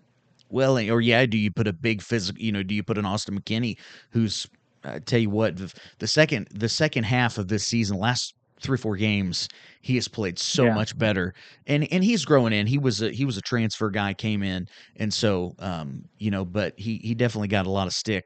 Well, 0.48 0.78
or 0.78 1.00
yeah, 1.00 1.24
do 1.26 1.38
you 1.38 1.50
put 1.50 1.66
a 1.66 1.72
big 1.72 2.02
physical? 2.02 2.42
You 2.42 2.52
know, 2.52 2.62
do 2.62 2.74
you 2.74 2.82
put 2.82 2.98
an 2.98 3.06
Austin 3.06 3.40
McKinney 3.40 3.78
who's? 4.10 4.46
I 4.84 4.98
tell 4.98 5.20
you 5.20 5.30
what, 5.30 5.56
the 5.98 6.06
second 6.06 6.48
the 6.52 6.68
second 6.68 7.04
half 7.04 7.38
of 7.38 7.46
this 7.46 7.64
season, 7.64 7.98
last 7.98 8.34
three 8.62 8.74
or 8.74 8.78
four 8.78 8.96
games, 8.96 9.48
he 9.80 9.94
has 9.96 10.08
played 10.08 10.38
so 10.38 10.64
yeah. 10.64 10.74
much 10.74 10.96
better, 10.96 11.34
and 11.66 11.86
and 11.92 12.02
he's 12.02 12.24
growing 12.24 12.52
in. 12.52 12.66
He 12.66 12.78
was 12.78 13.02
a 13.02 13.10
he 13.10 13.24
was 13.24 13.36
a 13.36 13.42
transfer 13.42 13.90
guy, 13.90 14.14
came 14.14 14.42
in, 14.42 14.68
and 14.96 15.12
so 15.12 15.54
um, 15.58 16.04
you 16.18 16.30
know, 16.30 16.44
but 16.44 16.74
he 16.78 16.98
he 16.98 17.14
definitely 17.14 17.48
got 17.48 17.66
a 17.66 17.70
lot 17.70 17.86
of 17.86 17.92
stick. 17.92 18.24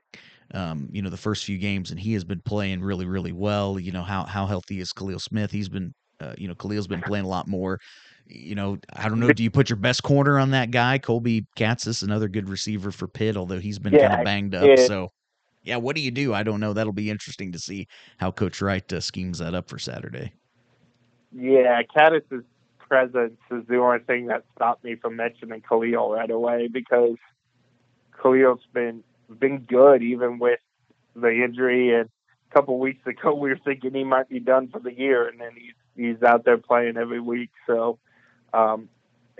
Um, 0.54 0.88
you 0.92 1.02
know, 1.02 1.10
the 1.10 1.16
first 1.16 1.44
few 1.44 1.58
games, 1.58 1.90
and 1.90 1.98
he 1.98 2.12
has 2.12 2.22
been 2.22 2.40
playing 2.40 2.80
really, 2.80 3.04
really 3.04 3.32
well. 3.32 3.80
You 3.80 3.92
know, 3.92 4.02
how 4.02 4.24
how 4.24 4.46
healthy 4.46 4.80
is 4.80 4.92
Khalil 4.92 5.18
Smith? 5.18 5.50
He's 5.50 5.68
been, 5.68 5.92
uh, 6.20 6.34
you 6.38 6.46
know, 6.46 6.54
Khalil's 6.54 6.86
been 6.86 7.02
playing 7.02 7.24
a 7.24 7.28
lot 7.28 7.48
more 7.48 7.80
you 8.28 8.54
know, 8.54 8.78
I 8.92 9.08
don't 9.08 9.20
know. 9.20 9.32
Do 9.32 9.42
you 9.42 9.50
put 9.50 9.70
your 9.70 9.76
best 9.76 10.02
corner 10.02 10.38
on 10.38 10.50
that 10.50 10.70
guy? 10.70 10.98
Colby 10.98 11.46
Katzis, 11.56 12.02
another 12.02 12.28
good 12.28 12.48
receiver 12.48 12.90
for 12.90 13.06
Pitt, 13.06 13.36
although 13.36 13.60
he's 13.60 13.78
been 13.78 13.92
yeah, 13.92 14.08
kind 14.08 14.20
of 14.20 14.24
banged 14.24 14.54
up. 14.54 14.64
Yeah. 14.64 14.86
So, 14.86 15.12
yeah, 15.66 15.76
what 15.76 15.96
do 15.96 16.02
you 16.02 16.12
do? 16.12 16.32
I 16.32 16.44
don't 16.44 16.60
know. 16.60 16.72
That'll 16.72 16.92
be 16.92 17.10
interesting 17.10 17.52
to 17.52 17.58
see 17.58 17.88
how 18.18 18.30
Coach 18.30 18.62
Wright 18.62 18.90
uh, 18.92 19.00
schemes 19.00 19.38
that 19.38 19.54
up 19.54 19.68
for 19.68 19.78
Saturday. 19.78 20.32
Yeah, 21.34 21.82
Katzis' 21.82 22.44
presence 22.78 23.38
is 23.50 23.64
the 23.68 23.78
only 23.78 23.98
thing 23.98 24.26
that 24.26 24.44
stopped 24.54 24.84
me 24.84 24.94
from 24.94 25.16
mentioning 25.16 25.60
Khalil 25.68 26.12
right 26.12 26.30
away 26.30 26.68
because 26.68 27.16
Khalil's 28.12 28.60
been 28.72 29.02
been 29.40 29.58
good 29.58 30.02
even 30.02 30.38
with 30.38 30.60
the 31.16 31.42
injury. 31.44 31.92
And 31.92 32.08
a 32.50 32.54
couple 32.54 32.78
weeks 32.78 33.04
ago, 33.04 33.34
we 33.34 33.50
were 33.50 33.58
thinking 33.64 33.92
he 33.92 34.04
might 34.04 34.28
be 34.28 34.38
done 34.38 34.68
for 34.68 34.78
the 34.78 34.96
year, 34.96 35.26
and 35.28 35.40
then 35.40 35.50
he's 35.56 35.74
he's 35.96 36.22
out 36.22 36.44
there 36.44 36.58
playing 36.58 36.96
every 36.96 37.20
week. 37.20 37.50
So 37.66 37.98
um, 38.54 38.88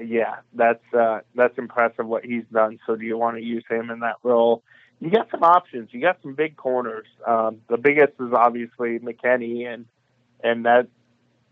yeah, 0.05 0.37
that's 0.55 0.83
uh, 0.93 1.21
that's 1.37 1.57
impressive 1.57 2.07
what 2.07 2.25
he's 2.25 2.45
done. 2.53 2.81
So 2.85 2.97
do 2.97 3.05
you 3.05 3.17
want 3.17 3.37
to 3.37 3.43
use 3.45 3.65
him 3.71 3.91
in 3.91 4.01
that 4.01 4.17
role? 4.25 4.65
You 5.01 5.11
got 5.11 5.31
some 5.31 5.43
options. 5.43 5.91
You 5.93 6.01
got 6.01 6.19
some 6.23 6.35
big 6.35 6.57
corners. 6.57 7.07
Um, 7.27 7.61
the 7.69 7.77
biggest 7.77 8.15
is 8.19 8.33
obviously 8.33 8.99
McKinney, 8.99 9.67
and 9.67 9.87
and 10.43 10.65
that 10.65 10.89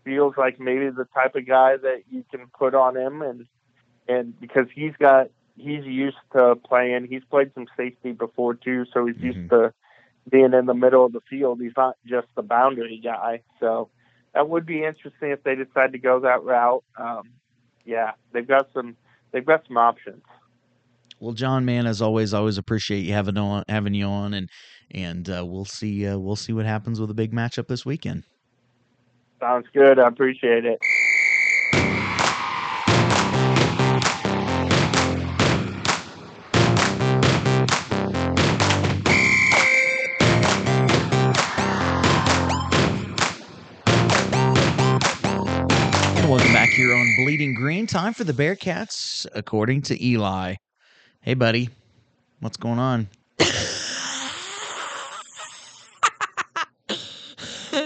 feels 0.03 0.35
like 0.37 0.59
maybe 0.59 0.89
the 0.89 1.05
type 1.13 1.35
of 1.35 1.47
guy 1.47 1.77
that 1.77 2.03
you 2.09 2.23
can 2.31 2.47
put 2.57 2.73
on 2.73 2.97
him, 2.97 3.21
and 3.21 3.45
and 4.07 4.39
because 4.39 4.67
he's 4.73 4.93
got 4.99 5.29
he's 5.57 5.85
used 5.85 6.17
to 6.33 6.55
playing. 6.55 7.07
He's 7.09 7.23
played 7.29 7.51
some 7.53 7.67
safety 7.77 8.11
before 8.11 8.55
too, 8.55 8.85
so 8.93 9.05
he's 9.05 9.15
mm-hmm. 9.15 9.25
used 9.25 9.49
to 9.51 9.73
being 10.29 10.53
in 10.53 10.65
the 10.65 10.73
middle 10.73 11.05
of 11.05 11.13
the 11.13 11.21
field. 11.29 11.61
He's 11.61 11.77
not 11.77 11.97
just 12.05 12.27
the 12.35 12.41
boundary 12.41 12.99
guy. 13.03 13.41
So 13.59 13.89
that 14.33 14.49
would 14.49 14.65
be 14.65 14.83
interesting 14.83 15.31
if 15.31 15.43
they 15.43 15.55
decide 15.55 15.91
to 15.93 15.99
go 15.99 16.19
that 16.21 16.43
route. 16.43 16.83
Um, 16.97 17.29
yeah, 17.85 18.11
they've 18.31 18.47
got 18.47 18.69
some 18.73 18.95
they've 19.31 19.45
got 19.45 19.65
some 19.67 19.77
options. 19.77 20.23
Well, 21.19 21.33
Jon, 21.33 21.65
man, 21.65 21.87
as 21.87 22.01
always, 22.01 22.33
always 22.33 22.57
appreciate 22.57 23.05
you 23.05 23.13
having 23.13 23.37
on 23.37 23.63
having 23.67 23.93
you 23.93 24.05
on, 24.05 24.33
and 24.33 24.49
and 24.91 25.29
uh, 25.29 25.45
we'll 25.45 25.65
see 25.65 26.05
uh, 26.05 26.17
we'll 26.17 26.35
see 26.35 26.53
what 26.53 26.65
happens 26.65 26.99
with 26.99 27.09
a 27.09 27.13
big 27.13 27.31
matchup 27.31 27.67
this 27.67 27.85
weekend. 27.85 28.23
Sounds 29.39 29.65
good. 29.73 29.99
I 29.99 30.07
appreciate 30.07 30.65
it. 30.65 30.79
Welcome 46.27 46.53
back 46.53 46.69
here 46.69 46.93
on 46.93 47.07
Bleeding 47.17 47.53
Green. 47.53 47.85
Time 47.87 48.13
for 48.13 48.23
the 48.23 48.33
Bearcats, 48.33 49.25
according 49.33 49.83
to 49.83 50.03
Eli. 50.03 50.55
Hey, 51.25 51.33
buddy. 51.33 51.69
What's 52.39 52.55
going 52.55 52.77
on? 52.77 53.07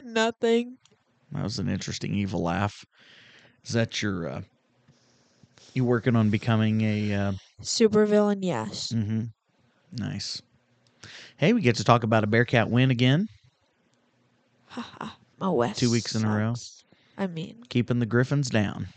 Nothing. 0.04 0.76
That 1.32 1.44
was 1.44 1.58
an 1.58 1.70
interesting 1.70 2.14
evil 2.16 2.44
laugh. 2.44 2.86
Is 3.64 3.72
that 3.72 4.02
your 4.02 4.28
uh 4.28 4.42
you 5.74 5.86
working 5.86 6.18
on 6.18 6.30
becoming 6.30 6.82
a 6.82 7.14
uh 7.14 7.32
super 7.62 8.06
villain, 8.06 8.44
yes. 8.44 8.92
Mm-hmm. 8.92 9.28
Nice. 9.94 10.42
Hey, 11.38 11.54
we 11.54 11.62
get 11.62 11.78
to 11.78 11.86
talk 11.86 12.04
about 12.04 12.26
a 12.26 12.28
Bearcat 12.28 12.70
win 12.70 12.92
again. 12.92 13.30
Haha. 14.66 15.12
My 15.40 15.48
West. 15.48 15.80
Two 15.80 15.92
weeks 15.92 16.14
in 16.14 16.26
a 16.26 16.36
row. 16.36 16.56
I 17.18 17.28
mean, 17.28 17.64
keeping 17.70 18.00
the 18.00 18.06
Griffons 18.06 18.50
down. 18.50 18.88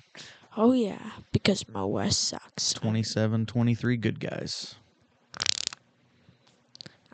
Oh, 0.57 0.73
yeah, 0.73 0.99
because 1.33 1.67
Mo 1.69 1.87
West 1.87 2.29
sucks. 2.29 2.75
27 2.75 3.47
23 3.47 3.97
good 3.97 4.21
guys. 4.21 4.75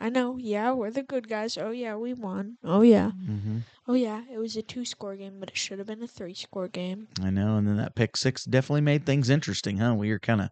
I 0.01 0.09
know. 0.09 0.37
Yeah, 0.37 0.71
we're 0.71 0.91
the 0.91 1.03
good 1.03 1.27
guys. 1.27 1.57
Oh, 1.57 1.71
yeah, 1.71 1.95
we 1.95 2.13
won. 2.13 2.57
Oh, 2.63 2.81
yeah. 2.81 3.11
Mm-hmm. 3.11 3.59
Oh, 3.87 3.93
yeah, 3.93 4.21
it 4.31 4.37
was 4.37 4.55
a 4.55 4.61
two 4.61 4.85
score 4.85 5.15
game, 5.15 5.35
but 5.39 5.49
it 5.49 5.57
should 5.57 5.77
have 5.77 5.87
been 5.87 6.01
a 6.03 6.07
three 6.07 6.33
score 6.33 6.67
game. 6.69 7.07
I 7.21 7.29
know. 7.29 7.57
And 7.57 7.67
then 7.67 7.77
that 7.77 7.95
pick 7.95 8.15
six 8.15 8.45
definitely 8.45 8.81
made 8.81 9.05
things 9.05 9.29
interesting, 9.29 9.77
huh? 9.77 9.95
We 9.95 10.11
were 10.11 10.19
kind 10.19 10.41
of 10.41 10.49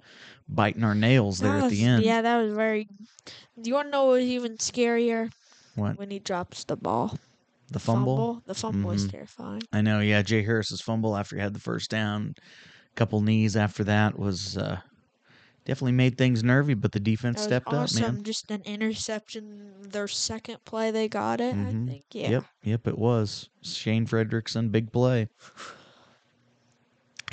biting 0.50 0.84
our 0.84 0.96
nails 0.96 1.40
there 1.40 1.54
was, 1.54 1.64
at 1.66 1.70
the 1.70 1.84
end. 1.84 2.04
Yeah, 2.04 2.22
that 2.22 2.38
was 2.42 2.54
very. 2.54 2.90
Do 3.62 3.70
you 3.70 3.74
want 3.74 3.88
to 3.88 3.92
know 3.92 4.06
what 4.06 4.14
was 4.14 4.26
even 4.26 4.58
scarier? 4.58 5.32
What? 5.76 5.98
When 5.98 6.12
he 6.12 6.20
drops 6.20 6.66
the 6.66 6.76
ball. 6.76 7.18
The 7.70 7.80
fumble? 7.80 8.18
fumble? 8.18 8.44
The 8.48 8.56
fumble 8.56 8.80
mm-hmm. 8.80 8.90
was 8.90 9.08
terrifying. 9.08 9.64
I 9.72 9.82
know, 9.82 10.00
yeah. 10.00 10.22
Jay 10.24 10.42
Harris's 10.42 10.82
fumble 10.82 11.16
after 11.16 11.36
he 11.36 11.42
had 11.42 11.54
the 11.54 11.60
first 11.60 11.90
down, 11.90 12.36
couple 12.98 13.22
knees 13.22 13.56
after 13.56 13.86
that 13.86 14.20
was 14.20 14.58
uh, 14.58 14.80
definitely 15.66 15.94
made 15.94 16.18
things 16.18 16.44
nervy, 16.44 16.74
but 16.74 16.92
the 16.92 17.00
defense 17.00 17.42
stepped 17.42 17.72
awesome. 17.72 18.04
up, 18.04 18.12
man. 18.14 18.24
Just 18.24 18.52
an 18.52 18.64
interception. 18.66 19.72
Their 19.84 20.08
second 20.08 20.66
play, 20.66 20.92
they 20.92 21.08
got 21.08 21.40
it. 21.40 21.56
Mm-hmm. 21.56 21.84
I 21.84 21.92
think, 21.92 22.04
yeah. 22.12 22.30
Yep, 22.30 22.44
yep, 22.64 22.88
it 22.88 22.98
was 22.98 23.50
Shane 23.62 24.06
Fredrickson, 24.06 24.72
big 24.72 24.92
play. 24.92 25.30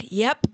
Yep. 0.01 0.47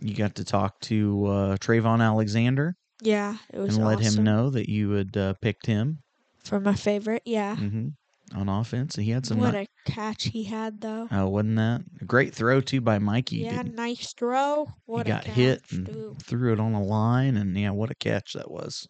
You 0.00 0.14
got 0.14 0.36
to 0.36 0.44
talk 0.44 0.78
to 0.82 1.26
uh, 1.26 1.56
Trayvon 1.56 2.00
Alexander 2.00 2.76
Yeah, 3.02 3.36
it 3.52 3.58
was 3.58 3.76
and 3.76 3.84
let 3.84 3.98
him 3.98 4.22
know 4.22 4.50
that 4.50 4.68
you 4.68 4.90
had 4.90 5.16
uh, 5.16 5.34
picked 5.40 5.66
him 5.66 6.02
For 6.44 6.60
my 6.60 6.74
favorite, 6.74 7.22
yeah. 7.24 7.56
hmm 7.56 7.88
on 8.34 8.48
offense. 8.48 8.96
He 8.96 9.10
had 9.10 9.24
some. 9.26 9.38
What 9.38 9.54
a 9.54 9.66
catch 9.84 10.24
he 10.24 10.44
had, 10.44 10.80
though. 10.80 11.08
oh, 11.10 11.28
wasn't 11.28 11.56
that 11.56 11.82
a 12.00 12.04
great 12.04 12.34
throw 12.34 12.60
too 12.60 12.80
by 12.80 12.98
Mikey? 12.98 13.38
yeah, 13.38 13.62
Didn't- 13.62 13.74
nice 13.74 14.12
throw. 14.12 14.66
he 14.66 14.72
What 14.86 15.06
got 15.06 15.22
a 15.22 15.26
catch, 15.26 15.34
hit 15.36 15.62
and 15.72 15.86
too. 15.86 16.16
threw 16.22 16.52
it 16.52 16.60
on 16.60 16.72
a 16.74 16.82
line, 16.82 17.36
and 17.36 17.56
yeah, 17.58 17.70
what 17.70 17.90
a 17.90 17.94
catch 17.94 18.34
that 18.34 18.50
was. 18.50 18.88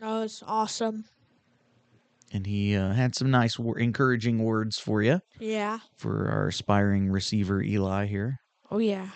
That 0.00 0.08
was 0.08 0.42
awesome. 0.46 1.04
And 2.34 2.46
he 2.46 2.74
uh, 2.76 2.92
had 2.92 3.14
some 3.14 3.30
nice, 3.30 3.58
wor- 3.58 3.78
encouraging 3.78 4.38
words 4.42 4.78
for 4.78 5.02
you 5.02 5.20
Yeah. 5.38 5.80
for 5.98 6.28
our 6.30 6.48
aspiring 6.48 7.10
receiver 7.10 7.62
Eli 7.62 8.06
here. 8.06 8.38
Oh, 8.70 8.78
yeah. 8.78 9.08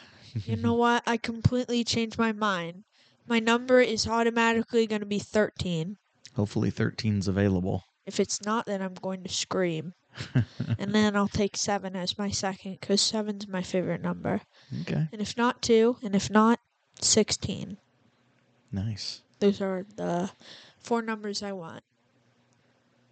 You 0.45 0.57
know 0.57 0.75
what? 0.85 1.03
I 1.07 1.17
completely 1.17 1.83
changed 1.83 2.19
my 2.19 2.33
mind. 2.33 2.85
My 3.27 3.39
number 3.41 3.81
is 3.81 4.07
automatically 4.07 4.87
going 4.87 5.01
to 5.01 5.07
be 5.07 5.19
13. 5.19 5.97
Hopefully, 6.35 6.71
13's 6.71 7.27
available. 7.27 7.85
If 8.07 8.21
it's 8.21 8.41
not, 8.45 8.67
then 8.67 8.81
I'm 8.83 8.95
going 8.95 9.23
to 9.25 9.29
scream. 9.29 9.93
and 10.79 10.95
then 10.95 11.15
I'll 11.17 11.29
take 11.29 11.57
7 11.57 11.95
as 11.97 12.17
my 12.17 12.31
second 12.31 12.79
because 12.81 13.01
seven's 13.03 13.47
my 13.49 13.63
favorite 13.63 14.01
number. 14.01 14.41
Okay, 14.83 15.09
And 15.13 15.21
if 15.21 15.37
not 15.37 15.61
2, 15.61 15.99
and 16.03 16.15
if 16.15 16.31
not, 16.31 16.59
16. 17.01 17.77
nice, 18.73 19.21
Those 19.41 19.61
are 19.61 19.85
the 19.97 20.31
four 20.79 21.03
numbers 21.03 21.43
I 21.43 21.53
want. 21.53 21.83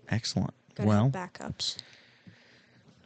excellent. 0.08 0.54
Gotta 0.74 0.88
well, 0.88 1.10
backups. 1.10 1.76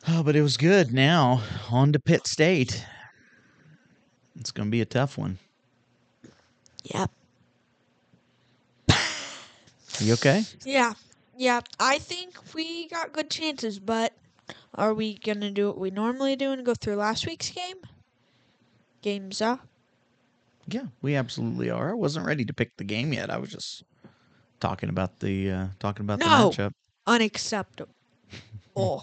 oh, 0.07 0.23
but 0.23 0.37
it 0.37 0.43
was 0.43 0.57
good. 0.57 0.93
Now 0.93 1.43
on 1.71 1.93
to 1.93 1.99
Pitt 1.99 2.27
State. 2.27 2.87
It's 4.39 4.51
going 4.53 4.69
to 4.69 4.71
be 4.71 4.81
a 4.81 4.87
tough 4.87 5.19
one. 5.19 5.39
Yep. 6.85 7.11
You 10.01 10.13
okay? 10.15 10.45
Yeah. 10.65 10.95
Yeah. 11.39 11.61
I 11.79 11.99
think 11.99 12.35
we 12.55 12.89
got 12.89 13.13
good 13.13 13.31
chances, 13.31 13.79
but 13.79 14.13
are 14.75 14.93
we 14.93 15.15
going 15.19 15.41
to 15.41 15.51
do 15.51 15.69
what 15.69 15.79
we 15.79 15.91
normally 15.91 16.35
do 16.37 16.51
and 16.51 16.67
go 16.67 16.75
through 16.75 16.97
last 16.97 17.27
week's 17.27 17.51
game? 17.51 17.77
Games 19.03 19.41
up. 19.41 19.61
Yeah, 20.67 20.87
we 21.01 21.15
absolutely 21.15 21.71
are. 21.71 21.91
I 21.91 21.95
wasn't 21.95 22.27
ready 22.27 22.45
to 22.45 22.53
pick 22.53 22.77
the 22.77 22.85
game 22.85 23.13
yet. 23.13 23.31
I 23.31 23.39
was 23.39 23.51
just 23.51 23.85
talking 24.61 24.89
about 24.91 25.21
the 25.21 25.51
uh, 25.51 25.67
talking 25.79 26.05
about 26.05 26.19
No. 26.19 26.51
the 26.51 26.57
matchup. 26.57 26.73
Unacceptable. 27.07 27.95
Oh. 28.81 29.03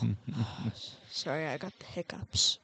Sorry, 1.11 1.47
I 1.47 1.57
got 1.57 1.77
the 1.79 1.85
hiccups. 1.85 2.59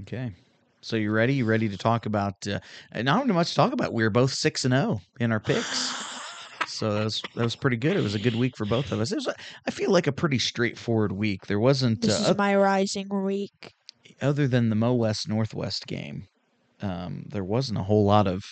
Okay. 0.00 0.32
So 0.80 0.96
you 0.96 1.12
ready? 1.12 1.34
You 1.34 1.44
ready 1.44 1.68
to 1.68 1.76
talk 1.78 2.06
about? 2.06 2.44
Uh, 2.48 2.58
and 2.90 3.04
not 3.04 3.24
much 3.28 3.50
to 3.50 3.54
talk 3.54 3.72
about. 3.72 3.92
We're 3.92 4.10
both 4.10 4.32
six 4.32 4.64
and 4.64 4.74
zero 4.74 5.00
in 5.20 5.30
our 5.30 5.38
picks, 5.38 6.04
so 6.74 6.92
that 6.92 7.04
was 7.04 7.22
that 7.36 7.44
was 7.44 7.56
pretty 7.56 7.76
good. 7.76 7.96
It 7.96 8.02
was 8.02 8.14
a 8.14 8.18
good 8.18 8.34
week 8.34 8.56
for 8.56 8.64
both 8.64 8.90
of 8.90 9.00
us. 9.00 9.12
It 9.12 9.16
was, 9.16 9.28
I 9.66 9.70
feel 9.70 9.90
like 9.90 10.06
a 10.06 10.12
pretty 10.12 10.38
straightforward 10.38 11.12
week. 11.12 11.46
There 11.46 11.60
wasn't 11.60 12.00
This 12.02 12.26
uh, 12.26 12.30
is 12.32 12.36
my 12.36 12.56
rising 12.56 13.08
week. 13.08 13.74
other 14.20 14.48
than 14.48 14.70
the 14.70 14.76
Mo 14.76 14.94
West 14.94 15.28
Northwest 15.28 15.86
game. 15.86 16.26
Um, 16.82 17.24
there 17.28 17.44
wasn't 17.44 17.78
a 17.78 17.82
whole 17.84 18.04
lot 18.04 18.26
of 18.26 18.44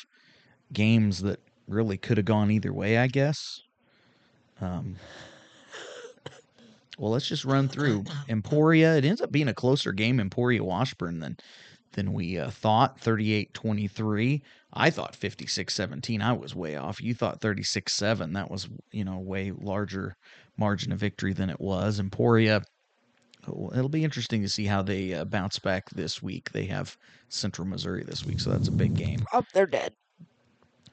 games 0.72 1.22
that 1.22 1.40
really 1.66 1.98
could 1.98 2.16
have 2.16 2.26
gone 2.26 2.50
either 2.50 2.72
way. 2.72 2.98
I 2.98 3.08
guess. 3.08 3.60
Um, 4.60 4.96
well, 6.98 7.10
let's 7.10 7.26
just 7.26 7.44
run 7.44 7.68
through 7.68 8.04
Emporia. 8.28 8.96
It 8.96 9.04
ends 9.04 9.20
up 9.20 9.32
being 9.32 9.48
a 9.48 9.54
closer 9.54 9.90
game, 9.92 10.20
Emporia 10.20 10.62
Washburn, 10.62 11.18
than 11.18 11.36
than 11.92 12.12
we 12.12 12.38
uh, 12.38 12.50
thought. 12.50 13.00
38-23. 13.00 14.40
I 14.72 14.90
thought 14.90 15.18
56-17. 15.18 16.22
I 16.22 16.32
was 16.32 16.54
way 16.54 16.76
off. 16.76 17.02
You 17.02 17.14
thought 17.14 17.40
36-7. 17.40 18.34
That 18.34 18.50
was, 18.50 18.68
you 18.90 19.04
know, 19.04 19.18
way 19.18 19.52
larger 19.52 20.16
margin 20.56 20.92
of 20.92 20.98
victory 20.98 21.32
than 21.32 21.50
it 21.50 21.60
was. 21.60 22.00
Emporia 22.00 22.62
it'll 23.74 23.88
be 23.88 24.04
interesting 24.04 24.42
to 24.42 24.48
see 24.48 24.66
how 24.66 24.82
they 24.82 25.14
uh, 25.14 25.24
bounce 25.24 25.58
back 25.58 25.90
this 25.90 26.22
week. 26.22 26.50
They 26.52 26.66
have 26.66 26.96
Central 27.28 27.66
Missouri 27.66 28.04
this 28.04 28.24
week, 28.24 28.40
so 28.40 28.50
that's 28.50 28.68
a 28.68 28.72
big 28.72 28.94
game. 28.94 29.24
Oh, 29.32 29.42
they're 29.52 29.66
dead. 29.66 29.92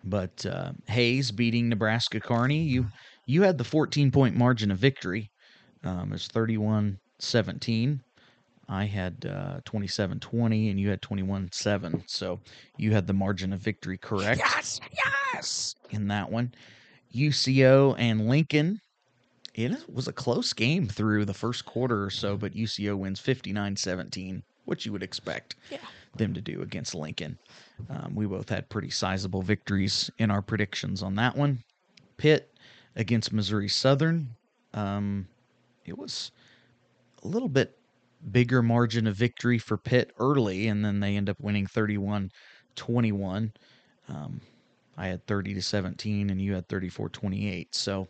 But 0.04 0.46
uh, 0.46 0.72
Hays 0.88 1.32
beating 1.32 1.70
Nebraska 1.70 2.20
Kearney, 2.20 2.64
you 2.64 2.88
you 3.26 3.44
had 3.44 3.58
the 3.58 3.64
14 3.64 4.12
point 4.12 4.36
margin 4.36 4.72
of 4.72 4.80
victory. 4.80 5.30
Um, 5.84 6.14
it's 6.14 6.28
31 6.28 7.00
17. 7.20 8.02
I 8.70 8.86
had 8.86 9.26
uh, 9.26 9.62
27 9.66 10.20
20, 10.20 10.70
and 10.70 10.80
you 10.80 10.90
had 10.90 11.02
21 11.02 11.50
7. 11.52 12.04
So 12.06 12.40
you 12.78 12.92
had 12.94 13.08
the 13.08 13.14
margin 13.14 13.52
of 13.52 13.60
victory 13.60 13.98
correct 13.98 14.40
Yes, 14.40 14.80
yes. 15.34 15.76
in 15.90 16.08
that 16.10 16.32
one. 16.32 16.54
UCO 17.14 17.96
and 17.98 18.28
Lincoln. 18.30 18.80
It 19.56 19.74
was 19.92 20.08
a 20.08 20.14
close 20.14 20.54
game 20.54 20.88
through 20.88 21.26
the 21.26 21.34
first 21.34 21.66
quarter 21.66 22.04
or 22.06 22.10
so, 22.12 22.38
but 22.38 22.54
UCO 22.54 22.96
wins 22.96 23.20
59 23.20 23.76
17, 23.76 24.44
which 24.66 24.86
you 24.86 24.92
would 24.92 25.04
expect 25.04 25.56
Yeah. 25.72 25.80
them 26.16 26.34
to 26.36 26.42
do 26.42 26.62
against 26.62 26.94
Lincoln. 26.94 27.38
Um, 27.90 28.14
we 28.16 28.28
both 28.28 28.48
had 28.50 28.70
pretty 28.70 28.92
sizable 28.92 29.42
victories 29.42 30.12
in 30.20 30.30
our 30.30 30.42
predictions 30.44 31.02
on 31.02 31.16
that 31.16 31.36
one. 31.36 31.64
Pitt 32.18 32.54
against 32.96 33.34
Missouri 33.34 33.68
Southern. 33.70 34.30
Um, 34.76 35.28
it 35.86 35.98
was 35.98 36.32
a 37.24 37.28
little 37.28 37.50
bit 37.50 37.76
bigger 38.32 38.62
margin 38.62 39.08
of 39.08 39.16
victory 39.16 39.58
for 39.58 39.78
Pitt 39.78 40.12
early, 40.20 40.68
and 40.68 40.84
then 40.84 41.00
they 41.00 41.16
end 41.16 41.30
up 41.30 41.40
winning 41.40 41.68
31 41.68 42.32
21. 42.76 43.52
Um, 44.08 44.42
I 44.98 45.08
had 45.08 45.26
30 45.28 45.54
to 45.54 45.62
17, 45.62 46.30
and 46.30 46.42
you 46.42 46.54
had 46.54 46.68
34 46.68 47.10
28. 47.10 47.74
So, 47.76 48.08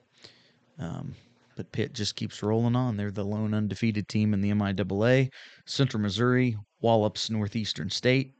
um, 0.79 1.13
but 1.55 1.71
Pitt 1.71 1.93
just 1.93 2.15
keeps 2.15 2.41
rolling 2.41 2.75
on. 2.75 2.97
They're 2.97 3.11
the 3.11 3.23
lone 3.23 3.53
undefeated 3.53 4.07
team 4.07 4.33
in 4.33 4.41
the 4.41 4.51
MIAA. 4.51 5.29
Central 5.65 6.01
Missouri 6.01 6.57
wallops 6.81 7.29
Northeastern 7.29 7.89
State. 7.89 8.33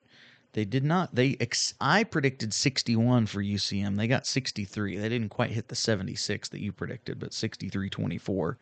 They 0.54 0.66
did 0.66 0.84
not. 0.84 1.14
They 1.14 1.38
ex, 1.40 1.76
I 1.80 2.04
predicted 2.04 2.54
61 2.54 3.28
for 3.28 3.44
UCM. 3.44 3.96
They 3.96 4.08
got 4.08 4.26
63. 4.26 4.98
They 4.98 5.10
didn't 5.10 5.30
quite 5.30 5.52
hit 5.52 5.68
the 5.68 5.76
76 5.76 6.50
that 6.50 6.60
you 6.60 6.72
predicted, 6.72 7.20
but 7.20 7.32
63-24 7.32 8.56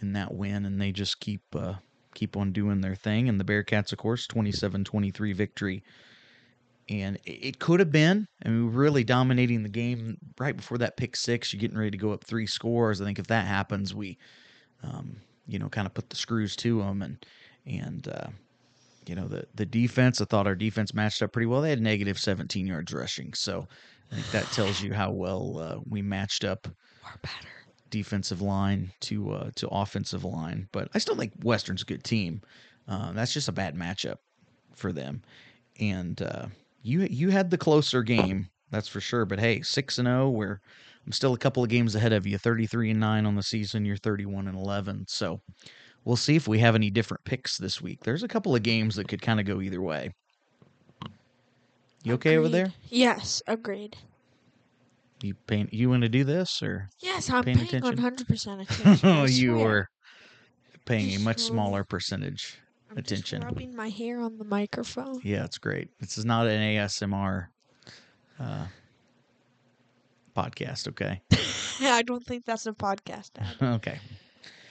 in 0.00 0.12
that 0.12 0.34
win, 0.34 0.66
and 0.66 0.80
they 0.80 0.92
just 0.92 1.20
keep 1.20 1.42
uh, 1.54 1.74
keep 2.20 2.36
on 2.36 2.52
doing 2.52 2.82
their 2.82 2.94
thing. 2.94 3.28
And 3.28 3.40
the 3.40 3.44
Bearcats, 3.44 3.92
of 3.92 3.98
course, 3.98 4.26
27-23 4.26 5.34
victory. 5.34 5.82
And 6.90 7.18
it 7.24 7.58
could 7.58 7.80
have 7.80 7.90
been. 7.90 8.26
I 8.44 8.48
mean, 8.48 8.58
we 8.58 8.64
were 8.64 8.82
really 8.82 9.04
dominating 9.04 9.62
the 9.62 9.68
game 9.68 10.18
right 10.38 10.56
before 10.56 10.76
that 10.78 10.96
pick 10.96 11.16
six. 11.16 11.52
You're 11.52 11.60
getting 11.60 11.78
ready 11.78 11.92
to 11.92 11.96
go 11.96 12.12
up 12.12 12.24
three 12.24 12.46
scores. 12.46 13.00
I 13.00 13.04
think 13.04 13.18
if 13.18 13.28
that 13.28 13.46
happens, 13.46 13.94
we, 13.94 14.18
um, 14.82 15.16
you 15.46 15.58
know, 15.58 15.68
kind 15.68 15.86
of 15.86 15.94
put 15.94 16.10
the 16.10 16.16
screws 16.16 16.56
to 16.56 16.80
them 16.80 17.02
and 17.02 17.24
and 17.64 18.08
uh, 18.08 18.26
you 19.06 19.14
know 19.14 19.28
the 19.28 19.46
the 19.54 19.66
defense. 19.66 20.20
I 20.20 20.24
thought 20.24 20.48
our 20.48 20.56
defense 20.56 20.92
matched 20.92 21.22
up 21.22 21.32
pretty 21.32 21.46
well. 21.46 21.60
They 21.60 21.70
had 21.70 21.80
negative 21.80 22.18
17 22.18 22.66
yards 22.66 22.92
rushing, 22.92 23.34
so 23.34 23.68
I 24.10 24.16
think 24.16 24.30
that 24.32 24.50
tells 24.52 24.82
you 24.82 24.92
how 24.92 25.12
well 25.12 25.58
uh, 25.58 25.80
we 25.88 26.02
matched 26.02 26.44
up. 26.44 26.66
Better. 27.22 27.59
Defensive 27.90 28.40
line 28.40 28.92
to 29.00 29.32
uh, 29.32 29.50
to 29.56 29.68
offensive 29.68 30.24
line, 30.24 30.68
but 30.72 30.88
I 30.94 30.98
still 30.98 31.16
think 31.16 31.32
Western's 31.42 31.82
a 31.82 31.86
good 31.86 32.04
team. 32.04 32.40
Uh, 32.88 33.12
that's 33.12 33.32
just 33.32 33.48
a 33.48 33.52
bad 33.52 33.76
matchup 33.76 34.16
for 34.74 34.92
them, 34.92 35.22
and 35.78 36.22
uh, 36.22 36.46
you 36.82 37.02
you 37.02 37.30
had 37.30 37.50
the 37.50 37.58
closer 37.58 38.02
game, 38.02 38.48
that's 38.70 38.88
for 38.88 39.00
sure. 39.00 39.24
But 39.24 39.40
hey, 39.40 39.62
six 39.62 39.98
and 39.98 40.06
zero. 40.06 40.28
Where 40.28 40.60
I'm 41.06 41.12
still 41.12 41.34
a 41.34 41.38
couple 41.38 41.62
of 41.62 41.68
games 41.68 41.94
ahead 41.94 42.12
of 42.12 42.26
you. 42.26 42.38
33 42.38 42.90
and 42.90 43.00
nine 43.00 43.26
on 43.26 43.34
the 43.34 43.42
season. 43.42 43.84
You're 43.84 43.96
31 43.96 44.48
and 44.48 44.56
11. 44.56 45.06
So 45.08 45.40
we'll 46.04 46.16
see 46.16 46.36
if 46.36 46.46
we 46.46 46.58
have 46.58 46.74
any 46.74 46.90
different 46.90 47.24
picks 47.24 47.58
this 47.58 47.80
week. 47.80 48.00
There's 48.04 48.22
a 48.22 48.28
couple 48.28 48.54
of 48.54 48.62
games 48.62 48.96
that 48.96 49.08
could 49.08 49.22
kind 49.22 49.40
of 49.40 49.46
go 49.46 49.60
either 49.60 49.80
way. 49.80 50.12
You 52.02 52.14
okay 52.14 52.36
over 52.36 52.48
there? 52.48 52.72
Yes, 52.88 53.42
agreed. 53.46 53.96
You 55.22 55.34
paying? 55.46 55.68
You 55.70 55.90
want 55.90 56.02
to 56.02 56.08
do 56.08 56.24
this 56.24 56.62
or? 56.62 56.88
Yes, 57.00 57.28
I'm 57.28 57.44
Paying 57.44 57.58
paying 57.58 57.82
100% 57.82 58.62
attention. 58.62 58.98
Oh, 59.08 59.24
you 59.24 59.56
were 59.56 59.88
paying 60.86 61.14
a 61.14 61.18
much 61.20 61.40
smaller 61.40 61.84
percentage 61.84 62.58
I'm 62.90 62.98
attention. 62.98 63.42
Just 63.42 63.52
rubbing 63.52 63.76
my 63.76 63.88
hair 63.88 64.20
on 64.20 64.38
the 64.38 64.44
microphone. 64.44 65.20
Yeah, 65.22 65.44
it's 65.44 65.58
great. 65.58 65.88
This 66.00 66.18
is 66.18 66.24
not 66.24 66.46
an 66.46 66.60
ASMR 66.60 67.46
uh, 68.38 68.66
podcast. 70.36 70.88
Okay. 70.88 71.20
I 71.80 72.02
don't 72.02 72.24
think 72.24 72.44
that's 72.44 72.66
a 72.66 72.72
podcast 72.72 73.30
ad. 73.38 73.56
okay. 73.76 74.00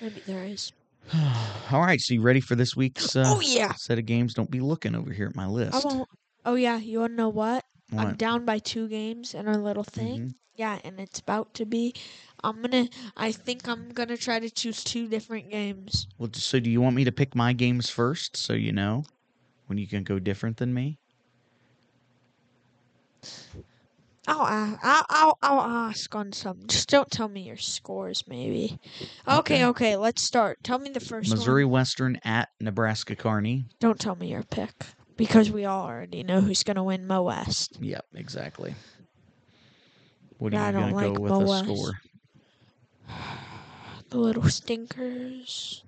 Maybe 0.01 0.21
there 0.25 0.43
is. 0.43 0.71
All 1.71 1.81
right. 1.81 1.99
So 2.01 2.15
you 2.15 2.21
ready 2.21 2.41
for 2.41 2.55
this 2.55 2.75
week's 2.75 3.15
uh, 3.15 3.23
oh 3.27 3.39
yeah. 3.39 3.73
set 3.73 3.99
of 3.99 4.05
games? 4.05 4.33
Don't 4.33 4.51
be 4.51 4.59
looking 4.59 4.95
over 4.95 5.13
here 5.13 5.27
at 5.27 5.35
my 5.35 5.47
list. 5.47 5.73
I 5.73 5.87
won't. 5.87 6.09
Oh 6.45 6.55
yeah. 6.55 6.77
You 6.77 7.01
wanna 7.01 7.13
know 7.13 7.29
what? 7.29 7.63
I'm 7.97 8.15
down 8.15 8.45
by 8.45 8.59
two 8.59 8.87
games 8.87 9.33
in 9.33 9.47
our 9.47 9.57
little 9.57 9.83
thing. 9.83 10.27
Mhm. 10.27 10.35
Yeah, 10.55 10.79
and 10.83 10.99
it's 10.99 11.19
about 11.19 11.53
to 11.55 11.65
be. 11.65 11.93
I'm 12.43 12.61
gonna. 12.61 12.89
I 13.15 13.31
think 13.31 13.67
I'm 13.67 13.89
gonna 13.89 14.17
try 14.17 14.39
to 14.39 14.49
choose 14.49 14.83
two 14.83 15.07
different 15.07 15.49
games. 15.49 16.07
Well, 16.17 16.29
so 16.33 16.59
do 16.59 16.69
you 16.69 16.81
want 16.81 16.95
me 16.95 17.03
to 17.05 17.11
pick 17.11 17.35
my 17.35 17.53
games 17.53 17.89
first, 17.89 18.35
so 18.37 18.53
you 18.53 18.71
know 18.71 19.05
when 19.67 19.77
you 19.77 19.87
can 19.87 20.03
go 20.03 20.19
different 20.19 20.57
than 20.57 20.73
me? 20.73 20.99
I'll, 24.27 24.77
I'll 24.83 25.05
I'll 25.09 25.37
I'll 25.41 25.61
ask 25.89 26.13
on 26.15 26.31
some. 26.31 26.67
Just 26.67 26.89
don't 26.89 27.09
tell 27.09 27.27
me 27.27 27.41
your 27.41 27.57
scores, 27.57 28.27
maybe. 28.27 28.79
Okay, 29.27 29.37
Okay. 29.37 29.65
okay. 29.65 29.95
Let's 29.97 30.21
start. 30.23 30.59
Tell 30.63 30.79
me 30.79 30.89
the 30.89 30.99
first 30.99 31.31
Missouri 31.31 31.65
one. 31.65 31.71
Western 31.71 32.19
at 32.23 32.49
Nebraska 32.59 33.15
Kearney. 33.15 33.65
Don't 33.79 33.99
tell 33.99 34.15
me 34.15 34.31
your 34.31 34.43
pick 34.43 34.85
because 35.19 35.51
we 35.51 35.65
all 35.65 35.85
already 35.85 36.23
know 36.23 36.39
who's 36.39 36.63
gonna 36.63 36.83
win 36.83 37.05
Mo 37.05 37.23
West. 37.23 37.77
Yep, 37.81 38.05
exactly. 38.15 38.73
What 40.37 40.53
are 40.53 40.57
I 40.57 40.67
you 40.67 40.73
gonna 40.73 40.95
like 40.95 41.13
go 41.13 41.19
with 41.19 41.31
Mo 41.31 41.39
a 41.41 41.45
West. 41.45 41.65
score? 41.65 41.93
The 44.09 44.17
little 44.17 44.49
stinkers 44.49 45.83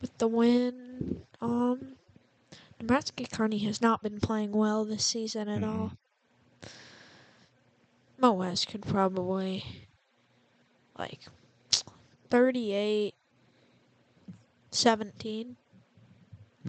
with 0.00 0.18
the 0.18 0.26
win. 0.26 1.22
Um, 1.40 1.94
Nebraska 2.80 3.24
Kearney 3.30 3.58
has 3.58 3.80
not 3.80 4.02
been 4.02 4.18
playing 4.18 4.50
well 4.50 4.84
this 4.84 5.06
season 5.06 5.48
at 5.48 5.62
all. 5.62 5.92
Mo 8.18 8.32
West 8.32 8.68
could 8.68 8.82
probably 8.82 9.86
like 10.98 11.20
38 12.30 13.14
17. 14.72 15.56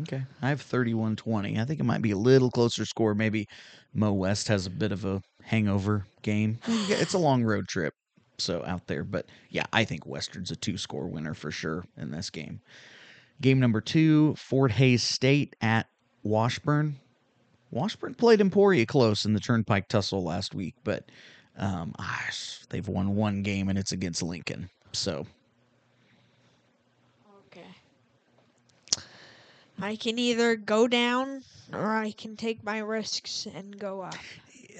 Okay. 0.02 0.24
I 0.42 0.50
have 0.50 0.62
31 0.62 1.16
20. 1.16 1.60
I 1.60 1.66
think 1.66 1.80
it 1.80 1.84
might 1.84 2.02
be 2.02 2.12
a 2.12 2.18
little 2.18 2.52
closer 2.52 2.86
score. 2.86 3.16
Maybe 3.16 3.48
Mo 3.94 4.12
West 4.12 4.48
has 4.50 4.66
a 4.66 4.70
bit 4.70 4.92
of 4.92 5.06
a 5.06 5.22
hangover 5.44 6.06
game. 6.22 6.60
It's 6.68 7.14
a 7.14 7.18
long 7.18 7.44
road 7.44 7.68
trip, 7.68 7.94
so 8.38 8.64
out 8.66 8.88
there. 8.88 9.04
But 9.04 9.28
yeah, 9.50 9.66
I 9.72 9.86
think 9.86 10.06
Western's 10.06 10.52
a 10.52 10.56
two 10.56 10.78
score 10.78 11.08
winner 11.08 11.34
for 11.34 11.52
sure 11.52 11.86
in 11.98 12.12
this 12.12 12.30
game. 12.30 12.60
Game 13.42 13.60
number 13.60 13.82
two 13.82 14.36
Fort 14.36 14.72
Hays 14.72 15.04
State 15.04 15.56
at 15.62 15.88
Washburn. 16.24 16.98
Washburn 17.72 18.16
played 18.16 18.42
Emporia 18.42 18.86
close 18.86 19.26
in 19.26 19.34
the 19.34 19.40
Turnpike 19.40 19.88
tussle 19.88 20.24
last 20.24 20.56
week, 20.56 20.76
but 20.84 21.04
um, 21.58 21.94
ah, 22.00 22.30
they've 22.70 22.88
won 22.88 23.16
one 23.16 23.44
game 23.44 23.70
and 23.70 23.78
it's 23.78 23.92
against 23.92 24.24
Lincoln. 24.24 24.70
So 24.92 25.26
Okay. 27.48 27.68
I 29.82 29.96
can 29.96 30.18
either 30.18 30.56
go 30.56 30.88
down 30.88 31.44
or 31.74 31.96
I 31.96 32.12
can 32.12 32.36
take 32.36 32.64
my 32.64 32.80
risks 32.80 33.48
and 33.54 33.78
go 33.78 34.02
up. 34.02 34.16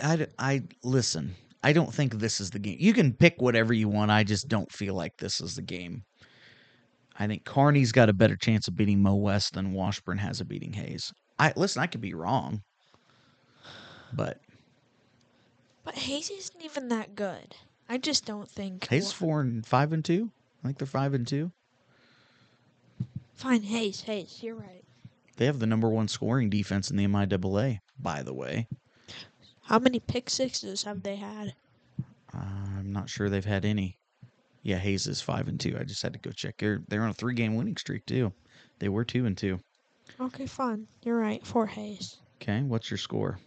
I, 0.02 0.28
I 0.40 0.64
listen. 0.84 1.36
I 1.64 1.74
don't 1.74 1.94
think 1.94 2.14
this 2.14 2.40
is 2.40 2.52
the 2.52 2.60
game. 2.60 2.78
You 2.80 2.94
can 2.94 3.14
pick 3.14 3.42
whatever 3.42 3.74
you 3.74 3.90
want. 3.90 4.12
I 4.12 4.24
just 4.24 4.48
don't 4.48 4.72
feel 4.72 4.94
like 4.94 5.18
this 5.18 5.42
is 5.42 5.56
the 5.56 5.62
game. 5.62 6.04
I 7.18 7.28
think 7.28 7.44
Kearney's 7.46 7.92
got 7.92 8.10
a 8.10 8.14
better 8.14 8.36
chance 8.36 8.68
of 8.68 8.76
beating 8.76 9.02
Mo 9.02 9.16
West 9.16 9.54
than 9.54 9.74
Washburn 9.74 10.18
has 10.18 10.42
of 10.42 10.48
beating 10.48 10.74
Hays. 10.74 11.14
I 11.40 11.54
listen. 11.56 11.82
I 11.82 11.88
could 11.88 12.02
be 12.02 12.14
wrong, 12.14 12.62
but 14.14 14.40
But 15.84 15.96
Hays 15.96 16.30
isn't 16.30 16.62
even 16.64 16.90
that 16.90 17.16
good. 17.16 17.56
I 17.90 17.98
just 17.98 18.26
don't 18.26 18.50
think. 18.50 18.88
Hays 18.88 19.08
is 19.08 19.12
four 19.14 19.42
and 19.42 19.66
five 19.66 19.92
and 19.92 20.04
two. 20.04 20.32
I 20.64 20.68
think 20.68 20.78
they're 20.78 20.88
five 20.88 21.14
and 21.14 21.28
two. 21.28 21.52
Fine, 23.36 23.64
Hays, 23.64 24.02
Hays, 24.02 24.40
you're 24.42 24.56
right. 24.56 24.85
They 25.38 25.46
have 25.46 25.60
the 25.60 25.68
number 25.68 25.90
one 25.90 26.08
scoring 26.08 26.50
defense 26.50 26.90
in 26.90 26.98
the 26.98 27.06
MIAA. 27.08 27.80
By 28.00 28.24
the 28.24 28.34
way, 28.34 28.68
How 29.64 29.80
many 29.80 30.00
pick 30.00 30.30
sixes 30.30 30.84
have 30.84 31.04
they 31.04 31.16
had? 31.18 31.56
I'm 32.34 32.92
not 32.92 33.10
sure 33.10 33.30
they've 33.30 33.44
had 33.46 33.66
any. 33.66 33.98
Yeah, 34.64 34.78
Hays 34.78 35.08
is 35.08 35.22
five 35.22 35.48
and 35.48 35.60
two. 35.60 35.78
I 35.80 35.84
just 35.84 36.02
had 36.02 36.14
to 36.14 36.20
go 36.20 36.32
check. 36.32 36.58
They're 36.58 36.84
they're 36.88 37.04
on 37.04 37.10
a 37.10 37.14
three 37.14 37.34
game 37.36 37.56
winning 37.56 37.78
streak 37.78 38.06
too. 38.06 38.34
They 38.80 38.90
were 38.90 39.06
two 39.06 39.26
and 39.26 39.38
two. 39.38 39.60
Okay, 40.20 40.46
fine. 40.46 40.88
You're 41.04 41.20
right. 41.20 41.46
For 41.46 41.66
Hays. 41.68 42.18
Okay, 42.42 42.62
what's 42.64 42.90
your 42.90 42.98
score? 42.98 43.40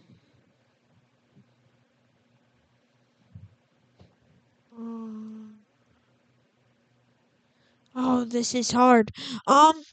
Um, 4.77 5.59
oh, 7.95 8.23
this 8.25 8.55
is 8.55 8.71
hard. 8.71 9.11
Um, 9.47 9.83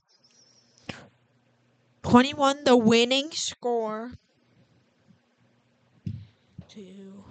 21, 2.10 2.64
the 2.64 2.76
winning 2.76 3.30
score. 3.32 4.12
To 6.68 7.24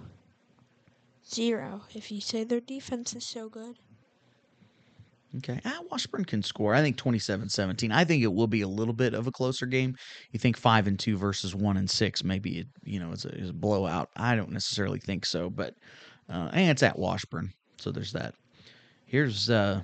zero. 1.28 1.82
If 1.94 2.10
you 2.12 2.20
say 2.20 2.44
their 2.44 2.60
defense 2.60 3.14
is 3.14 3.26
so 3.26 3.48
good. 3.48 3.76
Okay. 5.38 5.60
Ah, 5.64 5.80
Washburn 5.90 6.24
can 6.24 6.42
score. 6.42 6.74
I 6.74 6.82
think 6.82 6.96
27-17. 6.96 7.90
I 7.92 8.04
think 8.04 8.22
it 8.22 8.32
will 8.32 8.46
be 8.46 8.62
a 8.62 8.68
little 8.68 8.94
bit 8.94 9.14
of 9.14 9.26
a 9.26 9.32
closer 9.32 9.66
game. 9.66 9.94
You 10.32 10.38
think 10.38 10.56
5 10.56 10.86
and 10.86 10.98
2 10.98 11.16
versus 11.16 11.54
1 11.54 11.76
and 11.76 11.88
6 11.88 12.24
maybe 12.24 12.58
it, 12.58 12.66
you 12.84 13.00
know, 13.00 13.12
is 13.12 13.24
a, 13.24 13.34
is 13.34 13.50
a 13.50 13.54
blowout. 13.54 14.08
I 14.16 14.36
don't 14.36 14.52
necessarily 14.52 14.98
think 14.98 15.26
so, 15.26 15.50
but 15.50 15.74
uh 16.28 16.50
and 16.52 16.70
it's 16.70 16.82
at 16.82 16.98
Washburn. 16.98 17.50
So 17.78 17.90
there's 17.90 18.12
that. 18.12 18.34
Here's 19.06 19.50
uh 19.50 19.82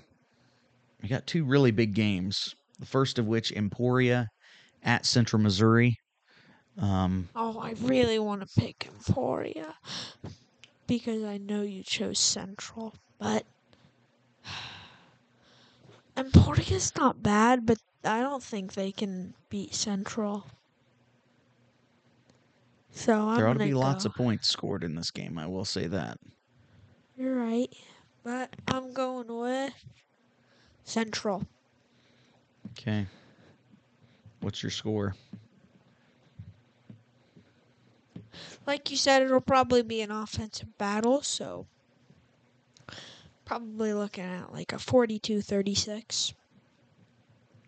we 1.03 1.09
got 1.09 1.27
two 1.27 1.45
really 1.45 1.71
big 1.71 1.95
games. 1.95 2.55
The 2.79 2.87
first 2.87 3.19
of 3.19 3.27
which 3.27 3.53
Emporia 3.53 4.29
at 4.83 5.07
Central 5.07 5.41
Missouri. 5.41 5.99
Um 6.79 7.29
Oh, 7.35 7.59
I 7.59 7.73
really 7.73 8.19
want 8.19 8.41
to 8.47 8.61
pick 8.61 8.89
Emporia 8.89 9.75
because 10.87 11.23
I 11.23 11.39
know 11.39 11.63
you 11.63 11.83
chose 11.83 12.19
Central, 12.19 12.95
but 13.19 13.45
Emporia's 16.17 16.95
not 16.97 17.23
bad, 17.23 17.67
but 17.67 17.79
I 18.05 18.21
don't 18.21 18.43
think 18.43 18.75
they 18.75 18.93
can 18.93 19.35
beat 19.49 19.75
Central. 19.75 20.47
So 22.91 23.29
I'm 23.29 23.37
there 23.37 23.49
ought 23.49 23.55
to 23.55 23.59
be 23.59 23.75
lots 23.75 24.05
of 24.05 24.15
points 24.15 24.49
scored 24.49 24.85
in 24.85 24.95
this 24.95 25.11
game, 25.11 25.39
I 25.39 25.47
will 25.47 25.65
say 25.65 25.87
that. 25.87 26.19
You're 27.17 27.37
right, 27.37 27.73
but 28.23 28.55
I'm 28.69 28.93
going 28.93 29.29
with 29.29 29.73
Central. 30.85 31.47
Okay. 32.73 33.07
What's 34.43 34.63
your 34.63 34.71
score? 34.71 35.15
Like 38.67 38.91
you 38.91 38.97
said, 38.97 39.23
it'll 39.23 39.41
probably 39.41 39.83
be 39.83 40.03
an 40.03 40.11
offensive 40.11 40.77
battle, 40.79 41.23
so 41.23 41.67
probably 43.45 43.93
looking 43.93 44.25
at 44.25 44.53
like 44.53 44.73
a 44.73 44.77
42-36. 44.77 46.35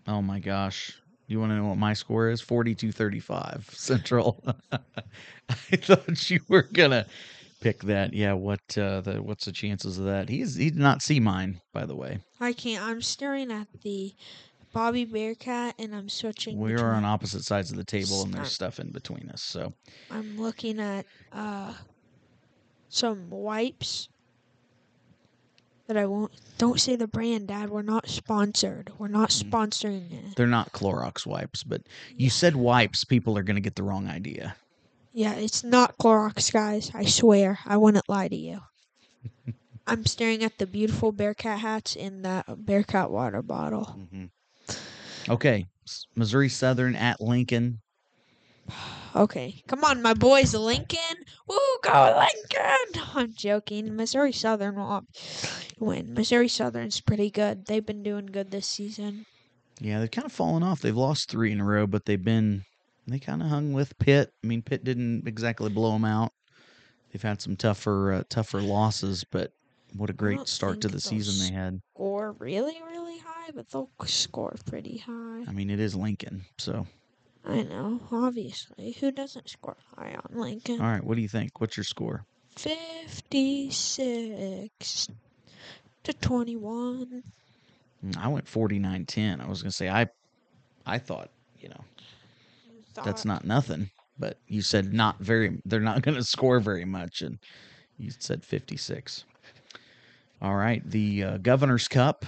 Oh 0.07 0.23
my 0.23 0.39
gosh. 0.39 0.99
You 1.27 1.41
want 1.41 1.53
to 1.53 1.57
know 1.57 1.67
what 1.67 1.79
my 1.79 1.95
score 1.95 2.29
is? 2.29 2.43
42-35 2.43 3.71
Central. 3.71 4.45
I 4.73 5.77
thought 5.77 6.31
you 6.31 6.41
were 6.49 6.63
going 6.63 6.91
to 6.91 7.07
pick 7.61 7.83
that. 7.85 8.13
Yeah, 8.13 8.35
what 8.35 8.61
uh 8.77 9.01
the 9.01 9.23
what's 9.23 9.47
the 9.47 9.53
chances 9.53 9.99
of 9.99 10.05
that? 10.05 10.29
He's 10.29 10.55
he 10.55 10.71
did 10.71 10.79
not 10.79 11.01
see 11.03 11.19
mine, 11.19 11.61
by 11.73 11.87
the 11.87 11.97
way. 11.97 12.19
I 12.41 12.53
can't. 12.53 12.85
I'm 12.85 13.01
staring 13.01 13.51
at 13.51 13.69
the 13.83 14.13
Bobby 14.75 15.05
Bearcat, 15.07 15.77
and 15.79 15.95
I'm 15.95 16.09
switching. 16.09 16.59
We 16.59 16.75
are 16.75 16.93
on 16.95 17.05
opposite 17.05 17.45
sides 17.45 17.71
of 17.71 17.77
the 17.79 17.85
table 17.85 18.23
and 18.25 18.35
there's 18.35 18.53
stuff 18.53 18.81
in 18.81 18.91
between 18.91 19.31
us. 19.31 19.41
So, 19.41 19.73
I'm 20.11 20.37
looking 20.37 20.81
at 20.81 21.07
uh 21.33 21.73
some 22.89 23.31
wipes 23.31 24.09
that 25.87 25.97
I 25.97 26.07
won't. 26.07 26.33
Don't 26.59 26.81
say 26.81 26.97
the 26.97 27.07
brand, 27.07 27.49
Dad. 27.49 27.71
We're 27.71 27.83
not 27.83 28.09
sponsored. 28.09 28.93
We're 28.99 29.09
not 29.09 29.31
Mm. 29.31 29.51
sponsoring 29.51 30.13
it. 30.13 30.37
they're 30.37 30.47
not 30.47 30.73
Clorox 30.73 31.25
wipes, 31.27 31.63
but 31.63 31.83
you 32.17 32.29
said 32.31 32.57
wipes, 32.57 33.05
people 33.05 33.39
are 33.39 33.43
going 33.43 33.57
to 33.57 33.61
get 33.63 33.77
the 33.77 33.83
wrong 33.83 34.09
idea. 34.09 34.57
Yeah, 35.13 35.35
it's 35.35 35.63
not 35.63 35.97
Clorox, 35.99 36.53
guys. 36.53 36.91
I 36.95 37.05
swear. 37.05 37.61
I 37.65 37.77
wouldn't 37.77 38.09
lie 38.09 38.29
to 38.29 38.37
you. 38.37 38.61
I'm 39.87 40.05
staring 40.07 40.43
at 40.43 40.59
the 40.59 40.67
beautiful 40.67 41.13
Bearcat 41.13 41.61
hats 41.61 41.95
in 41.95 42.23
that 42.23 42.47
Bearcat 42.67 43.11
water 43.11 43.43
bottle. 43.43 44.09
Mhm. 44.13 44.31
Okay, 45.28 45.66
Missouri 46.15 46.49
Southern 46.49 46.97
at 46.97 47.20
Lincoln. 47.20 47.81
Okay, 49.16 49.62
come 49.69 49.85
on, 49.85 50.03
my 50.03 50.15
boys, 50.15 50.55
Lincoln. 50.55 50.99
Woo, 51.47 51.59
go 51.82 52.16
Lincoln! 52.19 53.03
I'm 53.15 53.32
joking. 53.35 53.95
Missouri 53.95 54.32
Southern 54.32 54.77
will 54.77 55.07
win. 55.78 56.15
Missouri 56.15 56.49
Southern's 56.49 57.01
pretty 57.01 57.31
good. 57.31 57.66
They've 57.66 57.85
been 57.85 58.03
doing 58.03 58.27
good 58.27 58.51
this 58.51 58.66
season. 58.66 59.27
Yeah, 59.81 60.01
they've 60.01 60.11
kind 60.11 60.27
of 60.27 60.32
fallen 60.32 60.62
off. 60.62 60.81
They've 60.81 60.97
lost 60.97 61.31
three 61.31 61.53
in 61.53 61.61
a 61.61 61.65
row, 61.65 61.86
but 61.86 62.05
they've 62.05 62.23
been 62.23 62.65
they 63.07 63.19
kind 63.19 63.43
of 63.43 63.49
hung 63.49 63.73
with 63.73 63.99
Pitt. 63.99 64.32
I 64.43 64.47
mean, 64.47 64.62
Pitt 64.62 64.85
didn't 64.85 65.28
exactly 65.28 65.70
blow 65.70 65.93
them 65.93 66.05
out. 66.05 66.32
They've 67.12 67.23
had 67.23 67.41
some 67.41 67.57
tougher 67.57 68.12
uh, 68.12 68.23
tougher 68.28 68.61
losses, 68.61 69.24
but 69.31 69.53
what 69.97 70.11
a 70.11 70.15
great 70.15 70.49
start 70.49 70.81
to 70.81 70.89
the 70.89 71.01
season 71.01 71.47
they 71.47 71.55
had. 71.55 71.81
Score 71.95 72.32
really, 72.39 72.81
really 72.86 73.19
high, 73.19 73.34
but 73.55 73.69
they'll 73.71 73.91
score 74.05 74.55
pretty 74.66 74.99
high. 74.99 75.45
I 75.47 75.53
mean, 75.53 75.71
it 75.71 75.81
is 75.81 75.95
Lincoln, 75.95 76.45
so 76.59 76.87
I 77.45 77.62
know, 77.62 78.01
obviously. 78.12 78.93
Who 79.01 79.11
doesn't 79.11 79.49
score 79.51 79.77
high 79.97 80.15
on 80.15 80.39
Lincoln? 80.41 80.81
all 80.81 80.87
right. 80.87 81.03
What 81.05 81.16
do 81.16 81.23
you 81.23 81.29
think? 81.29 81.61
What's 81.61 81.77
your 81.77 81.85
score? 81.85 82.25
56 82.57 85.09
to 86.05 86.12
21. 86.12 87.23
Mm, 88.05 88.16
I 88.16 88.29
went 88.29 88.47
49-10. 88.47 89.41
I 89.41 89.49
was 89.49 89.62
gonna 89.62 89.73
say 89.73 89.89
I 89.89 90.07
I 90.87 90.99
thought 90.99 91.31
you 91.61 91.69
know 91.71 91.81
that's 92.95 93.23
Thought- 93.23 93.29
not 93.29 93.45
nothing. 93.45 93.91
but 94.19 94.39
you 94.47 94.62
said 94.62 94.93
not 94.93 95.19
very. 95.21 95.61
They're 95.65 95.81
not 95.81 96.03
going 96.03 96.16
to 96.16 96.23
score 96.25 96.61
very 96.61 96.85
much, 96.85 97.23
and 97.23 97.39
you 97.99 98.11
said 98.19 98.45
56. 98.45 99.25
All 100.43 100.55
right, 100.55 100.89
the 100.89 101.25
uh, 101.25 101.39
Governor's 101.39 101.89
Cup 101.89 102.25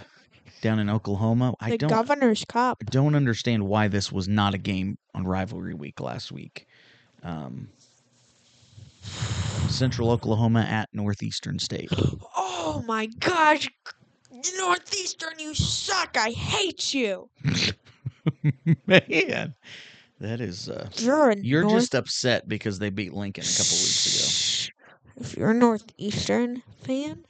down 0.60 0.78
in 0.78 0.88
Oklahoma. 0.90 1.54
I 1.60 1.76
don't 1.76 1.90
Governor's 1.90 2.44
Cup. 2.44 2.78
I 2.86 2.90
don't 2.90 3.14
understand 3.14 3.66
why 3.66 3.88
this 3.88 4.10
was 4.10 4.28
not 4.28 4.54
a 4.54 4.58
game 4.58 4.98
on 5.14 5.24
rivalry 5.24 5.74
week 5.74 6.00
last 6.00 6.32
week. 6.32 6.66
Um, 7.22 7.68
Central 9.68 10.10
Oklahoma 10.10 10.60
at 10.68 10.88
Northeastern 10.92 11.58
State. 11.58 11.90
Oh 12.36 12.82
my 12.86 13.06
gosh. 13.20 13.68
Northeastern, 14.58 15.38
you 15.38 15.54
suck. 15.54 16.16
I 16.18 16.30
hate 16.30 16.92
you. 16.92 17.28
Man, 18.86 19.54
that 20.20 20.40
is. 20.40 20.68
Uh, 20.68 20.88
You're 20.96 21.32
you're 21.32 21.62
North- 21.62 21.74
just 21.74 21.94
upset 21.94 22.48
because 22.48 22.78
they 22.78 22.90
beat 22.90 23.12
Lincoln 23.14 23.44
a 23.44 23.46
couple 23.46 23.76
weeks 23.76 24.68
ago. 24.68 24.72
If 25.20 25.36
you're 25.36 25.50
a 25.50 25.54
Northeastern 25.54 26.62
fan, 26.82 27.24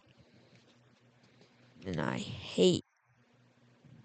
then 1.84 2.00
I 2.00 2.18
hate 2.18 2.84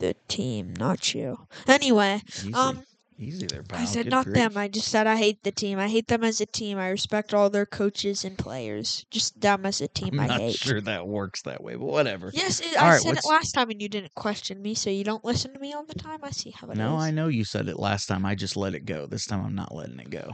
the 0.02 0.16
team, 0.28 0.74
not 0.78 1.14
you. 1.14 1.48
Anyway. 1.68 2.22
Easy, 2.40 2.54
um, 2.54 2.84
easy 3.18 3.48
there, 3.48 3.64
pal. 3.64 3.80
I 3.80 3.86
said 3.86 4.06
Good 4.06 4.12
not 4.12 4.26
grief. 4.26 4.36
them. 4.36 4.58
I 4.58 4.68
just 4.68 4.90
said 4.90 5.08
I 5.08 5.16
hate 5.16 5.44
the 5.44 5.52
team. 5.52 5.80
I 5.80 5.88
hate 5.88 6.08
them 6.08 6.24
as 6.24 6.42
a 6.42 6.46
team. 6.46 6.78
I 6.78 6.90
respect 6.90 7.34
all 7.34 7.50
their 7.50 7.66
coaches 7.66 8.26
and 8.26 8.38
players. 8.38 9.06
Just 9.10 9.40
them 9.40 9.66
as 9.66 9.80
a 9.80 9.88
team. 9.88 10.16
I'm 10.16 10.20
I 10.22 10.28
not 10.28 10.40
hate. 10.42 10.56
sure 10.56 10.82
that 10.82 11.08
works 11.08 11.44
that 11.44 11.64
way, 11.64 11.76
but 11.76 11.86
whatever. 11.86 12.32
Yes, 12.34 12.60
it, 12.60 12.76
I 12.82 12.90
right, 12.90 13.02
said 13.02 13.18
it 13.18 13.26
last 13.26 13.54
time 13.54 13.70
and 13.70 13.82
you 13.82 13.88
didn't 13.88 14.14
question 14.16 14.62
me, 14.62 14.74
so 14.74 14.90
you 14.90 15.04
don't 15.04 15.24
listen 15.24 15.54
to 15.54 15.60
me 15.60 15.72
all 15.74 15.86
the 15.86 15.96
time. 15.96 16.20
I 16.24 16.32
see 16.32 16.52
how 16.52 16.68
it 16.68 16.74
is. 16.74 16.78
No, 16.78 16.98
I 16.98 17.12
know 17.12 17.28
you 17.30 17.46
said 17.46 17.70
it 17.70 17.80
last 17.80 18.08
time. 18.08 18.26
I 18.26 18.36
just 18.36 18.58
let 18.58 18.76
it 18.76 18.86
go. 18.86 19.06
This 19.06 19.26
time 19.26 19.46
I'm 19.46 19.56
not 19.56 19.74
letting 19.74 20.00
it 20.00 20.10
go. 20.10 20.34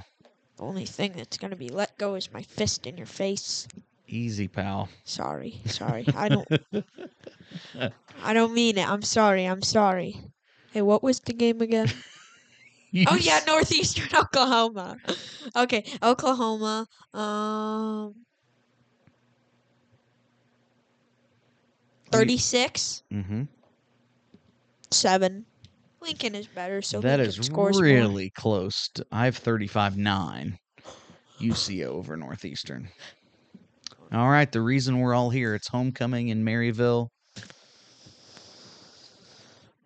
The 0.58 0.64
only 0.64 0.86
thing 0.86 1.14
that's 1.16 1.38
gonna 1.38 1.56
be 1.56 1.70
let 1.70 1.98
go 2.00 2.16
is 2.16 2.34
my 2.34 2.42
fist 2.42 2.88
in 2.88 2.98
your 2.98 3.06
face. 3.06 3.68
Easy, 4.08 4.48
pal. 4.48 4.90
Sorry, 5.04 5.60
sorry. 5.66 6.06
I 6.16 6.30
don't. 6.30 6.48
I 8.24 8.34
don't 8.34 8.54
mean 8.54 8.78
it. 8.78 8.90
I'm 8.90 9.02
sorry. 9.02 9.46
I'm 9.46 9.62
sorry. 9.62 10.20
Hey, 10.72 10.82
what 10.82 11.04
was 11.04 11.20
the 11.20 11.34
game 11.34 11.62
again? 11.62 11.90
Oh 13.06 13.16
yeah, 13.16 13.42
Northeastern 13.46 14.08
Oklahoma. 14.18 14.96
Okay, 15.56 15.84
Oklahoma. 16.02 16.88
Um, 17.14 18.16
thirty-six, 22.12 23.04
Mhm. 23.12 23.48
seven. 24.90 25.46
Lincoln 26.02 26.34
is 26.34 26.48
better, 26.48 26.82
so 26.82 27.02
that 27.02 27.20
Lincoln 27.20 27.40
is 27.42 27.46
scores 27.46 27.76
more. 27.76 27.84
really 27.84 28.30
close. 28.32 28.88
To, 28.96 29.06
I 29.12 29.26
have 29.26 29.36
35 29.36 29.98
9 29.98 30.58
UCO 31.42 31.88
over 31.88 32.16
Northeastern. 32.16 32.88
All 34.12 34.30
right, 34.30 34.50
the 34.50 34.62
reason 34.62 35.00
we're 35.00 35.14
all 35.14 35.30
here, 35.30 35.54
it's 35.54 35.68
homecoming 35.68 36.30
in 36.30 36.44
Maryville. 36.44 37.10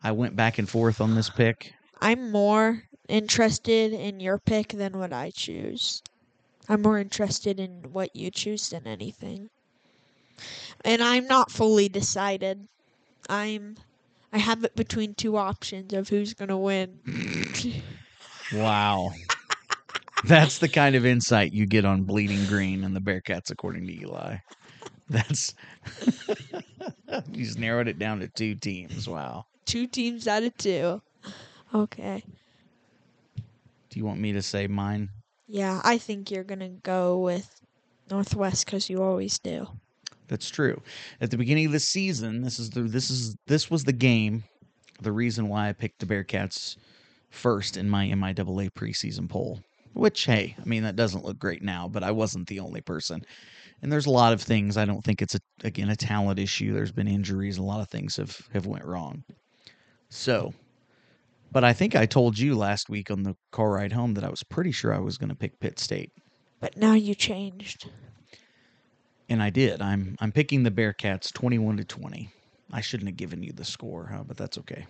I 0.03 0.11
went 0.11 0.35
back 0.35 0.59
and 0.59 0.69
forth 0.69 1.01
on 1.01 1.15
this 1.15 1.29
pick. 1.29 1.73
I'm 1.99 2.31
more 2.31 2.83
interested 3.07 3.93
in 3.93 4.19
your 4.19 4.37
pick 4.37 4.69
than 4.69 4.97
what 4.97 5.11
I 5.13 5.31
choose. 5.31 6.01
I'm 6.69 6.81
more 6.81 6.99
interested 6.99 7.59
in 7.59 7.83
what 7.91 8.15
you 8.15 8.31
choose 8.31 8.69
than 8.69 8.87
anything. 8.87 9.49
And 10.85 11.01
I'm 11.01 11.27
not 11.27 11.51
fully 11.51 11.89
decided. 11.89 12.67
I'm 13.29 13.77
I 14.33 14.37
have 14.37 14.63
it 14.63 14.75
between 14.75 15.13
two 15.13 15.35
options 15.35 15.93
of 15.93 16.09
who's 16.09 16.33
going 16.33 16.49
to 16.49 16.57
win. 16.57 16.99
Wow. 18.53 19.11
That's 20.25 20.59
the 20.59 20.69
kind 20.69 20.95
of 20.95 21.05
insight 21.05 21.51
you 21.51 21.65
get 21.65 21.85
on 21.85 22.03
Bleeding 22.03 22.45
Green 22.45 22.83
and 22.83 22.95
the 22.95 22.99
Bearcats, 22.99 23.49
according 23.49 23.87
to 23.87 23.93
Eli. 24.01 24.37
That's 25.09 25.55
he's 27.33 27.57
narrowed 27.57 27.87
it 27.87 27.99
down 27.99 28.19
to 28.19 28.27
two 28.27 28.55
teams. 28.55 29.07
Wow. 29.09 29.45
two 29.65 29.87
teams 29.87 30.27
out 30.27 30.43
of 30.43 30.55
two. 30.57 31.01
Okay. 31.73 32.23
Do 33.89 33.99
you 33.99 34.05
want 34.05 34.19
me 34.19 34.31
to 34.33 34.41
say 34.41 34.67
mine? 34.67 35.09
Yeah, 35.47 35.81
I 35.83 35.97
think 35.97 36.31
you're 36.31 36.45
going 36.45 36.59
to 36.59 36.69
go 36.69 37.17
with 37.19 37.61
Northwest 38.09 38.67
cuz 38.67 38.89
you 38.89 39.03
always 39.03 39.37
do. 39.39 39.67
That's 40.27 40.49
true. 40.49 40.81
At 41.19 41.29
the 41.31 41.37
beginning 41.37 41.65
of 41.65 41.71
the 41.73 41.79
season, 41.79 42.41
this 42.41 42.57
is 42.57 42.69
the 42.69 42.83
this 42.83 43.09
is 43.09 43.35
this 43.47 43.69
was 43.69 43.83
the 43.83 43.91
game. 43.93 44.43
The 45.01 45.11
reason 45.11 45.49
why 45.49 45.67
I 45.67 45.73
picked 45.73 45.99
the 45.99 46.05
Bearcats 46.05 46.77
first 47.29 47.75
in 47.75 47.89
my 47.89 48.07
MIAA 48.07 48.71
preseason 48.71 49.27
poll. 49.27 49.59
Which, 49.93 50.25
hey, 50.25 50.55
I 50.59 50.65
mean 50.65 50.83
that 50.83 50.95
doesn't 50.95 51.25
look 51.25 51.37
great 51.37 51.61
now, 51.61 51.87
but 51.87 52.03
I 52.03 52.11
wasn't 52.11 52.47
the 52.47 52.59
only 52.59 52.81
person. 52.81 53.23
And 53.81 53.91
there's 53.91 54.05
a 54.05 54.11
lot 54.11 54.33
of 54.33 54.41
things. 54.41 54.77
I 54.77 54.85
don't 54.85 55.03
think 55.03 55.21
it's 55.21 55.35
a 55.35 55.39
again 55.63 55.89
a 55.89 55.95
talent 55.95 56.39
issue. 56.39 56.73
There's 56.73 56.91
been 56.91 57.07
injuries. 57.07 57.57
A 57.57 57.63
lot 57.63 57.81
of 57.81 57.89
things 57.89 58.15
have 58.17 58.39
have 58.53 58.65
went 58.65 58.85
wrong. 58.85 59.23
So, 60.09 60.53
but 61.51 61.63
I 61.63 61.73
think 61.73 61.95
I 61.95 62.05
told 62.05 62.37
you 62.37 62.55
last 62.55 62.89
week 62.89 63.09
on 63.11 63.23
the 63.23 63.35
car 63.51 63.71
ride 63.71 63.93
home 63.93 64.13
that 64.15 64.23
I 64.23 64.29
was 64.29 64.43
pretty 64.43 64.71
sure 64.71 64.93
I 64.93 64.99
was 64.99 65.17
going 65.17 65.29
to 65.29 65.35
pick 65.35 65.59
Pitt 65.59 65.79
State. 65.79 66.11
But 66.59 66.77
now 66.77 66.93
you 66.93 67.15
changed. 67.15 67.89
And 69.29 69.41
I 69.41 69.49
did. 69.49 69.81
I'm 69.81 70.15
I'm 70.19 70.31
picking 70.31 70.63
the 70.63 70.71
Bearcats 70.71 71.31
21 71.33 71.77
to 71.77 71.83
20. 71.83 72.29
I 72.73 72.81
shouldn't 72.81 73.09
have 73.09 73.17
given 73.17 73.43
you 73.43 73.51
the 73.51 73.65
score, 73.65 74.09
huh? 74.13 74.23
But 74.25 74.37
that's 74.37 74.57
okay. 74.59 74.85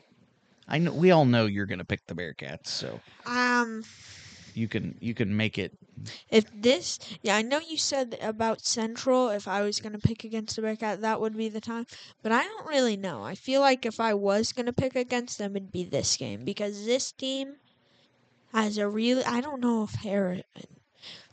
I 0.68 0.78
know 0.78 0.94
we 0.94 1.12
all 1.12 1.26
know 1.26 1.46
you're 1.46 1.66
going 1.66 1.80
to 1.80 1.86
pick 1.86 2.06
the 2.08 2.16
Bearcats, 2.16 2.68
so 2.68 3.00
Um 3.26 3.84
you 4.56 4.68
can 4.68 4.96
you 5.00 5.14
can 5.14 5.36
make 5.36 5.58
it 5.58 5.74
If 6.30 6.46
this, 6.54 7.00
yeah, 7.22 7.36
I 7.38 7.42
know 7.44 7.60
you 7.60 7.78
said 7.78 8.18
about 8.22 8.66
Central. 8.66 9.30
If 9.30 9.48
I 9.48 9.62
was 9.62 9.80
gonna 9.80 10.00
pick 10.00 10.24
against 10.24 10.56
the 10.56 10.62
Bearcat, 10.64 11.02
that 11.02 11.22
would 11.22 11.38
be 11.38 11.50
the 11.50 11.62
time. 11.62 11.86
But 12.24 12.32
I 12.32 12.44
don't 12.44 12.68
really 12.68 12.98
know. 12.98 13.24
I 13.24 13.36
feel 13.36 13.62
like 13.62 13.86
if 13.86 14.00
I 14.00 14.14
was 14.14 14.52
gonna 14.54 14.74
pick 14.74 14.96
against 14.96 15.38
them, 15.38 15.56
it'd 15.56 15.72
be 15.72 15.84
this 15.84 16.18
game 16.18 16.44
because 16.46 16.86
this 16.86 17.12
team 17.12 17.58
has 18.54 18.78
a 18.78 18.88
really. 18.88 19.24
I 19.26 19.42
don't 19.42 19.62
know 19.62 19.84
if 19.84 19.92
Harris, 19.96 20.44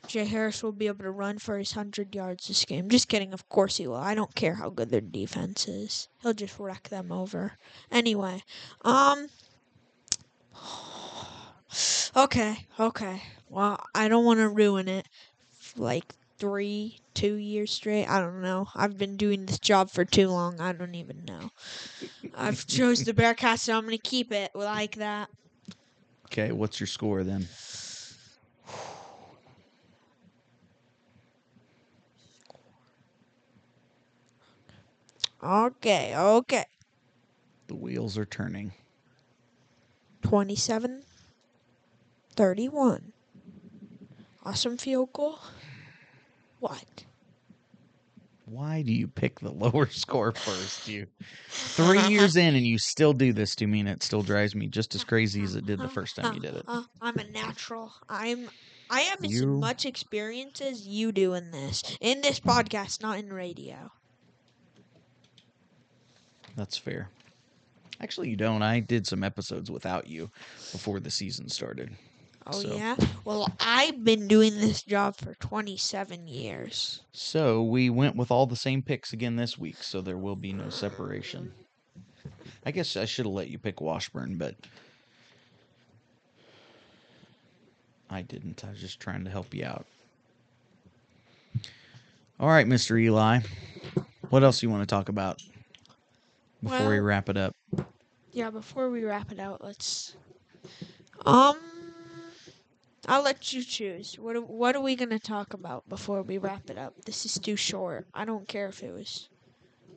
Jay 0.09 0.25
Harris 0.25 0.63
will 0.63 0.73
be 0.73 0.89
able 0.89 1.05
to 1.05 1.11
run 1.13 1.39
for 1.39 1.59
his 1.59 1.73
hundred 1.73 2.15
yards 2.15 2.49
this 2.49 2.65
game. 2.65 2.89
Just 2.89 3.09
kidding. 3.09 3.33
Of 3.33 3.49
course 3.49 3.77
he 3.77 3.87
will. 3.87 3.97
I 3.97 4.15
don't 4.15 4.35
care 4.35 4.55
how 4.55 4.71
good 4.71 4.91
their 4.91 5.01
defense 5.01 5.69
is. 5.69 6.09
He'll 6.23 6.35
just 6.35 6.59
wreck 6.59 6.89
them 6.89 7.13
over. 7.13 7.59
Anyway, 7.91 8.43
um. 8.83 9.29
Okay, 12.17 12.67
okay. 12.79 13.23
Well, 13.49 13.79
I 13.95 14.09
don't 14.09 14.25
want 14.25 14.41
to 14.41 14.49
ruin 14.49 14.89
it. 14.89 15.09
Like 15.77 16.15
three, 16.39 16.99
two 17.15 17.35
years 17.35 17.73
straight. 17.73 18.07
I 18.07 18.21
don't 18.21 18.43
know. 18.43 18.69
I've 18.75 18.99
been 18.99 19.17
doing 19.17 19.47
this 19.47 19.59
job 19.59 19.91
for 19.91 20.05
too 20.05 20.29
long. 20.29 20.61
I 20.61 20.73
don't 20.73 20.95
even 20.95 21.25
know. 21.25 21.51
I've 22.35 22.67
chose 22.67 23.05
the 23.05 23.15
Bearcats, 23.15 23.61
so 23.61 23.77
I'm 23.77 23.85
gonna 23.85 23.99
keep 23.99 24.33
it 24.33 24.53
like 24.55 24.97
that. 24.97 25.31
Okay, 26.27 26.53
what's 26.53 26.81
your 26.81 26.87
score 26.87 27.25
then? 27.25 27.49
Okay, 35.43 36.15
okay. 36.17 36.65
The 37.69 37.75
wheels 37.77 38.19
are 38.19 38.25
turning. 38.27 38.73
27 40.23 41.03
31. 42.39 43.13
Awesome 44.45 44.77
field 44.79 45.13
goal. 45.13 45.41
What? 46.61 47.05
Why 48.45 48.83
do 48.83 48.93
you 48.93 49.09
pick 49.09 49.41
the 49.41 49.51
lower 49.51 49.87
score 49.91 50.31
first? 50.31 50.87
You 50.87 51.09
three 51.51 52.01
years 52.07 52.37
in 52.37 52.55
and 52.55 52.65
you 52.65 52.79
still 52.79 53.13
do 53.13 53.33
this 53.33 53.57
to 53.57 53.67
me, 53.67 53.81
and 53.81 53.89
it 53.89 54.05
still 54.05 54.23
drives 54.23 54.55
me 54.55 54.69
just 54.69 54.95
as 54.95 55.03
crazy 55.03 55.43
as 55.43 55.57
it 55.57 55.67
did 55.67 55.81
the 55.81 55.89
first 55.89 56.15
time 56.15 56.33
you 56.33 56.41
did 56.41 56.55
it. 56.55 56.65
I'm 57.03 57.19
a 57.19 57.25
natural. 57.25 57.93
I'm. 58.09 58.49
I 58.89 59.01
have 59.01 59.23
as 59.25 59.33
You- 59.33 59.59
much 59.59 59.85
experience 59.85 60.61
as 60.61 60.87
you 60.87 61.11
do 61.11 61.35
in 61.35 61.51
this, 61.51 61.83
in 62.01 62.21
this 62.21 62.39
podcast, 62.39 63.03
not 63.03 63.19
in 63.19 63.33
radio. 63.33 63.91
That's 66.57 66.77
fair. 66.79 67.11
Actually, 68.01 68.31
you 68.31 68.37
don't. 68.37 68.63
I 68.63 68.79
did 68.79 69.09
some 69.09 69.25
episodes 69.25 69.73
without 69.73 70.07
you 70.07 70.31
before 70.73 71.01
the 71.01 71.11
season 71.11 71.49
started. 71.49 71.91
Oh 72.49 72.61
So- 72.61 72.75
yeah. 72.75 72.97
Well, 73.25 73.49
I've 73.61 74.03
been 74.05 74.27
doing 74.27 74.55
this 74.59 74.83
job 74.83 75.17
for 75.17 75.35
27 75.35 76.27
years. 76.27 77.03
So 77.13 77.63
we 77.63 77.91
went 77.91 78.17
with 78.17 78.31
all 78.31 78.47
the 78.47 78.57
same 78.57 78.81
picks 78.83 79.13
again 79.13 79.37
this 79.37 79.59
week, 79.59 79.83
so 79.83 80.01
there 80.01 80.17
will 80.17 80.37
be 80.37 80.53
no 80.53 80.71
separation. 80.71 81.53
I 82.65 82.71
guess 82.71 82.97
I 82.97 83.05
should 83.05 83.27
have 83.27 83.35
let 83.35 83.49
you 83.49 83.59
pick 83.59 83.81
Washburn, 83.81 84.37
but 84.39 84.55
I 88.11 88.23
didn't. 88.23 88.65
I 88.65 88.71
was 88.71 88.81
just 88.81 89.01
trying 89.01 89.25
to 89.25 89.31
help 89.31 89.55
you 89.55 89.65
out. 89.65 89.87
All 92.41 92.49
right, 92.49 92.67
Mr. 92.67 92.99
Eli. 92.99 93.41
What 94.31 94.43
else 94.43 94.63
you 94.63 94.71
want 94.71 94.83
to 94.83 94.87
talk 94.87 95.09
about 95.09 95.43
before 96.63 96.89
we 96.89 96.99
wrap 97.01 97.29
it 97.29 97.37
up? 97.37 97.55
Yeah. 98.33 98.51
Before 98.51 98.91
we 98.91 99.05
wrap 99.05 99.33
it 99.33 99.41
out, 99.41 99.63
let's. 99.63 100.17
Um. 101.27 101.59
I'll 103.09 103.23
let 103.23 103.53
you 103.53 103.65
choose. 103.65 104.17
What 104.19 104.37
are, 104.37 104.41
what 104.41 104.77
are 104.77 104.81
we 104.81 104.95
gonna 104.95 105.19
talk 105.19 105.55
about 105.55 105.89
before 105.89 106.23
we 106.23 106.39
wrap 106.39 106.69
it 106.71 106.79
up? 106.79 106.95
This 107.05 107.25
is 107.25 107.39
too 107.39 107.57
short. 107.57 108.07
I 108.15 108.25
don't 108.25 108.47
care 108.47 108.69
if 108.69 108.83
it 108.83 108.93
was 108.93 109.29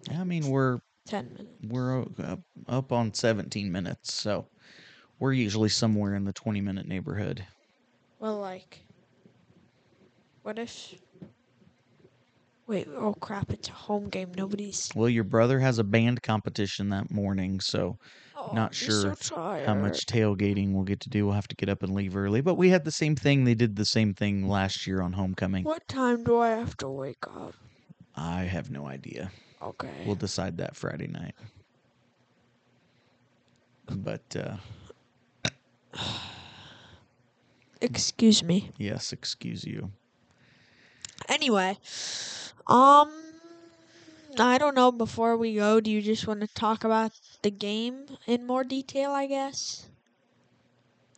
I 0.10 0.24
mean, 0.24 0.48
we're 0.48 0.80
ten 1.06 1.30
minutes. 1.34 1.68
we're 1.68 2.02
up, 2.02 2.40
up 2.68 2.92
on 2.92 3.14
17 3.14 3.72
minutes, 3.72 4.14
so 4.14 4.48
we're 5.20 5.34
usually 5.34 5.70
somewhere 5.70 6.16
in 6.16 6.24
the 6.24 6.34
20 6.34 6.62
minute 6.62 6.88
neighborhood. 6.88 7.46
Well, 8.20 8.40
like, 8.40 8.80
what 10.44 10.58
if? 10.58 10.96
Wait, 12.68 12.88
oh 12.96 13.14
crap! 13.14 13.52
It's 13.52 13.68
a 13.68 13.74
home 13.74 14.08
game. 14.08 14.32
Nobody's. 14.36 14.90
Well, 14.96 15.10
your 15.10 15.26
brother 15.26 15.60
has 15.60 15.78
a 15.78 15.84
band 15.84 16.24
competition 16.24 16.90
that 16.90 17.12
morning, 17.12 17.60
so 17.60 17.98
Oh, 18.44 18.54
not 18.54 18.74
sure 18.74 19.16
so 19.20 19.36
how 19.66 19.76
much 19.76 20.08
tailgating 20.08 20.74
we'll 20.74 20.84
get 20.84 21.00
to 21.02 21.10
do. 21.10 21.26
We'll 21.26 21.36
have 21.36 21.48
to 21.50 21.56
get 21.56 21.70
up 21.70 21.84
and 21.84 21.94
leave 21.94 22.16
early. 22.16 22.42
But 22.42 22.56
we 22.56 22.70
had 22.70 22.86
the 22.86 22.92
same 22.92 23.16
thing. 23.16 23.44
They 23.44 23.54
did 23.54 23.76
the 23.76 23.86
same 23.86 24.16
thing 24.16 24.48
last 24.48 24.88
year 24.88 25.02
on 25.02 25.14
homecoming. 25.14 25.64
What 25.64 25.88
time 25.88 26.24
do 26.24 26.40
I 26.40 26.50
have 26.50 26.76
to 26.78 26.90
wake 26.90 27.24
up? 27.28 27.54
I 28.16 28.44
have 28.44 28.72
no 28.72 28.88
idea. 28.88 29.32
Okay. 29.62 29.92
We'll 30.06 30.16
decide 30.16 30.58
that 30.58 30.76
Friday 30.76 31.08
night. 31.08 31.36
But 33.86 34.36
uh, 34.36 34.58
Excuse 37.82 38.44
me. 38.44 38.72
yes, 38.78 39.14
excuse 39.14 39.66
you. 39.66 39.92
Anyway, 41.30 41.78
um, 42.68 43.12
I 44.40 44.58
don't 44.58 44.76
know. 44.76 44.92
Before 44.92 45.38
we 45.38 45.56
go, 45.56 45.80
do 45.80 45.92
you 45.92 46.02
just 46.02 46.28
want 46.28 46.42
to 46.42 46.48
talk 46.48 46.84
about 46.84 47.12
the 47.42 47.52
game 47.52 48.06
in 48.28 48.46
more 48.46 48.64
detail? 48.64 49.12
I 49.12 49.28
guess. 49.28 49.88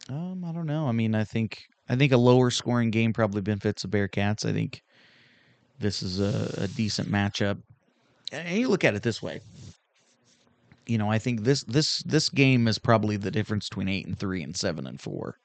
Um, 0.09 0.43
I 0.45 0.51
don't 0.51 0.65
know. 0.65 0.87
I 0.87 0.91
mean, 0.91 1.15
I 1.15 1.23
think 1.23 1.63
I 1.89 1.95
think 1.95 2.11
a 2.11 2.17
lower 2.17 2.49
scoring 2.49 2.91
game 2.91 3.13
probably 3.13 3.41
benefits 3.41 3.83
the 3.83 3.87
Bearcats. 3.87 4.45
I 4.45 4.53
think 4.53 4.83
this 5.79 6.01
is 6.01 6.19
a, 6.19 6.63
a 6.63 6.67
decent 6.67 7.09
matchup. 7.09 7.61
And 8.31 8.57
you 8.57 8.67
look 8.67 8.83
at 8.83 8.95
it 8.95 9.03
this 9.03 9.21
way. 9.21 9.41
You 10.85 10.97
know, 10.97 11.09
I 11.09 11.19
think 11.19 11.43
this 11.43 11.63
this 11.63 11.99
this 12.03 12.29
game 12.29 12.67
is 12.67 12.77
probably 12.77 13.15
the 13.17 13.31
difference 13.31 13.69
between 13.69 13.87
eight 13.87 14.05
and 14.05 14.17
three 14.17 14.43
and 14.43 14.55
seven 14.55 14.87
and 14.87 14.99
four 14.99 15.37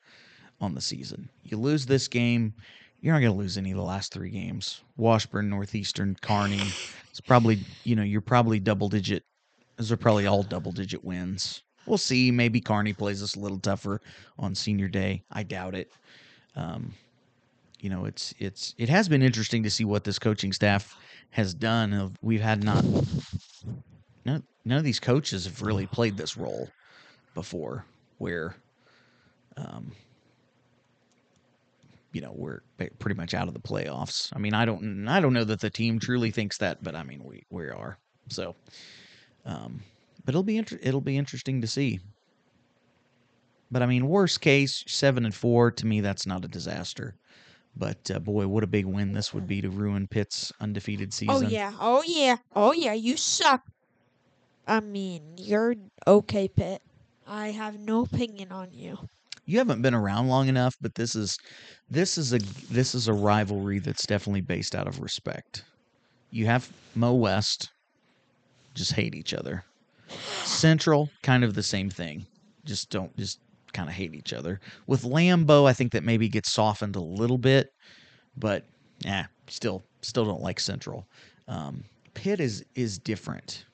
on 0.60 0.74
the 0.74 0.80
season. 0.80 1.28
You 1.44 1.58
lose 1.58 1.86
this 1.86 2.08
game, 2.08 2.54
you're 3.00 3.14
not 3.14 3.20
going 3.20 3.32
to 3.32 3.38
lose 3.38 3.56
any 3.58 3.70
of 3.70 3.76
the 3.76 3.82
last 3.82 4.12
three 4.12 4.30
games. 4.30 4.82
Washburn, 4.96 5.48
Northeastern, 5.48 6.16
Kearney. 6.20 6.62
It's 7.10 7.20
probably 7.20 7.60
you 7.84 7.96
know 7.96 8.02
you're 8.02 8.20
probably 8.20 8.60
double 8.60 8.88
digit. 8.88 9.24
Those 9.76 9.92
are 9.92 9.96
probably 9.96 10.26
all 10.26 10.42
double 10.42 10.72
digit 10.72 11.04
wins. 11.04 11.62
We'll 11.86 11.98
see. 11.98 12.30
Maybe 12.30 12.60
Kearney 12.60 12.92
plays 12.92 13.22
us 13.22 13.36
a 13.36 13.40
little 13.40 13.58
tougher 13.58 14.00
on 14.38 14.54
senior 14.54 14.88
day. 14.88 15.22
I 15.30 15.42
doubt 15.42 15.74
it. 15.74 15.90
Um, 16.56 16.94
you 17.80 17.88
know, 17.90 18.04
it's 18.04 18.34
it's 18.38 18.74
it 18.78 18.88
has 18.88 19.08
been 19.08 19.22
interesting 19.22 19.62
to 19.62 19.70
see 19.70 19.84
what 19.84 20.04
this 20.04 20.18
coaching 20.18 20.52
staff 20.52 20.96
has 21.30 21.54
done. 21.54 22.14
We've 22.22 22.40
had 22.40 22.64
not 22.64 22.84
none, 24.24 24.42
none 24.64 24.78
of 24.78 24.84
these 24.84 25.00
coaches 25.00 25.44
have 25.44 25.62
really 25.62 25.86
played 25.86 26.16
this 26.16 26.36
role 26.36 26.68
before, 27.34 27.84
where, 28.18 28.56
um, 29.56 29.92
you 32.12 32.20
know, 32.20 32.32
we're 32.34 32.60
pretty 32.98 33.16
much 33.16 33.34
out 33.34 33.48
of 33.48 33.54
the 33.54 33.60
playoffs. 33.60 34.30
I 34.34 34.38
mean, 34.38 34.54
I 34.54 34.64
don't 34.64 35.06
I 35.08 35.20
don't 35.20 35.32
know 35.32 35.44
that 35.44 35.60
the 35.60 35.70
team 35.70 35.98
truly 35.98 36.30
thinks 36.30 36.58
that, 36.58 36.82
but 36.82 36.94
I 36.94 37.02
mean, 37.02 37.22
we 37.24 37.44
we 37.50 37.64
are. 37.64 37.98
So, 38.28 38.56
um, 39.44 39.82
but 40.24 40.34
it'll 40.34 40.42
be 40.42 40.56
inter- 40.56 40.78
it'll 40.82 41.00
be 41.00 41.16
interesting 41.16 41.60
to 41.60 41.66
see. 41.66 42.00
But 43.70 43.82
I 43.82 43.86
mean, 43.86 44.08
worst 44.08 44.40
case, 44.40 44.84
seven 44.86 45.24
and 45.24 45.34
four 45.34 45.70
to 45.72 45.86
me, 45.86 46.00
that's 46.00 46.26
not 46.26 46.44
a 46.44 46.48
disaster. 46.48 47.14
But 47.76 48.10
uh, 48.10 48.18
boy, 48.18 48.48
what 48.48 48.64
a 48.64 48.66
big 48.66 48.86
win 48.86 49.12
this 49.12 49.32
would 49.34 49.46
be 49.46 49.60
to 49.60 49.70
ruin 49.70 50.08
Pitt's 50.08 50.52
undefeated 50.60 51.12
season. 51.12 51.46
Oh 51.46 51.48
yeah. 51.48 51.72
Oh 51.78 52.02
yeah. 52.06 52.36
Oh 52.56 52.72
yeah. 52.72 52.94
You 52.94 53.16
suck. 53.16 53.62
I 54.66 54.80
mean, 54.80 55.34
you're 55.36 55.76
okay, 56.06 56.48
Pitt. 56.48 56.82
I 57.26 57.48
have 57.48 57.78
no 57.78 58.02
opinion 58.02 58.52
on 58.52 58.72
you. 58.72 58.98
You 59.48 59.56
haven't 59.56 59.80
been 59.80 59.94
around 59.94 60.28
long 60.28 60.48
enough, 60.48 60.76
but 60.78 60.94
this 60.94 61.14
is 61.14 61.38
this 61.88 62.18
is 62.18 62.34
a 62.34 62.38
this 62.70 62.94
is 62.94 63.08
a 63.08 63.14
rivalry 63.14 63.78
that's 63.78 64.04
definitely 64.04 64.42
based 64.42 64.74
out 64.74 64.86
of 64.86 65.00
respect. 65.00 65.64
You 66.30 66.44
have 66.44 66.70
Mo 66.94 67.14
West, 67.14 67.70
just 68.74 68.92
hate 68.92 69.14
each 69.14 69.32
other. 69.32 69.64
Central, 70.44 71.08
kind 71.22 71.44
of 71.44 71.54
the 71.54 71.62
same 71.62 71.88
thing. 71.88 72.26
Just 72.66 72.90
don't 72.90 73.16
just 73.16 73.40
kind 73.72 73.88
of 73.88 73.94
hate 73.94 74.14
each 74.14 74.34
other. 74.34 74.60
With 74.86 75.04
Lambo, 75.04 75.66
I 75.66 75.72
think 75.72 75.92
that 75.92 76.04
maybe 76.04 76.28
gets 76.28 76.52
softened 76.52 76.96
a 76.96 77.00
little 77.00 77.38
bit, 77.38 77.70
but 78.36 78.66
yeah, 78.98 79.28
still 79.48 79.82
still 80.02 80.26
don't 80.26 80.42
like 80.42 80.60
Central. 80.60 81.06
Um, 81.48 81.84
Pitt 82.12 82.40
is 82.40 82.66
is 82.74 82.98
different 82.98 83.64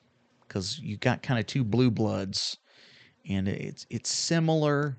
because 0.47 0.79
you 0.79 0.95
got 0.95 1.21
kind 1.21 1.37
of 1.37 1.47
two 1.47 1.65
blue 1.65 1.91
bloods, 1.91 2.55
and 3.27 3.49
it's 3.49 3.85
it's 3.89 4.09
similar 4.09 4.95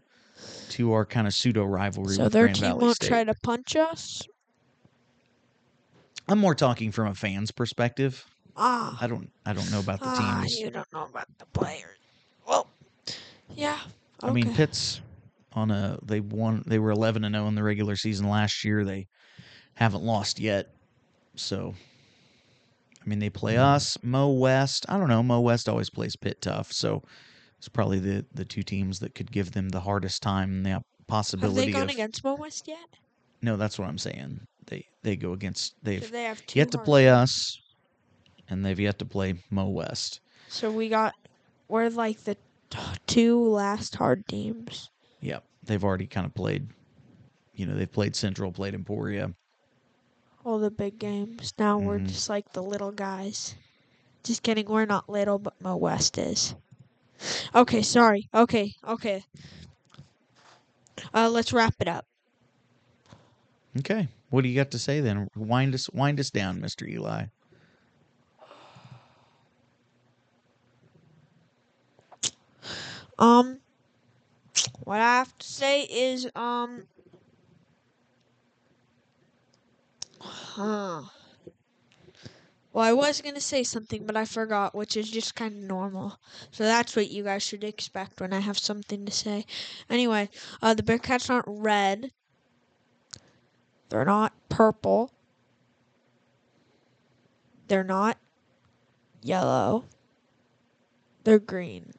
to 0.71 0.93
our 0.93 1.05
kind 1.05 1.27
of 1.27 1.35
pseudo 1.35 1.65
rivalry 1.65 2.15
So 2.15 2.29
their 2.29 2.45
Grand 2.45 2.57
team 2.57 2.65
Valley 2.69 2.83
won't 2.85 2.97
State. 2.97 3.09
try 3.09 3.25
to 3.25 3.35
punch 3.43 3.77
us. 3.77 4.23
I'm 6.29 6.39
more 6.39 6.55
talking 6.55 6.91
from 6.91 7.09
a 7.09 7.15
fan's 7.15 7.51
perspective. 7.51 8.25
Ah. 8.57 8.97
I 9.01 9.07
don't 9.07 9.31
I 9.45 9.53
don't 9.53 9.71
know 9.71 9.81
about 9.81 10.01
the 10.01 10.09
ah, 10.09 10.41
teams. 10.41 10.59
you 10.59 10.71
don't 10.71 10.91
know 10.93 11.05
about 11.05 11.27
the 11.39 11.47
players. 11.47 11.99
Well, 12.47 12.69
yeah. 13.55 13.79
Okay. 14.23 14.31
I 14.31 14.33
mean, 14.33 14.55
Pitt's 14.55 15.01
on 15.53 15.71
a 15.71 15.98
they 16.03 16.21
won 16.21 16.63
they 16.66 16.79
were 16.79 16.90
11 16.90 17.24
and 17.24 17.35
0 17.35 17.48
in 17.48 17.55
the 17.55 17.63
regular 17.63 17.97
season 17.97 18.29
last 18.29 18.65
year. 18.65 18.85
They 18.85 19.09
haven't 19.74 20.03
lost 20.05 20.40
yet. 20.40 20.74
So 21.37 21.74
I 23.06 23.09
mean, 23.09 23.21
they 23.21 23.31
play 23.31 23.56
us, 23.56 23.97
Mo 24.03 24.31
West. 24.31 24.85
I 24.89 24.98
don't 24.98 25.09
know. 25.09 25.23
Mo 25.23 25.40
West 25.40 25.69
always 25.69 25.90
plays 25.90 26.16
Pitt 26.16 26.40
tough, 26.40 26.73
so 26.73 27.03
it's 27.59 27.68
probably 27.68 27.98
the 27.98 28.24
the 28.35 28.44
two 28.44 28.62
teams 28.62 29.01
that 29.01 29.14
could 29.14 29.30
give 29.32 29.52
them 29.52 29.68
the 29.70 29.80
hardest 29.80 30.22
time 30.22 30.51
and 30.51 30.66
the 30.66 30.70
have 30.70 30.82
possibility 31.06 31.66
they 31.66 31.72
gone 31.72 31.82
of 31.82 31.90
against 31.90 32.24
Mo 32.24 32.35
West 32.35 32.66
yet? 32.66 32.88
No, 33.43 33.56
that's 33.56 33.78
what 33.78 33.88
I'm 33.88 33.98
saying. 33.98 34.40
They 34.66 34.85
they 35.02 35.16
go 35.16 35.32
against 35.32 35.74
they've 35.82 36.10
they 36.10 36.24
have 36.24 36.43
yet 36.52 36.70
to 36.72 36.78
play 36.78 37.09
us 37.09 37.59
and 38.48 38.64
they've 38.64 38.78
yet 38.78 38.98
to 38.98 39.04
play 39.04 39.35
Mo 39.51 39.68
West. 39.68 40.20
So 40.48 40.70
we 40.70 40.88
got 40.88 41.14
we're 41.68 41.88
like 41.90 42.24
the 42.24 42.36
t- 42.70 42.78
two 43.06 43.40
last 43.48 43.94
hard 43.94 44.26
teams. 44.28 44.90
Yep. 45.20 45.44
They've 45.64 45.85
already 45.85 46.06
kind 46.06 46.26
of 46.26 46.35
played 46.35 46.68
you 47.54 47.64
know, 47.64 47.74
they've 47.74 47.90
played 47.90 48.14
Central, 48.14 48.52
played 48.52 48.74
Emporia. 48.74 49.32
All 50.44 50.59
the 50.59 50.70
big 50.70 50.98
games. 50.98 51.52
Now 51.59 51.78
we're 51.78 51.98
Mhm. 51.98 52.09
just 52.09 52.28
like 52.28 52.52
the 52.52 52.62
little 52.62 52.93
guys. 52.93 53.54
Just 54.22 54.43
kidding. 54.43 54.66
We're 54.66 54.85
not 54.85 55.09
little, 55.09 55.38
but 55.38 55.60
Mo 55.60 55.76
West 55.76 56.18
is. 56.18 56.54
Okay, 57.54 57.82
sorry. 57.82 58.28
Okay, 58.35 58.72
okay. 58.86 59.24
Uh, 61.14 61.28
let's 61.30 61.53
wrap 61.53 61.74
it 61.80 61.88
up. 61.88 62.06
Okay. 63.78 64.09
What 64.30 64.43
do 64.43 64.48
you 64.48 64.56
got 64.56 64.70
to 64.72 64.78
say 64.78 65.01
then? 65.01 65.28
Wind 65.36 65.74
us 65.74 65.88
wind 65.90 66.19
us 66.19 66.30
down, 66.30 66.61
Mr. 66.61 66.88
Eli. 66.88 67.27
Um, 73.19 73.61
what 74.85 75.01
I 75.01 75.19
have 75.19 75.36
to 75.38 75.46
say 75.46 75.82
is, 75.82 76.28
um, 76.35 76.85
huh. 80.20 81.03
Well, 82.77 82.85
I 82.85 82.93
was 82.93 83.22
gonna 83.22 83.40
say 83.40 83.63
something, 83.63 84.05
but 84.05 84.19
I 84.19 84.27
forgot, 84.27 84.74
which 84.74 84.98
is 84.98 85.11
just 85.11 85.35
kind 85.35 85.55
of 85.55 85.63
normal. 85.63 86.21
So 86.51 86.63
that's 86.63 86.95
what 86.95 87.11
you 87.11 87.24
guys 87.24 87.43
should 87.43 87.64
expect 87.64 88.21
when 88.21 88.35
I 88.35 88.40
have 88.40 88.59
something 88.59 89.06
to 89.06 89.11
say. 89.11 89.46
Anyway, 89.88 90.29
uh, 90.61 90.74
the 90.74 90.82
Bearcats 90.82 91.30
aren't 91.30 91.46
red. 91.48 92.13
They're 93.88 94.05
not 94.05 94.35
purple. 94.51 95.11
They're 97.69 97.82
not 97.82 98.19
yellow. 99.22 99.87
They're 101.24 101.38
green. 101.38 101.95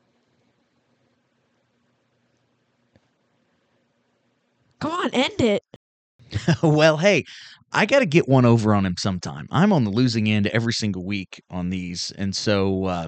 Come 4.80 4.91
on, 4.91 5.09
end 5.11 5.41
it. 5.41 5.64
well, 6.61 6.97
hey, 6.97 7.25
I 7.77 7.85
got 7.85 7.99
to 7.99 8.07
get 8.07 8.27
one 8.27 8.43
over 8.43 8.73
on 8.73 8.88
him 8.88 8.95
sometime. 8.97 9.47
I'm 9.51 9.72
on 9.72 9.83
the 9.83 9.91
losing 9.91 10.27
end 10.27 10.47
every 10.47 10.73
single 10.73 11.06
week 11.06 11.43
on 11.51 11.69
these, 11.69 12.11
and 12.17 12.35
so 12.35 12.85
uh, 12.85 13.07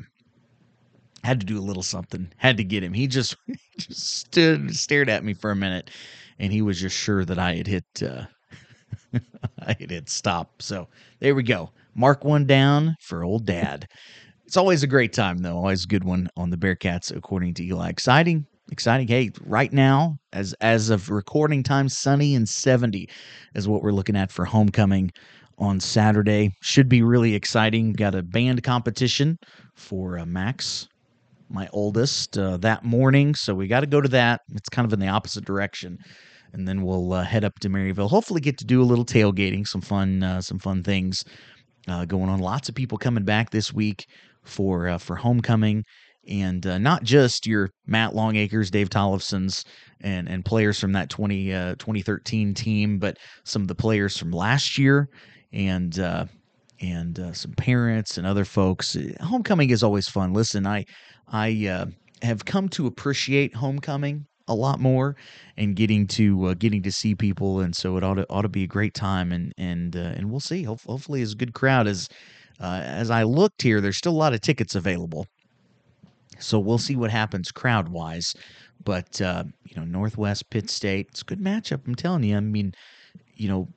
had 1.23 1.39
to 1.39 1.45
do 1.47 1.57
a 1.57 1.59
little 1.59 1.81
something. 1.81 2.31
Had 2.37 2.57
to 2.57 2.63
get 2.63 2.83
him. 2.83 2.93
He 2.93 3.07
just, 3.07 3.35
just 3.79 4.17
stood, 4.19 4.75
stared 4.75 5.09
at 5.09 5.23
me 5.23 5.33
for 5.33 5.49
a 5.49 5.55
minute, 5.55 5.89
and 6.37 6.53
he 6.53 6.61
was 6.61 6.79
just 6.79 6.95
sure 6.95 7.25
that 7.25 7.39
I 7.39 7.55
had 7.55 7.65
hit, 7.65 7.83
uh, 8.03 8.25
I 9.65 9.75
had 9.79 9.89
hit 9.89 10.07
stop. 10.07 10.61
So 10.61 10.87
there 11.19 11.33
we 11.33 11.41
go. 11.41 11.71
Mark 11.95 12.23
one 12.23 12.45
down 12.45 12.95
for 13.01 13.23
old 13.23 13.47
dad. 13.47 13.87
It's 14.45 14.57
always 14.57 14.83
a 14.83 14.87
great 14.87 15.13
time, 15.13 15.39
though. 15.39 15.57
Always 15.57 15.85
a 15.85 15.87
good 15.87 16.03
one 16.03 16.29
on 16.37 16.51
the 16.51 16.57
Bearcats, 16.57 17.15
according 17.15 17.55
to 17.55 17.65
Eli. 17.65 17.89
Exciting, 17.89 18.45
exciting. 18.71 19.07
Hey, 19.07 19.31
right 19.45 19.71
now, 19.71 20.17
as 20.33 20.53
as 20.61 20.89
of 20.89 21.09
recording 21.09 21.63
time, 21.63 21.89
sunny 21.89 22.35
and 22.35 22.47
70 22.47 23.09
is 23.55 23.67
what 23.67 23.81
we're 23.81 23.91
looking 23.91 24.15
at 24.15 24.31
for 24.31 24.45
homecoming 24.45 25.11
on 25.57 25.79
Saturday. 25.79 26.51
Should 26.61 26.89
be 26.89 27.01
really 27.01 27.35
exciting. 27.35 27.93
Got 27.93 28.15
a 28.15 28.23
band 28.23 28.63
competition 28.63 29.37
for 29.75 30.19
uh, 30.19 30.25
Max, 30.25 30.87
my 31.49 31.67
oldest, 31.73 32.37
uh, 32.37 32.57
that 32.57 32.83
morning. 32.83 33.35
So 33.35 33.53
we 33.53 33.67
got 33.67 33.81
to 33.81 33.87
go 33.87 34.01
to 34.01 34.09
that. 34.09 34.41
It's 34.55 34.69
kind 34.69 34.85
of 34.85 34.93
in 34.93 34.99
the 34.99 35.07
opposite 35.07 35.45
direction. 35.45 35.97
And 36.53 36.67
then 36.67 36.81
we'll 36.81 37.13
uh, 37.13 37.23
head 37.23 37.43
up 37.43 37.59
to 37.59 37.69
Maryville. 37.69 38.09
Hopefully, 38.09 38.41
get 38.41 38.57
to 38.57 38.65
do 38.65 38.81
a 38.81 38.83
little 38.83 39.05
tailgating, 39.05 39.67
some 39.67 39.81
fun, 39.81 40.23
uh, 40.23 40.41
some 40.41 40.59
fun 40.59 40.83
things 40.83 41.23
uh, 41.87 42.05
going 42.05 42.29
on. 42.29 42.39
Lots 42.39 42.69
of 42.69 42.75
people 42.75 42.97
coming 42.97 43.23
back 43.23 43.51
this 43.51 43.71
week 43.71 44.05
for 44.43 44.87
uh, 44.87 44.97
for 44.97 45.15
homecoming 45.15 45.83
and 46.29 46.65
uh, 46.67 46.77
not 46.77 47.03
just 47.03 47.47
your 47.47 47.71
Matt 47.87 48.13
Longacres, 48.13 48.69
Dave 48.69 48.89
Tollefsons, 48.89 49.65
and 50.01 50.29
and 50.29 50.45
players 50.45 50.79
from 50.79 50.93
that 50.93 51.09
20, 51.09 51.53
uh, 51.53 51.75
2013 51.75 52.53
team, 52.53 52.99
but 52.99 53.17
some 53.43 53.61
of 53.61 53.67
the 53.67 53.75
players 53.75 54.15
from 54.15 54.31
last 54.31 54.77
year, 54.77 55.09
and 55.51 55.99
uh, 55.99 56.25
and 56.79 57.19
uh, 57.19 57.33
some 57.33 57.51
parents 57.53 58.17
and 58.17 58.25
other 58.25 58.45
folks. 58.45 58.95
Homecoming 59.19 59.71
is 59.71 59.83
always 59.83 60.07
fun. 60.07 60.33
Listen, 60.33 60.67
I 60.67 60.85
I 61.27 61.67
uh, 61.67 61.85
have 62.21 62.45
come 62.45 62.69
to 62.69 62.87
appreciate 62.87 63.55
homecoming 63.55 64.25
a 64.47 64.55
lot 64.55 64.79
more 64.79 65.15
and 65.57 65.75
getting 65.75 66.07
to 66.07 66.45
uh, 66.45 66.53
getting 66.53 66.83
to 66.83 66.91
see 66.91 67.15
people, 67.15 67.59
and 67.59 67.75
so 67.75 67.97
it 67.97 68.03
ought 68.03 68.15
to 68.15 68.25
ought 68.29 68.43
to 68.43 68.49
be 68.49 68.63
a 68.63 68.67
great 68.67 68.93
time, 68.93 69.31
and 69.31 69.51
and 69.57 69.95
and 69.95 70.29
we'll 70.29 70.39
see. 70.39 70.63
Hopefully, 70.63 71.21
as 71.23 71.33
a 71.33 71.37
good 71.37 71.53
crowd 71.53 71.87
as. 71.87 72.07
as 72.61 73.09
I 73.09 73.23
looked 73.23 73.61
here, 73.61 73.79
there's 73.81 73.97
still 73.97 74.11
a 74.11 74.23
lot 74.23 74.33
of 74.33 74.41
tickets 74.41 74.75
available. 74.75 75.25
So 76.39 76.59
we'll 76.59 76.77
see 76.77 76.95
what 76.95 77.11
happens 77.11 77.51
crowd 77.51 77.89
wise. 77.89 78.33
But, 78.83 79.21
uh, 79.21 79.43
you 79.65 79.75
know, 79.75 79.83
Northwest, 79.83 80.49
Pitt 80.49 80.69
State, 80.69 81.07
it's 81.11 81.21
a 81.21 81.25
good 81.25 81.41
matchup. 81.41 81.85
I'm 81.85 81.95
telling 81.95 82.23
you. 82.23 82.37
I 82.37 82.39
mean, 82.39 82.73
you 83.35 83.49
know, 83.49 83.67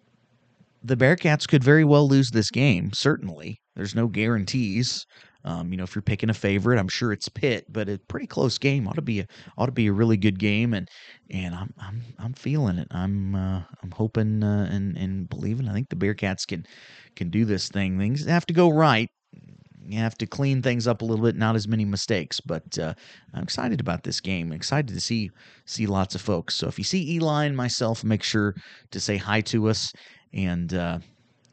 the 0.84 0.96
Bearcats 0.96 1.46
could 1.46 1.64
very 1.64 1.84
well 1.84 2.08
lose 2.08 2.30
this 2.30 2.50
game, 2.50 2.92
certainly. 2.92 3.60
There's 3.74 3.94
no 3.94 4.06
guarantees. 4.08 5.06
Um, 5.44 5.72
you 5.72 5.76
know, 5.76 5.84
if 5.84 5.94
you're 5.94 6.02
picking 6.02 6.30
a 6.30 6.34
favorite, 6.34 6.78
I'm 6.78 6.88
sure 6.88 7.12
it's 7.12 7.28
Pitt, 7.28 7.64
but 7.68 7.88
a 7.88 7.98
pretty 8.08 8.26
close 8.26 8.58
game 8.58 8.86
ought 8.86 8.94
to 8.94 9.02
be 9.02 9.20
a 9.20 9.26
ought 9.58 9.66
to 9.66 9.72
be 9.72 9.88
a 9.88 9.92
really 9.92 10.16
good 10.16 10.38
game, 10.38 10.72
and 10.72 10.88
and 11.30 11.54
I'm 11.54 11.74
I'm 11.80 12.02
I'm 12.18 12.32
feeling 12.34 12.78
it. 12.78 12.86
I'm 12.92 13.34
uh, 13.34 13.62
I'm 13.82 13.90
hoping 13.90 14.44
uh, 14.44 14.68
and 14.70 14.96
and 14.96 15.28
believing. 15.28 15.68
I 15.68 15.72
think 15.72 15.88
the 15.88 15.96
Bearcats 15.96 16.46
can 16.46 16.64
can 17.16 17.28
do 17.28 17.44
this 17.44 17.68
thing. 17.68 17.98
Things 17.98 18.24
have 18.26 18.46
to 18.46 18.54
go 18.54 18.70
right, 18.70 19.08
you 19.86 19.98
have 19.98 20.16
to 20.18 20.26
clean 20.26 20.62
things 20.62 20.86
up 20.86 21.02
a 21.02 21.04
little 21.04 21.24
bit, 21.24 21.36
not 21.36 21.56
as 21.56 21.68
many 21.68 21.84
mistakes. 21.84 22.40
But 22.40 22.78
uh, 22.78 22.94
I'm 23.34 23.42
excited 23.42 23.80
about 23.80 24.04
this 24.04 24.20
game. 24.20 24.52
excited 24.52 24.94
to 24.94 25.00
see 25.00 25.30
see 25.64 25.86
lots 25.86 26.14
of 26.14 26.20
folks. 26.20 26.54
So 26.54 26.68
if 26.68 26.78
you 26.78 26.84
see 26.84 27.14
Eli 27.14 27.44
and 27.44 27.56
myself, 27.56 28.04
make 28.04 28.22
sure 28.22 28.54
to 28.90 29.00
say 29.00 29.16
hi 29.16 29.40
to 29.42 29.68
us, 29.68 29.92
and 30.32 30.72
uh, 30.74 30.98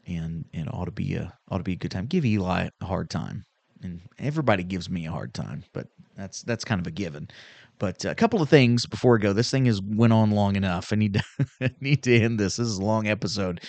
and 0.06 0.44
and 0.52 0.66
it 0.66 0.74
ought 0.74 0.86
to 0.86 0.92
be 0.92 1.14
a 1.14 1.32
ought 1.50 1.58
to 1.58 1.64
be 1.64 1.72
a 1.72 1.76
good 1.76 1.90
time. 1.90 2.06
Give 2.06 2.24
Eli 2.24 2.68
a 2.80 2.84
hard 2.84 3.10
time, 3.10 3.44
and 3.82 4.00
everybody 4.18 4.64
gives 4.64 4.88
me 4.90 5.06
a 5.06 5.10
hard 5.10 5.34
time, 5.34 5.64
but 5.72 5.86
that's 6.16 6.42
that's 6.42 6.64
kind 6.64 6.80
of 6.80 6.86
a 6.86 6.92
given. 6.92 7.28
But 7.78 8.04
a 8.04 8.14
couple 8.14 8.42
of 8.42 8.50
things 8.50 8.84
before 8.84 9.16
I 9.16 9.20
go. 9.20 9.32
This 9.32 9.50
thing 9.50 9.64
has 9.64 9.80
went 9.80 10.12
on 10.12 10.30
long 10.32 10.54
enough. 10.54 10.92
I 10.92 10.96
need 10.96 11.14
to 11.14 11.70
need 11.80 12.02
to 12.04 12.14
end 12.14 12.38
this. 12.38 12.56
This 12.56 12.68
is 12.68 12.78
a 12.78 12.84
long 12.84 13.08
episode. 13.08 13.62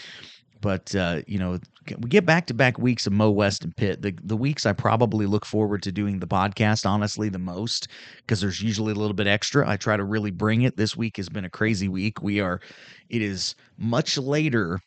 But 0.62 0.96
uh, 0.96 1.22
you 1.28 1.40
know, 1.40 1.60
we 2.00 2.10
get 2.10 2.26
back 2.26 2.46
to 2.48 2.54
back 2.54 2.78
weeks 2.78 3.08
of 3.08 3.14
Mo 3.14 3.32
West 3.32 3.64
and 3.64 3.76
Pitt. 3.76 4.02
The 4.02 4.16
the 4.24 4.38
weeks 4.38 4.66
I 4.66 4.74
probably 4.74 5.26
look 5.26 5.46
forward 5.46 5.84
to 5.84 5.92
doing 5.92 6.20
the 6.20 6.28
podcast 6.28 6.86
honestly 6.86 7.30
the 7.30 7.40
most 7.40 7.88
because 8.18 8.40
there's 8.40 8.62
usually 8.62 8.92
a 8.92 8.96
little 8.96 9.16
bit 9.16 9.28
extra. 9.28 9.68
I 9.68 9.78
try 9.78 9.98
to 9.98 10.04
really 10.04 10.32
bring 10.32 10.62
it. 10.62 10.78
This 10.78 10.96
week 10.96 11.18
has 11.18 11.30
been 11.30 11.46
a 11.46 11.50
crazy 11.50 11.88
week. 11.88 12.22
We 12.22 12.40
are 12.40 12.62
it 13.10 13.22
is 13.22 13.56
much 13.78 14.18
later 14.18 14.80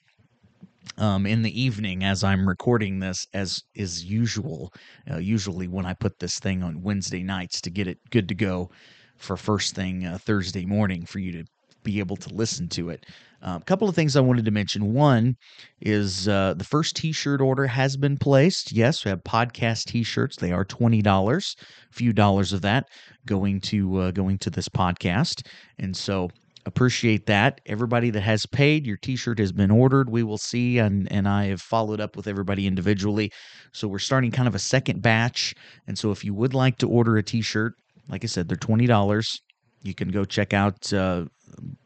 um, 0.98 1.26
in 1.26 1.42
the 1.42 1.60
evening 1.60 2.04
as 2.04 2.22
I'm 2.22 2.46
recording 2.48 3.00
this, 3.00 3.26
as 3.34 3.64
is 3.74 4.04
usual. 4.04 4.72
Uh, 5.10 5.18
usually, 5.18 5.68
when 5.68 5.86
I 5.86 5.94
put 5.94 6.18
this 6.18 6.38
thing 6.38 6.62
on 6.62 6.82
Wednesday 6.82 7.22
nights 7.22 7.60
to 7.62 7.70
get 7.70 7.88
it 7.88 7.98
good 8.10 8.28
to 8.28 8.34
go 8.34 8.70
for 9.16 9.36
first 9.36 9.74
thing 9.74 10.06
uh, 10.06 10.18
Thursday 10.18 10.64
morning 10.64 11.04
for 11.06 11.18
you 11.18 11.32
to 11.32 11.44
be 11.82 11.98
able 11.98 12.16
to 12.16 12.34
listen 12.34 12.68
to 12.68 12.90
it. 12.90 13.06
A 13.44 13.50
um, 13.50 13.62
couple 13.62 13.88
of 13.88 13.94
things 13.94 14.16
I 14.16 14.20
wanted 14.20 14.46
to 14.46 14.50
mention. 14.50 14.94
One 14.94 15.36
is 15.82 16.28
uh, 16.28 16.54
the 16.56 16.64
first 16.64 16.96
T-shirt 16.96 17.42
order 17.42 17.66
has 17.66 17.94
been 17.94 18.16
placed. 18.16 18.72
Yes, 18.72 19.04
we 19.04 19.10
have 19.10 19.22
podcast 19.22 19.84
T-shirts. 19.84 20.36
They 20.36 20.50
are 20.50 20.64
twenty 20.64 21.02
dollars. 21.02 21.54
A 21.90 21.94
few 21.94 22.14
dollars 22.14 22.54
of 22.54 22.62
that 22.62 22.86
going 23.26 23.60
to 23.62 23.98
uh, 23.98 24.10
going 24.12 24.38
to 24.38 24.50
this 24.50 24.68
podcast, 24.68 25.46
and 25.78 25.94
so 25.94 26.30
appreciate 26.64 27.26
that. 27.26 27.60
Everybody 27.66 28.08
that 28.10 28.22
has 28.22 28.46
paid, 28.46 28.86
your 28.86 28.96
T-shirt 28.96 29.38
has 29.38 29.52
been 29.52 29.70
ordered. 29.70 30.08
We 30.08 30.22
will 30.22 30.38
see, 30.38 30.78
and 30.78 31.10
and 31.12 31.28
I 31.28 31.46
have 31.48 31.60
followed 31.60 32.00
up 32.00 32.16
with 32.16 32.26
everybody 32.26 32.66
individually. 32.66 33.30
So 33.72 33.88
we're 33.88 33.98
starting 33.98 34.30
kind 34.30 34.48
of 34.48 34.54
a 34.54 34.58
second 34.58 35.02
batch, 35.02 35.54
and 35.86 35.98
so 35.98 36.10
if 36.12 36.24
you 36.24 36.32
would 36.32 36.54
like 36.54 36.78
to 36.78 36.88
order 36.88 37.18
a 37.18 37.22
T-shirt, 37.22 37.74
like 38.08 38.24
I 38.24 38.26
said, 38.26 38.48
they're 38.48 38.56
twenty 38.56 38.86
dollars. 38.86 39.38
You 39.82 39.94
can 39.94 40.08
go 40.08 40.24
check 40.24 40.54
out 40.54 40.90
uh, 40.94 41.26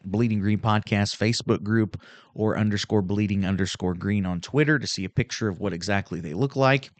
Bleeding 0.05 0.41
Green 0.41 0.59
Podcast 0.59 1.17
Facebook 1.17 1.63
group 1.63 2.01
or 2.35 2.57
underscore 2.57 3.03
bleeding 3.03 3.45
underscore 3.45 3.95
green 3.95 4.25
on 4.25 4.41
Twitter 4.41 4.79
to 4.79 4.87
see 4.87 5.05
a 5.05 5.09
picture 5.09 5.49
of 5.49 5.61
what 5.61 5.73
exactly 5.73 6.21
they 6.21 6.35
look 6.35 6.57
like. 6.57 6.91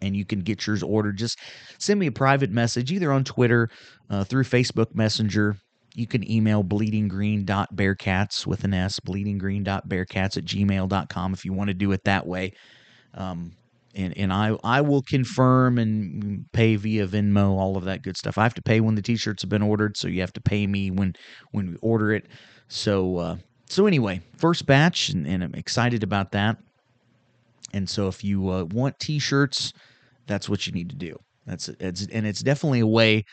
And 0.00 0.16
you 0.16 0.24
can 0.24 0.40
get 0.40 0.66
yours 0.66 0.82
ordered. 0.82 1.16
Just 1.16 1.38
send 1.78 1.98
me 1.98 2.06
a 2.06 2.12
private 2.12 2.50
message 2.50 2.92
either 2.92 3.12
on 3.12 3.24
Twitter, 3.24 3.70
uh, 4.10 4.24
through 4.24 4.44
Facebook 4.44 4.94
Messenger. 4.94 5.56
You 5.94 6.06
can 6.06 6.28
email 6.30 6.64
bleedinggreen.bearcats 6.64 8.46
with 8.46 8.64
an 8.64 8.74
S, 8.74 8.98
bleedinggreen.bearcats 9.00 10.36
at 10.36 10.44
gmail.com 10.44 11.32
if 11.32 11.44
you 11.44 11.52
want 11.52 11.68
to 11.68 11.74
do 11.74 11.92
it 11.92 12.02
that 12.04 12.26
way. 12.26 12.52
Um, 13.14 13.52
and 13.94 14.16
and 14.16 14.32
I 14.32 14.56
I 14.64 14.80
will 14.80 15.02
confirm 15.02 15.78
and 15.78 16.50
pay 16.52 16.76
via 16.76 17.06
Venmo, 17.06 17.50
all 17.50 17.76
of 17.76 17.84
that 17.84 18.02
good 18.02 18.16
stuff. 18.16 18.38
I 18.38 18.42
have 18.42 18.54
to 18.54 18.62
pay 18.62 18.80
when 18.80 18.94
the 18.94 19.02
t-shirts 19.02 19.42
have 19.42 19.48
been 19.50 19.62
ordered, 19.62 19.96
so 19.96 20.08
you 20.08 20.20
have 20.20 20.32
to 20.34 20.40
pay 20.40 20.66
me 20.66 20.90
when 20.90 21.14
when 21.52 21.72
we 21.72 21.76
order 21.76 22.12
it. 22.12 22.26
So 22.68 23.18
uh, 23.18 23.36
so 23.66 23.86
anyway, 23.86 24.20
first 24.36 24.66
batch, 24.66 25.08
and, 25.08 25.26
and, 25.26 25.42
I'm 25.42 25.54
excited 25.54 26.02
about 26.02 26.32
that. 26.32 26.58
And 27.72 27.88
so 27.88 28.06
if 28.08 28.22
you 28.22 28.50
uh, 28.50 28.64
want 28.64 28.98
t-shirts, 29.00 29.72
that's 30.26 30.48
what 30.48 30.66
you 30.66 30.72
need 30.72 30.90
to 30.90 30.96
do. 30.96 31.18
That's 31.46 31.68
it's 31.68 32.06
and 32.06 32.26
it's 32.26 32.40
definitely 32.40 32.80
a 32.80 32.86
way 32.86 33.24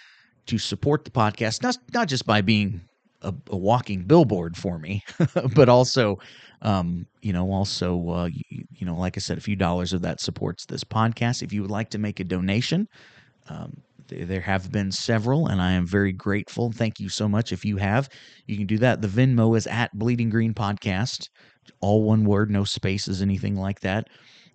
to 0.48 0.58
support 0.58 1.06
the 1.06 1.12
podcast, 1.12 1.64
not 1.64 1.78
not 1.94 2.08
just 2.08 2.26
by 2.26 2.42
being 2.42 2.82
a, 3.22 3.34
a 3.50 3.58
walking 3.58 4.04
billboard 4.04 4.58
for 4.58 4.80
me, 4.80 5.04
but 5.56 5.70
also 5.70 6.20
um, 6.62 7.08
you 7.22 7.34
know, 7.34 7.52
also, 7.52 8.10
uh, 8.10 8.30
you, 8.32 8.64
you, 8.72 8.86
know, 8.86 8.96
like 8.96 9.18
I 9.18 9.20
said, 9.20 9.38
a 9.38 9.42
few 9.42 9.56
dollars 9.56 9.94
of 9.94 10.02
that 10.04 10.22
supports 10.22 10.66
this 10.66 10.84
podcast. 10.84 11.42
If 11.42 11.52
you 11.54 11.62
would 11.62 11.72
like 11.72 11.90
to 11.92 11.98
make 11.98 12.20
a 12.20 12.24
donation, 12.24 12.88
um, 13.50 13.82
th- 14.08 14.28
there 14.28 14.42
have 14.42 14.72
been 14.72 14.92
several, 14.92 15.48
and 15.48 15.62
I 15.62 15.72
am 15.72 15.88
very 15.88 16.12
grateful. 16.12 16.72
Thank 16.72 17.00
you 17.00 17.10
so 17.10 17.28
much. 17.28 17.52
If 17.52 17.66
you 17.66 17.78
have, 17.78 18.10
you 18.46 18.58
can 18.58 18.68
do 18.68 18.78
that. 18.80 19.02
The 19.02 19.08
Venmo 19.08 19.58
is 19.58 19.66
at 19.68 19.98
Bleeding 19.98 20.30
Green 20.30 20.54
Podcast, 20.54 21.30
all 21.80 22.04
one 22.04 22.26
word, 22.26 22.52
no 22.52 22.64
spaces, 22.64 23.22
anything 23.22 23.56
like 23.56 23.80
that 23.82 24.08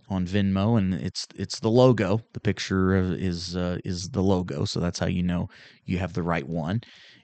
on 0.08 0.24
Venmo, 0.24 0.78
and 0.78 0.94
it's 0.94 1.26
it's 1.34 1.58
the 1.58 1.70
logo. 1.70 2.20
The 2.32 2.40
picture 2.40 2.94
is 2.94 3.56
uh, 3.56 3.78
is 3.84 4.08
the 4.10 4.22
logo, 4.22 4.64
so 4.64 4.78
that's 4.78 5.00
how 5.00 5.06
you 5.06 5.24
know 5.24 5.48
you 5.84 5.98
have 5.98 6.12
the 6.12 6.22
right 6.22 6.46
one. 6.48 6.82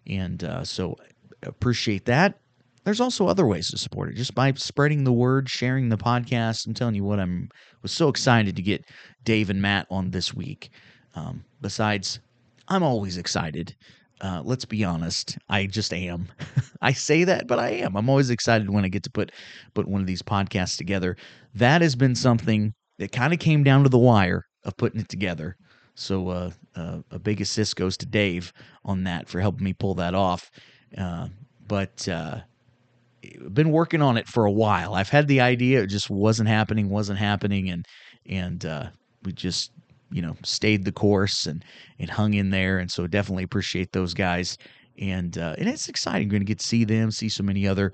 And 0.08 0.42
uh, 0.42 0.64
so 0.64 0.96
appreciate 1.44 2.04
that 2.06 2.41
there's 2.84 3.00
also 3.00 3.26
other 3.26 3.46
ways 3.46 3.70
to 3.70 3.78
support 3.78 4.10
it 4.10 4.16
just 4.16 4.34
by 4.34 4.52
spreading 4.52 5.04
the 5.04 5.12
word 5.12 5.48
sharing 5.48 5.88
the 5.88 5.96
podcast. 5.96 6.66
I'm 6.66 6.74
telling 6.74 6.94
you 6.94 7.04
what 7.04 7.20
i'm 7.20 7.48
was 7.82 7.92
so 7.92 8.08
excited 8.08 8.56
to 8.56 8.62
get 8.62 8.84
dave 9.24 9.50
and 9.50 9.60
matt 9.60 9.86
on 9.90 10.10
this 10.10 10.34
week. 10.34 10.70
Um, 11.14 11.44
besides 11.60 12.20
i'm 12.68 12.82
always 12.82 13.18
excited. 13.18 13.74
Uh, 14.20 14.40
let's 14.44 14.64
be 14.64 14.84
honest 14.84 15.36
i 15.48 15.66
just 15.66 15.92
am. 15.92 16.28
I 16.82 16.92
say 16.92 17.24
that 17.24 17.46
but 17.46 17.58
i 17.58 17.70
am. 17.70 17.96
I'm 17.96 18.08
always 18.08 18.30
excited 18.30 18.70
when 18.70 18.84
i 18.84 18.88
get 18.88 19.02
to 19.04 19.10
put 19.10 19.32
put 19.74 19.88
one 19.88 20.00
of 20.00 20.06
these 20.06 20.22
podcasts 20.22 20.76
together. 20.76 21.16
That 21.54 21.82
has 21.82 21.96
been 21.96 22.14
something 22.14 22.72
that 22.98 23.12
kind 23.12 23.32
of 23.32 23.38
came 23.38 23.64
down 23.64 23.82
to 23.82 23.88
the 23.88 23.98
wire 23.98 24.44
of 24.64 24.76
putting 24.76 25.00
it 25.00 25.08
together. 25.08 25.56
So 25.94 26.28
uh, 26.28 26.50
uh, 26.74 26.98
a 27.10 27.18
big 27.18 27.40
assist 27.40 27.76
goes 27.76 27.96
to 27.98 28.06
dave 28.06 28.52
on 28.84 29.04
that 29.04 29.28
for 29.28 29.40
helping 29.40 29.64
me 29.64 29.72
pull 29.72 29.94
that 29.96 30.14
off. 30.14 30.50
Uh, 30.96 31.28
but 31.66 32.08
uh, 32.08 32.40
been 33.52 33.70
working 33.70 34.02
on 34.02 34.17
it 34.17 34.26
for 34.26 34.44
a 34.44 34.52
while. 34.52 34.94
I've 34.94 35.09
had 35.09 35.28
the 35.28 35.41
idea, 35.41 35.83
it 35.83 35.89
just 35.89 36.10
wasn't 36.10 36.49
happening, 36.49 36.89
wasn't 36.89 37.18
happening, 37.18 37.70
and 37.70 37.86
and 38.28 38.65
uh, 38.65 38.86
we 39.25 39.33
just 39.33 39.73
you 40.10 40.23
know 40.23 40.36
stayed 40.44 40.84
the 40.84 40.92
course 40.92 41.47
and 41.47 41.65
and 41.99 42.10
hung 42.10 42.34
in 42.34 42.51
there. 42.51 42.78
And 42.78 42.91
so 42.91 43.07
definitely 43.07 43.44
appreciate 43.44 43.92
those 43.92 44.15
guys. 44.15 44.57
And 44.99 45.36
uh, 45.39 45.55
and 45.59 45.68
it's 45.68 45.89
exciting. 45.89 46.28
Going 46.28 46.42
to 46.42 46.47
get 46.47 46.59
to 46.59 46.67
see 46.67 46.84
them, 46.84 47.10
see 47.10 47.28
so 47.28 47.42
many 47.42 47.67
other 47.67 47.92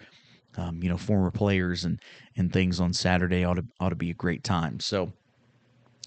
um, 0.56 0.82
you 0.82 0.88
know 0.88 0.96
former 0.96 1.30
players 1.30 1.84
and 1.84 2.00
and 2.36 2.52
things 2.52 2.80
on 2.80 2.92
Saturday. 2.92 3.44
Ought 3.44 3.54
to 3.54 3.64
ought 3.80 3.90
to 3.90 3.96
be 3.96 4.10
a 4.10 4.14
great 4.14 4.44
time. 4.44 4.80
So 4.80 5.12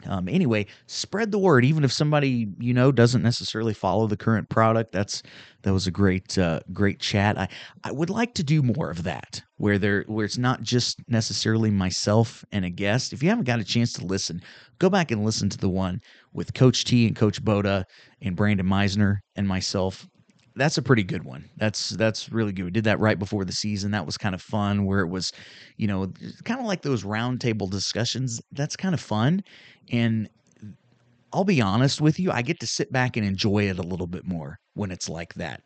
um, 0.08 0.28
anyway, 0.28 0.66
spread 0.88 1.32
the 1.32 1.38
word. 1.38 1.66
Even 1.66 1.84
if 1.84 1.92
somebody 1.92 2.48
you 2.60 2.74
know 2.74 2.92
doesn't 2.92 3.24
necessarily 3.24 3.74
follow 3.74 4.08
the 4.08 4.18
current 4.18 4.50
product, 4.50 4.92
that's 4.92 5.24
that 5.64 5.74
was 5.74 5.88
a 5.88 5.92
great 5.92 6.38
uh, 6.38 6.60
great 6.74 7.00
chat. 7.00 7.38
I 7.38 7.48
I 7.84 7.92
would 7.92 8.10
like 8.10 8.34
to 8.36 8.44
do 8.44 8.62
more 8.62 8.90
of 8.90 9.04
that, 9.04 9.42
where 9.58 9.78
there 9.78 10.04
where 10.08 10.26
it's 10.26 10.38
not 10.38 10.62
just 10.62 11.00
necessarily 11.08 11.72
myself 11.72 12.44
and 12.52 12.66
a 12.66 12.70
guest. 12.70 13.14
If 13.14 13.24
you 13.24 13.30
haven't 13.30 13.46
got 13.46 13.60
a 13.60 13.64
chance 13.64 13.94
to 13.94 14.06
listen, 14.06 14.42
go 14.80 14.90
back 14.90 15.12
and 15.12 15.24
listen 15.24 15.50
to 15.50 15.58
the 15.58 15.70
one 15.70 16.00
with 16.34 16.54
Coach 16.54 16.86
T 16.86 17.08
and 17.08 17.16
Coach 17.16 17.44
Boda 17.44 17.84
and 18.22 18.36
Brandon 18.36 18.66
Meisner 18.66 19.18
and 19.36 19.48
myself 19.48 20.08
that's 20.56 20.78
a 20.78 20.82
pretty 20.82 21.04
good 21.04 21.24
one. 21.24 21.50
That's 21.58 21.90
that's 21.90 22.32
really 22.32 22.52
good. 22.52 22.66
We 22.66 22.72
did 22.72 22.84
that 22.84 23.00
right 23.00 23.18
before 23.18 23.46
the 23.46 23.54
season. 23.54 23.92
That 23.92 24.06
was 24.06 24.18
kind 24.18 24.36
of 24.36 24.42
fun 24.42 24.86
where 24.86 25.00
it 25.02 25.08
was, 25.08 25.32
you 25.78 25.88
know, 25.88 26.12
kind 26.44 26.60
of 26.60 26.66
like 26.66 26.82
those 26.82 27.04
roundtable 27.04 27.70
discussions. 27.70 28.42
That's 28.52 28.76
kind 28.76 28.94
of 28.94 29.00
fun. 29.00 29.44
And 29.92 30.30
I'll 31.34 31.46
be 31.46 31.62
honest 31.62 32.02
with 32.02 32.20
you, 32.20 32.32
I 32.32 32.42
get 32.42 32.60
to 32.60 32.68
sit 32.68 32.92
back 32.92 33.16
and 33.16 33.26
enjoy 33.26 33.70
it 33.70 33.80
a 33.80 33.84
little 33.84 34.08
bit 34.08 34.26
more 34.26 34.60
when 34.74 34.92
it's 34.92 35.08
like 35.08 35.34
that. 35.36 35.62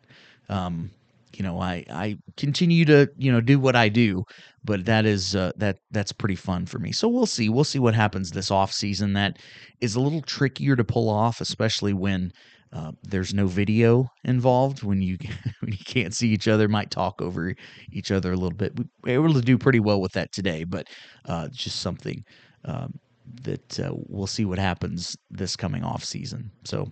Um, 0.48 0.90
you 1.34 1.42
know, 1.42 1.60
I 1.60 1.84
I 1.90 2.16
continue 2.36 2.84
to 2.86 3.08
you 3.16 3.32
know 3.32 3.40
do 3.40 3.58
what 3.58 3.76
I 3.76 3.88
do, 3.88 4.24
but 4.64 4.84
that 4.86 5.04
is 5.04 5.34
uh, 5.34 5.52
that 5.56 5.78
that's 5.90 6.12
pretty 6.12 6.36
fun 6.36 6.66
for 6.66 6.78
me. 6.78 6.92
So 6.92 7.08
we'll 7.08 7.26
see. 7.26 7.48
We'll 7.48 7.64
see 7.64 7.80
what 7.80 7.94
happens 7.94 8.30
this 8.30 8.50
off 8.50 8.72
season. 8.72 9.14
That 9.14 9.38
is 9.80 9.96
a 9.96 10.00
little 10.00 10.22
trickier 10.22 10.76
to 10.76 10.84
pull 10.84 11.08
off, 11.08 11.40
especially 11.40 11.92
when 11.92 12.32
uh, 12.76 12.92
there's 13.02 13.32
no 13.32 13.46
video 13.46 14.10
involved 14.24 14.82
when 14.82 15.00
you 15.00 15.16
when 15.60 15.72
you 15.72 15.84
can't 15.84 16.14
see 16.14 16.28
each 16.28 16.46
other. 16.46 16.68
Might 16.68 16.90
talk 16.90 17.22
over 17.22 17.54
each 17.90 18.10
other 18.10 18.32
a 18.32 18.36
little 18.36 18.56
bit. 18.56 18.78
We 19.02 19.16
were 19.16 19.24
able 19.24 19.34
to 19.34 19.40
do 19.40 19.56
pretty 19.56 19.80
well 19.80 20.00
with 20.00 20.12
that 20.12 20.32
today, 20.32 20.64
but 20.64 20.86
uh, 21.24 21.48
just 21.48 21.80
something 21.80 22.22
um, 22.66 22.98
that 23.42 23.80
uh, 23.80 23.92
we'll 23.94 24.26
see 24.26 24.44
what 24.44 24.58
happens 24.58 25.16
this 25.30 25.56
coming 25.56 25.84
off 25.84 26.04
season. 26.04 26.50
So 26.64 26.90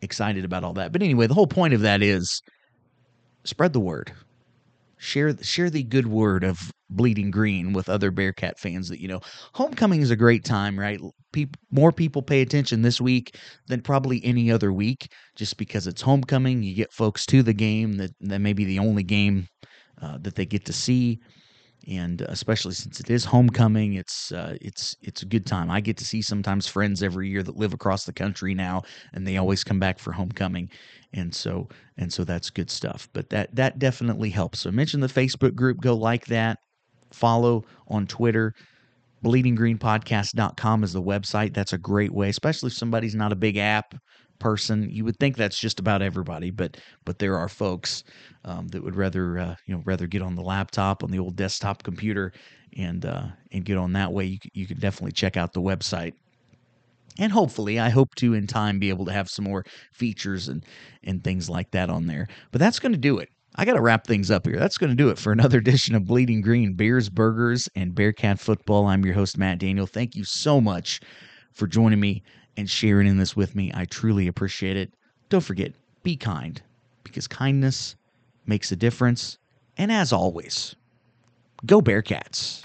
excited 0.00 0.44
about 0.44 0.64
all 0.64 0.72
that. 0.74 0.90
But 0.90 1.02
anyway, 1.02 1.28
the 1.28 1.34
whole 1.34 1.46
point 1.46 1.74
of 1.74 1.82
that 1.82 2.02
is 2.02 2.42
spread 3.44 3.72
the 3.72 3.80
word. 3.80 4.12
Share 5.02 5.36
share 5.42 5.68
the 5.68 5.82
good 5.82 6.06
word 6.06 6.44
of 6.44 6.70
Bleeding 6.88 7.32
Green 7.32 7.72
with 7.72 7.88
other 7.88 8.12
Bearcat 8.12 8.60
fans 8.60 8.88
that 8.88 9.00
you 9.00 9.08
know. 9.08 9.20
Homecoming 9.52 10.00
is 10.00 10.12
a 10.12 10.16
great 10.16 10.44
time, 10.44 10.78
right? 10.78 11.00
People, 11.32 11.60
more 11.72 11.90
people 11.90 12.22
pay 12.22 12.40
attention 12.40 12.82
this 12.82 13.00
week 13.00 13.36
than 13.66 13.80
probably 13.82 14.24
any 14.24 14.52
other 14.52 14.72
week, 14.72 15.08
just 15.34 15.56
because 15.56 15.88
it's 15.88 16.02
homecoming. 16.02 16.62
You 16.62 16.76
get 16.76 16.92
folks 16.92 17.26
to 17.26 17.42
the 17.42 17.52
game 17.52 17.94
that 17.94 18.12
that 18.20 18.38
may 18.38 18.52
be 18.52 18.64
the 18.64 18.78
only 18.78 19.02
game 19.02 19.48
uh, 20.00 20.18
that 20.20 20.36
they 20.36 20.46
get 20.46 20.64
to 20.66 20.72
see 20.72 21.18
and 21.88 22.20
especially 22.22 22.74
since 22.74 23.00
it 23.00 23.10
is 23.10 23.24
homecoming, 23.24 23.94
it's 23.94 24.32
uh, 24.32 24.56
it's 24.60 24.96
it's 25.02 25.22
a 25.22 25.26
good 25.26 25.46
time. 25.46 25.70
I 25.70 25.80
get 25.80 25.96
to 25.98 26.04
see 26.04 26.22
sometimes 26.22 26.66
friends 26.66 27.02
every 27.02 27.28
year 27.28 27.42
that 27.42 27.56
live 27.56 27.72
across 27.72 28.04
the 28.04 28.12
country 28.12 28.54
now, 28.54 28.82
and 29.12 29.26
they 29.26 29.36
always 29.36 29.64
come 29.64 29.78
back 29.78 29.98
for 29.98 30.12
homecoming, 30.12 30.70
and 31.12 31.34
so 31.34 31.68
and 31.96 32.12
so 32.12 32.24
that's 32.24 32.50
good 32.50 32.70
stuff. 32.70 33.08
But 33.12 33.30
that 33.30 33.54
that 33.54 33.78
definitely 33.78 34.30
helps. 34.30 34.60
So 34.60 34.70
mention 34.70 35.00
the 35.00 35.06
Facebook 35.06 35.54
group, 35.54 35.80
go 35.80 35.94
like 35.94 36.26
that, 36.26 36.58
follow 37.10 37.64
on 37.88 38.06
Twitter. 38.06 38.54
BleedingGreenPodcast.com 39.24 40.82
is 40.82 40.92
the 40.92 41.02
website. 41.02 41.54
That's 41.54 41.72
a 41.72 41.78
great 41.78 42.12
way, 42.12 42.28
especially 42.28 42.68
if 42.68 42.72
somebody's 42.72 43.14
not 43.14 43.30
a 43.30 43.36
big 43.36 43.56
app 43.56 43.94
person. 44.42 44.88
You 44.90 45.04
would 45.04 45.18
think 45.18 45.36
that's 45.36 45.58
just 45.58 45.78
about 45.78 46.02
everybody, 46.02 46.50
but 46.50 46.76
but 47.04 47.18
there 47.18 47.38
are 47.38 47.48
folks 47.48 48.02
um, 48.44 48.66
that 48.68 48.82
would 48.82 48.96
rather 48.96 49.38
uh, 49.38 49.54
you 49.66 49.74
know 49.74 49.82
rather 49.86 50.06
get 50.06 50.20
on 50.20 50.34
the 50.34 50.42
laptop 50.42 51.04
on 51.04 51.10
the 51.10 51.20
old 51.20 51.36
desktop 51.36 51.84
computer 51.84 52.32
and 52.76 53.06
uh, 53.06 53.26
and 53.52 53.64
get 53.64 53.78
on 53.78 53.92
that 53.92 54.12
way. 54.12 54.24
You 54.24 54.38
you 54.52 54.66
can 54.66 54.78
definitely 54.78 55.12
check 55.12 55.36
out 55.36 55.52
the 55.52 55.62
website. 55.62 56.14
And 57.18 57.30
hopefully, 57.30 57.78
I 57.78 57.90
hope 57.90 58.14
to 58.16 58.34
in 58.34 58.46
time 58.46 58.78
be 58.78 58.88
able 58.88 59.04
to 59.04 59.12
have 59.12 59.28
some 59.28 59.44
more 59.44 59.64
features 59.92 60.48
and 60.48 60.64
and 61.04 61.22
things 61.22 61.48
like 61.48 61.70
that 61.70 61.88
on 61.88 62.06
there. 62.06 62.26
But 62.50 62.58
that's 62.58 62.80
going 62.80 62.92
to 62.92 62.98
do 62.98 63.18
it. 63.18 63.28
I 63.54 63.66
got 63.66 63.74
to 63.74 63.82
wrap 63.82 64.06
things 64.06 64.30
up 64.30 64.46
here. 64.46 64.58
That's 64.58 64.78
going 64.78 64.90
to 64.90 64.96
do 64.96 65.10
it 65.10 65.18
for 65.18 65.30
another 65.30 65.58
edition 65.64 65.94
of 65.94 66.06
Bleeding 66.06 66.40
Green 66.40 66.74
Beers, 66.74 67.08
Burgers, 67.08 67.68
and 67.76 67.94
Bearcat 67.94 68.40
Football. 68.40 68.86
I'm 68.86 69.04
your 69.04 69.14
host, 69.14 69.38
Matt 69.38 69.58
Daniel. 69.58 69.86
Thank 69.86 70.16
you 70.16 70.24
so 70.24 70.60
much 70.60 71.00
for 71.52 71.66
joining 71.66 72.00
me 72.00 72.22
and 72.56 72.68
sharing 72.68 73.06
in 73.06 73.16
this 73.16 73.36
with 73.36 73.54
me. 73.54 73.70
I 73.74 73.84
truly 73.84 74.26
appreciate 74.26 74.76
it. 74.76 74.92
Don't 75.28 75.40
forget, 75.40 75.72
be 76.02 76.16
kind 76.16 76.60
because 77.04 77.26
kindness 77.26 77.96
makes 78.46 78.72
a 78.72 78.76
difference. 78.76 79.38
And 79.76 79.90
as 79.90 80.12
always, 80.12 80.74
go 81.64 81.80
Bearcats. 81.80 82.62